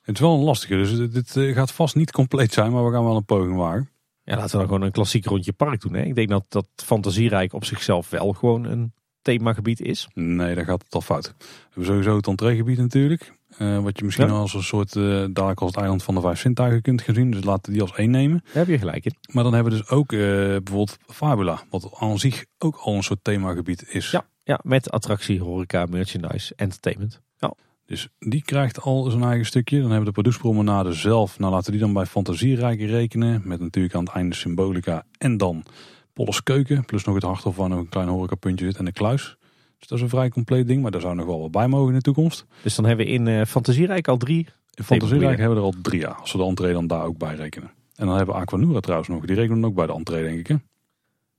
Het 0.01 0.15
is 0.15 0.21
wel 0.21 0.35
een 0.35 0.45
lastige, 0.45 0.75
dus 0.75 0.97
dit, 0.97 1.13
dit 1.13 1.37
eh, 1.37 1.55
gaat 1.55 1.73
vast 1.73 1.95
niet 1.95 2.13
compleet 2.13 2.53
zijn, 2.53 2.73
maar 2.73 2.85
we 2.85 2.93
gaan 2.93 3.05
wel 3.05 3.17
een 3.17 3.25
poging 3.25 3.57
wagen. 3.57 3.91
Ja, 4.25 4.37
laten 4.37 4.51
we 4.51 4.57
dan 4.57 4.67
gewoon 4.67 4.83
een 4.83 4.91
klassiek 4.93 5.25
rondje 5.25 5.53
park 5.53 5.81
doen. 5.81 5.95
Hè? 5.95 6.03
Ik 6.03 6.15
denk 6.15 6.29
dat 6.29 6.45
dat 6.49 6.69
Fantasierijk 6.75 7.53
op 7.53 7.65
zichzelf 7.65 8.11
wel 8.11 8.33
gewoon 8.33 8.65
een 8.65 8.93
themagebied 9.23 9.81
is. 9.81 10.09
Nee, 10.15 10.55
dan 10.55 10.65
gaat 10.65 10.83
het 10.85 10.95
al 10.95 11.01
fout. 11.01 11.35
We 11.39 11.45
hebben 11.69 11.85
sowieso 11.87 12.17
het 12.17 12.27
entreegebied 12.27 12.79
natuurlijk. 12.79 13.33
eh, 13.59 13.79
wat 13.83 13.99
je 13.99 14.05
misschien 14.05 14.27
Ja. 14.27 14.33
als 14.33 14.55
een 14.55 14.63
soort, 14.63 14.97
eh 14.97 15.03
dadelijk 15.03 15.61
als 15.61 15.71
het 15.71 15.79
eiland 15.81 16.03
van 16.03 16.15
de 16.15 16.21
vijf 16.21 16.39
zintuigen 16.41 16.83
kunt 16.83 17.03
gaan 17.03 17.15
zien. 17.15 17.31
Dus 17.31 17.45
laten 17.45 17.65
we 17.65 17.73
die 17.73 17.81
als 17.83 17.95
één 17.97 18.11
nemen. 18.11 18.41
Daar 18.45 18.55
heb 18.55 18.67
je 18.67 18.79
gelijk 18.79 19.05
in. 19.05 19.15
Maar 19.33 19.45
dan 19.45 19.55
hebben 19.55 19.73
we 19.73 19.79
dus 19.79 19.89
ook 19.89 20.13
eh, 20.13 20.19
bijvoorbeeld 20.19 20.97
Fabula. 21.07 21.63
Wat 21.71 21.91
aan 21.99 22.19
zich 22.19 22.45
ook 22.59 22.77
al 22.77 22.95
een 22.95 23.03
soort 23.03 23.19
themagebied 23.23 23.85
is. 23.89 24.11
Ja. 24.11 24.25
Ja, 24.45 24.61
met 24.63 24.91
attractie, 24.91 25.41
horeca, 25.41 25.87
merchandise, 25.87 26.53
entertainment. 26.57 27.21
Ja, 27.39 27.53
Dus 27.87 28.09
die 28.19 28.43
krijgt 28.43 28.81
al 28.81 29.11
zijn 29.11 29.23
eigen 29.23 29.47
stukje. 29.47 29.77
Dan 29.81 29.91
hebben 29.91 30.01
we 30.01 30.13
de 30.15 30.23
Pardoespromenade 30.23 30.93
zelf. 30.93 31.39
Nou 31.39 31.53
laten 31.53 31.67
we 31.67 31.73
die 31.73 31.81
dan 31.81 31.93
bij 31.93 32.07
Fantasierijke 32.07 32.87
rekenen. 32.87 33.43
Met 33.45 33.61
natuurlijk 33.61 33.95
aan 33.95 34.05
het 34.05 34.15
einde 34.15 34.35
Symbolica. 34.35 35.05
En 35.19 35.37
dan 35.37 35.65
Polles 36.13 36.43
Keuken. 36.43 36.85
Plus 36.85 37.05
nog 37.05 37.15
het 37.15 37.25
Harthof 37.25 37.57
waar 37.57 37.69
nog 37.69 37.79
een 37.79 37.89
klein 37.89 38.09
horecapuntje 38.09 38.65
zit. 38.65 38.77
En 38.77 38.85
de 38.85 38.93
Kluis. 38.93 39.37
Dus 39.79 39.89
dat 39.89 39.99
is 39.99 40.05
een 40.05 40.11
vrij 40.11 40.29
compleet 40.29 40.67
ding. 40.67 40.83
Maar 40.83 40.91
daar 40.91 41.01
zou 41.01 41.15
nog 41.15 41.27
wel 41.27 41.41
wat 41.41 41.51
bij 41.51 41.69
mogen 41.69 41.89
in 41.89 41.95
de 41.95 42.01
toekomst. 42.01 42.47
dus 42.63 42.75
dan 42.75 42.85
hebben 42.85 43.07
we 43.07 43.13
in 43.13 43.27
eh 43.27 43.45
Fantasierijk 43.45 44.09
al 44.09 44.17
drie. 44.17 44.47
In 44.75 44.85
Fantasierijke 44.85 45.41
hebben 45.41 45.59
we 45.59 45.65
er 45.65 45.75
al 45.75 45.81
drie 45.83 46.01
jaar. 46.01 46.15
Als 46.15 46.33
we 46.33 46.39
de 46.39 46.45
entree 46.45 46.73
dan 46.73 46.87
daar 46.87 47.05
ook 47.05 47.19
bij 47.19 47.35
rekenen. 47.35 47.71
En 47.95 48.07
dan 48.07 48.17
hebben 48.17 48.35
we 48.35 48.41
Aquanura 48.41 48.81
trouwens 48.81 49.09
nog. 49.11 49.25
Die 49.25 49.37
rekenen 49.37 49.61
we 49.61 49.67
ook 49.67 49.75
bij 49.75 49.87
de 49.87 49.93
entree 49.93 50.23
denk 50.23 50.39
ik. 50.39 50.47
Hè? 50.47 50.57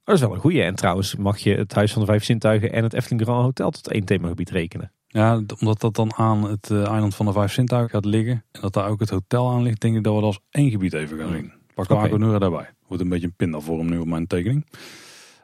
Dat 0.04 0.16
is 0.16 0.22
wel 0.22 0.34
een 0.34 0.40
goeie. 0.40 0.64
En 0.64 0.76
trouwens 0.76 1.16
mag 1.16 1.38
je 1.38 1.56
het 1.56 1.74
Huis 1.74 1.92
van 1.92 2.02
de 2.02 2.08
Vijf 2.08 2.24
Zintuigen 2.24 2.72
en 2.72 2.84
het 2.84 2.94
Efteling 2.94 3.22
Grand 3.22 3.44
Hotel 3.44 3.72
tot 3.72 3.92
één 3.92 4.06
themagebied 4.06 4.50
rekenen. 4.50 4.92
Ja, 5.08 5.42
omdat 5.60 5.82
dat 5.82 5.96
dan 5.96 6.14
aan 6.14 6.44
het 6.50 6.70
eh, 6.72 6.88
eiland 6.88 7.16
van 7.16 7.26
de 7.26 7.32
Vijf 7.32 7.52
Zintuigen 7.52 7.90
gaat 7.90 8.06
liggen. 8.06 8.44
En 8.52 8.62
dat 8.62 8.74
daar 8.74 8.90
ook 8.90 9.00
het 9.00 9.10
hotel 9.10 9.52
aan 9.52 9.62
ligt. 9.62 9.82
Denk 9.82 9.96
ik 9.96 10.04
dat 10.04 10.14
we 10.14 10.20
dat 10.20 10.28
als 10.28 10.40
één 10.50 10.72
gebied 10.72 10.94
even 10.94 11.18
gaan 11.18 11.34
zien. 11.34 11.54
We 11.76 11.82
Oké. 11.82 11.94
Aquanura 11.94 12.40
daarbij. 12.40 12.70
Wordt 12.88 13.04
een 13.04 13.10
beetje 13.10 13.28
een 13.28 13.36
pindavorm 13.36 13.90
nu 13.90 13.98
op 13.98 14.08
mijn 14.08 14.28
tekening. 14.28 14.66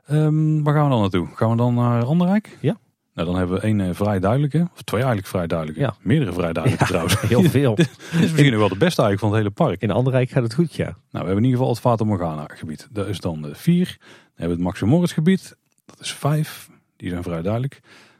Ehm, 0.05 0.63
waar 0.63 0.73
gaan 0.73 0.83
we 0.83 0.89
dan 0.89 0.99
naartoe? 0.99 1.27
Gaan 1.33 1.49
we 1.49 1.55
dan 1.55 1.73
naar 1.73 2.03
Anderrijk? 2.03 2.57
Ja. 2.61 2.77
Nou, 3.13 3.27
dan 3.27 3.39
hebben 3.39 3.55
we 3.55 3.61
één 3.61 3.79
eh, 3.81 3.89
vrij 3.91 4.19
duidelijke. 4.19 4.67
Of 4.73 4.81
twee 4.81 4.99
eigenlijk 4.99 5.29
vrij 5.29 5.47
duidelijke. 5.47 5.81
Ja. 5.81 5.95
Meerdere 6.01 6.33
vrij 6.33 6.53
duidelijke 6.53 6.85
trouwens. 6.85 7.21
Heel 7.27 7.43
veel. 7.43 7.75
Dit 7.75 7.89
is 8.11 8.19
misschien 8.31 8.51
nog 8.51 8.59
wel 8.59 8.69
de 8.69 8.77
beste 8.77 9.01
eigenlijk 9.01 9.19
van 9.19 9.29
het 9.29 9.37
hele 9.37 9.69
park. 9.69 9.81
In 9.81 9.91
Anderrijk 9.91 10.29
gaat 10.29 10.43
het 10.43 10.53
goed, 10.53 10.75
ja. 10.75 10.83
Nou, 10.85 10.95
we 11.11 11.17
hebben 11.17 11.37
in 11.37 11.43
ieder 11.43 11.57
geval 11.57 11.69
het 11.69 11.79
Fata 11.79 12.03
Morgana 12.03 12.45
gebied. 12.47 12.87
Dat 12.91 13.07
is 13.07 13.19
dan 13.19 13.41
de 13.41 13.55
vier. 13.55 13.85
Dan 13.85 14.07
hebben 14.27 14.47
we 14.47 14.53
het 14.53 14.61
Maximum 14.61 14.93
Moritz 14.93 15.13
gebied. 15.13 15.55
Dat 15.85 15.99
is 15.99 16.13
vijf. 16.13 16.69
Die 16.95 17.09
zijn 17.09 17.23
vrij 17.23 17.41
duidelijk. 17.41 17.79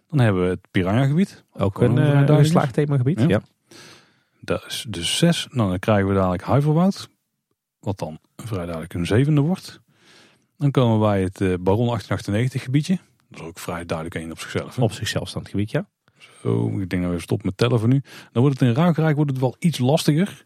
Dan 0.10 0.19
hebben 0.19 0.44
we 0.44 0.49
het 0.49 0.68
Piranha 0.72 1.06
gebied. 1.06 1.44
Ook 1.53 1.81
een, 1.81 1.91
vrij 1.91 2.03
eh, 2.03 2.10
een 2.10 2.14
duidelijk. 2.14 2.48
slaagthemagebied. 2.48 3.19
Ja. 3.19 3.27
Ja. 3.27 3.41
Dat 4.41 4.65
is 4.68 4.86
de 4.90 5.03
zes. 5.03 5.48
Nou, 5.52 5.69
dan 5.69 5.80
krijgen 5.80 6.07
we 6.07 6.14
dadelijk 6.14 6.44
Huiverwoud. 6.44 7.10
Wat 7.90 7.98
dan 7.99 8.20
vrij 8.36 8.64
duidelijk 8.64 8.94
een 8.94 9.06
zevende 9.06 9.41
wordt. 9.41 9.82
Dan 10.57 10.72
komen 10.72 10.99
we 10.99 11.06
bij 11.06 11.22
het 11.22 11.41
eh, 11.41 11.48
Baron 11.48 11.86
1898 11.86 12.64
gebiedje. 12.64 12.98
Dat 13.30 13.40
is 13.41 13.45
ook 13.48 13.60
vrij 13.60 13.86
duidelijk 13.86 14.16
één 14.18 14.32
op 14.32 14.40
zichzelf. 14.40 14.76
hè. 14.76 14.82
Op 14.82 14.91
zichzelf 14.91 15.28
staand 15.30 15.49
gebied, 15.49 15.72
ja. 15.72 15.90
Zo, 16.41 16.80
ik 16.80 16.90
denk 16.90 17.03
dat 17.03 17.11
we 17.11 17.20
stoppen 17.20 17.48
met 17.48 17.57
tellen 17.57 17.80
voor 17.80 17.88
nu. 17.88 18.02
Dan 18.32 18.41
wordt 18.41 18.60
het 18.60 18.70
in 18.70 18.76
Ruigrijk 18.76 19.16
wordt 19.16 19.32
het 19.32 19.40
wel 19.40 19.56
iets 19.60 19.78
lastiger. 19.80 20.45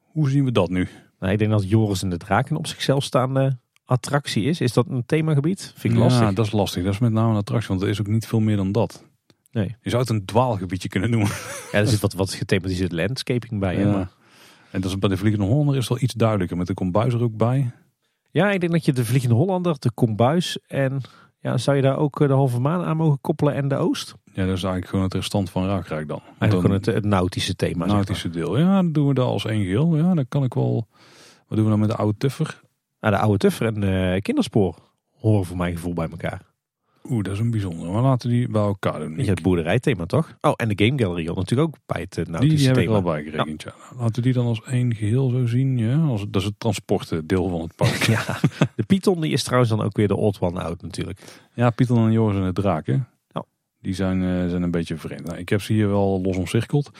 Hoe 0.00 0.30
zien 0.30 0.44
we 0.44 0.52
dat 0.52 0.68
nu? 0.70 0.88
Nou, 1.20 1.32
ik 1.32 1.38
denk 1.38 1.50
dat 1.50 1.68
Joris 1.68 2.02
en 2.02 2.10
de 2.10 2.16
Draken 2.16 2.56
op 2.56 2.66
zichzelf 2.66 3.04
staande 3.04 3.58
attractie 3.84 4.44
is. 4.44 4.60
Is 4.60 4.72
dat 4.72 4.86
een 4.88 5.06
themagebied? 5.06 5.72
Vind 5.76 5.94
ik 5.94 6.00
Ja, 6.00 6.04
lastig. 6.06 6.32
dat 6.32 6.46
is 6.46 6.52
lastig. 6.52 6.84
Dat 6.84 6.92
is 6.92 6.98
met 6.98 7.12
name 7.12 7.30
een 7.30 7.36
attractie, 7.36 7.68
want 7.68 7.82
er 7.82 7.88
is 7.88 8.00
ook 8.00 8.06
niet 8.06 8.26
veel 8.26 8.40
meer 8.40 8.56
dan 8.56 8.72
dat. 8.72 9.04
Nee. 9.50 9.76
Je 9.82 9.90
zou 9.90 10.02
het 10.02 10.10
een 10.10 10.24
dwaalgebiedje 10.24 10.88
kunnen 10.88 11.10
noemen. 11.10 11.28
Ja, 11.72 11.78
er 11.78 11.86
zit 11.86 12.00
wat, 12.00 12.12
wat 12.12 12.32
gethematiseerd 12.32 12.92
landscaping 12.92 13.60
bij. 13.60 13.78
Ja. 13.78 13.92
Maar... 13.92 14.16
En 14.70 14.80
dat 14.80 14.90
is 14.90 14.98
bij 14.98 15.08
de 15.08 15.16
Vliegende 15.16 15.46
Hollander 15.46 15.74
is 15.76 15.80
het 15.80 15.88
wel 15.88 16.02
iets 16.02 16.14
duidelijker. 16.14 16.56
Met 16.56 16.66
de 16.66 16.74
kombuis 16.74 17.14
er 17.14 17.22
ook 17.22 17.36
bij. 17.36 17.70
Ja, 18.30 18.50
ik 18.50 18.60
denk 18.60 18.72
dat 18.72 18.84
je 18.84 18.92
de 18.92 19.04
Vliegende 19.04 19.34
Hollander, 19.34 19.76
de 19.78 19.90
Kombuis 19.92 20.58
en 20.66 21.00
ja, 21.40 21.58
zou 21.58 21.76
je 21.76 21.82
daar 21.82 21.96
ook 21.96 22.20
eh, 22.20 22.28
de 22.28 22.34
halve 22.34 22.60
maan 22.60 22.84
aan 22.84 22.96
mogen 22.96 23.20
koppelen 23.20 23.54
en 23.54 23.68
de 23.68 23.76
Oost? 23.76 24.14
Ja, 24.24 24.46
dat 24.46 24.56
is 24.56 24.62
eigenlijk 24.62 24.86
gewoon 24.86 25.04
het 25.04 25.14
restant 25.14 25.50
van 25.50 25.66
Ruigrijk 25.66 26.08
dan. 26.08 26.20
Eigenlijk 26.20 26.50
Dan- 26.50 26.60
gewoon 26.60 26.76
het, 26.76 26.86
het 26.86 27.04
nautische 27.04 27.54
thema. 27.56 27.70
zeg 27.72 27.86
maar. 27.86 27.88
nautische 27.94 28.30
deel. 28.30 28.58
Ja, 28.58 28.74
dan 28.74 28.92
doen 28.92 29.08
we 29.08 29.14
dat 29.14 29.26
als 29.26 29.44
één 29.44 29.62
geheel. 29.62 29.96
Ja, 29.96 30.14
dan 30.14 30.28
kan 30.28 30.44
ik 30.44 30.54
wel. 30.54 30.86
Wat 31.46 31.56
doen 31.56 31.64
we 31.64 31.70
dan 31.70 31.80
met 31.80 31.88
de 31.88 31.96
oude 31.96 32.18
tuffer? 32.18 32.60
Nou, 33.00 33.14
de 33.14 33.20
oude 33.20 33.38
Tuffer 33.38 33.66
en 33.82 34.22
kinderspoor 34.22 34.76
horen 35.10 35.44
voor 35.44 35.56
mijn 35.56 35.74
gevoel 35.74 35.92
bij 35.94 36.08
elkaar. 36.10 36.40
Oeh, 37.10 37.24
dat 37.24 37.32
is 37.32 37.38
een 37.38 37.50
bijzondere. 37.50 37.90
Maar 37.90 38.02
laten 38.02 38.28
we 38.28 38.34
die 38.34 38.48
bij 38.48 38.62
elkaar 38.62 38.98
doen. 38.98 39.16
Je, 39.16 39.24
het 39.24 39.42
boerderijthema 39.42 40.06
toch? 40.06 40.36
Oh, 40.40 40.52
en 40.56 40.68
de 40.68 40.84
Game 40.84 40.98
Gallery 40.98 41.26
hoort 41.26 41.38
natuurlijk 41.38 41.68
ook 41.68 41.76
bij 41.86 42.00
het 42.00 42.18
eh, 42.18 42.24
die, 42.24 42.32
nautische 42.32 42.56
die 42.56 42.66
heb 42.66 42.76
ik 42.76 42.82
thema. 42.82 42.98
er 42.98 43.04
al 43.04 43.12
bij 43.12 43.22
gerekend. 43.22 43.62
Ja. 43.62 43.74
Laten 43.98 44.14
we 44.14 44.20
die 44.20 44.32
dan 44.32 44.46
als 44.46 44.62
één 44.62 44.94
geheel 44.94 45.28
zo 45.28 45.46
zien. 45.46 45.78
Ja, 45.78 45.96
als, 45.96 46.24
dat 46.30 46.42
is 46.42 46.48
het 46.48 46.58
transportdeel 46.58 47.48
van 47.48 47.60
het 47.60 47.74
park. 47.76 48.06
Ja, 48.16 48.40
de 48.74 48.82
Python 48.82 49.20
die 49.20 49.32
is 49.32 49.42
trouwens 49.42 49.70
dan 49.70 49.82
ook 49.82 49.96
weer 49.96 50.08
de 50.08 50.16
old 50.16 50.40
one 50.40 50.62
out 50.62 50.82
natuurlijk. 50.82 51.20
ja, 51.54 51.70
Pieter 51.70 51.96
en 51.96 52.12
Joris 52.12 52.36
en 52.36 52.44
de 52.44 52.52
draken. 52.52 53.08
Ja. 53.32 53.44
Die 53.80 53.94
zijn, 53.94 54.22
eh, 54.22 54.50
zijn 54.50 54.62
een 54.62 54.70
beetje 54.70 54.96
vreemd. 54.96 55.24
Nou, 55.24 55.38
ik 55.38 55.48
heb 55.48 55.62
ze 55.62 55.72
hier 55.72 55.88
wel 55.88 56.20
los 56.22 56.36
omcirkeld. 56.36 56.90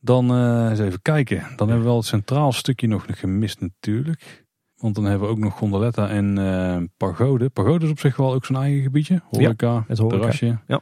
Dan 0.00 0.30
eh, 0.30 0.66
eens 0.70 0.78
even 0.78 1.02
kijken. 1.02 1.38
Dan 1.56 1.68
hebben 1.68 1.78
we 1.78 1.90
wel 1.90 1.96
het 1.96 2.06
centraal 2.06 2.52
stukje 2.52 2.86
nog 2.86 3.04
gemist 3.08 3.60
natuurlijk. 3.60 4.41
Want 4.82 4.94
dan 4.94 5.04
hebben 5.04 5.28
we 5.28 5.34
ook 5.34 5.40
nog 5.40 5.56
Gondoletta 5.58 6.08
en 6.08 6.38
eh, 6.38 6.82
Pagode. 6.96 7.50
Pagode 7.50 7.84
is 7.84 7.90
op 7.90 7.98
zich 7.98 8.16
wel 8.16 8.32
ook 8.34 8.44
zijn 8.44 8.58
eigen 8.58 8.82
gebiedje. 8.82 9.22
Horeca, 9.30 9.84
met 9.88 9.98
horeca. 9.98 10.16
terrasje. 10.18 10.58
Ja. 10.66 10.80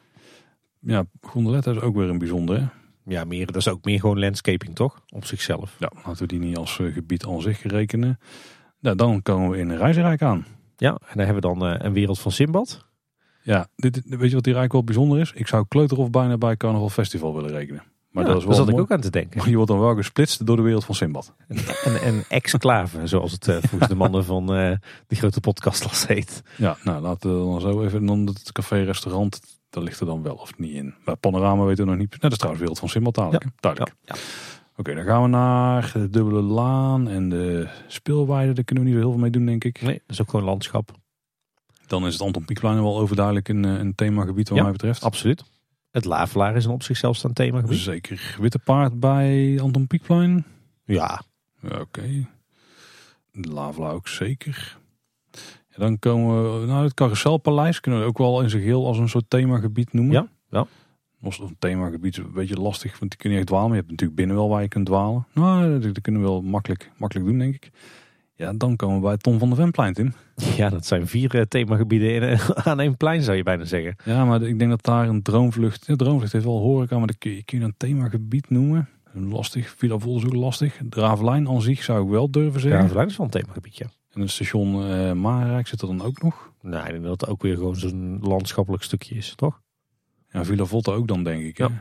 Ja, 0.80 1.04
Gondoletta 1.20 1.70
is 1.70 1.80
ook 1.80 1.94
weer 1.96 2.08
een 2.08 2.18
bijzondere. 2.18 2.68
Ja, 3.04 3.24
meer, 3.24 3.46
dat 3.46 3.56
is 3.56 3.68
ook 3.68 3.84
meer 3.84 4.00
gewoon 4.00 4.18
landscaping 4.18 4.74
toch? 4.74 5.00
Op 5.08 5.24
zichzelf. 5.24 5.76
Ja, 5.78 5.90
laten 6.04 6.22
we 6.22 6.26
die 6.26 6.38
niet 6.38 6.56
als 6.56 6.78
eh, 6.78 6.92
gebied 6.92 7.26
aan 7.26 7.40
zich 7.40 7.62
rekenen. 7.62 8.18
Nou, 8.80 8.96
dan 8.96 9.22
komen 9.22 9.50
we 9.50 9.58
in 9.58 9.76
Reizenrijk 9.76 10.22
aan. 10.22 10.46
Ja, 10.76 10.90
en 10.90 11.16
dan 11.16 11.24
hebben 11.26 11.34
we 11.34 11.40
dan 11.60 11.66
eh, 11.66 11.74
een 11.86 11.92
wereld 11.92 12.18
van 12.20 12.32
Simbad. 12.32 12.86
Ja, 13.42 13.66
dit, 13.76 13.94
dit- 13.94 14.04
weet 14.08 14.28
je 14.28 14.34
wat 14.34 14.44
hier 14.44 14.56
eigenlijk 14.56 14.72
wel 14.72 14.84
bijzonder 14.84 15.20
is? 15.20 15.32
Ik 15.32 15.46
zou 15.46 15.64
Kleuterhof 15.68 16.10
bijna 16.10 16.38
bij 16.38 16.56
Carnaval 16.56 16.88
Festival 16.88 17.34
willen 17.34 17.50
rekenen. 17.50 17.82
Maar 18.10 18.24
Ja, 18.24 18.28
dat 18.32 18.38
is 18.40 18.46
daar 18.46 18.54
zat 18.54 18.68
ik 18.68 18.78
ook 18.78 18.90
aan 18.90 19.00
te 19.00 19.10
denken. 19.10 19.38
Maar 19.38 19.48
je 19.48 19.54
wordt 19.56 19.70
dan 19.70 19.80
wel 19.80 19.94
gesplitst 19.94 20.46
door 20.46 20.56
de 20.56 20.62
wereld 20.62 20.84
van 20.84 20.94
Simbad. 20.94 21.34
Een, 21.48 22.06
een 22.06 22.24
exclave, 22.28 23.06
zoals 23.06 23.32
het 23.32 23.44
volgens 23.44 23.88
de 23.88 23.94
mannen 23.94 24.24
van 24.24 24.54
eh 24.54 24.72
die 25.06 25.18
grote 25.18 25.40
podcastlas 25.40 26.06
heet. 26.06 26.42
Ja, 26.56 26.76
nou 26.84 27.00
laten 27.02 27.30
we 27.38 27.44
dan 27.50 27.60
zo 27.60 27.82
even. 27.82 27.98
En 27.98 28.06
dan 28.06 28.26
het 28.26 28.52
café-restaurant, 28.52 29.40
daar 29.70 29.82
ligt 29.82 30.00
er 30.00 30.06
dan 30.06 30.22
wel 30.22 30.34
of 30.34 30.58
niet 30.58 30.72
in. 30.74 30.94
Bij 31.04 31.14
Panorama 31.16 31.64
weten 31.64 31.84
we 31.84 31.90
nog 31.90 31.98
niet. 32.00 32.10
Net 32.10 32.20
dat 32.20 32.30
is 32.30 32.36
trouwens 32.36 32.60
wereld 32.62 32.80
van 32.80 32.88
Simbad 32.88 33.14
dadelijk. 33.14 33.46
Duidelijk. 33.60 33.94
Ja. 34.04 34.14
Oké, 34.76 34.94
dan 34.94 35.04
gaan 35.04 35.22
we 35.22 35.28
naar 35.28 35.90
de 35.92 36.10
dubbele 36.10 36.40
laan 36.40 37.08
en 37.08 37.28
de 37.28 37.68
speelweide. 37.86 38.52
Daar 38.52 38.64
kunnen 38.64 38.84
we 38.84 38.90
niet 38.90 38.98
zo 38.98 39.04
heel 39.04 39.12
veel 39.14 39.22
mee 39.22 39.30
doen, 39.30 39.46
denk 39.46 39.64
ik. 39.64 39.82
Nee, 39.82 39.94
dat 39.94 40.10
is 40.16 40.20
ook 40.20 40.30
gewoon 40.30 40.46
landschap. 40.46 40.92
Dan 41.86 42.06
is 42.06 42.12
het 42.12 42.22
Anton 42.22 42.44
Pieckplein 42.44 42.82
wel 42.82 42.98
overduidelijk 42.98 43.48
een, 43.48 43.64
eh, 43.64 43.78
een 43.78 43.94
themagebied 43.94 44.48
wat 44.48 44.62
mij 44.62 44.72
betreft. 44.72 45.02
Absoluut. 45.02 45.44
Het 45.90 46.04
Lavelaar 46.04 46.56
is 46.56 46.64
een 46.64 46.70
op 46.70 46.82
zichzelf 46.82 47.16
staand 47.16 47.34
themagebied. 47.34 47.78
Zeker. 47.78 48.36
Witte 48.40 48.58
paard 48.58 49.00
bij 49.00 49.58
Anton 49.60 49.86
Pieckplein. 49.86 50.44
Ja, 50.84 51.22
Oké. 51.62 52.26
Lavela 53.32 53.90
ook 53.90 54.08
zeker. 54.08 54.78
Ja, 55.68 55.76
dan 55.76 55.98
komen 55.98 56.60
we 56.60 56.66
naar 56.66 56.82
het 56.82 56.94
Carouselpaleis. 56.94 57.80
Kunnen 57.80 58.00
we 58.00 58.06
ook 58.06 58.18
wel 58.18 58.42
in 58.42 58.50
zijn 58.50 58.62
geheel 58.62 58.86
als 58.86 58.98
een 58.98 59.08
soort 59.08 59.24
themagebied 59.28 59.92
noemen. 59.92 60.12
Ja, 60.12 60.28
ja. 60.50 60.66
Als 61.22 61.38
een 61.38 61.56
themagebied 61.58 62.16
een 62.16 62.32
beetje 62.32 62.60
lastig, 62.60 62.98
want 62.98 63.10
die 63.10 63.20
kun 63.20 63.30
je 63.30 63.36
echt 63.36 63.46
dwalen. 63.46 63.66
Maar 63.66 63.76
je 63.76 63.80
hebt 63.80 63.90
natuurlijk 63.90 64.18
binnen 64.18 64.36
wel 64.36 64.48
waar 64.48 64.62
je 64.62 64.68
kunt 64.68 64.86
dwalen. 64.86 65.26
Nou, 65.34 65.80
dat, 65.80 65.82
dat 65.82 66.00
kunnen 66.00 66.20
we 66.20 66.28
wel 66.28 66.42
makkelijk, 66.42 66.90
makkelijk 66.96 67.28
doen, 67.28 67.38
denk 67.38 67.54
ik. 67.54 67.70
Ja, 68.40 68.52
dan 68.52 68.76
komen 68.76 68.96
we 68.96 69.02
bij 69.02 69.16
Tom 69.16 69.38
van 69.38 69.48
der 69.48 69.56
Venplein, 69.56 69.92
Tim. 69.92 70.12
Ja, 70.56 70.68
dat 70.68 70.86
zijn 70.86 71.06
vier 71.06 71.34
uh, 71.34 71.42
themagebieden 71.42 72.30
in, 72.30 72.38
aan 72.68 72.80
één 72.80 72.96
plein 72.96 73.22
zou 73.22 73.36
je 73.36 73.42
bijna 73.42 73.64
zeggen. 73.64 73.96
Ja, 74.04 74.24
maar 74.24 74.42
ik 74.42 74.58
denk 74.58 74.70
dat 74.70 74.84
daar 74.84 75.08
een 75.08 75.22
droomvlucht... 75.22 75.86
Ja, 75.86 75.96
droomvlucht 75.96 76.32
heeft 76.32 76.44
wel 76.44 76.58
horeca, 76.58 76.98
maar 76.98 77.06
dat 77.06 77.18
kun 77.18 77.30
je, 77.30 77.44
kun 77.44 77.58
je 77.58 77.64
een 77.64 77.74
themagebied 77.76 78.50
noemen? 78.50 78.88
Lastig, 79.12 79.74
Villa 79.76 79.98
Vol 79.98 80.16
is 80.16 80.24
ook 80.24 80.32
lastig. 80.32 80.80
Dravelijn 80.88 81.48
aan 81.48 81.62
zich 81.62 81.82
zou 81.82 82.04
ik 82.04 82.10
wel 82.10 82.30
durven 82.30 82.60
zeggen. 82.60 82.80
Dravelijn 82.80 83.08
is 83.08 83.16
wel 83.16 83.26
een 83.26 83.32
themagebied, 83.32 83.76
ja. 83.76 83.86
En 84.12 84.20
het 84.20 84.30
station 84.30 84.90
uh, 84.90 85.12
Maarrijk 85.12 85.66
zit 85.66 85.80
er 85.80 85.86
dan 85.86 86.02
ook 86.02 86.22
nog? 86.22 86.52
Nee, 86.62 86.82
ik 86.82 86.90
denk 86.90 87.02
dat 87.02 87.20
het 87.20 87.30
ook 87.30 87.42
weer 87.42 87.56
gewoon 87.56 87.76
zo'n 87.76 88.18
landschappelijk 88.20 88.82
stukje 88.82 89.14
is, 89.14 89.34
toch? 89.34 89.60
Ja, 90.28 90.44
Villa 90.44 90.64
Volta 90.64 90.92
ook 90.92 91.08
dan, 91.08 91.24
denk 91.24 91.42
ik. 91.42 91.58
Ja. 91.58 91.68
Hè? 91.68 91.74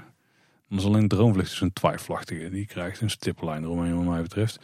Dan 0.69 0.77
is 0.77 0.85
alleen 0.85 1.07
Droomvlucht 1.07 1.51
is 1.51 1.61
een 1.61 1.73
twijfelachtige. 1.73 2.49
Die 2.49 2.65
krijgt 2.65 3.01
een 3.01 3.09
stippellijn 3.09 3.63
eromheen, 3.63 3.95
wat 3.95 4.05
mij 4.05 4.21
betreft. 4.21 4.59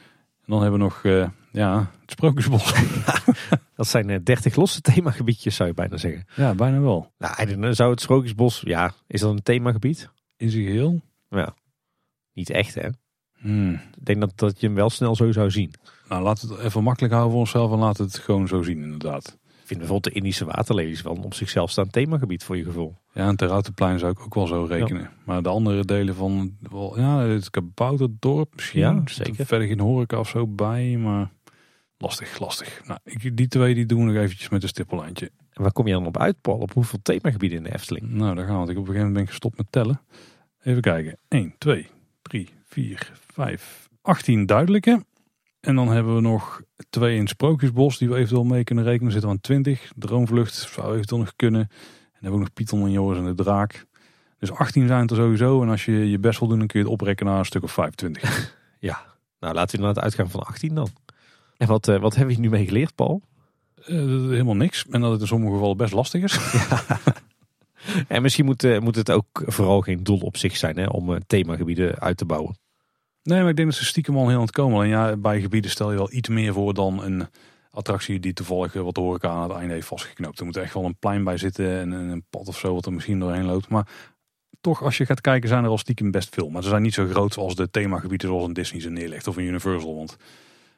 En 0.45 0.51
dan 0.51 0.61
hebben 0.61 0.79
we 0.79 0.85
nog 0.85 1.03
uh, 1.03 1.27
ja, 1.51 1.91
het 2.01 2.11
Sprookjesbos. 2.11 2.73
dat 3.75 3.87
zijn 3.87 4.09
uh, 4.09 4.17
30 4.23 4.55
losse 4.55 4.81
themagebiedjes, 4.81 5.55
zou 5.55 5.69
je 5.69 5.75
bijna 5.75 5.97
zeggen. 5.97 6.25
Ja, 6.35 6.53
bijna 6.53 6.79
wel. 6.79 7.11
Nou, 7.17 7.73
zou 7.73 7.91
het 7.91 8.01
Sprookjesbos, 8.01 8.61
ja, 8.65 8.93
is 9.07 9.19
dat 9.19 9.31
een 9.31 9.43
themagebied? 9.43 10.09
In 10.37 10.49
zijn 10.49 10.63
geheel? 10.63 11.01
Ja, 11.29 11.55
niet 12.33 12.49
echt, 12.49 12.75
hè? 12.75 12.89
Hmm. 13.37 13.73
Ik 13.73 14.05
denk 14.05 14.19
dat, 14.19 14.31
dat 14.35 14.59
je 14.59 14.65
hem 14.65 14.75
wel 14.75 14.89
snel 14.89 15.15
zo 15.15 15.31
zou 15.31 15.51
zien. 15.51 15.73
Nou, 16.09 16.23
laten 16.23 16.47
we 16.47 16.53
het 16.53 16.63
even 16.63 16.83
makkelijk 16.83 17.13
houden 17.13 17.31
voor 17.31 17.41
onszelf 17.41 17.71
en 17.71 17.79
laten 17.79 18.05
het 18.05 18.17
gewoon 18.17 18.47
zo 18.47 18.61
zien, 18.61 18.81
inderdaad. 18.81 19.37
Vind 19.65 19.79
bijvoorbeeld 19.79 20.13
de 20.13 20.19
Indische 20.19 20.45
waterlelies 20.45 21.01
wel 21.01 21.15
een 21.15 21.23
op 21.23 21.33
zichzelf 21.33 21.71
staand 21.71 21.91
themagebied 21.91 22.43
voor 22.43 22.57
je 22.57 22.63
gevoel. 22.63 22.95
Ja, 23.13 23.27
en 23.27 23.35
Teroutenplein 23.35 23.99
zou 23.99 24.11
ik 24.11 24.19
ook 24.19 24.33
wel 24.33 24.47
zo 24.47 24.63
rekenen. 24.63 25.01
Ja. 25.01 25.11
Maar 25.23 25.43
de 25.43 25.49
andere 25.49 25.85
delen 25.85 26.15
van, 26.15 26.57
wel, 26.69 26.99
ja, 26.99 27.27
het 27.27 28.09
dorp 28.19 28.53
misschien. 28.55 28.79
Ja, 28.79 29.01
zeker. 29.05 29.45
Verder 29.45 29.67
geen 29.67 29.79
horeca 29.79 30.19
of 30.19 30.29
zo 30.29 30.47
bij, 30.47 30.97
maar 30.97 31.31
lastig, 31.97 32.39
lastig. 32.39 32.81
Nou, 32.85 32.99
ik, 33.03 33.37
die 33.37 33.47
twee 33.47 33.73
die 33.73 33.85
doen 33.85 34.05
we 34.05 34.11
nog 34.11 34.23
eventjes 34.23 34.49
met 34.49 34.63
een 34.63 34.69
stippellijntje. 34.69 35.31
En 35.51 35.61
waar 35.61 35.71
kom 35.71 35.87
je 35.87 35.93
dan 35.93 36.05
op 36.05 36.17
uit, 36.17 36.41
Paul? 36.41 36.57
Op 36.57 36.73
hoeveel 36.73 36.99
themagebieden 37.01 37.57
in 37.57 37.63
de 37.63 37.73
Efteling? 37.73 38.09
Nou, 38.09 38.35
daar 38.35 38.45
gaan 38.45 38.53
we. 38.53 38.59
Want 38.59 38.69
ik 38.69 38.77
op 38.77 38.81
een 38.81 38.87
gegeven 38.87 39.07
moment 39.07 39.25
ben 39.25 39.27
gestopt 39.27 39.57
met 39.57 39.67
tellen. 39.69 40.01
Even 40.63 40.81
kijken. 40.81 41.17
1, 41.27 41.55
2, 41.57 41.87
3, 42.21 42.49
4, 42.63 43.11
5, 43.33 43.89
18 44.01 44.45
duidelijke. 44.45 45.05
En 45.65 45.75
dan 45.75 45.87
hebben 45.87 46.15
we 46.15 46.21
nog 46.21 46.61
twee 46.89 47.17
in 47.17 47.27
Sprookjesbos 47.27 47.97
die 47.97 48.09
we 48.09 48.15
eventueel 48.15 48.43
mee 48.43 48.63
kunnen 48.63 48.83
rekenen. 48.83 49.11
Zitten 49.11 49.29
we 49.29 49.35
aan 49.35 49.41
20. 49.41 49.91
Droomvlucht 49.95 50.53
zou 50.53 50.93
eventueel 50.93 51.19
nog 51.19 51.35
kunnen. 51.35 51.61
En 51.61 51.67
dan 52.11 52.21
hebben 52.21 52.39
we 52.39 52.45
nog 52.45 52.53
Python 52.53 52.85
en 52.85 52.91
Joris 52.91 53.17
en 53.17 53.25
de 53.25 53.43
Draak. 53.43 53.85
Dus 54.39 54.51
18 54.51 54.87
zijn 54.87 55.07
er 55.07 55.15
sowieso. 55.15 55.61
En 55.61 55.69
als 55.69 55.85
je 55.85 56.09
je 56.09 56.19
best 56.19 56.39
wil 56.39 56.47
doen, 56.47 56.57
dan 56.57 56.67
kun 56.67 56.79
je 56.79 56.85
het 56.85 56.93
oprekken 56.93 57.25
naar 57.25 57.39
een 57.39 57.45
stuk 57.45 57.63
of 57.63 57.71
25. 57.71 58.55
ja, 58.79 59.05
nou 59.39 59.53
laten 59.53 59.71
we 59.71 59.77
inderdaad 59.77 60.03
uitgaan 60.03 60.29
van 60.29 60.39
18 60.39 60.75
dan. 60.75 60.89
En 61.57 61.67
wat, 61.67 61.87
uh, 61.87 61.99
wat 61.99 62.15
hebben 62.15 62.35
we 62.35 62.41
nu 62.41 62.49
mee 62.49 62.65
geleerd, 62.65 62.95
Paul? 62.95 63.21
Uh, 63.87 63.97
helemaal 64.29 64.55
niks. 64.55 64.85
En 64.89 65.01
dat 65.01 65.11
het 65.11 65.21
in 65.21 65.27
sommige 65.27 65.53
gevallen 65.53 65.77
best 65.77 65.93
lastig 65.93 66.23
is. 66.23 66.39
Ja. 66.69 68.03
en 68.07 68.21
misschien 68.21 68.45
moet, 68.45 68.63
uh, 68.63 68.79
moet 68.79 68.95
het 68.95 69.11
ook 69.11 69.43
vooral 69.45 69.81
geen 69.81 70.03
doel 70.03 70.19
op 70.19 70.37
zich 70.37 70.57
zijn 70.57 70.77
hè, 70.77 70.85
om 70.85 71.17
themagebieden 71.27 71.99
uit 71.99 72.17
te 72.17 72.25
bouwen. 72.25 72.55
Nee, 73.25 73.39
maar 73.39 73.49
ik 73.49 73.55
denk 73.55 73.69
dat 73.69 73.77
ze 73.77 73.85
stiekem 73.85 74.17
al 74.17 74.27
heel 74.27 74.35
aan 74.35 74.41
het 74.41 74.51
komen. 74.51 74.83
En 74.83 74.89
ja, 74.89 75.17
bij 75.17 75.41
gebieden 75.41 75.71
stel 75.71 75.91
je 75.91 75.97
wel 75.97 76.13
iets 76.13 76.29
meer 76.29 76.53
voor 76.53 76.73
dan 76.73 77.03
een 77.03 77.27
attractie 77.71 78.19
die 78.19 78.33
toevallig 78.33 78.73
wat 78.73 78.95
de 78.95 79.01
horeca 79.01 79.29
aan 79.29 79.49
het 79.49 79.57
einde 79.57 79.73
heeft 79.73 79.87
vastgeknoopt. 79.87 80.39
Er 80.39 80.45
moet 80.45 80.57
echt 80.57 80.73
wel 80.73 80.85
een 80.85 80.97
plein 80.97 81.23
bij 81.23 81.37
zitten 81.37 81.79
en 81.79 81.91
een 81.91 82.25
pad 82.29 82.47
of 82.47 82.57
zo 82.57 82.73
wat 82.73 82.85
er 82.85 82.93
misschien 82.93 83.19
doorheen 83.19 83.45
loopt. 83.45 83.69
Maar 83.69 83.87
toch, 84.61 84.83
als 84.83 84.97
je 84.97 85.05
gaat 85.05 85.21
kijken, 85.21 85.49
zijn 85.49 85.63
er 85.63 85.69
al 85.69 85.77
stiekem 85.77 86.11
best 86.11 86.33
veel. 86.33 86.49
Maar 86.49 86.63
ze 86.63 86.69
zijn 86.69 86.81
niet 86.81 86.93
zo 86.93 87.07
groot 87.07 87.37
als 87.37 87.55
de 87.55 87.69
themagebieden 87.69 88.27
zoals 88.27 88.45
een 88.45 88.53
Disney 88.53 88.81
ze 88.81 88.89
neerlegt 88.89 89.27
of 89.27 89.37
een 89.37 89.43
Universal. 89.43 89.95
Want 89.95 90.17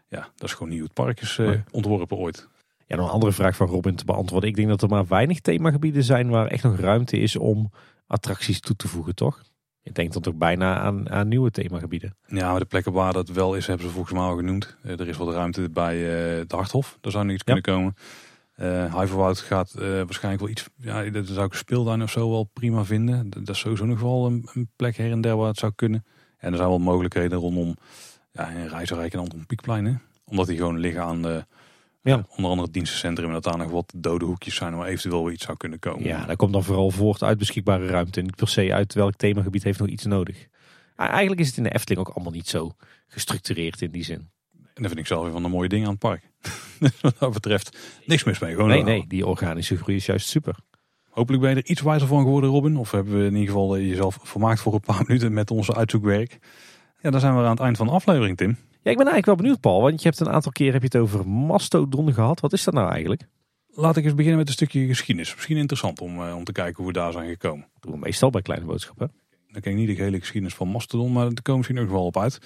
ja, 0.08 0.30
dat 0.36 0.48
is 0.48 0.54
gewoon 0.54 0.70
niet 0.70 0.80
hoe 0.80 0.88
het 0.88 0.98
park 0.98 1.22
is 1.22 1.38
uh, 1.38 1.52
ontworpen 1.72 2.18
ooit. 2.18 2.48
Ja, 2.86 2.96
nog 2.96 3.06
een 3.06 3.14
andere 3.14 3.32
vraag 3.32 3.56
van 3.56 3.68
Robin 3.68 3.96
te 3.96 4.06
beantwoorden. 4.06 4.50
Ik 4.50 4.56
denk 4.56 4.68
dat 4.68 4.82
er 4.82 4.90
maar 4.90 5.08
weinig 5.08 5.40
themagebieden 5.40 6.04
zijn 6.04 6.30
waar 6.30 6.48
echt 6.48 6.64
nog 6.64 6.80
ruimte 6.80 7.18
is 7.18 7.36
om 7.36 7.72
attracties 8.08 8.60
toe 8.60 8.76
te 8.76 8.88
voegen, 8.88 9.16
toch? 9.16 9.42
Ik 9.88 9.96
denk 9.96 10.14
dat 10.14 10.28
ook 10.28 10.38
bijna 10.38 10.80
aan, 10.80 11.10
aan 11.10 11.28
nieuwe 11.28 11.52
themagebieden. 11.52 12.16
Ja, 12.26 12.52
maar 12.52 12.60
de 12.60 12.66
plekken 12.66 12.92
waar 12.92 13.14
dat 13.14 13.30
wel 13.30 13.56
is, 13.56 13.68
hebben 13.68 13.86
ze 13.86 13.92
volgens 13.94 14.14
mij 14.14 14.24
al 14.24 14.36
genoemd. 14.36 14.78
Uh, 14.86 15.00
er 15.00 15.08
is 15.08 15.18
wat 15.18 15.34
ruimte 15.34 15.70
bij 15.70 15.98
uh, 15.98 16.38
het 16.38 16.52
Harthof. 16.52 16.98
Daar 17.02 17.12
zou 17.12 17.24
nog 17.26 17.34
iets 17.34 17.44
ja. 17.46 17.54
kunnen 17.54 17.74
komen. 17.76 17.96
Uh, 18.60 18.94
Huiverwoud 18.94 19.40
gaat 19.40 19.74
waarschijnlijk 19.74 20.44
wel 20.44 20.52
iets... 20.52 20.70
Ja, 20.78 21.04
dat 21.10 21.28
zou 21.28 21.46
ik 21.46 21.52
een 21.52 21.58
speeltuin 21.58 22.04
of 22.04 22.12
zo 22.12 22.30
wel 22.30 22.50
prima 22.54 22.86
vinden. 22.86 23.30
Dat, 23.30 23.50
is 23.50 23.60
sowieso 23.60 23.86
nog 23.86 24.00
wel 24.00 24.26
een, 24.26 24.50
een, 24.54 24.70
plek 24.76 24.98
her 24.98 25.12
en 25.12 25.22
der 25.22 25.36
waar 25.36 25.48
het 25.48 25.58
zou 25.58 25.72
kunnen. 25.76 26.06
En 26.38 26.52
er 26.52 26.58
zijn 26.58 26.70
wel 26.70 26.80
mogelijkheden 26.80 27.40
rondom 27.40 27.76
ja, 28.32 28.48
in 28.48 28.68
Rijzenrijk 28.68 29.14
en 29.14 29.20
Anton 29.20 29.46
Pieckplein. 29.46 29.86
Hè? 29.86 29.94
Omdat 30.26 30.48
die 30.48 30.58
gewoon 30.58 30.80
liggen 30.80 31.04
aan 31.04 31.22
de... 31.22 31.46
Ja. 32.02 32.16
Onder 32.30 32.46
andere 32.46 32.62
het 32.62 32.74
dienstencentrum 32.74 33.28
en 33.28 33.34
dat 33.34 33.44
daar 33.44 33.58
nog 33.58 33.72
wat 33.72 33.94
dode 33.96 34.26
hoekjes 34.26 34.56
zijn 34.56 34.76
waar 34.76 34.88
eventueel 34.88 35.24
wel 35.24 35.32
iets 35.32 35.46
zou 35.46 35.58
kunnen 35.58 35.80
komen. 35.80 36.04
Ja, 36.04 36.26
daar 36.26 36.36
komt 36.36 36.54
dan 36.54 36.64
vooral 36.64 36.92
voort 36.92 37.24
uit 37.24 37.38
beschikbare 37.38 37.88
ruimte. 37.88 38.22
Niet 38.22 38.36
per 38.36 38.48
se 38.48 38.74
uit 38.74 38.94
welk 38.94 39.16
themagebied 39.16 39.64
heeft 39.64 39.80
nog 39.80 39.88
iets 39.88 40.06
nodig. 40.06 40.48
Eigenlijk 40.96 41.42
is 41.42 41.48
het 41.48 41.58
in 41.58 41.64
de 41.64 41.74
Efteling 41.74 42.08
ook 42.08 42.16
allemaal 42.16 42.34
niet 42.34 42.48
zo 42.48 42.72
gestructureerd 43.08 43.82
in 43.82 43.92
die 43.92 44.04
zin. 44.04 44.30
En 44.78 44.84
dat 44.84 44.88
vind 44.88 45.00
ik 45.00 45.08
zelf 45.08 45.24
weer 45.24 45.32
van 45.32 45.44
de 45.44 45.50
mooie 45.50 45.70
dingen 45.70 45.86
aan 45.86 45.92
het 45.92 46.00
park. 46.00 46.32
Wat 47.02 47.16
dat 47.20 47.34
betreft 47.34 47.78
niks 48.06 48.24
mis 48.24 48.40
mee. 48.40 48.54
Gewoon 48.54 48.70
nee, 48.70 48.84
nee, 48.84 49.06
die 49.08 49.26
organische 49.26 49.78
groei 49.78 49.98
is 49.98 50.06
juist 50.06 50.28
super. 50.28 50.56
Hopelijk 51.10 51.44
ben 51.44 51.52
je 51.52 51.62
er 51.62 51.70
iets 51.70 51.82
wijzer 51.82 52.08
van 52.08 52.22
geworden, 52.22 52.50
Robin. 52.50 52.78
Of 52.78 52.92
hebben 52.92 53.18
we 53.18 53.26
in 53.26 53.34
ieder 53.34 53.48
geval 53.48 53.80
jezelf 53.80 54.20
vermaakt 54.22 54.60
voor 54.60 54.74
een 54.74 54.80
paar 54.80 55.04
minuten 55.08 55.34
met 55.34 55.52
onze 55.52 55.76
uitzoekwerk. 55.76 56.40
Ja, 57.02 57.10
dan 57.10 57.20
zijn 57.20 57.36
we 57.36 57.42
aan 57.42 57.50
het 57.50 57.60
eind 57.60 57.78
van 57.78 57.88
de 57.88 57.94
aflevering, 57.94 58.38
Tim. 58.38 58.58
Ja, 58.88 58.94
ik 58.94 59.00
ben 59.00 59.08
eigenlijk 59.12 59.40
wel 59.40 59.48
benieuwd, 59.48 59.62
Paul. 59.62 59.82
Want 59.82 60.02
je 60.02 60.08
hebt 60.08 60.20
een 60.20 60.30
aantal 60.30 60.52
keer 60.52 60.74
heb 60.74 60.82
je 60.82 60.88
het 60.88 60.98
over 60.98 61.28
mastodon 61.28 62.14
gehad. 62.14 62.40
Wat 62.40 62.54
is 62.54 62.64
dat 62.64 62.74
nou 62.74 62.90
eigenlijk? 62.90 63.28
Laat 63.68 63.98
ik 63.98 64.04
eens 64.04 64.14
beginnen 64.14 64.40
met 64.40 64.48
een 64.48 64.54
stukje 64.54 64.88
geschiedenis. 64.88 65.36
Misschien 65.36 65.58
interessant 65.58 66.02
om, 66.02 66.20
uh, 66.22 66.36
om 66.36 66.44
te 66.44 66.52
kijken 66.52 66.76
hoe 66.76 66.86
we 66.86 67.00
daar 67.00 67.12
zijn 67.12 67.30
gekomen. 67.30 67.68
Dat 67.74 67.82
doen 67.82 67.92
we 67.92 67.98
meestal 67.98 68.30
bij 68.30 68.42
kleine 68.42 68.66
boodschappen. 68.66 69.12
Dan 69.48 69.62
ken 69.62 69.72
ik 69.72 69.78
niet 69.78 69.98
de 69.98 70.04
hele 70.04 70.20
geschiedenis 70.20 70.56
van 70.56 70.68
Mastodon, 70.68 71.12
maar 71.12 71.24
daar 71.24 71.42
komen 71.42 71.58
misschien 71.58 71.80
ook 71.80 71.90
wel 71.90 72.06
op 72.06 72.18
uit. 72.18 72.40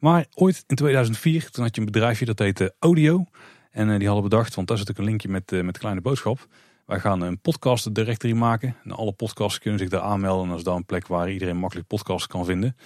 Maar 0.00 0.26
ooit 0.34 0.64
in 0.66 0.76
2004, 0.76 1.50
toen 1.50 1.64
had 1.64 1.74
je 1.74 1.80
een 1.80 1.86
bedrijfje 1.86 2.24
dat 2.24 2.38
heette 2.38 2.74
Audio. 2.78 3.24
En 3.70 3.88
uh, 3.88 3.98
die 3.98 4.06
hadden 4.06 4.28
bedacht, 4.28 4.54
want 4.54 4.68
daar 4.68 4.78
zit 4.78 4.90
ook 4.90 4.98
een 4.98 5.04
linkje 5.04 5.28
met, 5.28 5.52
uh, 5.52 5.62
met 5.62 5.78
kleine 5.78 6.00
boodschap. 6.00 6.46
Wij 6.86 7.00
gaan 7.00 7.20
een 7.20 7.40
podcast 7.40 7.94
directory 7.94 8.34
maken. 8.34 8.76
En 8.84 8.90
alle 8.90 9.12
podcasts 9.12 9.58
kunnen 9.58 9.80
zich 9.80 9.88
daar 9.88 10.00
aanmelden. 10.00 10.42
En 10.42 10.48
dat 10.48 10.58
is 10.58 10.64
daar 10.64 10.76
een 10.76 10.86
plek 10.86 11.06
waar 11.06 11.30
iedereen 11.30 11.56
makkelijk 11.56 11.88
podcasts 11.88 12.26
kan 12.26 12.44
vinden. 12.44 12.76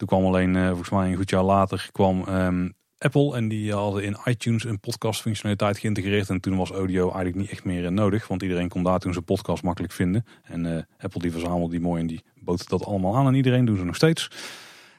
Toen 0.00 0.08
kwam 0.08 0.24
alleen, 0.24 0.54
uh, 0.54 0.68
volgens 0.68 0.90
mij 0.90 1.10
een 1.10 1.16
goed 1.16 1.30
jaar 1.30 1.42
later, 1.42 1.88
kwam 1.92 2.28
um, 2.28 2.72
Apple. 2.98 3.36
En 3.36 3.48
die 3.48 3.72
hadden 3.72 4.04
in 4.04 4.16
iTunes 4.24 4.64
een 4.64 4.80
podcast 4.80 5.20
functionaliteit 5.20 5.78
geïntegreerd. 5.78 6.28
En 6.28 6.40
toen 6.40 6.56
was 6.56 6.70
audio 6.70 7.02
eigenlijk 7.02 7.36
niet 7.36 7.50
echt 7.50 7.64
meer 7.64 7.92
nodig. 7.92 8.28
Want 8.28 8.42
iedereen 8.42 8.68
kon 8.68 8.82
daar 8.82 8.98
toen 8.98 9.12
zijn 9.12 9.24
podcast 9.24 9.62
makkelijk 9.62 9.92
vinden. 9.92 10.24
En 10.42 10.86
Apple 10.98 11.20
die 11.20 11.30
verzamelde 11.30 11.70
die 11.70 11.80
mooi 11.80 12.00
en 12.00 12.06
die 12.06 12.22
bood 12.34 12.68
dat 12.68 12.84
allemaal 12.84 13.16
aan 13.16 13.26
aan 13.26 13.34
iedereen. 13.34 13.64
Doen 13.64 13.76
ze 13.76 13.84
nog 13.84 13.96
steeds. 13.96 14.30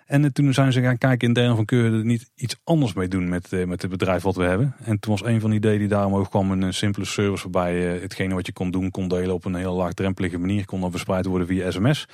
En 0.06 0.34
toen 0.34 0.54
zijn 0.54 0.74
ze 0.74 0.82
gaan 0.82 0.98
kijken 0.98 1.28
in 1.28 1.34
termen 1.34 1.56
van 1.56 1.66
kun 1.66 1.78
je 1.78 2.04
niet 2.04 2.32
iets 2.36 2.56
anders 2.64 2.94
mee 2.94 3.08
doen 3.08 3.30
met, 3.30 3.52
met 3.66 3.82
het 3.82 3.92
bedrijf 3.92 4.24
wat 4.24 4.36
we 4.36 4.44
hebben. 4.44 4.76
En 4.84 5.00
toen 5.00 5.12
was 5.12 5.24
een 5.24 5.40
van 5.40 5.50
de 5.50 5.56
ideeën 5.56 5.80
die 5.80 5.88
daar 5.88 6.06
omhoog 6.06 6.30
kwam 6.30 6.52
een 6.52 6.74
simpele 6.74 7.06
service 7.06 7.50
waarbij 7.50 7.80
hetgene 7.82 8.34
wat 8.34 8.46
je 8.46 8.54
kon 8.54 8.72
doen 8.72 8.92
kon 8.92 9.08
delen 9.08 9.34
op 9.34 9.46
een 9.46 9.56
heel 9.56 9.76
laagdrempelige 9.76 10.38
manier. 10.38 10.66
Kon 10.66 10.82
dan 10.82 10.92
verspreid 10.92 11.26
worden 11.26 11.48
via 11.48 11.72
sms. 11.72 12.08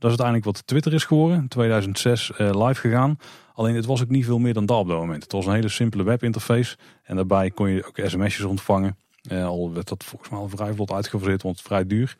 Dat 0.00 0.10
is 0.10 0.18
uiteindelijk 0.18 0.44
wat 0.44 0.66
Twitter 0.66 0.92
is 0.92 1.04
geworden. 1.04 1.38
In 1.38 1.48
2006 1.48 2.30
uh, 2.38 2.66
live 2.66 2.80
gegaan. 2.80 3.18
Alleen 3.54 3.74
het 3.74 3.86
was 3.86 4.02
ook 4.02 4.08
niet 4.08 4.24
veel 4.24 4.38
meer 4.38 4.54
dan 4.54 4.66
dat 4.66 4.78
op 4.78 4.88
dat 4.88 4.98
moment. 4.98 5.22
Het 5.22 5.32
was 5.32 5.46
een 5.46 5.52
hele 5.52 5.68
simpele 5.68 6.02
webinterface. 6.02 6.76
En 7.02 7.16
daarbij 7.16 7.50
kon 7.50 7.70
je 7.70 7.86
ook 7.86 8.00
sms'jes 8.04 8.44
ontvangen. 8.44 8.96
Uh, 9.32 9.46
al 9.46 9.72
werd 9.72 9.88
dat 9.88 10.04
volgens 10.04 10.30
mij 10.30 10.40
al 10.40 10.48
vrij 10.48 10.72
vlot 10.74 10.92
uitgefaseerd, 10.92 11.42
want 11.42 11.56
het 11.56 11.66
vrij 11.66 11.86
duur. 11.86 12.16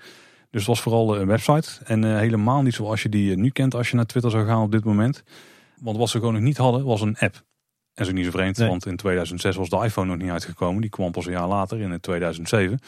Dus 0.51 0.61
het 0.61 0.67
was 0.67 0.81
vooral 0.81 1.21
een 1.21 1.27
website. 1.27 1.69
En 1.85 2.19
helemaal 2.19 2.63
niet 2.63 2.75
zoals 2.75 3.03
je 3.03 3.09
die 3.09 3.37
nu 3.37 3.51
kent 3.51 3.75
als 3.75 3.91
je 3.91 3.97
naar 3.97 4.07
Twitter 4.07 4.31
zou 4.31 4.47
gaan 4.47 4.63
op 4.63 4.73
dit 4.73 4.85
moment. 4.85 5.23
Want 5.81 5.97
wat 5.97 6.09
ze 6.09 6.19
gewoon 6.19 6.35
nog 6.35 6.43
niet 6.43 6.57
hadden, 6.57 6.85
was 6.85 7.01
een 7.01 7.17
app. 7.19 7.43
En 7.95 8.05
zo 8.05 8.13
niet 8.13 8.25
zo 8.25 8.31
vreemd, 8.31 8.57
nee. 8.57 8.69
want 8.69 8.87
in 8.87 8.97
2006 8.97 9.57
was 9.57 9.69
de 9.69 9.85
iPhone 9.85 10.07
nog 10.07 10.17
niet 10.17 10.31
uitgekomen. 10.31 10.81
Die 10.81 10.91
kwam 10.91 11.13
pas 11.13 11.27
een 11.27 11.33
jaar 11.33 11.49
later, 11.49 11.81
in 11.81 12.01
2007. 12.01 12.73
En 12.73 12.79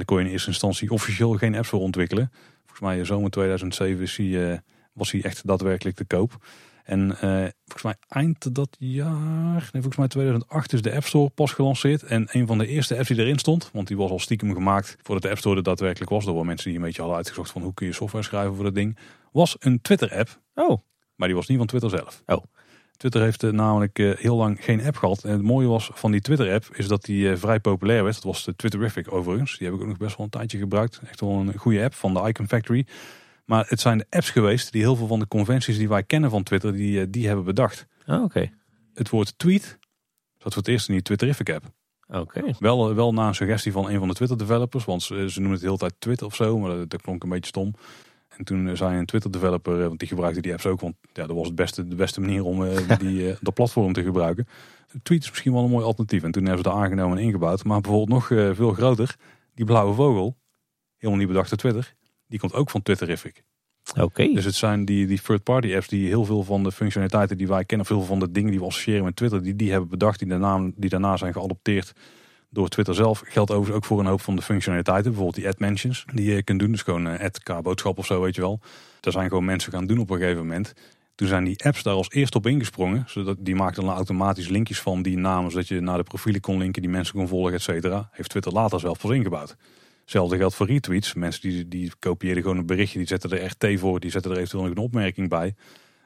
dan 0.00 0.04
kon 0.04 0.18
je 0.18 0.24
in 0.24 0.30
eerste 0.30 0.48
instantie 0.48 0.90
officieel 0.90 1.32
geen 1.32 1.54
apps 1.54 1.68
voor 1.68 1.80
ontwikkelen. 1.80 2.30
Volgens 2.74 2.96
mij 2.96 3.04
zomer 3.04 3.30
2007 3.30 4.02
is 4.02 4.16
hij, 4.16 4.26
uh, 4.26 4.58
was 4.92 5.12
hij 5.12 5.22
echt 5.22 5.46
daadwerkelijk 5.46 5.96
te 5.96 6.04
koop. 6.04 6.46
En 6.84 7.00
uh, 7.00 7.18
volgens 7.64 7.82
mij 7.82 7.94
eind 8.08 8.54
dat 8.54 8.76
jaar, 8.78 9.68
nee, 9.72 9.82
volgens 9.82 9.96
mij 9.96 10.08
2008 10.08 10.72
is 10.72 10.82
de 10.82 10.92
App 10.92 11.04
Store 11.04 11.30
pas 11.30 11.52
gelanceerd. 11.52 12.02
En 12.02 12.28
een 12.30 12.46
van 12.46 12.58
de 12.58 12.66
eerste 12.66 12.96
apps 12.96 13.08
die 13.08 13.18
erin 13.18 13.38
stond, 13.38 13.70
want 13.72 13.88
die 13.88 13.96
was 13.96 14.10
al 14.10 14.18
stiekem 14.18 14.54
gemaakt 14.54 14.96
voordat 15.02 15.22
de 15.22 15.28
App 15.30 15.38
Store 15.38 15.56
er 15.56 15.62
daadwerkelijk 15.62 16.10
was. 16.10 16.24
Door 16.24 16.46
mensen 16.46 16.68
die 16.68 16.78
een 16.78 16.84
beetje 16.84 17.00
hadden 17.00 17.16
uitgezocht 17.18 17.50
van 17.50 17.62
hoe 17.62 17.74
kun 17.74 17.86
je 17.86 17.92
software 17.92 18.24
schrijven 18.24 18.54
voor 18.54 18.64
dat 18.64 18.74
ding. 18.74 18.98
Was 19.32 19.56
een 19.58 19.80
Twitter 19.80 20.18
app. 20.18 20.40
Oh. 20.54 20.80
Maar 21.14 21.28
die 21.28 21.36
was 21.36 21.46
niet 21.46 21.58
van 21.58 21.66
Twitter 21.66 21.90
zelf. 21.90 22.22
Oh. 22.26 22.44
Twitter 22.96 23.22
heeft 23.22 23.42
uh, 23.42 23.50
namelijk 23.50 23.98
uh, 23.98 24.16
heel 24.16 24.36
lang 24.36 24.64
geen 24.64 24.84
app 24.84 24.96
gehad. 24.96 25.24
En 25.24 25.32
het 25.32 25.42
mooie 25.42 25.66
was 25.66 25.90
van 25.92 26.10
die 26.10 26.20
Twitter-app 26.20 26.68
is 26.72 26.88
dat 26.88 27.02
die 27.02 27.30
uh, 27.30 27.36
vrij 27.36 27.60
populair 27.60 28.02
werd. 28.02 28.14
Dat 28.14 28.24
was 28.24 28.44
de 28.44 28.56
Twitterific 28.56 29.12
overigens. 29.12 29.58
Die 29.58 29.66
heb 29.66 29.76
ik 29.76 29.82
ook 29.82 29.88
nog 29.88 29.96
best 29.96 30.16
wel 30.16 30.26
een 30.26 30.32
tijdje 30.32 30.58
gebruikt. 30.58 31.00
Echt 31.06 31.20
wel 31.20 31.30
een 31.30 31.56
goede 31.56 31.82
app 31.82 31.94
van 31.94 32.14
de 32.14 32.28
Icon 32.28 32.48
Factory. 32.48 32.86
Maar 33.44 33.66
het 33.68 33.80
zijn 33.80 33.98
de 33.98 34.06
apps 34.10 34.30
geweest 34.30 34.72
die 34.72 34.82
heel 34.82 34.96
veel 34.96 35.06
van 35.06 35.18
de 35.18 35.28
conventies 35.28 35.76
die 35.76 35.88
wij 35.88 36.02
kennen 36.02 36.30
van 36.30 36.42
Twitter, 36.42 36.72
die, 36.72 37.10
die 37.10 37.26
hebben 37.26 37.44
bedacht. 37.44 37.86
Oh, 38.06 38.14
oké. 38.14 38.24
Okay. 38.24 38.52
Het 38.94 39.10
woord 39.10 39.38
tweet 39.38 39.78
zat 40.38 40.52
voor 40.52 40.62
het 40.62 40.68
eerst 40.68 40.88
in 40.88 40.94
die 40.94 41.02
Twitterific 41.02 41.50
app. 41.50 41.64
Oké. 42.08 42.42
Wel, 42.58 42.94
wel 42.94 43.12
na 43.12 43.26
een 43.26 43.34
suggestie 43.34 43.72
van 43.72 43.90
een 43.90 43.98
van 43.98 44.08
de 44.08 44.14
Twitter 44.14 44.38
developers, 44.38 44.84
want 44.84 45.02
ze, 45.02 45.30
ze 45.30 45.40
noemen 45.40 45.50
het 45.50 45.60
de 45.60 45.66
hele 45.66 45.78
tijd 45.78 45.94
Twitter 45.98 46.26
of 46.26 46.34
zo, 46.34 46.58
maar 46.58 46.76
dat, 46.76 46.90
dat 46.90 47.02
klonk 47.02 47.22
een 47.22 47.28
beetje 47.28 47.46
stom. 47.46 47.74
En 48.36 48.44
toen 48.44 48.76
zei 48.76 48.98
een 48.98 49.06
Twitter 49.06 49.30
developer, 49.30 49.78
want 49.78 49.98
die 49.98 50.08
gebruikte 50.08 50.40
die 50.40 50.52
apps 50.52 50.66
ook, 50.66 50.80
want 50.80 50.94
ja, 51.12 51.26
dat 51.26 51.36
was 51.36 51.46
het 51.46 51.54
beste, 51.54 51.88
de 51.88 51.94
beste 51.94 52.20
manier 52.20 52.44
om 52.44 52.62
uh, 52.62 52.76
die, 52.98 53.34
dat 53.40 53.54
platform 53.54 53.92
te 53.92 54.02
gebruiken. 54.02 54.46
Tweet 55.02 55.22
is 55.22 55.30
misschien 55.30 55.52
wel 55.52 55.64
een 55.64 55.70
mooi 55.70 55.84
alternatief. 55.84 56.22
En 56.22 56.30
toen 56.30 56.44
hebben 56.44 56.64
ze 56.64 56.70
dat 56.70 56.78
aangenomen 56.78 57.18
en 57.18 57.24
ingebouwd. 57.24 57.64
Maar 57.64 57.80
bijvoorbeeld 57.80 58.08
nog 58.08 58.54
veel 58.56 58.72
groter, 58.72 59.16
die 59.54 59.64
blauwe 59.64 59.94
vogel, 59.94 60.36
helemaal 60.96 61.18
niet 61.18 61.28
bedacht 61.28 61.48
door 61.48 61.58
Twitter, 61.58 61.94
die 62.26 62.38
komt 62.38 62.54
ook 62.54 62.70
van 62.70 62.82
Twitterific. 62.82 63.44
Oké. 64.00 64.32
Dus 64.32 64.44
het 64.44 64.54
zijn 64.54 64.84
die, 64.84 65.06
die 65.06 65.20
third-party 65.20 65.74
apps 65.74 65.88
die 65.88 66.06
heel 66.06 66.24
veel 66.24 66.42
van 66.42 66.62
de 66.62 66.72
functionaliteiten 66.72 67.36
die 67.36 67.46
wij 67.46 67.64
kennen, 67.64 67.86
of 67.86 67.92
heel 67.92 68.02
veel 68.04 68.16
van 68.16 68.26
de 68.26 68.30
dingen 68.30 68.50
die 68.50 68.60
we 68.60 68.66
associëren 68.66 69.04
met 69.04 69.16
Twitter, 69.16 69.42
die 69.42 69.56
die 69.56 69.70
hebben 69.70 69.88
bedacht, 69.88 70.18
die 70.18 70.28
daarna, 70.28 70.70
die 70.76 70.90
daarna 70.90 71.16
zijn 71.16 71.32
geadopteerd 71.32 71.92
door 72.54 72.68
Twitter 72.68 72.94
zelf. 72.94 73.22
Geldt 73.24 73.50
overigens 73.50 73.76
ook 73.76 73.84
voor 73.84 74.00
een 74.00 74.06
hoop 74.06 74.20
van 74.20 74.36
de 74.36 74.42
functionaliteiten, 74.42 75.10
bijvoorbeeld 75.10 75.36
die 75.36 75.48
ad 75.48 75.58
mentions 75.58 76.04
die 76.14 76.34
je 76.34 76.42
kunt 76.42 76.60
doen. 76.60 76.70
Dus 76.70 76.82
gewoon 76.82 77.18
ad 77.18 77.62
boodschap 77.62 77.98
of 77.98 78.06
zo, 78.06 78.20
weet 78.20 78.34
je 78.34 78.40
wel. 78.40 78.60
Daar 79.00 79.12
zijn 79.12 79.28
gewoon 79.28 79.44
mensen 79.44 79.72
gaan 79.72 79.86
doen 79.86 79.98
op 79.98 80.10
een 80.10 80.18
gegeven 80.18 80.46
moment. 80.46 80.74
Toen 81.14 81.28
zijn 81.28 81.44
die 81.44 81.64
apps 81.64 81.82
daar 81.82 81.94
als 81.94 82.10
eerst 82.10 82.34
op 82.34 82.46
ingesprongen. 82.46 83.04
Zodat 83.06 83.36
die 83.40 83.54
maakten 83.54 83.84
dan 83.84 83.94
automatisch 83.94 84.48
linkjes 84.48 84.80
van 84.80 85.02
die 85.02 85.18
namen, 85.18 85.50
zodat 85.50 85.68
je 85.68 85.80
naar 85.80 85.96
de 85.96 86.02
profielen 86.02 86.40
kon 86.40 86.58
linken, 86.58 86.82
die 86.82 86.90
mensen 86.90 87.14
kon 87.14 87.28
volgen, 87.28 87.52
et 87.52 87.62
cetera. 87.62 88.08
Heeft 88.12 88.30
Twitter 88.30 88.52
later 88.52 88.80
zelf 88.80 88.98
pas 88.98 89.10
ingebouwd. 89.10 89.56
Hetzelfde 90.00 90.36
geldt 90.36 90.54
voor 90.54 90.66
retweets. 90.66 91.14
Mensen 91.14 91.50
die, 91.50 91.68
die 91.68 91.92
kopieerden 91.98 92.42
gewoon 92.42 92.58
een 92.58 92.66
berichtje, 92.66 92.98
die 92.98 93.06
zetten 93.06 93.30
er 93.30 93.44
RT 93.44 93.80
voor, 93.80 94.00
die 94.00 94.10
zetten 94.10 94.30
er 94.30 94.36
eventueel 94.36 94.62
nog 94.62 94.72
een 94.72 94.82
opmerking 94.82 95.28
bij. 95.28 95.54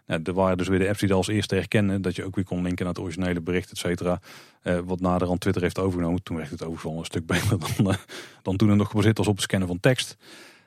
Nou, 0.08 0.20
er 0.24 0.32
waren 0.32 0.58
dus 0.58 0.68
weer 0.68 0.78
de 0.78 0.88
apps 0.88 0.98
die 0.98 1.08
dat 1.08 1.16
als 1.16 1.28
eerste 1.28 1.54
herkennen, 1.54 2.02
dat 2.02 2.16
je 2.16 2.24
ook 2.24 2.34
weer 2.34 2.44
kon 2.44 2.62
linken 2.62 2.84
naar 2.84 2.94
het 2.94 3.02
originele 3.02 3.40
bericht, 3.40 3.70
et 3.70 3.78
cetera. 3.78 4.20
Uh, 4.62 4.78
wat 4.84 5.00
naderhand 5.00 5.40
Twitter 5.40 5.62
heeft 5.62 5.78
overgenomen. 5.78 6.22
Toen 6.22 6.36
werd 6.36 6.50
het 6.50 6.64
overigens 6.64 6.98
een 6.98 7.04
stuk 7.04 7.26
beter 7.32 7.58
dan, 7.58 7.90
uh, 7.90 7.96
dan 8.42 8.56
toen 8.56 8.68
het 8.68 8.78
nog 8.78 8.88
gebaseerd 8.88 9.18
was 9.18 9.26
op 9.26 9.34
het 9.34 9.42
scannen 9.42 9.68
van 9.68 9.80
tekst. 9.80 10.16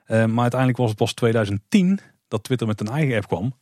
Uh, 0.08 0.26
maar 0.26 0.42
uiteindelijk 0.42 0.80
was 0.80 0.90
het 0.90 0.98
pas 0.98 1.14
2010 1.14 2.00
dat 2.28 2.44
Twitter 2.44 2.68
met 2.68 2.80
een 2.80 2.88
eigen 2.88 3.16
app 3.16 3.28
kwam. 3.28 3.54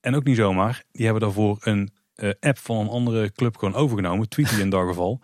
En 0.00 0.14
ook 0.14 0.24
niet 0.24 0.36
zomaar. 0.36 0.84
Die 0.92 1.04
hebben 1.04 1.22
daarvoor 1.22 1.58
een 1.60 1.92
app 2.40 2.58
van 2.58 2.76
een 2.76 2.88
andere 2.88 3.32
club 3.32 3.56
gewoon 3.56 3.74
overgenomen. 3.74 4.28
Tweety 4.28 4.60
in 4.60 4.70
dat 4.70 4.86
geval. 4.88 5.20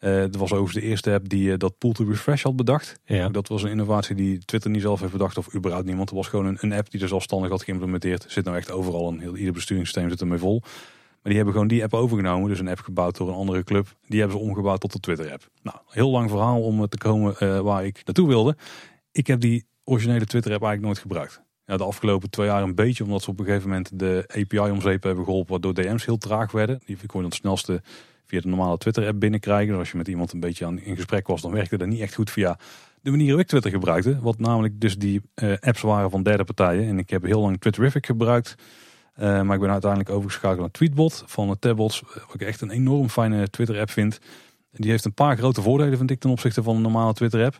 Uh, 0.00 0.20
dat 0.20 0.36
was 0.36 0.52
overigens 0.52 0.84
de 0.84 0.90
eerste 0.90 1.12
app 1.12 1.28
die 1.28 1.48
uh, 1.48 1.56
dat 1.56 1.78
pull 1.78 1.92
to 1.92 2.04
refresh 2.04 2.42
had 2.42 2.56
bedacht. 2.56 3.00
Ja. 3.04 3.28
Dat 3.28 3.48
was 3.48 3.62
een 3.62 3.70
innovatie 3.70 4.14
die 4.14 4.38
Twitter 4.38 4.70
niet 4.70 4.82
zelf 4.82 5.00
heeft 5.00 5.12
bedacht 5.12 5.38
of 5.38 5.54
überhaupt 5.54 5.86
niemand. 5.86 6.08
Het 6.08 6.18
was 6.18 6.28
gewoon 6.28 6.46
een, 6.46 6.58
een 6.60 6.72
app 6.72 6.90
die 6.90 7.00
er 7.00 7.08
zelfstandig 7.08 7.50
had 7.50 7.62
geïmplementeerd. 7.62 8.24
Zit 8.28 8.44
nou 8.44 8.56
echt 8.56 8.70
overal 8.70 9.08
een 9.08 9.20
heel 9.20 9.36
ieder 9.36 9.52
besturingssysteem 9.52 10.10
zit 10.10 10.20
ermee 10.20 10.38
vol. 10.38 10.60
Maar 10.60 11.32
die 11.32 11.36
hebben 11.36 11.52
gewoon 11.52 11.68
die 11.68 11.82
app 11.82 11.94
overgenomen. 11.94 12.48
Dus 12.48 12.58
een 12.58 12.68
app 12.68 12.80
gebouwd 12.80 13.16
door 13.16 13.28
een 13.28 13.34
andere 13.34 13.64
club. 13.64 13.96
Die 14.06 14.20
hebben 14.20 14.38
ze 14.38 14.44
omgebouwd 14.44 14.80
tot 14.80 14.92
de 14.92 15.00
Twitter 15.00 15.32
app. 15.32 15.50
Nou, 15.62 15.76
heel 15.86 16.10
lang 16.10 16.30
verhaal 16.30 16.62
om 16.62 16.88
te 16.88 16.98
komen 16.98 17.34
uh, 17.42 17.60
waar 17.60 17.86
ik 17.86 18.00
naartoe 18.04 18.28
wilde. 18.28 18.56
Ik 19.12 19.26
heb 19.26 19.40
die 19.40 19.66
originele 19.84 20.24
Twitter 20.24 20.52
app 20.52 20.62
eigenlijk 20.62 20.82
nooit 20.82 20.98
gebruikt. 20.98 21.42
Ja, 21.64 21.76
de 21.76 21.84
afgelopen 21.84 22.30
twee 22.30 22.46
jaar 22.46 22.62
een 22.62 22.74
beetje, 22.74 23.04
omdat 23.04 23.22
ze 23.22 23.30
op 23.30 23.38
een 23.38 23.44
gegeven 23.44 23.68
moment 23.68 23.98
de 23.98 24.24
API 24.26 24.70
om 24.70 24.80
zeep 24.80 25.02
hebben 25.02 25.24
geholpen, 25.24 25.50
waardoor 25.50 25.74
DM's 25.74 26.04
heel 26.04 26.18
traag 26.18 26.52
werden. 26.52 26.80
Die 26.86 26.96
kon 26.96 27.06
je 27.06 27.12
dan 27.12 27.24
het 27.24 27.34
snelste 27.34 27.82
via 28.28 28.40
de 28.40 28.48
normale 28.48 28.78
Twitter-app 28.78 29.20
binnenkrijgen. 29.20 29.68
Dus 29.68 29.78
als 29.78 29.90
je 29.90 29.96
met 29.96 30.08
iemand 30.08 30.32
een 30.32 30.40
beetje 30.40 30.66
aan, 30.66 30.78
in 30.78 30.96
gesprek 30.96 31.26
was, 31.26 31.42
dan 31.42 31.52
werkte 31.52 31.78
dat 31.78 31.88
niet 31.88 32.00
echt 32.00 32.14
goed 32.14 32.30
via 32.30 32.58
de 33.00 33.10
manier 33.10 33.26
waarop 33.26 33.42
ik 33.42 33.48
Twitter 33.48 33.70
gebruikte. 33.70 34.20
Wat 34.20 34.38
namelijk 34.38 34.80
dus 34.80 34.98
die 34.98 35.22
uh, 35.34 35.52
apps 35.60 35.80
waren 35.80 36.10
van 36.10 36.22
derde 36.22 36.44
partijen. 36.44 36.88
En 36.88 36.98
ik 36.98 37.10
heb 37.10 37.22
heel 37.22 37.40
lang 37.40 37.60
Twitterific 37.60 38.06
gebruikt. 38.06 38.54
Uh, 39.20 39.42
maar 39.42 39.54
ik 39.54 39.60
ben 39.60 39.70
uiteindelijk 39.70 40.10
overgeschakeld 40.10 40.60
naar 40.60 40.70
Tweetbot 40.70 41.22
van 41.26 41.48
de 41.48 41.58
Tabots. 41.58 42.00
Wat 42.00 42.34
ik 42.34 42.40
echt 42.40 42.60
een 42.60 42.70
enorm 42.70 43.08
fijne 43.08 43.50
Twitter-app 43.50 43.90
vind. 43.90 44.18
Die 44.70 44.90
heeft 44.90 45.04
een 45.04 45.14
paar 45.14 45.36
grote 45.36 45.62
voordelen, 45.62 45.98
vind 45.98 46.10
ik, 46.10 46.20
ten 46.20 46.30
opzichte 46.30 46.62
van 46.62 46.76
een 46.76 46.82
normale 46.82 47.12
Twitter-app. 47.12 47.58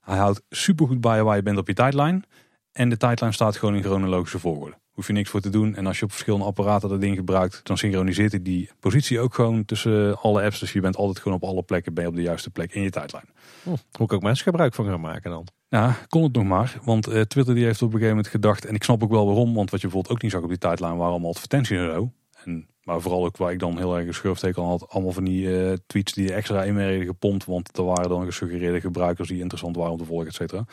Hij 0.00 0.18
houdt 0.18 0.42
supergoed 0.48 1.00
bij 1.00 1.22
waar 1.22 1.36
je 1.36 1.42
bent 1.42 1.58
op 1.58 1.66
je 1.66 1.74
tijdlijn. 1.74 2.24
En 2.72 2.88
de 2.88 2.96
tijdlijn 2.96 3.32
staat 3.32 3.56
gewoon 3.56 3.74
in 3.74 3.82
chronologische 3.82 4.38
volgorde. 4.38 4.76
Hoef 5.00 5.08
je 5.08 5.14
niks 5.14 5.30
voor 5.30 5.40
te 5.40 5.50
doen. 5.50 5.74
En 5.74 5.86
als 5.86 5.98
je 5.98 6.04
op 6.04 6.10
verschillende 6.10 6.44
apparaten 6.44 6.88
dat 6.88 7.00
ding 7.00 7.16
gebruikt, 7.16 7.60
dan 7.62 7.78
synchroniseert 7.78 8.30
hij 8.30 8.42
die 8.42 8.70
positie 8.80 9.20
ook 9.20 9.34
gewoon 9.34 9.64
tussen 9.64 10.20
alle 10.20 10.42
apps. 10.42 10.58
Dus 10.58 10.72
je 10.72 10.80
bent 10.80 10.96
altijd 10.96 11.18
gewoon 11.18 11.36
op 11.42 11.44
alle 11.44 11.62
plekken 11.62 11.94
ben 11.94 12.04
je 12.04 12.10
op 12.10 12.16
de 12.16 12.22
juiste 12.22 12.50
plek 12.50 12.74
in 12.74 12.82
je 12.82 12.90
tijdlijn. 12.90 13.24
Hm, 13.62 13.70
moet 13.70 13.80
ik 13.98 14.12
ook 14.12 14.22
mensen 14.22 14.44
gebruik 14.44 14.74
van 14.74 14.84
gaan 14.84 15.00
maken 15.00 15.30
dan? 15.30 15.46
Ja, 15.68 15.96
kon 16.08 16.22
het 16.22 16.32
nog 16.32 16.44
maar. 16.44 16.78
Want 16.84 17.08
uh, 17.08 17.20
Twitter 17.20 17.54
die 17.54 17.64
heeft 17.64 17.82
op 17.82 17.86
een 17.86 17.92
gegeven 17.92 18.16
moment 18.16 18.32
gedacht, 18.32 18.64
en 18.64 18.74
ik 18.74 18.84
snap 18.84 19.02
ook 19.02 19.10
wel 19.10 19.26
waarom, 19.26 19.54
want 19.54 19.70
wat 19.70 19.80
je 19.80 19.86
bijvoorbeeld 19.86 20.16
ook 20.16 20.22
niet 20.22 20.32
zag 20.32 20.42
op 20.42 20.48
die 20.48 20.58
tijdlijn 20.58 20.96
waren 20.96 21.12
allemaal 21.12 21.30
advertenties 21.30 21.78
en 21.78 21.90
zo. 21.90 22.12
En, 22.44 22.68
maar 22.82 23.00
vooral 23.00 23.24
ook 23.24 23.36
waar 23.36 23.52
ik 23.52 23.58
dan 23.58 23.78
heel 23.78 23.96
erg 23.96 24.06
een 24.06 24.14
schurfteken 24.14 24.62
had, 24.62 24.88
allemaal 24.88 25.12
van 25.12 25.24
die 25.24 25.46
uh, 25.46 25.72
tweets 25.86 26.12
die 26.12 26.32
extra 26.32 26.62
in 26.62 26.74
werden 26.74 27.04
gepompt. 27.04 27.44
Want 27.44 27.78
er 27.78 27.84
waren 27.84 28.08
dan 28.08 28.24
gesuggereerde 28.24 28.80
gebruikers 28.80 29.28
die 29.28 29.40
interessant 29.40 29.76
waren 29.76 29.92
om 29.92 29.98
te 29.98 30.04
volgen, 30.04 30.26
et 30.26 30.34
cetera. 30.34 30.64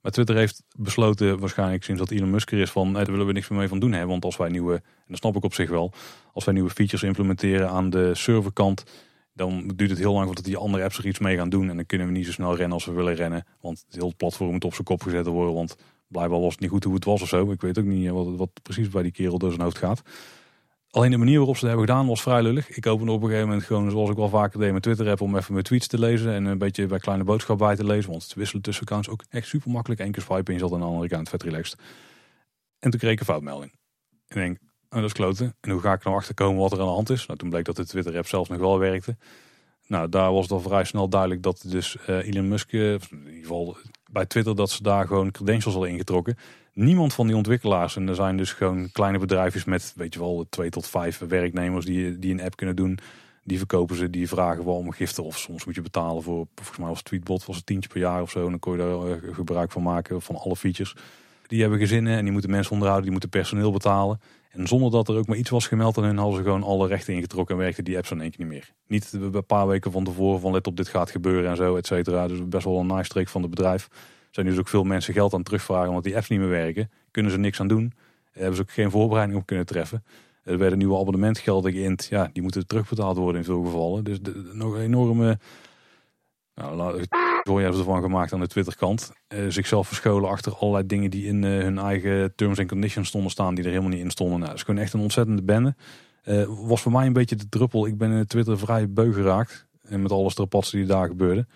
Maar 0.00 0.12
Twitter 0.12 0.36
heeft 0.36 0.62
besloten, 0.76 1.38
waarschijnlijk 1.38 1.84
sinds 1.84 2.00
dat 2.00 2.10
Elon 2.10 2.30
Musk 2.30 2.52
er 2.52 2.58
is, 2.58 2.70
van 2.70 2.84
nee, 2.84 3.02
daar 3.02 3.10
willen 3.12 3.26
we 3.26 3.32
niks 3.32 3.48
meer 3.48 3.58
mee 3.58 3.68
van 3.68 3.78
doen 3.78 3.92
hebben. 3.92 4.10
Want 4.10 4.24
als 4.24 4.36
wij 4.36 4.48
nieuwe, 4.48 4.74
en 4.74 5.04
dat 5.06 5.18
snap 5.18 5.36
ik 5.36 5.44
op 5.44 5.54
zich 5.54 5.70
wel, 5.70 5.92
als 6.32 6.44
wij 6.44 6.54
nieuwe 6.54 6.70
features 6.70 7.02
implementeren 7.02 7.68
aan 7.68 7.90
de 7.90 8.14
serverkant, 8.14 8.84
dan 9.38 9.72
duurt 9.76 9.90
het 9.90 9.98
heel 9.98 10.12
lang 10.12 10.26
voordat 10.26 10.44
die 10.44 10.56
andere 10.56 10.84
apps 10.84 10.98
er 10.98 11.06
iets 11.06 11.18
mee 11.18 11.36
gaan 11.36 11.48
doen. 11.48 11.70
En 11.70 11.76
dan 11.76 11.86
kunnen 11.86 12.06
we 12.06 12.12
niet 12.12 12.26
zo 12.26 12.32
snel 12.32 12.56
rennen 12.56 12.72
als 12.72 12.84
we 12.84 12.92
willen 12.92 13.14
rennen. 13.14 13.44
Want 13.60 13.84
het 13.86 14.00
hele 14.00 14.14
platform 14.16 14.50
moet 14.50 14.64
op 14.64 14.72
zijn 14.72 14.84
kop 14.84 15.02
gezet 15.02 15.26
worden. 15.26 15.54
Want 15.54 15.76
blijkbaar 16.08 16.40
was 16.40 16.52
het 16.52 16.60
niet 16.60 16.70
goed 16.70 16.84
hoe 16.84 16.94
het 16.94 17.04
was 17.04 17.22
of 17.22 17.28
zo. 17.28 17.50
Ik 17.50 17.60
weet 17.60 17.78
ook 17.78 17.84
niet 17.84 18.10
wat, 18.10 18.36
wat 18.36 18.50
precies 18.62 18.88
bij 18.88 19.02
die 19.02 19.12
kerel 19.12 19.38
door 19.38 19.50
zijn 19.50 19.62
hoofd 19.62 19.78
gaat. 19.78 20.02
Alleen 20.90 21.10
de 21.10 21.16
manier 21.16 21.36
waarop 21.36 21.56
ze 21.56 21.66
het 21.66 21.74
hebben 21.74 21.88
gedaan 21.88 22.06
was 22.06 22.22
vrij 22.22 22.42
lullig. 22.42 22.70
Ik 22.70 22.86
opende 22.86 23.12
op 23.12 23.22
een 23.22 23.28
gegeven 23.28 23.48
moment 23.48 23.66
gewoon, 23.66 23.90
zoals 23.90 24.10
ik 24.10 24.16
wel 24.16 24.28
vaker 24.28 24.58
deed 24.58 24.72
met 24.72 24.82
Twitter 24.82 25.08
app, 25.08 25.20
om 25.20 25.36
even 25.36 25.52
mijn 25.52 25.64
tweets 25.64 25.86
te 25.86 25.98
lezen 25.98 26.32
en 26.32 26.44
een 26.44 26.58
beetje 26.58 26.86
bij 26.86 26.98
kleine 26.98 27.24
boodschap 27.24 27.58
bij 27.58 27.76
te 27.76 27.84
lezen. 27.84 28.10
Want 28.10 28.22
het 28.22 28.34
wisselen 28.34 28.62
tussen 28.62 28.84
accounts 28.84 29.08
ook 29.08 29.24
echt 29.28 29.46
super 29.46 29.70
makkelijk. 29.70 30.00
Eén 30.00 30.12
keer 30.12 30.22
swipen 30.22 30.46
en 30.46 30.52
je 30.52 30.58
zat 30.58 30.72
aan 30.72 30.78
de 30.78 30.84
andere 30.84 31.08
kant 31.08 31.28
vet 31.28 31.42
relaxed. 31.42 31.80
En 32.78 32.90
toen 32.90 33.00
kreeg 33.00 33.12
ik 33.12 33.18
een 33.20 33.24
foutmelding. 33.24 33.72
En 34.28 34.36
ik 34.36 34.42
denk, 34.42 34.58
oh, 34.88 34.98
dat 34.98 35.04
is 35.04 35.12
kloten. 35.12 35.54
En 35.60 35.70
hoe 35.70 35.80
ga 35.80 35.92
ik 35.92 36.04
nou 36.04 36.16
achterkomen 36.16 36.60
wat 36.60 36.72
er 36.72 36.80
aan 36.80 36.86
de 36.86 36.92
hand 36.92 37.10
is? 37.10 37.26
Nou, 37.26 37.38
toen 37.38 37.50
bleek 37.50 37.64
dat 37.64 37.76
de 37.76 37.86
Twitter 37.86 38.16
app 38.16 38.26
zelfs 38.26 38.48
nog 38.48 38.58
wel 38.58 38.78
werkte. 38.78 39.16
Nou, 39.86 40.08
daar 40.08 40.32
was 40.32 40.50
al 40.50 40.60
vrij 40.60 40.84
snel 40.84 41.08
duidelijk 41.08 41.42
dat 41.42 41.64
dus 41.66 41.96
uh, 42.08 42.26
Elon 42.26 42.48
Musk, 42.48 42.72
uh, 42.72 42.92
in 42.92 43.00
ieder 43.10 43.40
geval 43.40 43.76
bij 44.10 44.26
Twitter, 44.26 44.56
dat 44.56 44.70
ze 44.70 44.82
daar 44.82 45.06
gewoon 45.06 45.30
credentials 45.30 45.74
hadden 45.74 45.92
ingetrokken. 45.92 46.36
Niemand 46.78 47.14
van 47.14 47.26
die 47.26 47.36
ontwikkelaars, 47.36 47.96
en 47.96 48.08
er 48.08 48.14
zijn 48.14 48.36
dus 48.36 48.52
gewoon 48.52 48.88
kleine 48.92 49.18
bedrijfjes 49.18 49.64
met, 49.64 49.92
weet 49.96 50.14
je 50.14 50.20
wel, 50.20 50.46
twee 50.50 50.70
tot 50.70 50.86
vijf 50.86 51.18
werknemers 51.18 51.84
die, 51.84 52.18
die 52.18 52.32
een 52.32 52.42
app 52.42 52.56
kunnen 52.56 52.76
doen. 52.76 52.98
Die 53.44 53.58
verkopen 53.58 53.96
ze, 53.96 54.10
die 54.10 54.28
vragen 54.28 54.64
wel 54.64 54.74
om 54.74 54.92
giften 54.92 55.24
of 55.24 55.38
soms 55.38 55.64
moet 55.64 55.74
je 55.74 55.82
betalen 55.82 56.22
voor, 56.22 56.46
volgens 56.54 56.78
mij 56.78 56.88
was 56.88 57.02
Tweetbot 57.02 57.46
was 57.46 57.56
het 57.56 57.66
tientje 57.66 57.88
per 57.88 58.00
jaar 58.00 58.22
of 58.22 58.30
zo. 58.30 58.44
En 58.44 58.50
dan 58.50 58.58
kon 58.58 58.72
je 58.72 58.78
daar 58.78 59.08
uh, 59.08 59.34
gebruik 59.34 59.72
van 59.72 59.82
maken 59.82 60.22
van 60.22 60.36
alle 60.36 60.56
features. 60.56 60.94
Die 61.46 61.60
hebben 61.60 61.78
gezinnen 61.78 62.16
en 62.16 62.22
die 62.22 62.32
moeten 62.32 62.50
mensen 62.50 62.72
onderhouden, 62.72 63.10
die 63.10 63.18
moeten 63.20 63.40
personeel 63.40 63.72
betalen. 63.72 64.20
En 64.50 64.66
zonder 64.66 64.90
dat 64.90 65.08
er 65.08 65.16
ook 65.16 65.26
maar 65.26 65.36
iets 65.36 65.50
was 65.50 65.66
gemeld 65.66 65.98
aan 65.98 66.04
hun, 66.04 66.16
hadden 66.16 66.36
ze 66.36 66.42
gewoon 66.42 66.62
alle 66.62 66.86
rechten 66.86 67.14
ingetrokken 67.14 67.54
en 67.54 67.60
werkte 67.60 67.82
die 67.82 67.96
apps 67.96 68.08
dan 68.08 68.20
één 68.20 68.30
keer 68.30 68.46
niet 68.46 68.54
meer. 68.54 68.72
Niet 68.86 69.12
een 69.12 69.46
paar 69.46 69.66
weken 69.66 69.92
van 69.92 70.04
tevoren 70.04 70.40
van 70.40 70.52
let 70.52 70.66
op 70.66 70.76
dit 70.76 70.88
gaat 70.88 71.10
gebeuren 71.10 71.50
en 71.50 71.56
zo, 71.56 71.76
et 71.76 71.86
cetera. 71.86 72.28
Dus 72.28 72.48
best 72.48 72.64
wel 72.64 72.78
een 72.78 72.86
nice 72.86 73.04
streek 73.04 73.28
van 73.28 73.42
het 73.42 73.50
bedrijf. 73.50 73.88
Zijn 74.30 74.46
dus 74.46 74.58
ook 74.58 74.68
veel 74.68 74.84
mensen 74.84 75.14
geld 75.14 75.34
aan 75.34 75.42
terugvragen 75.42 75.88
omdat 75.88 76.04
die 76.04 76.16
apps 76.16 76.28
niet 76.28 76.38
meer 76.38 76.48
werken. 76.48 76.90
Kunnen 77.10 77.32
ze 77.32 77.38
niks 77.38 77.60
aan 77.60 77.68
doen. 77.68 77.92
Daar 77.92 78.32
hebben 78.32 78.56
ze 78.56 78.62
ook 78.62 78.70
geen 78.70 78.90
voorbereiding 78.90 79.38
op 79.38 79.46
kunnen 79.46 79.66
treffen. 79.66 80.04
Er 80.42 80.58
werden 80.58 80.78
nieuwe 80.78 80.98
abonnementgelden 80.98 81.72
geïnd. 81.72 82.06
Ja, 82.10 82.30
die 82.32 82.42
moeten 82.42 82.66
terugbetaald 82.66 83.16
worden 83.16 83.40
in 83.40 83.46
veel 83.46 83.62
gevallen. 83.62 84.04
Dus 84.04 84.20
de, 84.20 84.50
nog 84.52 84.74
een 84.74 84.80
enorme... 84.80 85.38
Nou, 86.54 87.04
hebben 87.44 87.72
ze 87.72 87.78
ervan 87.78 88.02
gemaakt 88.02 88.32
aan 88.32 88.40
de 88.40 88.46
Twitterkant. 88.46 89.12
Uh, 89.28 89.44
zichzelf 89.48 89.86
verscholen 89.86 90.30
achter 90.30 90.54
allerlei 90.54 90.86
dingen 90.86 91.10
die 91.10 91.26
in 91.26 91.42
hun 91.44 91.78
eigen 91.78 92.34
terms 92.34 92.58
and 92.58 92.68
conditions 92.68 93.08
stonden 93.08 93.30
staan, 93.30 93.54
die 93.54 93.64
er 93.64 93.70
helemaal 93.70 93.90
niet 93.90 94.00
in 94.00 94.10
stonden. 94.10 94.36
Nou, 94.36 94.50
dat 94.50 94.58
is 94.58 94.64
gewoon 94.64 94.80
echt 94.80 94.92
een 94.92 95.00
ontzettende 95.00 95.42
bende. 95.42 95.74
Uh, 96.24 96.44
was 96.66 96.82
voor 96.82 96.92
mij 96.92 97.06
een 97.06 97.12
beetje 97.12 97.36
de 97.36 97.48
druppel. 97.48 97.86
Ik 97.86 97.98
ben 97.98 98.10
in 98.10 98.26
Twitter 98.26 98.58
vrij 98.58 98.90
beu 98.90 99.12
geraakt. 99.12 99.66
En 99.82 100.02
met 100.02 100.12
alle 100.12 100.30
strapatsen 100.30 100.78
die 100.78 100.86
daar 100.86 101.06
gebeurden. 101.06 101.48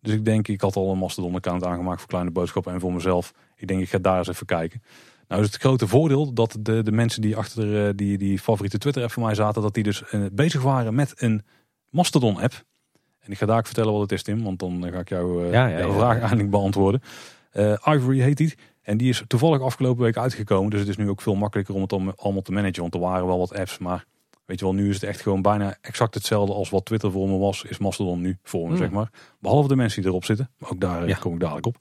Dus 0.00 0.12
ik 0.14 0.24
denk, 0.24 0.48
ik 0.48 0.60
had 0.60 0.76
al 0.76 0.90
een 0.90 0.98
Mastodon-account 0.98 1.64
aangemaakt 1.64 2.00
voor 2.00 2.08
kleine 2.08 2.30
boodschappen 2.30 2.72
en 2.72 2.80
voor 2.80 2.92
mezelf. 2.92 3.32
Ik 3.56 3.68
denk, 3.68 3.80
ik 3.80 3.88
ga 3.88 3.98
daar 3.98 4.18
eens 4.18 4.28
even 4.28 4.46
kijken. 4.46 4.82
Nou 5.28 5.42
is 5.42 5.46
het 5.46 5.60
grote 5.60 5.86
voordeel 5.86 6.32
dat 6.32 6.56
de, 6.60 6.82
de 6.82 6.92
mensen 6.92 7.22
die 7.22 7.36
achter 7.36 7.96
die, 7.96 8.18
die 8.18 8.38
favoriete 8.38 8.78
Twitter-app 8.78 9.12
voor 9.12 9.22
mij 9.22 9.34
zaten, 9.34 9.62
dat 9.62 9.74
die 9.74 9.82
dus 9.82 10.02
bezig 10.32 10.62
waren 10.62 10.94
met 10.94 11.12
een 11.16 11.42
Mastodon-app. 11.90 12.64
En 13.20 13.32
ik 13.32 13.38
ga 13.38 13.46
daar 13.46 13.64
vertellen 13.64 13.92
wat 13.92 14.00
het 14.00 14.12
is, 14.12 14.22
Tim, 14.22 14.42
want 14.42 14.58
dan 14.58 14.86
ga 14.92 14.98
ik 14.98 15.08
jou, 15.08 15.46
ja, 15.46 15.66
ja, 15.66 15.78
jouw 15.78 15.88
ja, 15.88 15.94
vraag 15.94 16.20
eindelijk 16.20 16.50
beantwoorden. 16.50 17.02
Uh, 17.52 17.72
Ivory 17.84 18.20
heet 18.20 18.36
die. 18.36 18.54
En 18.82 18.96
die 18.96 19.08
is 19.08 19.24
toevallig 19.26 19.60
afgelopen 19.60 20.04
week 20.04 20.16
uitgekomen. 20.16 20.70
Dus 20.70 20.80
het 20.80 20.88
is 20.88 20.96
nu 20.96 21.08
ook 21.08 21.20
veel 21.20 21.34
makkelijker 21.34 21.74
om 21.74 21.80
het 21.80 21.92
allemaal 22.16 22.42
te 22.42 22.52
managen. 22.52 22.80
Want 22.80 22.94
er 22.94 23.00
waren 23.00 23.26
wel 23.26 23.38
wat 23.38 23.54
apps, 23.54 23.78
maar 23.78 24.04
weet 24.50 24.58
je 24.58 24.64
wel, 24.64 24.74
nu 24.74 24.88
is 24.88 24.94
het 24.94 25.02
echt 25.02 25.20
gewoon 25.20 25.42
bijna 25.42 25.76
exact 25.80 26.14
hetzelfde 26.14 26.54
als 26.54 26.70
wat 26.70 26.84
Twitter 26.84 27.10
voor 27.10 27.28
me 27.28 27.38
was, 27.38 27.64
is 27.64 27.78
Mastodon 27.78 28.20
nu 28.20 28.38
voor 28.42 28.60
me, 28.60 28.68
hmm. 28.68 28.76
zeg 28.76 28.90
maar. 28.90 29.10
Behalve 29.38 29.68
de 29.68 29.76
mensen 29.76 30.00
die 30.00 30.10
erop 30.10 30.24
zitten. 30.24 30.50
Maar 30.58 30.70
ook 30.70 30.80
daar 30.80 31.18
kom 31.18 31.34
ik 31.34 31.40
dadelijk 31.40 31.66
op. 31.66 31.76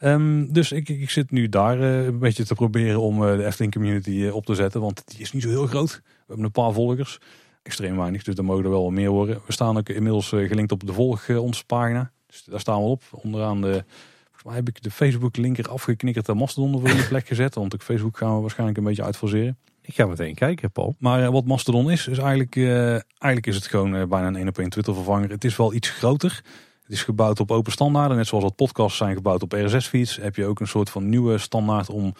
Um, 0.00 0.52
dus 0.52 0.72
ik, 0.72 0.88
ik, 0.88 1.10
zit 1.10 1.30
nu 1.30 1.48
daar 1.48 1.78
uh, 1.78 2.04
een 2.04 2.18
beetje 2.18 2.44
te 2.44 2.54
proberen 2.54 3.00
om 3.00 3.22
uh, 3.22 3.36
de 3.36 3.44
Efteling 3.44 3.72
community 3.72 4.10
uh, 4.10 4.34
op 4.34 4.46
te 4.46 4.54
zetten. 4.54 4.80
Want 4.80 5.02
die 5.06 5.20
is 5.20 5.32
niet 5.32 5.42
zo 5.42 5.48
heel 5.48 5.66
groot. 5.66 5.90
We 5.90 6.24
hebben 6.26 6.44
een 6.44 6.50
paar 6.50 6.72
volgers. 6.72 7.18
extreem 7.62 7.96
weinig. 7.96 8.22
Dus 8.22 8.34
daar 8.34 8.44
mogen 8.44 8.64
er 8.64 8.70
wel 8.70 8.82
wat 8.82 8.92
meer 8.92 9.10
worden. 9.10 9.40
We 9.46 9.52
staan 9.52 9.76
ook 9.76 9.88
inmiddels 9.88 10.32
eh, 10.32 10.48
gelinkt 10.48 10.72
op 10.72 10.86
de 10.86 10.92
volg 10.92 11.28
onze 11.28 11.64
pagina. 11.64 12.10
Dus 12.26 12.44
daar 12.44 12.60
staan 12.60 12.82
we 12.82 12.88
op. 12.88 13.02
Onderaan 13.10 13.60
de, 13.60 13.84
volgens 14.24 14.44
mij 14.44 14.54
heb 14.54 14.68
ik 14.68 14.82
de 14.82 14.90
Facebook 14.90 15.36
linker 15.36 15.68
afgeknikkerd 15.68 16.28
en 16.28 16.36
Mastodon 16.36 16.80
voor 16.80 16.88
in 16.88 16.96
de 16.96 17.06
plek 17.08 17.26
gezet. 17.26 17.54
Want 17.54 17.74
op 17.74 17.82
Facebook 17.82 18.16
gaan 18.16 18.34
we 18.34 18.40
waarschijnlijk 18.40 18.78
een 18.78 18.84
beetje 18.84 19.04
uitfaseren. 19.04 19.58
Ik 19.86 19.94
ga 19.94 20.06
meteen 20.06 20.34
kijken, 20.34 20.70
Paul. 20.70 20.94
Maar 20.98 21.22
uh, 21.22 21.28
wat 21.28 21.44
Mastodon 21.44 21.90
is, 21.90 22.06
is 22.06 22.18
eigenlijk, 22.18 22.56
eigenlijk 22.56 23.46
is 23.46 23.54
het 23.54 23.66
gewoon 23.66 24.08
bijna 24.08 24.26
een 24.26 24.36
1 24.36 24.48
op 24.48 24.58
1 24.58 24.68
Twitter 24.68 24.94
vervanger. 24.94 25.30
Het 25.30 25.44
is 25.44 25.56
wel 25.56 25.74
iets 25.74 25.90
groter. 25.90 26.42
Het 26.82 26.92
is 26.92 27.02
gebouwd 27.02 27.40
op 27.40 27.50
open 27.50 27.72
standaarden. 27.72 28.16
Net 28.16 28.26
zoals 28.26 28.44
wat 28.44 28.56
podcasts 28.56 28.96
zijn 28.98 29.14
gebouwd 29.14 29.42
op 29.42 29.52
RSS-feeds. 29.52 30.16
Heb 30.16 30.36
je 30.36 30.46
ook 30.46 30.60
een 30.60 30.68
soort 30.68 30.90
van 30.90 31.08
nieuwe 31.08 31.38
standaard 31.38 31.90
om 31.90 32.14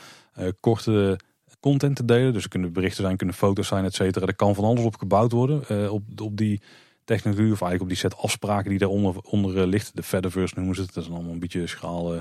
korte 0.61 1.19
content 1.61 1.97
te 1.97 2.05
delen. 2.05 2.33
Dus 2.33 2.43
er 2.43 2.49
kunnen 2.49 2.73
berichten 2.73 3.05
zijn, 3.05 3.17
kunnen 3.17 3.35
foto's 3.35 3.69
zijn, 3.69 3.85
et 3.85 3.95
cetera. 3.95 4.27
Er 4.27 4.37
kan 4.37 4.55
van 4.55 4.65
alles 4.65 4.85
op 4.85 4.97
gebouwd 4.97 5.33
worden. 5.33 5.91
Op, 5.91 6.03
op 6.23 6.37
die 6.37 6.61
technologie 7.07 7.53
of 7.53 7.61
eigenlijk 7.61 7.83
op 7.83 7.89
die 7.89 7.97
set 7.97 8.17
afspraken 8.17 8.71
die 8.71 8.79
daaronder 8.79 9.15
onder, 9.23 9.67
ligt. 9.67 9.97
De 9.97 10.03
Fediverse 10.03 10.55
noemen 10.57 10.75
ze 10.75 10.83
het. 10.83 10.95
Dat 10.95 11.05
is 11.05 11.11
allemaal 11.11 11.33
een 11.33 11.39
beetje 11.39 11.67
schaal 11.67 12.15
uh, 12.15 12.21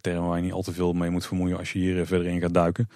termen 0.00 0.28
waar 0.28 0.36
je 0.36 0.42
niet 0.42 0.52
al 0.52 0.62
te 0.62 0.72
veel 0.72 0.92
mee 0.92 1.10
moet 1.10 1.26
vermoeien 1.26 1.58
als 1.58 1.72
je 1.72 1.78
hier 1.78 2.06
verder 2.06 2.26
in 2.26 2.40
gaat 2.40 2.54
duiken. 2.54 2.88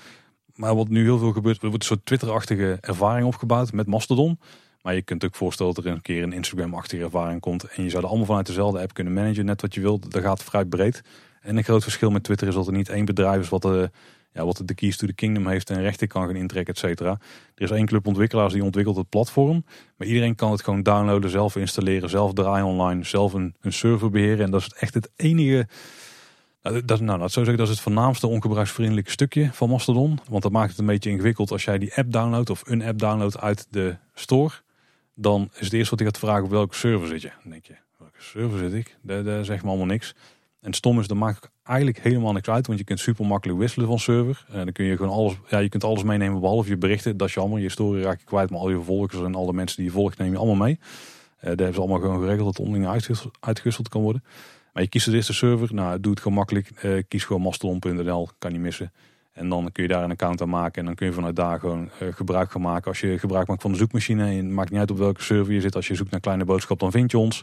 Maar 0.56 0.76
wat 0.76 0.88
nu 0.88 1.02
heel 1.02 1.18
veel 1.18 1.32
gebeurt, 1.32 1.62
er 1.62 1.68
wordt 1.68 1.82
een 1.82 1.88
soort 1.88 2.06
Twitter-achtige 2.06 2.78
ervaring 2.80 3.26
opgebouwd 3.26 3.72
met 3.72 3.86
Mastodon. 3.86 4.38
Maar 4.82 4.94
je 4.94 5.02
kunt 5.02 5.24
ook 5.24 5.34
voorstellen 5.34 5.74
dat 5.74 5.84
er 5.84 5.90
een 5.90 6.02
keer 6.02 6.22
een 6.22 6.32
Instagram-achtige 6.32 7.02
ervaring 7.02 7.40
komt. 7.40 7.64
En 7.64 7.82
je 7.82 7.90
zou 7.90 8.02
er 8.02 8.08
allemaal 8.08 8.26
vanuit 8.26 8.46
dezelfde 8.46 8.80
app 8.80 8.94
kunnen 8.94 9.12
managen, 9.12 9.44
net 9.44 9.60
wat 9.60 9.74
je 9.74 9.80
wilt. 9.80 10.10
Dat 10.10 10.22
gaat 10.22 10.42
vrij 10.42 10.64
breed. 10.64 11.02
En 11.40 11.56
een 11.56 11.64
groot 11.64 11.82
verschil 11.82 12.10
met 12.10 12.22
Twitter 12.22 12.48
is 12.48 12.54
dat 12.54 12.66
er 12.66 12.72
niet 12.72 12.88
één 12.88 13.04
bedrijf 13.04 13.40
is 13.40 13.48
wat 13.48 13.62
de 13.62 13.90
ja, 14.32 14.44
wat 14.44 14.62
de 14.64 14.74
keys 14.74 14.96
to 14.96 15.06
the 15.06 15.12
kingdom 15.12 15.46
heeft 15.46 15.70
en 15.70 15.80
rechten 15.80 16.08
kan 16.08 16.26
gaan 16.26 16.36
intrekken, 16.36 16.74
et 16.74 16.80
cetera. 16.80 17.10
Er 17.54 17.62
is 17.62 17.70
één 17.70 17.86
club 17.86 18.06
ontwikkelaars 18.06 18.52
die 18.52 18.64
ontwikkelt 18.64 18.96
het 18.96 19.08
platform. 19.08 19.64
Maar 19.96 20.06
iedereen 20.06 20.34
kan 20.34 20.50
het 20.50 20.62
gewoon 20.62 20.82
downloaden, 20.82 21.30
zelf 21.30 21.56
installeren, 21.56 22.10
zelf 22.10 22.32
draaien 22.32 22.66
online, 22.66 23.04
zelf 23.04 23.32
een 23.32 23.54
server 23.62 24.10
beheren. 24.10 24.44
En 24.44 24.50
dat 24.50 24.60
is 24.60 24.72
echt 24.78 24.94
het 24.94 25.10
enige... 25.16 25.66
Dat, 26.84 27.00
nou, 27.00 27.18
dat, 27.18 27.32
zo 27.32 27.40
zeggen, 27.40 27.56
dat 27.56 27.66
is 27.66 27.72
het 27.72 27.82
voornaamste 27.82 28.26
ongebruiksvriendelijke 28.26 29.10
stukje 29.10 29.48
van 29.52 29.68
Mastodon. 29.68 30.18
Want 30.28 30.42
dat 30.42 30.52
maakt 30.52 30.70
het 30.70 30.78
een 30.78 30.86
beetje 30.86 31.10
ingewikkeld 31.10 31.50
als 31.50 31.64
jij 31.64 31.78
die 31.78 31.94
app 31.94 32.12
downloadt 32.12 32.50
of 32.50 32.62
een 32.66 32.82
app 32.82 32.98
downloadt 32.98 33.40
uit 33.40 33.66
de 33.70 33.96
store. 34.14 34.54
Dan 35.14 35.50
is 35.52 35.64
het 35.64 35.72
eerste 35.72 35.90
wat 35.90 35.98
hij 35.98 36.08
gaat 36.08 36.18
vragen 36.18 36.44
op 36.44 36.50
welke 36.50 36.74
server 36.74 37.08
zit 37.08 37.22
je. 37.22 37.30
Dan 37.42 37.50
denk 37.50 37.64
je, 37.64 37.74
welke 37.98 38.22
server 38.22 38.58
zit 38.58 38.72
ik? 38.72 38.96
Daar, 39.02 39.24
daar 39.24 39.44
zegt 39.44 39.62
me 39.62 39.68
allemaal 39.68 39.86
niks. 39.86 40.14
En 40.60 40.72
stom 40.72 41.00
is, 41.00 41.06
dat 41.06 41.16
maakt 41.16 41.50
eigenlijk 41.62 41.98
helemaal 41.98 42.32
niks 42.32 42.48
uit. 42.48 42.66
Want 42.66 42.78
je 42.78 42.84
kunt 42.84 43.00
super 43.00 43.26
makkelijk 43.26 43.58
wisselen 43.58 43.88
van 43.88 43.98
server. 43.98 44.44
En 44.48 44.64
dan 44.64 44.72
kun 44.72 44.84
je 44.84 44.96
gewoon 44.96 45.12
alles, 45.12 45.34
ja, 45.48 45.58
je 45.58 45.68
kunt 45.68 45.84
alles 45.84 46.02
meenemen 46.02 46.40
behalve 46.40 46.68
je 46.68 46.76
berichten. 46.76 47.16
Dat 47.16 47.28
is 47.28 47.34
jammer. 47.34 47.60
Je 47.60 47.68
story 47.68 48.02
raak 48.02 48.18
je 48.18 48.24
kwijt. 48.24 48.50
Maar 48.50 48.60
al 48.60 48.70
je 48.70 48.82
volgers 48.82 49.22
en 49.22 49.34
alle 49.34 49.52
mensen 49.52 49.76
die 49.76 49.86
je 49.86 49.92
volgt 49.92 50.18
neem 50.18 50.32
je 50.32 50.38
allemaal 50.38 50.66
mee. 50.66 50.78
Uh, 50.78 51.42
daar 51.42 51.56
hebben 51.56 51.74
ze 51.74 51.80
allemaal 51.80 52.00
gewoon 52.00 52.20
geregeld 52.20 52.56
dat 52.56 52.66
onderling 52.66 52.88
uitgewisseld, 53.40 53.88
kan 53.88 54.02
worden. 54.02 54.24
Maar 54.76 54.84
je 54.84 54.90
kiest 54.90 55.06
de 55.06 55.16
eerste 55.16 55.32
server. 55.32 55.74
Nou, 55.74 56.00
doe 56.00 56.10
het 56.10 56.20
gewoon 56.20 56.36
makkelijk. 56.36 56.70
Uh, 56.84 57.02
kies 57.08 57.24
gewoon 57.24 57.42
mastodon.nl. 57.42 58.28
Kan 58.38 58.52
niet 58.52 58.60
missen. 58.60 58.92
En 59.32 59.48
dan 59.48 59.72
kun 59.72 59.82
je 59.82 59.88
daar 59.88 60.04
een 60.04 60.10
account 60.10 60.40
aan 60.40 60.48
maken. 60.48 60.80
En 60.80 60.84
dan 60.84 60.94
kun 60.94 61.06
je 61.06 61.12
vanuit 61.12 61.36
daar 61.36 61.60
gewoon 61.60 61.90
uh, 62.02 62.08
gebruik 62.14 62.50
gaan 62.50 62.60
maken. 62.60 62.88
Als 62.88 63.00
je 63.00 63.18
gebruik 63.18 63.46
maakt 63.48 63.62
van 63.62 63.70
de 63.70 63.76
zoekmachine. 63.76 64.26
En 64.26 64.54
maakt 64.54 64.70
niet 64.70 64.78
uit 64.78 64.90
op 64.90 64.98
welke 64.98 65.22
server 65.22 65.52
je 65.52 65.60
zit. 65.60 65.76
Als 65.76 65.88
je 65.88 65.94
zoekt 65.94 66.10
naar 66.10 66.20
kleine 66.20 66.44
boodschap, 66.44 66.78
dan 66.78 66.90
vind 66.90 67.10
je 67.10 67.18
ons. 67.18 67.42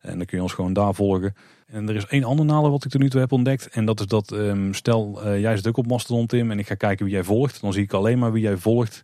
En 0.00 0.16
dan 0.16 0.26
kun 0.26 0.36
je 0.36 0.42
ons 0.42 0.52
gewoon 0.52 0.72
daar 0.72 0.94
volgen. 0.94 1.34
En 1.66 1.88
er 1.88 1.96
is 1.96 2.06
één 2.06 2.24
ander 2.24 2.44
nadeel 2.44 2.70
wat 2.70 2.84
ik 2.84 2.90
tot 2.90 3.00
nu 3.00 3.10
toe 3.10 3.20
heb 3.20 3.32
ontdekt. 3.32 3.68
En 3.68 3.84
dat 3.84 4.00
is 4.00 4.06
dat, 4.06 4.32
um, 4.32 4.74
stel 4.74 5.20
uh, 5.24 5.40
jij 5.40 5.56
zit 5.56 5.66
ook 5.66 5.76
op 5.76 5.86
Mastodon 5.86 6.26
Tim 6.26 6.50
en 6.50 6.58
ik 6.58 6.66
ga 6.66 6.74
kijken 6.74 7.04
wie 7.04 7.14
jij 7.14 7.24
volgt. 7.24 7.60
Dan 7.60 7.72
zie 7.72 7.82
ik 7.82 7.92
alleen 7.92 8.18
maar 8.18 8.32
wie 8.32 8.42
jij 8.42 8.56
volgt. 8.56 9.02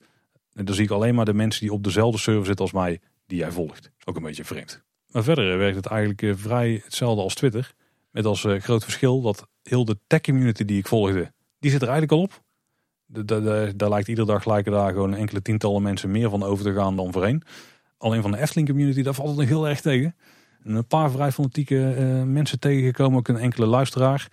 En 0.52 0.64
dan 0.64 0.74
zie 0.74 0.84
ik 0.84 0.90
alleen 0.90 1.14
maar 1.14 1.24
de 1.24 1.34
mensen 1.34 1.60
die 1.60 1.72
op 1.72 1.84
dezelfde 1.84 2.18
server 2.18 2.46
zitten 2.46 2.64
als 2.64 2.74
mij, 2.74 3.00
die 3.26 3.38
jij 3.38 3.52
volgt. 3.52 3.90
Ook 4.04 4.16
een 4.16 4.22
beetje 4.22 4.44
vreemd. 4.44 4.82
Maar 5.10 5.22
verder 5.22 5.58
werkt 5.58 5.76
het 5.76 5.86
eigenlijk 5.86 6.22
uh, 6.22 6.34
vrij 6.36 6.80
hetzelfde 6.84 7.22
als 7.22 7.34
Twitter. 7.34 7.74
Met 8.10 8.24
als 8.24 8.44
uh, 8.44 8.60
groot 8.60 8.84
verschil 8.84 9.20
dat 9.20 9.48
heel 9.62 9.84
de 9.84 9.98
tech 10.06 10.20
community 10.20 10.64
die 10.64 10.78
ik 10.78 10.88
volgde, 10.88 11.32
die 11.58 11.70
zit 11.70 11.82
er 11.82 11.88
eigenlijk 11.88 12.12
al 12.12 12.22
op. 12.22 12.42
Daar 13.76 13.88
lijkt 13.88 14.08
iedere 14.08 14.26
dag 14.26 14.44
lijken 14.44 14.72
daar 14.72 14.92
gewoon 14.92 15.14
enkele 15.14 15.42
tientallen 15.42 15.82
mensen 15.82 16.10
meer 16.10 16.30
van 16.30 16.42
over 16.42 16.64
te 16.64 16.74
gaan 16.74 16.96
dan 16.96 17.12
voorheen. 17.12 17.42
Alleen 17.98 18.22
van 18.22 18.30
de 18.30 18.38
Efteling 18.38 18.68
community, 18.68 19.02
daar 19.02 19.14
valt 19.14 19.28
het 19.28 19.38
nog 19.38 19.48
heel 19.48 19.68
erg 19.68 19.80
tegen 19.80 20.16
een 20.62 20.86
paar 20.86 21.10
vrij 21.10 21.32
fanatieke 21.32 21.74
mensen 22.26 22.58
tegengekomen. 22.58 23.18
Ook 23.18 23.28
een 23.28 23.36
enkele 23.36 23.66
luisteraar. 23.66 24.28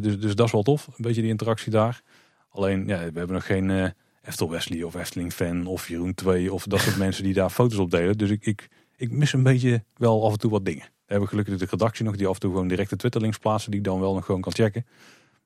Dus, 0.00 0.20
dus 0.20 0.34
dat 0.34 0.46
is 0.46 0.52
wel 0.52 0.62
tof. 0.62 0.86
Een 0.86 0.94
beetje 0.96 1.20
die 1.20 1.30
interactie 1.30 1.70
daar. 1.72 2.02
Alleen, 2.50 2.86
ja, 2.86 2.98
we 2.98 3.18
hebben 3.18 3.32
nog 3.32 3.46
geen 3.46 3.68
uh, 3.68 3.86
Eftel 4.22 4.50
Wesley 4.50 4.82
of 4.82 4.94
Efteling 4.94 5.32
fan 5.32 5.66
of 5.66 5.88
Jeroen 5.88 6.14
2 6.14 6.52
of 6.52 6.64
dat 6.64 6.80
soort 6.80 6.96
mensen 7.06 7.24
die 7.24 7.34
daar 7.34 7.50
foto's 7.50 7.78
op 7.78 7.90
delen. 7.90 8.18
Dus 8.18 8.30
ik, 8.30 8.46
ik, 8.46 8.68
ik 9.00 9.10
mis 9.10 9.32
een 9.32 9.42
beetje 9.42 9.84
wel 9.96 10.24
af 10.24 10.32
en 10.32 10.38
toe 10.38 10.50
wat 10.50 10.64
dingen. 10.64 10.82
We 10.84 11.16
hebben 11.16 11.28
gelukkig 11.28 11.58
de 11.58 11.66
redactie 11.70 12.04
nog 12.04 12.16
die 12.16 12.26
af 12.26 12.34
en 12.34 12.40
toe 12.40 12.50
gewoon 12.50 12.68
direct 12.68 12.90
de 12.90 12.96
Twitterlinks 12.96 13.38
plaatsen 13.38 13.70
die 13.70 13.80
ik 13.80 13.86
dan 13.86 14.00
wel 14.00 14.14
nog 14.14 14.24
gewoon 14.24 14.40
kan 14.40 14.52
checken. 14.52 14.86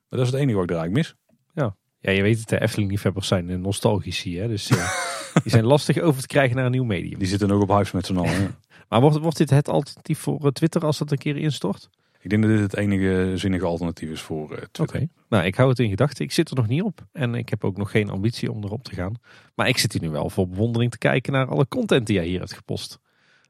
Maar 0.09 0.19
dat 0.19 0.21
is 0.21 0.27
het 0.27 0.41
enige 0.41 0.57
wat 0.57 0.71
ik 0.71 0.77
eigenlijk 0.77 1.07
mis. 1.07 1.15
Ja, 1.55 1.77
ja 1.99 2.11
je 2.11 2.23
weet 2.23 2.39
het, 2.39 2.49
de 2.49 2.61
Efteling-liefhebbers 2.61 3.27
zijn 3.27 3.61
nostalgici. 3.61 4.39
Hè? 4.39 4.49
Dus 4.49 4.67
die 5.43 5.51
zijn 5.51 5.65
lastig 5.65 5.99
over 5.99 6.21
te 6.21 6.27
krijgen 6.27 6.57
naar 6.57 6.65
een 6.65 6.71
nieuw 6.71 6.85
medium. 6.85 7.19
Die 7.19 7.29
zitten 7.29 7.49
nog 7.49 7.63
op 7.63 7.69
huis 7.69 7.93
met 7.93 8.07
z'n 8.07 8.17
allen. 8.17 8.57
Maar 8.89 9.01
wordt, 9.01 9.19
wordt 9.19 9.37
dit 9.37 9.51
het 9.51 9.69
alternatief 9.69 10.19
voor 10.19 10.45
eh, 10.45 10.51
Twitter 10.51 10.85
als 10.85 10.99
dat 10.99 11.11
een 11.11 11.19
keer 11.19 11.37
instort? 11.37 11.91
Ik 12.21 12.31
denk 12.31 12.43
dat 12.43 12.51
dit 12.51 12.61
het 12.61 12.77
enige 12.77 13.33
zinnige 13.35 13.65
alternatief 13.65 14.11
is 14.11 14.21
voor 14.21 14.53
uh, 14.53 14.57
Twitter. 14.57 14.83
Oké, 14.83 15.09
nou 15.29 15.45
ik 15.45 15.55
hou 15.55 15.69
het 15.69 15.79
in 15.79 15.89
gedachten. 15.89 16.25
Ik 16.25 16.33
zit 16.33 16.51
er 16.51 16.57
nog 16.57 16.67
niet 16.67 16.83
op 16.83 17.07
en 17.13 17.35
ik 17.35 17.49
heb 17.49 17.65
ook 17.65 17.77
nog 17.77 17.91
geen 17.91 18.11
ambitie 18.11 18.53
om 18.53 18.65
erop 18.65 18.85
te 18.85 18.95
gaan. 18.95 19.15
Maar 19.55 19.69
ik 19.69 19.79
zit 19.79 19.93
hier 19.93 20.03
nu 20.03 20.11
wel 20.11 20.31
voor 20.31 20.49
bewondering 20.49 20.91
te 20.91 20.99
kijken 20.99 21.33
naar 21.33 21.47
alle 21.47 21.69
content 21.69 22.07
die 22.07 22.17
jij 22.17 22.27
hier 22.27 22.39
hebt 22.39 22.53
gepost. 22.53 22.99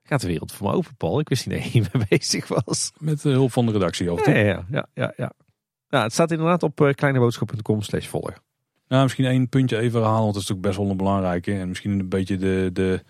Gaat 0.07 0.21
de 0.21 0.27
wereld 0.27 0.53
voor 0.53 0.71
me 0.71 0.77
open, 0.77 0.97
Paul? 0.97 1.21
Ik 1.21 1.29
wist 1.29 1.47
niet 1.47 1.57
dat 1.57 1.65
je 1.65 1.71
hiermee 1.71 2.07
bezig 2.19 2.49
was. 2.49 2.93
Met 2.99 3.23
de 3.23 3.31
hulp 3.31 3.53
van 3.53 3.67
de 3.67 3.73
redactie 3.73 4.11
af 4.11 4.27
ja, 4.27 4.33
ja, 4.33 4.65
ja, 4.71 4.87
ja, 4.95 5.13
ja. 5.17 5.33
Nou, 5.89 6.05
het 6.05 6.13
staat 6.13 6.31
inderdaad 6.31 6.63
op 6.63 6.81
uh, 6.81 6.93
kleineboodschap.com 6.93 7.83
slash 7.83 8.07
volgen. 8.07 8.35
Nou, 8.89 9.03
misschien 9.03 9.25
één 9.25 9.49
puntje 9.49 9.79
even 9.79 10.01
herhalen, 10.01 10.23
want 10.23 10.35
dat 10.35 10.43
is 10.43 10.49
natuurlijk 10.49 10.67
best 10.67 10.79
wel 10.79 10.91
een 10.91 11.05
belangrijke. 11.05 11.59
En 11.59 11.69
misschien 11.69 11.91
een 11.91 12.09
beetje 12.09 12.37
de, 12.37 12.71
de 12.73 13.03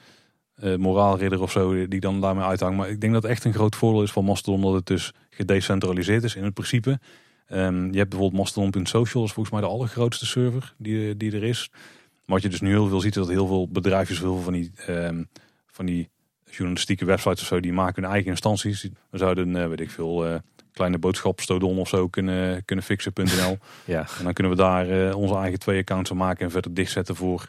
uh, 0.62 0.76
moraalridder 0.76 1.42
of 1.42 1.50
zo 1.50 1.88
die 1.88 2.00
dan 2.00 2.20
daarmee 2.20 2.44
uithangt. 2.44 2.76
Maar 2.76 2.88
ik 2.88 3.00
denk 3.00 3.12
dat 3.12 3.22
het 3.22 3.30
echt 3.30 3.44
een 3.44 3.52
groot 3.52 3.76
voordeel 3.76 4.02
is 4.02 4.12
van 4.12 4.24
Mastodon 4.24 4.60
dat 4.60 4.72
het 4.72 4.86
dus 4.86 5.12
gedecentraliseerd 5.30 6.24
is 6.24 6.34
in 6.34 6.44
het 6.44 6.54
principe. 6.54 7.00
Um, 7.48 7.92
je 7.92 7.98
hebt 7.98 8.10
bijvoorbeeld 8.10 8.40
Mastodon.social, 8.40 9.20
dat 9.20 9.28
is 9.28 9.32
volgens 9.32 9.50
mij 9.50 9.60
de 9.60 9.74
allergrootste 9.74 10.26
server 10.26 10.74
die, 10.78 11.16
die 11.16 11.32
er 11.32 11.42
is. 11.42 11.70
Maar 11.70 12.36
wat 12.36 12.42
je 12.42 12.48
dus 12.48 12.60
nu 12.60 12.70
heel 12.70 12.88
veel 12.88 13.00
ziet, 13.00 13.16
is 13.16 13.22
dat 13.22 13.30
heel 13.30 13.46
veel 13.46 13.68
bedrijfjes, 13.68 14.18
heel 14.18 14.34
veel 14.34 14.42
van 14.42 14.52
die, 14.52 14.72
um, 14.88 15.28
van 15.66 15.86
die 15.86 16.10
journalistieke 16.56 17.04
websites 17.04 17.40
of 17.40 17.46
zo, 17.46 17.60
die 17.60 17.72
maken 17.72 18.02
hun 18.02 18.12
eigen 18.12 18.30
instanties. 18.30 18.88
We 19.10 19.18
zouden, 19.18 19.48
uh, 19.48 19.66
weet 19.66 19.80
ik 19.80 19.90
veel, 19.90 20.28
uh, 20.28 20.34
kleine 20.72 20.98
boodschap 20.98 21.40
Stodon 21.40 21.78
of 21.78 21.88
zo 21.88 22.08
kunnen, 22.08 22.64
kunnen 22.64 22.84
fixen.nl. 22.84 23.58
ja. 23.84 24.06
En 24.18 24.24
dan 24.24 24.32
kunnen 24.32 24.52
we 24.52 24.58
daar 24.58 25.14
onze 25.14 25.34
eigen 25.34 25.58
twee 25.58 25.80
accounts 25.80 26.10
aan 26.10 26.16
maken 26.16 26.44
en 26.44 26.50
verder 26.50 26.74
dichtzetten 26.74 27.16
voor 27.16 27.48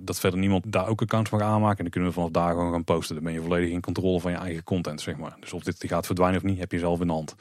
dat 0.00 0.20
verder 0.20 0.38
niemand 0.38 0.72
daar 0.72 0.88
ook 0.88 1.02
accounts 1.02 1.30
mag 1.30 1.40
aanmaken. 1.40 1.76
En 1.76 1.82
dan 1.82 1.92
kunnen 1.92 2.08
we 2.08 2.14
vanaf 2.14 2.30
daar 2.30 2.50
gewoon 2.50 2.72
gaan 2.72 2.84
posten. 2.84 3.14
Dan 3.14 3.24
ben 3.24 3.32
je 3.32 3.40
volledig 3.40 3.70
in 3.70 3.80
controle 3.80 4.20
van 4.20 4.30
je 4.30 4.36
eigen 4.36 4.64
content, 4.64 5.00
zeg 5.00 5.16
maar. 5.16 5.36
Dus 5.40 5.52
of 5.52 5.62
dit 5.62 5.84
gaat 5.86 6.06
verdwijnen 6.06 6.36
of 6.36 6.46
niet, 6.46 6.58
heb 6.58 6.72
je 6.72 6.78
zelf 6.78 7.00
in 7.00 7.06
de 7.06 7.12
hand. 7.12 7.34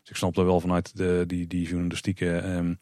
Dus 0.00 0.10
ik 0.10 0.16
snap 0.16 0.34
dat 0.34 0.44
wel 0.44 0.60
vanuit 0.60 0.96
de, 0.96 1.24
die, 1.26 1.46
die 1.46 1.66
journalistieke 1.66 2.26
um, 2.26 2.78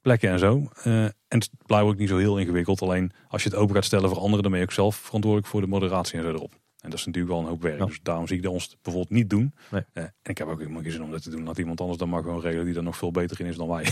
plekken 0.00 0.30
en 0.30 0.38
zo. 0.38 0.70
Uh, 0.84 1.04
en 1.04 1.14
het 1.28 1.50
blijft 1.66 1.86
ook 1.86 1.98
niet 1.98 2.08
zo 2.08 2.16
heel 2.16 2.38
ingewikkeld. 2.38 2.82
Alleen 2.82 3.12
als 3.28 3.42
je 3.42 3.48
het 3.48 3.58
open 3.58 3.74
gaat 3.74 3.84
stellen 3.84 4.08
voor 4.08 4.18
anderen, 4.18 4.42
dan 4.42 4.50
ben 4.50 4.60
je 4.60 4.66
ook 4.66 4.72
zelf 4.72 4.96
verantwoordelijk 4.96 5.50
voor 5.50 5.60
de 5.60 5.66
moderatie 5.66 6.18
en 6.18 6.24
zo 6.24 6.30
erop. 6.30 6.58
En 6.80 6.90
dat 6.90 6.98
is 6.98 7.06
natuurlijk 7.06 7.34
wel 7.34 7.42
een 7.42 7.48
hoop 7.48 7.62
werk. 7.62 7.86
Dus 7.86 8.00
daarom 8.02 8.26
zie 8.26 8.36
ik 8.36 8.42
dat 8.42 8.52
ons 8.52 8.76
bijvoorbeeld 8.82 9.14
niet 9.14 9.30
doen. 9.30 9.54
Nee. 9.70 9.84
Uh, 9.94 10.02
en 10.02 10.12
ik 10.22 10.38
heb 10.38 10.48
ook 10.48 10.58
helemaal 10.58 10.82
geen 10.82 10.92
zin 10.92 11.02
om 11.02 11.10
dat 11.10 11.22
te 11.22 11.30
doen. 11.30 11.44
Laat 11.44 11.58
iemand 11.58 11.80
anders 11.80 11.98
dan 11.98 12.08
maar 12.08 12.22
gewoon 12.22 12.40
regelen 12.40 12.64
die 12.64 12.74
er 12.74 12.82
nog 12.82 12.96
veel 12.96 13.10
beter 13.10 13.40
in 13.40 13.46
is 13.46 13.56
dan 13.56 13.68
wij. 13.68 13.84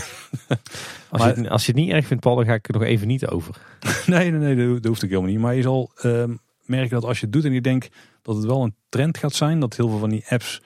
als, 1.09 1.21
maar, 1.21 1.27
je 1.27 1.41
het, 1.41 1.49
als 1.49 1.65
je 1.65 1.71
het 1.71 1.81
niet 1.81 1.91
erg 1.91 2.05
vindt, 2.05 2.23
Paul, 2.23 2.35
dan 2.35 2.45
ga 2.45 2.53
ik 2.53 2.67
er 2.67 2.73
nog 2.73 2.83
even 2.83 3.07
niet 3.07 3.27
over. 3.27 3.55
nee, 4.05 4.31
nee, 4.31 4.55
nee, 4.55 4.73
dat, 4.73 4.85
hoeft 4.85 5.03
ik 5.03 5.09
helemaal 5.09 5.31
niet. 5.31 5.39
Maar 5.39 5.55
je 5.55 5.61
zal 5.61 5.91
uh, 6.03 6.23
merken 6.65 6.89
dat 6.89 7.03
als 7.03 7.19
je 7.19 7.25
het 7.25 7.33
doet 7.33 7.45
en 7.45 7.53
je 7.53 7.61
denkt 7.61 7.95
dat 8.21 8.35
het 8.35 8.45
wel 8.45 8.63
een 8.63 8.75
trend 8.89 9.17
gaat 9.17 9.33
zijn. 9.33 9.59
Dat 9.59 9.75
heel 9.75 9.89
veel 9.89 9.99
van 9.99 10.09
die 10.09 10.25
apps... 10.27 10.61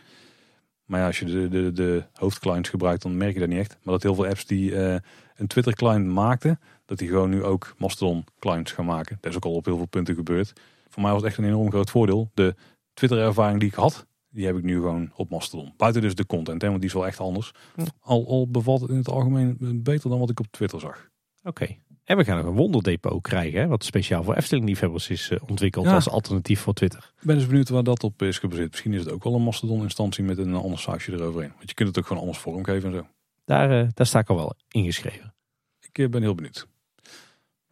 Maar 0.85 0.99
ja, 0.99 1.07
als 1.07 1.19
je 1.19 1.25
de, 1.25 1.47
de, 1.49 1.71
de 1.71 2.03
hoofdclients 2.13 2.69
gebruikt, 2.69 3.01
dan 3.01 3.17
merk 3.17 3.33
je 3.33 3.39
dat 3.39 3.49
niet 3.49 3.59
echt. 3.59 3.77
Maar 3.81 3.93
dat 3.93 4.03
heel 4.03 4.15
veel 4.15 4.27
apps 4.27 4.45
die 4.45 4.71
uh, 4.71 4.95
een 5.35 5.47
Twitter-client 5.47 6.05
maakten, 6.05 6.59
dat 6.85 6.97
die 6.97 7.07
gewoon 7.07 7.29
nu 7.29 7.43
ook 7.43 7.73
Mastodon-clients 7.77 8.71
gaan 8.71 8.85
maken. 8.85 9.17
Dat 9.21 9.31
is 9.31 9.37
ook 9.37 9.45
al 9.45 9.53
op 9.53 9.65
heel 9.65 9.77
veel 9.77 9.85
punten 9.85 10.15
gebeurd 10.15 10.53
voor 10.93 11.01
mij 11.01 11.11
was 11.11 11.21
het 11.21 11.29
echt 11.29 11.39
een 11.39 11.45
enorm 11.45 11.69
groot 11.69 11.89
voordeel. 11.89 12.31
De 12.33 12.55
Twitter-ervaring 12.93 13.59
die 13.59 13.69
ik 13.69 13.75
had, 13.75 14.07
die 14.29 14.45
heb 14.45 14.57
ik 14.57 14.63
nu 14.63 14.75
gewoon 14.75 15.11
op 15.15 15.29
Mastodon. 15.29 15.73
Buiten 15.77 16.01
dus 16.01 16.15
de 16.15 16.25
content, 16.25 16.61
hè, 16.61 16.67
want 16.67 16.79
die 16.79 16.89
is 16.89 16.95
wel 16.95 17.07
echt 17.07 17.19
anders. 17.19 17.51
Al, 17.99 18.27
al 18.27 18.49
bevalt 18.49 18.81
het 18.81 18.89
in 18.89 18.97
het 18.97 19.09
algemeen 19.09 19.81
beter 19.83 20.09
dan 20.09 20.19
wat 20.19 20.29
ik 20.29 20.39
op 20.39 20.47
Twitter 20.51 20.79
zag. 20.79 21.09
Oké. 21.43 21.75
En 22.03 22.17
we 22.17 22.23
gaan 22.23 22.37
nog 22.37 22.45
een 22.45 22.53
wonderdepot 22.53 23.21
krijgen, 23.21 23.59
hè, 23.59 23.67
wat 23.67 23.83
speciaal 23.83 24.23
voor 24.23 24.35
Efteling-liefhebbers 24.35 25.09
is 25.09 25.29
uh, 25.29 25.39
ontwikkeld 25.47 25.87
als 25.87 26.09
alternatief 26.09 26.59
voor 26.59 26.73
Twitter. 26.73 27.13
Ik 27.19 27.25
ben 27.25 27.35
dus 27.35 27.47
benieuwd 27.47 27.69
waar 27.69 27.83
dat 27.83 28.03
op 28.03 28.21
is 28.21 28.39
gebaseerd. 28.39 28.71
Misschien 28.71 28.93
is 28.93 28.99
het 28.99 29.11
ook 29.11 29.23
wel 29.23 29.35
een 29.35 29.41
Mastodon-instantie 29.41 30.23
met 30.23 30.37
een 30.37 30.53
ander 30.53 30.79
sausje 30.79 31.11
eroverheen. 31.11 31.53
Want 31.55 31.69
je 31.69 31.75
kunt 31.75 31.87
het 31.87 31.97
ook 31.97 32.05
gewoon 32.05 32.21
anders 32.21 32.39
vormgeven 32.39 32.89
en 32.89 32.95
zo. 32.95 33.07
Daar, 33.45 33.83
uh, 33.83 33.89
daar 33.93 34.05
sta 34.05 34.19
ik 34.19 34.29
al 34.29 34.35
wel 34.35 34.55
ingeschreven. 34.67 35.33
Ik 35.79 35.97
uh, 35.97 36.09
ben 36.09 36.21
heel 36.21 36.35
benieuwd. 36.35 36.67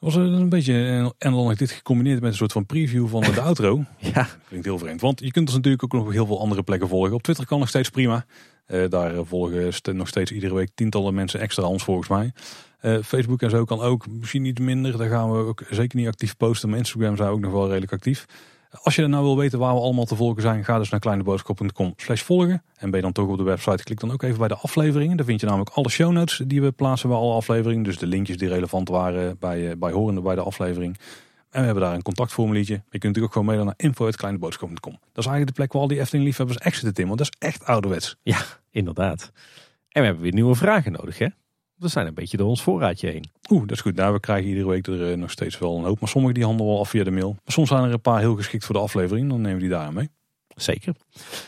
Was 0.02 0.16
een, 0.16 0.34
een 0.34 0.50
beetje, 0.50 0.74
en 1.18 1.32
dan 1.32 1.44
heb 1.44 1.52
ik 1.52 1.58
dit 1.58 1.72
gecombineerd 1.72 2.22
met 2.22 2.32
een 2.32 2.38
soort 2.38 2.52
van 2.52 2.66
preview 2.66 3.08
van 3.08 3.22
de 3.22 3.42
outro. 3.50 3.84
Ja. 3.98 4.28
Klinkt 4.48 4.66
heel 4.66 4.78
vreemd, 4.78 5.02
want 5.02 5.20
je 5.20 5.32
kunt 5.32 5.48
ons 5.48 5.56
natuurlijk 5.56 5.84
ook 5.84 5.92
nog 5.94 6.04
op 6.06 6.12
heel 6.12 6.26
veel 6.26 6.40
andere 6.40 6.64
plekken 6.64 6.88
volgen. 6.88 7.14
Op 7.14 7.22
Twitter 7.24 7.46
kan 7.46 7.60
nog 7.60 7.68
steeds 7.70 7.90
prima. 7.90 8.26
Eh, 8.66 8.90
daar 8.90 9.26
volgen 9.26 9.74
st- 9.74 9.94
nog 9.94 10.08
steeds 10.08 10.32
iedere 10.32 10.54
week 10.54 10.70
tientallen 10.76 11.14
mensen 11.14 11.40
extra 11.40 11.64
ons 11.64 11.84
volgens 11.84 12.08
mij. 12.08 12.32
Eh, 12.80 12.98
Facebook 13.04 13.42
en 13.42 13.50
zo 13.50 13.64
kan 13.64 13.80
ook, 13.80 14.08
misschien 14.08 14.42
niet 14.42 14.60
minder. 14.60 14.98
Daar 14.98 15.10
gaan 15.10 15.32
we 15.32 15.38
ook 15.38 15.64
zeker 15.70 15.98
niet 15.98 16.08
actief 16.08 16.38
posten. 16.38 16.70
Maar 16.70 16.78
Instagram 16.78 17.16
zijn 17.16 17.30
ook 17.30 17.40
nog 17.40 17.52
wel 17.52 17.68
redelijk 17.68 17.92
actief. 17.94 18.26
Als 18.72 18.96
je 18.96 19.08
nou 19.08 19.24
wil 19.24 19.38
weten 19.38 19.60
waar 19.60 19.74
we 19.74 19.80
allemaal 19.80 20.06
te 20.06 20.16
volgen 20.16 20.42
zijn, 20.42 20.66
ga 20.66 20.78
dus 20.78 20.90
naar 20.90 21.00
kleineboodschap.com 21.00 21.94
slash 21.96 22.22
volgen. 22.22 22.64
En 22.78 22.90
ben 22.90 22.96
je 22.96 23.02
dan 23.02 23.12
toch 23.12 23.28
op 23.28 23.38
de 23.38 23.44
website, 23.44 23.84
klik 23.84 24.00
dan 24.00 24.12
ook 24.12 24.24
even 24.24 24.38
bij 24.38 24.48
de 24.48 24.56
afleveringen. 24.56 25.18
Daar 25.18 25.26
vind 25.26 25.40
je 25.40 25.46
namelijk 25.46 25.70
alle 25.70 25.90
show 25.90 26.12
notes 26.12 26.42
die 26.46 26.62
we 26.62 26.72
plaatsen 26.72 27.10
bij 27.10 27.18
alle 27.18 27.34
afleveringen. 27.34 27.84
Dus 27.84 27.98
de 27.98 28.08
linkjes 28.08 28.38
die 28.38 28.48
relevant 28.48 28.90
waren 28.90 29.38
bij, 29.40 29.70
eh, 29.70 29.78
bij 29.78 29.92
horende 29.92 30.22
bij 30.22 30.36
de 30.36 30.42
aflevering. 30.42 30.98
En 31.50 31.60
we 31.60 31.66
hebben 31.66 31.84
daar 31.84 31.94
een 31.94 32.02
contactformuliertje. 32.02 32.74
Je 32.74 33.00
kunt 33.00 33.04
natuurlijk 33.04 33.26
ook 33.26 33.32
gewoon 33.32 33.48
mailen 33.48 33.66
naar 33.66 33.76
info.kleineboodschap.com. 33.78 34.92
Dat 34.92 35.00
is 35.24 35.26
eigenlijk 35.26 35.48
de 35.48 35.54
plek 35.54 35.74
waar 35.74 35.82
al 35.82 35.88
die 35.88 36.00
Efteling 36.00 36.26
liefhebbers 36.26 36.58
exit 36.58 37.00
in. 37.00 37.06
Want 37.08 37.18
dat 37.18 37.28
is 37.32 37.48
echt 37.48 37.66
ouderwets. 37.66 38.16
Ja, 38.24 38.40
inderdaad. 38.70 39.32
En 39.90 40.02
we 40.02 40.06
hebben 40.06 40.24
weer 40.24 40.34
nieuwe 40.34 40.56
vragen 40.56 40.92
nodig, 40.92 41.18
hè? 41.18 41.28
We 41.82 41.88
zijn 41.88 42.08
een 42.08 42.14
beetje 42.14 42.38
door 42.38 42.48
ons 42.48 42.62
voorraadje 42.62 43.10
heen. 43.10 43.26
Oeh, 43.50 43.62
dat 43.62 43.72
is 43.72 43.82
goed. 43.82 43.96
Nou, 43.96 44.14
we 44.14 44.20
krijgen 44.20 44.50
iedere 44.50 44.68
week 44.68 44.88
er 44.88 45.12
eh, 45.12 45.18
nog 45.18 45.32
steeds 45.32 45.60
wel 45.60 45.78
een 45.78 45.84
hoop. 45.84 46.00
Maar 46.00 46.10
sommige 46.10 46.34
die 46.34 46.44
handelen 46.44 46.72
wel 46.72 46.80
af 46.80 46.90
via 46.90 47.04
de 47.04 47.12
mail. 47.12 47.30
Maar 47.30 47.54
soms 47.54 47.70
zijn 47.70 47.84
er 47.84 47.94
een 47.94 48.02
paar 48.02 48.20
heel 48.20 48.36
geschikt 48.36 48.66
voor 48.66 48.76
de 48.76 48.82
aflevering. 48.82 49.30
Dan 49.30 49.42
nemen 49.42 49.56
we 49.56 49.62
die 49.62 49.70
daar 49.70 49.94
mee. 49.94 50.10
Zeker. 50.56 50.96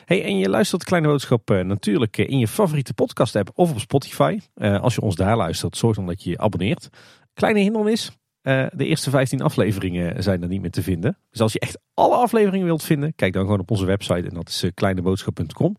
Hey, 0.06 0.24
en 0.24 0.38
je 0.38 0.50
luistert 0.50 0.84
Kleine 0.84 1.08
Boodschap 1.08 1.52
eh, 1.52 1.60
natuurlijk 1.60 2.18
eh, 2.18 2.30
in 2.30 2.40
je 2.40 2.48
favoriete 2.48 2.94
podcast 2.94 3.36
app 3.36 3.52
of 3.56 3.72
op 3.72 3.80
Spotify. 3.80 4.40
Als 4.56 4.96
je 4.96 5.02
ons 5.02 5.16
daar 5.16 5.38
luistert, 5.38 5.78
zorg 5.78 5.96
dan 5.96 6.06
dat 6.06 6.24
je 6.24 6.30
je 6.30 6.38
abonneert. 6.38 6.90
Kleine 7.34 7.60
hindernis, 7.60 8.12
de 8.42 8.72
eerste 8.78 9.10
15 9.10 9.42
afleveringen 9.42 10.24
zijn 10.24 10.42
er 10.42 10.48
niet 10.48 10.62
meer 10.62 10.72
te 10.72 10.84
vinden. 10.84 11.18
Dus 11.30 11.42
als 11.42 11.54
je 11.54 11.60
echt 11.60 11.80
alle 11.94 12.16
afleveringen 12.16 12.66
wilt 12.66 12.84
vinden, 12.84 13.16
kijk 13.16 13.34
dan 13.34 13.44
gewoon 13.44 13.60
op 13.60 13.72
onze 13.72 13.86
website 13.86 14.28
en 14.28 14.34
dat 14.34 14.50
is 14.50 14.66
kleineboodschap.com. 14.74 15.78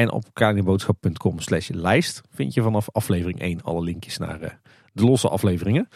En 0.00 0.10
op 0.10 0.24
kleineboodschap.com 0.32 1.40
slash 1.40 1.68
lijst 1.68 2.22
vind 2.30 2.54
je 2.54 2.62
vanaf 2.62 2.88
aflevering 2.92 3.40
1 3.40 3.62
alle 3.62 3.82
linkjes 3.82 4.18
naar 4.18 4.40
eh, 4.40 4.50
de 4.92 5.04
losse 5.04 5.28
afleveringen. 5.28 5.88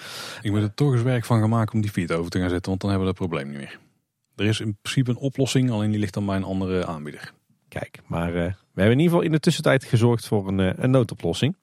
Ik 0.42 0.50
moet 0.50 0.62
er 0.62 0.74
toch 0.74 0.92
eens 0.92 1.02
werk 1.02 1.24
van 1.24 1.40
gaan 1.40 1.48
maken 1.48 1.74
om 1.74 1.80
die 1.80 1.90
feed 1.90 2.12
over 2.12 2.30
te 2.30 2.38
gaan 2.38 2.48
zetten. 2.48 2.68
Want 2.68 2.80
dan 2.80 2.90
hebben 2.90 3.08
we 3.08 3.14
dat 3.14 3.28
probleem 3.28 3.48
niet 3.48 3.58
meer. 3.58 3.78
Er 4.36 4.44
is 4.44 4.60
in 4.60 4.76
principe 4.82 5.10
een 5.10 5.16
oplossing. 5.16 5.70
Alleen 5.70 5.90
die 5.90 6.00
ligt 6.00 6.14
dan 6.14 6.26
bij 6.26 6.36
een 6.36 6.44
andere 6.44 6.86
aanbieder. 6.86 7.32
Kijk, 7.68 8.00
maar 8.06 8.28
eh, 8.28 8.34
we 8.34 8.80
hebben 8.80 8.92
in 8.92 8.98
ieder 8.98 9.04
geval 9.04 9.22
in 9.22 9.32
de 9.32 9.40
tussentijd 9.40 9.84
gezorgd 9.84 10.26
voor 10.26 10.48
een, 10.48 10.60
eh, 10.60 10.72
een 10.76 10.90
noodoplossing. 10.90 11.56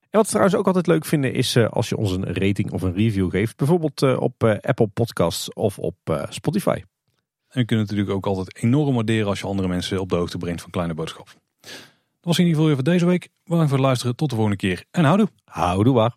En 0.00 0.18
wat 0.18 0.22
we 0.22 0.28
trouwens 0.28 0.56
ook 0.56 0.66
altijd 0.66 0.86
leuk 0.86 1.04
vinden 1.04 1.34
is 1.34 1.56
als 1.56 1.88
je 1.88 1.96
ons 1.96 2.12
een 2.12 2.34
rating 2.34 2.72
of 2.72 2.82
een 2.82 2.94
review 2.94 3.30
geeft. 3.30 3.56
Bijvoorbeeld 3.56 4.02
op 4.02 4.44
Apple 4.44 4.86
Podcasts 4.86 5.52
of 5.52 5.78
op 5.78 6.26
Spotify. 6.28 6.82
En 7.48 7.60
we 7.60 7.64
kunnen 7.64 7.86
het 7.86 7.94
natuurlijk 7.94 8.10
ook 8.10 8.26
altijd 8.26 8.62
enorm 8.62 8.94
waarderen 8.94 9.28
als 9.28 9.40
je 9.40 9.46
andere 9.46 9.68
mensen 9.68 10.00
op 10.00 10.08
de 10.08 10.16
hoogte 10.16 10.38
brengt 10.38 10.60
van 10.60 10.70
Kleine 10.70 10.94
Boodschap. 10.94 11.41
Dat 11.62 12.30
was 12.30 12.38
in 12.38 12.46
ieder 12.46 12.60
geval 12.60 12.66
weer 12.66 12.74
voor 12.74 12.92
deze 12.92 13.06
week. 13.06 13.28
Bedankt 13.44 13.68
voor 13.68 13.78
het 13.78 13.86
luisteren. 13.86 14.16
Tot 14.16 14.28
de 14.30 14.34
volgende 14.34 14.58
keer. 14.58 14.84
En 14.90 15.04
houdoe. 15.04 15.28
Houdoe 15.44 15.94
waar. 15.94 16.16